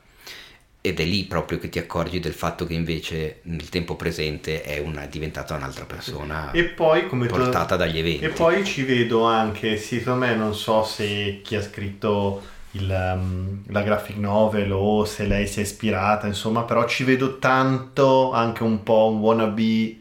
Ed 0.84 0.99
è 1.00 1.05
lì 1.05 1.24
proprio 1.24 1.58
che 1.58 1.68
ti 1.70 1.78
accorgi 1.78 2.18
del 2.20 2.32
fatto 2.34 2.66
che 2.66 2.74
invece 2.74 3.39
nel 3.44 3.68
tempo 3.70 3.94
presente 3.97 4.62
è, 4.62 4.81
una- 4.81 5.05
è 5.05 5.08
diventata 5.08 5.55
un'altra 5.55 5.86
persona 5.86 6.50
E 6.50 6.65
poi 6.65 7.07
come 7.07 7.26
portata 7.26 7.76
dagli 7.76 7.99
eventi. 7.99 8.24
E 8.24 8.28
poi 8.31 8.65
ci 8.66 8.82
vedo 8.82 9.24
anche, 9.24 9.78
sì, 9.78 9.99
secondo 9.99 10.26
me 10.26 10.34
non 10.34 10.55
so 10.55 10.82
se 10.84 11.41
chi 11.42 11.55
ha 11.55 11.62
scritto 11.62 12.42
il, 12.73 12.91
um, 12.91 13.62
la 13.68 13.82
graphic 13.82 14.16
novel 14.16 14.73
o 14.73 15.05
se 15.05 15.24
lei 15.26 15.47
si 15.47 15.60
è 15.60 15.62
ispirata, 15.62 16.26
insomma, 16.26 16.65
però 16.65 16.86
ci 16.86 17.05
vedo 17.05 17.39
tanto 17.39 18.32
anche 18.32 18.62
un 18.62 18.82
po' 18.82 19.08
un 19.08 19.20
wannabe 19.20 20.00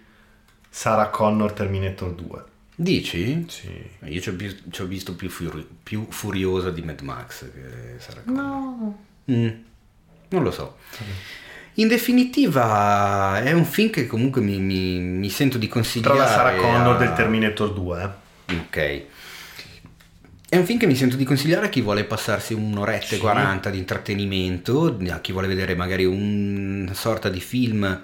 Sarah 0.74 1.09
Connor 1.09 1.51
Terminator 1.51 2.14
2. 2.14 2.43
Dici? 2.75 3.45
Sì. 3.50 3.69
Io 4.06 4.22
ci 4.22 4.30
ho, 4.30 4.33
vis- 4.33 4.64
ci 4.72 4.82
ho 4.82 4.85
visto 4.85 5.14
più, 5.14 5.30
furi- 5.30 5.67
più 5.83 6.06
furiosa 6.09 6.72
di 6.72 6.82
Mad 6.82 7.01
Max 7.01 7.41
che 7.51 8.00
Sarah 8.00 8.22
Connor. 8.22 8.43
No. 8.43 9.03
Mm, 9.30 9.48
non 10.30 10.43
lo 10.43 10.51
so. 10.51 10.77
In 11.75 11.88
definitiva 11.88 13.41
è 13.43 13.51
un 13.51 13.66
film 13.66 13.90
che 13.91 14.08
comunque 14.08 14.41
mi, 14.41 14.59
mi- 14.59 15.00
mi 15.00 15.30
sento 15.30 15.58
di 15.58 15.67
Tra 15.67 15.75
consigliare. 15.75 16.17
la 16.17 16.25
Sarah 16.27 16.56
Connor 16.56 16.95
a- 16.95 16.98
del 16.98 17.14
Terminator 17.14 17.74
2, 17.74 18.01
eh. 18.48 18.56
Ok. 18.56 19.01
È 20.50 20.58
un 20.58 20.66
film 20.66 20.80
che 20.80 20.88
mi 20.88 20.95
sento 20.95 21.16
di 21.16 21.24
consigliare 21.24 21.67
a 21.67 21.69
chi 21.69 21.80
vuole 21.82 22.03
passarsi 22.03 22.53
un'oretta 22.53 23.06
Sì. 23.06 23.16
e 23.16 23.19
40 23.19 23.69
di 23.69 23.77
intrattenimento, 23.77 24.98
a 25.09 25.19
chi 25.19 25.32
vuole 25.32 25.48
vedere 25.48 25.75
magari 25.75 26.03
una 26.06 26.93
sorta 26.93 27.30
di 27.30 27.40
film, 27.40 27.83
eh, 27.85 28.00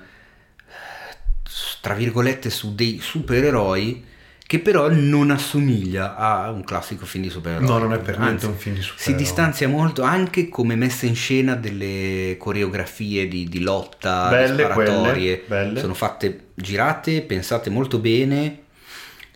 tra 1.87 1.95
virgolette, 1.95 2.49
su 2.49 2.75
dei 2.75 2.99
supereroi, 3.01 4.03
che 4.45 4.59
però 4.59 4.89
non 4.91 5.31
assomiglia 5.31 6.17
a 6.17 6.51
un 6.51 6.65
classico 6.65 7.05
film 7.05 7.23
di 7.23 7.29
supereroi. 7.29 7.65
No, 7.65 7.77
non 7.77 7.93
è 7.93 7.99
per 7.99 8.17
niente 8.19 8.45
Anzi, 8.45 8.45
un 8.47 8.57
film 8.57 8.75
di 8.75 8.81
Si 8.81 8.87
supereroi. 8.89 9.15
distanzia 9.23 9.67
molto 9.69 10.01
anche 10.01 10.49
come 10.49 10.75
messa 10.75 11.05
in 11.05 11.15
scena 11.15 11.55
delle 11.55 12.35
coreografie 12.37 13.29
di, 13.29 13.47
di 13.47 13.61
lotta, 13.61 14.27
Belle 14.27 14.55
di 14.55 14.61
sparatorie. 14.63 15.43
quelle, 15.45 15.63
belle. 15.63 15.79
Sono 15.79 15.93
fatte, 15.93 16.47
girate, 16.55 17.21
pensate 17.21 17.69
molto 17.69 17.99
bene 17.99 18.59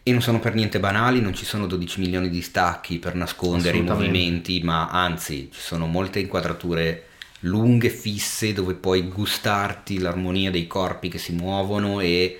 e 0.03 0.11
non 0.11 0.21
sono 0.21 0.39
per 0.41 0.53
niente 0.53 0.77
banali, 0.81 1.21
non 1.21 1.33
ci 1.33 1.45
sono 1.45 1.67
12 1.67 2.01
milioni 2.01 2.29
di 2.29 2.41
stacchi 2.41 2.99
per 2.99 3.15
nascondere 3.15 3.77
i 3.77 3.81
movimenti, 3.83 4.59
ma 4.61 4.89
anzi 4.89 5.49
ci 5.53 5.59
sono 5.61 5.85
molte 5.87 6.19
inquadrature 6.19 7.05
lunghe, 7.41 7.89
fisse, 7.89 8.53
dove 8.53 8.73
puoi 8.75 9.07
gustarti 9.07 9.99
l'armonia 9.99 10.51
dei 10.51 10.67
corpi 10.67 11.09
che 11.09 11.17
si 11.17 11.33
muovono 11.33 11.99
e 11.99 12.39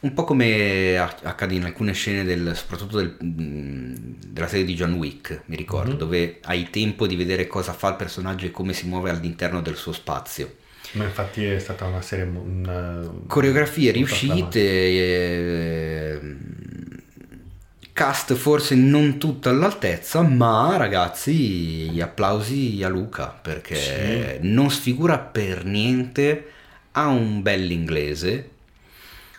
un 0.00 0.12
po' 0.14 0.24
come 0.24 0.98
accade 0.98 1.54
in 1.54 1.64
alcune 1.64 1.92
scene 1.92 2.22
del, 2.24 2.54
soprattutto 2.54 2.98
del- 2.98 3.16
mm, 3.22 3.94
della 4.28 4.46
serie 4.46 4.64
di 4.64 4.74
John 4.74 4.92
Wick, 4.94 5.42
mi 5.46 5.56
ricordo, 5.56 5.92
Mhm. 5.92 5.98
dove 5.98 6.38
hai 6.42 6.70
tempo 6.70 7.06
di 7.06 7.16
vedere 7.16 7.46
cosa 7.46 7.72
fa 7.72 7.88
il 7.88 7.96
personaggio 7.96 8.46
e 8.46 8.50
come 8.50 8.72
si 8.72 8.86
muove 8.86 9.10
all'interno 9.10 9.60
del 9.62 9.76
suo 9.76 9.92
spazio. 9.92 10.54
Ma 10.92 11.04
infatti 11.04 11.44
è 11.44 11.58
stata 11.58 11.84
una 11.84 12.00
serie... 12.00 12.24
Una, 12.24 13.02
Coreografie 13.26 13.90
riuscite, 13.90 14.60
eh, 14.60 16.20
cast 17.96 18.34
forse 18.34 18.74
non 18.74 19.16
tutto 19.16 19.48
all'altezza, 19.48 20.20
ma 20.20 20.76
ragazzi, 20.76 21.88
gli 21.88 22.02
applausi 22.02 22.82
a 22.84 22.88
Luca 22.88 23.28
perché 23.28 24.38
non 24.42 24.70
sfigura 24.70 25.16
per 25.16 25.64
niente, 25.64 26.50
ha 26.92 27.06
un 27.06 27.40
bell'inglese, 27.40 28.50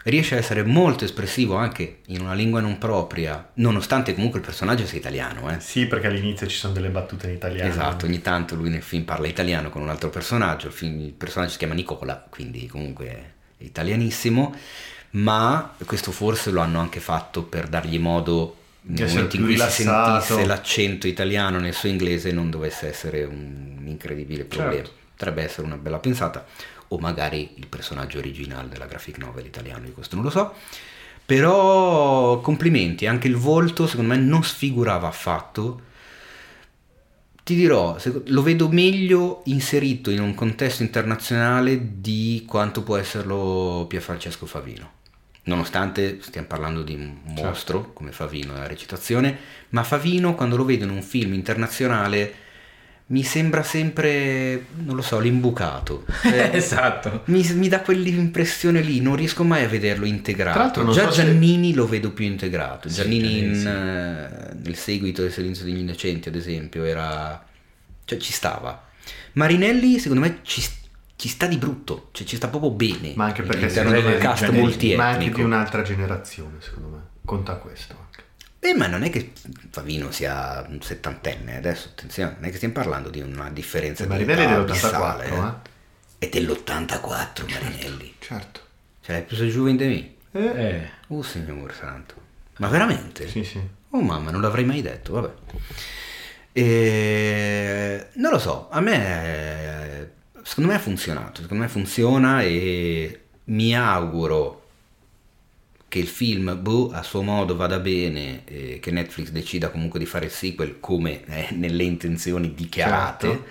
riesce 0.05 0.33
a 0.33 0.37
essere 0.39 0.63
molto 0.63 1.05
espressivo 1.05 1.53
anche 1.53 1.99
in 2.07 2.21
una 2.21 2.33
lingua 2.33 2.59
non 2.59 2.79
propria, 2.79 3.47
nonostante 3.55 4.15
comunque 4.15 4.39
il 4.39 4.45
personaggio 4.45 4.87
sia 4.87 4.97
italiano, 4.97 5.51
eh. 5.51 5.59
Sì, 5.59 5.85
perché 5.85 6.07
all'inizio 6.07 6.47
ci 6.47 6.57
sono 6.57 6.73
delle 6.73 6.89
battute 6.89 7.27
in 7.27 7.35
italiano. 7.35 7.69
Esatto, 7.69 8.07
ogni 8.07 8.21
tanto 8.21 8.55
lui 8.55 8.71
nel 8.71 8.81
film 8.81 9.03
parla 9.03 9.27
italiano 9.27 9.69
con 9.69 9.83
un 9.83 9.89
altro 9.89 10.09
personaggio, 10.09 10.65
il, 10.65 10.73
film- 10.73 11.01
il 11.01 11.13
personaggio 11.13 11.51
si 11.51 11.57
chiama 11.59 11.75
Nicola, 11.75 12.25
quindi 12.27 12.65
comunque 12.65 13.05
è 13.05 13.63
italianissimo, 13.63 14.55
ma 15.17 15.75
questo 15.85 16.11
forse 16.11 16.51
lo 16.51 16.61
hanno 16.61 16.79
anche 16.79 16.99
fatto 16.99 17.43
per 17.43 17.67
dargli 17.67 17.99
modo 17.99 18.55
nel 18.81 19.07
momento 19.07 19.35
in 19.35 19.43
cui 19.43 19.57
si 19.57 19.83
sentisse 19.83 20.45
l'accento 20.45 21.07
italiano 21.07 21.59
nel 21.59 21.73
suo 21.73 21.89
inglese 21.89 22.31
non 22.31 22.49
dovesse 22.49 22.87
essere 22.87 23.23
un 23.23 23.83
incredibile 23.85 24.45
problema. 24.45 24.75
Certo. 24.75 24.91
Potrebbe 25.17 25.43
essere 25.43 25.65
una 25.65 25.77
bella 25.77 25.97
pensata, 25.97 26.45
o 26.89 26.99
magari 26.99 27.53
il 27.55 27.67
personaggio 27.67 28.19
originale 28.19 28.69
della 28.69 28.85
graphic 28.85 29.17
novel 29.17 29.45
italiano, 29.45 29.85
di 29.85 29.91
questo 29.91 30.15
non 30.15 30.23
lo 30.23 30.29
so. 30.29 30.53
Però 31.25 32.39
complimenti, 32.39 33.07
anche 33.07 33.27
il 33.27 33.35
volto 33.35 33.87
secondo 33.87 34.13
me 34.13 34.19
non 34.19 34.43
sfigurava 34.43 35.07
affatto. 35.07 35.81
Ti 37.43 37.55
dirò, 37.55 37.97
lo 38.25 38.43
vedo 38.43 38.69
meglio 38.69 39.41
inserito 39.45 40.11
in 40.11 40.21
un 40.21 40.33
contesto 40.35 40.83
internazionale 40.83 41.99
di 41.99 42.45
quanto 42.47 42.83
può 42.83 42.97
esserlo 42.97 43.85
Pierfrancesco 43.87 44.45
Favino. 44.45 44.96
Nonostante 45.47 46.19
stiamo 46.21 46.47
parlando 46.47 46.83
di 46.83 46.93
un 46.93 47.15
mostro 47.35 47.91
come 47.93 48.11
Favino 48.11 48.53
nella 48.53 48.67
recitazione, 48.67 49.37
ma 49.69 49.83
Favino 49.83 50.35
quando 50.35 50.55
lo 50.57 50.65
vedo 50.65 50.83
in 50.83 50.89
un 50.89 51.01
film 51.01 51.33
internazionale 51.33 52.45
mi 53.09 53.23
sembra 53.23 53.63
sempre, 53.63 54.65
non 54.83 54.97
lo 54.97 55.01
so, 55.01 55.19
l'imbucato. 55.19 56.03
Cioè, 56.21 56.49
esatto. 56.55 57.21
mi, 57.27 57.41
mi 57.53 57.69
dà 57.69 57.79
quell'impressione 57.79 58.81
lì, 58.81 58.99
non 58.99 59.15
riesco 59.15 59.45
mai 59.45 59.63
a 59.63 59.69
vederlo 59.69 60.03
Tra 60.05 60.13
integrato. 60.13 60.57
l'altro 60.59 60.83
non 60.83 60.93
Già 60.93 61.05
so 61.05 61.11
se- 61.11 61.23
Giannini 61.23 61.73
lo 61.73 61.87
vedo 61.87 62.11
più 62.11 62.25
integrato. 62.25 62.89
Sì, 62.89 62.95
Giannini 62.95 63.29
Giannini, 63.29 63.47
in, 63.47 63.55
sì. 63.55 63.67
eh, 63.67 64.55
nel 64.61 64.75
seguito 64.75 65.21
del 65.21 65.31
silenzio 65.31 65.63
degli 65.63 65.77
innocenti, 65.77 66.27
ad 66.27 66.35
esempio, 66.35 66.83
era... 66.83 67.41
cioè 68.03 68.17
ci 68.19 68.33
stava. 68.33 68.85
Marinelli, 69.33 69.99
secondo 69.99 70.23
me, 70.23 70.39
ci, 70.41 70.61
ci 71.17 71.29
sta 71.29 71.47
di 71.47 71.57
brutto, 71.57 72.09
cioè 72.11 72.25
ci 72.27 72.35
sta 72.35 72.47
proprio 72.47 72.69
bene. 72.71 73.13
Ma 73.15 73.25
anche 73.25 73.41
perché 73.41 73.65
all'interno 73.65 73.99
di 73.99 74.05
un 74.05 74.17
cast 74.19 74.43
Giannini- 74.43 74.61
multietnico. 74.61 75.01
Ma 75.01 75.09
anche 75.09 75.29
di 75.31 75.41
un'altra 75.41 75.81
generazione, 75.81 76.57
secondo 76.59 76.87
me. 76.89 77.01
Conta 77.25 77.55
questo 77.55 77.95
anche. 77.99 78.23
Eh, 78.59 78.73
ma 78.75 78.85
non 78.87 79.01
è 79.03 79.09
che 79.09 79.33
Favino 79.71 80.11
sia 80.11 80.63
un 80.69 80.79
settantenne, 80.81 81.57
adesso 81.57 81.89
attenzione, 81.89 82.35
non 82.35 82.45
è 82.45 82.49
che 82.49 82.55
stiamo 82.57 82.75
parlando 82.75 83.09
di 83.09 83.19
una 83.21 83.49
differenza 83.49 84.03
E 84.03 84.05
di 84.07 84.11
Marinelli 84.13 84.41
età 84.43 84.51
è 84.51 84.55
abissale, 84.55 85.25
dell'84, 85.25 85.45
eh. 86.19 86.25
È 86.25 86.29
dell'84 86.29 87.51
Marinelli. 87.51 88.15
Certo. 88.19 88.61
Ce 89.01 89.11
l'hai 89.11 89.23
più 89.23 89.49
giù 89.49 89.65
in 89.65 89.75
me? 89.75 90.13
Eh, 90.31 90.89
Oh 91.07 91.23
signor 91.23 91.73
santo. 91.73 92.13
Ma 92.57 92.67
veramente? 92.67 93.27
Sì, 93.27 93.43
sì. 93.43 93.59
Oh 93.91 94.01
mamma, 94.01 94.29
non 94.29 94.41
l'avrei 94.41 94.65
mai 94.65 94.81
detto, 94.81 95.13
vabbè. 95.13 95.31
E... 96.51 98.07
Non 98.13 98.31
lo 98.31 98.39
so, 98.39 98.67
a 98.69 98.79
me, 98.81 100.11
secondo 100.47 100.69
me 100.69 100.77
ha 100.77 100.79
funzionato, 100.79 101.41
secondo 101.41 101.63
me 101.63 101.69
funziona 101.69 102.41
e 102.41 103.19
mi 103.45 103.75
auguro 103.75 104.63
che 105.89 105.99
il 105.99 106.07
film, 106.07 106.57
boh, 106.61 106.89
a 106.91 107.03
suo 107.03 107.21
modo 107.21 107.57
vada 107.57 107.79
bene, 107.79 108.45
e 108.45 108.79
che 108.79 108.91
Netflix 108.91 109.29
decida 109.31 109.69
comunque 109.69 109.99
di 109.99 110.05
fare 110.05 110.25
il 110.25 110.31
sequel 110.31 110.79
come 110.79 111.25
è 111.25 111.49
nelle 111.53 111.83
intenzioni 111.83 112.53
dichiarate 112.53 113.27
Certo. 113.27 113.45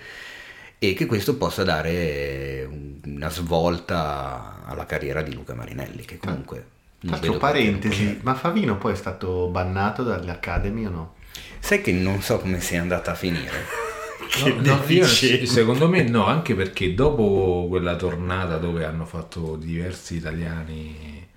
e 0.79 0.93
che 0.95 1.05
questo 1.05 1.37
possa 1.37 1.63
dare 1.63 2.67
una 3.05 3.29
svolta 3.29 4.63
alla 4.65 4.87
carriera 4.87 5.21
di 5.21 5.35
Luca 5.35 5.53
Marinelli, 5.53 6.03
che 6.03 6.17
comunque... 6.17 6.65
Perché 6.99 7.27
non 7.27 7.37
parentesi, 7.37 8.19
ma 8.23 8.33
Favino 8.33 8.75
poi 8.77 8.93
è 8.93 8.95
stato 8.95 9.49
bannato 9.49 10.01
dalle 10.01 10.31
Academy 10.31 10.87
o 10.87 10.89
no? 10.89 11.15
Sai 11.59 11.79
che 11.79 11.91
non 11.91 12.23
so 12.23 12.39
come 12.39 12.59
sia 12.59 12.81
andata 12.81 13.11
a 13.11 13.15
finire. 13.15 13.85
Che 14.29 14.51
no, 14.51 14.61
no, 14.61 15.05
secondo 15.45 15.87
me 15.87 16.03
no, 16.03 16.25
anche 16.25 16.53
perché 16.55 16.93
dopo 16.93 17.65
quella 17.69 17.95
tornata 17.95 18.57
dove 18.57 18.83
hanno 18.85 19.05
fatto 19.05 19.55
diversi 19.55 20.15
italiani 20.15 21.27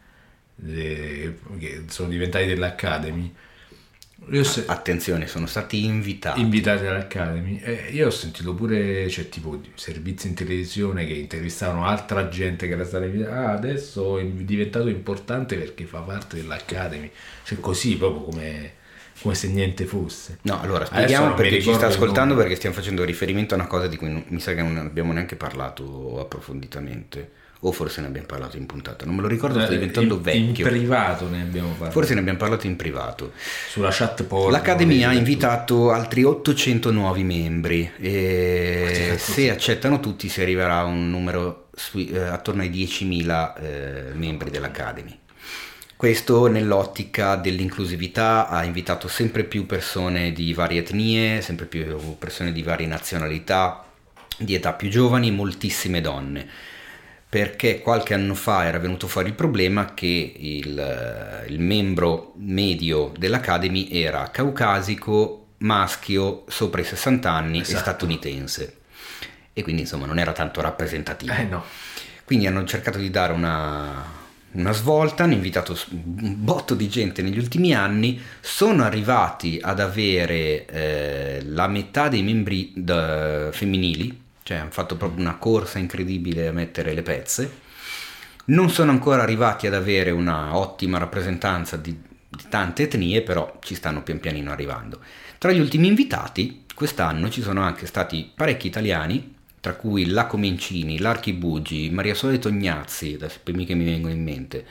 eh, 0.66 1.38
che 1.58 1.84
sono 1.88 2.08
diventati 2.08 2.46
dell'Academy, 2.46 3.32
se- 4.42 4.64
Attenzione, 4.66 5.26
sono 5.26 5.46
stati 5.46 5.84
invitati. 5.84 6.40
invitati 6.40 6.86
all'Academy. 6.86 7.58
E 7.60 7.88
io 7.92 8.06
ho 8.06 8.10
sentito 8.10 8.54
pure, 8.54 9.08
cioè, 9.08 9.28
tipo 9.28 9.60
servizi 9.74 10.28
in 10.28 10.34
televisione 10.34 11.06
che 11.06 11.14
intervistavano 11.14 11.86
altra 11.86 12.28
gente 12.28 12.66
che 12.66 12.74
era 12.74 12.84
stata 12.84 13.04
invitata. 13.06 13.34
Ah, 13.48 13.52
adesso 13.52 14.18
è 14.18 14.24
diventato 14.26 14.88
importante 14.88 15.56
perché 15.56 15.84
fa 15.86 16.00
parte 16.00 16.36
dell'Academy. 16.36 17.10
Cioè, 17.44 17.58
così 17.60 17.96
proprio 17.96 18.22
come, 18.24 18.72
come 19.22 19.34
se 19.34 19.48
niente 19.48 19.84
fosse. 19.84 20.38
No, 20.42 20.60
allora 20.60 20.84
spieghiamo 20.86 21.34
perché 21.34 21.60
ci 21.60 21.72
sta 21.74 21.86
ascoltando 21.86 22.34
perché 22.34 22.54
stiamo 22.56 22.74
facendo 22.74 23.04
riferimento 23.04 23.54
a 23.54 23.58
una 23.58 23.66
cosa 23.66 23.86
di 23.86 23.96
cui 23.96 24.10
non- 24.10 24.24
mi 24.28 24.40
sa 24.40 24.54
che 24.54 24.62
non 24.62 24.76
abbiamo 24.78 25.12
neanche 25.12 25.36
parlato 25.36 26.18
approfonditamente. 26.20 27.32
O 27.62 27.72
forse 27.72 28.00
ne 28.00 28.06
abbiamo 28.06 28.26
parlato 28.26 28.56
in 28.56 28.64
puntata, 28.64 29.04
non 29.04 29.14
me 29.16 29.20
lo 29.20 29.28
ricordo, 29.28 29.60
sto 29.60 29.70
Eh, 29.70 29.74
diventando 29.74 30.14
in, 30.14 30.22
vecchio. 30.22 30.64
In 30.66 30.72
privato 30.72 31.28
ne 31.28 31.42
abbiamo 31.42 31.68
parlato. 31.72 31.90
Forse 31.92 32.14
ne 32.14 32.20
abbiamo 32.20 32.38
parlato 32.38 32.66
in 32.66 32.74
privato. 32.76 33.32
sulla 33.68 33.90
chat 33.92 34.22
porno. 34.24 34.48
L'Accademia 34.48 35.10
ha 35.10 35.12
invitato 35.12 35.90
altri 35.90 36.24
800 36.24 36.90
nuovi 36.90 37.22
membri 37.22 37.90
e 37.98 39.14
se 39.18 39.50
accettano 39.50 40.00
tutti 40.00 40.30
si 40.30 40.40
arriverà 40.40 40.78
a 40.78 40.84
un 40.84 41.10
numero 41.10 41.68
sui- 41.74 42.08
eh, 42.08 42.18
attorno 42.20 42.62
ai 42.62 42.70
10.000 42.70 43.54
eh, 43.56 44.04
membri 44.14 44.48
dell'Academy. 44.48 45.18
Questo 46.00 46.46
nell'ottica 46.46 47.36
dell'inclusività 47.36 48.48
ha 48.48 48.64
invitato 48.64 49.06
sempre 49.06 49.44
più 49.44 49.66
persone 49.66 50.32
di 50.32 50.54
varie 50.54 50.80
etnie, 50.80 51.42
sempre 51.42 51.66
più 51.66 52.16
persone 52.16 52.52
di 52.52 52.62
varie 52.62 52.86
nazionalità, 52.86 53.84
di 54.38 54.54
età 54.54 54.72
più 54.72 54.88
giovani, 54.88 55.30
moltissime 55.30 56.00
donne 56.00 56.48
perché 57.28 57.80
qualche 57.80 58.14
anno 58.14 58.34
fa 58.34 58.64
era 58.64 58.78
venuto 58.78 59.08
fuori 59.08 59.28
il 59.28 59.34
problema 59.34 59.92
che 59.92 60.32
il, 60.38 61.44
il 61.48 61.60
membro 61.60 62.32
medio 62.36 63.12
dell'Academy 63.18 63.90
era 63.92 64.30
caucasico, 64.30 65.48
maschio, 65.58 66.44
sopra 66.48 66.80
i 66.80 66.84
60 66.84 67.30
anni 67.30 67.60
Esatto. 67.60 67.76
e 67.76 67.80
statunitense. 67.82 68.76
E 69.52 69.62
quindi 69.62 69.82
insomma 69.82 70.06
non 70.06 70.18
era 70.18 70.32
tanto 70.32 70.62
rappresentativo. 70.62 71.34
Eh 71.34 71.44
no. 71.44 71.62
Quindi 72.24 72.46
hanno 72.46 72.64
cercato 72.64 72.96
di 72.96 73.10
dare 73.10 73.34
una, 73.34 74.19
una 74.52 74.72
svolta, 74.72 75.24
hanno 75.24 75.34
invitato 75.34 75.78
un 75.90 76.34
botto 76.38 76.74
di 76.74 76.88
gente 76.88 77.22
negli 77.22 77.38
ultimi 77.38 77.74
anni, 77.74 78.20
sono 78.40 78.82
arrivati 78.82 79.58
ad 79.62 79.78
avere 79.78 80.66
eh, 80.66 81.42
la 81.44 81.68
metà 81.68 82.08
dei 82.08 82.22
membri 82.22 82.72
da- 82.74 83.50
femminili, 83.52 84.20
cioè 84.42 84.58
hanno 84.58 84.70
fatto 84.70 84.96
proprio 84.96 85.20
una 85.20 85.36
corsa 85.36 85.78
incredibile 85.78 86.48
a 86.48 86.52
mettere 86.52 86.94
le 86.94 87.02
pezze, 87.02 87.58
non 88.46 88.70
sono 88.70 88.90
ancora 88.90 89.22
arrivati 89.22 89.66
ad 89.68 89.74
avere 89.74 90.10
una 90.10 90.56
ottima 90.56 90.98
rappresentanza 90.98 91.76
di, 91.76 91.96
di 92.28 92.44
tante 92.48 92.82
etnie, 92.82 93.22
però 93.22 93.58
ci 93.62 93.76
stanno 93.76 94.02
pian 94.02 94.18
pianino 94.18 94.50
arrivando. 94.50 95.00
Tra 95.38 95.52
gli 95.52 95.60
ultimi 95.60 95.86
invitati, 95.86 96.64
quest'anno 96.74 97.30
ci 97.30 97.42
sono 97.42 97.62
anche 97.62 97.86
stati 97.86 98.30
parecchi 98.34 98.66
italiani, 98.66 99.38
tra 99.60 99.74
cui 99.74 100.06
la 100.06 100.26
Comencini, 100.26 100.98
l'Archibugi, 100.98 101.90
Maria 101.90 102.14
Sole 102.14 102.38
Tognazzi, 102.38 103.14
adesso 103.14 103.36
i 103.36 103.40
primi 103.42 103.66
che 103.66 103.74
mi 103.74 103.84
vengono 103.84 104.12
in 104.14 104.22
mente, 104.22 104.64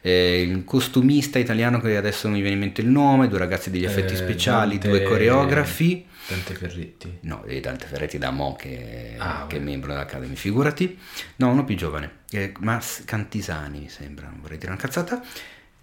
eh, 0.00 0.40
il 0.42 0.64
costumista 0.64 1.38
italiano 1.38 1.80
che 1.80 1.96
adesso 1.96 2.26
non 2.28 2.36
mi 2.36 2.42
viene 2.42 2.54
in 2.56 2.62
mente 2.62 2.80
il 2.80 2.88
nome, 2.88 3.28
due 3.28 3.38
ragazzi 3.38 3.70
degli 3.70 3.84
effetti 3.84 4.12
Eh, 4.12 4.16
speciali, 4.16 4.78
Dante- 4.78 4.88
due 4.88 5.02
coreografi. 5.02 6.06
Dante 6.28 6.54
Ferretti. 6.54 7.18
No, 7.22 7.44
e 7.44 7.60
Dante 7.60 7.86
Ferretti 7.86 8.18
da 8.18 8.30
Mo 8.30 8.54
che, 8.56 9.14
Ah, 9.18 9.46
che 9.48 9.56
è 9.56 9.60
membro 9.60 9.92
dell'Academy, 9.92 10.34
figurati. 10.34 10.98
No, 11.36 11.50
uno 11.50 11.64
più 11.64 11.76
giovane, 11.76 12.10
eh, 12.30 12.52
Mas 12.60 13.02
Cantisani 13.04 13.80
mi 13.80 13.88
sembra, 13.88 14.26
non 14.28 14.40
vorrei 14.40 14.58
dire 14.58 14.70
una 14.72 14.80
cazzata. 14.80 15.22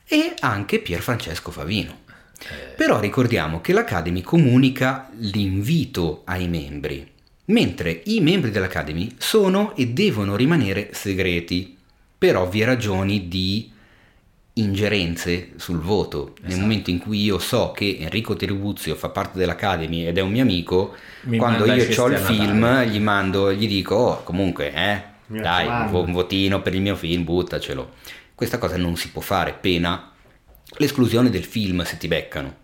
E 0.06 0.34
anche 0.40 0.80
Pier 0.80 1.02
Francesco 1.02 1.52
Favino. 1.52 2.00
Eh, 2.40 2.74
Però 2.76 3.00
ricordiamo 3.00 3.62
che 3.62 3.72
l'Academy 3.72 4.22
comunica 4.22 5.10
l'invito 5.18 6.24
ai 6.26 6.50
membri, 6.50 7.10
mentre 7.46 8.02
i 8.06 8.20
membri 8.22 8.52
dell'Academy 8.52 9.16
sono 9.18 9.76
e 9.76 9.88
devono 9.88 10.36
rimanere 10.36 10.90
segreti 10.94 11.78
per 12.18 12.38
ovvie 12.38 12.66
ragioni 12.66 13.28
di 13.28 13.72
ingerenze 14.54 15.52
sul 15.56 15.80
voto. 15.80 16.34
Nel 16.42 16.50
Esatto. 16.50 16.62
momento 16.62 16.90
in 16.90 17.00
cui 17.00 17.22
io 17.24 17.40
so 17.40 17.72
che 17.72 17.98
Enrico 18.00 18.36
Terubuzio 18.36 18.96
fa 18.96 19.10
parte 19.10 19.38
dell'Academy 19.40 20.06
ed 20.06 20.18
è 20.18 20.22
un 20.22 20.32
mio 20.32 20.44
amico, 20.44 20.96
Mi 21.24 21.38
quando 21.38 21.66
io 21.66 21.74
ho 22.02 22.08
il 22.08 22.18
film 22.18 22.60
Natale. 22.60 22.88
gli 22.88 23.00
mando, 23.00 23.52
gli 23.52 23.68
dico, 23.68 23.96
oh, 23.96 24.24
comunque, 24.24 24.72
eh, 24.74 25.02
dai, 25.28 25.68
un 25.92 26.12
votino 26.12 26.62
per 26.62 26.76
il 26.76 26.82
mio 26.82 26.96
film, 26.96 27.24
buttacelo. 27.24 27.94
Questa 28.36 28.58
cosa 28.58 28.78
non 28.78 28.96
si 28.96 29.10
può 29.10 29.22
fare, 29.22 29.54
pena 29.60 30.12
l'esclusione 30.78 31.30
del 31.30 31.44
film 31.44 31.84
se 31.84 31.98
ti 31.98 32.08
beccano. 32.08 32.62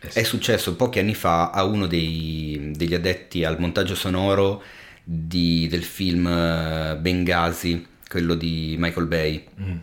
È 0.00 0.22
successo 0.22 0.76
pochi 0.76 0.98
anni 0.98 1.14
fa 1.14 1.50
a 1.50 1.64
uno 1.64 1.86
dei- 1.86 2.70
degli 2.74 2.94
addetti 2.94 3.44
al 3.44 3.58
montaggio 3.60 3.94
sonoro 3.94 4.62
di- 5.04 5.66
del 5.68 5.82
film 5.84 6.26
eh, 6.26 6.96
Benghazi, 6.98 7.86
quello 8.08 8.34
di 8.34 8.76
Michael 8.78 9.06
Bay, 9.06 9.44
Mm. 9.60 9.76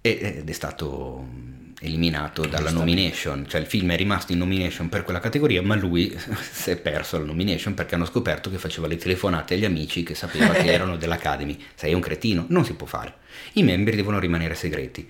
ed 0.00 0.48
è 0.48 0.52
stato 0.52 1.26
eliminato 1.80 2.44
dalla 2.46 2.70
nomination, 2.70 3.46
cioè 3.48 3.60
il 3.60 3.66
film 3.66 3.90
è 3.92 3.96
rimasto 3.96 4.32
in 4.32 4.38
nomination 4.38 4.88
per 4.88 5.02
quella 5.04 5.20
categoria, 5.20 5.62
ma 5.62 5.74
lui 5.76 6.14
si 6.50 6.70
è 6.70 6.76
perso 6.76 7.18
la 7.18 7.24
nomination 7.24 7.74
perché 7.74 7.94
hanno 7.94 8.04
scoperto 8.04 8.50
che 8.50 8.58
faceva 8.58 8.86
le 8.86 8.96
telefonate 8.96 9.54
agli 9.54 9.64
amici 9.64 10.02
che 10.02 10.14
sapeva 10.14 10.48
che 10.52 10.66
erano 10.72 10.96
dell'Academy. 10.96 11.58
Sei 11.74 11.94
un 11.94 12.00
cretino, 12.00 12.46
non 12.48 12.64
si 12.64 12.74
può 12.74 12.86
fare. 12.86 13.14
I 13.54 13.62
membri 13.62 13.96
devono 13.96 14.18
rimanere 14.18 14.54
segreti. 14.54 15.08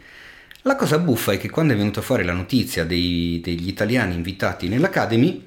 La 0.68 0.76
cosa 0.76 0.98
buffa 0.98 1.32
è 1.32 1.38
che 1.38 1.48
quando 1.48 1.72
è 1.72 1.76
venuta 1.78 2.02
fuori 2.02 2.24
la 2.24 2.34
notizia 2.34 2.84
dei- 2.84 3.40
degli 3.42 3.68
italiani 3.68 4.14
invitati 4.14 4.68
nell'Academy, 4.68 5.46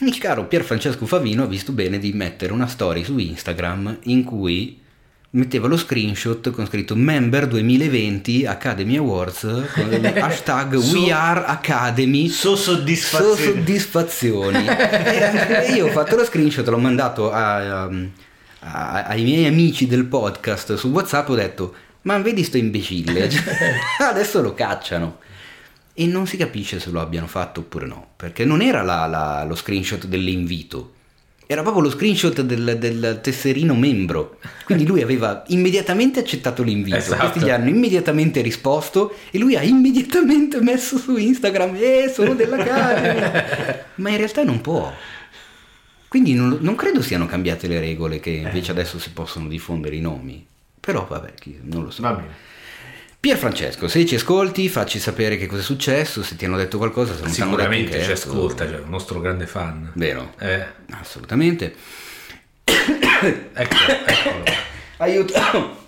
il 0.00 0.18
caro 0.18 0.44
Pier 0.44 0.62
Francesco 0.62 1.06
Favino 1.06 1.44
ha 1.44 1.46
visto 1.46 1.72
bene 1.72 1.98
di 1.98 2.12
mettere 2.12 2.52
una 2.52 2.66
story 2.66 3.02
su 3.02 3.16
Instagram 3.16 4.00
in 4.04 4.24
cui 4.24 4.78
metteva 5.30 5.68
lo 5.68 5.78
screenshot 5.78 6.50
con 6.50 6.66
scritto 6.66 6.94
Member 6.94 7.46
2020 7.46 8.44
Academy 8.44 8.96
Awards 8.98 9.40
con 9.72 9.88
hashtag 10.20 10.76
So- 10.76 10.98
We 10.98 11.10
Are 11.10 11.44
Academy 11.46 12.28
So 12.28 12.54
So 12.54 12.74
soddisfazione. 12.74 13.36
soddisfazioni 13.54 14.66
e 14.68 15.72
io 15.76 15.86
ho 15.86 15.90
fatto 15.90 16.16
lo 16.16 16.24
screenshot 16.26 16.68
l'ho 16.68 16.76
mandato 16.76 17.32
a- 17.32 17.86
um, 17.86 18.10
a- 18.60 19.04
ai 19.06 19.22
miei 19.22 19.46
amici 19.46 19.86
del 19.86 20.04
podcast 20.04 20.74
su 20.74 20.88
whatsapp 20.90 21.26
ho 21.30 21.34
detto 21.34 21.74
ma 22.02 22.18
vedi 22.18 22.42
sto 22.44 22.56
imbecille? 22.56 23.28
Cioè, 23.30 23.42
adesso 24.08 24.40
lo 24.42 24.54
cacciano. 24.54 25.18
E 25.94 26.06
non 26.06 26.26
si 26.26 26.36
capisce 26.38 26.80
se 26.80 26.90
lo 26.90 27.00
abbiano 27.00 27.26
fatto 27.26 27.60
oppure 27.60 27.86
no 27.86 28.12
perché 28.16 28.44
non 28.46 28.62
era 28.62 28.80
la- 28.82 29.06
la- 29.06 29.44
lo 29.44 29.54
screenshot 29.54 30.06
dell'invito 30.06 30.94
era 31.44 31.60
proprio 31.60 31.82
lo 31.82 31.90
screenshot 31.90 32.40
del, 32.40 32.78
del 32.78 33.18
tesserino 33.22 33.74
membro. 33.74 34.38
Quindi 34.64 34.86
lui 34.86 35.02
aveva 35.02 35.42
immediatamente 35.48 36.18
accettato 36.20 36.62
l'invito. 36.62 36.96
Esatto. 36.96 37.20
questi 37.28 37.40
gli 37.40 37.50
hanno 37.50 37.68
immediatamente 37.68 38.40
risposto 38.40 39.14
e 39.30 39.38
lui 39.38 39.54
ha 39.54 39.60
immediatamente 39.62 40.62
messo 40.62 40.96
su 40.96 41.14
Instagram 41.16 41.74
eh 41.78 42.10
sono 42.14 42.32
dell'Academy 42.34 43.20
ma 43.96 44.08
in 44.10 44.16
realtà 44.16 44.44
non 44.44 44.62
può. 44.62 44.90
Quindi 46.08 46.32
non, 46.32 46.56
non 46.60 46.74
credo 46.74 47.02
siano 47.02 47.26
cambiate 47.26 47.66
le 47.66 47.80
regole 47.80 48.18
che 48.18 48.30
invece 48.30 48.70
adesso 48.70 48.98
si 48.98 49.10
possono 49.10 49.46
diffondere 49.46 49.96
i 49.96 50.00
nomi 50.00 50.46
però 50.82 51.06
vabbè 51.06 51.34
chi- 51.38 51.60
non 51.62 51.84
lo 51.84 51.90
so 51.90 52.02
Va 52.02 52.12
bene. 52.12 52.50
Pier 53.20 53.36
Francesco, 53.38 53.86
se 53.86 54.04
ci 54.04 54.16
ascolti, 54.16 54.68
facci 54.68 54.98
sapere 54.98 55.36
che 55.36 55.46
cosa 55.46 55.60
è 55.60 55.64
successo, 55.64 56.24
se 56.24 56.34
ti 56.34 56.44
hanno 56.44 56.56
detto 56.56 56.76
qualcosa, 56.76 57.14
se 57.14 57.22
non 57.22 57.30
Sicuramente 57.30 58.02
ci 58.02 58.10
ascolta, 58.10 58.68
cioè, 58.68 58.80
un 58.80 58.90
nostro 58.90 59.20
grande 59.20 59.46
fan. 59.46 59.92
Vero? 59.94 60.34
Eh, 60.40 60.66
Assolutamente. 60.90 61.72
ecco, 62.64 63.76
eccolo. 64.06 64.44
Aiuto. 64.98 65.81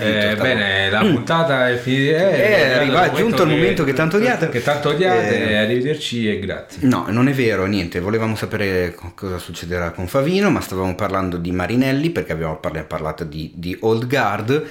Eh, 0.00 0.36
bene, 0.36 0.90
la 0.90 1.00
puntata 1.00 1.68
è 1.68 1.76
finita. 1.76 2.30
Eh, 2.30 2.72
arriva- 2.74 3.10
è 3.10 3.14
giunto 3.16 3.42
il 3.42 3.48
momento 3.48 3.82
che 3.84 3.92
tanto 3.92 4.16
odiate. 4.18 4.48
Che 4.48 4.62
tanto 4.62 4.90
odiate, 4.90 5.48
Eh. 5.50 5.56
arrivederci 5.56 6.28
e 6.30 6.38
grazie. 6.38 6.86
No, 6.86 7.06
non 7.08 7.26
è 7.28 7.32
vero, 7.32 7.66
niente, 7.66 7.98
volevamo 8.00 8.36
sapere 8.36 8.94
co- 8.94 9.12
cosa 9.16 9.38
succederà 9.38 9.90
con 9.90 10.06
Favino, 10.06 10.50
ma 10.50 10.60
stavamo 10.60 10.94
parlando 10.94 11.36
di 11.36 11.50
Marinelli 11.50 12.10
perché 12.10 12.32
abbiamo 12.32 12.56
parla- 12.58 12.84
parlato 12.84 13.24
di, 13.24 13.50
di 13.54 13.76
Old 13.80 14.06
Guard, 14.06 14.66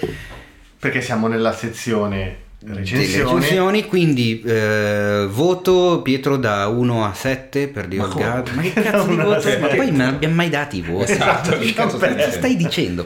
Perché 0.79 1.01
siamo 1.01 1.27
nella 1.27 1.51
sezione 1.53 2.37
recensioni. 2.65 3.33
recensioni, 3.35 3.85
quindi 3.85 4.41
eh, 4.45 5.25
voto 5.29 6.01
Pietro 6.03 6.37
da 6.37 6.67
1 6.67 7.03
a 7.05 7.13
7 7.13 7.67
per 7.67 7.87
The 7.87 7.95
Ma 7.97 8.03
Old? 8.05 8.13
Guard. 8.13 8.49
Ma 8.55 8.61
che 8.61 8.73
cazzo 8.73 9.07
di 9.07 9.15
voto? 9.15 9.59
Ma 9.59 9.67
poi 9.67 9.91
non 9.91 10.01
abbiamo 10.07 10.35
mai 10.35 10.49
dati 10.49 10.77
i 10.77 10.81
voti. 10.81 11.11
Esatto, 11.11 11.57
che 11.57 11.73
cazzo 11.73 11.97
stai 12.29 12.55
dicendo? 12.55 13.05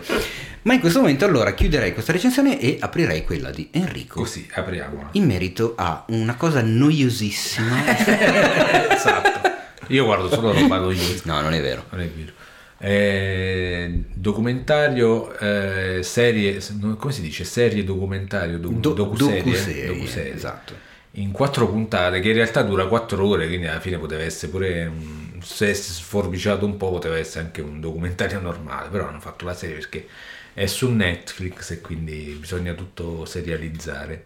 Ma 0.63 0.73
in 0.73 0.79
questo 0.79 0.99
momento 0.99 1.25
allora 1.25 1.53
chiuderei 1.53 1.91
questa 1.93 2.11
recensione 2.11 2.59
e 2.59 2.77
aprirei 2.79 3.23
quella 3.23 3.49
di 3.49 3.69
Enrico. 3.71 4.19
Così, 4.21 4.47
apriamola. 4.53 5.09
In 5.13 5.25
merito 5.25 5.73
a 5.75 6.05
una 6.09 6.35
cosa 6.35 6.61
noiosissima. 6.61 7.95
esatto. 8.93 9.49
Io 9.87 10.05
guardo 10.05 10.29
solo 10.29 10.53
roba 10.53 10.77
noiosa. 10.77 11.21
no, 11.25 11.41
non 11.41 11.53
è 11.53 11.61
vero. 11.61 11.85
Non 11.89 12.01
è 12.01 12.07
vero. 12.07 12.31
Eh, 12.77 14.03
documentario, 14.13 15.37
eh, 15.37 16.01
serie, 16.03 16.59
come 16.97 17.11
si 17.11 17.21
dice? 17.21 17.43
Serie 17.43 17.83
documentario, 17.83 18.57
docu, 18.57 18.79
Do- 18.79 18.93
docuserie, 18.93 19.43
docuserie, 19.43 19.85
docuserie. 19.87 20.33
esatto. 20.33 20.73
In 21.15 21.31
quattro 21.31 21.67
puntate, 21.67 22.19
che 22.21 22.29
in 22.29 22.35
realtà 22.35 22.61
dura 22.61 22.85
quattro 22.87 23.27
ore, 23.27 23.47
quindi 23.47 23.67
alla 23.67 23.79
fine 23.79 23.97
poteva 23.97 24.23
essere 24.23 24.51
pure, 24.51 24.85
un- 24.85 25.39
se 25.41 25.73
sforbiciato 25.73 26.65
un 26.65 26.77
po', 26.77 26.89
poteva 26.91 27.17
essere 27.17 27.45
anche 27.45 27.61
un 27.61 27.79
documentario 27.79 28.39
normale, 28.39 28.89
però 28.89 29.07
hanno 29.07 29.19
fatto 29.19 29.45
la 29.45 29.53
serie 29.53 29.75
perché 29.75 30.07
è 30.53 30.65
su 30.65 30.89
Netflix 30.91 31.71
e 31.71 31.81
quindi 31.81 32.35
bisogna 32.39 32.73
tutto 32.73 33.25
serializzare. 33.25 34.25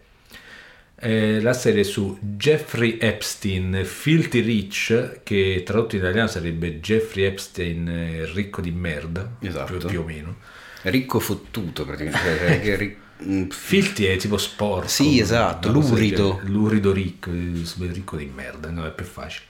Eh, 0.98 1.40
la 1.42 1.52
serie 1.52 1.84
su 1.84 2.18
Jeffrey 2.20 2.96
Epstein, 2.98 3.82
Filthy 3.84 4.40
Rich, 4.40 5.20
che 5.22 5.62
tradotto 5.64 5.94
in 5.96 6.00
italiano 6.02 6.26
sarebbe 6.28 6.80
Jeffrey 6.80 7.24
Epstein 7.24 7.88
eh, 7.88 8.32
ricco 8.32 8.62
di 8.62 8.70
merda, 8.70 9.36
Esatto. 9.40 9.76
più, 9.76 9.86
più 9.88 10.00
o 10.00 10.04
meno. 10.04 10.36
Ricco 10.82 11.20
fottuto 11.20 11.84
praticamente. 11.84 12.38
cioè, 12.38 12.60
che 12.62 12.76
ri- 12.76 12.96
mm, 13.24 13.48
Filthy 13.50 14.04
è 14.04 14.16
tipo 14.16 14.38
sporco. 14.38 14.88
Sì, 14.88 15.20
esatto, 15.20 15.70
lurido. 15.70 16.40
Lurido 16.44 16.92
ricco, 16.92 17.30
eh, 17.30 17.62
ricco 17.92 18.16
di 18.16 18.30
merda, 18.34 18.70
no, 18.70 18.86
è 18.86 18.92
più 18.92 19.04
facile. 19.04 19.44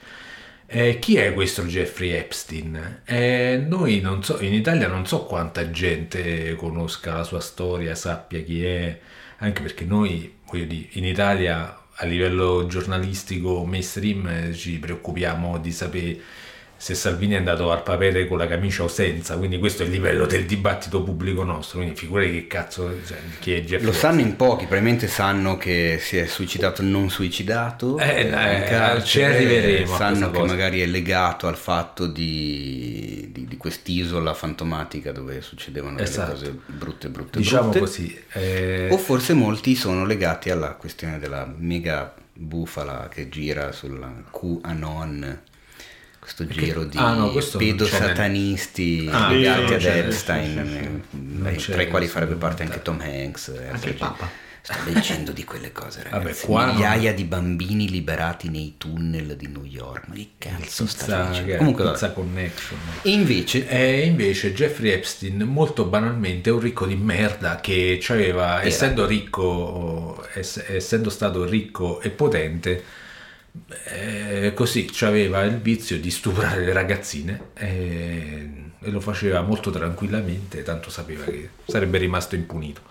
Eh, 0.69 0.99
chi 0.99 1.15
è 1.15 1.33
questo 1.33 1.63
Jeffrey 1.63 2.09
Epstein? 2.11 3.01
Eh, 3.05 3.63
noi 3.65 4.01
non 4.01 4.21
so, 4.21 4.41
in 4.41 4.53
Italia 4.53 4.89
non 4.89 5.05
so 5.07 5.23
quanta 5.23 5.71
gente 5.71 6.55
conosca 6.55 7.15
la 7.15 7.23
sua 7.23 7.39
storia, 7.39 7.95
sappia 7.95 8.41
chi 8.41 8.65
è, 8.65 8.99
anche 9.37 9.61
perché 9.61 9.85
noi, 9.85 10.39
voglio 10.45 10.65
dire, 10.65 10.89
in 10.91 11.05
Italia 11.05 11.83
a 11.99 12.05
livello 12.05 12.65
giornalistico 12.67 13.65
mainstream 13.65 14.53
ci 14.53 14.77
preoccupiamo 14.77 15.57
di 15.57 15.71
sapere 15.71 16.19
se 16.79 16.93
Salvini 16.93 17.33
è 17.33 17.37
andato 17.37 17.71
al 17.71 17.81
papere 17.83 18.27
con 18.27 18.37
la 18.37 18.45
camicia 18.47 18.83
o 18.83 18.87
senza, 18.87 19.35
quindi 19.37 19.57
questo 19.57 19.81
è 19.83 19.85
il 19.87 19.91
livello 19.91 20.25
del 20.27 20.45
dibattito 20.45 21.01
pubblico 21.03 21.43
nostro, 21.43 21.79
quindi 21.79 21.95
figurati 21.97 22.31
che 22.31 22.47
cazzo, 22.47 22.93
cioè, 23.05 23.17
chi 23.39 23.53
è 23.53 23.61
Jeffrey 23.61 23.85
Lo 23.85 23.91
sanno 23.93 24.21
in 24.21 24.35
pochi, 24.35 24.65
probabilmente 24.65 25.07
sanno 25.07 25.57
che 25.57 25.97
si 25.99 26.17
è 26.17 26.25
suicidato 26.27 26.81
non 26.83 27.09
suicidato. 27.09 27.97
Eh, 27.97 28.21
in 28.21 28.27
eh, 28.33 28.63
carcere, 28.67 29.05
ci 29.05 29.21
arriveremo 29.23 29.95
Sanno 29.95 30.29
che 30.31 30.37
cosa. 30.39 30.53
magari 30.53 30.81
è 30.81 30.85
legato 30.85 31.47
al 31.47 31.57
fatto 31.57 32.05
di, 32.05 33.29
di- 33.31 33.45
di 33.47 33.57
quest'isola 33.57 34.33
fantomatica 34.33 35.11
dove 35.11 35.41
succedevano 35.41 35.97
Esatto. 35.99 36.31
cose 36.33 36.55
brutte, 36.65 37.09
brutte, 37.09 37.39
Diciamo 37.39 37.63
brutte. 37.69 37.79
così. 37.79 38.23
eh, 38.33 38.87
O 38.91 38.97
forse 38.97 39.33
molti 39.33 39.75
sono 39.75 40.05
legati 40.05 40.49
alla 40.51 40.71
questione 40.73 41.17
della 41.19 41.51
mega 41.57 42.13
bufala 42.33 43.07
che 43.11 43.29
gira 43.29 43.71
sulla 43.71 44.11
QAnon, 44.29 45.41
questo 46.33 46.45
giro 46.47 46.83
di 46.83 46.97
ah, 46.97 47.13
no, 47.13 47.31
non 47.31 47.43
pedosatanisti 47.57 49.07
Ah, 49.09 49.31
legati 49.31 49.73
ad 49.75 49.83
Epstein, 49.83 50.57
eh, 50.59 51.01
Non 51.11 51.55
tra 51.55 51.81
i 51.81 51.87
quali 51.87 52.07
farebbe 52.07 52.35
parte 52.35 52.63
anche. 52.63 52.81
Tom 52.81 52.99
Hanks. 53.01 53.47
eh, 53.49 53.69
Anche 53.69 53.89
il 53.89 53.95
Papa. 53.95 54.29
Sto 54.61 54.75
leggendo 54.85 55.31
di 55.31 55.45
quelle 55.45 55.71
cose, 55.71 56.01
Vabbè, 56.09 56.23
ragazzi. 56.25 56.51
non- 56.51 56.65
Migliaia 56.73 57.13
di 57.13 57.23
bambini 57.23 57.89
liberati 57.89 58.49
nei 58.49 58.73
tunnel 58.77 59.37
di 59.37 59.47
New 59.47 59.63
York. 59.63 60.07
Ma 60.09 60.15
che 60.15 60.31
cazzo 60.37 60.85
sta 60.85 61.05
pizza, 61.05 61.23
dicendo? 61.29 61.51
che- 61.51 61.57
Comunque, 61.57 61.83
pizza 61.85 62.07
vabbè. 62.07 62.13
connection. 62.19 62.79
E 63.03 63.09
invece, 63.09 63.67
E 63.69 64.05
invece 64.05 64.53
Jeffrey 64.53 64.91
Epstein, 64.91 65.37
molto 65.43 65.85
banalmente, 65.85 66.49
è 66.49 66.53
un 66.53 66.59
ricco 66.59 66.85
di 66.85 66.95
merda 66.95 67.61
che 67.61 68.03
aveva, 68.09 68.61
essendo 68.61 69.05
ricco, 69.05 70.27
ess- 70.33 70.65
essendo 70.67 71.09
stato 71.09 71.45
ricco 71.45 72.01
e 72.01 72.09
potente, 72.09 72.83
eh, 73.85 74.53
così 74.53 74.89
aveva 75.01 75.43
il 75.43 75.57
vizio 75.59 75.99
di 75.99 76.09
stuprare 76.11 76.63
le 76.63 76.73
ragazzine 76.73 77.49
e, 77.53 78.49
e 78.79 78.89
lo 78.89 78.99
faceva 78.99 79.41
molto 79.41 79.69
tranquillamente, 79.71 80.63
tanto 80.63 80.89
sapeva 80.89 81.23
che 81.25 81.49
sarebbe 81.67 81.97
rimasto 81.97 82.35
impunito. 82.35 82.81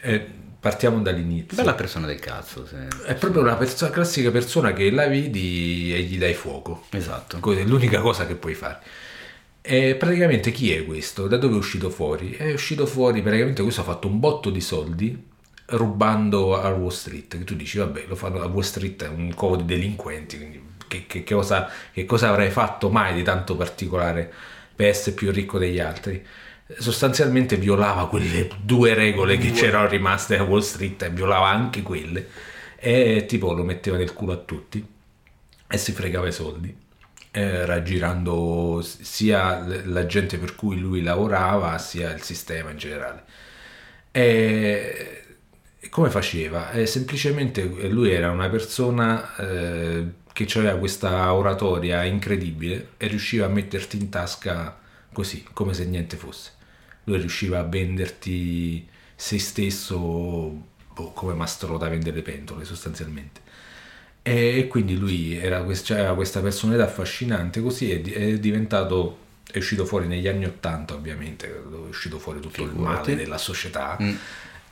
Eh, 0.00 0.26
partiamo 0.60 1.00
dall'inizio. 1.00 1.56
bella 1.56 1.74
persona 1.74 2.06
del 2.06 2.18
cazzo. 2.18 2.66
se- 2.66 2.88
È 3.04 3.14
proprio 3.14 3.42
una 3.42 3.56
perso- 3.56 3.90
classica 3.90 4.30
persona 4.30 4.72
che 4.72 4.90
la 4.90 5.06
vedi 5.06 5.94
e 5.94 6.02
gli 6.02 6.18
dai 6.18 6.34
fuoco. 6.34 6.84
Esatto. 6.90 7.38
È 7.52 7.62
l'unica 7.64 8.00
cosa 8.00 8.26
che 8.26 8.34
puoi 8.34 8.54
fare. 8.54 8.80
E 9.62 9.96
praticamente 9.96 10.52
chi 10.52 10.72
è 10.72 10.84
questo? 10.84 11.26
Da 11.26 11.36
dove 11.38 11.54
è 11.54 11.58
uscito 11.58 11.90
fuori? 11.90 12.32
È 12.32 12.52
uscito 12.52 12.86
fuori, 12.86 13.20
praticamente 13.20 13.62
questo 13.62 13.80
ha 13.80 13.84
fatto 13.84 14.06
un 14.06 14.20
botto 14.20 14.50
di 14.50 14.60
soldi 14.60 15.34
rubando 15.68 16.60
a 16.60 16.68
Wall 16.70 16.90
Street. 16.90 17.38
Che 17.38 17.44
tu 17.44 17.54
dici, 17.54 17.78
vabbè, 17.78 18.04
lo 18.06 18.16
fanno 18.16 18.40
a 18.42 18.46
Wall 18.46 18.62
Street, 18.62 19.02
è 19.04 19.08
un 19.08 19.34
covo 19.34 19.56
di 19.56 19.64
delinquenti, 19.64 20.36
quindi 20.36 20.62
che, 20.88 21.06
che- 21.06 21.24
che 21.24 21.34
cosa, 21.34 21.68
che 21.92 22.04
cosa 22.04 22.28
avrai 22.30 22.50
fatto 22.50 22.90
mai 22.90 23.14
di 23.14 23.22
tanto 23.22 23.56
particolare 23.56 24.32
per 24.74 24.88
essere 24.88 25.14
più 25.16 25.30
ricco 25.30 25.58
degli 25.58 25.80
altri? 25.80 26.24
Sostanzialmente 26.78 27.56
violava 27.56 28.08
quelle 28.08 28.48
due 28.60 28.92
regole 28.94 29.38
che 29.38 29.52
c'erano 29.52 29.86
rimaste 29.88 30.36
a 30.36 30.42
Wall 30.42 30.60
Street 30.60 31.00
e 31.02 31.10
violava 31.10 31.48
anche 31.48 31.82
quelle 31.82 32.28
e 32.76 33.24
tipo 33.26 33.52
lo 33.52 33.62
metteva 33.62 33.96
nel 33.96 34.12
culo 34.12 34.32
a 34.32 34.36
tutti 34.36 34.84
e 35.68 35.78
si 35.78 35.92
fregava 35.92 36.28
i 36.28 36.32
soldi 36.32 36.74
eh, 37.32 37.64
raggirando 37.66 38.80
sia 38.82 39.58
la 39.84 40.06
gente 40.06 40.38
per 40.38 40.54
cui 40.54 40.78
lui 40.78 41.02
lavorava 41.02 41.78
sia 41.78 42.12
il 42.12 42.22
sistema 42.22 42.70
in 42.70 42.78
generale 42.78 43.24
e 44.10 45.25
come 45.90 46.10
faceva? 46.10 46.70
Eh, 46.72 46.86
semplicemente 46.86 47.62
lui 47.88 48.10
era 48.10 48.30
una 48.30 48.48
persona 48.48 49.36
eh, 49.36 50.06
che 50.32 50.46
aveva 50.58 50.76
questa 50.76 51.32
oratoria 51.32 52.04
incredibile 52.04 52.90
e 52.96 53.06
riusciva 53.06 53.46
a 53.46 53.48
metterti 53.48 53.96
in 53.96 54.10
tasca 54.10 54.78
così, 55.12 55.44
come 55.52 55.72
se 55.72 55.86
niente 55.86 56.16
fosse. 56.16 56.52
Lui 57.04 57.18
riusciva 57.18 57.60
a 57.60 57.62
venderti 57.62 58.86
se 59.14 59.38
stesso 59.38 59.96
boh, 60.92 61.12
come 61.12 61.34
mastro 61.34 61.78
da 61.78 61.88
vendere 61.88 62.16
le 62.16 62.22
pentole 62.22 62.64
sostanzialmente. 62.64 63.40
E, 64.22 64.58
e 64.58 64.66
quindi 64.66 64.98
lui 64.98 65.36
era 65.36 65.58
aveva 65.58 66.14
questa 66.14 66.40
personalità 66.40 66.84
affascinante, 66.84 67.62
così 67.62 67.92
è, 67.92 68.02
è 68.02 68.38
diventato, 68.38 69.18
è 69.50 69.58
uscito 69.58 69.86
fuori 69.86 70.06
negli 70.06 70.26
anni 70.28 70.44
Ottanta 70.44 70.94
ovviamente, 70.94 71.46
è 71.46 71.88
uscito 71.88 72.18
fuori 72.18 72.40
tutto 72.40 72.62
il 72.62 72.70
Figurati. 72.70 73.10
male 73.10 73.22
della 73.22 73.38
società. 73.38 73.96
Mm. 74.02 74.14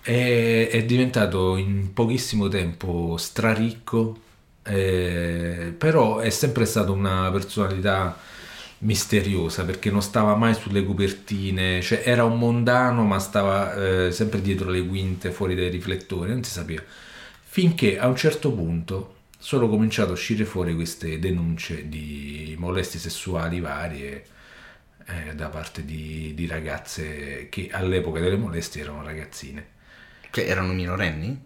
E 0.06 0.68
è 0.68 0.84
diventato 0.84 1.56
in 1.56 1.94
pochissimo 1.94 2.48
tempo 2.48 3.16
straricco, 3.16 4.20
eh, 4.62 5.74
però 5.76 6.18
è 6.18 6.28
sempre 6.30 6.66
stata 6.66 6.90
una 6.90 7.30
personalità 7.30 8.14
misteriosa 8.80 9.64
perché 9.64 9.90
non 9.90 10.02
stava 10.02 10.34
mai 10.36 10.54
sulle 10.54 10.84
copertine, 10.84 11.80
cioè 11.80 12.02
era 12.04 12.24
un 12.24 12.38
mondano 12.38 13.04
ma 13.04 13.18
stava 13.18 14.06
eh, 14.06 14.12
sempre 14.12 14.42
dietro 14.42 14.68
le 14.70 14.86
quinte, 14.86 15.30
fuori 15.30 15.54
dai 15.54 15.70
riflettori, 15.70 16.32
non 16.32 16.42
si 16.44 16.50
sapeva. 16.50 16.82
Finché 17.42 17.98
a 17.98 18.06
un 18.08 18.16
certo 18.16 18.52
punto 18.52 19.14
sono 19.38 19.68
cominciate 19.68 20.10
a 20.10 20.12
uscire 20.12 20.44
fuori 20.44 20.74
queste 20.74 21.18
denunce 21.18 21.88
di 21.88 22.54
molestie 22.58 22.98
sessuali 23.00 23.60
varie 23.60 24.24
eh, 25.06 25.34
da 25.34 25.48
parte 25.48 25.84
di, 25.84 26.32
di 26.34 26.46
ragazze 26.46 27.48
che 27.48 27.68
all'epoca 27.72 28.20
delle 28.20 28.36
molestie 28.36 28.82
erano 28.82 29.02
ragazzine. 29.02 29.72
Cioè, 30.34 30.48
erano 30.48 30.72
minorenni? 30.72 31.40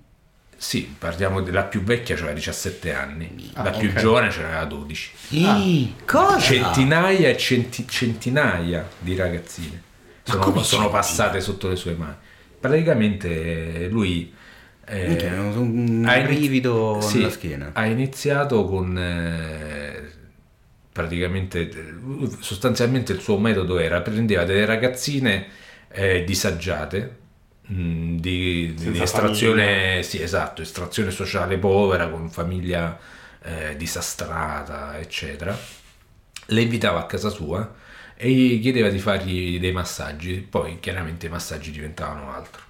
Sì, 0.57 0.93
parliamo 0.99 1.41
della 1.43 1.63
più 1.65 1.83
vecchia, 1.83 2.17
cioè 2.17 2.33
17 2.33 2.93
anni, 2.93 3.51
Ah, 3.55 3.65
la 3.65 3.71
più 3.71 3.91
ok. 3.91 3.95
giovane 3.99 4.29
c'era 4.29 4.65
12. 4.65 5.11
Ih, 5.29 5.95
cosa? 6.05 6.41
Centinaia 6.41 7.29
e 7.29 7.37
centi- 7.37 7.87
centinaia 7.87 8.89
di 8.99 9.15
ragazzine 9.15 9.83
Ma 10.25 10.33
sono, 10.33 10.43
come 10.43 10.63
sono 10.65 10.89
passate 10.91 11.41
sotto 11.41 11.69
le 11.69 11.77
sue 11.77 11.95
mani. 11.95 12.15
Praticamente 12.59 13.89
lui 13.89 14.35
Eh, 14.91 15.07
Minchia, 15.07 15.33
un 15.43 16.03
ha 16.07 16.17
inizi- 16.17 16.39
brivido 16.39 17.01
sì, 17.03 17.19
alla 17.19 17.31
schiena. 17.31 17.71
Ha 17.75 17.85
iniziato 17.87 18.65
con 18.65 18.97
eh, 18.99 20.11
praticamente, 20.93 21.61
eh, 21.69 22.29
sostanzialmente 22.41 23.13
il 23.13 23.21
suo 23.21 23.39
metodo 23.39 23.79
era 23.79 24.01
prendeva 24.01 24.45
delle 24.45 24.65
ragazzine 24.65 25.47
eh, 25.91 26.25
disagiate 26.25 27.17
mh, 27.69 28.17
di, 28.17 28.75
di 28.75 29.01
estrazione, 29.01 30.03
sì, 30.03 30.21
esatto, 30.21 30.63
estrazione 30.63 31.11
sociale 31.11 31.59
povera 31.59 32.09
con 32.09 32.31
famiglia 32.31 32.99
eh, 33.43 33.77
disastrata, 33.77 34.99
eccetera. 34.99 35.57
Le 36.51 36.61
invitava 36.61 37.01
a 37.01 37.07
casa 37.07 37.29
sua 37.29 37.75
e 38.17 38.31
gli 38.31 38.61
chiedeva 38.61 38.89
di 38.89 38.99
fargli 38.99 39.61
dei 39.61 39.73
massaggi, 39.73 40.37
poi 40.41 40.79
chiaramente 40.81 41.27
i 41.27 41.31
massaggi 41.31 41.71
diventavano 41.71 42.33
altro. 42.33 42.63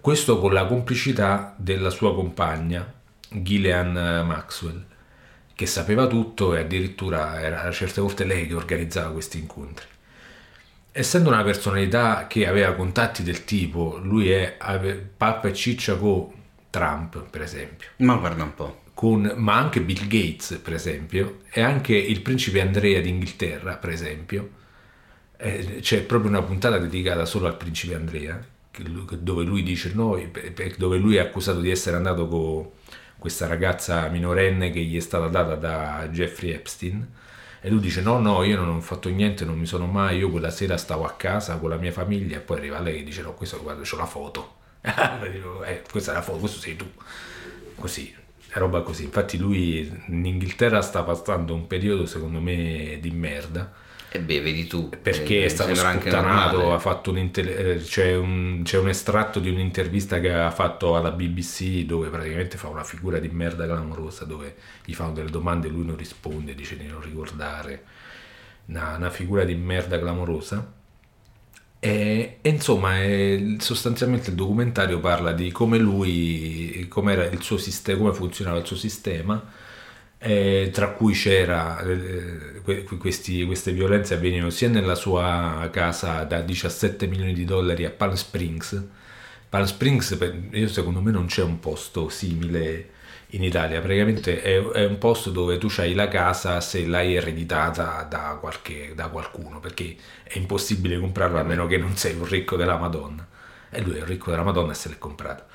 Questo 0.00 0.38
con 0.38 0.52
la 0.52 0.66
complicità 0.66 1.54
della 1.56 1.90
sua 1.90 2.14
compagna, 2.14 2.92
Gillian 3.28 3.92
Maxwell, 4.26 4.84
che 5.54 5.66
sapeva 5.66 6.06
tutto 6.06 6.54
e 6.54 6.60
addirittura 6.60 7.40
era 7.40 7.70
certe 7.70 8.00
volte 8.00 8.24
lei 8.24 8.46
che 8.46 8.54
organizzava 8.54 9.12
questi 9.12 9.38
incontri. 9.38 9.86
Essendo 10.98 11.28
una 11.28 11.42
personalità 11.42 12.26
che 12.26 12.46
aveva 12.46 12.72
contatti 12.72 13.22
del 13.22 13.44
tipo, 13.44 13.98
lui 14.02 14.30
è 14.30 14.56
pappa 15.16 15.48
e 15.48 15.52
ciccia 15.52 15.96
con 15.96 16.32
Trump, 16.70 17.22
per 17.28 17.42
esempio, 17.42 17.88
Ma 17.98 18.14
guarda 18.16 18.44
un 18.44 18.54
po'. 18.54 18.80
con- 18.94 19.30
ma 19.36 19.56
anche 19.56 19.82
Bill 19.82 20.06
Gates, 20.06 20.58
per 20.62 20.72
esempio, 20.72 21.40
e 21.50 21.60
anche 21.60 21.94
il 21.94 22.22
principe 22.22 22.62
Andrea 22.62 23.00
d'Inghilterra, 23.02 23.76
per 23.76 23.90
esempio. 23.90 24.50
Eh, 25.38 25.78
c'è 25.80 26.02
proprio 26.04 26.30
una 26.30 26.42
puntata 26.42 26.78
dedicata 26.78 27.26
solo 27.26 27.46
al 27.46 27.56
principe 27.58 27.94
Andrea, 27.94 28.42
lui- 28.78 29.06
dove 29.20 29.44
lui 29.44 29.62
dice 29.62 29.92
noi, 29.94 30.30
dove 30.78 30.96
lui 30.96 31.16
è 31.16 31.20
accusato 31.20 31.60
di 31.60 31.70
essere 31.70 31.96
andato 31.96 32.26
con 32.26 32.70
questa 33.18 33.46
ragazza 33.46 34.08
minorenne 34.08 34.70
che 34.70 34.80
gli 34.80 34.96
è 34.96 35.00
stata 35.00 35.28
data 35.28 35.56
da 35.56 36.08
Jeffrey 36.10 36.52
Epstein. 36.52 37.06
E 37.60 37.68
lui 37.70 37.80
dice: 37.80 38.00
No, 38.02 38.18
no, 38.18 38.42
io 38.42 38.56
non 38.56 38.68
ho 38.76 38.80
fatto 38.80 39.08
niente, 39.08 39.44
non 39.44 39.58
mi 39.58 39.66
sono 39.66 39.86
mai. 39.86 40.18
Io 40.18 40.30
quella 40.30 40.50
sera 40.50 40.76
stavo 40.76 41.04
a 41.04 41.12
casa 41.12 41.56
con 41.58 41.70
la 41.70 41.76
mia 41.76 41.92
famiglia. 41.92 42.36
E 42.36 42.40
poi 42.40 42.58
arriva 42.58 42.80
lei 42.80 43.00
e 43.00 43.04
dice: 43.04 43.22
No, 43.22 43.34
questo 43.34 43.60
guarda, 43.62 43.82
c'ho 43.82 43.96
la 43.96 44.06
foto. 44.06 44.54
"Eh, 45.66 45.82
questa 45.90 46.12
è 46.12 46.14
la 46.14 46.22
foto, 46.22 46.38
questo 46.38 46.58
sei 46.60 46.76
tu. 46.76 46.86
Così, 47.74 48.14
roba 48.52 48.82
così. 48.82 49.04
Infatti, 49.04 49.36
lui 49.38 49.80
in 50.08 50.24
Inghilterra 50.24 50.80
sta 50.82 51.02
passando 51.02 51.54
un 51.54 51.66
periodo, 51.66 52.06
secondo 52.06 52.40
me, 52.40 52.98
di 53.00 53.10
merda 53.10 53.84
E 54.16 54.20
beh, 54.20 54.40
vedi 54.40 54.66
tu. 54.66 54.98
perché 55.02 55.42
eh, 55.42 55.44
è 55.44 55.48
stato 55.48 55.74
sputtanato, 55.74 56.72
ha 56.72 56.78
fatto 56.78 57.10
un 57.10 57.18
inter- 57.18 57.48
eh, 57.48 57.76
c'è, 57.82 58.14
un, 58.16 58.62
c'è 58.64 58.78
un 58.78 58.88
estratto 58.88 59.40
di 59.40 59.50
un'intervista 59.50 60.20
che 60.20 60.32
ha 60.32 60.50
fatto 60.50 60.96
alla 60.96 61.10
BBC 61.12 61.84
dove 61.84 62.08
praticamente 62.08 62.56
fa 62.56 62.68
una 62.68 62.84
figura 62.84 63.18
di 63.18 63.28
merda 63.28 63.66
clamorosa, 63.66 64.24
dove 64.24 64.54
gli 64.84 64.94
fanno 64.94 65.12
delle 65.12 65.30
domande 65.30 65.68
e 65.68 65.70
lui 65.70 65.84
non 65.84 65.96
risponde, 65.96 66.54
dice 66.54 66.76
di 66.76 66.86
non 66.86 67.00
ricordare, 67.02 67.84
una, 68.66 68.96
una 68.96 69.10
figura 69.10 69.44
di 69.44 69.54
merda 69.54 69.98
clamorosa. 69.98 70.72
E, 71.78 72.38
e 72.40 72.48
insomma, 72.48 73.00
è- 73.02 73.56
sostanzialmente 73.58 74.30
il 74.30 74.36
documentario 74.36 74.98
parla 75.00 75.32
di 75.32 75.52
come 75.52 75.78
lui, 75.78 76.86
come 76.88 77.12
era 77.12 77.24
il 77.26 77.42
suo 77.42 77.58
sistema, 77.58 77.98
come 77.98 78.12
funzionava 78.14 78.58
il 78.58 78.66
suo 78.66 78.76
sistema, 78.76 79.42
eh, 80.18 80.70
tra 80.72 80.90
cui 80.92 81.12
c'era 81.14 81.80
eh, 81.80 82.60
que- 82.62 82.84
questi- 82.84 83.44
queste 83.44 83.72
violenze 83.72 84.14
avvenivano 84.14 84.50
sia 84.50 84.68
nella 84.68 84.94
sua 84.94 85.68
casa 85.72 86.24
da 86.24 86.40
17 86.40 87.06
milioni 87.06 87.32
di 87.34 87.44
dollari 87.44 87.84
a 87.84 87.90
Palm 87.90 88.14
Springs. 88.14 88.82
Palm 89.48 89.64
Springs, 89.64 90.16
per- 90.16 90.34
io 90.52 90.68
secondo 90.68 91.00
me 91.00 91.10
non 91.10 91.26
c'è 91.26 91.42
un 91.42 91.58
posto 91.60 92.08
simile 92.08 92.90
in 93.30 93.42
Italia, 93.42 93.80
praticamente 93.80 94.40
è, 94.42 94.60
è 94.62 94.84
un 94.86 94.98
posto 94.98 95.30
dove 95.30 95.58
tu 95.58 95.68
hai 95.78 95.94
la 95.94 96.08
casa 96.08 96.60
se 96.60 96.86
l'hai 96.86 97.14
ereditata 97.16 98.06
da, 98.08 98.36
qualche, 98.40 98.92
da 98.94 99.08
qualcuno, 99.08 99.60
perché 99.60 99.96
è 100.22 100.36
impossibile 100.38 100.98
comprarla 100.98 101.40
a 101.40 101.42
meno 101.44 101.66
che 101.66 101.76
non 101.76 101.96
sei 101.96 102.14
un 102.16 102.26
ricco 102.26 102.56
della 102.56 102.76
Madonna. 102.76 103.26
E 103.70 103.80
lui 103.82 103.96
è 103.96 104.00
un 104.00 104.06
ricco 104.06 104.30
della 104.30 104.42
Madonna 104.44 104.72
e 104.72 104.74
se 104.74 104.88
l'è 104.88 104.98
comprata. 104.98 105.46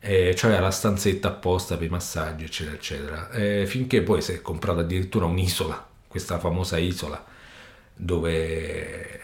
E 0.00 0.32
c'aveva 0.36 0.60
la 0.60 0.70
stanzetta 0.70 1.28
apposta 1.28 1.76
per 1.76 1.86
i 1.86 1.90
massaggi, 1.90 2.44
eccetera, 2.44 2.76
eccetera. 2.76 3.30
E 3.30 3.66
finché 3.66 4.02
poi 4.02 4.22
si 4.22 4.32
è 4.32 4.40
comprato 4.42 4.80
addirittura 4.80 5.24
un'isola, 5.26 5.86
questa 6.06 6.38
famosa 6.38 6.78
isola, 6.78 7.22
dove 7.94 9.20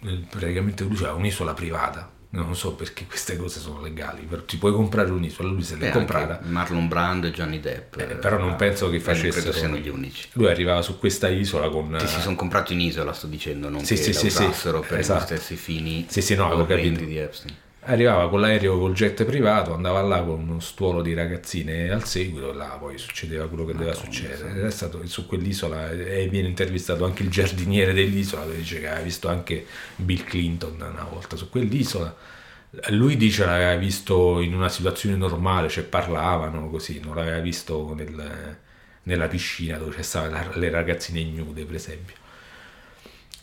eh, 0.00 0.24
praticamente 0.30 0.84
lui 0.84 0.94
c'era 0.96 1.12
un'isola 1.12 1.54
privata. 1.54 2.10
Non 2.28 2.54
so 2.54 2.74
perché 2.74 3.06
queste 3.06 3.36
cose 3.36 3.60
sono 3.60 3.80
legali, 3.80 4.22
però 4.22 4.42
ti 4.42 4.58
puoi 4.58 4.72
comprare 4.72 5.10
un'isola, 5.10 5.48
lui 5.48 5.62
se 5.62 5.74
l'è 5.76 5.86
Beh, 5.86 5.90
comprata. 5.92 6.40
Marlon 6.42 6.86
Brando 6.86 7.28
e 7.28 7.30
Johnny 7.30 7.60
Depp. 7.60 7.98
Eh, 7.98 8.04
però 8.16 8.36
non 8.36 8.56
penso 8.56 8.90
che 8.90 8.96
eh, 8.96 9.00
credo 9.00 9.18
facessero 9.18 9.52
siano 9.52 9.76
gli 9.76 9.88
unici. 9.88 10.28
Lui 10.32 10.46
arrivava 10.48 10.82
su 10.82 10.98
questa 10.98 11.28
isola 11.28 11.70
con 11.70 11.96
Che 11.98 12.06
si 12.06 12.20
sono 12.20 12.36
comprati 12.36 12.74
in 12.74 12.80
isola, 12.80 13.12
sto 13.14 13.26
dicendo, 13.26 13.70
non 13.70 13.82
Sì, 13.84 13.94
che 13.94 14.02
sì, 14.02 14.12
la 14.12 14.18
sì, 14.18 14.30
sì, 14.30 14.42
usassero 14.42 14.80
per 14.80 14.98
esatto. 14.98 15.22
gli 15.22 15.26
stessi 15.38 15.56
fini 15.56 16.06
Sì, 16.10 16.20
sì, 16.20 16.34
no, 16.34 16.46
avevo 16.46 16.66
capito. 16.66 17.04
di 17.04 17.16
Epstein. 17.16 17.56
Arrivava 17.88 18.28
con 18.28 18.40
l'aereo 18.40 18.78
col 18.78 18.94
jet 18.94 19.24
privato, 19.24 19.72
andava 19.72 20.02
là 20.02 20.20
con 20.22 20.40
uno 20.40 20.58
stuolo 20.58 21.02
di 21.02 21.14
ragazzine 21.14 21.88
al 21.88 22.04
seguito, 22.04 22.52
là 22.52 22.76
poi 22.80 22.98
succedeva 22.98 23.46
quello 23.46 23.64
che 23.64 23.74
doveva 23.74 23.94
succedere. 23.94 24.66
È 24.66 24.70
stato 24.72 25.06
su 25.06 25.24
quell'isola 25.24 25.90
e 25.92 26.26
viene 26.28 26.48
intervistato 26.48 27.04
anche 27.04 27.22
il 27.22 27.30
giardiniere 27.30 27.92
dell'isola, 27.92 28.44
che 28.44 28.56
dice 28.56 28.80
che 28.80 28.88
aveva 28.88 29.02
visto 29.02 29.28
anche 29.28 29.66
Bill 29.94 30.24
Clinton 30.24 30.74
una 30.80 31.06
volta 31.08 31.36
su 31.36 31.48
quell'isola. 31.48 32.14
Lui 32.88 33.16
dice 33.16 33.44
l'aveva 33.46 33.76
visto 33.76 34.40
in 34.40 34.52
una 34.52 34.68
situazione 34.68 35.14
normale, 35.14 35.68
cioè 35.68 35.84
parlavano 35.84 36.68
così, 36.68 37.00
non 37.00 37.14
l'aveva 37.14 37.38
visto 37.38 37.94
nel- 37.94 38.58
nella 39.04 39.28
piscina 39.28 39.78
dove 39.78 39.94
c'erano 40.00 40.50
le 40.54 40.70
ragazzine 40.70 41.20
ignude, 41.20 41.64
per 41.64 41.76
esempio. 41.76 42.14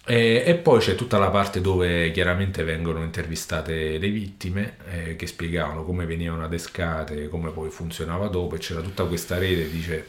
E, 0.05 0.43
e 0.45 0.55
poi 0.55 0.79
c'è 0.79 0.95
tutta 0.95 1.17
la 1.17 1.29
parte 1.29 1.61
dove 1.61 2.11
chiaramente 2.11 2.63
vengono 2.63 3.01
intervistate 3.03 3.97
le 3.97 4.09
vittime 4.09 4.75
eh, 4.91 5.15
che 5.15 5.27
spiegavano 5.27 5.85
come 5.85 6.05
venivano 6.05 6.43
adescate, 6.43 7.29
come 7.29 7.51
poi 7.51 7.69
funzionava 7.69 8.27
dopo 8.27 8.55
e 8.55 8.57
c'era 8.57 8.81
tutta 8.81 9.05
questa 9.05 9.37
rete, 9.37 9.69
dice, 9.69 10.07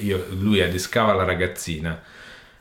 io- 0.00 0.28
lui 0.30 0.62
adescava 0.62 1.12
la 1.12 1.24
ragazzina, 1.24 2.02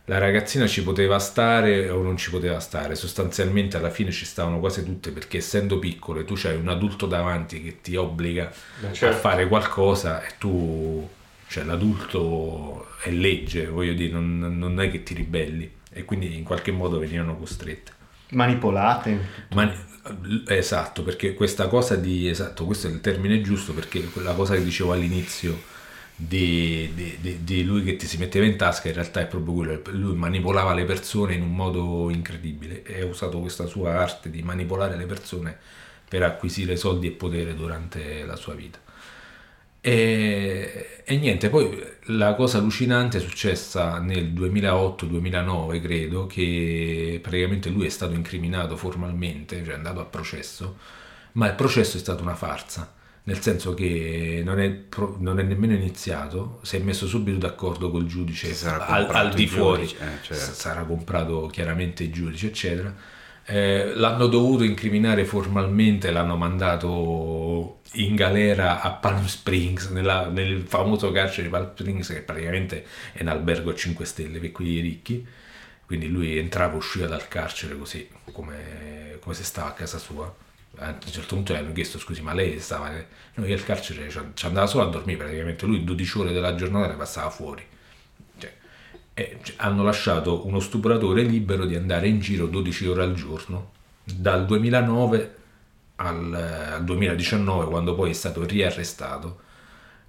la 0.06 0.18
ragazzina 0.18 0.68
ci 0.68 0.84
poteva 0.84 1.20
stare 1.20 1.90
o 1.90 2.02
non 2.02 2.18
ci 2.18 2.30
poteva 2.30 2.60
stare, 2.60 2.96
sostanzialmente 2.96 3.78
alla 3.78 3.90
fine 3.90 4.12
ci 4.12 4.26
stavano 4.26 4.60
quasi 4.60 4.84
tutte 4.84 5.12
perché 5.12 5.38
essendo 5.38 5.80
piccole 5.80 6.26
tu 6.26 6.34
c'hai 6.36 6.58
un 6.58 6.68
adulto 6.68 7.06
davanti 7.06 7.64
che 7.64 7.80
ti 7.80 7.96
obbliga 7.96 8.52
certo. 8.92 9.06
a 9.06 9.14
fare 9.14 9.48
qualcosa 9.48 10.22
e 10.22 10.34
tu, 10.38 11.08
cioè 11.48 11.64
l'adulto 11.64 12.88
è 13.02 13.10
legge, 13.10 13.68
voglio 13.68 13.94
dire, 13.94 14.12
non, 14.12 14.58
non 14.58 14.82
è 14.82 14.92
che 14.92 15.02
ti 15.04 15.14
ribelli 15.14 15.82
e 15.94 16.06
quindi 16.06 16.36
in 16.38 16.44
qualche 16.44 16.72
modo 16.72 17.00
venivano 17.00 17.38
costrette. 17.38 17.92
Manipolate. 18.32 19.12
Ma, 19.50 19.72
esatto, 20.48 21.04
perché 21.04 21.34
questa 21.34 21.68
cosa 21.68 21.96
di, 21.96 22.28
esatto, 22.28 22.66
questo 22.66 22.88
è 22.88 22.92
il 22.92 23.02
termine 23.02 23.42
giusto 23.42 23.74
perché 23.74 24.04
quella 24.10 24.34
cosa 24.34 24.56
che 24.56 24.64
dicevo 24.64 24.92
all'inizio 24.94 25.64
di, 26.16 26.92
di- 26.94 27.18
di- 27.22 27.44
di 27.44 27.64
lui 27.64 27.84
che 27.84 27.96
ti 27.96 28.06
si 28.08 28.18
metteva 28.18 28.46
in 28.46 28.58
tasca 28.58 28.88
in 28.88 28.94
realtà 28.96 29.22
è 29.22 29.28
proprio 29.28 29.54
quello, 29.54 29.82
lui 29.92 30.16
manipolava 30.16 30.74
le 30.74 30.86
persone 30.86 31.36
in 31.36 31.42
un 31.44 31.56
modo 31.56 32.10
incredibile 32.10 32.84
e 32.84 33.02
ha 33.02 33.06
usato 33.06 33.40
questa 33.40 33.66
sua 33.68 34.00
arte 34.00 34.30
di 34.30 34.42
manipolare 34.44 34.96
le 34.98 35.06
persone 35.06 35.58
per 36.08 36.24
acquisire 36.24 36.76
soldi 36.78 37.08
e 37.08 37.12
potere 37.12 37.56
durante 37.56 38.26
la 38.26 38.36
sua 38.36 38.54
vita. 38.54 38.80
E, 39.86 41.02
e 41.04 41.18
niente, 41.18 41.50
poi 41.50 41.78
la 42.04 42.36
cosa 42.36 42.60
allucinante 42.60 43.18
è 43.18 43.20
successa 43.20 44.00
nel 44.00 44.32
2008-2009, 44.32 45.82
credo, 45.82 46.26
che 46.26 47.20
praticamente 47.22 47.68
lui 47.68 47.88
è 47.88 47.90
stato 47.90 48.14
incriminato 48.14 48.78
formalmente, 48.78 49.62
cioè 49.62 49.74
è 49.74 49.76
andato 49.76 50.00
a 50.00 50.06
processo, 50.06 50.78
ma 51.34 51.48
il 51.50 51.56
processo 51.56 51.98
è 51.98 52.00
stato 52.00 52.22
una 52.24 52.34
farsa, 52.34 52.94
nel 53.24 53.42
senso 53.42 53.74
che 53.74 54.42
non 54.46 54.62
è, 54.62 54.70
pro- 54.70 55.18
non 55.20 55.40
è 55.40 55.44
nemmeno 55.44 55.74
iniziato, 55.74 56.62
si 56.64 56.78
è 56.78 56.80
messo 56.80 57.06
subito 57.06 57.38
d'accordo 57.38 57.92
col 57.92 58.06
giudice 58.06 58.56
al, 58.66 59.10
al 59.10 59.34
di 59.34 59.48
fuori, 59.48 59.86
giudice, 59.86 60.06
eh, 60.06 60.24
certo. 60.24 60.54
Sarà 60.54 60.84
comprato 60.84 61.48
chiaramente 61.48 62.04
il 62.04 62.14
giudice, 62.14 62.48
eccetera. 62.48 62.96
Eh, 63.46 63.94
l'hanno 63.96 64.28
dovuto 64.28 64.64
incriminare 64.64 65.26
formalmente, 65.26 66.12
l'hanno 66.12 66.38
mandato 66.38 67.82
in 67.96 68.16
galera 68.16 68.82
a 68.82 68.92
Palm 68.92 69.26
Springs, 69.26 69.88
nella- 69.90 70.30
nel 70.30 70.62
famoso 70.62 71.12
carcere 71.12 71.44
di 71.44 71.50
Palm 71.50 71.72
Springs, 71.74 72.08
che 72.08 72.22
praticamente 72.22 72.86
è 73.12 73.22
un 73.22 73.28
albergo 73.28 73.72
a 73.72 73.76
5 73.76 74.06
stelle 74.06 74.40
per 74.40 74.52
quelli 74.52 74.80
ricchi. 74.80 75.26
Quindi 75.86 76.08
lui 76.08 76.38
entrava 76.38 76.74
e 76.74 76.78
usciva 76.78 77.06
dal 77.08 77.28
carcere 77.28 77.78
così, 77.78 78.08
come, 78.32 79.18
come 79.20 79.36
se 79.36 79.44
stava 79.44 79.70
a 79.70 79.74
casa 79.74 79.98
sua. 79.98 80.34
A 80.78 80.88
un 80.90 81.12
certo 81.12 81.36
punto 81.36 81.54
gli 81.54 81.58
hanno 81.58 81.74
chiesto 81.74 82.00
scusi, 82.00 82.22
ma 82.22 82.34
lei 82.34 82.60
stava... 82.60 82.90
No, 83.36 83.46
io 83.46 83.54
al 83.54 83.64
carcere 83.64 84.10
ci 84.10 84.46
andava 84.46 84.66
solo 84.68 84.86
a 84.86 84.90
dormire 84.90 85.18
praticamente, 85.20 85.66
lui 85.66 85.84
12 85.84 86.18
ore 86.20 86.32
della 86.34 86.56
giornata 86.56 86.88
le 86.88 86.96
passava 86.96 87.30
fuori. 87.30 87.64
E 89.14 89.40
c- 89.42 89.54
hanno 89.58 89.84
lasciato 89.84 90.46
uno 90.48 90.60
stupratore 90.60 91.24
libero 91.24 91.66
di 91.66 91.76
andare 91.76 92.08
in 92.08 92.20
giro 92.20 92.48
12 92.48 92.88
ore 92.88 93.04
al 93.04 93.14
giorno 93.14 93.72
dal 94.04 94.46
2009 94.46 95.36
al, 95.98 96.34
al 96.34 96.84
2019 96.84 97.66
quando 97.66 97.96
poi 97.96 98.10
è 98.10 98.14
stato 98.14 98.44
riarrestato 98.46 99.42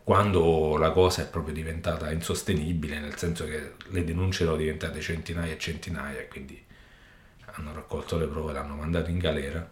quando 0.04 0.76
la 0.76 0.90
cosa 0.90 1.22
è 1.22 1.26
proprio 1.26 1.54
diventata 1.54 2.12
insostenibile, 2.12 3.00
nel 3.00 3.16
senso 3.16 3.46
che 3.46 3.72
le 3.88 4.04
denunce 4.04 4.44
sono 4.44 4.56
diventate 4.56 5.00
centinaia 5.00 5.54
e 5.54 5.58
centinaia, 5.58 6.20
e 6.20 6.28
quindi 6.28 6.62
hanno 7.56 7.72
raccolto 7.72 8.18
le 8.18 8.26
prove, 8.26 8.52
l'hanno 8.52 8.74
mandato 8.74 9.08
in 9.08 9.16
galera. 9.16 9.66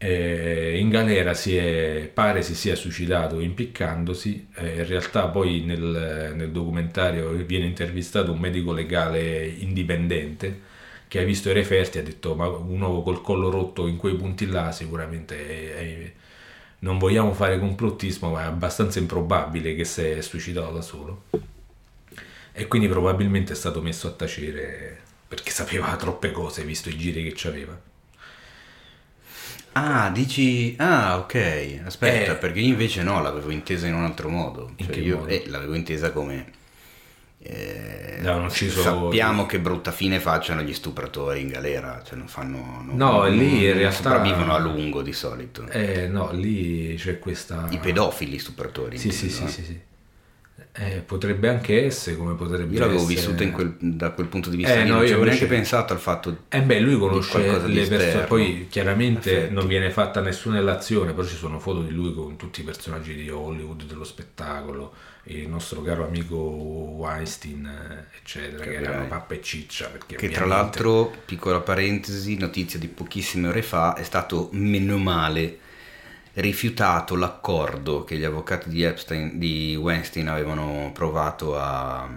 E 0.00 0.78
in 0.78 0.90
galera 0.90 1.34
si 1.34 1.56
è, 1.56 2.08
pare 2.12 2.42
si 2.42 2.54
sia 2.54 2.76
suicidato 2.76 3.40
impiccandosi, 3.40 4.48
e 4.54 4.76
in 4.76 4.86
realtà 4.86 5.26
poi 5.28 5.62
nel, 5.64 6.32
nel 6.36 6.50
documentario 6.52 7.32
viene 7.44 7.66
intervistato 7.66 8.32
un 8.32 8.38
medico 8.38 8.72
legale 8.72 9.44
indipendente 9.46 10.66
che 11.08 11.20
ha 11.20 11.24
visto 11.24 11.50
i 11.50 11.52
referti 11.52 11.98
e 11.98 12.00
ha 12.02 12.04
detto 12.04 12.34
ma 12.34 12.46
un 12.48 12.80
uomo 12.80 13.02
col 13.02 13.22
collo 13.22 13.50
rotto 13.50 13.86
in 13.86 13.96
quei 13.96 14.14
punti 14.14 14.46
là 14.46 14.70
sicuramente 14.72 15.36
è, 15.36 15.74
è 15.74 16.12
non 16.80 16.98
vogliamo 16.98 17.32
fare 17.32 17.58
complottismo, 17.58 18.30
ma 18.30 18.42
è 18.42 18.44
abbastanza 18.44 18.98
improbabile 18.98 19.74
che 19.74 19.84
si 19.84 20.02
è 20.02 20.20
suicidato 20.20 20.72
da 20.72 20.80
solo. 20.82 21.24
E 22.52 22.66
quindi 22.66 22.88
probabilmente 22.88 23.52
è 23.52 23.56
stato 23.56 23.80
messo 23.82 24.08
a 24.08 24.12
tacere 24.12 25.00
perché 25.26 25.50
sapeva 25.50 25.94
troppe 25.96 26.30
cose, 26.30 26.64
visto 26.64 26.88
i 26.88 26.96
giri 26.96 27.32
che 27.32 27.48
aveva. 27.48 27.87
Ah, 29.80 30.10
dici... 30.10 30.74
Ah, 30.78 31.18
ok. 31.18 31.80
Aspetta, 31.84 32.32
Eh. 32.32 32.36
perché 32.36 32.60
io 32.60 32.68
invece 32.68 33.02
no, 33.02 33.20
l'avevo 33.22 33.50
intesa 33.50 33.86
in 33.86 33.94
un 33.94 34.04
altro 34.04 34.28
modo. 34.28 34.72
Cioè, 34.76 34.96
io 34.96 35.18
modo? 35.18 35.28
eh, 35.28 35.44
l'avevo 35.46 35.74
intesa 35.74 36.10
come... 36.10 36.46
eh, 37.40 38.16
L'avevano 38.20 38.46
ucciso- 38.46 38.82
sappiamo 38.82 39.46
che 39.46 39.60
brutta 39.60 39.92
fine 39.92 40.18
facciano 40.18 40.62
gli 40.62 40.74
stupratori 40.74 41.40
in 41.40 41.48
galera, 41.48 42.02
cioè 42.04 42.18
non 42.18 42.26
fanno... 42.28 42.82
non- 42.84 42.96
No, 42.96 43.22
non- 43.22 43.36
lì 43.36 43.64
in 43.66 43.74
realtà- 43.74 43.96
sopravvivono 43.96 44.54
a 44.54 44.58
lungo 44.58 45.02
di 45.02 45.12
solito. 45.12 45.66
Eh 45.68 46.08
no, 46.08 46.30
lì 46.32 46.94
c'è 46.96 47.18
questa... 47.18 47.66
I 47.70 47.78
pedofili 47.78 48.38
stupratori. 48.38 48.98
Sì, 48.98 49.10
sì, 49.12 49.26
intendo, 49.28 49.50
sì, 49.50 49.62
sì, 49.62 49.64
sì. 49.66 49.80
Eh, 50.80 51.00
potrebbe 51.00 51.48
anche 51.48 51.84
essere 51.84 52.14
come 52.16 52.34
potrebbe 52.34 52.72
Io 52.74 52.78
l'avevo 52.80 53.00
essere... 53.00 53.14
vissuta 53.14 53.42
in 53.42 53.50
quel- 53.50 53.74
da 53.80 54.10
quel 54.10 54.28
punto 54.28 54.48
di 54.48 54.56
vista 54.58 54.74
Eh, 54.74 54.82
lì, 54.84 54.88
no, 54.88 54.94
non 54.94 55.00
io 55.00 55.06
ci 55.08 55.12
avevo 55.14 55.28
neanche 55.28 55.46
pensato 55.46 55.92
al 55.92 55.98
fatto... 55.98 56.44
Eh 56.48 56.62
beh, 56.62 56.78
lui 56.78 56.96
conosce 56.98 57.66
le 57.66 57.86
persone, 57.88 58.24
poi 58.26 58.66
chiaramente 58.70 59.36
Effetti. 59.38 59.54
non 59.54 59.66
viene 59.66 59.90
fatta 59.90 60.20
nessuna 60.20 60.58
relazione, 60.58 61.12
però 61.12 61.26
ci 61.26 61.34
sono 61.34 61.58
foto 61.58 61.82
di 61.82 61.90
lui 61.90 62.14
con 62.14 62.36
tutti 62.36 62.60
i 62.60 62.64
personaggi 62.64 63.14
di 63.14 63.28
Hollywood, 63.28 63.82
dello 63.84 64.04
spettacolo, 64.04 64.94
il 65.24 65.48
nostro 65.48 65.82
caro 65.82 66.06
amico 66.06 66.36
Weinstein, 66.36 67.66
eh, 67.66 68.16
eccetera, 68.20 68.62
che, 68.62 68.70
Capirai. 68.72 68.92
erano 68.94 69.08
pappa 69.08 69.34
e 69.34 69.42
ciccia. 69.42 69.90
Che 69.90 69.98
tra 69.98 70.14
ovviamente- 70.16 70.46
l'altro, 70.46 71.12
piccola 71.24 71.60
parentesi, 71.60 72.36
notizia 72.36 72.78
di 72.78 72.86
pochissime 72.86 73.48
ore 73.48 73.62
fa, 73.62 73.94
è 73.94 74.04
stato 74.04 74.48
meno 74.52 74.96
male 74.96 75.58
rifiutato 76.40 77.16
l'accordo 77.16 78.04
che 78.04 78.16
gli 78.16 78.24
avvocati 78.24 78.68
di 78.68 78.82
Epstein, 78.82 79.38
di 79.38 79.76
Weinstein 79.76 80.28
avevano 80.28 80.90
provato 80.92 81.58
a, 81.58 82.08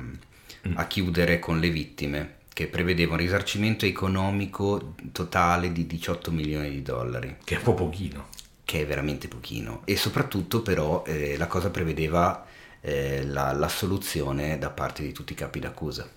a 0.75 0.87
chiudere 0.87 1.39
con 1.39 1.59
le 1.59 1.69
vittime, 1.69 2.35
che 2.53 2.67
prevedeva 2.67 3.13
un 3.13 3.19
risarcimento 3.19 3.85
economico 3.85 4.93
totale 5.11 5.71
di 5.71 5.87
18 5.87 6.31
milioni 6.31 6.69
di 6.69 6.81
dollari, 6.81 7.37
Che 7.43 7.55
è 7.55 7.57
un 7.57 7.63
po' 7.63 7.73
pochino. 7.73 8.27
che 8.63 8.81
è 8.81 8.85
veramente 8.85 9.27
pochino. 9.27 9.81
E 9.85 9.95
soprattutto 9.97 10.61
però 10.61 11.03
eh, 11.05 11.37
la 11.37 11.47
cosa 11.47 11.69
prevedeva 11.69 12.45
eh, 12.81 13.25
la- 13.25 13.53
l'assoluzione 13.53 14.57
da 14.57 14.69
parte 14.69 15.03
di 15.03 15.11
tutti 15.11 15.33
i 15.33 15.35
capi 15.35 15.59
d'accusa. 15.59 16.09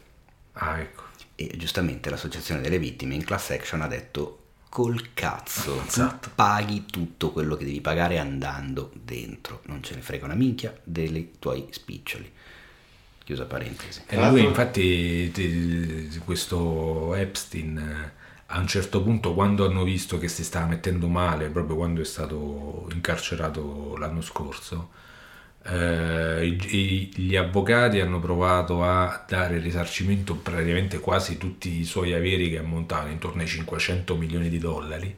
Ah, 0.54 0.78
ecco. 0.80 1.02
E 1.36 1.52
giustamente 1.56 2.10
l'associazione 2.10 2.60
delle 2.60 2.78
vittime 2.78 3.14
in 3.14 3.24
class 3.24 3.50
action 3.50 3.82
ha 3.82 3.88
detto 3.88 4.43
col 4.74 5.12
cazzo, 5.14 5.80
Esatto. 5.86 6.32
paghi 6.34 6.84
tutto 6.86 7.30
quello 7.30 7.54
che 7.54 7.64
devi 7.64 7.80
pagare 7.80 8.18
andando 8.18 8.90
dentro, 9.04 9.60
non 9.66 9.84
ce 9.84 9.94
ne 9.94 10.00
frega 10.00 10.24
una 10.24 10.34
minchia 10.34 10.76
dei 10.82 11.36
tuoi 11.38 11.68
spiccioli. 11.70 12.28
Chiusa 13.22 13.44
parentesi. 13.44 14.02
E 14.08 14.16
lui 14.28 14.42
infatti, 14.42 15.30
ti- 15.30 16.20
questo 16.24 17.14
Epstein, 17.14 17.78
eh, 17.78 18.12
a 18.46 18.58
un 18.58 18.66
certo 18.66 19.00
punto 19.00 19.32
quando 19.32 19.64
hanno 19.64 19.84
visto 19.84 20.18
che 20.18 20.26
si 20.26 20.42
stava 20.42 20.66
mettendo 20.66 21.06
male, 21.06 21.50
proprio 21.50 21.76
quando 21.76 22.00
è 22.00 22.04
stato 22.04 22.88
incarcerato 22.92 23.96
l'anno 23.96 24.22
scorso, 24.22 24.90
eh, 25.66 26.44
i- 26.46 27.10
gli 27.14 27.36
avvocati 27.36 28.00
hanno 28.00 28.20
provato 28.20 28.82
a 28.84 29.24
dare 29.26 29.58
risarcimento 29.58 30.34
praticamente 30.36 30.98
quasi 31.00 31.38
tutti 31.38 31.80
i 31.80 31.84
suoi 31.84 32.12
averi 32.12 32.50
che 32.50 32.58
ammontavano 32.58 33.10
intorno 33.10 33.40
ai 33.42 33.48
500 33.48 34.16
milioni 34.16 34.48
di 34.50 34.58
dollari, 34.58 35.14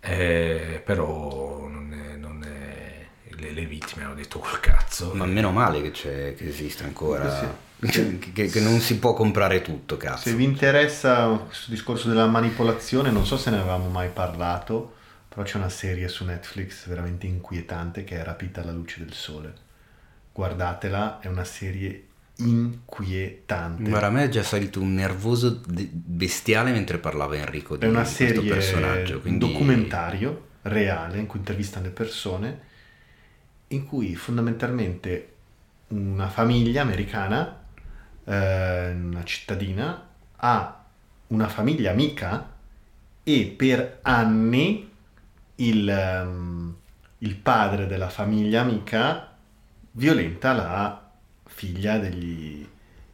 eh, 0.00 0.82
però 0.84 1.68
non 1.68 1.92
è- 1.92 2.16
non 2.16 2.42
è- 2.44 3.06
le, 3.40 3.52
le 3.52 3.66
vittime 3.66 4.04
hanno 4.04 4.14
detto 4.14 4.38
col 4.40 4.58
cazzo. 4.60 5.12
Ma 5.14 5.26
meno 5.26 5.50
male 5.52 5.80
che, 5.80 5.90
c'è, 5.92 6.34
che 6.34 6.48
esiste 6.48 6.84
ancora, 6.84 7.56
che, 7.80 8.18
che- 8.32 8.46
che 8.48 8.60
non 8.60 8.80
si 8.80 8.98
può 8.98 9.14
comprare 9.14 9.62
tutto, 9.62 9.96
cazzo. 9.96 10.28
Se 10.28 10.34
vi 10.34 10.44
interessa 10.44 11.26
questo 11.46 11.70
discorso 11.70 12.08
della 12.08 12.26
manipolazione, 12.26 13.10
non 13.10 13.24
so 13.26 13.36
se 13.36 13.50
ne 13.50 13.58
avevamo 13.58 13.88
mai 13.88 14.08
parlato, 14.12 14.94
però 15.32 15.44
c'è 15.44 15.56
una 15.56 15.70
serie 15.70 16.08
su 16.08 16.26
Netflix 16.26 16.86
veramente 16.86 17.26
inquietante 17.26 18.04
che 18.04 18.20
è 18.20 18.22
Rapita 18.22 18.60
alla 18.60 18.72
luce 18.72 19.02
del 19.02 19.14
sole. 19.14 19.54
Guardatela, 20.30 21.20
è 21.20 21.26
una 21.26 21.44
serie 21.44 22.08
inquietante. 22.36 23.88
Guarda, 23.88 24.08
a 24.08 24.10
me 24.10 24.24
è 24.24 24.28
già 24.28 24.42
salito 24.42 24.82
un 24.82 24.92
nervoso 24.92 25.62
bestiale 25.66 26.70
mentre 26.72 26.98
parlava 26.98 27.36
Enrico 27.36 27.78
di 27.78 27.86
È 27.86 27.88
una 27.88 28.00
questo 28.00 28.24
serie, 28.24 28.48
personaggio. 28.50 29.14
un 29.14 29.20
Quindi... 29.22 29.50
documentario 29.50 30.48
reale 30.62 31.18
in 31.18 31.26
cui 31.26 31.38
intervistano 31.38 31.86
le 31.86 31.92
persone, 31.92 32.60
in 33.68 33.86
cui 33.86 34.14
fondamentalmente 34.14 35.28
una 35.88 36.28
famiglia 36.28 36.82
americana, 36.82 37.58
eh, 38.24 38.90
una 38.90 39.24
cittadina, 39.24 40.08
ha 40.36 40.84
una 41.28 41.48
famiglia 41.48 41.90
amica 41.90 42.52
e 43.22 43.54
per 43.56 44.00
anni 44.02 44.90
il, 45.56 45.88
ehm, 45.88 46.76
il 47.18 47.36
padre 47.36 47.86
della 47.86 48.08
famiglia 48.08 48.62
amica 48.62 49.34
violenta 49.92 50.52
la 50.52 51.10
figlia 51.44 51.98
degli- 51.98 52.66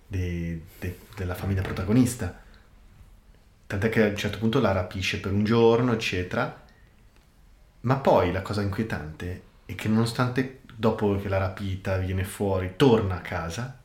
de- 0.06 0.62
de- 0.78 0.98
della 1.16 1.34
famiglia 1.34 1.62
protagonista. 1.62 2.40
Tant'è 3.66 3.88
che 3.90 4.04
a 4.04 4.08
un 4.08 4.16
certo 4.16 4.38
punto 4.38 4.60
la 4.60 4.72
rapisce 4.72 5.20
per 5.20 5.32
un 5.32 5.44
giorno, 5.44 5.92
eccetera. 5.92 6.62
Ma 7.80 7.96
poi 7.96 8.32
la 8.32 8.42
cosa 8.42 8.62
inquietante 8.62 9.42
è 9.66 9.74
che 9.74 9.88
nonostante 9.88 10.60
dopo 10.74 11.16
che 11.20 11.28
la 11.28 11.38
rapita 11.38 11.96
viene 11.98 12.24
fuori, 12.24 12.74
torna 12.76 13.16
a 13.16 13.20
casa 13.20 13.78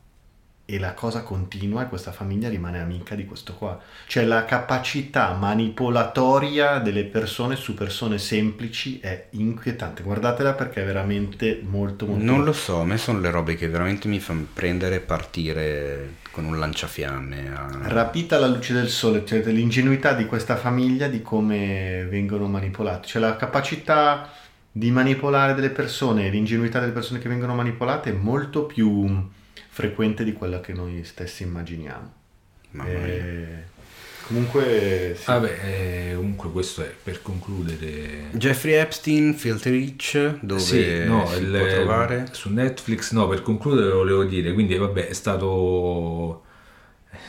e 0.66 0.80
la 0.80 0.94
cosa 0.94 1.24
continua 1.24 1.84
e 1.84 1.90
questa 1.90 2.14
famiglia 2.14 2.48
rimane 2.48 2.80
amica 2.80 3.16
di 3.16 3.26
questo 3.26 3.54
qua. 3.54 3.78
Cioè 4.08 4.24
la 4.24 4.46
capacità 4.46 5.34
manipolatoria 5.34 6.80
delle 6.80 7.04
persone 7.04 7.56
su 7.58 7.74
persone 7.74 8.18
semplici 8.18 9.00
è 9.00 9.28
inquietante. 9.32 10.04
Guardatela 10.04 10.54
perché 10.54 10.82
è 10.82 10.86
veramente 10.86 11.62
molto 11.62 12.06
molto... 12.06 12.24
Non 12.24 12.44
lo 12.46 12.54
so, 12.54 12.80
a 12.80 12.86
me 12.86 12.98
sono 12.98 13.20
le 13.20 13.30
robe 13.30 13.56
che 13.56 13.68
veramente 13.68 14.08
mi 14.08 14.20
fanno 14.20 14.48
prendere 14.54 14.96
e 14.96 15.00
partire 15.02 16.14
con 16.32 16.46
un 16.46 16.58
lanciafiamme. 16.58 17.54
a- 17.54 17.80
Rapita 17.90 18.38
alla 18.38 18.48
luce 18.48 18.74
del 18.74 18.90
sole, 18.90 19.26
cioè 19.26 19.44
l'ingenuità 19.44 20.14
di 20.14 20.26
questa 20.26 20.56
famiglia, 20.56 21.08
di 21.08 21.22
come 21.22 22.08
vengono 22.10 22.48
manipolate, 22.48 23.08
cioè 23.08 23.22
la 23.22 23.36
capacità 23.36 24.32
di 24.72 24.90
manipolare 24.92 25.54
delle 25.54 25.70
persone 25.70 26.26
e 26.26 26.30
l'ingenuità 26.30 26.80
delle 26.80 26.94
persone 26.94 27.20
che 27.20 27.30
vengono 27.30 27.54
manipolate 27.54 28.10
è 28.10 28.14
molto 28.14 28.64
più 28.64 29.30
frequente 29.74 30.24
di 30.24 30.34
quella 30.34 30.60
che 30.62 30.72
noi 30.72 31.04
stessi 31.04 31.42
immaginiamo. 31.42 32.14
Mamma 32.72 32.90
mia. 32.90 33.00
E 33.08 33.72
Comunque, 34.28 35.16
sì. 35.18 35.26
Vabbè, 35.26 35.58
eh, 36.12 36.14
comunque 36.16 36.50
questo 36.52 36.82
è 36.82 36.94
per 37.04 37.22
concludere. 37.22 38.30
Jeffrey 38.32 38.76
Epstein, 38.76 39.34
Filter 39.34 39.74
Rich, 39.74 40.38
dove 40.40 40.62
Sì, 40.62 41.04
no, 41.04 41.28
si 41.28 41.42
il- 41.42 41.58
può 41.58 41.68
trovare? 41.68 42.28
su 42.32 42.50
Netflix, 42.50 43.12
no, 43.12 43.28
per 43.28 43.42
concludere 43.42 43.92
volevo 43.92 44.24
dire, 44.24 44.54
quindi 44.54 44.78
vabbè, 44.78 45.08
è 45.10 45.14
stato 45.14 46.44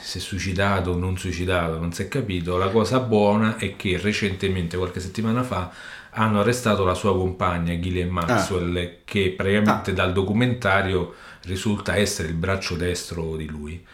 si 0.00 0.18
è 0.18 0.20
suicidato 0.20 0.90
o 0.92 0.96
non 0.96 1.16
suicidato, 1.18 1.78
non 1.80 1.92
si 1.92 2.02
è 2.02 2.08
capito. 2.08 2.56
La 2.58 2.68
cosa 2.68 3.00
buona 3.00 3.56
è 3.56 3.74
che 3.74 3.98
recentemente, 4.00 4.76
qualche 4.76 5.00
settimana 5.00 5.42
fa, 5.42 5.72
hanno 6.10 6.40
arrestato 6.40 6.84
la 6.84 6.94
sua 6.94 7.16
compagna 7.16 7.74
Ghislaine 7.74 8.08
Maxwell, 8.10 8.98
che 9.04 9.34
praticamente 9.36 9.90
Ah. 9.90 9.94
dal 9.94 10.12
documentario 10.12 11.14
risulta 11.46 11.96
essere 11.96 12.28
il 12.28 12.34
braccio 12.34 12.76
destro 12.76 13.36
di 13.36 13.46
lui. 13.46 13.84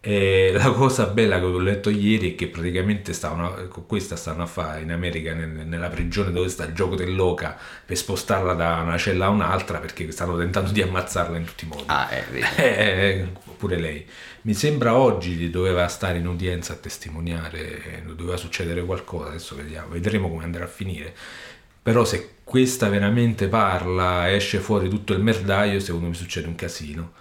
E 0.00 0.52
la 0.56 0.70
cosa 0.72 1.06
bella 1.06 1.38
che 1.38 1.44
ho 1.46 1.58
letto 1.58 1.88
ieri 1.90 2.32
è 2.32 2.34
che 2.34 2.48
praticamente 2.48 3.12
stavano, 3.12 3.68
con 3.68 3.86
questa 3.86 4.16
stanno 4.16 4.42
a 4.42 4.46
fare 4.46 4.82
in 4.82 4.92
America, 4.92 5.32
nel- 5.34 5.66
nella 5.66 5.88
prigione 5.88 6.30
dove 6.32 6.48
sta 6.48 6.64
il 6.64 6.74
gioco 6.74 6.94
dell'oca, 6.96 7.58
per 7.84 7.96
spostarla 7.96 8.54
da 8.54 8.80
una 8.82 8.98
cella 8.98 9.26
a 9.26 9.28
un'altra 9.30 9.78
perché 9.78 10.10
stanno 10.10 10.36
tentando 10.36 10.70
di 10.72 10.82
ammazzarla 10.82 11.38
in 11.38 11.44
tutti 11.44 11.64
i 11.64 11.68
modi. 11.68 11.84
Ah, 11.86 12.08
eh, 12.12 12.24
vedi. 12.30 12.46
Eh, 12.56 13.32
pure 13.56 13.78
lei. 13.78 14.06
Mi 14.42 14.52
sembra 14.54 14.94
oggi 14.96 15.48
doveva 15.50 15.88
stare 15.88 16.18
in 16.18 16.26
udienza 16.26 16.74
a 16.74 16.76
testimoniare, 16.76 17.82
eh, 17.84 18.02
doveva 18.14 18.36
succedere 18.36 18.84
qualcosa, 18.84 19.28
adesso 19.30 19.54
vediamo, 19.56 19.88
vedremo 19.88 20.28
come 20.28 20.44
andrà 20.44 20.64
a 20.64 20.66
finire. 20.68 21.14
però 21.82 22.04
se 22.04 22.33
questa 22.54 22.88
veramente 22.88 23.48
parla, 23.48 24.32
esce 24.32 24.60
fuori 24.60 24.88
tutto 24.88 25.12
il 25.12 25.18
merdaio, 25.18 25.80
secondo 25.80 26.06
me 26.06 26.14
succede 26.14 26.46
un 26.46 26.54
casino. 26.54 27.12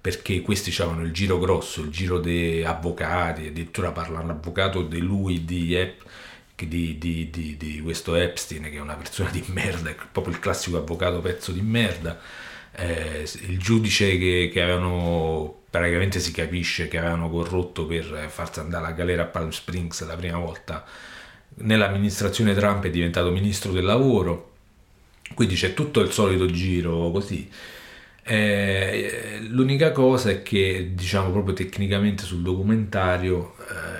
Perché 0.00 0.40
questi 0.42 0.72
avevano 0.80 1.04
il 1.04 1.10
giro 1.10 1.40
grosso, 1.40 1.80
il 1.82 1.90
giro 1.90 2.20
dei 2.20 2.62
avvocati, 2.64 3.48
addirittura 3.48 3.90
parla 3.90 4.20
un 4.20 4.30
avvocato 4.30 4.82
di 4.82 5.00
lui, 5.00 5.44
di, 5.44 5.74
Ep- 5.74 6.04
di, 6.54 6.98
di, 6.98 7.28
di, 7.30 7.56
di 7.56 7.80
questo 7.82 8.14
Epstein, 8.14 8.62
che 8.62 8.76
è 8.76 8.80
una 8.80 8.94
persona 8.94 9.28
di 9.30 9.42
merda, 9.48 9.90
è 9.90 9.96
proprio 10.12 10.32
il 10.34 10.38
classico 10.38 10.76
avvocato 10.76 11.20
pezzo 11.20 11.50
di 11.50 11.62
merda. 11.62 12.20
Eh, 12.70 13.28
il 13.48 13.58
giudice 13.58 14.16
che, 14.16 14.50
che 14.52 14.62
avevano 14.62 15.62
praticamente 15.68 16.20
si 16.20 16.30
capisce 16.30 16.86
che 16.86 16.98
avevano 16.98 17.28
corrotto 17.28 17.86
per 17.86 18.28
farsi 18.28 18.60
andare 18.60 18.86
alla 18.86 18.94
galera 18.94 19.22
a 19.22 19.26
Palm 19.26 19.48
Springs 19.48 20.06
la 20.06 20.14
prima 20.14 20.38
volta 20.38 20.84
nell'amministrazione 21.56 22.54
Trump 22.54 22.84
è 22.84 22.90
diventato 22.90 23.30
ministro 23.30 23.72
del 23.72 23.84
lavoro 23.84 24.55
quindi 25.34 25.54
c'è 25.54 25.74
tutto 25.74 26.00
il 26.00 26.10
solito 26.10 26.46
giro 26.46 27.10
così. 27.10 27.48
Eh, 28.28 29.38
l'unica 29.50 29.92
cosa 29.92 30.30
è 30.30 30.42
che, 30.42 30.90
diciamo 30.94 31.30
proprio 31.30 31.54
tecnicamente 31.54 32.24
sul 32.24 32.42
documentario, 32.42 33.54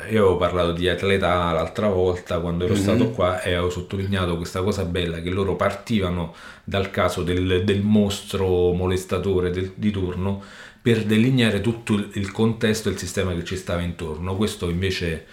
eh, 0.08 0.12
io 0.12 0.22
avevo 0.22 0.36
parlato 0.36 0.72
di 0.72 0.88
atleta 0.88 1.52
l'altra 1.52 1.88
volta 1.88 2.40
quando 2.40 2.64
ero 2.64 2.74
mm-hmm. 2.74 2.82
stato 2.82 3.10
qua 3.10 3.40
e 3.40 3.52
avevo 3.52 3.70
sottolineato 3.70 4.36
questa 4.36 4.62
cosa 4.62 4.84
bella 4.84 5.20
che 5.20 5.30
loro 5.30 5.54
partivano 5.54 6.34
dal 6.64 6.90
caso 6.90 7.22
del, 7.22 7.62
del 7.64 7.82
mostro 7.82 8.72
molestatore 8.72 9.50
del, 9.50 9.72
di 9.76 9.92
turno 9.92 10.42
per 10.82 11.04
delineare 11.04 11.60
tutto 11.60 11.94
il 11.94 12.32
contesto 12.32 12.88
e 12.88 12.92
il 12.92 12.98
sistema 12.98 13.32
che 13.32 13.44
ci 13.44 13.56
stava 13.56 13.82
intorno. 13.82 14.34
Questo 14.36 14.68
invece 14.68 15.24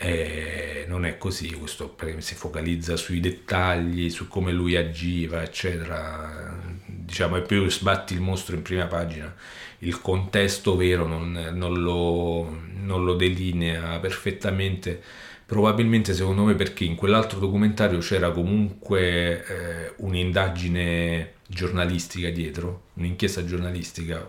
eh, 0.00 0.84
non 0.86 1.04
è 1.04 1.18
così, 1.18 1.50
questo 1.54 1.96
si 2.18 2.36
focalizza 2.36 2.96
sui 2.96 3.18
dettagli, 3.18 4.10
su 4.10 4.28
come 4.28 4.52
lui 4.52 4.76
agiva, 4.76 5.42
eccetera. 5.42 6.56
Diciamo, 6.86 7.36
e 7.36 7.42
più 7.42 7.68
sbatti 7.68 8.14
il 8.14 8.20
mostro 8.20 8.54
in 8.54 8.62
prima 8.62 8.86
pagina, 8.86 9.34
il 9.78 10.00
contesto 10.00 10.76
vero 10.76 11.06
non, 11.06 11.32
non, 11.54 11.82
lo, 11.82 12.60
non 12.74 13.04
lo 13.04 13.14
delinea 13.14 13.98
perfettamente. 13.98 15.02
Probabilmente 15.44 16.14
secondo 16.14 16.44
me 16.44 16.54
perché 16.54 16.84
in 16.84 16.94
quell'altro 16.94 17.40
documentario 17.40 17.98
c'era 17.98 18.30
comunque 18.30 19.44
eh, 19.46 19.92
un'indagine 19.96 21.32
giornalistica 21.48 22.28
dietro, 22.30 22.82
un'inchiesta 22.94 23.44
giornalistica 23.44 24.28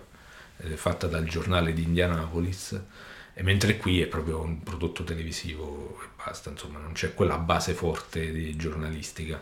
eh, 0.57 0.77
fatta 0.77 1.07
dal 1.07 1.25
giornale 1.25 1.73
di 1.73 1.83
Indianapolis 1.83 2.81
e 3.39 3.41
mentre 3.41 3.77
qui 3.77 4.01
è 4.01 4.05
proprio 4.07 4.41
un 4.41 4.61
prodotto 4.63 5.05
televisivo 5.05 5.97
e 6.03 6.07
basta, 6.21 6.49
insomma, 6.49 6.77
non 6.77 6.91
c'è 6.91 7.13
quella 7.13 7.37
base 7.37 7.73
forte 7.73 8.33
di 8.33 8.53
giornalistica. 8.57 9.41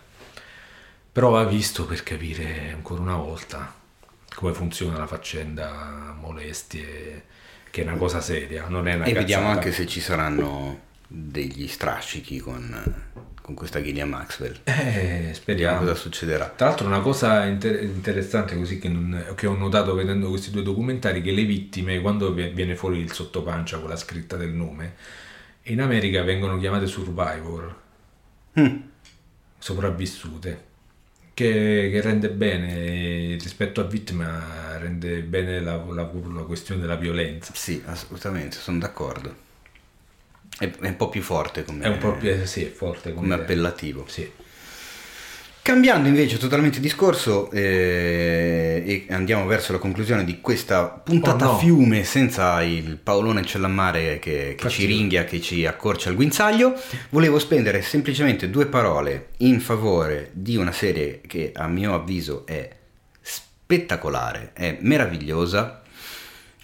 Però 1.12 1.32
va 1.32 1.44
visto 1.46 1.88
per 1.88 2.04
capire 2.04 2.70
ancora 2.72 3.02
una 3.02 3.16
volta 3.16 3.74
come 4.36 4.54
funziona 4.54 5.00
la 5.00 5.08
faccenda 5.08 6.16
molestie, 6.16 7.26
che 7.72 7.82
è 7.82 7.88
una 7.88 7.98
cosa 7.98 8.22
seria, 8.22 8.68
non 8.68 8.88
è 8.88 8.94
una 8.94 9.06
E 9.06 9.14
cazzata. 9.14 9.20
vediamo 9.20 9.48
anche 9.48 9.72
se 9.72 9.88
ci 9.88 10.00
saranno 10.00 10.82
degli 11.08 11.68
strascichi 11.68 12.38
con 12.38 12.94
con 13.48 13.56
questa 13.56 13.82
Gillian 13.82 14.10
Maxwell. 14.10 14.60
Eh, 14.66 15.30
speriamo. 15.34 15.80
Cosa 15.80 15.96
succederà? 15.96 16.50
Tra 16.50 16.68
l'altro 16.68 16.86
una 16.86 17.00
cosa 17.00 17.46
inter- 17.46 17.82
interessante 17.82 18.58
così 18.58 18.78
che, 18.78 18.90
non, 18.90 19.32
che, 19.38 19.48
ho 19.48 19.56
notato 19.56 19.96
vedendo 19.96 20.28
questi 20.28 20.52
due 20.52 20.64
documentari, 20.64 21.22
che 21.22 21.32
le 21.32 21.46
vittime, 21.46 22.02
quando 22.02 22.34
viene 22.34 22.76
fuori 22.76 23.00
il 23.00 23.14
sottopancia 23.14 23.80
con 23.80 23.88
la 23.88 23.96
scritta 23.96 24.36
del 24.36 24.50
nome, 24.50 24.96
in 25.64 25.80
America 25.80 26.24
vengono 26.24 26.58
chiamate 26.58 26.88
survivor, 26.88 27.76
mm. 28.60 28.76
sopravvissute, 29.58 30.66
che, 31.34 31.90
che, 31.90 32.02
rende 32.02 32.30
bene, 32.30 33.38
rispetto 33.38 33.80
a 33.80 33.86
vittima, 33.86 34.78
rende 34.78 35.22
bene 35.22 35.62
la, 35.62 35.78
la, 35.78 36.12
la 36.12 36.44
questione 36.44 36.82
della 36.82 36.98
violenza. 36.98 37.54
Sì, 37.56 37.82
assolutamente, 37.86 38.58
sono 38.58 38.80
d'accordo. 38.80 39.46
È, 40.58 40.70
è, 40.70 40.88
un 40.88 40.96
po' 40.96 41.10
più 41.10 41.22
forte 41.22 41.64
come, 41.64 41.84
è 41.84 41.88
un 41.88 41.98
po' 41.98 42.14
più, 42.14 42.46
sì, 42.46 42.66
forte 42.66 43.14
come, 43.14 43.30
come 43.30 43.42
appellativo. 43.42 44.06
Sì. 44.08 44.30
Cambiando 45.68 46.08
invece 46.08 46.38
totalmente 46.38 46.80
discorso 46.80 47.52
eh, 47.52 48.82
e 48.86 49.14
andiamo 49.14 49.46
verso 49.46 49.74
la 49.74 49.80
conclusione 49.80 50.24
di 50.24 50.40
questa 50.40 50.88
puntata 50.88 51.50
oh 51.50 51.52
no. 51.52 51.58
fiume 51.58 52.06
senza 52.06 52.64
il 52.64 52.96
Paolone 52.96 53.44
Cellammare 53.44 54.18
che, 54.18 54.56
che 54.58 54.70
ci 54.70 54.86
ringhia, 54.86 55.26
che 55.26 55.42
ci 55.42 55.66
accorcia 55.66 56.10
il 56.10 56.16
guinzaglio, 56.16 56.74
volevo 57.10 57.38
spendere 57.38 57.82
semplicemente 57.82 58.50
due 58.50 58.68
parole 58.68 59.32
in 59.40 59.60
favore 59.60 60.30
di 60.32 60.56
una 60.56 60.72
serie 60.72 61.20
che 61.28 61.52
a 61.54 61.68
mio 61.68 61.94
avviso 61.94 62.46
è 62.46 62.74
spettacolare, 63.20 64.52
è 64.54 64.78
meravigliosa, 64.80 65.82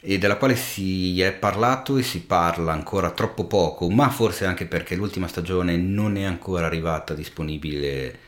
e 0.06 0.18
della 0.18 0.36
quale 0.36 0.58
si 0.58 1.22
è 1.22 1.32
parlato 1.32 1.96
e 1.96 2.04
si 2.04 2.24
parla 2.24 2.74
ancora 2.74 3.12
troppo 3.12 3.46
poco, 3.46 3.90
ma 3.90 4.10
forse 4.10 4.44
anche 4.46 4.66
perché 4.66 4.96
l'ultima 4.96 5.30
stagione 5.30 5.78
non 5.78 6.18
è 6.18 6.24
ancora 6.24 6.66
arrivata 6.66 7.14
disponibile 7.14 8.20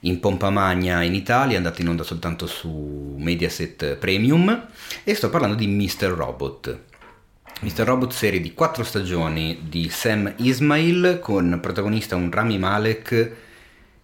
in 0.00 0.18
pompa 0.18 0.50
magna 0.50 1.02
in 1.02 1.14
Italia, 1.14 1.54
è 1.54 1.58
andata 1.58 1.80
in 1.80 1.88
onda 1.88 2.02
soltanto 2.02 2.48
su 2.48 3.14
Mediaset 3.16 3.94
Premium 3.94 4.66
e 5.04 5.14
sto 5.14 5.30
parlando 5.30 5.54
di 5.54 5.68
Mr. 5.68 6.08
Robot. 6.08 6.78
Mr. 7.60 7.84
Robot 7.84 8.10
serie 8.10 8.40
di 8.40 8.52
quattro 8.52 8.82
stagioni 8.82 9.60
di 9.68 9.88
Sam 9.88 10.34
Ismail 10.38 11.20
con 11.22 11.60
protagonista 11.62 12.16
un 12.16 12.28
Rami 12.28 12.58
Malek 12.58 13.32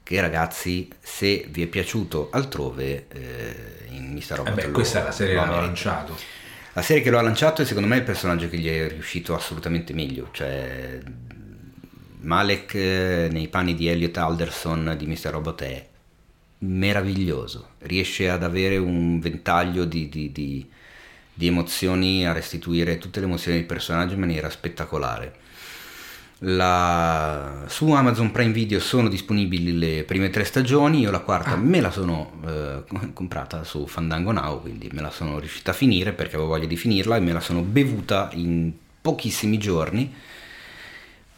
che 0.04 0.20
ragazzi 0.20 0.88
se 1.00 1.44
vi 1.50 1.62
è 1.62 1.66
piaciuto 1.66 2.28
altrove 2.30 3.06
eh, 3.08 3.86
in 3.88 4.12
Mr. 4.12 4.36
Robot 4.36 4.58
eh 4.58 4.66
beh, 4.66 4.70
questa 4.70 5.00
è 5.00 5.02
la 5.02 5.10
serie 5.10 5.34
che 5.34 5.40
hanno 5.40 5.60
lanciato 5.60 6.37
la 6.78 6.84
serie 6.84 7.02
che 7.02 7.10
lo 7.10 7.18
ha 7.18 7.22
lanciato 7.22 7.62
è 7.62 7.64
secondo 7.64 7.88
me 7.88 7.96
il 7.96 8.04
personaggio 8.04 8.48
che 8.48 8.56
gli 8.56 8.68
è 8.68 8.88
riuscito 8.88 9.34
assolutamente 9.34 9.92
meglio, 9.92 10.28
cioè 10.30 11.00
Malek 12.20 12.74
eh, 12.74 13.28
nei 13.32 13.48
panni 13.48 13.74
di 13.74 13.88
Elliot 13.88 14.16
Alderson 14.16 14.94
di 14.96 15.08
Mr. 15.08 15.30
Robot 15.30 15.62
è 15.62 15.88
meraviglioso, 16.58 17.70
riesce 17.80 18.30
ad 18.30 18.44
avere 18.44 18.76
un 18.76 19.18
ventaglio 19.18 19.84
di, 19.84 20.08
di, 20.08 20.30
di, 20.30 20.70
di 21.34 21.46
emozioni, 21.48 22.24
a 22.24 22.32
restituire 22.32 22.98
tutte 22.98 23.18
le 23.18 23.26
emozioni 23.26 23.58
del 23.58 23.66
personaggio 23.66 24.14
in 24.14 24.20
maniera 24.20 24.48
spettacolare 24.48 25.34
la... 26.40 27.64
Su 27.66 27.90
Amazon 27.90 28.30
Prime 28.30 28.52
Video 28.52 28.80
sono 28.80 29.08
disponibili 29.08 29.76
le 29.76 30.04
prime 30.04 30.30
tre 30.30 30.44
stagioni, 30.44 31.00
io 31.00 31.10
la 31.10 31.20
quarta 31.20 31.52
ah. 31.52 31.56
me 31.56 31.80
la 31.80 31.90
sono 31.90 32.40
eh, 32.46 32.84
comprata 33.12 33.64
su 33.64 33.86
Fandango 33.86 34.32
Now, 34.32 34.60
quindi 34.60 34.88
me 34.92 35.00
la 35.00 35.10
sono 35.10 35.38
riuscita 35.38 35.72
a 35.72 35.74
finire 35.74 36.12
perché 36.12 36.36
avevo 36.36 36.50
voglia 36.50 36.66
di 36.66 36.76
finirla 36.76 37.16
e 37.16 37.20
me 37.20 37.32
la 37.32 37.40
sono 37.40 37.62
bevuta 37.62 38.30
in 38.34 38.72
pochissimi 39.00 39.58
giorni 39.58 40.12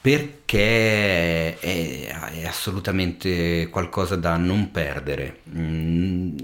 perché 0.01 1.59
è, 1.59 2.07
è 2.09 2.47
assolutamente 2.47 3.69
qualcosa 3.71 4.17
da 4.17 4.37
non 4.37 4.71
perdere. 4.71 5.41
Mm, 5.55 6.37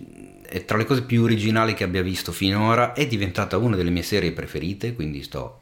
è 0.46 0.64
tra 0.64 0.76
le 0.76 0.84
cose 0.84 1.02
più 1.02 1.22
originali 1.22 1.74
che 1.74 1.84
abbia 1.84 2.02
visto 2.02 2.32
finora, 2.32 2.92
è 2.92 3.06
diventata 3.06 3.56
una 3.56 3.76
delle 3.76 3.90
mie 3.90 4.02
serie 4.02 4.32
preferite, 4.32 4.94
quindi 4.94 5.22
sto 5.22 5.60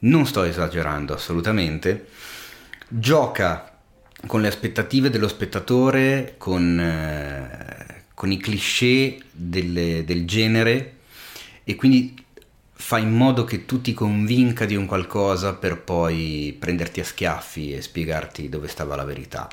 non 0.00 0.26
sto 0.26 0.42
esagerando 0.44 1.14
assolutamente, 1.14 2.08
gioca 2.88 3.78
con 4.26 4.40
le 4.40 4.48
aspettative 4.48 5.10
dello 5.10 5.28
spettatore, 5.28 6.34
con, 6.38 6.78
eh, 6.78 8.04
con 8.14 8.32
i 8.32 8.38
cliché 8.38 9.18
delle, 9.30 10.04
del 10.04 10.26
genere 10.26 10.96
e 11.64 11.74
quindi 11.74 12.24
fa 12.72 12.98
in 12.98 13.12
modo 13.12 13.44
che 13.44 13.66
tu 13.66 13.80
ti 13.80 13.92
convinca 13.92 14.64
di 14.64 14.74
un 14.74 14.86
qualcosa 14.86 15.54
per 15.54 15.80
poi 15.80 16.56
prenderti 16.58 17.00
a 17.00 17.04
schiaffi 17.04 17.74
e 17.74 17.82
spiegarti 17.82 18.48
dove 18.48 18.68
stava 18.68 18.96
la 18.96 19.04
verità. 19.04 19.48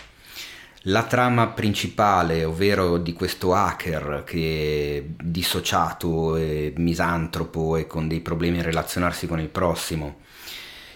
La 0.90 1.04
trama 1.04 1.48
principale, 1.48 2.44
ovvero 2.44 2.98
di 2.98 3.14
questo 3.14 3.56
hacker 3.56 4.24
che 4.24 4.98
è 4.98 5.24
dissociato 5.24 6.36
e 6.36 6.74
misantropo 6.78 7.76
e 7.76 7.88
con 7.88 8.08
dei 8.08 8.22
problemi 8.22 8.60
a 8.60 8.64
relazionarsi 8.64 9.26
con 9.26 9.40
il 9.40 9.50
prossimo, 9.50 10.20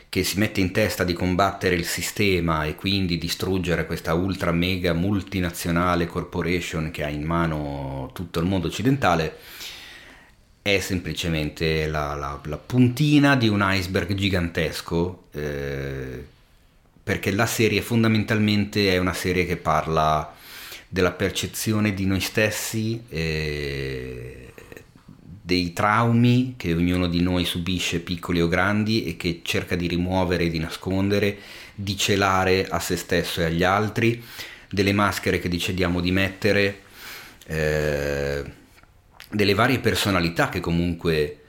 che 0.10 0.24
si 0.24 0.40
mette 0.40 0.60
in 0.60 0.72
testa 0.72 1.04
di 1.04 1.14
combattere 1.14 1.76
il 1.76 1.86
sistema 1.86 2.66
e 2.66 2.74
quindi 2.74 3.20
distruggere 3.20 3.86
questa 3.86 4.16
ultra 4.16 4.52
mega 4.52 4.94
multinazionale 4.94 6.08
corporation 6.08 6.90
che 6.90 7.04
ha 7.04 7.10
in 7.10 7.24
mano 7.24 8.10
tutto 8.14 8.40
il 8.40 8.48
mondo 8.48 8.68
occidentale, 8.68 9.38
è 10.64 10.80
semplicemente 10.80 11.88
la, 11.88 12.16
la, 12.16 12.40
la 12.44 12.58
puntina 12.58 13.36
di 13.36 13.48
un 13.48 13.62
iceberg 13.64 14.14
gigantesco, 14.16 15.26
eh, 15.32 16.26
perché 17.04 17.32
la 17.32 17.46
serie 17.46 17.82
fondamentalmente 17.82 18.92
è 18.92 18.98
una 18.98 19.14
serie 19.14 19.46
che 19.46 19.58
parla 19.58 20.36
della 20.88 21.12
percezione 21.12 21.94
di 21.94 22.06
noi 22.06 22.20
stessi. 22.20 23.04
Eh, 23.10 24.49
dei 25.50 25.74
traumi 25.74 26.54
che 26.58 26.76
ognuno 26.76 27.08
di 27.08 27.22
noi 27.22 27.44
subisce, 27.44 28.02
piccoli 28.02 28.40
o 28.40 28.48
grandi, 28.48 29.06
e 29.06 29.18
che 29.18 29.42
cerca 29.44 29.76
di 29.76 29.88
rimuovere, 29.88 30.48
di 30.48 30.60
nascondere, 30.60 31.40
di 31.74 31.98
celare 31.98 32.68
a 32.68 32.80
se 32.80 32.96
stesso 32.96 33.42
e 33.42 33.46
agli 33.46 33.64
altri, 33.64 34.24
delle 34.70 34.94
maschere 34.94 35.40
che 35.40 35.50
decidiamo 35.50 36.02
di 36.02 36.12
mettere, 36.12 36.82
eh, 37.48 38.44
delle 39.32 39.54
varie 39.56 39.80
personalità 39.80 40.50
che 40.50 40.60
comunque 40.60 41.40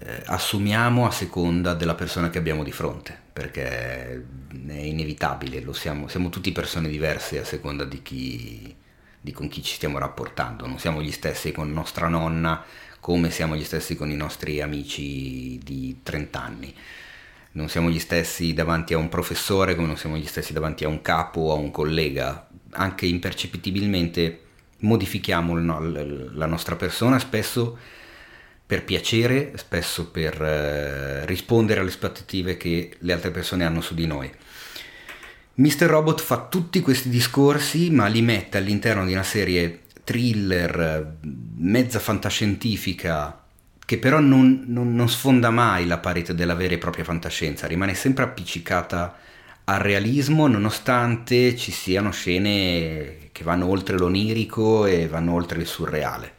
eh, 0.00 0.22
assumiamo 0.26 1.06
a 1.06 1.12
seconda 1.12 1.74
della 1.74 1.94
persona 1.94 2.30
che 2.30 2.38
abbiamo 2.38 2.64
di 2.64 2.72
fronte, 2.72 3.16
perché 3.32 4.24
è 4.66 4.72
inevitabile, 4.72 5.64
siamo, 5.72 6.08
siamo, 6.08 6.30
tutti 6.30 6.50
persone 6.50 6.88
diverse 6.88 7.38
a 7.38 7.44
seconda 7.44 7.84
di, 7.84 8.02
chi, 8.02 8.74
di 9.20 9.30
con 9.30 9.46
chi 9.46 9.62
ci 9.62 9.74
stiamo 9.76 9.98
rapportando, 9.98 10.66
non 10.66 10.80
siamo 10.80 11.00
gli 11.00 11.12
stessi 11.12 11.52
con 11.52 11.72
nostra 11.72 12.08
nonna 12.08 12.64
come 13.06 13.30
siamo 13.30 13.54
gli 13.54 13.62
stessi 13.62 13.94
con 13.94 14.10
i 14.10 14.16
nostri 14.16 14.60
amici 14.60 15.60
di 15.62 16.00
30 16.02 16.42
anni. 16.42 16.74
Non 17.52 17.68
siamo 17.68 17.88
gli 17.88 18.00
stessi 18.00 18.52
davanti 18.52 18.94
a 18.94 18.98
un 18.98 19.08
professore 19.08 19.76
come 19.76 19.86
non 19.86 19.96
siamo 19.96 20.16
gli 20.16 20.26
stessi 20.26 20.52
davanti 20.52 20.82
a 20.82 20.88
un 20.88 21.02
capo 21.02 21.42
o 21.42 21.52
a 21.52 21.54
un 21.54 21.70
collega. 21.70 22.48
Anche 22.70 23.06
impercepibilmente 23.06 24.40
modifichiamo 24.78 25.56
la 25.56 26.46
nostra 26.46 26.74
persona 26.74 27.20
spesso 27.20 27.78
per 28.66 28.82
piacere, 28.82 29.52
spesso 29.54 30.10
per 30.10 30.42
eh, 30.42 31.26
rispondere 31.26 31.78
alle 31.78 31.90
aspettative 31.90 32.56
che 32.56 32.96
le 32.98 33.12
altre 33.12 33.30
persone 33.30 33.64
hanno 33.64 33.82
su 33.82 33.94
di 33.94 34.08
noi. 34.08 34.28
Mr. 35.54 35.84
Robot 35.84 36.20
fa 36.20 36.48
tutti 36.48 36.80
questi 36.80 37.08
discorsi, 37.08 37.88
ma 37.88 38.08
li 38.08 38.22
mette 38.22 38.58
all'interno 38.58 39.06
di 39.06 39.12
una 39.12 39.22
serie 39.22 39.82
thriller, 40.06 41.16
mezza 41.56 41.98
fantascientifica, 41.98 43.42
che 43.84 43.98
però 43.98 44.20
non, 44.20 44.66
non, 44.68 44.94
non, 44.94 45.08
sfonda 45.08 45.50
mai 45.50 45.84
la 45.84 45.98
parete 45.98 46.32
della 46.32 46.54
vera 46.54 46.74
e 46.74 46.78
propria 46.78 47.02
fantascienza, 47.02 47.66
rimane 47.66 47.92
sempre 47.94 48.22
appiccicata 48.22 49.16
al 49.64 49.80
realismo 49.80 50.46
nonostante 50.46 51.56
ci 51.56 51.72
siano 51.72 52.12
scene 52.12 53.30
che 53.32 53.42
vanno 53.42 53.66
oltre 53.66 53.98
l'onirico 53.98 54.86
e 54.86 55.08
vanno 55.08 55.34
oltre 55.34 55.58
il 55.58 55.66
surreale. 55.66 56.34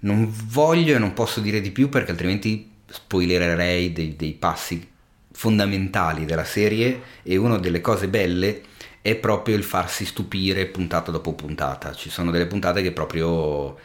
Non 0.00 0.32
voglio 0.46 0.96
e 0.96 0.98
non 0.98 1.12
posso 1.12 1.40
dire 1.40 1.60
di 1.60 1.72
più 1.72 1.90
perché 1.90 2.12
altrimenti 2.12 2.70
spoilererei 2.86 3.92
dei, 3.92 4.16
dei 4.16 4.32
passi 4.32 4.88
fondamentali 5.30 6.24
della 6.24 6.44
serie 6.44 7.02
e 7.22 7.36
una 7.36 7.58
delle 7.58 7.82
cose 7.82 8.08
belle 8.08 8.62
è 9.02 9.16
proprio 9.16 9.56
il 9.56 9.64
farsi 9.64 10.06
stupire 10.06 10.66
puntata 10.66 11.10
dopo 11.10 11.34
puntata. 11.34 11.92
Ci 11.92 12.08
sono 12.08 12.30
delle 12.30 12.46
puntate 12.46 12.82
che 12.82 12.92
proprio 12.92 13.76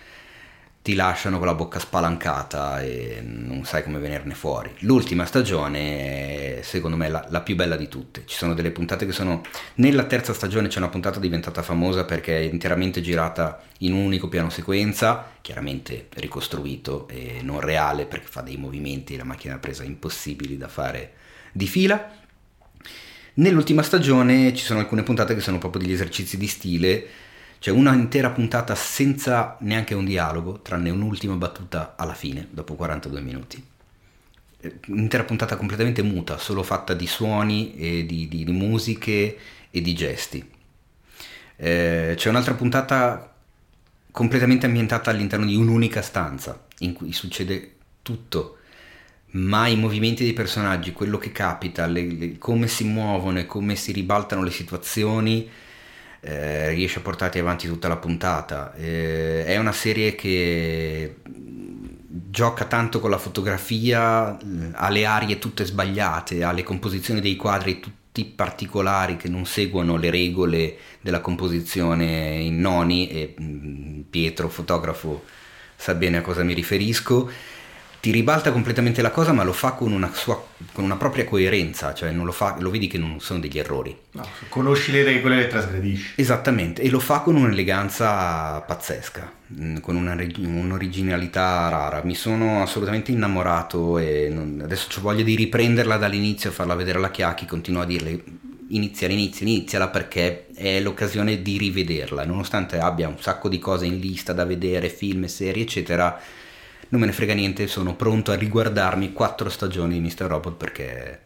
ti 0.88 0.96
lasciano 0.96 1.38
con 1.38 1.48
la 1.48 1.54
bocca 1.54 1.80
spalancata 1.80 2.82
e 2.82 3.20
non 3.22 3.66
sai 3.66 3.84
come 3.84 3.98
venirne 3.98 4.36
fuori. 4.36 4.74
L'ultima 4.80 5.26
stagione 5.26 6.60
è 6.60 6.62
secondo 6.62 6.96
me 6.96 7.10
la, 7.10 7.26
la, 7.30 7.42
più 7.42 7.56
bella 7.56 7.76
di 7.76 7.90
tutte. 7.90 8.24
Ci 8.26 8.38
sono 8.38 8.54
delle 8.54 8.72
puntate 8.72 9.06
che 9.06 9.12
sono... 9.12 9.42
Nella 9.76 10.06
terza 10.06 10.34
stagione 10.34 10.70
c'è 10.70 10.78
una 10.78 10.88
puntata 10.88 11.20
diventata 11.20 11.62
famosa 11.62 12.06
perché 12.06 12.38
è 12.38 12.42
interamente 12.44 13.02
girata 13.02 13.62
in 13.80 13.92
un 13.92 14.06
unico 14.06 14.30
piano 14.30 14.50
sequenza, 14.50 15.32
chiaramente 15.42 16.08
ricostruito 16.14 17.06
e 17.10 17.40
non 17.42 17.60
reale 17.60 18.06
perché 18.06 18.28
fa 18.28 18.40
dei 18.40 18.56
movimenti, 18.56 19.18
la 19.18 19.26
macchina 19.26 19.58
presa 19.58 19.84
impossibili 19.84 20.58
da 20.58 20.70
fare 20.70 21.16
di 21.52 21.68
fila. 21.68 22.27
Nell'ultima 23.38 23.84
stagione 23.84 24.56
ci 24.56 24.64
sono 24.64 24.80
alcune 24.80 25.04
puntate 25.04 25.36
che 25.36 25.42
sono 25.42 25.60
proprio 25.60 25.82
degli 25.82 25.92
esercizi 25.92 26.38
di 26.38 26.48
stile 26.48 27.08
c'è 27.60 27.70
una 27.70 27.94
intera 27.94 28.32
puntata 28.32 28.74
senza 28.74 29.58
neanche 29.62 29.94
un 29.94 30.06
dialogo, 30.06 30.60
tranne 30.62 30.90
un'ultima 30.90 31.36
battuta 31.36 31.94
alla 31.98 32.16
fine, 32.16 32.48
dopo 32.50 32.74
42 32.74 33.22
minuti. 33.22 33.64
Eh, 34.60 34.80
un'intera 34.88 35.24
puntata 35.24 35.56
completamente 35.56 36.02
muta, 36.02 36.38
solo 36.38 36.64
fatta 36.64 36.96
di 36.96 37.06
suoni 37.06 37.76
e 37.76 38.06
di, 38.06 38.28
di, 38.28 38.44
di 38.44 38.52
musiche 38.52 39.38
e 39.70 39.82
di 39.82 39.94
gesti. 39.94 40.52
Eh, 41.58 42.14
c'è 42.16 42.30
un'altra 42.30 42.56
puntata 42.56 43.36
completamente 44.12 44.66
ambientata 44.66 45.12
all'interno 45.12 45.46
di 45.46 45.56
un'unica 45.56 46.02
stanza, 46.02 46.66
in 46.80 46.94
cui 46.94 47.14
succede 47.14 47.74
tutto, 48.02 48.57
ma 49.32 49.68
i 49.68 49.76
movimenti 49.76 50.24
dei 50.24 50.34
personaggi, 50.34 50.94
quello 50.94 51.18
che 51.18 51.32
capita, 51.32 51.86
le, 51.86 52.06
le, 52.06 52.38
come 52.38 52.68
si 52.68 52.86
muovono 52.86 53.40
e 53.40 53.46
come 53.46 53.76
si 53.76 53.92
ribaltano 53.92 54.44
le 54.44 54.52
situazioni, 54.52 55.50
eh, 56.22 56.70
riesce 56.70 57.00
a 57.00 57.02
portarti 57.02 57.40
avanti 57.40 57.68
tutta 57.68 57.88
la 57.88 57.98
puntata. 57.98 58.74
Eh, 58.76 59.46
è 59.46 59.58
una 59.58 59.74
serie 59.74 60.16
che 60.16 61.16
gioca 62.30 62.66
tanto 62.66 63.00
con 63.00 63.10
la 63.10 63.18
fotografia, 63.18 64.38
ha 64.72 64.90
le 64.90 65.06
arie 65.06 65.40
tutte 65.40 65.66
sbagliate, 65.66 66.44
ha 66.44 66.52
le 66.52 66.64
composizioni 66.64 67.20
dei 67.20 67.36
quadri 67.36 67.80
tutti 67.80 68.26
particolari 68.26 69.18
che 69.18 69.28
non 69.28 69.46
seguono 69.46 69.98
le 69.98 70.10
regole 70.10 70.78
della 71.02 71.20
composizione 71.20 72.38
in 72.40 72.60
noni 72.60 73.10
e 73.10 73.36
mm, 73.40 74.02
Pietro, 74.10 74.50
fotografo, 74.50 75.26
sa 75.76 75.94
bene 75.94 76.18
a 76.18 76.22
cosa 76.22 76.44
mi 76.44 76.54
riferisco 76.54 77.30
ti 78.00 78.12
ribalta 78.12 78.52
completamente 78.52 79.02
la 79.02 79.12
cosa, 79.12 79.32
ma 79.32 79.44
lo 79.44 79.54
fa 79.54 79.72
con 79.72 79.92
una, 79.92 80.12
sua, 80.14 80.42
con 80.72 80.84
una 80.84 80.96
propria 80.98 81.26
coerenza, 81.26 81.94
cioè 81.94 82.12
lo, 82.12 82.32
fa, 82.32 82.56
lo, 82.60 82.70
vedi 82.70 82.88
che 82.88 82.98
non 82.98 83.20
sono 83.20 83.40
degli 83.40 83.58
errori. 83.58 83.96
No, 84.12 84.26
conosci 84.50 84.92
le 84.92 85.04
regole 85.04 85.36
e 85.36 85.38
le 85.40 85.48
trasgredisci. 85.48 86.14
Esattamente, 86.16 86.82
e 86.82 86.90
lo 86.90 87.00
fa 87.00 87.20
con 87.20 87.36
un'eleganza 87.36 88.62
pazzesca, 88.62 89.32
mm, 89.60 89.78
con 89.78 89.96
una, 89.96 90.16
un'originalità 90.38 91.70
rara. 91.70 92.02
Mi 92.04 92.16
sono 92.16 92.62
assolutamente 92.62 93.12
innamorato 93.12 93.98
e 93.98 94.30
non, 94.32 94.62
adesso 94.64 94.88
ho 94.98 95.02
voglia 95.02 95.24
di 95.24 95.36
riprenderla 95.36 95.98
dall'inizio, 95.98 96.52
farla 96.52 96.76
vedere 96.76 97.00
alla 97.00 97.12
Chiacchi, 97.12 97.46
continuo 97.46 97.82
a 97.82 97.86
dirle 97.86 98.24
inizia, 98.70 99.08
inizia, 99.08 99.46
iniziala 99.46 99.88
perché 99.88 100.48
è 100.54 100.80
l'occasione 100.82 101.42
di 101.42 101.58
rivederla, 101.58 102.26
nonostante 102.26 102.78
abbia 102.80 103.08
un 103.08 103.20
sacco 103.20 103.48
di 103.48 103.60
cose 103.60 103.86
in 103.86 104.00
lista 104.00 104.34
da 104.34 104.46
vedere, 104.46 104.90
film, 104.90 105.26
serie, 105.26 105.64
eccetera 105.64 106.20
non 106.90 107.02
me 107.02 107.08
ne 107.08 107.12
frega 107.12 107.34
niente, 107.34 107.68
sono 107.68 107.96
pronto 107.96 108.32
a 108.32 108.36
riguardarmi 108.36 109.14
quattro 109.14 109.50
stagioni 109.50 110.00
di 110.00 110.00
Mr. 110.00 110.28
Robot 110.28 110.56
perché 110.56 111.20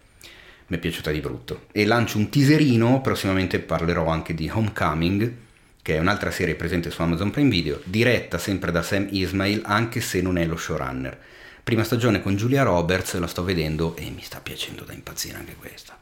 mi 0.68 0.78
è 0.78 0.80
piaciuta 0.80 1.12
di 1.12 1.20
brutto. 1.20 1.68
E 1.72 1.86
lancio 1.86 2.18
un 2.18 2.30
teaserino, 2.30 3.02
prossimamente 3.02 3.60
parlerò 3.60 4.08
anche 4.08 4.34
di 4.34 4.50
Homecoming, 4.52 5.34
che 5.82 5.96
è 5.96 6.00
un'altra 6.00 6.32
serie 6.32 6.56
presente 6.56 6.90
su 6.90 7.02
Amazon 7.02 7.32
Prime 7.32 7.50
Video, 7.50 7.82
diretta 7.84 8.38
sempre 8.38 8.72
da 8.72 8.82
Sam 8.82 9.08
Ismail, 9.10 9.62
anche 9.66 10.02
se 10.02 10.22
non 10.22 10.38
è 10.38 10.46
lo 10.46 10.58
showrunner. 10.58 11.18
Prima 11.64 11.84
stagione 11.84 12.22
con 12.22 12.36
Julia 12.36 12.64
Roberts, 12.64 13.18
la 13.18 13.28
sto 13.28 13.44
vedendo 13.44 13.96
e 13.96 14.10
mi 14.10 14.22
sta 14.22 14.40
piacendo 14.40 14.84
da 14.84 14.94
impazzire 14.94 15.38
anche 15.38 15.56
questa. 15.56 16.01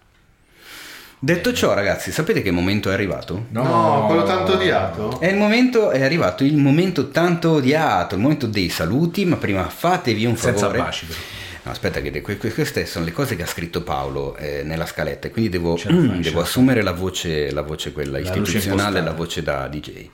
Detto 1.21 1.51
ciò, 1.51 1.73
ragazzi, 1.73 2.13
sapete 2.13 2.41
che 2.41 2.49
momento 2.49 2.89
è 2.89 2.93
arrivato? 2.93 3.47
No, 3.49 3.63
no 3.63 4.05
quello 4.07 4.23
tanto 4.23 4.53
odiato. 4.53 5.19
È 5.19 5.27
il 5.27 5.35
momento, 5.35 5.89
è 5.89 6.01
arrivato 6.01 6.45
il 6.45 6.55
momento 6.55 7.09
tanto 7.09 7.51
odiato, 7.51 8.15
il 8.15 8.21
momento 8.21 8.47
dei 8.47 8.69
saluti, 8.69 9.25
ma 9.25 9.35
prima 9.35 9.67
fatevi 9.67 10.25
un 10.25 10.37
favore. 10.37 10.59
Senza 10.59 10.77
baci, 10.77 11.05
però. 11.05 11.19
No, 11.63 11.71
aspetta, 11.71 11.99
che 11.99 12.21
queste 12.21 12.85
sono 12.85 13.03
le 13.03 13.11
cose 13.11 13.35
che 13.35 13.43
ha 13.43 13.47
scritto 13.47 13.83
Paolo 13.83 14.37
eh, 14.37 14.61
nella 14.63 14.85
scaletta, 14.85 15.29
quindi 15.29 15.49
devo, 15.49 15.77
mm, 15.91 16.21
devo 16.21 16.39
assumere 16.39 16.81
la 16.81 16.93
voce, 16.93 17.51
la 17.51 17.63
voce 17.63 17.91
quella 17.91 18.17
la 18.17 18.19
istituzionale, 18.19 19.01
la 19.01 19.11
voce 19.11 19.43
da 19.43 19.67
DJ. 19.67 20.09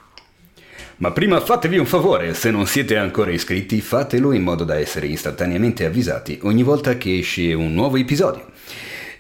Ma 0.98 1.12
prima 1.12 1.40
fatevi 1.40 1.78
un 1.78 1.86
favore, 1.86 2.34
se 2.34 2.50
non 2.50 2.66
siete 2.66 2.98
ancora 2.98 3.30
iscritti, 3.30 3.80
fatelo 3.80 4.32
in 4.32 4.42
modo 4.42 4.64
da 4.64 4.80
essere 4.80 5.06
istantaneamente 5.06 5.86
avvisati 5.86 6.40
ogni 6.44 6.64
volta 6.64 6.98
che 6.98 7.20
esce 7.20 7.54
un 7.54 7.74
nuovo 7.74 7.98
episodio. 7.98 8.54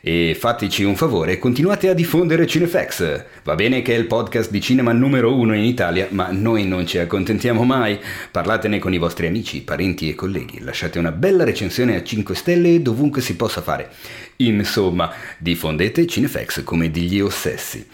E 0.08 0.38
fateci 0.40 0.84
un 0.84 0.96
favore, 0.96 1.40
continuate 1.40 1.90
a 1.90 1.96
diffondere 1.96 2.46
Cinefax. 2.46 3.24
Va 3.44 3.56
bene 3.56 3.82
che 3.82 3.96
è 3.96 3.98
il 3.98 4.06
podcast 4.06 4.52
di 4.52 4.62
cinema 4.62 4.92
numero 4.92 5.36
uno 5.36 5.56
in 5.56 5.64
Italia, 5.64 6.06
ma 6.12 6.30
noi 6.30 6.68
non 6.68 6.86
ci 6.86 7.00
accontentiamo 7.00 7.64
mai. 7.64 8.00
Parlatene 8.30 8.78
con 8.78 8.94
i 8.94 9.00
vostri 9.00 9.26
amici, 9.26 9.62
parenti 9.62 10.08
e 10.08 10.14
colleghi. 10.14 10.60
Lasciate 10.60 11.00
una 11.00 11.12
bella 11.12 11.44
recensione 11.44 11.96
a 11.96 12.04
5 12.04 12.36
stelle 12.36 12.84
dovunque 12.84 13.20
si 13.24 13.36
possa 13.36 13.64
fare. 13.64 13.90
Insomma, 14.36 15.12
diffondete 15.40 16.06
Cinefax 16.06 16.64
come 16.64 16.92
degli 16.92 17.20
ossessi. 17.20 17.88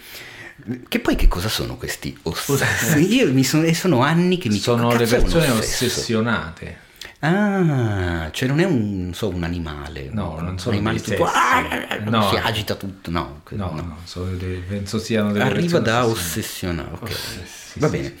Che 0.86 0.98
poi 0.98 1.16
che 1.16 1.28
cosa 1.28 1.48
sono 1.48 1.76
questi 1.76 2.14
ossessi? 2.24 3.14
Io 3.14 3.32
mi 3.32 3.42
sono, 3.42 3.72
sono 3.72 4.02
anni 4.02 4.36
che 4.36 4.50
mi 4.50 4.58
sono 4.58 4.94
le 4.94 5.06
persone 5.06 5.48
ossessionate. 5.48 6.81
Ah, 7.24 8.30
cioè 8.32 8.48
non 8.48 8.58
è 8.58 8.64
un, 8.64 9.12
so, 9.14 9.28
un 9.28 9.44
animale. 9.44 10.08
No, 10.10 10.40
non 10.40 10.58
sono 10.58 10.76
un 10.76 10.86
animale 10.86 11.00
tutto, 11.00 11.24
ah, 11.24 12.00
no. 12.04 12.28
si 12.28 12.34
agita 12.34 12.74
tutto. 12.74 13.12
No, 13.12 13.42
no, 13.50 13.70
no. 13.74 13.98
no 14.14 14.24
delle, 14.36 14.58
penso 14.66 14.98
siano 14.98 15.30
delle 15.30 15.44
Arriva 15.44 15.78
da 15.78 16.04
ossessionare. 16.04 16.90
Ok, 16.94 17.02
Ossessi, 17.02 17.78
va 17.78 17.88
bene. 17.88 18.14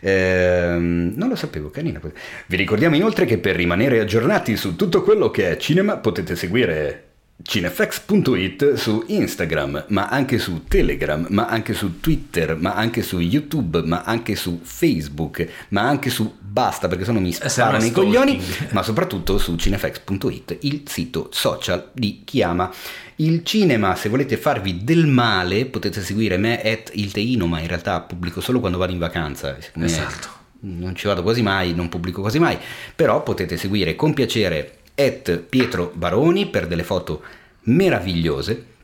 Ehm, 0.00 1.12
non 1.16 1.28
lo 1.28 1.36
sapevo, 1.36 1.68
carina. 1.68 2.00
Vi 2.46 2.56
ricordiamo 2.56 2.96
inoltre 2.96 3.26
che 3.26 3.36
per 3.36 3.56
rimanere 3.56 4.00
aggiornati 4.00 4.56
su 4.56 4.74
tutto 4.74 5.02
quello 5.02 5.30
che 5.30 5.50
è 5.50 5.56
cinema 5.58 5.98
potete 5.98 6.34
seguire 6.34 7.15
cinefx.it 7.42 8.74
su 8.74 9.04
Instagram, 9.06 9.84
ma 9.88 10.08
anche 10.08 10.38
su 10.38 10.64
Telegram, 10.66 11.26
ma 11.30 11.46
anche 11.46 11.74
su 11.74 12.00
Twitter, 12.00 12.56
ma 12.56 12.74
anche 12.74 13.02
su 13.02 13.18
YouTube, 13.20 13.82
ma 13.82 14.02
anche 14.02 14.34
su 14.34 14.60
Facebook, 14.62 15.46
ma 15.68 15.82
anche 15.82 16.10
su 16.10 16.34
basta 16.40 16.88
perché 16.88 17.04
sono 17.04 17.20
mi 17.20 17.32
sparano 17.32 17.84
i 17.84 17.92
coglioni, 17.92 18.40
ma 18.70 18.82
soprattutto 18.82 19.38
su 19.38 19.54
cinefx.it, 19.56 20.58
il 20.62 20.82
sito 20.86 21.28
social 21.30 21.90
di 21.92 22.22
chi 22.24 22.42
ama 22.42 22.72
il 23.16 23.44
cinema. 23.44 23.94
Se 23.94 24.08
volete 24.08 24.36
farvi 24.36 24.82
del 24.82 25.06
male 25.06 25.66
potete 25.66 26.02
seguire 26.02 26.38
me 26.38 26.60
at 26.62 26.90
il 26.94 27.12
teino, 27.12 27.46
ma 27.46 27.60
in 27.60 27.68
realtà 27.68 28.00
pubblico 28.00 28.40
solo 28.40 28.60
quando 28.60 28.78
vado 28.78 28.92
in 28.92 28.98
vacanza. 28.98 29.56
Esatto. 29.74 30.34
Non 30.60 30.96
ci 30.96 31.06
vado 31.06 31.22
quasi 31.22 31.42
mai, 31.42 31.74
non 31.74 31.88
pubblico 31.88 32.22
quasi 32.22 32.38
mai, 32.38 32.58
però 32.94 33.22
potete 33.22 33.56
seguire 33.56 33.94
con 33.94 34.14
piacere 34.14 34.78
at 34.96 35.38
Pietro 35.38 35.92
Baroni 35.94 36.46
per 36.46 36.66
delle 36.66 36.82
foto 36.82 37.22
meravigliose. 37.62 38.74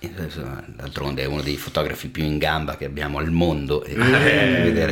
D'altronde 0.00 1.22
è 1.22 1.26
uno 1.26 1.42
dei 1.42 1.58
fotografi 1.58 2.08
più 2.08 2.24
in 2.24 2.38
gamba 2.38 2.76
che 2.78 2.86
abbiamo 2.86 3.18
al 3.18 3.30
mondo. 3.30 3.84
Eh. 3.84 3.94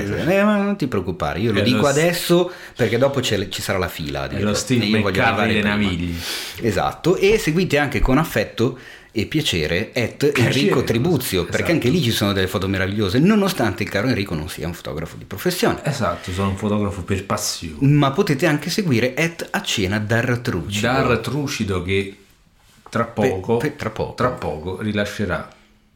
se- 0.07 0.39
eh, 0.39 0.43
ma 0.43 0.57
non 0.59 0.77
ti 0.77 0.87
preoccupare, 0.87 1.39
io 1.39 1.53
lo 1.53 1.61
È 1.61 1.62
dico 1.62 1.81
lo 1.81 1.87
adesso 1.87 2.53
perché 2.77 2.99
dopo 2.99 3.23
ci 3.23 3.62
sarà 3.62 3.78
la 3.78 3.89
fila. 3.89 4.28
È 4.28 4.39
lo 4.41 4.53
E 4.53 5.01
McCartney 5.01 5.25
arrivare 5.25 5.53
dei. 5.53 5.62
Navigli. 5.62 6.19
Esatto, 6.61 7.17
e 7.17 7.39
seguite 7.39 7.78
anche 7.78 8.01
con 8.01 8.19
affetto 8.19 8.78
e 9.20 9.26
piacere 9.26 9.90
at 9.94 10.30
Enrico 10.36 10.84
Tribuzio, 10.84 11.42
perché 11.44 11.56
esatto. 11.56 11.72
anche 11.72 11.88
lì 11.88 12.00
ci 12.00 12.12
sono 12.12 12.32
delle 12.32 12.47
foto 12.47 12.68
meravigliose, 12.68 13.18
nonostante 13.18 13.82
il 13.82 13.88
caro 13.88 14.06
Enrico 14.08 14.34
non 14.34 14.48
sia 14.48 14.66
un 14.66 14.74
fotografo 14.74 15.16
di 15.16 15.24
professione. 15.24 15.80
Esatto, 15.82 16.30
sono 16.32 16.50
un 16.50 16.56
fotografo 16.56 17.02
per 17.02 17.24
passione. 17.26 17.78
Ma 17.88 18.12
potete 18.12 18.47
anche 18.47 18.70
seguire 18.70 19.14
at 19.16 19.48
a 19.50 19.60
cena 19.62 19.98
Dar 19.98 20.38
Trucci. 20.38 20.80
Dar 20.82 21.18
Trucido 21.18 21.82
che 21.82 22.16
tra 22.88 23.05
poco, 23.05 23.56
pe- 23.56 23.74
tra 23.76 23.90
poco. 23.90 24.14
tra 24.14 24.28
poco 24.30 24.80
rilascerà 24.80 25.48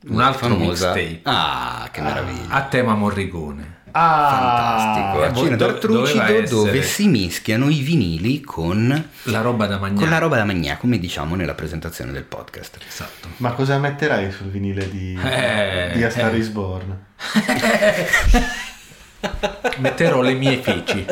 un 0.09 0.21
altro 0.21 0.49
famosa. 0.49 0.93
mixtape 0.93 1.21
Ah, 1.23 1.89
che 1.93 2.01
meraviglia. 2.01 2.49
a 2.49 2.63
tema 2.65 2.95
Morricone. 2.95 3.81
Fantastico. 3.93 5.23
Ah, 5.23 5.27
A 5.27 5.31
vo- 5.31 5.43
cena 5.45 5.57
do- 5.57 5.67
Dar 5.67 5.75
Trucido 5.75 5.99
doveva 6.01 6.25
essere- 6.29 6.47
dove 6.49 6.83
si 6.83 7.09
mischiano 7.09 7.69
i 7.69 7.81
vinili 7.81 8.41
con, 8.41 9.09
La 9.25 9.41
roba 9.43 9.67
da 9.67 9.79
mangiare. 9.79 10.01
con 10.01 10.09
la 10.11 10.19
roba 10.19 10.37
da 10.37 10.45
mangiare, 10.45 10.79
come 10.79 10.99
diciamo 10.99 11.35
nella 11.35 11.55
presentazione 11.55 12.11
del 12.13 12.25
podcast. 12.25 12.79
Esatto. 12.89 13.29
Ma 13.39 13.53
cosa 13.53 13.79
metterai 13.79 14.33
sul 14.33 14.49
vinile 14.49 14.89
di, 14.91 15.19
Eh, 15.23 15.91
di 15.95 16.03
A 16.03 16.11
Star 16.11 16.35
eh. 16.35 16.39
is 16.39 16.49
Born? 16.49 16.99
Metterò 19.79 20.21
le 20.21 20.33
mie 20.35 20.57
feci. 20.61 21.05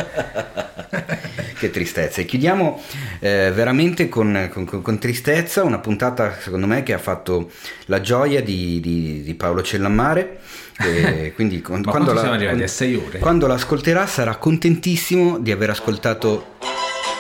Che 1.59 1.71
tristezza. 1.71 2.21
E 2.23 2.25
chiudiamo 2.25 2.83
eh, 3.21 3.53
veramente 3.55 4.09
con, 4.09 4.49
con- 4.53 4.65
con- 4.65 4.81
con 4.83 4.99
tristezza 4.99 5.63
una 5.63 5.79
puntata, 5.79 6.35
secondo 6.41 6.67
me, 6.67 6.83
che 6.83 6.95
ha 6.95 6.99
fatto 6.99 7.51
la 7.87 8.01
gioia 8.01 8.43
di, 8.43 8.81
di- 8.81 9.23
di 9.23 9.35
Paolo 9.35 9.63
Cellammare. 9.63 10.41
E 10.83 11.33
quindi 11.35 11.61
con- 11.61 11.83
quando, 11.83 12.13
la- 12.13 12.31
ore? 12.31 13.19
quando 13.19 13.47
l'ascolterà 13.47 14.07
sarà 14.07 14.37
contentissimo 14.37 15.39
di 15.39 15.51
aver 15.53 15.71
ascoltato 15.71 16.57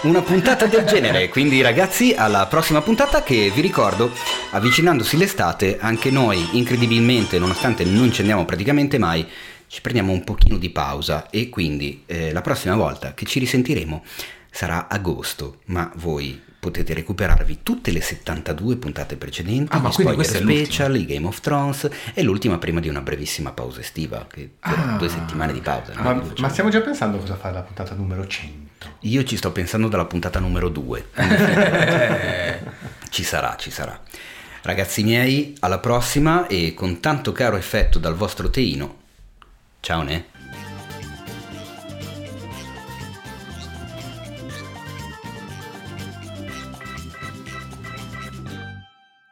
una 0.02 0.22
puntata 0.22 0.66
del 0.66 0.84
genere. 0.84 1.28
Quindi 1.28 1.60
ragazzi, 1.60 2.14
alla 2.16 2.46
prossima 2.46 2.80
puntata 2.80 3.22
che 3.22 3.50
vi 3.54 3.60
ricordo, 3.60 4.10
avvicinandosi 4.50 5.16
l'estate, 5.16 5.78
anche 5.80 6.10
noi 6.10 6.48
incredibilmente, 6.52 7.38
nonostante 7.38 7.84
non 7.84 8.10
ci 8.12 8.20
andiamo 8.20 8.44
praticamente 8.46 8.98
mai, 8.98 9.26
ci 9.66 9.80
prendiamo 9.82 10.12
un 10.12 10.24
pochino 10.24 10.56
di 10.56 10.70
pausa 10.70 11.28
e 11.30 11.48
quindi 11.48 12.02
eh, 12.06 12.32
la 12.32 12.40
prossima 12.40 12.74
volta 12.76 13.12
che 13.14 13.24
ci 13.26 13.38
risentiremo 13.38 14.02
sarà 14.50 14.88
agosto, 14.88 15.58
ma 15.66 15.90
voi 15.96 16.40
potete 16.60 16.92
recuperarvi 16.92 17.60
tutte 17.62 17.90
le 17.90 18.02
72 18.02 18.76
puntate 18.76 19.16
precedenti, 19.16 19.74
Ah, 19.74 19.78
ma 19.78 19.90
spoiler 19.90 20.24
special, 20.26 20.94
i 20.96 21.06
Game 21.06 21.26
of 21.26 21.40
Thrones 21.40 21.88
e 22.12 22.22
l'ultima 22.22 22.58
prima 22.58 22.80
di 22.80 22.88
una 22.88 23.00
brevissima 23.00 23.50
pausa 23.52 23.80
estiva, 23.80 24.26
che 24.30 24.50
Ah. 24.60 24.96
due 24.98 25.08
settimane 25.08 25.54
di 25.54 25.60
pausa. 25.60 25.94
no? 25.94 26.02
Ma, 26.02 26.22
ma 26.38 26.48
stiamo 26.50 26.68
già 26.68 26.80
pensando 26.82 27.16
cosa 27.18 27.36
fare 27.36 27.54
la 27.54 27.62
puntata 27.62 27.94
numero 27.94 28.26
100. 28.26 28.68
Io 29.00 29.24
ci 29.24 29.36
sto 29.38 29.50
pensando 29.52 29.88
dalla 29.88 30.04
puntata 30.04 30.38
numero 30.38 30.68
2. 30.68 31.06
ci 33.10 33.22
sarà, 33.24 33.56
ci 33.56 33.70
sarà. 33.70 33.98
Ragazzi 34.62 35.02
miei, 35.02 35.54
alla 35.60 35.78
prossima 35.78 36.46
e 36.46 36.74
con 36.74 37.00
tanto 37.00 37.32
caro 37.32 37.56
effetto 37.56 37.98
dal 37.98 38.14
vostro 38.14 38.50
teino. 38.50 38.96
Ciao 39.80 40.02
ne. 40.02 40.26